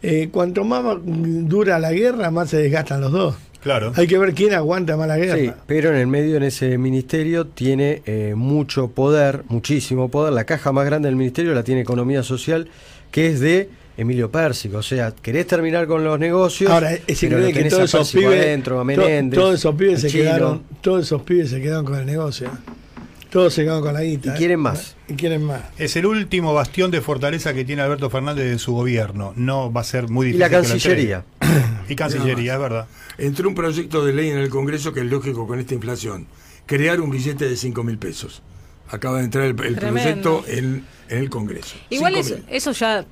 Eh, 0.04 0.30
cuanto 0.32 0.64
más 0.64 0.84
dura 1.04 1.80
la 1.80 1.92
guerra, 1.92 2.30
más 2.30 2.52
se 2.52 2.58
desgastan 2.58 3.02
los 3.02 3.12
dos. 3.12 3.36
Claro. 3.64 3.94
Hay 3.96 4.08
que 4.08 4.18
ver 4.18 4.34
quién 4.34 4.54
aguanta 4.54 4.98
más 4.98 5.08
la 5.08 5.18
guerra. 5.18 5.38
Sí, 5.38 5.52
pero 5.66 5.90
en 5.90 5.96
el 5.96 6.08
medio, 6.08 6.36
en 6.36 6.44
ese 6.44 6.78
ministerio, 6.78 7.48
tiene 7.48 8.02
eh, 8.06 8.34
mucho 8.36 8.90
poder, 8.90 9.44
muchísimo 9.48 10.10
poder. 10.10 10.34
La 10.34 10.44
caja 10.44 10.74
más 10.74 10.86
grande 10.86 11.08
del 11.08 11.16
ministerio 11.16 11.54
la 11.54 11.64
tiene 11.64 11.82
Economía 11.82 12.24
Social, 12.24 12.68
que 13.10 13.28
es 13.28 13.40
de 13.40 13.70
Emilio 13.96 14.30
Pérsico. 14.30 14.78
O 14.78 14.84
sea, 14.84 15.12
querés 15.12 15.48
terminar 15.48 15.88
con 15.88 16.04
los 16.04 16.20
negocios. 16.20 16.70
Ahora, 16.70 16.92
es 16.94 17.24
increíble 17.24 17.54
que 17.54 17.70
todos 17.70 17.84
esos 17.84 18.12
pibes, 18.12 18.42
adentro, 18.42 18.80
a 18.82 18.84
Menéndez, 18.84 19.40
todos 19.40 19.56
esos 19.56 19.76
pibes 19.76 19.96
al 19.96 20.02
se 20.02 20.10
Chino. 20.10 20.24
quedaron, 20.24 20.64
todos 20.82 21.06
esos 21.06 21.22
pibes 21.22 21.50
se 21.50 21.62
quedaron 21.62 21.86
con 21.86 21.96
el 21.96 22.06
negocio. 22.06 22.50
Todos 23.34 23.56
se 23.56 23.66
con 23.66 23.92
la 23.96 24.04
guita. 24.04 24.30
Y 24.30 24.32
¿eh? 24.32 24.36
quieren 24.38 24.60
más. 24.60 24.96
Y 25.08 25.16
quieren 25.16 25.44
más. 25.44 25.64
Es 25.80 25.96
el 25.96 26.06
último 26.06 26.54
bastión 26.54 26.92
de 26.92 27.02
fortaleza 27.02 27.56
que 27.56 27.66
tiene 27.66 27.82
Alberto 27.82 28.12
Fernández 28.12 28.46
en 28.46 28.60
su 28.60 28.74
gobierno. 28.74 29.34
No 29.36 29.74
va 29.74 29.82
a 29.82 29.84
ser 29.84 30.08
muy 30.08 30.28
Y 30.28 30.34
difícil. 30.34 30.40
la 30.40 30.50
que 30.50 30.56
lo 30.58 30.62
Cancillería. 30.62 31.26
y 31.90 31.96
Cancillería, 31.96 32.54
es 32.54 32.60
verdad. 32.60 32.88
Entró 33.18 33.50
un 33.50 33.56
proyecto 33.56 34.06
de 34.06 34.14
ley 34.14 34.30
en 34.30 34.38
el 34.38 34.50
Congreso 34.50 34.94
que 34.94 35.00
es 35.00 35.08
lógico 35.08 35.48
con 35.48 35.60
esta 35.60 35.74
inflación. 35.74 36.28
Crear 36.68 37.02
un 37.02 37.10
billete 37.10 37.50
de 37.50 37.58
5 37.58 37.84
mil 37.84 37.98
pesos. 37.98 38.44
Acaba 38.88 39.18
de 39.18 39.24
entrar 39.24 39.46
el, 39.46 39.56
proyecto 39.56 40.46
en, 40.48 40.86
en 41.10 41.18
el 41.18 41.32
Congreso. 41.32 41.76
Igual 41.90 42.14
5.000. 42.14 42.20
eso, 42.20 42.38
eso 42.50 42.72
ya 42.74 43.04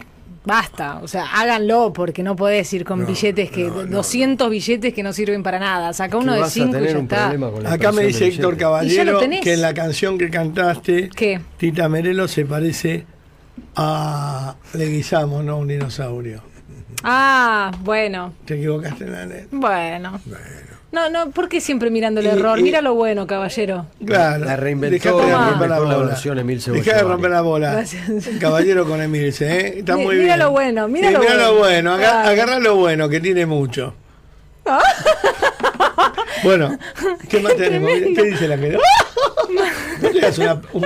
basta, 0.43 0.99
o 1.01 1.07
sea, 1.07 1.25
háganlo 1.33 1.93
porque 1.93 2.23
no 2.23 2.35
podés 2.35 2.71
ir 2.73 2.83
con 2.83 3.01
No, 3.01 3.05
billetes 3.07 3.51
que 3.51 3.65
no, 3.65 3.83
no, 3.83 3.97
200 3.97 4.49
billetes 4.49 4.93
que 4.93 5.03
no 5.03 5.13
sirven 5.13 5.43
para 5.43 5.59
nada. 5.59 5.93
Saca 5.93 6.17
uno 6.17 6.33
de 6.33 6.39
vas 6.39 6.49
a 6.49 6.51
5 6.51 6.77
y 6.79 6.83
ya 6.83 6.97
está. 6.99 7.33
Acá 7.71 7.91
me 7.91 8.03
dice 8.03 8.27
Héctor 8.27 8.55
billete. 8.55 8.85
¿Y 8.85 8.95
ya 8.95 9.05
Caballero 9.05 9.19
que 9.41 9.53
en 9.53 9.61
la 9.61 9.73
canción 9.73 10.17
que 10.17 10.29
cantaste, 10.29 11.09
¿Qué? 11.09 11.39
Tita 11.57 11.87
Merelo 11.89 12.27
se 12.27 12.45
parece 12.45 13.05
a 13.75 14.55
Leguizamo, 14.73 15.43
no 15.43 15.53
a 15.53 15.55
un 15.55 15.67
dinosaurio. 15.67 16.41
Ah, 17.03 17.71
bueno, 17.81 18.33
Te 18.45 18.55
equivocaste 18.55 19.05
en 19.05 19.11
la 19.11 19.25
letra. 19.25 19.47
bueno. 19.51 20.19
No, 20.91 21.09
no, 21.09 21.31
¿por 21.31 21.47
qué 21.47 21.61
siempre 21.61 21.89
mirando 21.89 22.19
el 22.19 22.25
Y- 22.25 22.29
error? 22.29 22.59
y- 22.59 22.63
Mira 22.63 22.81
lo 22.81 22.93
bueno, 22.95 23.25
caballero. 23.25 23.85
Claro. 24.05 24.43
La 24.43 24.57
reinventó, 24.57 25.17
de 25.21 25.31
la 25.31 25.49
romper 25.51 25.69
la 25.69 25.79
bola. 25.79 25.97
versión 26.07 26.37
Emil 26.39 26.61
Dejá 26.61 26.97
de 26.97 27.03
romper 27.03 27.31
la 27.31 27.41
bola. 27.41 27.71
Gracias. 27.71 28.03
Caballero 28.41 28.85
con 28.85 29.01
Emilce, 29.01 29.45
¿eh? 29.59 29.79
Está 29.79 29.95
muy 29.95 30.15
mira 30.17 30.35
bien. 30.35 30.39
lo 30.39 30.51
bueno, 30.51 30.87
mira 30.89 31.07
Sí, 31.07 31.13
lo 31.13 31.19
bueno. 31.21 31.37
lo 31.37 31.55
bueno. 31.59 31.93
Aga- 31.93 31.97
Claro. 32.09 32.29
Agarrá 32.29 32.59
lo 32.59 32.75
bueno, 32.75 33.07
que 33.07 33.19
tiene 33.21 33.45
mucho. 33.45 33.93
bueno, 36.43 36.77
¿qué 37.29 37.39
más 37.39 37.55
tenemos? 37.57 37.89
¿Qué 38.15 38.23
dice 38.23 38.47
la 38.47 38.57
que 38.57 38.77
no 40.01 40.09
le 40.11 40.19
hagas 40.21 40.37
una, 40.39 40.61
un- 40.73 40.85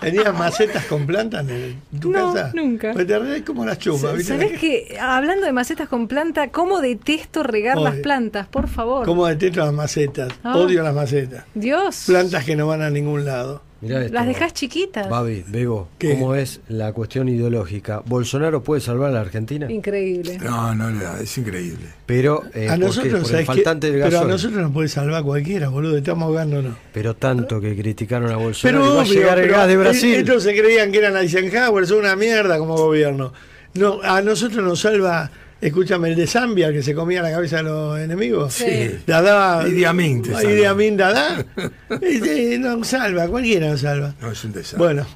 ¿Tenías 0.00 0.34
macetas 0.36 0.84
con 0.86 1.06
plantas 1.06 1.48
en 1.48 1.80
tu 2.00 2.10
No, 2.10 2.32
casa? 2.34 2.50
nunca. 2.54 2.92
Pues 2.92 3.06
te 3.06 3.18
reís 3.18 3.42
como 3.44 3.64
las 3.64 3.78
chupas, 3.78 4.16
¿viste? 4.16 4.32
¿Sabés 4.34 4.58
que 4.60 4.96
Hablando 5.00 5.44
de 5.46 5.52
macetas 5.52 5.88
con 5.88 6.08
planta, 6.08 6.48
¿cómo 6.50 6.80
detesto 6.80 7.42
regar 7.42 7.78
las 7.78 7.96
plantas? 7.96 8.46
Por 8.48 8.68
favor. 8.68 9.04
¿Cómo 9.06 9.26
detesto 9.26 9.60
las 9.60 9.72
macetas? 9.72 10.32
Ah. 10.44 10.56
Odio 10.56 10.82
las 10.82 10.94
macetas. 10.94 11.44
Dios. 11.54 12.04
Plantas 12.06 12.44
que 12.44 12.54
no 12.56 12.66
van 12.66 12.82
a 12.82 12.90
ningún 12.90 13.24
lado. 13.24 13.62
Mirá 13.80 14.00
esto. 14.02 14.14
Las 14.14 14.26
dejás 14.26 14.54
chiquitas. 14.54 15.08
Babi, 15.08 15.44
Bego, 15.46 15.88
¿Qué? 15.98 16.10
¿cómo 16.14 16.34
es 16.34 16.60
la 16.68 16.92
cuestión 16.92 17.28
ideológica? 17.28 18.02
¿Bolsonaro 18.04 18.62
puede 18.62 18.80
salvar 18.80 19.10
a 19.10 19.12
la 19.12 19.20
Argentina? 19.20 19.70
Increíble. 19.70 20.38
No, 20.38 20.74
no 20.74 20.90
le 20.90 21.04
da, 21.04 21.20
es 21.20 21.38
increíble. 21.38 21.86
Pero, 22.04 22.42
eh, 22.54 22.66
a 22.68 22.70
¿por 22.72 22.78
qué? 22.78 22.86
nosotros, 22.86 23.30
Por 23.30 23.44
faltante 23.44 23.90
del 23.92 24.02
Pero 24.02 24.20
a 24.20 24.24
nosotros 24.24 24.60
nos 24.60 24.72
puede 24.72 24.88
salvar 24.88 25.22
cualquiera, 25.22 25.68
boludo. 25.68 25.96
Estamos 25.96 26.24
ahogándonos. 26.26 26.76
Pero 26.92 27.14
tanto 27.14 27.60
que 27.60 27.76
criticaron 27.76 28.26
a 28.30 28.34
Pero, 28.34 28.40
Bolsonaro 28.40 28.84
y 28.84 28.96
va 28.96 29.02
a 29.02 29.04
llegar 29.04 29.38
el 29.38 29.44
pero 29.44 29.56
gas 29.58 29.68
de 29.68 29.76
Brasil. 29.76 30.14
Estos 30.16 30.42
se 30.42 30.56
creían 30.58 30.90
que 30.90 30.98
eran 30.98 31.16
Eisenhower, 31.16 31.86
son 31.86 31.98
una 31.98 32.16
mierda 32.16 32.58
como 32.58 32.76
gobierno. 32.76 33.32
No, 33.74 34.00
a 34.02 34.20
nosotros 34.22 34.64
nos 34.64 34.80
salva, 34.80 35.30
escúchame, 35.60 36.10
el 36.10 36.16
de 36.16 36.26
Zambia, 36.26 36.72
que 36.72 36.82
se 36.82 36.94
comía 36.94 37.22
la 37.22 37.30
cabeza 37.30 37.58
de 37.58 37.62
los 37.64 37.98
enemigos. 37.98 38.54
Sí. 38.54 39.00
Dada, 39.06 39.66
Idi 39.68 39.84
Amin 39.84 40.22
te. 40.22 40.30
Idi 40.30 40.64
Amin 40.64 40.96
Dada. 40.96 41.44
Nos 42.58 42.86
salva, 42.86 43.26
cualquiera 43.28 43.70
nos 43.70 43.80
salva. 43.80 44.14
No, 44.20 44.30
es 44.30 44.44
un 44.44 44.52
desastre. 44.52 44.78
Bueno, 44.78 45.06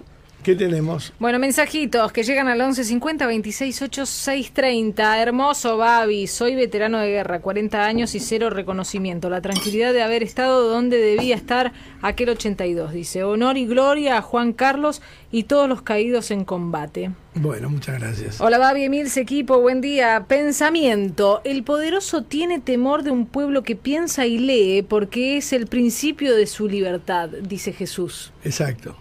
¿qué 0.42 0.54
tenemos? 0.54 1.12
Bueno, 1.18 1.38
mensajitos 1.38 2.12
que 2.12 2.22
llegan 2.22 2.48
al 2.48 2.60
11 2.60 2.84
50 2.84 3.26
26 3.26 3.82
8 3.82 4.06
630. 4.06 5.22
Hermoso, 5.22 5.76
Babi. 5.76 6.26
Soy 6.26 6.54
veterano 6.54 6.98
de 6.98 7.08
guerra, 7.08 7.40
40 7.40 7.84
años 7.84 8.14
y 8.14 8.20
cero 8.20 8.50
reconocimiento. 8.50 9.30
La 9.30 9.40
tranquilidad 9.40 9.92
de 9.92 10.02
haber 10.02 10.22
estado 10.22 10.68
donde 10.68 10.98
debía 10.98 11.36
estar 11.36 11.72
aquel 12.02 12.30
82. 12.30 12.92
Dice: 12.92 13.24
Honor 13.24 13.56
y 13.56 13.66
gloria 13.66 14.18
a 14.18 14.22
Juan 14.22 14.52
Carlos 14.52 15.02
y 15.30 15.44
todos 15.44 15.68
los 15.68 15.82
caídos 15.82 16.30
en 16.30 16.44
combate. 16.44 17.10
Bueno, 17.34 17.70
muchas 17.70 17.98
gracias. 17.98 18.40
Hola 18.40 18.58
Babi, 18.58 18.84
Emils, 18.84 19.16
equipo, 19.16 19.58
buen 19.60 19.80
día. 19.80 20.26
Pensamiento. 20.28 21.40
El 21.44 21.62
poderoso 21.62 22.24
tiene 22.24 22.60
temor 22.60 23.02
de 23.04 23.10
un 23.10 23.26
pueblo 23.26 23.62
que 23.62 23.74
piensa 23.74 24.26
y 24.26 24.38
lee 24.38 24.82
porque 24.82 25.38
es 25.38 25.54
el 25.54 25.66
principio 25.66 26.36
de 26.36 26.46
su 26.46 26.68
libertad, 26.68 27.30
dice 27.30 27.72
Jesús. 27.72 28.32
Exacto. 28.44 28.96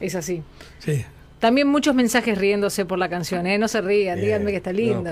Es 0.00 0.14
así. 0.14 0.42
Sí. 0.78 1.04
También 1.38 1.68
muchos 1.68 1.94
mensajes 1.94 2.38
riéndose 2.38 2.86
por 2.86 2.98
la 2.98 3.10
canción, 3.10 3.46
¿eh? 3.46 3.58
No 3.58 3.68
se 3.68 3.82
rían, 3.82 4.18
díganme 4.18 4.52
que 4.52 4.56
está 4.56 4.72
lindo. 4.72 5.10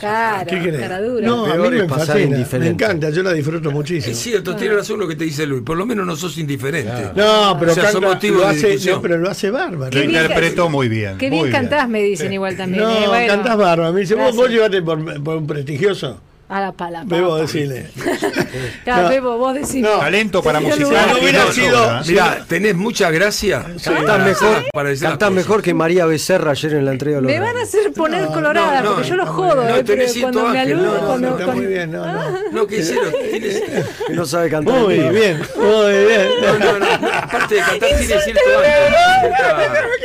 Claro, 0.00 0.46
¿Qué 0.48 0.76
cara 0.80 0.98
dura. 1.02 1.26
No, 1.26 1.44
a 1.44 1.56
mí 1.56 1.68
me 1.68 1.86
fascina, 1.88 2.46
me 2.58 2.68
encanta, 2.68 3.10
yo 3.10 3.22
la 3.22 3.34
disfruto 3.34 3.70
muchísimo. 3.70 4.12
Es 4.12 4.18
cierto, 4.18 4.56
tiene 4.56 4.76
razón 4.76 4.98
lo 4.98 5.06
que 5.06 5.14
te 5.14 5.24
dice 5.24 5.44
Luis. 5.46 5.62
Por 5.62 5.76
lo 5.76 5.84
menos 5.84 6.06
no 6.06 6.16
sos 6.16 6.38
indiferente. 6.38 7.10
No, 7.14 7.56
pero 7.60 7.72
O 7.72 7.74
sea, 7.74 7.90
son 7.90 8.00
canta- 8.00 8.14
motivos 8.14 8.40
lo 8.40 8.44
de 8.48 8.50
hace, 8.54 8.66
discusión. 8.68 8.96
no, 8.96 9.02
pero 9.02 9.18
lo 9.18 9.28
hace 9.30 9.50
bárbaro. 9.50 9.90
Lo 9.98 10.02
interpretó 10.04 10.70
muy 10.70 10.88
bien. 10.88 11.18
Qué 11.18 11.28
bien 11.28 11.50
cantás, 11.50 11.86
me 11.86 12.02
dicen 12.02 12.32
igual 12.32 12.56
también. 12.56 12.82
No, 12.82 12.90
¿eh? 12.90 13.08
Bueno, 13.08 13.26
cantás 13.34 13.56
bárbaro. 13.58 13.92
Me 13.92 14.00
dice, 14.00 14.14
vos, 14.14 14.22
gracias. 14.34 14.42
vos 14.42 14.50
llevate 14.50 14.80
por, 14.82 15.22
por 15.22 15.36
un 15.36 15.46
prestigioso. 15.46 16.18
A 16.52 16.60
la 16.60 16.72
pala. 16.72 17.02
Bebo, 17.06 17.38
No. 18.86 19.08
Bebo, 19.08 19.38
vos 19.38 19.54
decís. 19.54 19.76
No. 19.76 19.98
Talento 20.00 20.42
para. 20.42 20.60
Lugar. 20.60 21.08
No 21.08 21.18
hubiera 21.18 21.50
sido- 21.50 21.96
¿eh? 21.98 22.00
Mira, 22.08 22.44
tenés 22.46 22.74
mucha 22.74 23.10
gracia. 23.10 23.62
Cantás 23.82 24.04
para 24.04 24.18
mejor, 24.24 24.56
hacer- 24.56 24.70
para 24.70 24.88
decir 24.90 25.02
las 25.04 25.12
cantás 25.12 25.28
cosas. 25.30 25.44
mejor 25.44 25.62
que 25.62 25.72
María 25.72 26.04
Becerra 26.04 26.50
ayer 26.50 26.74
en 26.74 26.84
la 26.84 26.92
entrega 26.92 27.16
de 27.16 27.22
los 27.22 27.32
Me 27.32 27.40
van 27.40 27.56
a 27.56 27.62
hacer 27.62 27.90
poner 27.94 28.26
colorada 28.26 28.82
no, 28.82 28.90
no, 28.90 28.94
porque 28.96 29.08
yo 29.08 29.16
los 29.16 29.26
está 29.28 29.34
jodo. 29.36 29.62
¿eh? 29.62 29.68
No, 29.68 29.72
Pero 29.76 29.84
tenés 29.84 30.18
cuando 30.18 30.46
me 30.48 30.60
aludo, 30.60 30.82
no, 30.84 30.92
no, 30.92 31.06
cuando, 31.06 31.28
está 31.30 31.44
cuando- 31.44 31.62
muy 31.62 31.66
bien, 31.72 31.90
no, 31.90 32.06
no. 32.12 32.38
No, 32.52 32.66
que 32.66 32.76
hicieron. 32.76 33.12
Tienes, 33.30 33.62
Que 34.06 34.12
no 34.12 34.26
sabe 34.26 34.50
cantar. 34.50 34.74
Muy 34.78 34.94
bien, 34.98 35.40
muy 35.56 36.04
bien. 36.04 36.28
no, 36.42 36.58
no, 36.58 36.78
no. 36.78 36.86
Aparte 37.14 37.54
de 37.54 37.60
cantar, 37.62 37.88
tiene 37.88 38.02
cierto 38.04 38.40
ángel. 38.58 38.94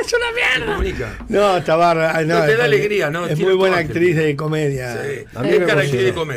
es 0.02 0.14
una 0.14 0.76
mierda. 0.80 1.18
No, 1.28 1.57
está 1.57 1.76
bárbara. 1.76 2.24
No, 2.24 2.41
te 2.45 2.56
da 2.56 2.64
alegría, 2.64 3.10
¿no? 3.10 3.26
Es 3.28 3.38
muy 3.38 3.53
buena 3.53 3.78
actriz 3.80 4.15
de 4.15 4.36
comedia. 4.38 4.94
Sí. 4.94 5.26
A 5.36 5.41
mí 5.41 5.49
Es 5.49 5.60
me 5.60 5.65
de 5.65 6.14
comedia. 6.14 6.37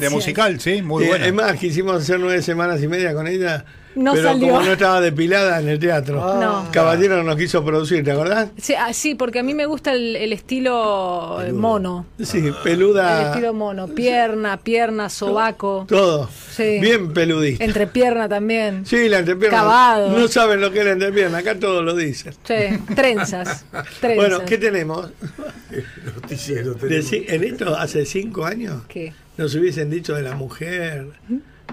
De 0.00 0.10
musical, 0.10 0.60
sí, 0.60 0.82
muy 0.82 1.04
Eh, 1.04 1.08
buena. 1.08 1.26
Es 1.26 1.32
más, 1.32 1.54
quisimos 1.54 2.02
hacer 2.02 2.18
nueve 2.20 2.42
semanas 2.42 2.82
y 2.82 2.88
media 2.88 3.14
con 3.14 3.26
ella. 3.26 3.64
No 3.94 4.12
pero 4.12 4.28
salió. 4.28 4.48
como 4.48 4.62
no 4.62 4.72
estaba 4.72 5.00
depilada 5.00 5.60
en 5.60 5.68
el 5.68 5.78
teatro. 5.78 6.16
No. 6.40 6.68
Caballero 6.72 7.16
no 7.18 7.22
nos 7.22 7.36
quiso 7.36 7.64
producir, 7.64 8.02
¿te 8.04 8.10
acordás? 8.12 8.48
Sí, 8.60 8.74
ah, 8.74 8.92
sí, 8.92 9.14
porque 9.14 9.38
a 9.38 9.42
mí 9.42 9.54
me 9.54 9.66
gusta 9.66 9.92
el, 9.92 10.16
el 10.16 10.32
estilo 10.32 11.40
eh, 11.42 11.52
mono. 11.52 12.06
Sí, 12.20 12.38
El 12.38 12.54
peluda. 12.62 13.28
estilo 13.30 13.52
mono. 13.54 13.86
Pierna, 13.88 14.56
pierna, 14.58 15.08
sobaco. 15.08 15.84
Todo. 15.88 16.28
Sí. 16.50 16.78
Bien 16.80 17.12
peludista. 17.12 17.64
Entrepierna 17.64 18.28
también. 18.28 18.84
Sí, 18.86 19.08
la 19.08 19.18
entrepierna. 19.20 19.58
Cavado. 19.58 20.08
No 20.18 20.28
saben 20.28 20.60
lo 20.60 20.70
que 20.72 20.80
es 20.80 20.84
la 20.86 20.92
entrepierna, 20.92 21.38
acá 21.38 21.58
todos 21.58 21.84
lo 21.84 21.94
dicen. 21.94 22.32
Sí, 22.44 22.54
trenzas. 22.94 23.64
trenzas. 24.00 24.16
Bueno, 24.16 24.44
¿qué 24.44 24.58
tenemos? 24.58 25.10
Noticiero 26.14 26.74
tenemos. 26.74 27.12
en 27.12 27.44
esto, 27.44 27.76
hace 27.76 28.04
cinco 28.06 28.44
años, 28.44 28.82
¿Qué? 28.88 29.12
nos 29.36 29.54
hubiesen 29.54 29.90
dicho 29.90 30.14
de 30.14 30.22
la 30.22 30.34
mujer, 30.34 31.06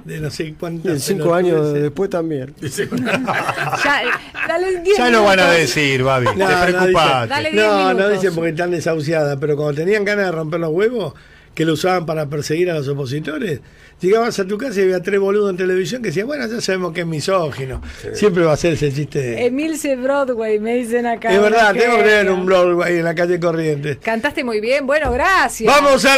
de 0.05 0.19
no 0.19 0.31
sé 0.31 0.45
Y 0.45 0.51
cuántas. 0.53 0.91
en 0.93 0.99
cinco 0.99 1.33
años 1.33 1.73
después 1.73 2.09
también. 2.09 2.53
Ya, 2.61 4.01
dale 4.47 4.79
diez 4.81 4.97
Ya 4.97 5.09
lo 5.09 5.23
van 5.23 5.39
a 5.39 5.51
decir, 5.51 6.03
Babi. 6.03 6.25
No, 6.25 6.33
te 6.33 6.55
no, 6.55 6.61
preocupate. 6.65 7.51
No, 7.53 7.77
no 7.85 7.87
minutos. 7.93 8.11
dicen 8.13 8.35
porque 8.35 8.49
están 8.51 8.71
desahuciadas, 8.71 9.37
pero 9.39 9.55
cuando 9.55 9.73
tenían 9.75 10.03
ganas 10.05 10.25
de 10.25 10.31
romper 10.31 10.59
los 10.59 10.71
huevos, 10.71 11.13
que 11.61 11.65
lo 11.65 11.73
usaban 11.73 12.07
para 12.07 12.25
perseguir 12.25 12.71
a 12.71 12.73
los 12.73 12.87
opositores, 12.87 13.59
llegabas 13.99 14.39
a 14.39 14.47
tu 14.47 14.57
casa 14.57 14.79
y 14.79 14.83
había 14.85 14.99
tres 14.99 15.19
boludos 15.19 15.51
en 15.51 15.57
televisión 15.57 16.01
que 16.01 16.07
decían, 16.07 16.25
bueno, 16.25 16.47
ya 16.47 16.59
sabemos 16.59 16.91
que 16.91 17.01
es 17.01 17.05
misógino. 17.05 17.83
Siempre 18.13 18.43
va 18.43 18.53
a 18.53 18.57
ser 18.57 18.73
ese 18.73 18.91
chiste. 18.91 19.45
Emilce 19.45 19.95
Broadway, 19.95 20.57
me 20.57 20.77
dicen 20.77 21.05
acá. 21.05 21.31
es 21.31 21.39
verdad, 21.39 21.75
tengo 21.75 21.97
que 21.97 22.05
leer 22.05 22.27
genia. 22.27 22.63
un 22.63 22.83
ahí 22.83 22.95
en 22.95 23.03
la 23.03 23.13
calle 23.13 23.39
Corrientes. 23.39 23.99
Cantaste 23.99 24.43
muy 24.43 24.59
bien, 24.59 24.87
bueno, 24.87 25.11
gracias. 25.11 25.71
Vamos 25.71 26.03
a 26.03 26.17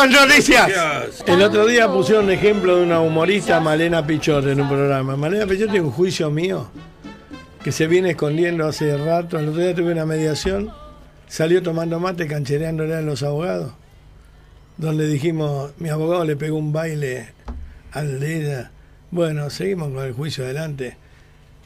las 0.00 0.10
noticias. 0.10 0.66
Noticias. 0.66 1.24
El 1.26 1.42
otro 1.42 1.66
día 1.66 1.86
pusieron 1.92 2.30
ejemplo 2.30 2.76
de 2.76 2.84
una 2.84 3.02
humorista, 3.02 3.60
Malena 3.60 4.06
Pichot, 4.06 4.46
en 4.46 4.62
un 4.62 4.68
programa. 4.70 5.14
Malena 5.14 5.44
Pichot 5.44 5.70
tiene 5.70 5.84
un 5.84 5.92
juicio 5.92 6.30
mío 6.30 6.70
que 7.62 7.70
se 7.70 7.86
viene 7.86 8.12
escondiendo 8.12 8.66
hace 8.66 8.96
rato. 8.96 9.38
El 9.38 9.50
otro 9.50 9.60
día 9.60 9.74
tuve 9.74 9.92
una 9.92 10.06
mediación, 10.06 10.72
salió 11.28 11.62
tomando 11.62 12.00
mate, 12.00 12.26
canchereándole 12.26 12.94
a 12.94 13.02
los 13.02 13.22
abogados, 13.22 13.72
donde 14.76 15.06
dijimos, 15.08 15.72
mi 15.78 15.88
abogado 15.88 16.24
le 16.24 16.36
pegó 16.36 16.56
un 16.58 16.72
baile 16.72 17.28
al 17.92 18.20
de 18.20 18.36
ella. 18.36 18.70
Bueno, 19.10 19.50
seguimos 19.50 19.92
con 19.92 20.04
el 20.04 20.12
juicio 20.12 20.44
adelante. 20.44 20.96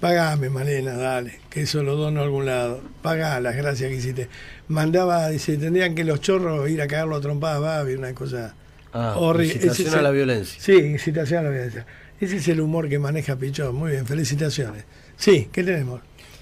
Pagame, 0.00 0.48
Malena, 0.48 0.96
dale, 0.96 1.40
que 1.50 1.62
eso 1.62 1.82
lo 1.82 1.94
dono 1.96 2.20
a 2.20 2.24
algún 2.24 2.46
lado. 2.46 2.80
Pagá 3.02 3.38
las 3.40 3.54
gracias 3.56 3.90
que 3.90 3.96
hiciste. 3.96 4.28
Mandaba, 4.68 5.28
dice, 5.28 5.58
tendrían 5.58 5.94
que 5.94 6.04
los 6.04 6.20
chorros 6.20 6.70
ir 6.70 6.80
a 6.80 6.86
cagarlo 6.86 7.16
a 7.16 7.20
trompadas, 7.20 7.60
Babi, 7.60 7.94
una 7.94 8.14
cosa 8.14 8.54
Ah, 8.92 9.14
horrible. 9.18 9.54
incitación 9.54 9.88
es 9.88 9.94
a 9.94 10.02
la 10.02 10.10
violencia. 10.10 10.60
Sí, 10.60 10.72
incitación 10.72 11.40
a 11.40 11.42
la 11.44 11.50
violencia. 11.50 11.86
Ese 12.20 12.36
es 12.38 12.48
el 12.48 12.60
humor 12.60 12.88
que 12.88 12.98
maneja 12.98 13.36
Pichón. 13.36 13.74
Muy 13.74 13.92
bien, 13.92 14.06
felicitaciones. 14.06 14.84
Sí, 15.16 15.48
¿qué 15.52 15.62
tenemos? 15.62 16.00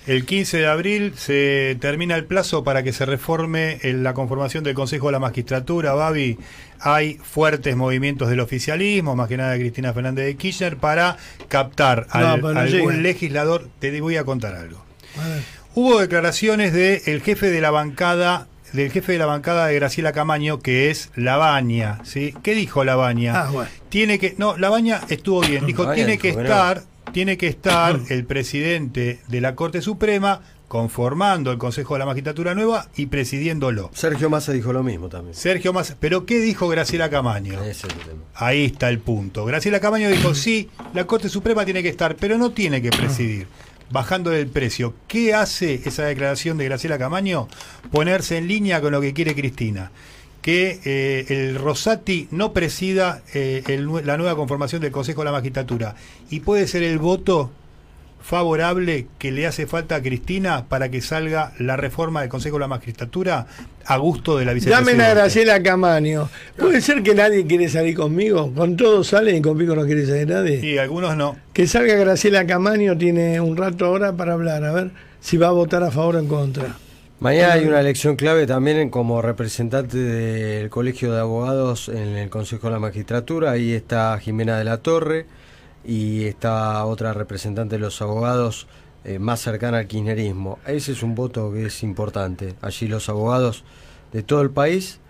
El 0.09 0.25
15 0.25 0.57
de 0.57 0.67
abril 0.67 1.13
se 1.17 1.77
termina 1.81 2.17
el 2.17 2.25
plazo 2.25 2.65
para 2.65 2.83
que 2.83 2.95
se 2.95 3.05
reforme 3.05 3.79
el- 3.83 4.03
la 4.03 4.15
conformación 4.15 4.65
del 4.65 4.73
Consejo 4.75 5.07
de 5.09 5.13
la 5.13 5.19
Magistratura. 5.19 5.93
Babi, 5.93 6.39
hay 6.81 7.19
fuertes 7.23 7.77
movimientos 7.77 8.31
del 8.31 8.41
oficialismo, 8.41 9.15
más 9.15 9.29
que 9.29 9.37
nada 9.37 9.51
de 9.53 9.59
Cristina 9.59 9.93
Fernández 9.93 10.25
de 10.25 10.37
Kirchner, 10.37 10.79
para 10.79 11.19
captar 11.49 12.07
No, 12.15 12.27
al- 12.27 12.41
pero 12.41 12.55
no 12.55 12.61
algún 12.61 12.91
llega. 12.93 13.03
legislador. 13.03 13.69
Te 13.81 14.01
voy 14.01 14.17
a 14.17 14.25
contar 14.25 14.55
algo. 14.55 14.83
A. 15.19 15.41
Hubo 15.75 16.01
declaraciones 16.01 16.73
del 16.73 17.03
el 17.05 17.21
jefe 17.21 17.51
de 17.51 17.61
la 17.61 17.71
bancada 17.71 18.49
del 18.73 18.91
jefe 18.91 19.13
de 19.13 19.19
la 19.19 19.25
bancada 19.25 19.67
de 19.69 19.75
Graciela 19.77 20.13
Camaño, 20.13 20.59
que 20.61 20.91
es 20.91 21.11
Labaña, 21.17 22.01
¿sí? 22.05 22.35
¿Qué 22.43 22.55
dijo 22.55 22.85
Labaña? 22.85 23.45
Ah, 23.45 23.51
bueno. 23.51 23.71
Tiene 23.89 24.19
que, 24.19 24.35
no, 24.37 24.59
Labaña 24.59 25.01
estuvo 25.09 25.41
bien, 25.41 25.65
dijo, 25.65 25.85
Labaña 25.85 25.95
tiene 25.97 26.13
dijo 26.13 26.23
que 26.23 26.29
que 26.33 26.37
no. 26.37 26.43
estar, 26.43 26.83
tiene 27.13 27.37
que 27.37 27.47
estar 27.47 27.99
el 28.09 28.25
presidente 28.25 29.21
de 29.29 29.41
la 29.41 29.55
Corte 29.55 29.83
Suprema 29.83 30.41
conformando 30.69 31.51
el 31.51 31.59
Consejo 31.59 31.95
de 31.95 32.01
la 32.01 32.07
Magistratura 32.07 32.55
Nueva 32.55 32.89
y 32.95 33.07
presidiéndolo. 33.07 33.91
Sergio 33.95 34.29
Massa 34.29 34.53
dijo 34.53 34.73
lo 34.73 34.83
mismo 34.83 35.09
también. 35.09 35.35
Sergio 35.35 35.73
Massa, 35.73 35.97
pero 35.99 36.27
¿qué 36.27 36.41
dijo 36.41 36.69
Graciela 36.69 37.09
Camaño? 37.09 37.63
Ese 37.63 37.87
es 37.87 37.95
el 37.95 38.01
tema. 38.01 38.23
Ahí 38.35 38.67
está 38.67 38.91
el 38.91 38.99
punto. 38.99 39.47
Graciela 39.47 39.81
Camaño 39.81 40.11
dijo, 40.11 40.35
sí, 40.35 40.69
la 40.93 41.07
Corte 41.07 41.31
Suprema 41.31 41.65
tiene 41.65 41.83
que 41.83 41.89
estar, 41.89 42.17
pero 42.17 42.37
no 42.37 42.51
tiene 42.51 42.83
que 42.83 42.91
presidir, 42.91 43.47
bajándole 43.91 44.41
el 44.41 44.49
precio. 44.49 44.95
¿Qué 45.09 45.33
hace 45.33 45.81
esa 45.87 46.05
declaración 46.05 46.59
de 46.59 46.67
Graciela 46.67 46.99
Camaño? 46.99 47.49
Ponerse 47.91 48.37
en 48.37 48.47
línea 48.47 48.83
con 48.83 48.93
lo 48.93 49.01
que 49.01 49.15
quiere 49.15 49.35
Cristina. 49.35 49.91
Que 50.49 50.81
eh, 50.83 51.27
el 51.29 51.57
Rosati 51.57 52.27
no 52.31 52.55
presida 52.55 53.21
eh, 53.35 53.63
el 53.67 53.87
la 54.07 54.17
nueva 54.17 54.35
conformación 54.35 54.81
del 54.81 54.91
Consejo 54.91 55.21
de 55.21 55.27
la 55.27 55.33
Magistratura. 55.33 55.95
Y 56.31 56.41
puede 56.41 56.67
ser 56.67 56.83
el 56.85 56.99
voto 56.99 57.51
favorable 58.23 59.09
que 59.19 59.31
le 59.31 59.47
hace 59.47 59.67
falta 59.67 59.97
a 59.97 60.03
Cristina 60.03 60.65
para 60.67 60.89
que 60.89 61.03
salga 61.03 61.53
la 61.59 61.77
reforma 61.77 62.23
del 62.23 62.31
Consejo 62.31 62.57
de 62.57 62.61
la 62.61 62.69
Magistratura 62.69 63.47
a 63.85 63.97
gusto 63.99 64.39
de 64.39 64.47
la 64.47 64.55
vicepresidenta. 64.55 64.91
Llamen 64.91 65.07
a 65.07 65.15
Graciela 65.15 65.63
Camaño. 65.63 66.31
¿Puede 66.57 66.81
ser 66.81 67.03
que 67.03 67.15
nadie 67.15 67.47
quiere 67.47 67.69
salir 67.69 67.95
conmigo? 67.95 68.51
Con 68.55 68.79
todos 68.79 69.09
salen 69.09 69.37
y 69.37 69.43
conmigo 69.43 69.77
no 69.77 69.85
quiere 69.85 70.07
salir 70.07 70.29
nadie. 70.29 70.65
Y 70.65 70.79
algunos 70.79 71.15
no. 71.15 71.37
Que 71.53 71.67
salga 71.67 71.95
Graciela 71.95 72.47
Camaño, 72.47 72.97
tiene 72.97 73.39
un 73.39 73.55
rato 73.55 73.85
ahora 73.85 74.15
para 74.15 74.33
hablar. 74.33 74.65
A 74.65 74.73
ver, 74.73 74.93
si 75.21 75.37
va 75.37 75.49
a 75.49 75.53
votar 75.53 75.83
a 75.83 75.91
favor 75.91 76.17
o 76.17 76.19
en 76.21 76.27
contra. 76.27 76.75
Mañana 77.21 77.55
hay 77.55 77.67
una 77.67 77.81
elección 77.81 78.15
clave 78.15 78.47
también 78.47 78.91
como 78.91 79.21
representante 79.21 79.99
del 79.99 80.71
Colegio 80.71 81.13
de 81.13 81.19
Abogados 81.19 81.89
en 81.89 82.17
el 82.17 82.31
Consejo 82.31 82.69
de 82.69 82.75
la 82.75 82.79
Magistratura. 82.79 83.51
Ahí 83.51 83.73
está 83.73 84.17
Jimena 84.21 84.57
de 84.57 84.63
la 84.63 84.77
Torre 84.77 85.27
y 85.85 86.27
está 86.27 86.85
otra 86.85 87.13
representante 87.13 87.75
de 87.75 87.81
los 87.81 88.01
abogados 88.03 88.69
eh, 89.05 89.19
más 89.19 89.41
cercana 89.41 89.79
al 89.79 89.89
kirchnerismo. 89.89 90.61
Ese 90.65 90.93
es 90.93 91.03
un 91.03 91.17
voto 91.17 91.53
que 91.53 91.67
es 91.67 91.83
importante. 91.83 92.55
Allí 92.63 92.87
los 92.87 93.09
abogados 93.09 93.65
de 94.13 94.23
todo 94.23 94.41
el 94.43 94.51
país 94.51 95.01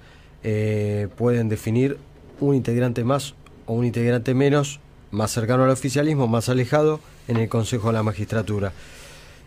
eh, 0.44 1.08
pueden 1.14 1.50
definir 1.50 1.98
un 2.40 2.54
integrante 2.54 3.04
más 3.04 3.34
o 3.66 3.74
un 3.74 3.84
integrante 3.84 4.32
menos, 4.32 4.80
más 5.10 5.30
cercano 5.30 5.64
al 5.64 5.70
oficialismo, 5.70 6.26
más 6.26 6.48
alejado, 6.48 7.00
en 7.28 7.36
el 7.36 7.50
Consejo 7.50 7.88
de 7.88 7.92
la 7.92 8.02
Magistratura. 8.02 8.72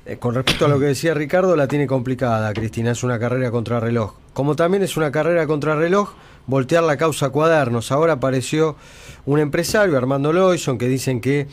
Eh, 0.06 0.18
con 0.18 0.34
respecto 0.34 0.65
a 0.65 0.68
lo 0.68 0.80
que 0.80 0.86
decía 0.86 1.14
Ricardo, 1.14 1.56
la 1.56 1.68
tiene 1.68 1.86
complicada, 1.86 2.53
Cristina, 2.53 2.91
es 2.91 3.03
una 3.03 3.19
carrera 3.19 3.52
contra 3.52 3.80
reloj. 3.80 4.15
Como 4.34 4.56
también 4.56 4.82
es 4.84 4.98
una 4.98 5.11
carrera 5.11 5.45
contra 5.45 5.76
reloj, 5.76 6.14
voltear 6.48 6.84
la 6.84 6.98
causa 6.98 7.30
cuadernos. 7.30 7.91
Ahora 7.91 8.14
apareció 8.14 8.76
un 9.26 9.40
empresario, 9.40 9.98
Armando 9.98 10.34
Loison, 10.34 10.78
que 10.78 10.88
dicen 10.88 11.22
que, 11.22 11.48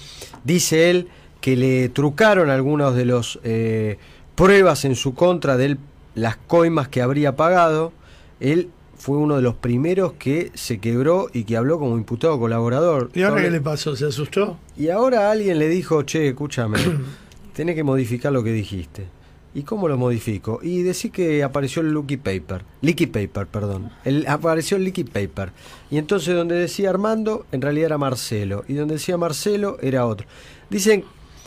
dice 0.44 0.90
él, 0.90 1.08
que 1.40 1.56
le 1.56 1.88
trucaron 1.90 2.50
algunos 2.50 2.94
de 2.94 3.04
los 3.04 3.38
eh, 3.44 3.98
pruebas 4.34 4.84
en 4.84 4.96
su 4.96 5.14
contra 5.14 5.56
de 5.56 5.66
él, 5.66 5.78
las 6.14 6.36
coimas 6.36 6.88
que 6.88 7.02
habría 7.02 7.36
pagado. 7.36 7.92
Él 8.40 8.70
fue 8.96 9.16
uno 9.16 9.36
de 9.36 9.42
los 9.42 9.54
primeros 9.54 10.14
que 10.14 10.50
se 10.54 10.78
quebró 10.78 11.28
y 11.32 11.44
que 11.44 11.56
habló 11.56 11.78
como 11.78 11.96
imputado 11.96 12.38
colaborador. 12.38 13.10
¿Y 13.14 13.22
ahora 13.22 13.42
qué 13.42 13.50
le 13.50 13.60
pasó? 13.60 13.94
¿Se 13.94 14.06
asustó? 14.06 14.58
y 14.76 14.88
ahora 14.88 15.30
alguien 15.30 15.58
le 15.58 15.68
dijo, 15.68 16.02
che, 16.02 16.28
escúchame, 16.28 16.78
tenés 17.58 17.74
que 17.74 17.82
modificar 17.82 18.32
lo 18.32 18.44
que 18.44 18.52
dijiste. 18.52 19.08
¿Y 19.52 19.64
cómo 19.64 19.88
lo 19.88 19.98
modifico? 19.98 20.60
Y 20.62 20.82
decir 20.82 21.10
que 21.10 21.42
apareció 21.42 21.82
el 21.82 21.90
Lucky 21.90 22.16
Paper. 22.16 22.62
Leaky 22.82 23.06
Paper, 23.08 23.48
perdón. 23.48 23.90
Apareció 24.28 24.76
el 24.76 24.84
Leaky 24.84 25.02
Paper. 25.02 25.50
Y 25.90 25.98
entonces 25.98 26.36
donde 26.36 26.54
decía 26.54 26.88
Armando, 26.90 27.46
en 27.50 27.60
realidad 27.60 27.86
era 27.86 27.98
Marcelo. 27.98 28.64
Y 28.68 28.74
donde 28.74 28.94
decía 28.94 29.16
Marcelo, 29.16 29.76
era 29.82 30.06
otro. 30.06 30.28
Dicen 30.70 31.02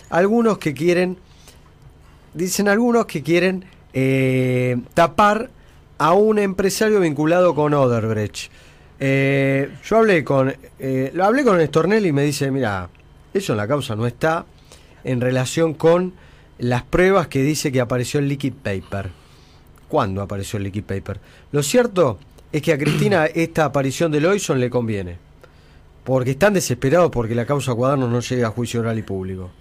algunos 0.10 0.58
que 0.58 0.74
quieren, 0.74 1.16
dicen 2.34 2.68
algunos 2.68 3.06
que 3.06 3.24
quieren 3.24 3.64
eh, 3.94 4.82
tapar 4.94 5.50
a 5.98 6.12
un 6.12 6.40
empresario 6.40 7.00
vinculado 7.00 7.56
con 7.56 7.74
Oderbrecht. 7.74 8.52
Eh, 9.00 9.78
yo 9.86 9.96
hablé 9.96 10.26
con, 10.26 10.54
eh, 10.78 11.12
lo 11.14 11.24
hablé 11.24 11.46
con 11.46 11.62
Estornelli 11.62 12.10
y 12.10 12.12
me 12.12 12.24
dice, 12.24 12.52
mira, 12.52 12.90
eso 13.34 13.54
en 13.54 13.58
la 13.58 13.68
causa 13.70 13.96
no 13.96 14.06
está 14.06 14.46
en 15.04 15.22
relación 15.22 15.74
con 15.74 16.14
las 16.60 16.84
pruebas 16.84 17.28
que 17.28 17.42
dice 17.44 17.72
que 17.72 17.82
apareció 17.82 18.20
el 18.20 18.28
liquid 18.28 18.54
paper. 18.54 19.10
¿Cuándo 19.88 20.22
apareció 20.22 20.58
el 20.58 20.64
liquid 20.64 20.84
paper? 20.84 21.20
Lo 21.52 21.64
cierto 21.64 22.20
es 22.52 22.62
que 22.62 22.74
a 22.74 22.78
Cristina 22.78 23.26
esta 23.36 23.66
aparición 23.66 24.12
de 24.12 24.22
Loison 24.22 24.60
le 24.60 24.70
conviene. 24.70 25.18
Porque 26.04 26.32
están 26.32 26.54
desesperados 26.54 27.12
porque 27.12 27.36
la 27.36 27.46
causa 27.46 27.76
cuadernos 27.76 28.10
no 28.10 28.20
llegue 28.22 28.44
a 28.44 28.50
juicio 28.50 28.80
oral 28.80 28.98
y 28.98 29.04
público. 29.04 29.52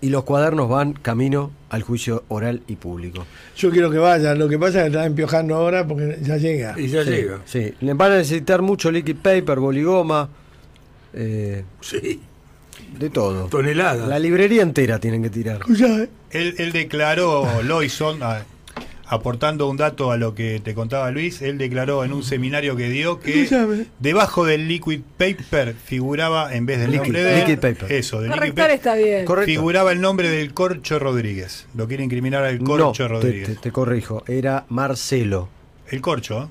Y 0.00 0.08
los 0.10 0.24
cuadernos 0.24 0.68
van 0.68 0.94
camino 0.94 1.52
al 1.70 1.82
juicio 1.82 2.24
oral 2.26 2.62
y 2.66 2.74
público. 2.74 3.24
Yo 3.56 3.70
quiero 3.70 3.88
que 3.88 3.98
vaya. 3.98 4.34
Lo 4.34 4.48
que 4.48 4.58
pasa 4.58 4.78
es 4.78 4.84
que 4.84 4.86
está 4.88 5.06
empiojando 5.06 5.54
ahora 5.54 5.86
porque 5.86 6.18
ya 6.22 6.36
llega. 6.36 6.74
Y 6.76 6.88
ya 6.88 7.04
Sí, 7.04 7.10
llega. 7.10 7.40
Sí, 7.44 7.72
le 7.80 7.94
van 7.94 8.10
a 8.10 8.16
necesitar 8.16 8.62
mucho 8.62 8.90
liquid 8.90 9.16
paper, 9.22 9.60
boligoma, 9.60 10.28
eh, 11.14 11.64
Sí. 11.80 12.20
De 12.98 13.10
todo. 13.10 13.46
Toneladas. 13.46 14.08
La 14.08 14.18
librería 14.18 14.62
entera 14.62 14.98
tienen 14.98 15.22
que 15.22 15.30
tirar. 15.30 15.60
Eh. 15.68 16.08
Él, 16.30 16.54
él 16.58 16.72
declaró, 16.72 17.46
Loison, 17.62 18.22
a- 18.22 18.44
aportando 19.06 19.68
un 19.68 19.76
dato 19.76 20.10
a 20.10 20.16
lo 20.16 20.34
que 20.34 20.60
te 20.64 20.72
contaba 20.74 21.10
Luis, 21.10 21.42
él 21.42 21.58
declaró 21.58 22.02
en 22.04 22.14
un 22.14 22.22
seminario 22.22 22.76
que 22.76 22.88
dio 22.88 23.20
que 23.20 23.46
debajo 23.98 24.46
del 24.46 24.68
liquid 24.68 25.00
paper 25.18 25.74
figuraba, 25.74 26.54
en 26.54 26.64
vez 26.64 26.78
del 26.80 26.92
Liquid- 26.92 26.96
nombre 27.12 27.22
de 27.24 27.36
liquid 27.40 27.58
paper. 27.58 27.92
eso, 27.92 28.20
del 28.22 28.30
liquid 28.30 28.48
paper, 28.54 28.70
está 28.70 28.94
bien. 28.94 29.24
Correcto. 29.26 29.50
figuraba 29.50 29.92
el 29.92 30.00
nombre 30.00 30.30
del 30.30 30.54
Corcho 30.54 30.98
Rodríguez. 30.98 31.66
Lo 31.74 31.86
quiere 31.88 32.04
incriminar 32.04 32.42
al 32.44 32.58
Corcho 32.60 33.02
no, 33.02 33.08
Rodríguez. 33.16 33.48
te- 33.48 33.56
te 33.56 33.70
corrijo, 33.72 34.24
era 34.26 34.64
Marcelo. 34.70 35.48
El 35.90 36.00
Corcho, 36.00 36.44
¿eh? 36.44 36.46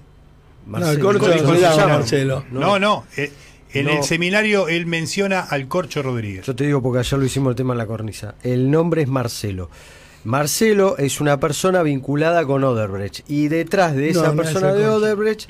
No, 0.67 0.91
el 0.91 0.99
corcho 0.99 1.23
Marcelo 1.25 1.47
no 1.47 1.55
se 1.55 1.61
llama 1.61 1.75
llama. 1.75 1.93
Marcelo. 1.95 2.43
No, 2.51 2.77
no. 2.77 3.05
eh, 3.17 3.31
en 3.73 3.85
No. 3.85 3.91
el 3.91 4.03
seminario 4.03 4.67
él 4.67 4.85
menciona 4.85 5.39
al 5.41 5.67
Corcho 5.67 6.01
Rodríguez. 6.03 6.45
Yo 6.45 6.55
te 6.55 6.65
digo 6.65 6.81
porque 6.81 6.99
ayer 6.99 7.19
lo 7.19 7.25
hicimos 7.25 7.51
el 7.51 7.55
tema 7.55 7.73
en 7.73 7.77
la 7.77 7.85
cornisa. 7.87 8.35
El 8.43 8.69
nombre 8.71 9.01
es 9.03 9.07
Marcelo. 9.07 9.69
Marcelo 10.23 10.97
es 10.97 11.19
una 11.21 11.39
persona 11.39 11.81
vinculada 11.83 12.45
con 12.45 12.63
Oderbrecht. 12.63 13.21
Y 13.29 13.47
detrás 13.47 13.95
de 13.95 14.09
esa 14.09 14.27
no 14.29 14.35
persona 14.35 14.73
de 14.73 14.83
Corcho. 14.83 14.95
Odebrecht 14.97 15.49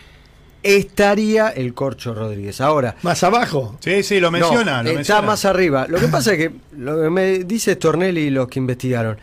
estaría 0.63 1.49
el 1.49 1.73
Corcho 1.73 2.13
Rodríguez. 2.13 2.61
Ahora, 2.61 2.95
Más 3.01 3.23
abajo. 3.23 3.77
Sí, 3.79 4.03
sí, 4.03 4.19
lo 4.19 4.31
menciona. 4.31 4.77
no, 4.77 4.83
lo 4.83 4.89
está 4.89 4.95
menciona. 4.95 5.21
más 5.23 5.45
arriba. 5.45 5.87
Lo 5.87 5.99
que 5.99 6.07
pasa 6.07 6.33
es 6.33 6.37
que 6.37 6.51
lo 6.77 7.01
que 7.01 7.09
me 7.09 7.39
dice 7.39 7.73
Stornelli 7.73 8.21
y 8.21 8.29
los 8.29 8.47
que 8.47 8.59
investigaron. 8.59 9.17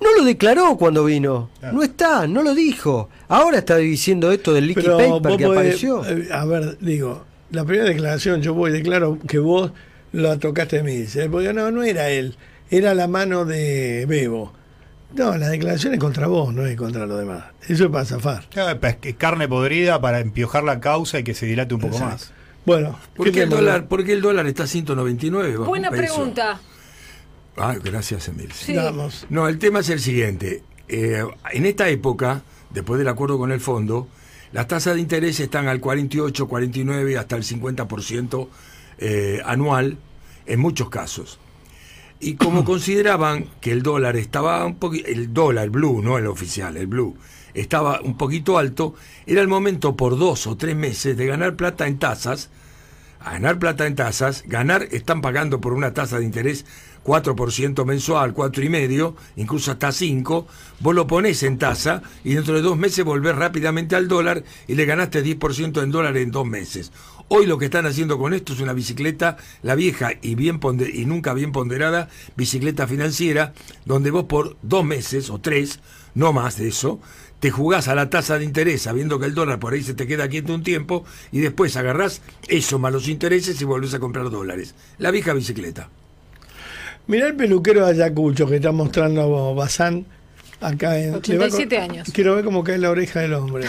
No 0.00 0.16
lo 0.16 0.24
declaró 0.24 0.76
cuando 0.76 1.04
vino. 1.04 1.50
Claro. 1.60 1.76
No 1.76 1.82
está, 1.82 2.26
no 2.26 2.42
lo 2.42 2.54
dijo. 2.54 3.10
Ahora 3.28 3.58
está 3.58 3.76
diciendo 3.76 4.32
esto 4.32 4.52
del 4.54 4.66
liquid 4.68 4.82
Pero 4.84 4.96
paper 5.20 5.36
que 5.36 5.46
podés- 5.46 5.52
apareció. 5.52 6.04
eh, 6.06 6.28
a 6.32 6.44
ver, 6.46 6.78
digo, 6.80 7.24
la 7.50 7.64
primera 7.64 7.88
declaración 7.88 8.42
yo 8.42 8.54
voy 8.54 8.70
y 8.70 8.74
declaro 8.74 9.18
que 9.26 9.38
vos 9.38 9.72
la 10.12 10.38
tocaste 10.38 10.80
a 10.80 10.82
mí. 10.82 10.96
Dice, 10.96 11.28
porque 11.28 11.52
no, 11.52 11.70
no 11.70 11.82
era 11.82 12.10
él, 12.10 12.36
era 12.70 12.94
la 12.94 13.08
mano 13.08 13.44
de 13.44 14.06
Bebo. 14.08 14.52
No, 15.14 15.36
la 15.36 15.48
declaración 15.48 15.92
es 15.94 15.98
contra 16.00 16.28
vos, 16.28 16.54
no 16.54 16.64
es 16.66 16.76
contra 16.76 17.06
los 17.06 17.18
demás. 17.18 17.44
Eso 17.68 17.86
es 17.86 17.90
para 17.90 18.04
zafar. 18.04 18.44
Claro, 18.48 18.78
pues, 18.78 18.96
carne 19.18 19.48
podrida 19.48 20.00
para 20.00 20.20
empiojar 20.20 20.62
la 20.62 20.78
causa 20.78 21.18
y 21.18 21.24
que 21.24 21.34
se 21.34 21.46
dilate 21.46 21.74
un 21.74 21.80
poco 21.80 21.94
Exacto. 21.96 22.14
más. 22.14 22.32
Bueno, 22.64 22.98
¿Por 23.16 23.26
¿qué 23.26 23.32
qué, 23.32 23.42
el 23.42 23.50
dólar, 23.50 23.88
por 23.88 24.04
qué 24.04 24.12
el 24.12 24.20
dólar 24.20 24.46
está 24.46 24.64
a 24.64 24.66
199? 24.66 25.56
bajo 25.56 25.64
Buena 25.68 25.90
pregunta. 25.90 26.60
Ah, 27.56 27.74
gracias, 27.82 28.28
Emil. 28.28 28.52
Sí. 28.52 28.76
No, 29.28 29.48
el 29.48 29.58
tema 29.58 29.80
es 29.80 29.88
el 29.88 29.98
siguiente. 29.98 30.62
Eh, 30.88 31.24
en 31.52 31.66
esta 31.66 31.88
época, 31.88 32.42
después 32.70 32.98
del 32.98 33.08
acuerdo 33.08 33.38
con 33.38 33.50
el 33.50 33.60
fondo, 33.60 34.06
las 34.52 34.66
tasas 34.66 34.94
de 34.94 35.00
interés 35.00 35.38
están 35.40 35.68
al 35.68 35.80
48, 35.80 36.48
49, 36.48 37.18
hasta 37.18 37.36
el 37.36 37.44
50% 37.44 38.48
eh, 38.98 39.40
anual 39.44 39.96
en 40.46 40.60
muchos 40.60 40.90
casos. 40.90 41.38
Y 42.18 42.34
como 42.34 42.64
consideraban 42.64 43.46
que 43.60 43.72
el 43.72 43.82
dólar 43.82 44.16
estaba 44.16 44.64
un 44.66 44.76
poquito, 44.76 45.08
el 45.08 45.32
dólar, 45.32 45.64
el 45.64 45.70
blue, 45.70 46.02
no 46.02 46.18
el 46.18 46.26
oficial, 46.26 46.76
el 46.76 46.86
blue, 46.86 47.16
estaba 47.54 48.00
un 48.00 48.16
poquito 48.16 48.58
alto, 48.58 48.94
era 49.26 49.40
el 49.40 49.48
momento 49.48 49.96
por 49.96 50.18
dos 50.18 50.46
o 50.46 50.56
tres 50.56 50.76
meses 50.76 51.16
de 51.16 51.26
ganar 51.26 51.56
plata 51.56 51.86
en 51.86 51.98
tasas, 51.98 52.50
a 53.20 53.32
ganar 53.32 53.58
plata 53.58 53.86
en 53.86 53.94
tasas, 53.94 54.44
ganar, 54.46 54.88
están 54.92 55.20
pagando 55.20 55.60
por 55.60 55.74
una 55.74 55.92
tasa 55.92 56.18
de 56.18 56.24
interés 56.24 56.64
4% 57.04 57.84
mensual, 57.84 58.34
4,5%, 58.34 59.14
incluso 59.36 59.70
hasta 59.72 59.88
5%, 59.88 60.46
vos 60.80 60.94
lo 60.94 61.06
pones 61.06 61.42
en 61.42 61.58
tasa 61.58 62.02
y 62.24 62.34
dentro 62.34 62.54
de 62.54 62.62
dos 62.62 62.76
meses 62.76 63.04
volvés 63.04 63.34
rápidamente 63.36 63.96
al 63.96 64.08
dólar 64.08 64.44
y 64.68 64.74
le 64.74 64.84
ganaste 64.84 65.22
10% 65.24 65.82
en 65.82 65.90
dólares 65.90 66.22
en 66.22 66.30
dos 66.30 66.46
meses. 66.46 66.92
Hoy 67.28 67.46
lo 67.46 67.58
que 67.58 67.66
están 67.66 67.86
haciendo 67.86 68.18
con 68.18 68.34
esto 68.34 68.52
es 68.54 68.60
una 68.60 68.72
bicicleta, 68.72 69.36
la 69.62 69.76
vieja 69.76 70.10
y, 70.20 70.34
bien 70.34 70.58
ponde- 70.58 70.90
y 70.92 71.04
nunca 71.06 71.32
bien 71.32 71.52
ponderada 71.52 72.08
bicicleta 72.36 72.88
financiera, 72.88 73.52
donde 73.84 74.10
vos 74.10 74.24
por 74.24 74.56
dos 74.62 74.84
meses 74.84 75.30
o 75.30 75.38
tres, 75.40 75.78
no 76.14 76.32
más 76.32 76.58
de 76.58 76.66
eso, 76.68 77.00
te 77.38 77.50
jugás 77.52 77.86
a 77.88 77.94
la 77.94 78.10
tasa 78.10 78.36
de 78.38 78.44
interés 78.44 78.82
sabiendo 78.82 79.18
que 79.20 79.26
el 79.26 79.34
dólar 79.34 79.60
por 79.60 79.72
ahí 79.74 79.82
se 79.82 79.94
te 79.94 80.06
queda 80.08 80.28
quieto 80.28 80.52
un 80.54 80.62
tiempo 80.64 81.04
y 81.30 81.38
después 81.38 81.76
agarrás 81.76 82.20
eso 82.48 82.78
más 82.80 82.92
los 82.92 83.06
intereses 83.08 83.60
y 83.60 83.64
volvés 83.64 83.94
a 83.94 84.00
comprar 84.00 84.28
dólares. 84.28 84.74
La 84.98 85.10
vieja 85.12 85.32
bicicleta. 85.32 85.88
Mirá 87.06 87.26
el 87.26 87.36
peluquero 87.36 87.84
de 87.84 87.92
Ayacucho 87.92 88.46
que 88.46 88.56
está 88.56 88.72
mostrando 88.72 89.54
Bazán 89.54 90.06
acá 90.60 90.98
en. 90.98 91.12
va 91.12 91.14
a 91.16 91.18
87 91.18 91.76
co- 91.76 91.82
años. 91.82 92.08
Quiero 92.12 92.34
ver 92.36 92.44
cómo 92.44 92.62
cae 92.64 92.78
la 92.78 92.90
oreja 92.90 93.20
del 93.20 93.34
hombre. 93.34 93.66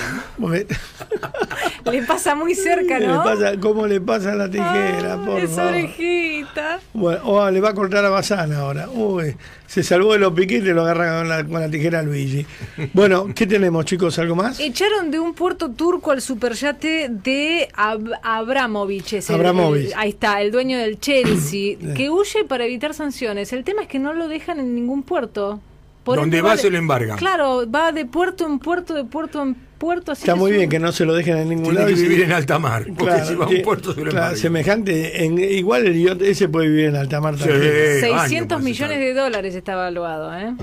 Le 1.91 2.03
pasa 2.03 2.35
muy 2.35 2.55
cerca, 2.55 2.99
le 2.99 3.07
¿no? 3.07 3.23
pasa- 3.23 3.57
¿Cómo 3.59 3.88
le 3.88 3.99
pasa 4.01 4.35
la 4.35 4.49
tijera? 4.49 5.13
Ah, 5.13 5.26
por 5.26 5.39
esa 5.39 5.55
favor. 5.55 5.72
orejita. 5.73 6.80
Bueno, 6.93 7.22
oh, 7.26 7.49
le 7.49 7.59
va 7.61 7.69
a 7.69 7.73
cortar 7.73 8.05
a 8.05 8.09
Bazán 8.09 8.53
ahora. 8.53 8.89
Uy, 8.89 9.35
se 9.68 9.84
salvó 9.84 10.13
de 10.13 10.19
los 10.19 10.34
piquetes 10.34 10.69
y 10.69 10.73
lo 10.73 10.81
agarra 10.84 11.19
con 11.19 11.30
la, 11.30 11.43
con 11.43 11.59
la 11.61 11.69
tijera 11.69 11.99
a 11.99 12.03
Luigi. 12.03 12.45
Bueno, 12.93 13.27
¿qué 13.35 13.47
tenemos, 13.47 13.85
chicos? 13.85 14.18
¿Algo 14.19 14.35
más? 14.35 14.59
Echaron 14.59 15.11
de 15.11 15.19
un 15.19 15.34
puerto 15.34 15.72
turco 15.72 16.11
al 16.11 16.22
superyate 16.22 17.07
de 17.09 17.69
Ab- 17.76 18.19
Abramovich. 18.23 19.13
es 19.13 19.30
el- 19.30 19.35
Abramovich. 19.38 19.88
el- 19.88 19.93
ahí 19.97 20.09
está, 20.09 20.41
el 20.41 20.51
dueño 20.51 20.77
del 20.77 20.99
Chelsea, 20.99 21.77
que 21.95 22.09
huye 22.09 22.43
para 22.47 22.65
evitar 22.65 22.93
sanciones. 22.93 23.51
El 23.53 23.63
tema 23.63 23.81
es 23.84 23.88
que 23.88 23.99
no 23.99 24.13
lo 24.13 24.27
dejan 24.27 24.59
en 24.59 24.76
ningún 24.76 25.03
puerto. 25.03 25.59
Por 26.03 26.17
Donde 26.17 26.41
va 26.41 26.53
de- 26.55 26.57
se 26.63 26.69
lo 26.71 26.77
embargan. 26.79 27.17
Claro, 27.17 27.69
va 27.69 27.91
de 27.91 28.05
puerto 28.05 28.45
en 28.47 28.57
puerto, 28.57 28.95
de 28.95 29.03
puerto 29.05 29.41
en 29.43 29.53
puerto, 29.77 30.11
así 30.11 30.23
Está 30.23 30.33
que 30.33 30.39
muy 30.39 30.51
bien 30.51 30.63
un- 30.63 30.69
que 30.69 30.79
no 30.79 30.91
se 30.91 31.05
lo 31.05 31.13
dejen 31.13 31.37
en 31.37 31.49
ningún 31.49 31.65
Tiene 31.65 31.79
lado. 31.79 31.87
que 31.89 31.93
y 31.93 31.97
se- 31.97 32.01
vivir 32.07 32.23
en 32.23 32.31
alta 32.31 32.57
mar, 32.57 32.85
porque 32.97 33.19
si 33.23 33.35
va 33.35 33.45
a 33.45 33.47
un 33.47 33.53
que- 33.55 33.61
puerto 33.61 33.93
se 33.93 33.99
lo 33.99 34.05
claro, 34.09 34.17
embarga. 34.25 34.35
semejante, 34.37 35.23
en, 35.23 35.37
igual 35.37 35.85
el 35.85 35.95
idiota 35.95 36.25
ese 36.25 36.49
puede 36.49 36.69
vivir 36.69 36.85
en 36.85 36.95
alta 36.95 37.21
mar 37.21 37.35
Sí. 37.37 37.41
también. 37.43 37.61
Eh, 37.63 37.97
600 38.01 38.55
años, 38.57 38.65
millones 38.65 38.99
de 38.99 39.13
dólares 39.13 39.53
está 39.55 39.73
evaluado, 39.73 40.35
¿eh? 40.37 40.53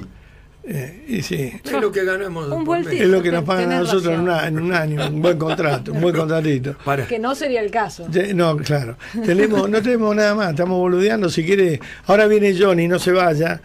Eh, 0.70 1.04
y 1.08 1.22
sí. 1.22 1.52
Es 1.64 1.72
lo 1.72 1.90
que 1.92 2.04
ganamos. 2.04 2.48
Un 2.48 2.64
mes. 2.68 2.86
Es 2.88 3.08
lo 3.08 3.22
que 3.22 3.30
nos 3.32 3.44
pagan 3.44 3.72
a 3.72 3.78
nosotros 3.78 4.04
en, 4.12 4.26
razón. 4.26 4.28
una- 4.28 4.46
en 4.48 4.58
un 4.58 4.72
año, 4.74 5.08
un 5.08 5.22
buen 5.22 5.38
contrato, 5.38 5.92
un 5.92 6.00
buen 6.02 6.14
contratito. 6.14 6.74
Para. 6.84 7.06
Que 7.06 7.18
no 7.18 7.34
sería 7.34 7.60
el 7.62 7.70
caso. 7.70 8.06
No, 8.34 8.56
claro. 8.58 8.96
Tenemos, 9.24 9.70
no 9.70 9.80
tenemos 9.80 10.14
nada 10.14 10.34
más, 10.34 10.50
estamos 10.50 10.76
boludeando. 10.78 11.30
Si 11.30 11.44
quiere, 11.44 11.80
ahora 12.06 12.26
viene 12.26 12.54
Johnny, 12.58 12.86
no 12.86 12.98
se 12.98 13.12
vaya, 13.12 13.62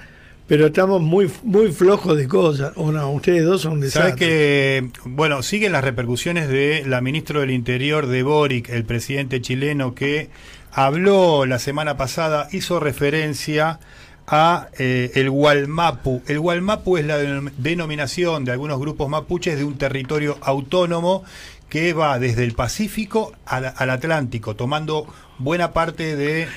pero 0.54 0.68
estamos 0.68 1.02
muy 1.02 1.32
muy 1.42 1.72
flojos 1.72 2.16
de 2.16 2.28
cosas. 2.28 2.74
O 2.76 2.92
no, 2.92 3.10
ustedes 3.12 3.44
dos 3.44 3.64
son 3.64 3.82
un 3.82 3.90
Sabes 3.90 4.14
que, 4.16 4.88
bueno, 5.04 5.42
siguen 5.42 5.72
las 5.72 5.84
repercusiones 5.84 6.48
de 6.48 6.84
la 6.86 7.02
ministra 7.02 7.40
del 7.40 7.50
Interior 7.50 8.06
de 8.06 8.22
Boric, 8.22 8.70
el 8.70 8.86
presidente 8.86 9.42
chileno, 9.42 9.96
que 9.96 10.30
habló 10.72 11.48
la 11.48 11.58
semana 11.58 11.98
pasada, 11.98 12.50
hizo 12.52 12.80
referencia 12.80 13.80
a 14.28 14.68
eh, 14.78 15.10
el 15.16 15.32
Gualmapu. 15.32 16.22
El 16.28 16.40
Gualmapu 16.40 16.98
es 16.98 17.06
la 17.08 17.20
denom- 17.20 17.52
denominación 17.58 18.46
de 18.46 18.52
algunos 18.52 18.80
grupos 18.80 19.10
mapuches 19.10 19.58
de 19.58 19.64
un 19.64 19.80
territorio 19.80 20.38
autónomo 20.42 21.24
que 21.68 21.94
va 21.94 22.20
desde 22.20 22.44
el 22.44 22.54
Pacífico 22.54 23.34
al, 23.48 23.74
al 23.76 23.90
Atlántico, 23.90 24.56
tomando 24.56 25.08
buena 25.40 25.74
parte 25.74 26.16
de 26.16 26.48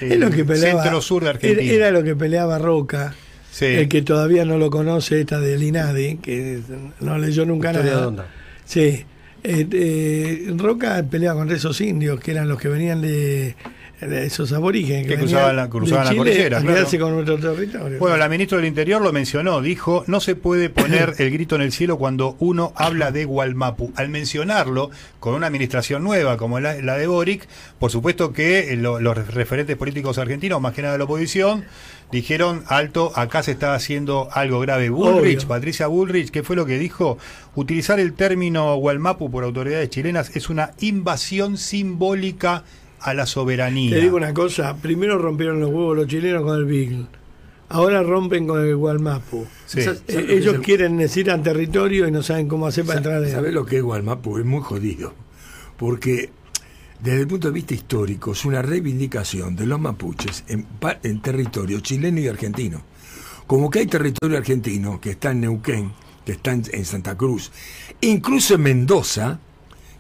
peleaba, 0.45 0.83
centro-sur 0.83 1.23
de 1.23 1.31
era, 1.31 1.39
Argentina. 1.39 1.73
era 1.73 1.91
lo 1.93 2.03
que 2.03 2.15
peleaba 2.15 2.59
Roca. 2.59 3.15
Sí. 3.59 3.65
El 3.65 3.89
que 3.89 4.03
todavía 4.03 4.45
no 4.45 4.59
lo 4.59 4.69
conoce, 4.69 5.21
esta 5.21 5.41
del 5.41 5.63
INADI, 5.63 6.17
que 6.19 6.61
no 7.01 7.17
leyó 7.17 7.47
nunca 7.47 7.71
Historia 7.71 7.91
nada. 7.91 8.01
de 8.03 8.07
onda. 8.07 8.27
Sí. 8.67 9.05
Eh, 9.45 9.67
eh, 9.73 10.53
Roca 10.59 11.03
peleaba 11.11 11.39
contra 11.39 11.57
esos 11.57 11.81
indios, 11.81 12.21
que 12.21 12.33
eran 12.33 12.49
los 12.49 12.61
que 12.61 12.69
venían 12.69 13.01
de, 13.01 13.57
de 14.01 14.27
esos 14.27 14.53
aborígenes. 14.53 15.07
Que 15.07 15.17
cruzaban 15.17 15.57
la- 15.57 15.63
de 15.65 15.69
cruzaban 15.71 16.05
la 16.05 16.11
Chile 16.11 16.19
cordillera, 16.23 16.61
claro. 16.61 16.87
con 17.01 17.15
nuestro 17.15 17.55
territorio. 17.55 17.99
Bueno, 17.99 18.17
la 18.19 18.29
ministra 18.29 18.59
del 18.59 18.67
Interior 18.67 19.01
lo 19.01 19.11
mencionó, 19.13 19.63
dijo, 19.63 20.05
no 20.07 20.21
se 20.21 20.35
puede 20.37 20.69
poner 20.69 21.15
el 21.19 21.31
grito 21.31 21.55
en 21.57 21.63
el 21.63 21.73
cielo 21.73 21.97
cuando 21.97 22.37
uno 22.41 22.75
habla 22.77 23.11
de 23.11 23.25
Gualmapu. 23.25 23.91
Al 23.97 24.11
mencionarlo, 24.11 24.91
con 25.19 25.35
una 25.35 25.47
administración 25.47 26.05
nueva 26.05 26.37
como 26.37 26.61
la, 26.61 26.75
la 26.83 26.99
de 26.99 27.07
Boric, 27.07 27.47
por 27.79 27.91
supuesto 27.91 28.35
que 28.35 28.73
eh, 28.73 28.77
lo- 28.77 29.01
los 29.01 29.17
referentes 29.33 29.77
políticos 29.77 30.19
argentinos, 30.19 30.61
más 30.61 30.75
que 30.75 30.83
nada 30.83 30.93
de 30.95 30.99
la 30.99 31.05
oposición, 31.05 31.65
dijeron, 32.13 32.65
alto, 32.69 33.13
acá 33.15 33.43
se 33.43 33.53
está 33.53 33.75
haciendo 33.75 34.29
algo 34.33 34.61
grave. 34.61 34.91
Bullrich, 34.91 35.39
Obvio. 35.39 35.49
Patricia 35.49 35.87
Bullrich, 35.87 36.31
¿qué 36.31 36.43
fue 36.43 36.57
lo 36.57 36.67
que 36.67 36.79
dijo? 36.79 37.19
Utilizar 37.55 38.01
el 38.01 38.13
término 38.13 38.77
Gualmapu 38.77 39.31
por 39.31 39.45
autoridades 39.45 39.91
chilenas 39.91 40.35
es 40.37 40.49
una 40.49 40.73
invasión 40.81 41.59
simbólica 41.59 42.65
a 43.01 43.15
la 43.15 43.27
soberanía. 43.27 43.97
Te 43.97 44.01
digo 44.01 44.17
una 44.17 44.35
cosa, 44.35 44.77
primero 44.77 45.19
rompieron 45.19 45.61
los 45.61 45.71
huevos 45.71 45.97
los 45.97 46.07
chilenos 46.07 46.43
con 46.43 46.57
el 46.57 46.65
Beagle. 46.65 47.07
Ahora 47.69 48.03
rompen 48.03 48.47
con 48.47 48.65
el 48.65 48.77
Gualmapu. 48.77 49.47
Sí. 49.67 49.81
Eh, 49.81 50.27
ellos 50.29 50.59
quieren, 50.63 50.97
necesitan 50.97 51.43
territorio 51.43 52.07
y 52.07 52.13
no 52.13 52.23
saben 52.23 52.47
cómo 52.47 52.67
hacer 52.67 52.85
para 52.85 52.99
entrar 52.99 53.25
en 53.25 53.31
¿Sabes 53.31 53.53
lo 53.53 53.67
que 53.67 53.79
es 53.79 53.83
Gualmapu? 53.83 54.39
Es 54.39 54.45
muy 54.45 54.61
jodido. 54.61 55.15
Porque 55.77 56.31
desde 57.01 57.21
el 57.21 57.27
punto 57.27 57.49
de 57.49 57.55
vista 57.55 57.75
histórico 57.75 58.33
es 58.33 58.45
una 58.45 58.63
reivindicación 58.63 59.55
de 59.57 59.67
los 59.67 59.79
mapuches 59.81 60.45
en, 60.49 60.67
en 61.03 61.21
territorio 61.21 61.81
chileno 61.81 62.21
y 62.21 62.29
argentino. 62.29 62.83
Como 63.47 63.71
que 63.71 63.81
hay 63.81 63.87
territorio 63.87 64.39
argentino 64.39 65.01
que 65.01 65.11
está 65.11 65.31
en 65.31 65.43
Neuquén, 65.43 65.93
que 66.25 66.33
está 66.33 66.53
en, 66.53 66.65
en 66.73 66.85
Santa 66.85 67.17
Cruz, 67.17 67.53
incluso 68.01 68.55
en 68.55 68.63
Mendoza, 68.63 69.39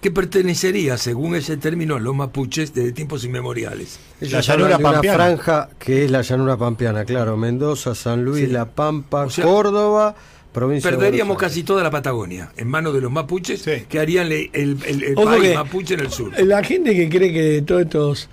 que 0.01 0.11
pertenecería, 0.11 0.99
según 0.99 1.35
ese 1.35 1.57
término, 1.57 1.97
a 1.97 2.01
los 2.01 2.15
mapuches 2.15 2.75
desde 2.75 2.93
tiempos 2.93 3.25
inmemoriales. 3.25 3.99
Ellos 4.21 4.49
hablan 4.49 4.69
de 4.71 4.89
una 4.89 5.03
franja 5.03 5.71
que 5.79 6.05
es 6.05 6.11
la 6.11 6.23
llanura 6.23 6.57
pampeana, 6.57 7.05
claro, 7.05 7.37
Mendoza, 7.37 7.95
San 7.95 8.25
Luis, 8.25 8.47
Sí. 8.47 8.53
La 8.53 8.67
Pampa, 8.67 9.25
O 9.25 9.31
sea, 9.31 9.45
Córdoba, 9.45 10.15
provincia 10.57 10.91
Perderíamos 10.91 11.37
casi 11.39 11.63
toda 11.63 11.83
la 11.83 11.91
Patagonia 11.91 12.51
en 12.57 12.67
manos 12.69 12.93
de 12.95 13.01
los 13.03 13.13
mapuches, 13.13 13.63
que 13.89 14.01
harían 14.01 14.27
el, 14.33 14.51
el- 14.53 14.79
el- 14.85 15.15
país 15.15 15.43
que 15.43 15.55
mapuche 15.55 15.95
en 15.95 16.01
el 16.01 16.11
sur. 16.11 16.33
La 16.43 16.65
gente 16.65 16.95
que 16.97 17.09
cree 17.09 17.33
que 17.33 17.63
todos 17.63 17.83
estos 17.83 18.29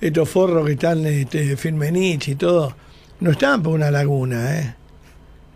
estos 0.00 0.28
forros 0.28 0.66
que 0.66 0.72
están 0.72 1.04
este, 1.06 1.56
Firmenich 1.56 2.28
y 2.28 2.34
todo, 2.36 2.74
no 3.20 3.30
están 3.32 3.62
por 3.62 3.74
una 3.74 3.90
laguna, 3.90 4.58
¿eh? 4.60 4.74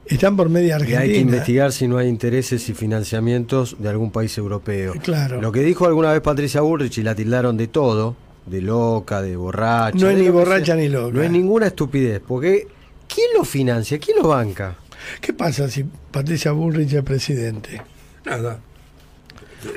Están 0.06 0.36
por 0.36 0.48
media 0.48 0.70
Y 0.70 0.72
Argentina. 0.72 1.00
hay 1.00 1.12
que 1.12 1.18
investigar 1.18 1.70
si 1.72 1.86
no 1.86 1.96
hay 1.98 2.08
intereses 2.08 2.68
y 2.68 2.74
financiamientos 2.74 3.76
de 3.78 3.88
algún 3.88 4.10
país 4.10 4.36
europeo. 4.36 4.94
Claro. 5.02 5.40
Lo 5.40 5.52
que 5.52 5.60
dijo 5.62 5.86
alguna 5.86 6.12
vez 6.12 6.20
Patricia 6.22 6.60
Bullrich 6.60 6.98
y 6.98 7.02
la 7.02 7.14
tildaron 7.14 7.56
de 7.56 7.68
todo, 7.68 8.16
de 8.46 8.60
loca, 8.62 9.22
de 9.22 9.36
borracha. 9.36 9.96
No 9.96 10.10
es 10.10 10.18
ni 10.18 10.28
borracha 10.28 10.66
sea. 10.66 10.74
ni 10.76 10.88
loca. 10.88 11.14
No 11.14 11.22
es 11.22 11.30
ninguna 11.30 11.68
estupidez, 11.68 12.20
porque 12.26 12.66
¿quién 13.06 13.28
lo 13.36 13.44
financia? 13.44 13.98
¿Quién 14.00 14.18
lo 14.20 14.28
banca? 14.28 14.76
¿Qué 15.20 15.32
pasa 15.32 15.68
si 15.68 15.84
Patricia 16.10 16.52
Bullrich 16.52 16.92
es 16.94 17.02
presidente? 17.02 17.82
Nada. 18.24 18.60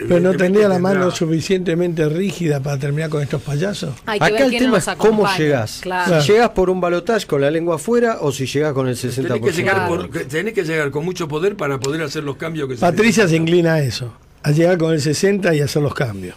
Pero 0.07 0.19
no 0.19 0.33
tendría 0.33 0.67
la 0.67 0.79
mano 0.79 1.11
suficientemente 1.11 2.09
rígida 2.09 2.59
para 2.59 2.79
terminar 2.79 3.07
con 3.11 3.21
estos 3.21 3.39
payasos. 3.43 3.93
Hay 4.07 4.17
que 4.19 4.25
Acá 4.25 4.33
ver 4.45 4.53
el 4.53 4.59
tema 4.59 4.77
es 4.79 4.85
cómo 4.97 5.27
llegás. 5.37 5.79
claro. 5.83 6.21
Si 6.21 6.31
llegás 6.31 6.49
por 6.49 6.71
un 6.71 6.81
balotaje 6.81 7.27
con 7.27 7.39
la 7.41 7.51
lengua 7.51 7.75
afuera 7.75 8.17
o 8.21 8.31
si 8.31 8.47
llegás 8.47 8.73
con 8.73 8.87
el 8.87 8.95
60%. 8.95 9.27
Tenés 9.27 9.41
que, 9.41 9.51
llegar 9.51 9.87
por- 9.87 10.09
que- 10.09 10.25
tenés 10.25 10.53
que 10.55 10.63
llegar 10.63 10.89
con 10.89 11.05
mucho 11.05 11.27
poder 11.27 11.55
para 11.55 11.79
poder 11.79 12.01
hacer 12.01 12.23
los 12.23 12.35
cambios 12.35 12.67
que 12.67 12.75
se 12.75 12.81
Patricia 12.81 13.27
se 13.27 13.35
inclina 13.35 13.75
a 13.75 13.81
eso, 13.83 14.11
a 14.41 14.49
llegar 14.51 14.79
con 14.79 14.91
el 14.91 15.01
60 15.01 15.53
y 15.53 15.61
hacer 15.61 15.83
los 15.83 15.93
cambios. 15.93 16.35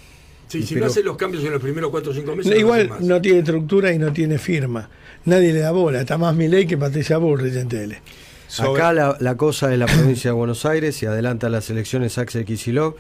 Sí, 0.48 0.62
si 0.62 0.74
Pero- 0.74 0.84
no 0.86 0.90
hace 0.92 1.02
los 1.02 1.16
cambios 1.16 1.42
en 1.44 1.52
los 1.52 1.62
primeros 1.62 1.90
4 1.90 2.10
o 2.12 2.14
5 2.14 2.36
meses. 2.36 2.52
No, 2.52 2.58
igual 2.58 2.90
no 3.00 3.18
tiene 3.22 3.38
estructura 3.38 3.92
y 3.94 3.98
no 3.98 4.12
tiene 4.12 4.36
firma. 4.38 4.90
Nadie 5.24 5.54
le 5.54 5.60
da 5.60 5.70
bola. 5.70 6.00
Está 6.00 6.18
más 6.18 6.34
Milei 6.36 6.66
que 6.66 6.76
Patricia 6.76 7.16
Bullrich 7.16 7.54
en 7.56 7.68
tele. 7.68 8.02
Acá 8.56 8.92
la, 8.92 9.36
cosa 9.36 9.72
es 9.72 9.78
la 9.78 9.86
provincia 9.86 10.30
de 10.30 10.34
Buenos 10.34 10.64
Aires 10.64 11.02
y 11.02 11.06
adelanta 11.06 11.48
las 11.48 11.68
elecciones 11.68 12.16
Axel 12.16 12.44
Kicillof. 12.44 12.94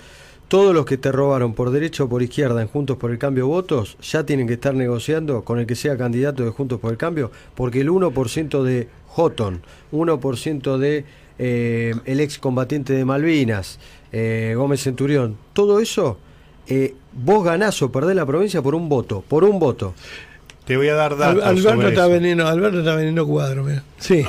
Todos 0.48 0.74
los 0.74 0.86
que 0.86 0.96
te 0.96 1.12
robaron 1.12 1.54
por 1.54 1.70
derecha 1.70 2.04
o 2.04 2.08
por 2.08 2.22
izquierda 2.22 2.62
en 2.62 2.68
Juntos 2.68 2.96
por 2.96 3.10
el 3.10 3.18
Cambio 3.18 3.46
votos 3.48 3.98
ya 4.00 4.24
tienen 4.24 4.46
que 4.46 4.54
estar 4.54 4.74
negociando 4.74 5.44
con 5.44 5.58
el 5.58 5.66
que 5.66 5.74
sea 5.74 5.96
candidato 5.96 6.44
de 6.44 6.50
Juntos 6.50 6.80
por 6.80 6.90
el 6.90 6.96
Cambio, 6.96 7.30
porque 7.54 7.80
el 7.80 7.90
1% 7.90 8.62
de 8.62 8.88
Houghton, 9.14 9.62
1% 9.92 10.78
de 10.78 11.04
eh, 11.38 11.94
el 12.04 12.20
ex 12.20 12.38
combatiente 12.38 12.94
de 12.94 13.04
Malvinas, 13.04 13.78
eh, 14.12 14.54
Gómez 14.56 14.82
Centurión, 14.82 15.36
todo 15.52 15.80
eso, 15.80 16.18
eh, 16.66 16.94
vos 17.12 17.44
ganás 17.44 17.80
o 17.82 17.92
perdés 17.92 18.16
la 18.16 18.26
provincia 18.26 18.62
por 18.62 18.74
un 18.74 18.88
voto, 18.88 19.22
por 19.26 19.44
un 19.44 19.58
voto. 19.58 19.94
Te 20.68 20.76
voy 20.76 20.88
a 20.90 20.94
dar 20.94 21.16
datos. 21.16 21.42
Al- 21.42 21.48
Alberto 21.48 21.70
sobre 21.70 21.88
está 21.88 22.02
eso. 22.06 22.46
Alberto 22.46 22.78
está 22.80 22.94
vendiendo 22.94 23.26
cuadros, 23.26 23.66
mira. 23.66 23.82
Sí. 23.98 24.22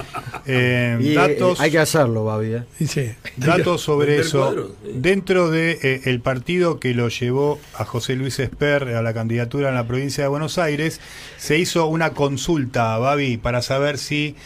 Eh, 0.45 0.97
Y, 1.01 1.17
eh, 1.17 1.53
hay 1.59 1.69
que 1.69 1.79
hacerlo, 1.79 2.23
Babi. 2.23 2.53
eh. 2.53 2.63
Sí. 2.87 3.09
datos 3.35 3.81
sobre 3.81 4.19
eso. 4.19 4.69
sí. 4.81 4.91
Dentro 4.95 5.51
de 5.51 5.77
eh, 5.83 6.01
el 6.05 6.21
partido 6.21 6.79
que 6.79 6.93
lo 6.93 7.09
llevó 7.09 7.59
a 7.77 7.83
José 7.83 8.15
Luis 8.15 8.39
Esper 8.39 8.83
a 8.95 9.01
la 9.01 9.13
candidatura 9.13 9.67
en 9.67 9.75
la 9.75 9.85
provincia 9.85 10.23
de 10.23 10.29
Buenos 10.29 10.57
Aires, 10.57 11.01
se 11.37 11.57
hizo 11.57 11.87
una 11.87 12.11
consulta, 12.11 12.97
Babi, 12.97 13.35
para 13.35 13.61
saber 13.61 13.97
si 13.97 14.37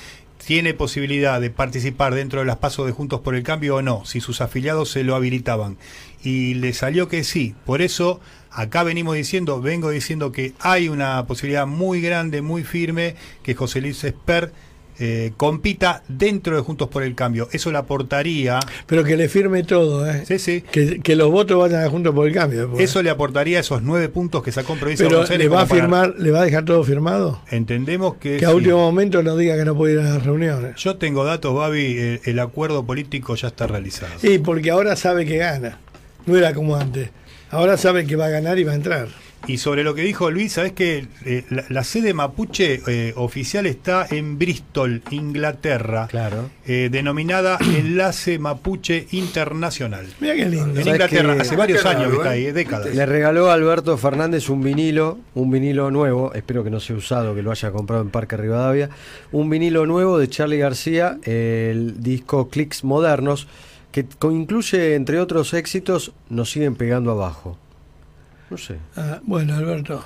tiene 0.43 0.73
posibilidad 0.73 1.39
de 1.39 1.51
participar 1.51 2.15
dentro 2.15 2.39
de 2.39 2.45
las 2.47 2.57
pasos 2.57 2.85
de 2.87 2.91
Juntos 2.91 3.21
por 3.21 3.35
el 3.35 3.43
Cambio 3.43 3.75
o 3.75 3.81
no, 3.83 4.03
si 4.03 4.19
sus 4.19 4.41
afiliados 4.41 4.89
se 4.89 5.03
lo 5.03 5.15
habilitaban. 5.15 5.77
Y 6.23 6.53
le 6.55 6.73
salió 6.73 7.07
que 7.07 7.23
sí. 7.23 7.53
Por 7.65 7.81
eso, 7.81 8.19
acá 8.49 8.83
venimos 8.83 9.15
diciendo, 9.15 9.61
vengo 9.61 9.89
diciendo 9.89 10.31
que 10.31 10.53
hay 10.59 10.87
una 10.89 11.25
posibilidad 11.27 11.67
muy 11.67 12.01
grande, 12.01 12.41
muy 12.41 12.63
firme, 12.63 13.15
que 13.43 13.53
José 13.55 13.81
Luis 13.81 14.03
Esper 14.03 14.51
eh, 14.99 15.33
compita 15.37 16.03
dentro 16.07 16.55
de 16.55 16.61
Juntos 16.61 16.87
por 16.87 17.01
el 17.03 17.15
Cambio. 17.15 17.49
Eso 17.51 17.71
le 17.71 17.79
aportaría, 17.79 18.59
Pero 18.85 19.03
que 19.03 19.17
le 19.17 19.27
firme 19.27 19.63
todo, 19.63 20.07
¿eh? 20.09 20.23
sí, 20.25 20.37
sí, 20.39 20.61
Que, 20.61 20.99
que 21.01 21.15
los 21.15 21.31
votos 21.31 21.57
vayan 21.59 21.89
juntos 21.89 22.13
por 22.13 22.27
el 22.27 22.33
cambio. 22.33 22.61
después. 22.67 22.83
eso 22.89 23.01
le 23.01 23.09
aportaría 23.09 23.59
esos 23.59 23.81
nueve 23.81 24.07
puntos 24.07 24.43
que 24.43 24.51
sacó 24.51 24.73
en 24.73 24.79
provincia 24.79 25.07
Pero 25.09 25.25
le 25.25 25.47
va 25.49 25.63
a 25.63 25.65
para- 25.65 25.81
firmar, 25.81 26.13
le 26.19 26.29
va 26.31 26.41
a 26.41 26.45
dejar 26.45 26.63
todo 26.63 26.83
firmado. 26.83 27.41
Entendemos 27.49 28.15
que, 28.17 28.37
Que 28.37 28.45
a 28.45 28.49
sí. 28.49 28.55
último 28.55 28.77
momento 28.77 29.23
no 29.23 29.35
diga 29.35 29.57
que 29.57 29.65
no 29.65 29.75
puede 29.75 29.93
ir 29.93 29.99
a 29.99 30.03
las 30.03 30.23
reuniones. 30.23 30.75
Yo 30.77 30.95
tengo 30.95 31.25
datos, 31.25 31.55
Babi, 31.55 31.97
el, 31.97 32.21
el 32.23 32.39
acuerdo 32.39 32.85
político 32.85 33.33
ya 33.35 33.47
está 33.47 33.65
realizado. 33.65 34.13
Sí, 34.19 34.37
porque 34.37 34.69
ahora 34.69 34.95
sabe 34.95 35.25
que 35.25 35.37
gana. 35.37 35.79
No 36.25 36.37
era 36.37 36.53
como 36.53 36.75
antes. 36.75 37.09
Ahora 37.49 37.77
sabe 37.77 38.05
que 38.05 38.15
va 38.15 38.25
a 38.25 38.29
ganar 38.29 38.57
y 38.59 38.63
va 38.63 38.71
a 38.71 38.75
entrar. 38.75 39.07
Y 39.45 39.57
sobre 39.57 39.83
lo 39.83 39.93
que 39.93 40.03
dijo 40.03 40.31
Luis, 40.31 40.53
sabes 40.53 40.71
que 40.71 41.05
eh, 41.25 41.43
la, 41.49 41.65
la 41.67 41.83
sede 41.83 42.13
mapuche 42.13 42.81
eh, 42.87 43.13
oficial 43.17 43.65
está 43.65 44.07
en 44.09 44.39
Bristol, 44.39 45.01
Inglaterra, 45.11 46.07
Claro. 46.09 46.49
eh, 46.65 46.87
denominada 46.89 47.57
Enlace 47.59 48.39
Mapuche 48.39 49.05
Internacional. 49.11 50.05
Mira 50.21 50.35
qué 50.35 50.45
lindo. 50.45 50.67
En 50.69 50.75
¿Sabes 50.75 50.87
Inglaterra, 50.87 51.35
que- 51.35 51.41
hace 51.41 51.55
varios 51.57 51.85
años 51.85 52.09
que 52.11 52.15
está 52.15 52.29
ahí, 52.29 52.51
décadas. 52.53 52.95
Le 52.95 53.05
regaló 53.05 53.51
a 53.51 53.53
Alberto 53.55 53.97
Fernández 53.97 54.47
un 54.49 54.63
vinilo, 54.63 55.19
un 55.35 55.51
vinilo 55.51 55.91
nuevo, 55.91 56.33
espero 56.33 56.63
que 56.63 56.69
no 56.69 56.79
sea 56.79 56.95
usado, 56.95 57.35
que 57.35 57.41
lo 57.41 57.51
haya 57.51 57.69
comprado 57.71 58.01
en 58.01 58.11
Parque 58.11 58.37
Rivadavia, 58.37 58.89
un 59.33 59.49
vinilo 59.49 59.85
nuevo 59.85 60.19
de 60.19 60.29
Charlie 60.29 60.57
García, 60.59 61.17
el 61.23 62.01
disco 62.01 62.47
Clicks 62.47 62.85
Modernos, 62.85 63.47
que 63.93 64.07
incluye, 64.23 64.95
entre 64.95 65.19
otros 65.19 65.53
éxitos, 65.53 66.11
Nos 66.29 66.49
siguen 66.49 66.75
pegando 66.75 67.11
abajo. 67.11 67.57
No 68.49 68.57
sé. 68.57 68.77
Ah, 68.95 69.19
bueno, 69.23 69.55
Alberto. 69.55 70.03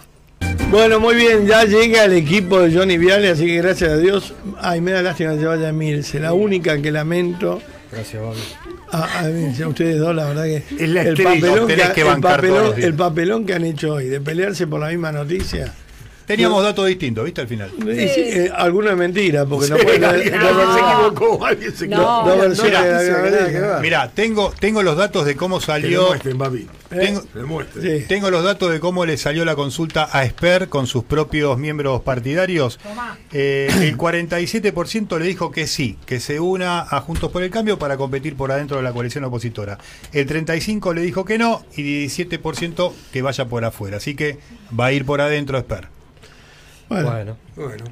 Bueno, 0.69 0.99
muy 0.99 1.15
bien, 1.15 1.47
ya 1.47 1.63
llega 1.63 2.03
el 2.03 2.13
equipo 2.13 2.59
de 2.59 2.75
Johnny 2.75 2.97
Viale, 2.97 3.29
así 3.29 3.45
que 3.45 3.57
gracias 3.57 3.91
a 3.91 3.97
Dios. 3.97 4.33
Ay, 4.59 4.81
me 4.81 4.91
da 4.91 5.01
lástima 5.01 5.33
que 5.33 5.39
se 5.39 5.45
vaya 5.45 5.71
Milce, 5.71 6.19
la 6.19 6.33
única 6.33 6.81
que 6.81 6.91
lamento. 6.91 7.61
Gracias, 7.91 8.21
Bobby. 8.21 8.39
A, 8.91 9.19
a 9.19 9.23
Milce, 9.29 9.63
a 9.63 9.67
ustedes 9.69 9.99
dos, 9.99 10.13
la 10.13 10.25
verdad 10.25 10.43
que. 10.43 10.57
Es 10.57 10.89
la 10.89 11.01
el, 11.03 11.23
papelón 11.23 11.67
que, 11.67 11.75
que 11.75 12.01
el, 12.01 12.21
papelón, 12.21 12.73
el 12.77 12.93
papelón 12.93 13.45
que 13.45 13.53
han 13.53 13.63
hecho 13.63 13.93
hoy, 13.93 14.07
de 14.07 14.19
pelearse 14.19 14.67
por 14.67 14.81
la 14.81 14.89
misma 14.89 15.13
noticia. 15.13 15.73
Teníamos 16.27 16.61
datos 16.61 16.85
distintos, 16.85 17.23
¿viste? 17.23 17.39
Al 17.39 17.47
final. 17.47 17.71
Sí, 17.79 17.85
eh, 17.87 18.51
alguno 18.53 18.89
es 18.89 18.97
mentira, 18.97 19.45
porque 19.45 19.69
no 19.69 19.77
puede 19.77 20.05
alguien 20.05 20.33
se 20.33 20.79
equivocó, 20.79 21.45
alguien 21.45 21.73
se 21.73 21.87
No. 21.87 22.25
Que 22.25 23.79
Mirá, 23.81 24.11
tengo, 24.11 24.53
tengo 24.59 24.83
los 24.83 24.97
datos 24.97 25.25
de 25.25 25.37
cómo 25.37 25.61
salió. 25.61 26.09
Tengo, 26.89 27.21
Demuestren. 27.33 27.99
Sí. 27.99 28.05
tengo 28.07 28.29
los 28.29 28.43
datos 28.43 28.71
de 28.71 28.81
cómo 28.81 29.05
le 29.05 29.15
salió 29.15 29.45
la 29.45 29.55
consulta 29.55 30.09
a 30.11 30.25
Esper 30.25 30.67
con 30.67 30.85
sus 30.85 31.05
propios 31.05 31.57
miembros 31.57 32.01
partidarios. 32.01 32.77
Eh, 33.31 33.69
el 33.81 33.97
47% 33.97 35.19
le 35.19 35.25
dijo 35.25 35.51
que 35.51 35.65
sí, 35.65 35.97
que 36.05 36.19
se 36.19 36.41
una 36.41 36.81
a 36.81 36.99
Juntos 36.99 37.31
por 37.31 37.41
el 37.41 37.51
Cambio 37.51 37.79
para 37.79 37.95
competir 37.95 38.35
por 38.35 38.51
adentro 38.51 38.75
de 38.75 38.83
la 38.83 38.91
coalición 38.91 39.23
opositora. 39.23 39.77
El 40.11 40.27
35% 40.27 40.93
le 40.93 41.01
dijo 41.01 41.23
que 41.23 41.37
no 41.37 41.65
y 41.77 42.05
17% 42.05 42.91
que 43.13 43.21
vaya 43.21 43.45
por 43.45 43.63
afuera. 43.63 43.95
Así 43.95 44.13
que 44.13 44.39
va 44.77 44.87
a 44.87 44.91
ir 44.91 45.05
por 45.05 45.21
adentro 45.21 45.57
Esper. 45.57 45.96
Bueno. 46.89 47.37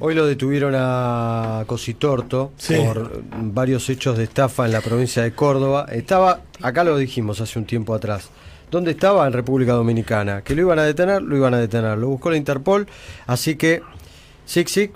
Hoy 0.00 0.14
lo 0.14 0.26
detuvieron 0.26 0.74
a 0.76 1.64
Cositorto 1.66 2.52
Sí. 2.56 2.74
por 2.76 3.22
varios 3.52 3.88
hechos 3.90 4.16
de 4.16 4.24
estafa 4.24 4.64
en 4.66 4.72
la 4.72 4.80
provincia 4.80 5.22
de 5.22 5.32
Córdoba. 5.32 5.86
Estaba, 5.90 6.40
acá 6.62 6.82
lo 6.84 6.96
dijimos 6.96 7.40
hace 7.40 7.58
un 7.58 7.66
tiempo 7.66 7.94
atrás. 7.94 8.30
¿Dónde 8.70 8.92
estaba? 8.92 9.26
En 9.26 9.32
República 9.32 9.72
Dominicana. 9.72 10.42
Que 10.42 10.54
lo 10.54 10.62
iban 10.62 10.78
a 10.78 10.84
detener, 10.84 11.22
lo 11.22 11.36
iban 11.36 11.54
a 11.54 11.58
detener. 11.58 11.98
Lo 11.98 12.08
buscó 12.08 12.30
la 12.30 12.36
Interpol. 12.36 12.86
Así 13.26 13.56
que, 13.56 13.82
Sic 14.44 14.68
Sic, 14.68 14.92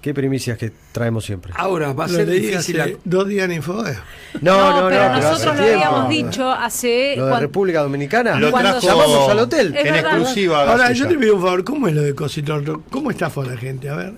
qué 0.00 0.14
primicias 0.14 0.58
que 0.58 0.72
traemos 0.98 1.24
siempre. 1.24 1.52
Ahora 1.56 1.92
va 1.92 2.04
a 2.04 2.08
ser 2.08 2.28
difícil. 2.28 2.80
hace 2.80 2.96
dos 3.04 3.26
días 3.28 3.44
en 3.46 3.52
Infobae. 3.56 3.96
No, 4.40 4.58
no, 4.70 4.80
no, 4.82 4.88
pero 4.88 5.02
hace 5.02 5.20
nosotros 5.28 5.56
lo 5.56 5.64
tiempo. 5.64 5.84
habíamos 5.86 6.08
dicho 6.10 6.50
hace. 6.50 7.14
Lo 7.16 7.26
de 7.26 7.40
República 7.40 7.80
Dominicana. 7.82 8.38
Lo 8.38 8.50
Cuando 8.50 8.78
trajo 8.80 8.86
llamamos 8.86 9.30
al 9.30 9.38
hotel. 9.38 9.74
En 9.76 9.94
exclusiva. 9.94 10.70
Ahora, 10.70 10.92
yo 10.92 11.06
te 11.08 11.16
pido 11.16 11.36
un 11.36 11.42
favor, 11.42 11.64
¿cómo 11.64 11.88
es 11.88 11.94
lo 11.94 12.02
de 12.02 12.14
Cositorto? 12.14 12.82
¿Cómo 12.90 13.10
estafa 13.10 13.44
la 13.44 13.56
gente? 13.56 13.88
A 13.88 13.94
ver. 13.96 14.12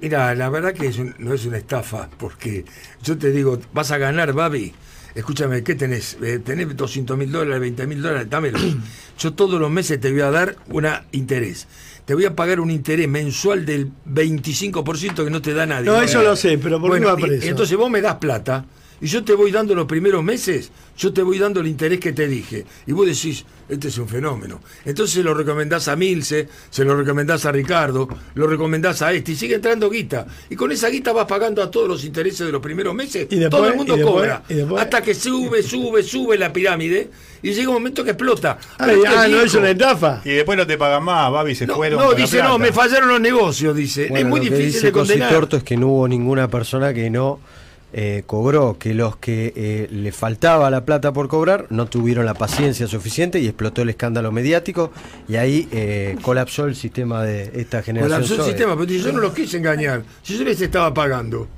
Mira, 0.00 0.34
la 0.34 0.48
verdad 0.48 0.72
que 0.74 0.86
es 0.86 0.98
un- 0.98 1.14
no 1.18 1.34
es 1.34 1.44
una 1.44 1.56
estafa, 1.58 2.08
porque 2.18 2.64
yo 3.02 3.18
te 3.18 3.32
digo, 3.32 3.58
vas 3.72 3.90
a 3.90 3.98
ganar, 3.98 4.32
Babi. 4.32 4.72
Escúchame, 5.14 5.64
¿qué 5.64 5.74
tenés? 5.74 6.16
Eh, 6.22 6.38
tenés 6.38 6.76
200 6.76 7.16
mil 7.18 7.32
dólares, 7.32 7.60
20 7.60 7.86
mil 7.88 8.00
dólares, 8.00 8.28
dámelo. 8.30 8.58
Yo 9.18 9.32
todos 9.32 9.58
los 9.60 9.68
meses 9.70 9.98
te 9.98 10.12
voy 10.12 10.20
a 10.20 10.30
dar 10.30 10.54
un 10.68 10.86
interés. 11.10 11.66
Te 12.08 12.14
voy 12.14 12.24
a 12.24 12.34
pagar 12.34 12.58
un 12.58 12.70
interés 12.70 13.06
mensual 13.06 13.66
del 13.66 13.90
25% 14.06 15.24
que 15.24 15.30
no 15.30 15.42
te 15.42 15.52
da 15.52 15.66
nadie. 15.66 15.84
No, 15.84 16.00
eso 16.00 16.22
lo 16.22 16.34
sé, 16.36 16.56
pero 16.56 16.80
¿por 16.80 16.88
qué 16.90 17.00
Bueno, 17.00 17.08
va 17.14 17.20
y- 17.20 17.22
preso? 17.22 17.44
y 17.44 17.48
entonces 17.50 17.76
vos 17.76 17.90
me 17.90 18.00
das 18.00 18.14
plata 18.14 18.64
y 19.00 19.06
yo 19.06 19.24
te 19.24 19.34
voy 19.34 19.50
dando 19.52 19.74
los 19.74 19.86
primeros 19.86 20.22
meses, 20.24 20.70
yo 20.96 21.12
te 21.12 21.22
voy 21.22 21.38
dando 21.38 21.60
el 21.60 21.66
interés 21.68 22.00
que 22.00 22.12
te 22.12 22.26
dije. 22.26 22.64
Y 22.86 22.92
vos 22.92 23.06
decís, 23.06 23.44
este 23.68 23.88
es 23.88 23.98
un 23.98 24.08
fenómeno. 24.08 24.60
Entonces 24.84 25.14
se 25.14 25.22
lo 25.22 25.34
recomendás 25.34 25.88
a 25.88 25.96
Milce, 25.96 26.48
se 26.70 26.84
lo 26.84 26.96
recomendás 26.96 27.44
a 27.46 27.52
Ricardo, 27.52 28.08
lo 28.34 28.46
recomendás 28.46 29.02
a 29.02 29.12
este 29.12 29.32
y 29.32 29.36
sigue 29.36 29.54
entrando 29.56 29.88
guita. 29.90 30.26
Y 30.50 30.56
con 30.56 30.72
esa 30.72 30.88
guita 30.88 31.12
vas 31.12 31.26
pagando 31.26 31.62
a 31.62 31.70
todos 31.70 31.86
los 31.88 32.04
intereses 32.04 32.46
de 32.46 32.52
los 32.52 32.60
primeros 32.62 32.94
meses. 32.94 33.26
Y 33.30 33.36
después- 33.36 33.50
Todo 33.50 33.68
el 33.70 33.76
mundo 33.76 33.94
y 33.94 33.98
después- 33.98 34.14
cobra. 34.16 34.42
y 34.48 34.54
después- 34.54 34.82
hasta 34.82 35.02
que 35.02 35.14
sube, 35.14 35.62
sube, 35.62 36.02
sube 36.02 36.36
la 36.38 36.52
pirámide 36.52 37.10
y 37.42 37.52
llega 37.52 37.68
un 37.68 37.74
momento 37.74 38.02
que 38.02 38.10
explota. 38.10 38.58
Ah, 38.78 38.90
este 38.92 39.06
ah, 39.06 39.28
no 39.28 39.40
es 39.42 39.54
una 39.54 39.70
estafa. 39.70 40.22
Y 40.24 40.30
después 40.30 40.58
no 40.58 40.66
te 40.66 40.76
pagan 40.76 41.04
más, 41.04 41.30
Babi, 41.30 41.54
se 41.54 41.66
No, 41.66 41.76
fueron. 41.76 42.00
no, 42.00 42.06
con 42.06 42.14
la 42.14 42.20
dice, 42.20 42.42
no, 42.42 42.58
me 42.58 42.72
fallaron 42.72 43.08
los 43.10 43.20
negocios, 43.20 43.76
dice. 43.76 44.08
Bueno, 44.08 44.24
es 44.24 44.26
muy 44.30 44.40
lo 44.40 44.44
que 44.44 44.50
difícil 44.50 44.72
dice 44.74 44.86
de 44.86 44.92
condenar. 44.92 45.48
Es 45.52 45.62
que 45.62 45.76
no 45.76 45.88
hubo 45.88 46.08
ninguna 46.08 46.48
persona 46.48 46.92
que 46.92 47.10
no 47.10 47.38
eh, 47.92 48.22
cobró, 48.26 48.78
que 48.78 48.92
los 48.92 49.16
que 49.16 49.52
eh, 49.56 49.88
le 49.90 50.12
faltaba 50.12 50.70
la 50.70 50.84
plata 50.84 51.12
por 51.12 51.28
cobrar 51.28 51.66
no 51.70 51.86
tuvieron 51.86 52.26
la 52.26 52.34
paciencia 52.34 52.86
suficiente 52.86 53.40
y 53.40 53.46
explotó 53.46 53.82
el 53.82 53.88
escándalo 53.88 54.30
mediático 54.30 54.92
y 55.26 55.36
ahí 55.36 55.68
eh, 55.72 56.16
colapsó 56.20 56.66
el 56.66 56.76
sistema 56.76 57.22
de 57.22 57.50
esta 57.54 57.82
generación. 57.82 58.20
Colapsó 58.20 58.34
el 58.34 58.40
Zoe. 58.40 58.48
sistema, 58.50 58.76
pero 58.76 58.90
yo 58.90 59.12
no 59.12 59.20
los 59.20 59.32
quise 59.32 59.56
engañar. 59.56 60.02
Si 60.22 60.36
yo 60.36 60.44
les 60.44 60.60
estaba 60.60 60.92
pagando. 60.92 61.48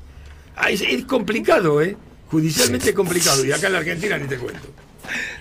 Ah, 0.56 0.70
es, 0.70 0.82
es 0.82 1.04
complicado, 1.04 1.82
¿eh? 1.82 1.96
Judicialmente 2.30 2.90
es 2.90 2.94
complicado. 2.94 3.44
Y 3.44 3.50
acá 3.50 3.66
en 3.66 3.72
la 3.72 3.78
Argentina 3.80 4.16
ni 4.18 4.28
te 4.28 4.36
cuento. 4.36 4.68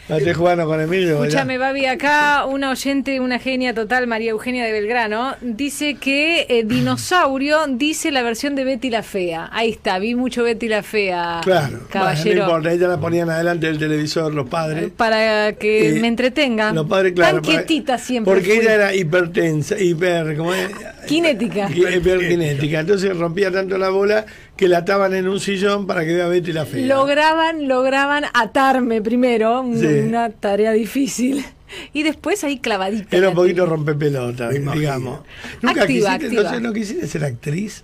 Esté 0.10 0.34
jugando 0.34 0.65
con 0.65 0.81
Emilio. 0.81 1.23
Escúchame, 1.23 1.60
Babi, 1.60 1.86
acá 1.86 2.45
una 2.45 2.72
oyente, 2.72 3.19
una 3.19 3.38
genia 3.38 3.76
total, 3.76 4.07
María 4.07 4.31
Eugenia 4.31 4.65
de 4.65 4.72
Belgrano, 4.72 5.36
dice 5.41 5.95
que 5.95 6.48
eh, 6.49 6.64
Dinosaurio 6.65 7.60
dice 7.68 8.11
la 8.11 8.23
versión 8.23 8.56
de 8.56 8.64
Betty 8.64 8.90
la 8.90 9.03
Fea. 9.03 9.49
Ahí 9.52 9.69
está, 9.69 9.99
vi 9.99 10.15
mucho 10.15 10.44
Betty 10.44 10.68
la 10.68 10.81
Fea, 10.81 11.41
Claro, 11.44 11.81
caballero. 11.91 12.23
Bueno, 12.23 12.40
no 12.40 12.48
importa, 12.57 12.72
ella 12.73 12.88
la 12.88 12.99
ponían 12.99 13.30
adelante 13.30 13.68
del 13.68 13.77
televisor, 13.77 14.34
los 14.34 14.49
padres. 14.49 14.90
para 14.98 15.53
que 15.53 15.90
Eh, 15.98 15.99
me 15.99 16.07
entretenga. 16.07 16.72
Los 16.73 16.88
padres, 16.88 17.14
claro. 17.14 17.36
Tan 17.36 17.44
para- 17.44 17.57
quietita 17.65 17.98
siempre. 17.99 18.34
Porque 18.34 18.49
fui. 18.56 18.60
ella 18.61 18.73
era 18.73 18.95
hipertensa, 18.95 19.77
hiper, 19.80 20.36
¿cómo 20.38 20.53
es? 20.56 20.69
Kinética. 21.07 21.69
Hiperkinética. 21.69 22.80
Entonces 22.80 23.15
rompía 23.15 23.52
tanto 23.52 23.77
la 23.77 23.90
bola 23.90 24.26
que 24.60 24.68
la 24.68 24.80
ataban 24.80 25.14
en 25.14 25.30
un 25.30 25.40
sillón 25.40 25.88
para 25.88 26.03
que 26.03 26.14
vea 26.14 26.27
Betty 26.27 26.52
la 26.52 26.65
fea. 26.65 26.86
Lograban, 26.86 27.69
lograban 27.69 28.26
atarme 28.34 29.02
primero, 29.02 29.64
Sí. 29.73 29.86
una 29.86 30.31
tarea 30.31 30.73
difícil. 30.73 31.45
Y 31.94 32.02
después 32.02 32.44
ahí 32.44 32.57
clavadita. 32.57 33.15
Era 33.15 33.30
un 33.30 33.36
poquito 33.36 33.64
rompepelota, 33.68 34.49
digamos. 34.49 35.19
Nunca 35.61 35.84
Activa, 35.84 36.18
quisiste, 36.18 36.26
activa. 36.26 36.44
no 36.44 36.49
sé, 36.49 36.61
no 36.61 36.73
quisiste 36.73 37.07
ser 37.07 37.23
actriz. 37.23 37.84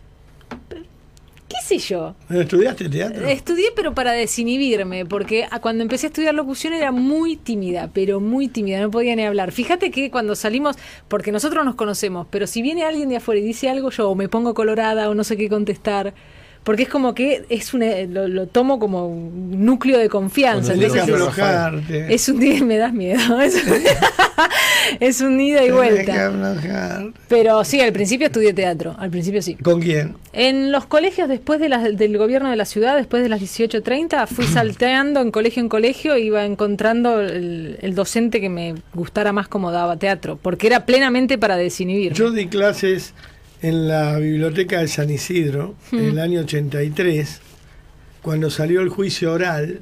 ¿Qué 1.47 1.56
sé 1.64 1.77
yo? 1.77 2.15
¿No 2.27 2.41
¿Estudiaste 2.41 2.89
teatro? 2.89 3.26
Estudié 3.27 3.68
pero 3.76 3.93
para 3.93 4.11
desinhibirme, 4.14 5.06
porque 5.06 5.45
cuando 5.61 5.84
empecé 5.84 6.07
a 6.07 6.10
estudiar 6.10 6.34
locución 6.34 6.73
era 6.73 6.91
muy 6.91 7.38
tímida, 7.38 7.91
pero 7.93 8.19
muy 8.19 8.47
tímida, 8.47 8.81
no 8.81 8.89
podía 8.89 9.15
ni 9.15 9.23
hablar. 9.23 9.52
Fíjate 9.52 9.91
que 9.91 10.10
cuando 10.10 10.35
salimos, 10.35 10.76
porque 11.07 11.31
nosotros 11.31 11.64
nos 11.64 11.76
conocemos, 11.76 12.26
pero 12.31 12.47
si 12.47 12.64
viene 12.64 12.84
alguien 12.84 13.07
de 13.07 13.18
afuera 13.18 13.39
y 13.39 13.43
dice 13.43 13.69
algo, 13.69 13.91
yo 13.91 14.10
o 14.10 14.15
me 14.15 14.27
pongo 14.27 14.53
colorada 14.56 15.10
o 15.10 15.14
no 15.14 15.23
sé 15.23 15.38
qué 15.38 15.47
contestar. 15.47 16.14
Porque 16.66 16.84
es 16.84 16.90
como 16.90 17.14
que 17.16 17.46
es 17.48 17.74
una, 17.74 17.86
lo, 18.10 18.28
lo 18.28 18.48
tomo 18.48 18.80
como 18.80 19.08
un 19.08 19.64
núcleo 19.64 19.98
de 20.00 20.10
confianza. 20.10 20.74
Tienes 20.74 20.92
que 20.94 21.00
entonces 21.00 22.10
es- 22.10 22.28
un 22.28 22.40
día 22.40 22.62
me 22.64 22.78
das 22.78 22.92
miedo. 22.94 23.40
Es, 23.42 23.56
es 25.00 25.22
un 25.22 25.40
ida 25.40 25.64
y 25.64 25.68
que 25.68 25.72
vuelta. 25.72 26.32
Pero 27.28 27.64
sí, 27.64 27.82
al 27.82 27.94
principio 27.94 28.28
estudié 28.28 28.54
teatro. 28.54 28.96
Al 29.00 29.10
principio 29.10 29.42
sí. 29.42 29.56
¿Con 29.56 29.82
quién? 29.82 30.16
En 30.34 30.72
los 30.72 30.86
colegios, 30.86 31.30
después 31.30 31.60
de 31.60 31.70
las- 31.70 31.96
del 31.98 32.18
gobierno 32.18 32.50
de 32.50 32.56
la 32.56 32.66
ciudad, 32.66 32.96
después 32.96 33.24
de 33.24 33.30
las 33.30 33.41
18.30, 33.41 34.28
fui 34.28 34.46
salteando 34.54 35.22
en 35.22 35.31
colegio 35.31 35.62
en 35.62 35.70
colegio, 35.70 36.18
iba 36.18 36.46
encontrando 36.46 37.22
el, 37.22 37.78
el 37.81 37.96
docente 37.96 38.41
que 38.41 38.49
me 38.49 38.76
gustara 38.94 39.31
más 39.34 39.48
como 39.48 39.72
daba 39.72 39.98
teatro, 39.98 40.38
porque 40.41 40.68
era 40.68 40.86
plenamente 40.86 41.38
para 41.38 41.56
desinhibir. 41.57 42.14
Yo 42.14 42.31
di 42.31 42.48
clases 42.48 43.14
en 43.62 43.88
la 43.88 44.18
biblioteca 44.18 44.80
de 44.80 44.88
San 44.88 45.10
Isidro 45.10 45.76
en 45.92 46.06
el 46.06 46.20
año 46.20 46.42
83, 46.42 47.42
cuando 48.22 48.50
salió 48.50 48.82
el 48.82 48.90
juicio 48.90 49.32
oral. 49.34 49.82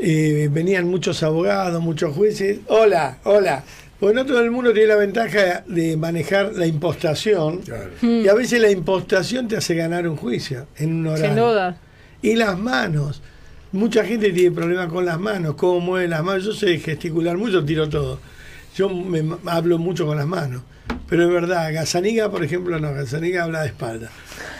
eh, 0.00 0.48
venían 0.52 0.88
muchos 0.88 1.22
abogados, 1.22 1.80
muchos 1.82 2.14
jueces. 2.14 2.58
Hola, 2.68 3.18
hola. 3.24 3.64
Porque 4.00 4.14
no 4.16 4.26
todo 4.26 4.40
el 4.40 4.50
mundo 4.50 4.72
tiene 4.72 4.88
la 4.88 4.96
ventaja 4.96 5.64
de 5.66 5.96
manejar 5.96 6.52
la 6.54 6.66
impostación. 6.66 7.60
Y 8.02 8.28
a 8.28 8.34
veces 8.34 8.60
la 8.60 8.70
impostación 8.70 9.48
te 9.48 9.56
hace 9.56 9.74
ganar 9.74 10.06
un 10.08 10.16
juicio 10.16 10.66
en 10.76 10.94
un 10.94 11.06
oral. 11.06 11.26
Sin 11.26 11.36
duda. 11.36 11.76
Y 12.20 12.34
las 12.34 12.58
manos. 12.58 13.22
Mucha 13.72 14.04
gente 14.04 14.30
tiene 14.32 14.50
problemas 14.54 14.88
con 14.92 15.04
las 15.04 15.18
manos, 15.18 15.54
cómo 15.54 15.80
mueve 15.80 16.08
las 16.08 16.22
manos. 16.22 16.44
Yo 16.44 16.52
sé 16.52 16.78
gesticular 16.78 17.36
mucho, 17.36 17.64
tiro 17.64 17.88
todo. 17.88 18.20
Yo 18.76 18.88
me 18.88 19.24
hablo 19.46 19.78
mucho 19.78 20.06
con 20.06 20.16
las 20.16 20.26
manos. 20.26 20.62
Pero 21.08 21.24
es 21.24 21.30
verdad, 21.30 21.72
Gazaniga, 21.72 22.30
por 22.30 22.42
ejemplo, 22.44 22.78
no, 22.80 22.92
Gazaniga 22.92 23.44
habla 23.44 23.60
de 23.62 23.68
espalda. 23.68 24.10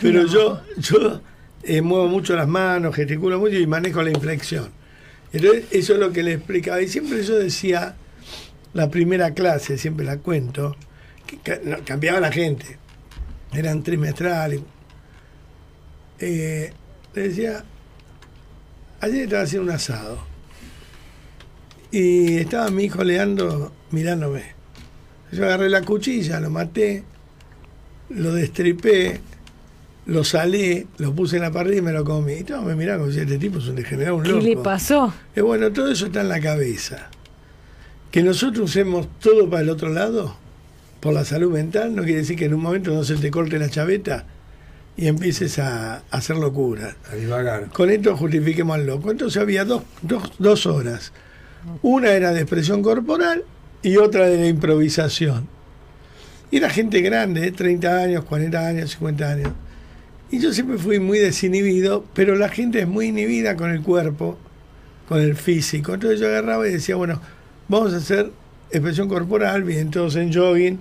Pero 0.01 0.23
No. 0.23 0.27
yo, 0.31 0.61
yo 0.77 1.21
eh, 1.63 1.81
muevo 1.81 2.07
mucho 2.07 2.35
las 2.35 2.47
manos, 2.47 2.95
gesticulo 2.95 3.39
mucho 3.39 3.55
y 3.57 3.67
manejo 3.67 4.01
la 4.03 4.11
inflexión. 4.11 4.69
Entonces, 5.33 5.65
eso 5.71 5.93
es 5.93 5.99
lo 5.99 6.11
que 6.11 6.23
le 6.23 6.33
explicaba. 6.33 6.81
Y 6.81 6.87
siempre 6.87 7.23
yo 7.23 7.35
decía, 7.37 7.95
la 8.73 8.89
primera 8.89 9.33
clase, 9.33 9.77
siempre 9.77 10.05
la 10.05 10.17
cuento, 10.17 10.75
que 11.27 11.37
ca- 11.39 11.59
no, 11.63 11.77
cambiaba 11.83 12.19
la 12.19 12.31
gente. 12.31 12.77
Eran 13.53 13.83
trimestrales. 13.83 14.61
Eh, 16.19 16.71
le 17.13 17.21
decía, 17.21 17.63
ayer 19.01 19.23
estaba 19.23 19.43
haciendo 19.43 19.69
un 19.71 19.75
asado. 19.75 20.19
Y 21.91 22.37
estaba 22.37 22.69
mi 22.71 22.85
hijo 22.85 23.03
Leandro 23.03 23.71
mirándome. 23.91 24.54
Yo 25.31 25.45
agarré 25.45 25.69
la 25.69 25.81
cuchilla, 25.81 26.39
lo 26.39 26.49
maté, 26.49 27.03
lo 28.09 28.33
destripé 28.33 29.19
lo 30.05 30.23
salé, 30.23 30.87
lo 30.97 31.13
puse 31.13 31.37
en 31.37 31.41
la 31.43 31.51
parrilla 31.51 31.79
y 31.79 31.81
me 31.81 31.91
lo 31.91 32.03
comí. 32.03 32.33
Y 32.33 32.43
todos 32.43 32.63
me 32.63 32.75
miraban 32.75 33.01
como 33.01 33.11
si 33.11 33.19
este 33.19 33.37
tipo 33.37 33.59
es 33.59 33.67
un 33.67 33.75
degenerado, 33.75 34.17
un 34.17 34.23
¿Qué 34.23 34.29
loco. 34.29 34.43
le 34.43 34.57
pasó? 34.57 35.13
Y 35.35 35.41
bueno, 35.41 35.71
todo 35.71 35.91
eso 35.91 36.07
está 36.07 36.21
en 36.21 36.29
la 36.29 36.39
cabeza. 36.39 37.09
Que 38.11 38.23
nosotros 38.23 38.69
usemos 38.69 39.07
todo 39.19 39.49
para 39.49 39.63
el 39.63 39.69
otro 39.69 39.89
lado, 39.89 40.35
por 40.99 41.13
la 41.13 41.25
salud 41.25 41.51
mental, 41.51 41.95
no 41.95 42.03
quiere 42.03 42.19
decir 42.19 42.37
que 42.37 42.45
en 42.45 42.53
un 42.53 42.61
momento 42.61 42.91
no 42.91 43.03
se 43.03 43.15
te 43.15 43.29
corte 43.31 43.59
la 43.59 43.69
chaveta 43.69 44.25
y 44.95 45.07
empieces 45.07 45.59
a, 45.59 45.95
a 45.95 46.03
hacer 46.11 46.37
locura. 46.37 46.95
A 47.11 47.15
divagar. 47.15 47.69
Con 47.69 47.89
esto 47.89 48.15
justifiquemos 48.15 48.75
al 48.75 48.85
loco. 48.85 49.11
Entonces 49.11 49.41
había 49.41 49.65
dos, 49.65 49.83
dos, 50.01 50.31
dos 50.39 50.65
horas. 50.65 51.11
Una 51.81 52.11
era 52.11 52.31
de 52.31 52.41
expresión 52.41 52.83
corporal 52.83 53.43
y 53.85 53.97
otra 53.97 54.27
de 54.27 54.37
la 54.39 54.47
improvisación. 54.47 55.47
Y 56.49 56.57
era 56.57 56.71
gente 56.71 57.01
grande, 57.01 57.47
¿eh? 57.47 57.51
30 57.51 58.01
años, 58.01 58.25
40 58.25 58.67
años, 58.67 58.89
50 58.91 59.29
años. 59.29 59.51
Y 60.31 60.39
yo 60.39 60.51
siempre 60.53 60.79
fui 60.79 60.99
muy 60.99 61.19
desinhibido, 61.19 62.03
pero 62.15 62.35
la 62.35 62.49
gente 62.49 62.79
es 62.79 62.87
muy 62.87 63.07
inhibida 63.09 63.55
con 63.55 63.69
el 63.69 63.83
cuerpo, 63.83 64.39
con 65.07 65.21
el 65.21 65.35
físico. 65.35 65.93
Entonces 65.93 66.19
yo 66.19 66.25
agarraba 66.25 66.67
y 66.67 66.71
decía, 66.71 66.95
bueno, 66.95 67.21
vamos 67.67 67.93
a 67.93 67.97
hacer 67.97 68.31
expresión 68.71 69.07
corporal, 69.07 69.63
bien, 69.63 69.91
todos 69.91 70.15
en 70.15 70.33
jogging, 70.33 70.79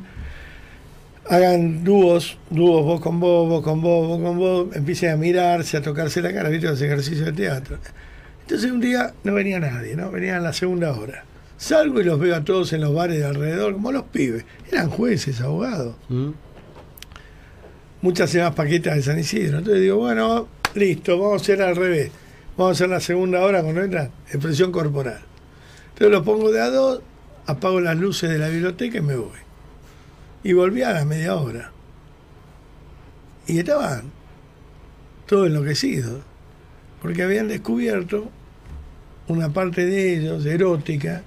hagan 1.28 1.84
dúos, 1.84 2.38
dúos 2.48 2.86
vos 2.86 3.02
con 3.02 3.20
vos, 3.20 3.46
vos 3.46 3.62
con 3.62 3.82
vos, 3.82 4.08
vos 4.08 4.22
con 4.22 4.38
vos, 4.38 4.74
empiecen 4.74 5.10
a 5.10 5.16
mirarse, 5.16 5.76
a 5.76 5.82
tocarse 5.82 6.22
la 6.22 6.32
cara, 6.32 6.48
viste 6.48 6.68
los 6.68 6.80
ejercicios 6.80 7.26
de 7.26 7.32
teatro. 7.34 7.78
Entonces 8.40 8.70
un 8.70 8.80
día 8.80 9.12
no 9.24 9.34
venía 9.34 9.60
nadie, 9.60 9.94
¿no? 9.94 10.10
Venían 10.10 10.36
a 10.36 10.40
la 10.40 10.54
segunda 10.54 10.90
hora. 10.92 11.24
Salgo 11.56 12.00
y 12.00 12.04
los 12.04 12.18
veo 12.18 12.34
a 12.34 12.44
todos 12.44 12.72
en 12.72 12.80
los 12.80 12.94
bares 12.94 13.18
de 13.18 13.24
alrededor, 13.24 13.74
como 13.74 13.92
los 13.92 14.04
pibes. 14.04 14.44
Eran 14.70 14.90
jueces, 14.90 15.40
abogados. 15.40 15.96
Muchas 18.02 18.34
más 18.34 18.54
paquetas 18.54 18.96
de 18.96 19.02
San 19.02 19.18
Isidro. 19.18 19.58
Entonces 19.58 19.82
digo, 19.82 19.96
bueno, 19.98 20.48
listo, 20.74 21.18
vamos 21.18 21.40
a 21.40 21.42
hacer 21.42 21.62
al 21.62 21.76
revés. 21.76 22.10
Vamos 22.56 22.70
a 22.70 22.72
hacer 22.72 22.88
la 22.88 23.00
segunda 23.00 23.42
hora 23.42 23.62
cuando 23.62 23.82
entran, 23.82 24.10
expresión 24.28 24.70
corporal. 24.72 25.20
Entonces 25.88 26.10
lo 26.10 26.24
pongo 26.24 26.52
de 26.52 26.60
a 26.60 26.70
dos, 26.70 27.00
apago 27.46 27.80
las 27.80 27.96
luces 27.96 28.30
de 28.30 28.38
la 28.38 28.48
biblioteca 28.48 28.98
y 28.98 29.02
me 29.02 29.16
voy. 29.16 29.38
Y 30.42 30.52
volví 30.52 30.82
a 30.82 30.92
la 30.92 31.04
media 31.04 31.36
hora. 31.36 31.72
Y 33.46 33.58
estaban 33.58 34.10
todos 35.26 35.46
enloquecidos, 35.46 36.20
porque 37.00 37.22
habían 37.22 37.48
descubierto 37.48 38.30
una 39.28 39.52
parte 39.52 39.86
de 39.86 40.14
ellos, 40.14 40.44
erótica, 40.44 41.22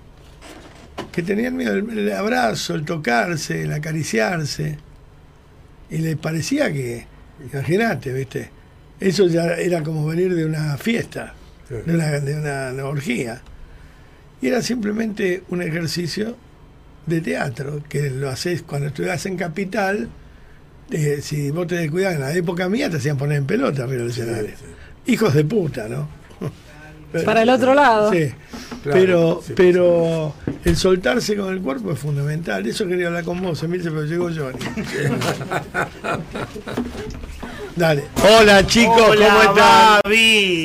que 1.17 1.23
tenían 1.23 1.57
miedo 1.57 1.73
el, 1.73 2.13
abrazo, 2.13 2.75
el 2.75 2.85
tocarse, 2.85 3.63
el 3.63 3.73
acariciarse, 3.73 4.77
y 5.89 5.97
les 5.97 6.15
parecía 6.15 6.71
que, 6.71 7.07
imagínate, 7.51 8.13
¿viste? 8.13 8.51
Eso 8.99 9.25
ya 9.25 9.55
era 9.55 9.81
como 9.81 10.05
venir 10.05 10.35
de 10.35 10.45
una 10.45 10.77
fiesta, 10.77 11.33
de 11.69 11.91
una, 11.91 12.19
de 12.19 12.35
una 12.35 12.85
orgía. 12.85 13.41
Y 14.43 14.47
era 14.49 14.61
simplemente 14.61 15.41
un 15.49 15.63
ejercicio 15.63 16.37
de 17.07 17.19
teatro, 17.21 17.81
que 17.89 18.11
lo 18.11 18.29
haces 18.29 18.61
cuando 18.61 18.89
estudias 18.89 19.25
en 19.25 19.37
Capital, 19.37 20.09
eh, 20.91 21.21
si 21.23 21.49
vos 21.49 21.65
te 21.65 21.77
descuidás, 21.77 22.13
en 22.13 22.21
la 22.21 22.33
época 22.35 22.69
mía 22.69 22.91
te 22.91 22.97
hacían 22.97 23.17
poner 23.17 23.39
en 23.39 23.47
pelota 23.47 23.85
arriba 23.85 24.03
del 24.03 24.11
escenario. 24.11 24.51
Hijos 25.07 25.33
de 25.33 25.43
puta, 25.45 25.89
¿no? 25.89 26.07
Para 27.25 27.41
el 27.41 27.49
otro 27.49 27.73
lado. 27.73 28.11
Sí, 28.11 28.31
Claro, 28.83 28.99
pero, 29.01 29.41
sí. 29.45 29.53
pero 29.55 30.33
el 30.63 30.77
soltarse 30.77 31.35
con 31.35 31.51
el 31.51 31.59
cuerpo 31.61 31.91
es 31.91 31.99
fundamental. 31.99 32.65
Eso 32.67 32.85
quería 32.87 33.07
hablar 33.07 33.23
con 33.23 33.41
vos, 33.41 33.61
Emilce, 33.63 33.89
pero 33.89 34.03
llegó 34.05 34.25
Johnny. 34.25 34.59
Dale. 37.75 38.05
Hola 38.23 38.65
chicos, 38.65 39.01
Hola, 39.09 39.27
¿cómo 39.27 39.41
están? 39.41 40.01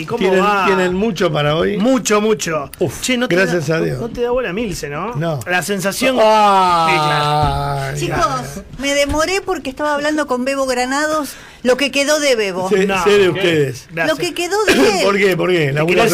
¿cómo 0.07 0.19
¿Tienen, 0.19 0.43
va? 0.45 0.65
tienen 0.67 0.95
mucho 0.95 1.31
para 1.31 1.57
hoy? 1.57 1.77
Mucho, 1.77 2.21
mucho. 2.23 2.71
che, 3.03 3.19
no 3.19 3.29
te 3.29 3.37
gracias 3.37 3.67
da, 3.67 3.77
a 3.77 3.81
Dios. 3.81 4.01
No 4.01 4.09
te 4.09 4.23
da 4.23 4.31
bola 4.31 4.53
Milce, 4.55 4.89
¿no? 4.89 5.15
No. 5.17 5.39
La 5.47 5.63
sensación. 5.63 6.17
Ah, 6.21 7.91
Sí, 7.95 8.07
claro. 8.07 8.25
Chicos, 8.45 8.63
me 8.79 8.95
demoré 8.95 9.43
porque 9.45 9.69
estaba 9.69 9.95
hablando 9.95 10.27
con 10.27 10.45
Bebo 10.47 10.65
Granados, 10.67 11.35
lo 11.63 11.77
que 11.77 11.91
quedó 11.91 12.19
de 12.21 12.35
Bebo. 12.37 12.69
Sé, 12.69 12.87
sé 13.05 13.19
de 13.19 13.29
ustedes. 13.29 13.89
Lo 13.95 14.17
que 14.17 14.35
quedó 14.35 14.57
de 14.65 14.73
él. 14.73 14.99
¿Por 15.05 15.17
qué? 15.17 15.37
¿Por 15.37 15.51
qué? 15.51 15.73
Te 15.73 15.85
quiero 15.87 16.05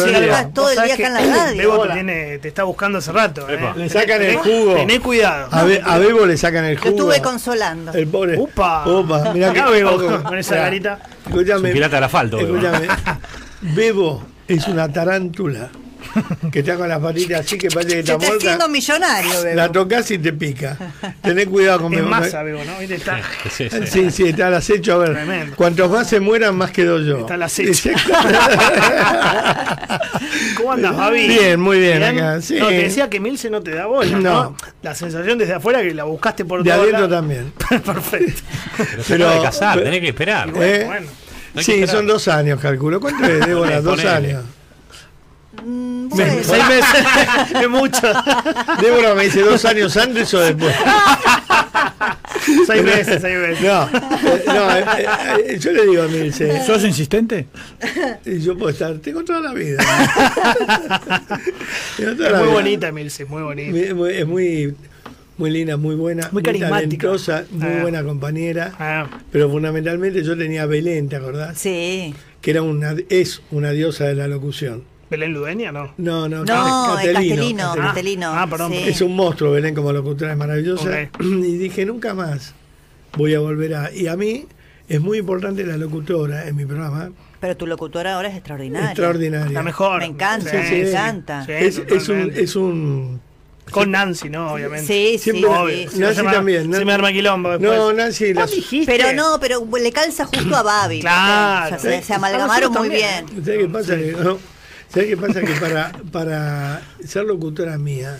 todo 0.53 0.69
el 0.69 0.75
día. 0.83 0.93
Acá 0.95 1.07
en 1.07 1.13
la 1.13 1.35
radio. 1.35 1.57
Bebo 1.57 1.87
te, 1.87 1.93
tiene, 1.93 2.37
te 2.39 2.47
está 2.47 2.63
buscando 2.63 2.97
hace 2.99 3.11
rato. 3.11 3.47
eh. 3.49 3.59
Le 3.75 3.89
sacan 3.89 4.21
el 4.21 4.35
jugo. 4.37 4.75
Tené 4.75 4.99
cuidado. 4.99 5.47
A, 5.51 5.63
Be- 5.63 5.81
a 5.83 5.97
Bebo 5.97 6.25
le 6.25 6.37
sacan 6.37 6.65
el 6.65 6.75
Lo 6.75 6.81
jugo. 6.81 6.91
estuve 6.95 7.21
consolando. 7.21 7.93
El 7.93 8.07
pobre. 8.07 8.37
Upa. 8.37 8.87
Upa. 8.87 9.33
Mirá 9.33 9.51
Acá 9.51 9.65
que- 9.65 9.71
Bebo, 9.71 10.23
con 10.23 10.37
esa 10.37 10.51
Mirá. 10.55 10.63
carita. 10.65 10.99
Escúchame. 11.25 11.59
Es 11.59 11.63
un 11.65 11.71
pirata 11.73 11.95
del 11.97 12.03
asfalto, 12.03 12.37
Bebo. 12.37 12.57
Escúchame. 12.57 12.87
Bebo 13.61 14.23
es 14.47 14.67
una 14.67 14.91
tarántula 14.91 15.69
que 16.51 16.59
está 16.59 16.75
con 16.75 16.87
las 16.89 16.99
patitas 16.99 17.41
así 17.45 17.57
que 17.57 17.69
parece 17.69 17.93
que 17.95 17.99
está 17.99 18.13
está 18.13 18.25
muerta. 18.27 18.45
haciendo 18.45 18.69
millonario, 18.69 19.43
Bebo. 19.43 19.55
La 19.55 19.71
tocas 19.71 20.09
y 20.11 20.17
te 20.17 20.33
pica. 20.33 20.77
Tené 21.21 21.45
cuidado 21.45 21.81
con 21.81 21.93
Es 21.93 21.99
Bebo. 21.99 22.09
masa, 22.09 22.43
Bebo, 22.43 22.63
¿no? 22.63 22.79
Viste, 22.79 22.95
Está, 22.95 23.19
Sí, 23.87 24.11
sí, 24.11 24.27
está 24.29 24.47
al 24.47 24.55
acecho. 24.55 24.93
A 24.93 24.97
ver, 24.99 25.13
Tremendo. 25.13 25.55
cuantos 25.55 25.89
más 25.91 26.07
se 26.09 26.19
mueran, 26.19 26.55
más 26.55 26.71
quedo 26.71 26.99
yo. 26.99 27.19
Está 27.19 27.33
al 27.35 27.43
acecho. 27.43 27.89
¿Cómo 30.57 30.73
andas, 30.73 30.95
Babi? 30.95 31.27
Bien, 31.27 31.59
muy 31.59 31.79
bien 31.79 32.03
acá, 32.03 32.41
sí. 32.41 32.55
No, 32.59 32.67
te 32.67 32.83
decía 32.83 33.09
que 33.09 33.19
Milce 33.19 33.49
no 33.49 33.61
te 33.61 33.71
da 33.71 33.85
bola, 33.85 34.11
¿no? 34.17 34.19
No. 34.19 34.55
La 34.81 34.95
sensación 34.95 35.37
desde 35.37 35.53
afuera 35.53 35.81
que 35.81 35.93
la 35.93 36.03
buscaste 36.03 36.45
por 36.45 36.63
De 36.63 36.71
adentro 36.71 36.93
lados. 36.93 37.09
también. 37.09 37.53
Perfecto. 37.85 38.41
Pero 38.77 39.03
se 39.03 39.13
acaba 39.15 39.35
de 39.35 39.41
casar, 39.41 39.83
tenés 39.83 40.01
que 40.01 40.09
esperar. 40.09 40.49
¿Eh? 40.55 40.83
Bueno. 40.85 41.07
que 41.55 41.63
Sí, 41.63 41.71
esperar. 41.73 41.95
son 41.95 42.07
dos 42.07 42.27
años, 42.27 42.59
calculo. 42.59 42.99
¿Cuánto 42.99 43.25
es, 43.25 43.45
Débora? 43.45 43.81
Dos 43.81 44.03
años. 44.05 44.43
Mm, 45.65 46.09
bueno. 46.09 46.33
seis 46.43 46.63
meses. 46.67 47.05
Es 47.61 47.69
mucho. 47.69 48.01
Débora 48.81 49.13
me 49.15 49.23
dice 49.25 49.41
dos 49.41 49.63
años 49.65 49.95
antes 49.97 50.33
o 50.33 50.39
después. 50.39 50.75
seis 52.67 52.83
meses, 52.83 53.21
seis 53.21 53.37
meses. 53.37 53.61
No, 53.61 53.83
eh, 53.83 54.43
no 54.47 54.75
eh, 54.77 54.85
eh, 55.47 55.59
yo 55.59 55.71
le 55.71 55.85
digo 55.85 56.03
a 56.03 56.07
mí, 56.07 56.17
dice, 56.19 56.65
¿Sos 56.65 56.83
insistente? 56.83 57.47
y 58.25 58.39
yo 58.39 58.57
puedo 58.57 58.69
estar, 58.71 58.97
tengo 58.99 59.23
toda 59.23 59.41
la 59.41 59.53
vida. 59.53 59.83
Toda 61.97 62.11
Es 62.11 62.19
la 62.19 62.29
muy 62.39 62.43
vida. 62.47 62.53
bonita, 62.53 62.91
Milce, 62.91 63.25
muy 63.25 63.41
bonita. 63.43 63.71
Muy- 63.71 63.93
muy- 63.93 64.13
Es 64.13 64.27
muy, 64.27 64.75
muy 65.37 65.49
linda, 65.51 65.77
muy 65.77 65.95
buena, 65.95 66.29
Muy 66.31 66.43
carismática. 66.43 66.77
talentosa, 67.07 67.43
muy 67.51 67.67
Ah. 67.67 67.81
buena 67.81 68.03
compañera. 68.03 68.73
Ah, 68.79 69.07
Pero 69.31 69.49
fundamentalmente 69.49 70.23
yo 70.23 70.37
tenía 70.37 70.63
a 70.63 70.65
Belén, 70.65 71.09
¿te 71.09 71.15
acordás? 71.17 71.57
Sí. 71.57 72.13
Que 72.41 72.51
era 72.51 72.61
una, 72.61 72.95
es 73.09 73.41
una 73.51 73.71
diosa 73.71 74.05
de 74.05 74.15
la 74.15 74.27
locución. 74.27 74.83
¿Belén 75.09 75.33
Ludeña, 75.33 75.71
no? 75.71 75.93
No, 75.97 76.29
no, 76.29 76.45
No, 76.45 76.45
Castelino. 76.95 77.13
Catelino. 77.13 77.75
Castelino. 77.75 78.31
Ah, 78.33 78.47
perdón, 78.49 78.71
sí. 78.71 78.83
Es 78.87 79.01
un 79.01 79.15
monstruo, 79.15 79.51
Belén, 79.51 79.73
como 79.73 79.91
locutora, 79.91 80.31
es 80.33 80.37
maravillosa. 80.37 80.89
Y 81.19 81.57
dije, 81.57 81.85
nunca 81.85 82.13
más 82.13 82.53
voy 83.17 83.33
a 83.33 83.39
volver 83.39 83.73
a... 83.75 83.91
Y 83.91 84.07
a 84.07 84.15
mí 84.15 84.45
es 84.87 85.01
muy 85.01 85.17
importante 85.17 85.65
la 85.65 85.77
locutora 85.77 86.47
en 86.47 86.55
mi 86.55 86.65
programa. 86.65 87.09
Pero 87.39 87.57
tu 87.57 87.65
locutora 87.65 88.15
ahora 88.15 88.27
es 88.29 88.35
extraordinaria. 88.35 88.89
Extraordinaria. 88.89 89.51
La 89.51 89.63
mejor. 89.63 89.99
Me 89.99 90.05
encanta, 90.05 90.49
Sí, 90.51 90.57
me 90.57 90.69
sí. 90.85 90.89
encanta. 90.89 91.45
Sí, 91.45 91.51
es, 91.53 91.61
es 91.63 91.77
un, 91.79 91.85
totalmente. 91.87 92.43
es 92.43 92.55
un... 92.55 93.21
Con 93.71 93.91
Nancy, 93.91 94.29
¿no? 94.29 94.53
Obviamente. 94.53 94.85
Sí, 94.87 95.17
sí, 95.19 95.31
Siempre- 95.31 95.45
Obvio. 95.49 95.77
sí. 95.77 95.87
Si 95.95 95.99
no, 95.99 96.05
Nancy 96.07 96.15
se 96.21 96.23
me- 96.27 96.31
también, 96.33 96.69
¿no? 96.71 96.77
Se 96.77 96.85
me 96.85 96.93
arma 96.93 97.11
quilombo 97.11 97.49
después. 97.51 97.71
No, 97.71 97.93
Nancy... 97.93 98.33
Dijiste. 98.33 98.91
Pero 98.91 99.13
no, 99.13 99.39
pero 99.39 99.67
le 99.79 99.91
calza 99.91 100.25
justo 100.25 100.55
a 100.55 100.63
Babi. 100.63 100.99
Claro. 101.01 101.75
O 101.75 101.79
sea, 101.79 101.99
se, 101.99 102.03
se 102.05 102.13
amalgamaron 102.13 102.71
muy 102.73 102.89
bien. 102.89 103.25
¿Sabes 103.43 103.59
qué 103.59 103.67
pasa? 103.67 103.95
No, 103.95 104.37
¿sabes 104.89 105.09
qué 105.09 105.17
pasa? 105.17 105.41
Que 105.41 105.53
para, 105.59 105.91
para 106.11 106.81
ser 107.05 107.23
locutora 107.25 107.77
mía 107.77 108.17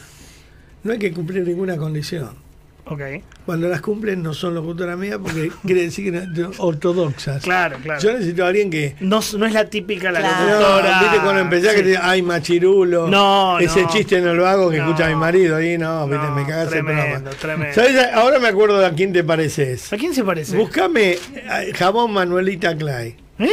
no 0.83 0.91
hay 0.93 0.99
que 0.99 1.11
cumplir 1.11 1.45
ninguna 1.45 1.77
condición. 1.77 2.47
Ok. 2.91 3.01
Cuando 3.45 3.67
las 3.67 3.81
cumplen 3.81 4.23
no 4.23 4.33
son 4.33 4.55
locutoras 4.55 4.97
mías 4.97 5.19
porque 5.21 5.51
quiere 5.63 5.83
decir 5.83 6.05
que 6.05 6.11
no- 6.11 6.25
no- 6.25 6.51
ortodoxas. 6.57 7.43
Claro, 7.43 7.77
claro. 7.83 8.01
Yo 8.01 8.13
necesito 8.13 8.43
a 8.43 8.47
alguien 8.47 8.71
que... 8.71 8.95
No, 8.99 9.19
no 9.37 9.45
es 9.45 9.53
la 9.53 9.65
típica 9.69 10.11
la 10.11 10.21
Claro. 10.21 10.49
locutora. 10.49 10.95
No, 10.95 11.01
viste 11.03 11.19
cuando 11.23 11.41
empecé 11.41 11.75
que 11.75 11.83
te 11.83 11.97
ay, 11.97 12.23
machirulo. 12.23 13.07
No, 13.07 13.59
Ese 13.59 13.83
no. 13.83 13.89
chiste 13.89 14.19
no 14.21 14.33
lo 14.33 14.47
hago 14.47 14.71
que 14.71 14.77
No. 14.77 14.85
escucha 14.85 15.07
mi 15.07 15.15
marido 15.15 15.57
ahí, 15.57 15.77
no, 15.77 16.07
viste, 16.07 16.27
me 16.31 16.41
cagás 16.47 16.63
el 16.63 16.69
tremendo, 16.69 17.01
programa. 17.03 17.29
tremendo. 17.39 17.75
¿Sabés? 17.75 18.13
Ahora 18.13 18.39
me 18.39 18.47
acuerdo 18.47 18.79
de 18.79 18.85
a 18.87 18.91
quién 18.93 19.13
te 19.13 19.23
pareces. 19.23 19.93
¿A 19.93 19.97
quién 19.97 20.15
se 20.15 20.23
parece? 20.23 20.57
Buscame 20.57 21.11
eh, 21.35 21.71
jabón 21.75 22.11
Manuelita 22.11 22.75
Clay. 22.75 23.17
¿Eh? 23.37 23.49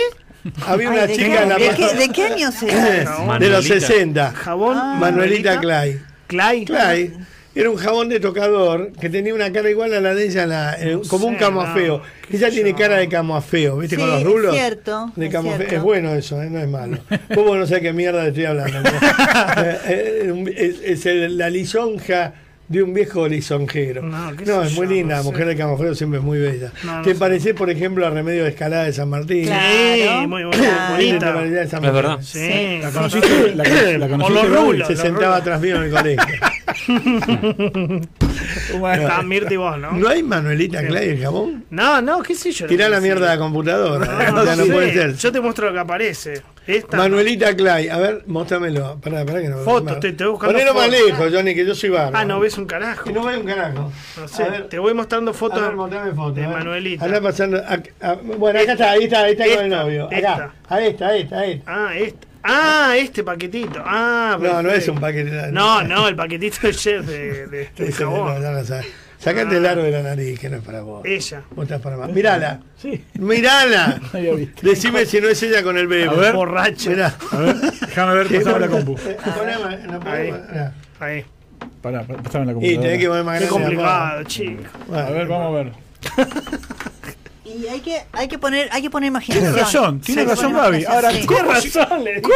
Había 0.67 0.91
Ay, 0.91 0.97
una 0.97 1.07
¿de, 1.07 1.13
chica 1.15 1.27
qué, 1.37 1.43
en 1.43 1.49
la 1.49 1.59
de 1.59 1.71
qué- 1.71 1.95
de 1.95 2.09
qué 2.11 2.23
año 2.25 2.53
será? 2.53 3.39
de 3.39 3.49
los 3.49 3.65
60. 3.65 4.33
Jabón. 4.33 4.77
Ah. 4.79 4.97
Manuelita 5.01 5.61
Clay. 5.61 6.01
Clay. 6.27 6.65
Clay. 6.65 7.15
Era 7.55 7.71
un 7.71 7.77
jabón 7.79 8.11
de 8.11 8.21
tocador 8.21 8.93
que 9.01 9.09
tenía 9.09 9.35
una 9.35 9.51
cara 9.51 9.71
igual 9.71 9.95
a 9.95 10.01
la 10.03 10.15
de 10.15 10.27
ella, 10.27 10.45
la- 10.47 10.75
eh, 10.79 10.99
como 11.09 11.27
un 11.27 11.35
sé, 11.35 11.41
camoafeo. 11.41 11.99
no, 11.99 12.37
Ella 12.37 12.51
tiene 12.51 12.75
cara 12.75 12.97
de 12.99 13.09
camoafeo, 13.09 13.79
¿viste? 13.79 13.97
Sí, 13.97 14.03
con 14.03 14.11
los 14.11 14.21
es 14.21 14.27
rulos. 14.27 14.55
cierto, 14.55 15.11
De 15.17 15.27
es 15.27 15.33
cierto. 15.41 15.75
Es 15.75 15.81
bueno 15.83 16.13
eso, 16.15 16.43
¿eh? 16.43 16.51
no 16.51 16.59
es 16.59 16.69
malo. 16.69 16.99
Vos 17.35 17.57
no 17.57 17.67
sé 17.67 17.81
qué 17.81 17.95
mierda 17.95 18.27
estoy 18.27 18.45
hablando. 18.45 18.79
Eh, 19.59 19.79
eh, 19.87 20.55
es 20.57 20.81
es 20.83 21.07
el- 21.07 21.39
la 21.39 21.49
lisonja 21.49 22.35
de 22.69 22.83
un 22.83 22.93
viejo 22.95 23.29
lisonjero. 23.29 24.03
No, 24.03 24.31
No, 24.33 24.37
qué 24.37 24.45
sé 24.47 24.63
es 24.65 24.73
muy 24.75 24.87
yo, 24.87 24.93
linda, 24.93 25.15
no 25.15 25.19
la 25.21 25.23
sé. 25.25 25.31
mujer 25.31 25.47
de 25.47 25.57
Camafeo 25.57 25.95
siempre 25.95 26.19
es 26.19 26.25
muy 26.25 26.39
bella. 26.39 26.73
No, 26.85 26.97
no 26.97 27.03
¿Te 27.03 27.15
parece, 27.15 27.55
por 27.55 27.71
ejemplo, 27.71 28.07
a 28.07 28.11
Remedio 28.11 28.43
de 28.45 28.51
Escalada 28.51 28.85
de 28.85 28.93
San 28.93 29.09
Martín? 29.09 29.45
Sí, 29.47 30.27
muy 30.27 30.45
buena, 30.45 30.59
Claro. 30.63 30.93
bonita. 30.95 31.33
De 31.43 31.69
San 31.69 31.85
Es 31.85 31.93
verdad. 31.93 32.19
Sí. 32.23 32.79
¿La 32.83 32.91
conociste? 32.91 33.55
¿La, 33.55 33.65
la 33.99 34.07
O 34.07 34.09
conociste? 34.09 34.43
los 34.49 34.51
rulos. 34.67 34.87
Se 34.89 34.93
los 34.95 35.03
sentaba 35.03 35.27
rulos. 35.27 35.41
atrás 35.41 35.61
mío 35.61 35.77
en 35.77 35.83
el 35.85 35.91
colegio. 35.91 36.35
Está 38.93 39.23
Mirta 39.23 39.55
y 39.55 39.57
vos, 39.57 39.79
¿no? 39.79 39.93
¿No 39.93 40.09
hay 40.09 40.23
Manuelita 40.23 40.87
Clay 40.87 41.11
el 41.11 41.21
jabón? 41.23 41.65
No, 41.71 42.01
no, 42.03 42.23
qué 42.23 42.35
sé 42.35 42.51
yo. 42.53 42.67
Tirá 42.67 42.89
la 42.89 43.01
mierda 43.01 43.31
de 43.31 43.37
la 43.37 43.39
computadora. 43.39 44.31
No, 44.31 44.45
ya 44.45 44.57
no 44.57 44.65
sé. 44.65 44.73
puede 44.73 44.93
ser. 44.93 45.15
Yo 45.17 45.33
te 45.33 45.41
muestro 45.41 45.67
lo 45.69 45.73
que 45.73 45.79
aparece. 45.81 46.43
Esta. 46.67 46.97
Manuelita 46.97 47.55
Clay, 47.55 47.89
a 47.89 47.97
ver, 47.99 48.25
mostrámelo. 48.27 48.99
Pará, 49.01 49.25
pará 49.25 49.41
que 49.41 49.49
no 49.49 49.59
Fotos, 49.59 49.93
no. 49.95 50.01
te 50.01 50.09
estoy 50.09 50.29
buscando 50.29 50.53
Ponelo 50.53 50.75
más 50.75 50.89
lejos, 50.91 51.33
Johnny, 51.33 51.55
que 51.55 51.65
yo 51.65 51.75
soy 51.75 51.91
barro. 51.91 52.17
Ah, 52.17 52.25
no 52.25 52.41
ves 52.41 52.59
un 52.59 52.67
carajo. 52.67 53.09
Y 53.09 53.13
no 53.13 53.25
veo 53.25 53.39
un 53.41 53.47
carajo. 53.47 53.93
No 54.17 54.29
sé, 54.29 54.43
ver. 54.51 54.69
te 54.69 54.79
voy 54.79 54.93
mostrando 54.95 55.33
fotos 55.33 55.61
fotos. 55.61 56.35
de. 56.35 56.47
Manuelita. 56.49 57.05
Anda 57.05 57.21
pasando. 57.21 57.59
a- 57.59 57.83
a- 58.09 58.15
bueno, 58.15 58.59
acá 58.61 58.73
está, 58.73 58.91
ahí 58.91 59.05
está, 59.05 59.21
ahí 59.23 59.33
está 59.33 59.45
con 59.45 59.53
el 59.59 59.73
Esta, 59.73 59.83
novio. 59.83 60.07
Acá. 60.07 60.17
esta. 60.17 60.53
A 60.69 60.81
esta, 60.83 61.07
a 61.09 61.17
esta, 61.17 61.39
a 61.39 61.47
esta. 61.47 61.73
Ah, 61.87 61.97
este. 61.97 62.27
Ah, 62.49 62.95
este 62.97 63.25
paquetito. 63.25 63.83
Ah, 63.85 64.39
No, 64.41 64.63
no 64.63 64.71
es 64.71 64.87
un 64.89 65.01
paquete. 65.01 65.31
No, 65.53 65.83
no, 65.83 66.07
el 66.09 66.15
paquetito 66.15 66.59
de 66.67 66.75
Chef 66.75 67.05
de, 67.07 67.47
de, 67.49 67.69
de 67.69 67.71
Ese 67.89 68.05
no, 68.05 68.11
jabón. 68.13 68.43
ya 68.43 68.83
Sacate 69.27 69.57
el 69.57 69.67
aro 69.67 69.83
de 69.83 69.91
la 69.91 70.03
nariz, 70.03 70.39
que 70.39 70.49
no 70.49 70.59
es 70.59 70.63
para 70.63 70.83
vos. 70.83 71.05
Ella. 71.05 71.43
Vos 71.51 71.65
estás 71.65 71.81
para 71.81 71.97
más. 71.97 72.11
Mirala. 72.11 72.61
Sí. 72.81 73.05
Mirala. 73.15 73.99
No 74.13 74.19
había 74.21 74.35
visto. 74.35 74.63
Decime 74.65 75.05
si 75.05 75.21
no 75.21 75.29
es 75.29 75.43
ella 75.43 75.65
con 75.65 75.77
el 75.77 75.89
bebé. 75.89 76.09
A 76.09 76.13
ver. 76.13 76.33
Borracha. 76.35 76.91
Mirá. 76.91 77.13
A 77.33 77.37
ver, 77.39 77.57
déjame 77.57 78.15
ver, 78.15 78.27
pasame 78.39 78.61
la 78.61 78.69
compu. 78.69 78.95
Poneme- 78.97 79.83
no, 79.87 80.11
Ahí. 80.11 80.33
mirá. 80.33 80.73
Ahí. 81.01 81.25
Pará, 81.83 82.05
pasame 82.05 82.47
la 82.47 82.53
Y 82.53 82.55
computadora. 82.55 82.83
tenés 82.83 82.99
que 83.01 83.09
poner 83.09 83.25
más 83.25 83.39
Qué 83.41 83.47
grande. 83.47 83.65
complicado, 83.65 84.23
chico. 84.25 84.63
A 84.95 85.11
ver, 85.11 85.27
vamos 85.27 85.47
a 85.47 85.51
ver. 85.65 85.73
Y 87.47 87.67
hay 87.69 87.81
que, 87.81 88.03
hay 88.13 88.27
que 88.27 88.39
poner, 88.39 88.69
hay 88.73 88.83
que 88.83 88.91
poner 88.91 89.07
imaginación. 89.09 89.53
Tienes 89.55 89.63
razón, 89.73 90.01
tienes 90.01 90.25
Sí, 90.25 90.31
razón 90.31 90.53
Gaby. 90.53 90.85
Ahora, 90.85 91.11
sí. 91.13 91.27
¿cómo. 91.27 91.43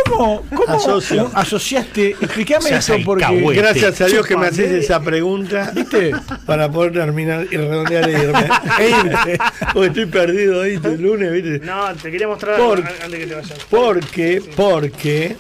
¿cómo, 0.07 0.43
cómo 0.55 0.77
Asocio. 0.77 1.31
asociaste? 1.35 2.11
Explícame 2.11 2.71
eso 2.71 2.95
porque... 3.05 3.25
alcahuete. 3.25 3.61
Gracias 3.61 4.01
a 4.03 4.07
Dios 4.07 4.25
que 4.27 4.37
me 4.37 4.47
haces 4.47 4.71
esa 4.71 5.01
pregunta 5.01 5.73
¿Viste? 5.75 6.13
para 6.47 6.71
poder 6.71 6.93
terminar 6.93 7.47
y 7.51 7.57
redondear 7.57 8.09
e 8.09 8.13
irme. 8.23 8.49
E 8.79 8.89
irme. 9.01 9.39
Porque 9.73 9.89
estoy 9.89 10.07
perdido 10.07 10.63
ahí 10.63 10.79
el 10.83 11.03
lunes, 11.03 11.33
¿viste? 11.33 11.59
No, 11.67 11.93
te 11.95 12.11
quería 12.11 12.29
mostrar 12.29 12.59
Por- 12.59 12.79
algo 12.79 12.89
antes 13.05 13.19
que 13.19 13.27
te 13.27 13.35
vayas. 13.35 13.59
Porque, 13.69 14.43
porque 14.57 15.37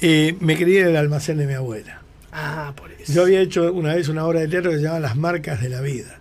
eh, 0.00 0.36
me 0.40 0.56
quería 0.56 0.80
ir 0.80 0.86
al 0.86 0.96
almacén 0.96 1.38
de 1.38 1.46
mi 1.46 1.54
abuela. 1.54 2.02
Ah, 2.32 2.72
por 2.76 2.90
eso. 2.92 3.12
Yo 3.12 3.22
había 3.22 3.40
hecho 3.40 3.72
una 3.72 3.94
vez 3.94 4.08
una 4.08 4.24
obra 4.26 4.40
de 4.40 4.48
teatro 4.48 4.70
que 4.70 4.76
se 4.78 4.82
llamaba 4.82 5.00
Las 5.00 5.16
marcas 5.16 5.60
de 5.60 5.68
la 5.68 5.80
vida, 5.80 6.20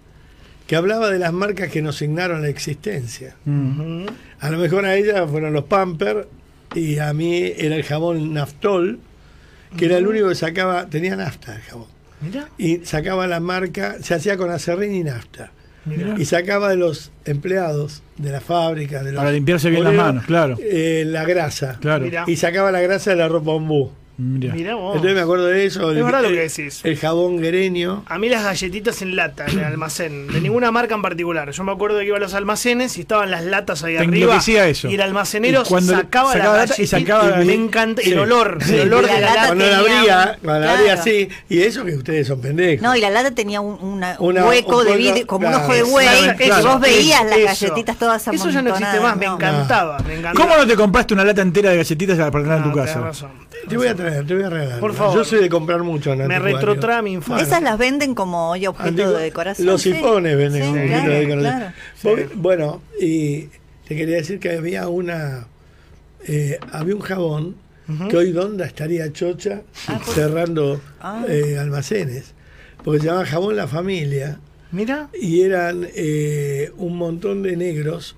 que 0.74 0.77
hablaba 0.77 1.11
de 1.11 1.19
las 1.19 1.32
marcas 1.32 1.69
que 1.69 1.84
nos 1.84 1.98
signaron 1.98 2.42
la 2.42 2.48
existencia. 2.48 3.35
A 4.40 4.50
lo 4.50 4.58
mejor 4.58 4.88
a 4.88 4.95
ella 4.95 5.27
fueron 5.27 5.53
los 5.53 5.66
Pampers 5.66 6.26
y 6.74 6.98
a 6.98 7.14
mí 7.14 7.53
era 7.56 7.76
el 7.76 7.84
jabón 7.84 8.34
Naftol, 8.34 8.98
que 9.77 9.85
era 9.85 10.00
el 10.00 10.08
único 10.08 10.30
que 10.30 10.34
sacaba, 10.34 10.88
tenía 10.88 11.16
nafta 11.16 11.58
el 11.58 11.61
jabón. 11.61 11.90
Mira. 12.22 12.50
Y 12.58 12.77
sacaba 12.85 13.27
la 13.27 13.40
marca, 13.40 13.98
se 14.02 14.16
hacía 14.16 14.35
con 14.35 14.50
acerrín 14.50 14.95
y 14.95 15.03
nafta. 15.03 15.52
Mira. 15.85 16.16
Y 16.18 16.26
sacaba 16.26 16.69
de 16.69 16.77
los 16.77 17.11
empleados 17.26 18.02
de 18.18 18.32
la 18.32 18.42
fábrica, 18.42 19.03
de 19.03 19.11
los 19.11 19.19
Para 19.19 19.32
limpiarse 19.32 19.69
bien 19.69 19.84
las 19.84 19.93
manos, 19.93 20.26
claro. 20.26 20.58
eh, 20.60 21.03
la 21.06 21.24
grasa. 21.24 21.77
Claro. 21.82 22.08
Y 22.26 22.35
sacaba 22.35 22.72
la 22.72 22.82
grasa 22.82 23.11
de 23.11 23.18
la 23.18 23.27
ropa 23.27 23.52
ombú. 23.52 23.92
Mirá. 24.16 24.53
Mirá 24.53 24.75
vos. 24.75 24.95
Entonces 24.95 25.16
me 25.16 25.22
acuerdo 25.22 25.45
de 25.48 25.66
eso. 25.66 25.92
Es 25.92 25.98
el, 25.98 26.03
verdad 26.03 26.22
lo 26.22 26.27
el- 26.30 26.35
que 26.35 26.42
decís. 26.42 26.82
el 26.83 26.98
jabón 26.98 27.42
guereño. 27.42 28.03
A 28.08 28.19
mí 28.19 28.30
las 28.30 28.43
galletitas 28.43 29.01
en 29.01 29.16
lata, 29.16 29.45
en 29.48 29.58
el 29.58 29.66
almacén, 29.66 30.27
de 30.27 30.40
ninguna 30.40 30.72
marca 30.72 30.93
en 30.93 31.01
particular. 31.01 31.50
Yo 31.51 31.64
me 31.64 31.72
acuerdo 31.72 31.98
que 32.00 32.06
iba 32.06 32.17
a 32.17 32.19
los 32.19 32.35
almacenes 32.35 32.95
y 32.98 33.01
estaban 33.01 33.32
las 33.32 33.43
latas 33.43 33.83
ahí 33.83 33.95
Te 33.98 34.03
arriba. 34.03 34.38
eso. 34.67 34.88
Y 34.88 34.93
el 34.95 35.01
almacenero 35.01 35.64
Y 35.66 35.67
cuando 35.67 35.93
sacaba, 35.93 36.32
sacaba 36.33 36.53
la 36.58 36.59
lata 36.66 36.82
y 36.82 36.85
sacaba- 36.85 37.38
me 37.38 37.53
encanta 37.53 38.03
Sí. 38.03 38.11
el 38.11 38.19
olor, 38.19 38.59
Sí. 38.61 38.75
el 38.75 38.93
olor 38.93 39.03
la 39.08 39.14
de 39.16 39.22
la 39.22 39.27
lata 39.27 39.35
lata. 39.35 39.48
Cuando 39.48 39.66
la 39.66 39.77
abría, 39.80 40.38
cuando 40.43 40.66
la 40.67 40.72
abría 40.74 40.85
claro. 40.93 41.01
así. 41.01 41.30
Y 41.50 41.61
eso 41.64 41.83
que 41.83 41.95
ustedes 41.95 42.27
son 42.27 42.40
pendejos. 42.40 42.83
No, 42.83 42.95
y 42.95 43.01
la 43.01 43.09
lata 43.09 43.32
tenía 43.32 43.61
un, 43.61 43.80
una- 43.82 44.16
un 44.19 44.27
Una- 44.33 44.45
hueco 44.48 44.77
un 44.80 44.85
de 44.85 44.95
vidrio, 44.95 45.25
como 45.25 45.48
un 45.48 45.53
claro. 45.53 45.66
ojo 45.66 45.74
de 45.74 45.83
buey, 45.83 46.06
Exactamente, 46.06 46.43
y 46.43 46.48
claro. 46.50 46.67
vos 46.69 46.82
veías 46.82 47.25
las 47.25 47.38
Eso. 47.38 47.45
galletitas 47.66 47.98
todas 47.98 48.27
Eso 48.27 48.50
ya 48.51 48.61
no 48.61 48.69
existe 48.69 49.00
más, 49.00 49.17
me 49.17 49.25
amontonadas, 49.25 49.53
no. 49.53 49.64
encantaba, 49.64 50.00
me 50.08 50.14
encantaba. 50.19 50.45
¿Cómo 50.45 50.58
no 50.61 50.67
te 50.67 50.75
compraste 50.75 51.14
una 51.16 51.24
lata 51.25 51.42
entera 51.42 51.72
de 51.72 51.77
galletitas 51.77 52.16
para 52.17 52.43
tener 52.43 52.58
en 52.59 52.64
tu 52.64 52.74
casa? 52.77 53.11
Te 53.67 53.77
voy 53.77 53.88
a 53.88 53.95
traer, 53.95 54.25
te 54.25 54.33
voy 54.35 54.43
a 54.43 54.50
regalar. 54.50 54.80
Por 54.80 54.93
favor. 54.93 55.16
Yo 55.16 55.24
soy 55.24 55.40
de 55.42 55.50
comprar 55.50 55.83
mucho 55.83 56.14
en 56.14 56.27
Me 56.27 56.40
retrotrae 56.40 56.98
a 56.98 57.01
mi 57.01 57.14
infancia. 57.14 57.45
Esas 57.45 57.61
las 57.61 57.77
venden 57.77 58.14
como 58.16 58.50
hoy 58.51 58.67
objeto 58.67 59.11
de 59.14 59.24
decoración. 59.24 59.67
Los 59.67 59.82
sí. 59.82 59.93
sifones 59.93 60.35
venden 60.38 60.61
Sí, 60.64 60.67
como 60.69 60.74
claro, 60.85 60.95
objeto 60.95 61.09
de 61.11 61.19
decoración. 61.19 61.74
claro. 62.01 62.30
Bueno, 62.35 62.82
y 63.00 63.42
te 63.88 63.95
quería 63.95 64.16
decir 64.17 64.40
que 64.40 64.51
había 64.58 64.88
una. 64.88 65.48
eh, 66.27 66.59
había 66.72 66.95
un 66.95 67.01
jabón 67.01 67.56
que 68.09 68.16
hoy 68.16 68.32
Donda 68.32 68.66
estaría 68.66 69.11
chocha 69.11 69.61
cerrando 70.14 70.80
Ah. 71.01 71.25
eh, 71.27 71.58
almacenes. 71.59 72.33
Porque 72.83 73.00
se 73.01 73.06
llamaba 73.08 73.25
Jabón 73.25 73.56
La 73.58 73.67
Familia. 73.67 74.40
Mira, 74.72 75.09
y 75.19 75.42
eran 75.42 75.88
eh, 75.95 76.72
un 76.77 76.98
montón 76.98 77.43
de 77.43 77.56
negros, 77.58 78.16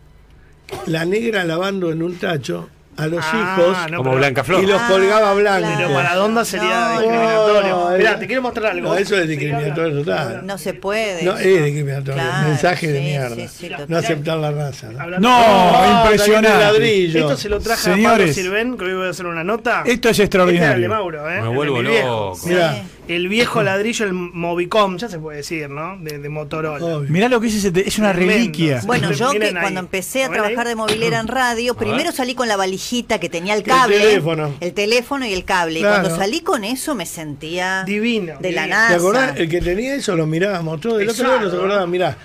la 0.87 1.03
negra 1.05 1.43
lavando 1.43 1.91
en 1.91 2.01
un 2.01 2.15
tacho 2.15 2.69
a 2.97 3.07
los 3.07 3.23
Ah, 3.27 3.57
hijos 3.59 3.77
no, 3.91 3.97
Como 3.97 4.09
pero- 4.11 4.17
Blanca 4.19 4.43
Flor. 4.43 4.63
y 4.63 4.67
los 4.67 4.81
Ah, 4.81 4.87
colgaba 4.89 5.33
blanco. 5.33 5.67
pero 5.77 5.93
para 5.93 6.15
Donda 6.15 6.45
sería 6.45 6.93
No, 6.93 6.99
discriminatorio. 7.01 7.69
no, 7.91 7.97
Mirá, 7.97 8.19
te 8.19 8.27
quiero 8.27 8.41
mostrar 8.41 8.71
algo. 8.71 8.89
No, 8.89 8.95
eso 8.95 9.17
es 9.17 9.27
discriminatorio 9.27 9.97
total. 10.03 10.45
No 10.45 10.57
se 10.57 10.73
puede. 10.73 11.23
No, 11.23 11.37
es 11.37 11.63
discriminatorio. 11.65 12.13
Claro, 12.23 12.47
mensaje 12.47 12.87
de 12.91 12.99
mierda. 13.01 13.35
sí, 13.35 13.47
sí, 13.47 13.69
total. 13.69 13.85
no 13.89 13.97
aceptar 13.97 14.37
la 14.37 14.51
raza. 14.51 14.87
¿no? 15.19 16.01
Impresionante. 16.03 17.05
Esto 17.19 17.37
se 17.37 17.49
lo 17.49 17.59
traje 17.59 17.89
a 17.89 17.93
Pablo 17.93 17.95
Señores. 18.09 18.35
Sirven, 18.35 18.77
que 18.77 18.85
hoy 18.85 18.93
voy 18.93 19.07
a 19.07 19.09
hacer 19.09 19.25
una 19.25 19.43
nota. 19.43 19.83
Esto 19.85 20.09
es 20.09 20.19
Este 20.19 20.37
era 20.37 20.43
el 20.45 20.49
de 20.51 20.55
extraordinario. 20.55 20.89
Mauro, 20.89 21.29
¿eh? 21.29 21.41
Me 21.41 21.47
vuelvo 21.49 21.81
loco. 21.81 22.35
Sí. 22.41 22.49
Mirá. 22.49 22.81
El 23.07 23.27
viejo 23.27 23.61
ladrillo, 23.61 24.05
el 24.05 24.13
Movicom, 24.13 24.97
ya 24.97 25.07
se 25.09 25.19
puede 25.19 25.37
decir, 25.37 25.69
¿no? 25.69 25.97
De, 25.99 26.17
de 26.17 26.29
Motorola. 26.29 26.83
Obvio. 26.83 27.09
Mirá 27.09 27.29
lo 27.29 27.39
que 27.39 27.47
es 27.47 27.55
ese, 27.63 27.71
es 27.87 27.99
una 27.99 28.11
Tremendo. 28.13 28.33
reliquia. 28.39 28.81
Bueno, 28.85 29.11
yo 29.11 29.29
que 29.31 29.43
ahí. 29.45 29.53
cuando 29.53 29.79
empecé 29.79 30.23
a 30.23 30.25
¿Lo 30.27 30.31
ven 30.31 30.41
trabajar 30.41 30.65
ahí? 30.67 30.71
de 30.71 30.75
movilera 30.75 31.19
en 31.19 31.27
radio, 31.27 31.75
primero 31.75 32.11
salí 32.11 32.33
con 32.35 32.47
la 32.47 32.57
valijita 32.57 33.19
que 33.19 33.29
tenía 33.29 33.53
el 33.53 33.59
El 33.59 33.65
cable, 33.65 33.99
teléfono. 33.99 34.53
el 34.59 34.73
teléfono 34.73 35.25
y 35.25 35.33
el 35.33 35.43
cable. 35.45 35.79
Claro. 35.81 35.95
Y 35.97 35.99
cuando 36.01 36.17
salí 36.19 36.41
con 36.41 36.63
eso 36.63 36.95
me 36.95 37.05
sentía 37.05 37.83
Divino. 37.85 38.33
de 38.39 38.51
la. 38.51 38.65
NASA. 38.67 38.89
¿Te 38.89 38.95
acordás? 38.95 39.37
El 39.37 39.49
que 39.49 39.61
tenía 39.61 39.95
eso 39.95 40.15
lo 40.15 40.25
mirábamos 40.25 40.81
todos. 40.81 41.01
El 41.01 41.09
otro 41.09 41.29
día 41.29 41.41
nos 41.41 41.53
acordábamos, 41.53 41.89
mirá. 41.89 42.17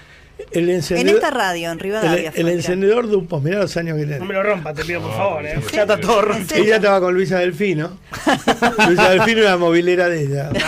El 0.52 0.68
En 0.68 1.08
esta 1.08 1.30
radio, 1.30 1.66
en 1.66 1.72
el, 1.72 1.78
Rivadavia. 1.80 2.32
fue, 2.32 2.40
el 2.40 2.46
mirá. 2.46 2.56
encendedor 2.56 3.08
Dupont, 3.08 3.44
mirá 3.44 3.60
los 3.60 3.76
años 3.76 3.96
que 3.96 4.02
No 4.02 4.08
tiene. 4.08 4.24
me 4.26 4.34
lo 4.34 4.42
rompa, 4.42 4.74
te 4.74 4.84
pido 4.84 5.00
por 5.02 5.12
favor, 5.12 5.46
¿eh? 5.46 5.60
Ya 5.72 5.82
está 5.82 6.00
todo 6.00 6.22
roto. 6.22 6.38
¿En 6.38 6.48
serio? 6.48 6.64
Ella 6.64 6.76
estaba 6.76 7.00
con 7.00 7.14
Luisa 7.14 7.38
Delfino. 7.38 7.98
Luisa 8.86 9.10
Delfino 9.10 9.40
era 9.40 9.56
movilera 9.56 10.08
de 10.08 10.22
ella. 10.22 10.50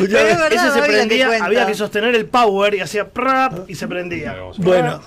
Verdad, 0.00 0.52
Ese 0.52 0.70
se 0.72 0.82
prendía, 0.82 1.44
había 1.44 1.66
que 1.66 1.74
sostener 1.74 2.14
el 2.14 2.26
power 2.26 2.74
y 2.74 2.80
hacía 2.80 3.08
prap 3.08 3.68
y 3.70 3.74
se 3.74 3.86
prendía. 3.86 4.36
Bueno, 4.58 5.00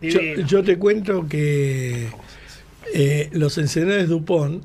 yo, 0.00 0.62
te 0.62 0.78
cuento 0.78 1.26
que 1.28 2.08
eh, 2.92 3.28
los 3.32 3.56
encendedores 3.58 4.08
Dupont, 4.08 4.62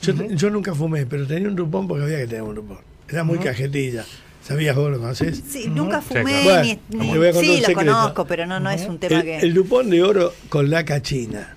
yo 0.00 0.50
nunca 0.50 0.74
fumé, 0.74 1.06
pero 1.06 1.26
tenía 1.26 1.48
un 1.48 1.56
Dupont 1.56 1.88
porque 1.88 2.04
había 2.04 2.18
que 2.18 2.26
tener 2.26 2.42
un 2.42 2.54
Dupont. 2.54 2.80
Era 3.08 3.24
muy 3.24 3.38
cajetilla. 3.38 4.04
¿Sabías 4.46 4.76
vos 4.76 4.90
lo 4.90 4.98
conocés? 5.00 5.42
Sí, 5.48 5.68
nunca 5.68 6.00
Sí, 6.00 6.08
fumé 6.08 6.22
claro. 6.22 6.44
Bueno, 6.44 6.62
ni, 6.62 6.98
ni- 6.98 7.12
te 7.12 7.18
voy 7.18 7.26
a 7.28 7.32
contar 7.32 7.44
sí, 7.50 7.60
lo 7.60 7.66
secreto. 7.66 7.74
conozco, 7.92 8.26
pero 8.26 8.46
no, 8.46 8.60
no 8.60 8.70
es 8.70 8.86
un 8.88 8.98
tema 8.98 9.16
El, 9.16 9.22
que. 9.24 9.36
el 9.38 9.54
Dupont 9.54 9.88
de 9.90 10.02
oro 10.02 10.32
con 10.48 10.70
la 10.70 10.84
cachina. 10.84 11.56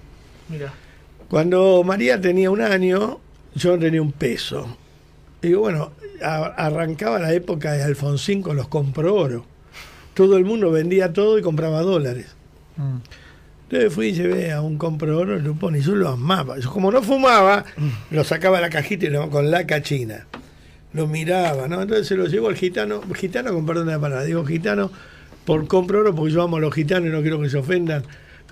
Mira. 0.49 0.73
Cuando 1.29 1.83
María 1.83 2.19
tenía 2.19 2.49
un 2.49 2.61
año, 2.61 3.19
yo 3.53 3.77
tenía 3.77 4.01
un 4.01 4.11
peso. 4.11 4.75
Y 5.43 5.53
bueno, 5.53 5.91
a- 6.23 6.45
arrancaba 6.57 7.19
la 7.19 7.31
época 7.33 7.73
de 7.73 7.83
Alfonsín 7.83 8.41
con 8.41 8.55
los 8.55 8.67
compro 8.67 9.13
oro. 9.15 9.45
Todo 10.15 10.37
el 10.37 10.43
mundo 10.45 10.71
vendía 10.71 11.13
todo 11.13 11.37
y 11.37 11.41
compraba 11.43 11.81
dólares. 11.81 12.35
Mm. 12.77 12.97
Entonces 13.69 13.93
fui 13.93 14.07
y 14.07 14.13
llevé 14.13 14.51
a 14.51 14.61
un 14.61 14.79
compro 14.79 15.15
oro 15.19 15.35
el 15.35 15.43
Dupont 15.43 15.77
y 15.77 15.81
yo 15.81 15.93
lo 15.93 16.09
amaba. 16.09 16.57
Yo 16.57 16.71
como 16.71 16.91
no 16.91 17.03
fumaba, 17.03 17.65
lo 18.09 18.23
sacaba 18.23 18.57
de 18.57 18.63
la 18.63 18.69
cajita 18.71 19.05
y 19.05 19.09
lo- 19.09 19.29
con 19.29 19.51
la 19.51 19.67
cachina. 19.67 20.25
Lo 20.93 21.07
miraba, 21.07 21.67
¿no? 21.67 21.81
Entonces 21.81 22.07
se 22.07 22.15
lo 22.15 22.25
llevo 22.25 22.47
al 22.47 22.55
gitano, 22.55 23.01
gitano 23.13 23.53
con 23.53 23.65
perdón 23.65 23.87
de 23.87 23.93
la 23.93 23.99
palabra, 23.99 24.25
digo 24.25 24.45
gitano 24.45 24.91
por 25.45 25.67
compro 25.67 26.01
oro 26.01 26.13
porque 26.13 26.31
yo 26.31 26.43
amo 26.43 26.57
a 26.57 26.59
los 26.59 26.73
gitanos 26.73 27.09
y 27.09 27.11
no 27.11 27.21
quiero 27.21 27.41
que 27.41 27.49
se 27.49 27.57
ofendan. 27.57 28.03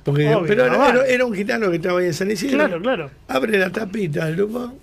Porque, 0.03 0.33
Obvio, 0.33 0.47
pero 0.47 1.03
era, 1.03 1.25
un 1.25 1.33
gitano 1.33 1.69
que 1.69 1.75
estaba 1.75 1.99
ahí 1.99 2.07
en 2.07 2.13
San 2.13 2.31
Isidro. 2.31 2.57
Claro, 2.57 2.81
claro. 2.81 3.11
Abre 3.27 3.57
la 3.59 3.71
tapita 3.71 4.25
del 4.25 4.37
Dupont, 4.37 4.73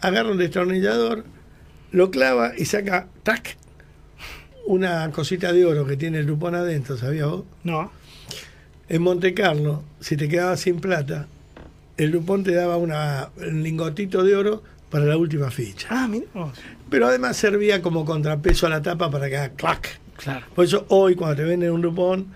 agarra 0.00 0.30
un 0.30 0.38
destornillador, 0.38 1.24
lo 1.90 2.10
clava 2.10 2.52
y 2.56 2.66
saca, 2.66 3.08
tac, 3.22 3.56
una 4.66 5.10
cosita 5.10 5.52
de 5.52 5.64
oro 5.64 5.86
que 5.86 5.96
tiene 5.96 6.18
el 6.18 6.26
Dupont 6.26 6.54
adentro, 6.54 6.96
¿sabías 6.96 7.28
vos? 7.28 7.44
No. 7.64 7.90
En 8.88 9.02
Monte 9.02 9.32
Carlo, 9.32 9.82
si 10.00 10.16
te 10.16 10.28
quedabas 10.28 10.60
sin 10.60 10.80
plata, 10.80 11.28
el 11.96 12.12
Dupont 12.12 12.44
te 12.44 12.54
daba 12.54 12.76
una, 12.76 13.30
un 13.36 13.62
lingotito 13.62 14.22
de 14.22 14.36
oro 14.36 14.62
para 14.90 15.04
la 15.04 15.16
última 15.16 15.50
ficha. 15.50 15.88
Ah, 15.90 16.06
mira. 16.08 16.26
vos. 16.34 16.58
Pero 16.90 17.06
además 17.08 17.36
servía 17.36 17.82
como 17.82 18.04
contrapeso 18.04 18.66
a 18.66 18.70
la 18.70 18.82
tapa 18.82 19.10
para 19.10 19.28
que 19.28 19.36
haga 19.36 19.48
clac. 19.54 20.00
Claro. 20.16 20.46
Por 20.54 20.64
eso 20.64 20.86
hoy 20.88 21.14
cuando 21.16 21.36
te 21.36 21.42
venden 21.44 21.72
un 21.72 21.80
Dupont, 21.82 22.26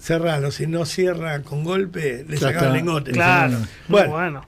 cerralo. 0.00 0.50
Si 0.50 0.66
no 0.66 0.86
cierra 0.86 1.42
con 1.42 1.64
golpe, 1.64 2.24
le 2.28 2.34
Ya 2.36 2.48
sacaban 2.48 2.68
está. 2.68 2.76
lingote. 2.76 3.10
Claro. 3.12 3.58
Bueno, 3.88 4.10
bueno. 4.12 4.46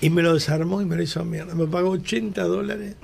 y 0.00 0.10
me 0.10 0.22
lo 0.22 0.34
desarmó 0.34 0.80
y 0.80 0.84
me 0.84 0.96
lo 0.96 1.02
hizo 1.02 1.24
mierda. 1.24 1.54
Me 1.54 1.66
pagó 1.66 1.90
80 1.90 2.42
dólares 2.44 2.94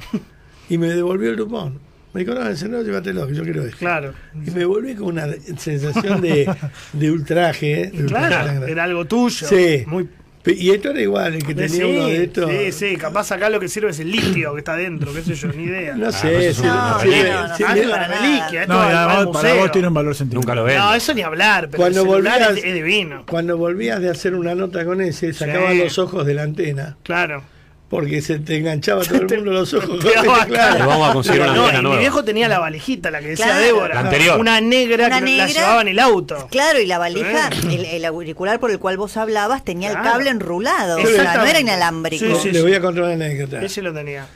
y 0.69 0.79
me 0.79 0.89
devolvió 0.89 1.31
el 1.31 1.37
Dupont. 1.37 1.79
Me 2.13 2.25
dijo, 2.25 2.35
no, 2.35 2.49
ese 2.49 2.67
no, 2.69 2.81
llévatelo, 2.83 3.27
que 3.27 3.35
yo 3.35 3.43
quiero 3.43 3.63
esto. 3.65 3.77
Claro. 3.79 4.15
Y 4.47 4.51
me 4.51 4.65
volví 4.65 4.95
con 4.95 5.09
una 5.09 5.27
sensación 5.59 6.23
de, 6.23 6.51
de 6.95 7.11
ultraje. 7.11 7.83
¿eh? 7.83 7.91
De 7.91 8.07
Claro, 8.07 8.65
era 8.67 8.85
algo 8.85 9.05
tuyo. 9.05 9.47
Sí. 9.47 9.83
Muy 9.87 10.09
Y 10.47 10.71
esto 10.71 10.91
era 10.91 11.01
igual, 11.01 11.35
el 11.35 11.45
que 11.45 11.55
tenía 11.55 11.69
sí, 11.69 11.83
uno 11.83 12.07
de 12.07 12.25
estos. 12.25 12.51
Sí, 12.51 12.73
sí, 12.73 12.97
capaz 12.97 13.33
acá 13.33 13.51
lo 13.51 13.59
que 13.59 13.69
sirve 13.69 13.91
es 13.91 13.99
el 14.01 14.11
litio 14.11 14.53
que 14.55 14.59
está 14.59 14.77
dentro, 14.77 15.13
qué 15.13 15.23
sé 15.23 15.35
yo, 15.35 15.49
ni 15.49 15.65
idea. 15.65 15.95
No 15.95 16.13
sé, 16.13 16.55
si- 16.55 16.63
no, 16.63 17.01
si- 17.01 17.09
no, 17.09 17.75
es 17.75 17.87
una 17.87 18.09
reliquia, 18.09 18.63
esto 18.63 18.73
No, 18.73 19.33
para 19.33 19.55
vos 19.55 19.73
tiene 19.73 19.89
un 19.89 19.95
valor 19.95 20.15
sentimental. 20.15 20.37
Nunca 20.47 20.55
lo 20.55 20.65
ven. 20.65 20.77
No, 20.79 20.95
eso 20.95 21.15
ni 21.15 21.23
hablar, 21.23 21.69
pero 21.71 21.79
Cuando 21.83 22.03
el 22.03 22.07
volvías, 22.07 22.51
es, 22.59 22.65
es 22.65 22.75
divino. 22.75 23.25
cuando 23.29 23.57
volvías 23.57 24.01
de 24.01 24.11
hacer 24.11 24.35
una 24.35 24.55
nota 24.55 24.85
con 24.85 25.01
ese, 25.01 25.33
sacaban 25.33 25.73
Sí. 25.73 25.79
los 25.79 25.99
ojos 25.99 26.27
de 26.27 26.35
la 26.35 26.43
antena. 26.43 26.97
Claro. 27.03 27.43
Porque 27.89 28.21
se 28.21 28.41
te 28.41 28.57
enganchaba 28.57 29.05
todo 29.05 29.19
el 29.21 29.29
mundo 29.29 29.53
los 29.53 29.73
ojos. 29.73 30.01
Te 30.05 30.11
claro. 30.49 30.87
Vamos 30.89 31.09
a 31.09 31.13
conseguir 31.13 31.43
una 31.43 31.55
No, 31.55 31.69
y 31.69 31.73
mi 31.77 31.83
nueva. 31.83 31.99
viejo 32.01 32.25
tenía 32.25 32.49
la 32.49 32.59
valijita, 32.59 33.13
la 33.13 33.21
que 33.21 33.29
decía 33.29 33.45
Claro. 33.47 33.61
Débora. 33.65 33.95
La 33.95 34.01
anterior. 34.01 34.41
Una 34.41 34.61
negra 34.61 35.07
Una 35.07 35.21
que 35.25 35.37
la 35.37 35.47
llevaba 35.47 35.83
en 35.83 35.89
el 35.89 35.99
auto. 36.01 36.49
Claro, 36.51 36.81
y 36.81 36.87
la 36.87 36.99
valija, 36.99 37.49
el, 37.71 37.85
el 37.85 38.05
auricular 38.05 38.59
por 38.59 38.73
el 38.73 38.81
cual 38.81 38.97
vos 38.97 39.17
hablabas 39.17 39.65
tenía 39.65 39.91
el 39.91 39.95
cable 40.03 40.31
enrulado, 40.31 40.99
o 41.01 41.07
sea, 41.07 41.37
no 41.37 41.45
era 41.47 41.61
inalámbrico. 41.61 42.25
Sí, 42.25 42.33
sí, 42.43 42.51
Le 42.51 42.61
voy 42.63 42.75
a 42.75 42.81
contar 42.81 43.05
una 43.05 43.13
anécdota. 43.13 43.63
Ese 43.63 43.81
lo 43.83 43.95
tenía. 43.95 44.27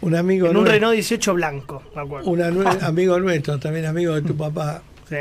Un 0.00 0.16
amigo 0.16 0.46
En 0.46 0.56
un 0.56 0.64
nuestro- 0.64 0.72
Renault 0.74 0.94
18 0.94 1.34
blanco, 1.34 1.84
me 1.94 2.02
acuerdo. 2.02 2.28
un 2.28 2.42
amigo 2.82 3.20
nuestro, 3.20 3.60
también 3.60 3.86
amigo 3.86 4.14
de 4.16 4.22
tu 4.22 4.36
papá, 4.36 4.82
Sí, 5.08 5.14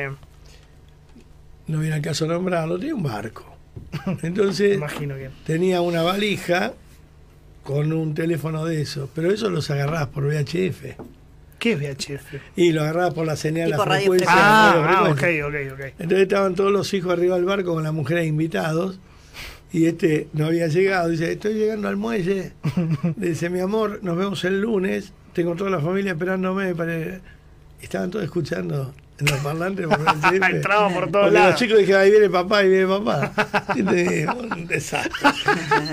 no 1.67 1.79
viene 1.79 1.95
al 1.95 2.01
caso 2.01 2.25
nombrarlo, 2.25 2.79
tenía 2.79 2.95
un 2.95 3.03
barco. 3.03 3.45
Entonces 4.23 4.75
imagino 4.77 5.13
que. 5.15 5.29
tenía 5.45 5.81
una 5.81 6.01
valija 6.01 6.73
con 7.63 7.93
un 7.93 8.13
teléfono 8.13 8.65
de 8.65 8.81
esos, 8.81 9.09
pero 9.13 9.31
eso 9.31 9.49
los 9.49 9.69
agarrabas 9.69 10.07
por 10.07 10.25
VHF. 10.25 10.97
¿Qué 11.59 11.73
es 11.73 11.79
VHF? 11.79 12.33
Y 12.55 12.71
lo 12.71 12.81
agarrabas 12.81 13.13
por 13.13 13.25
la 13.25 13.35
señal, 13.35 13.69
la 13.69 13.79
frecuencia. 13.83 14.27
Ah, 14.29 14.73
la 14.75 14.97
ah, 14.97 15.11
ok, 15.11 15.23
ok, 15.45 15.73
ok. 15.73 15.79
Entonces 15.99 16.21
estaban 16.21 16.55
todos 16.55 16.71
los 16.71 16.91
hijos 16.93 17.13
arriba 17.13 17.35
del 17.35 17.45
barco 17.45 17.73
con 17.75 17.83
las 17.83 17.93
mujeres 17.93 18.27
invitados. 18.27 18.99
Y 19.71 19.85
este 19.85 20.27
no 20.33 20.47
había 20.47 20.67
llegado. 20.67 21.09
Dice, 21.09 21.31
estoy 21.31 21.53
llegando 21.53 21.87
al 21.87 21.97
muelle. 21.97 22.53
Le 23.19 23.29
dice, 23.29 23.49
mi 23.49 23.59
amor, 23.59 23.99
nos 24.01 24.17
vemos 24.17 24.43
el 24.43 24.59
lunes. 24.59 25.13
Tengo 25.33 25.55
toda 25.55 25.69
la 25.69 25.79
familia 25.79 26.13
esperándome. 26.13 26.73
Para... 26.73 27.21
Estaban 27.79 28.09
todos 28.09 28.25
escuchando 28.25 28.93
en 29.21 29.25
los 29.31 29.39
parlantes. 29.39 29.87
Por. 29.87 29.99
Entraba 30.51 30.89
por 30.89 31.09
todos 31.11 31.25
Porque 31.25 31.31
lados. 31.31 31.51
Los 31.51 31.59
chicos 31.59 31.77
dijeron, 31.79 32.01
ahí 32.01 32.11
viene 32.11 32.29
papá, 32.29 32.57
ahí 32.59 32.69
viene 32.69 32.87
papá. 32.87 33.31
Este, 33.75 34.27
un 34.27 34.67
desastre. 34.67 35.29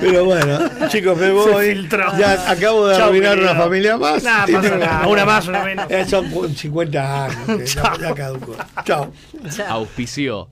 Pero 0.01 0.25
bueno, 0.25 0.59
chicos, 0.89 1.17
me 1.19 1.31
voy. 1.31 1.75
filtró. 1.75 2.19
Ya 2.19 2.51
acabo 2.51 2.89
de 2.89 2.97
Chau, 2.97 3.07
arruinar 3.09 3.35
querido. 3.37 3.53
una 3.53 3.61
familia 3.63 3.97
más. 3.97 4.23
Nah, 4.25 4.45
Y 4.49 4.53
pasa 4.53 4.63
tengo- 4.71 4.85
nada, 4.85 5.07
una 5.07 5.25
más, 5.25 5.47
una 5.49 5.65
menos. 5.65 5.87
Eh, 5.91 6.05
Son 6.07 6.55
50 6.57 7.25
años. 7.27 7.75
ya, 7.75 7.93
ya 8.01 8.15
caducó. 8.15 8.57
Chao. 8.85 9.13
Auspicio 9.69 10.49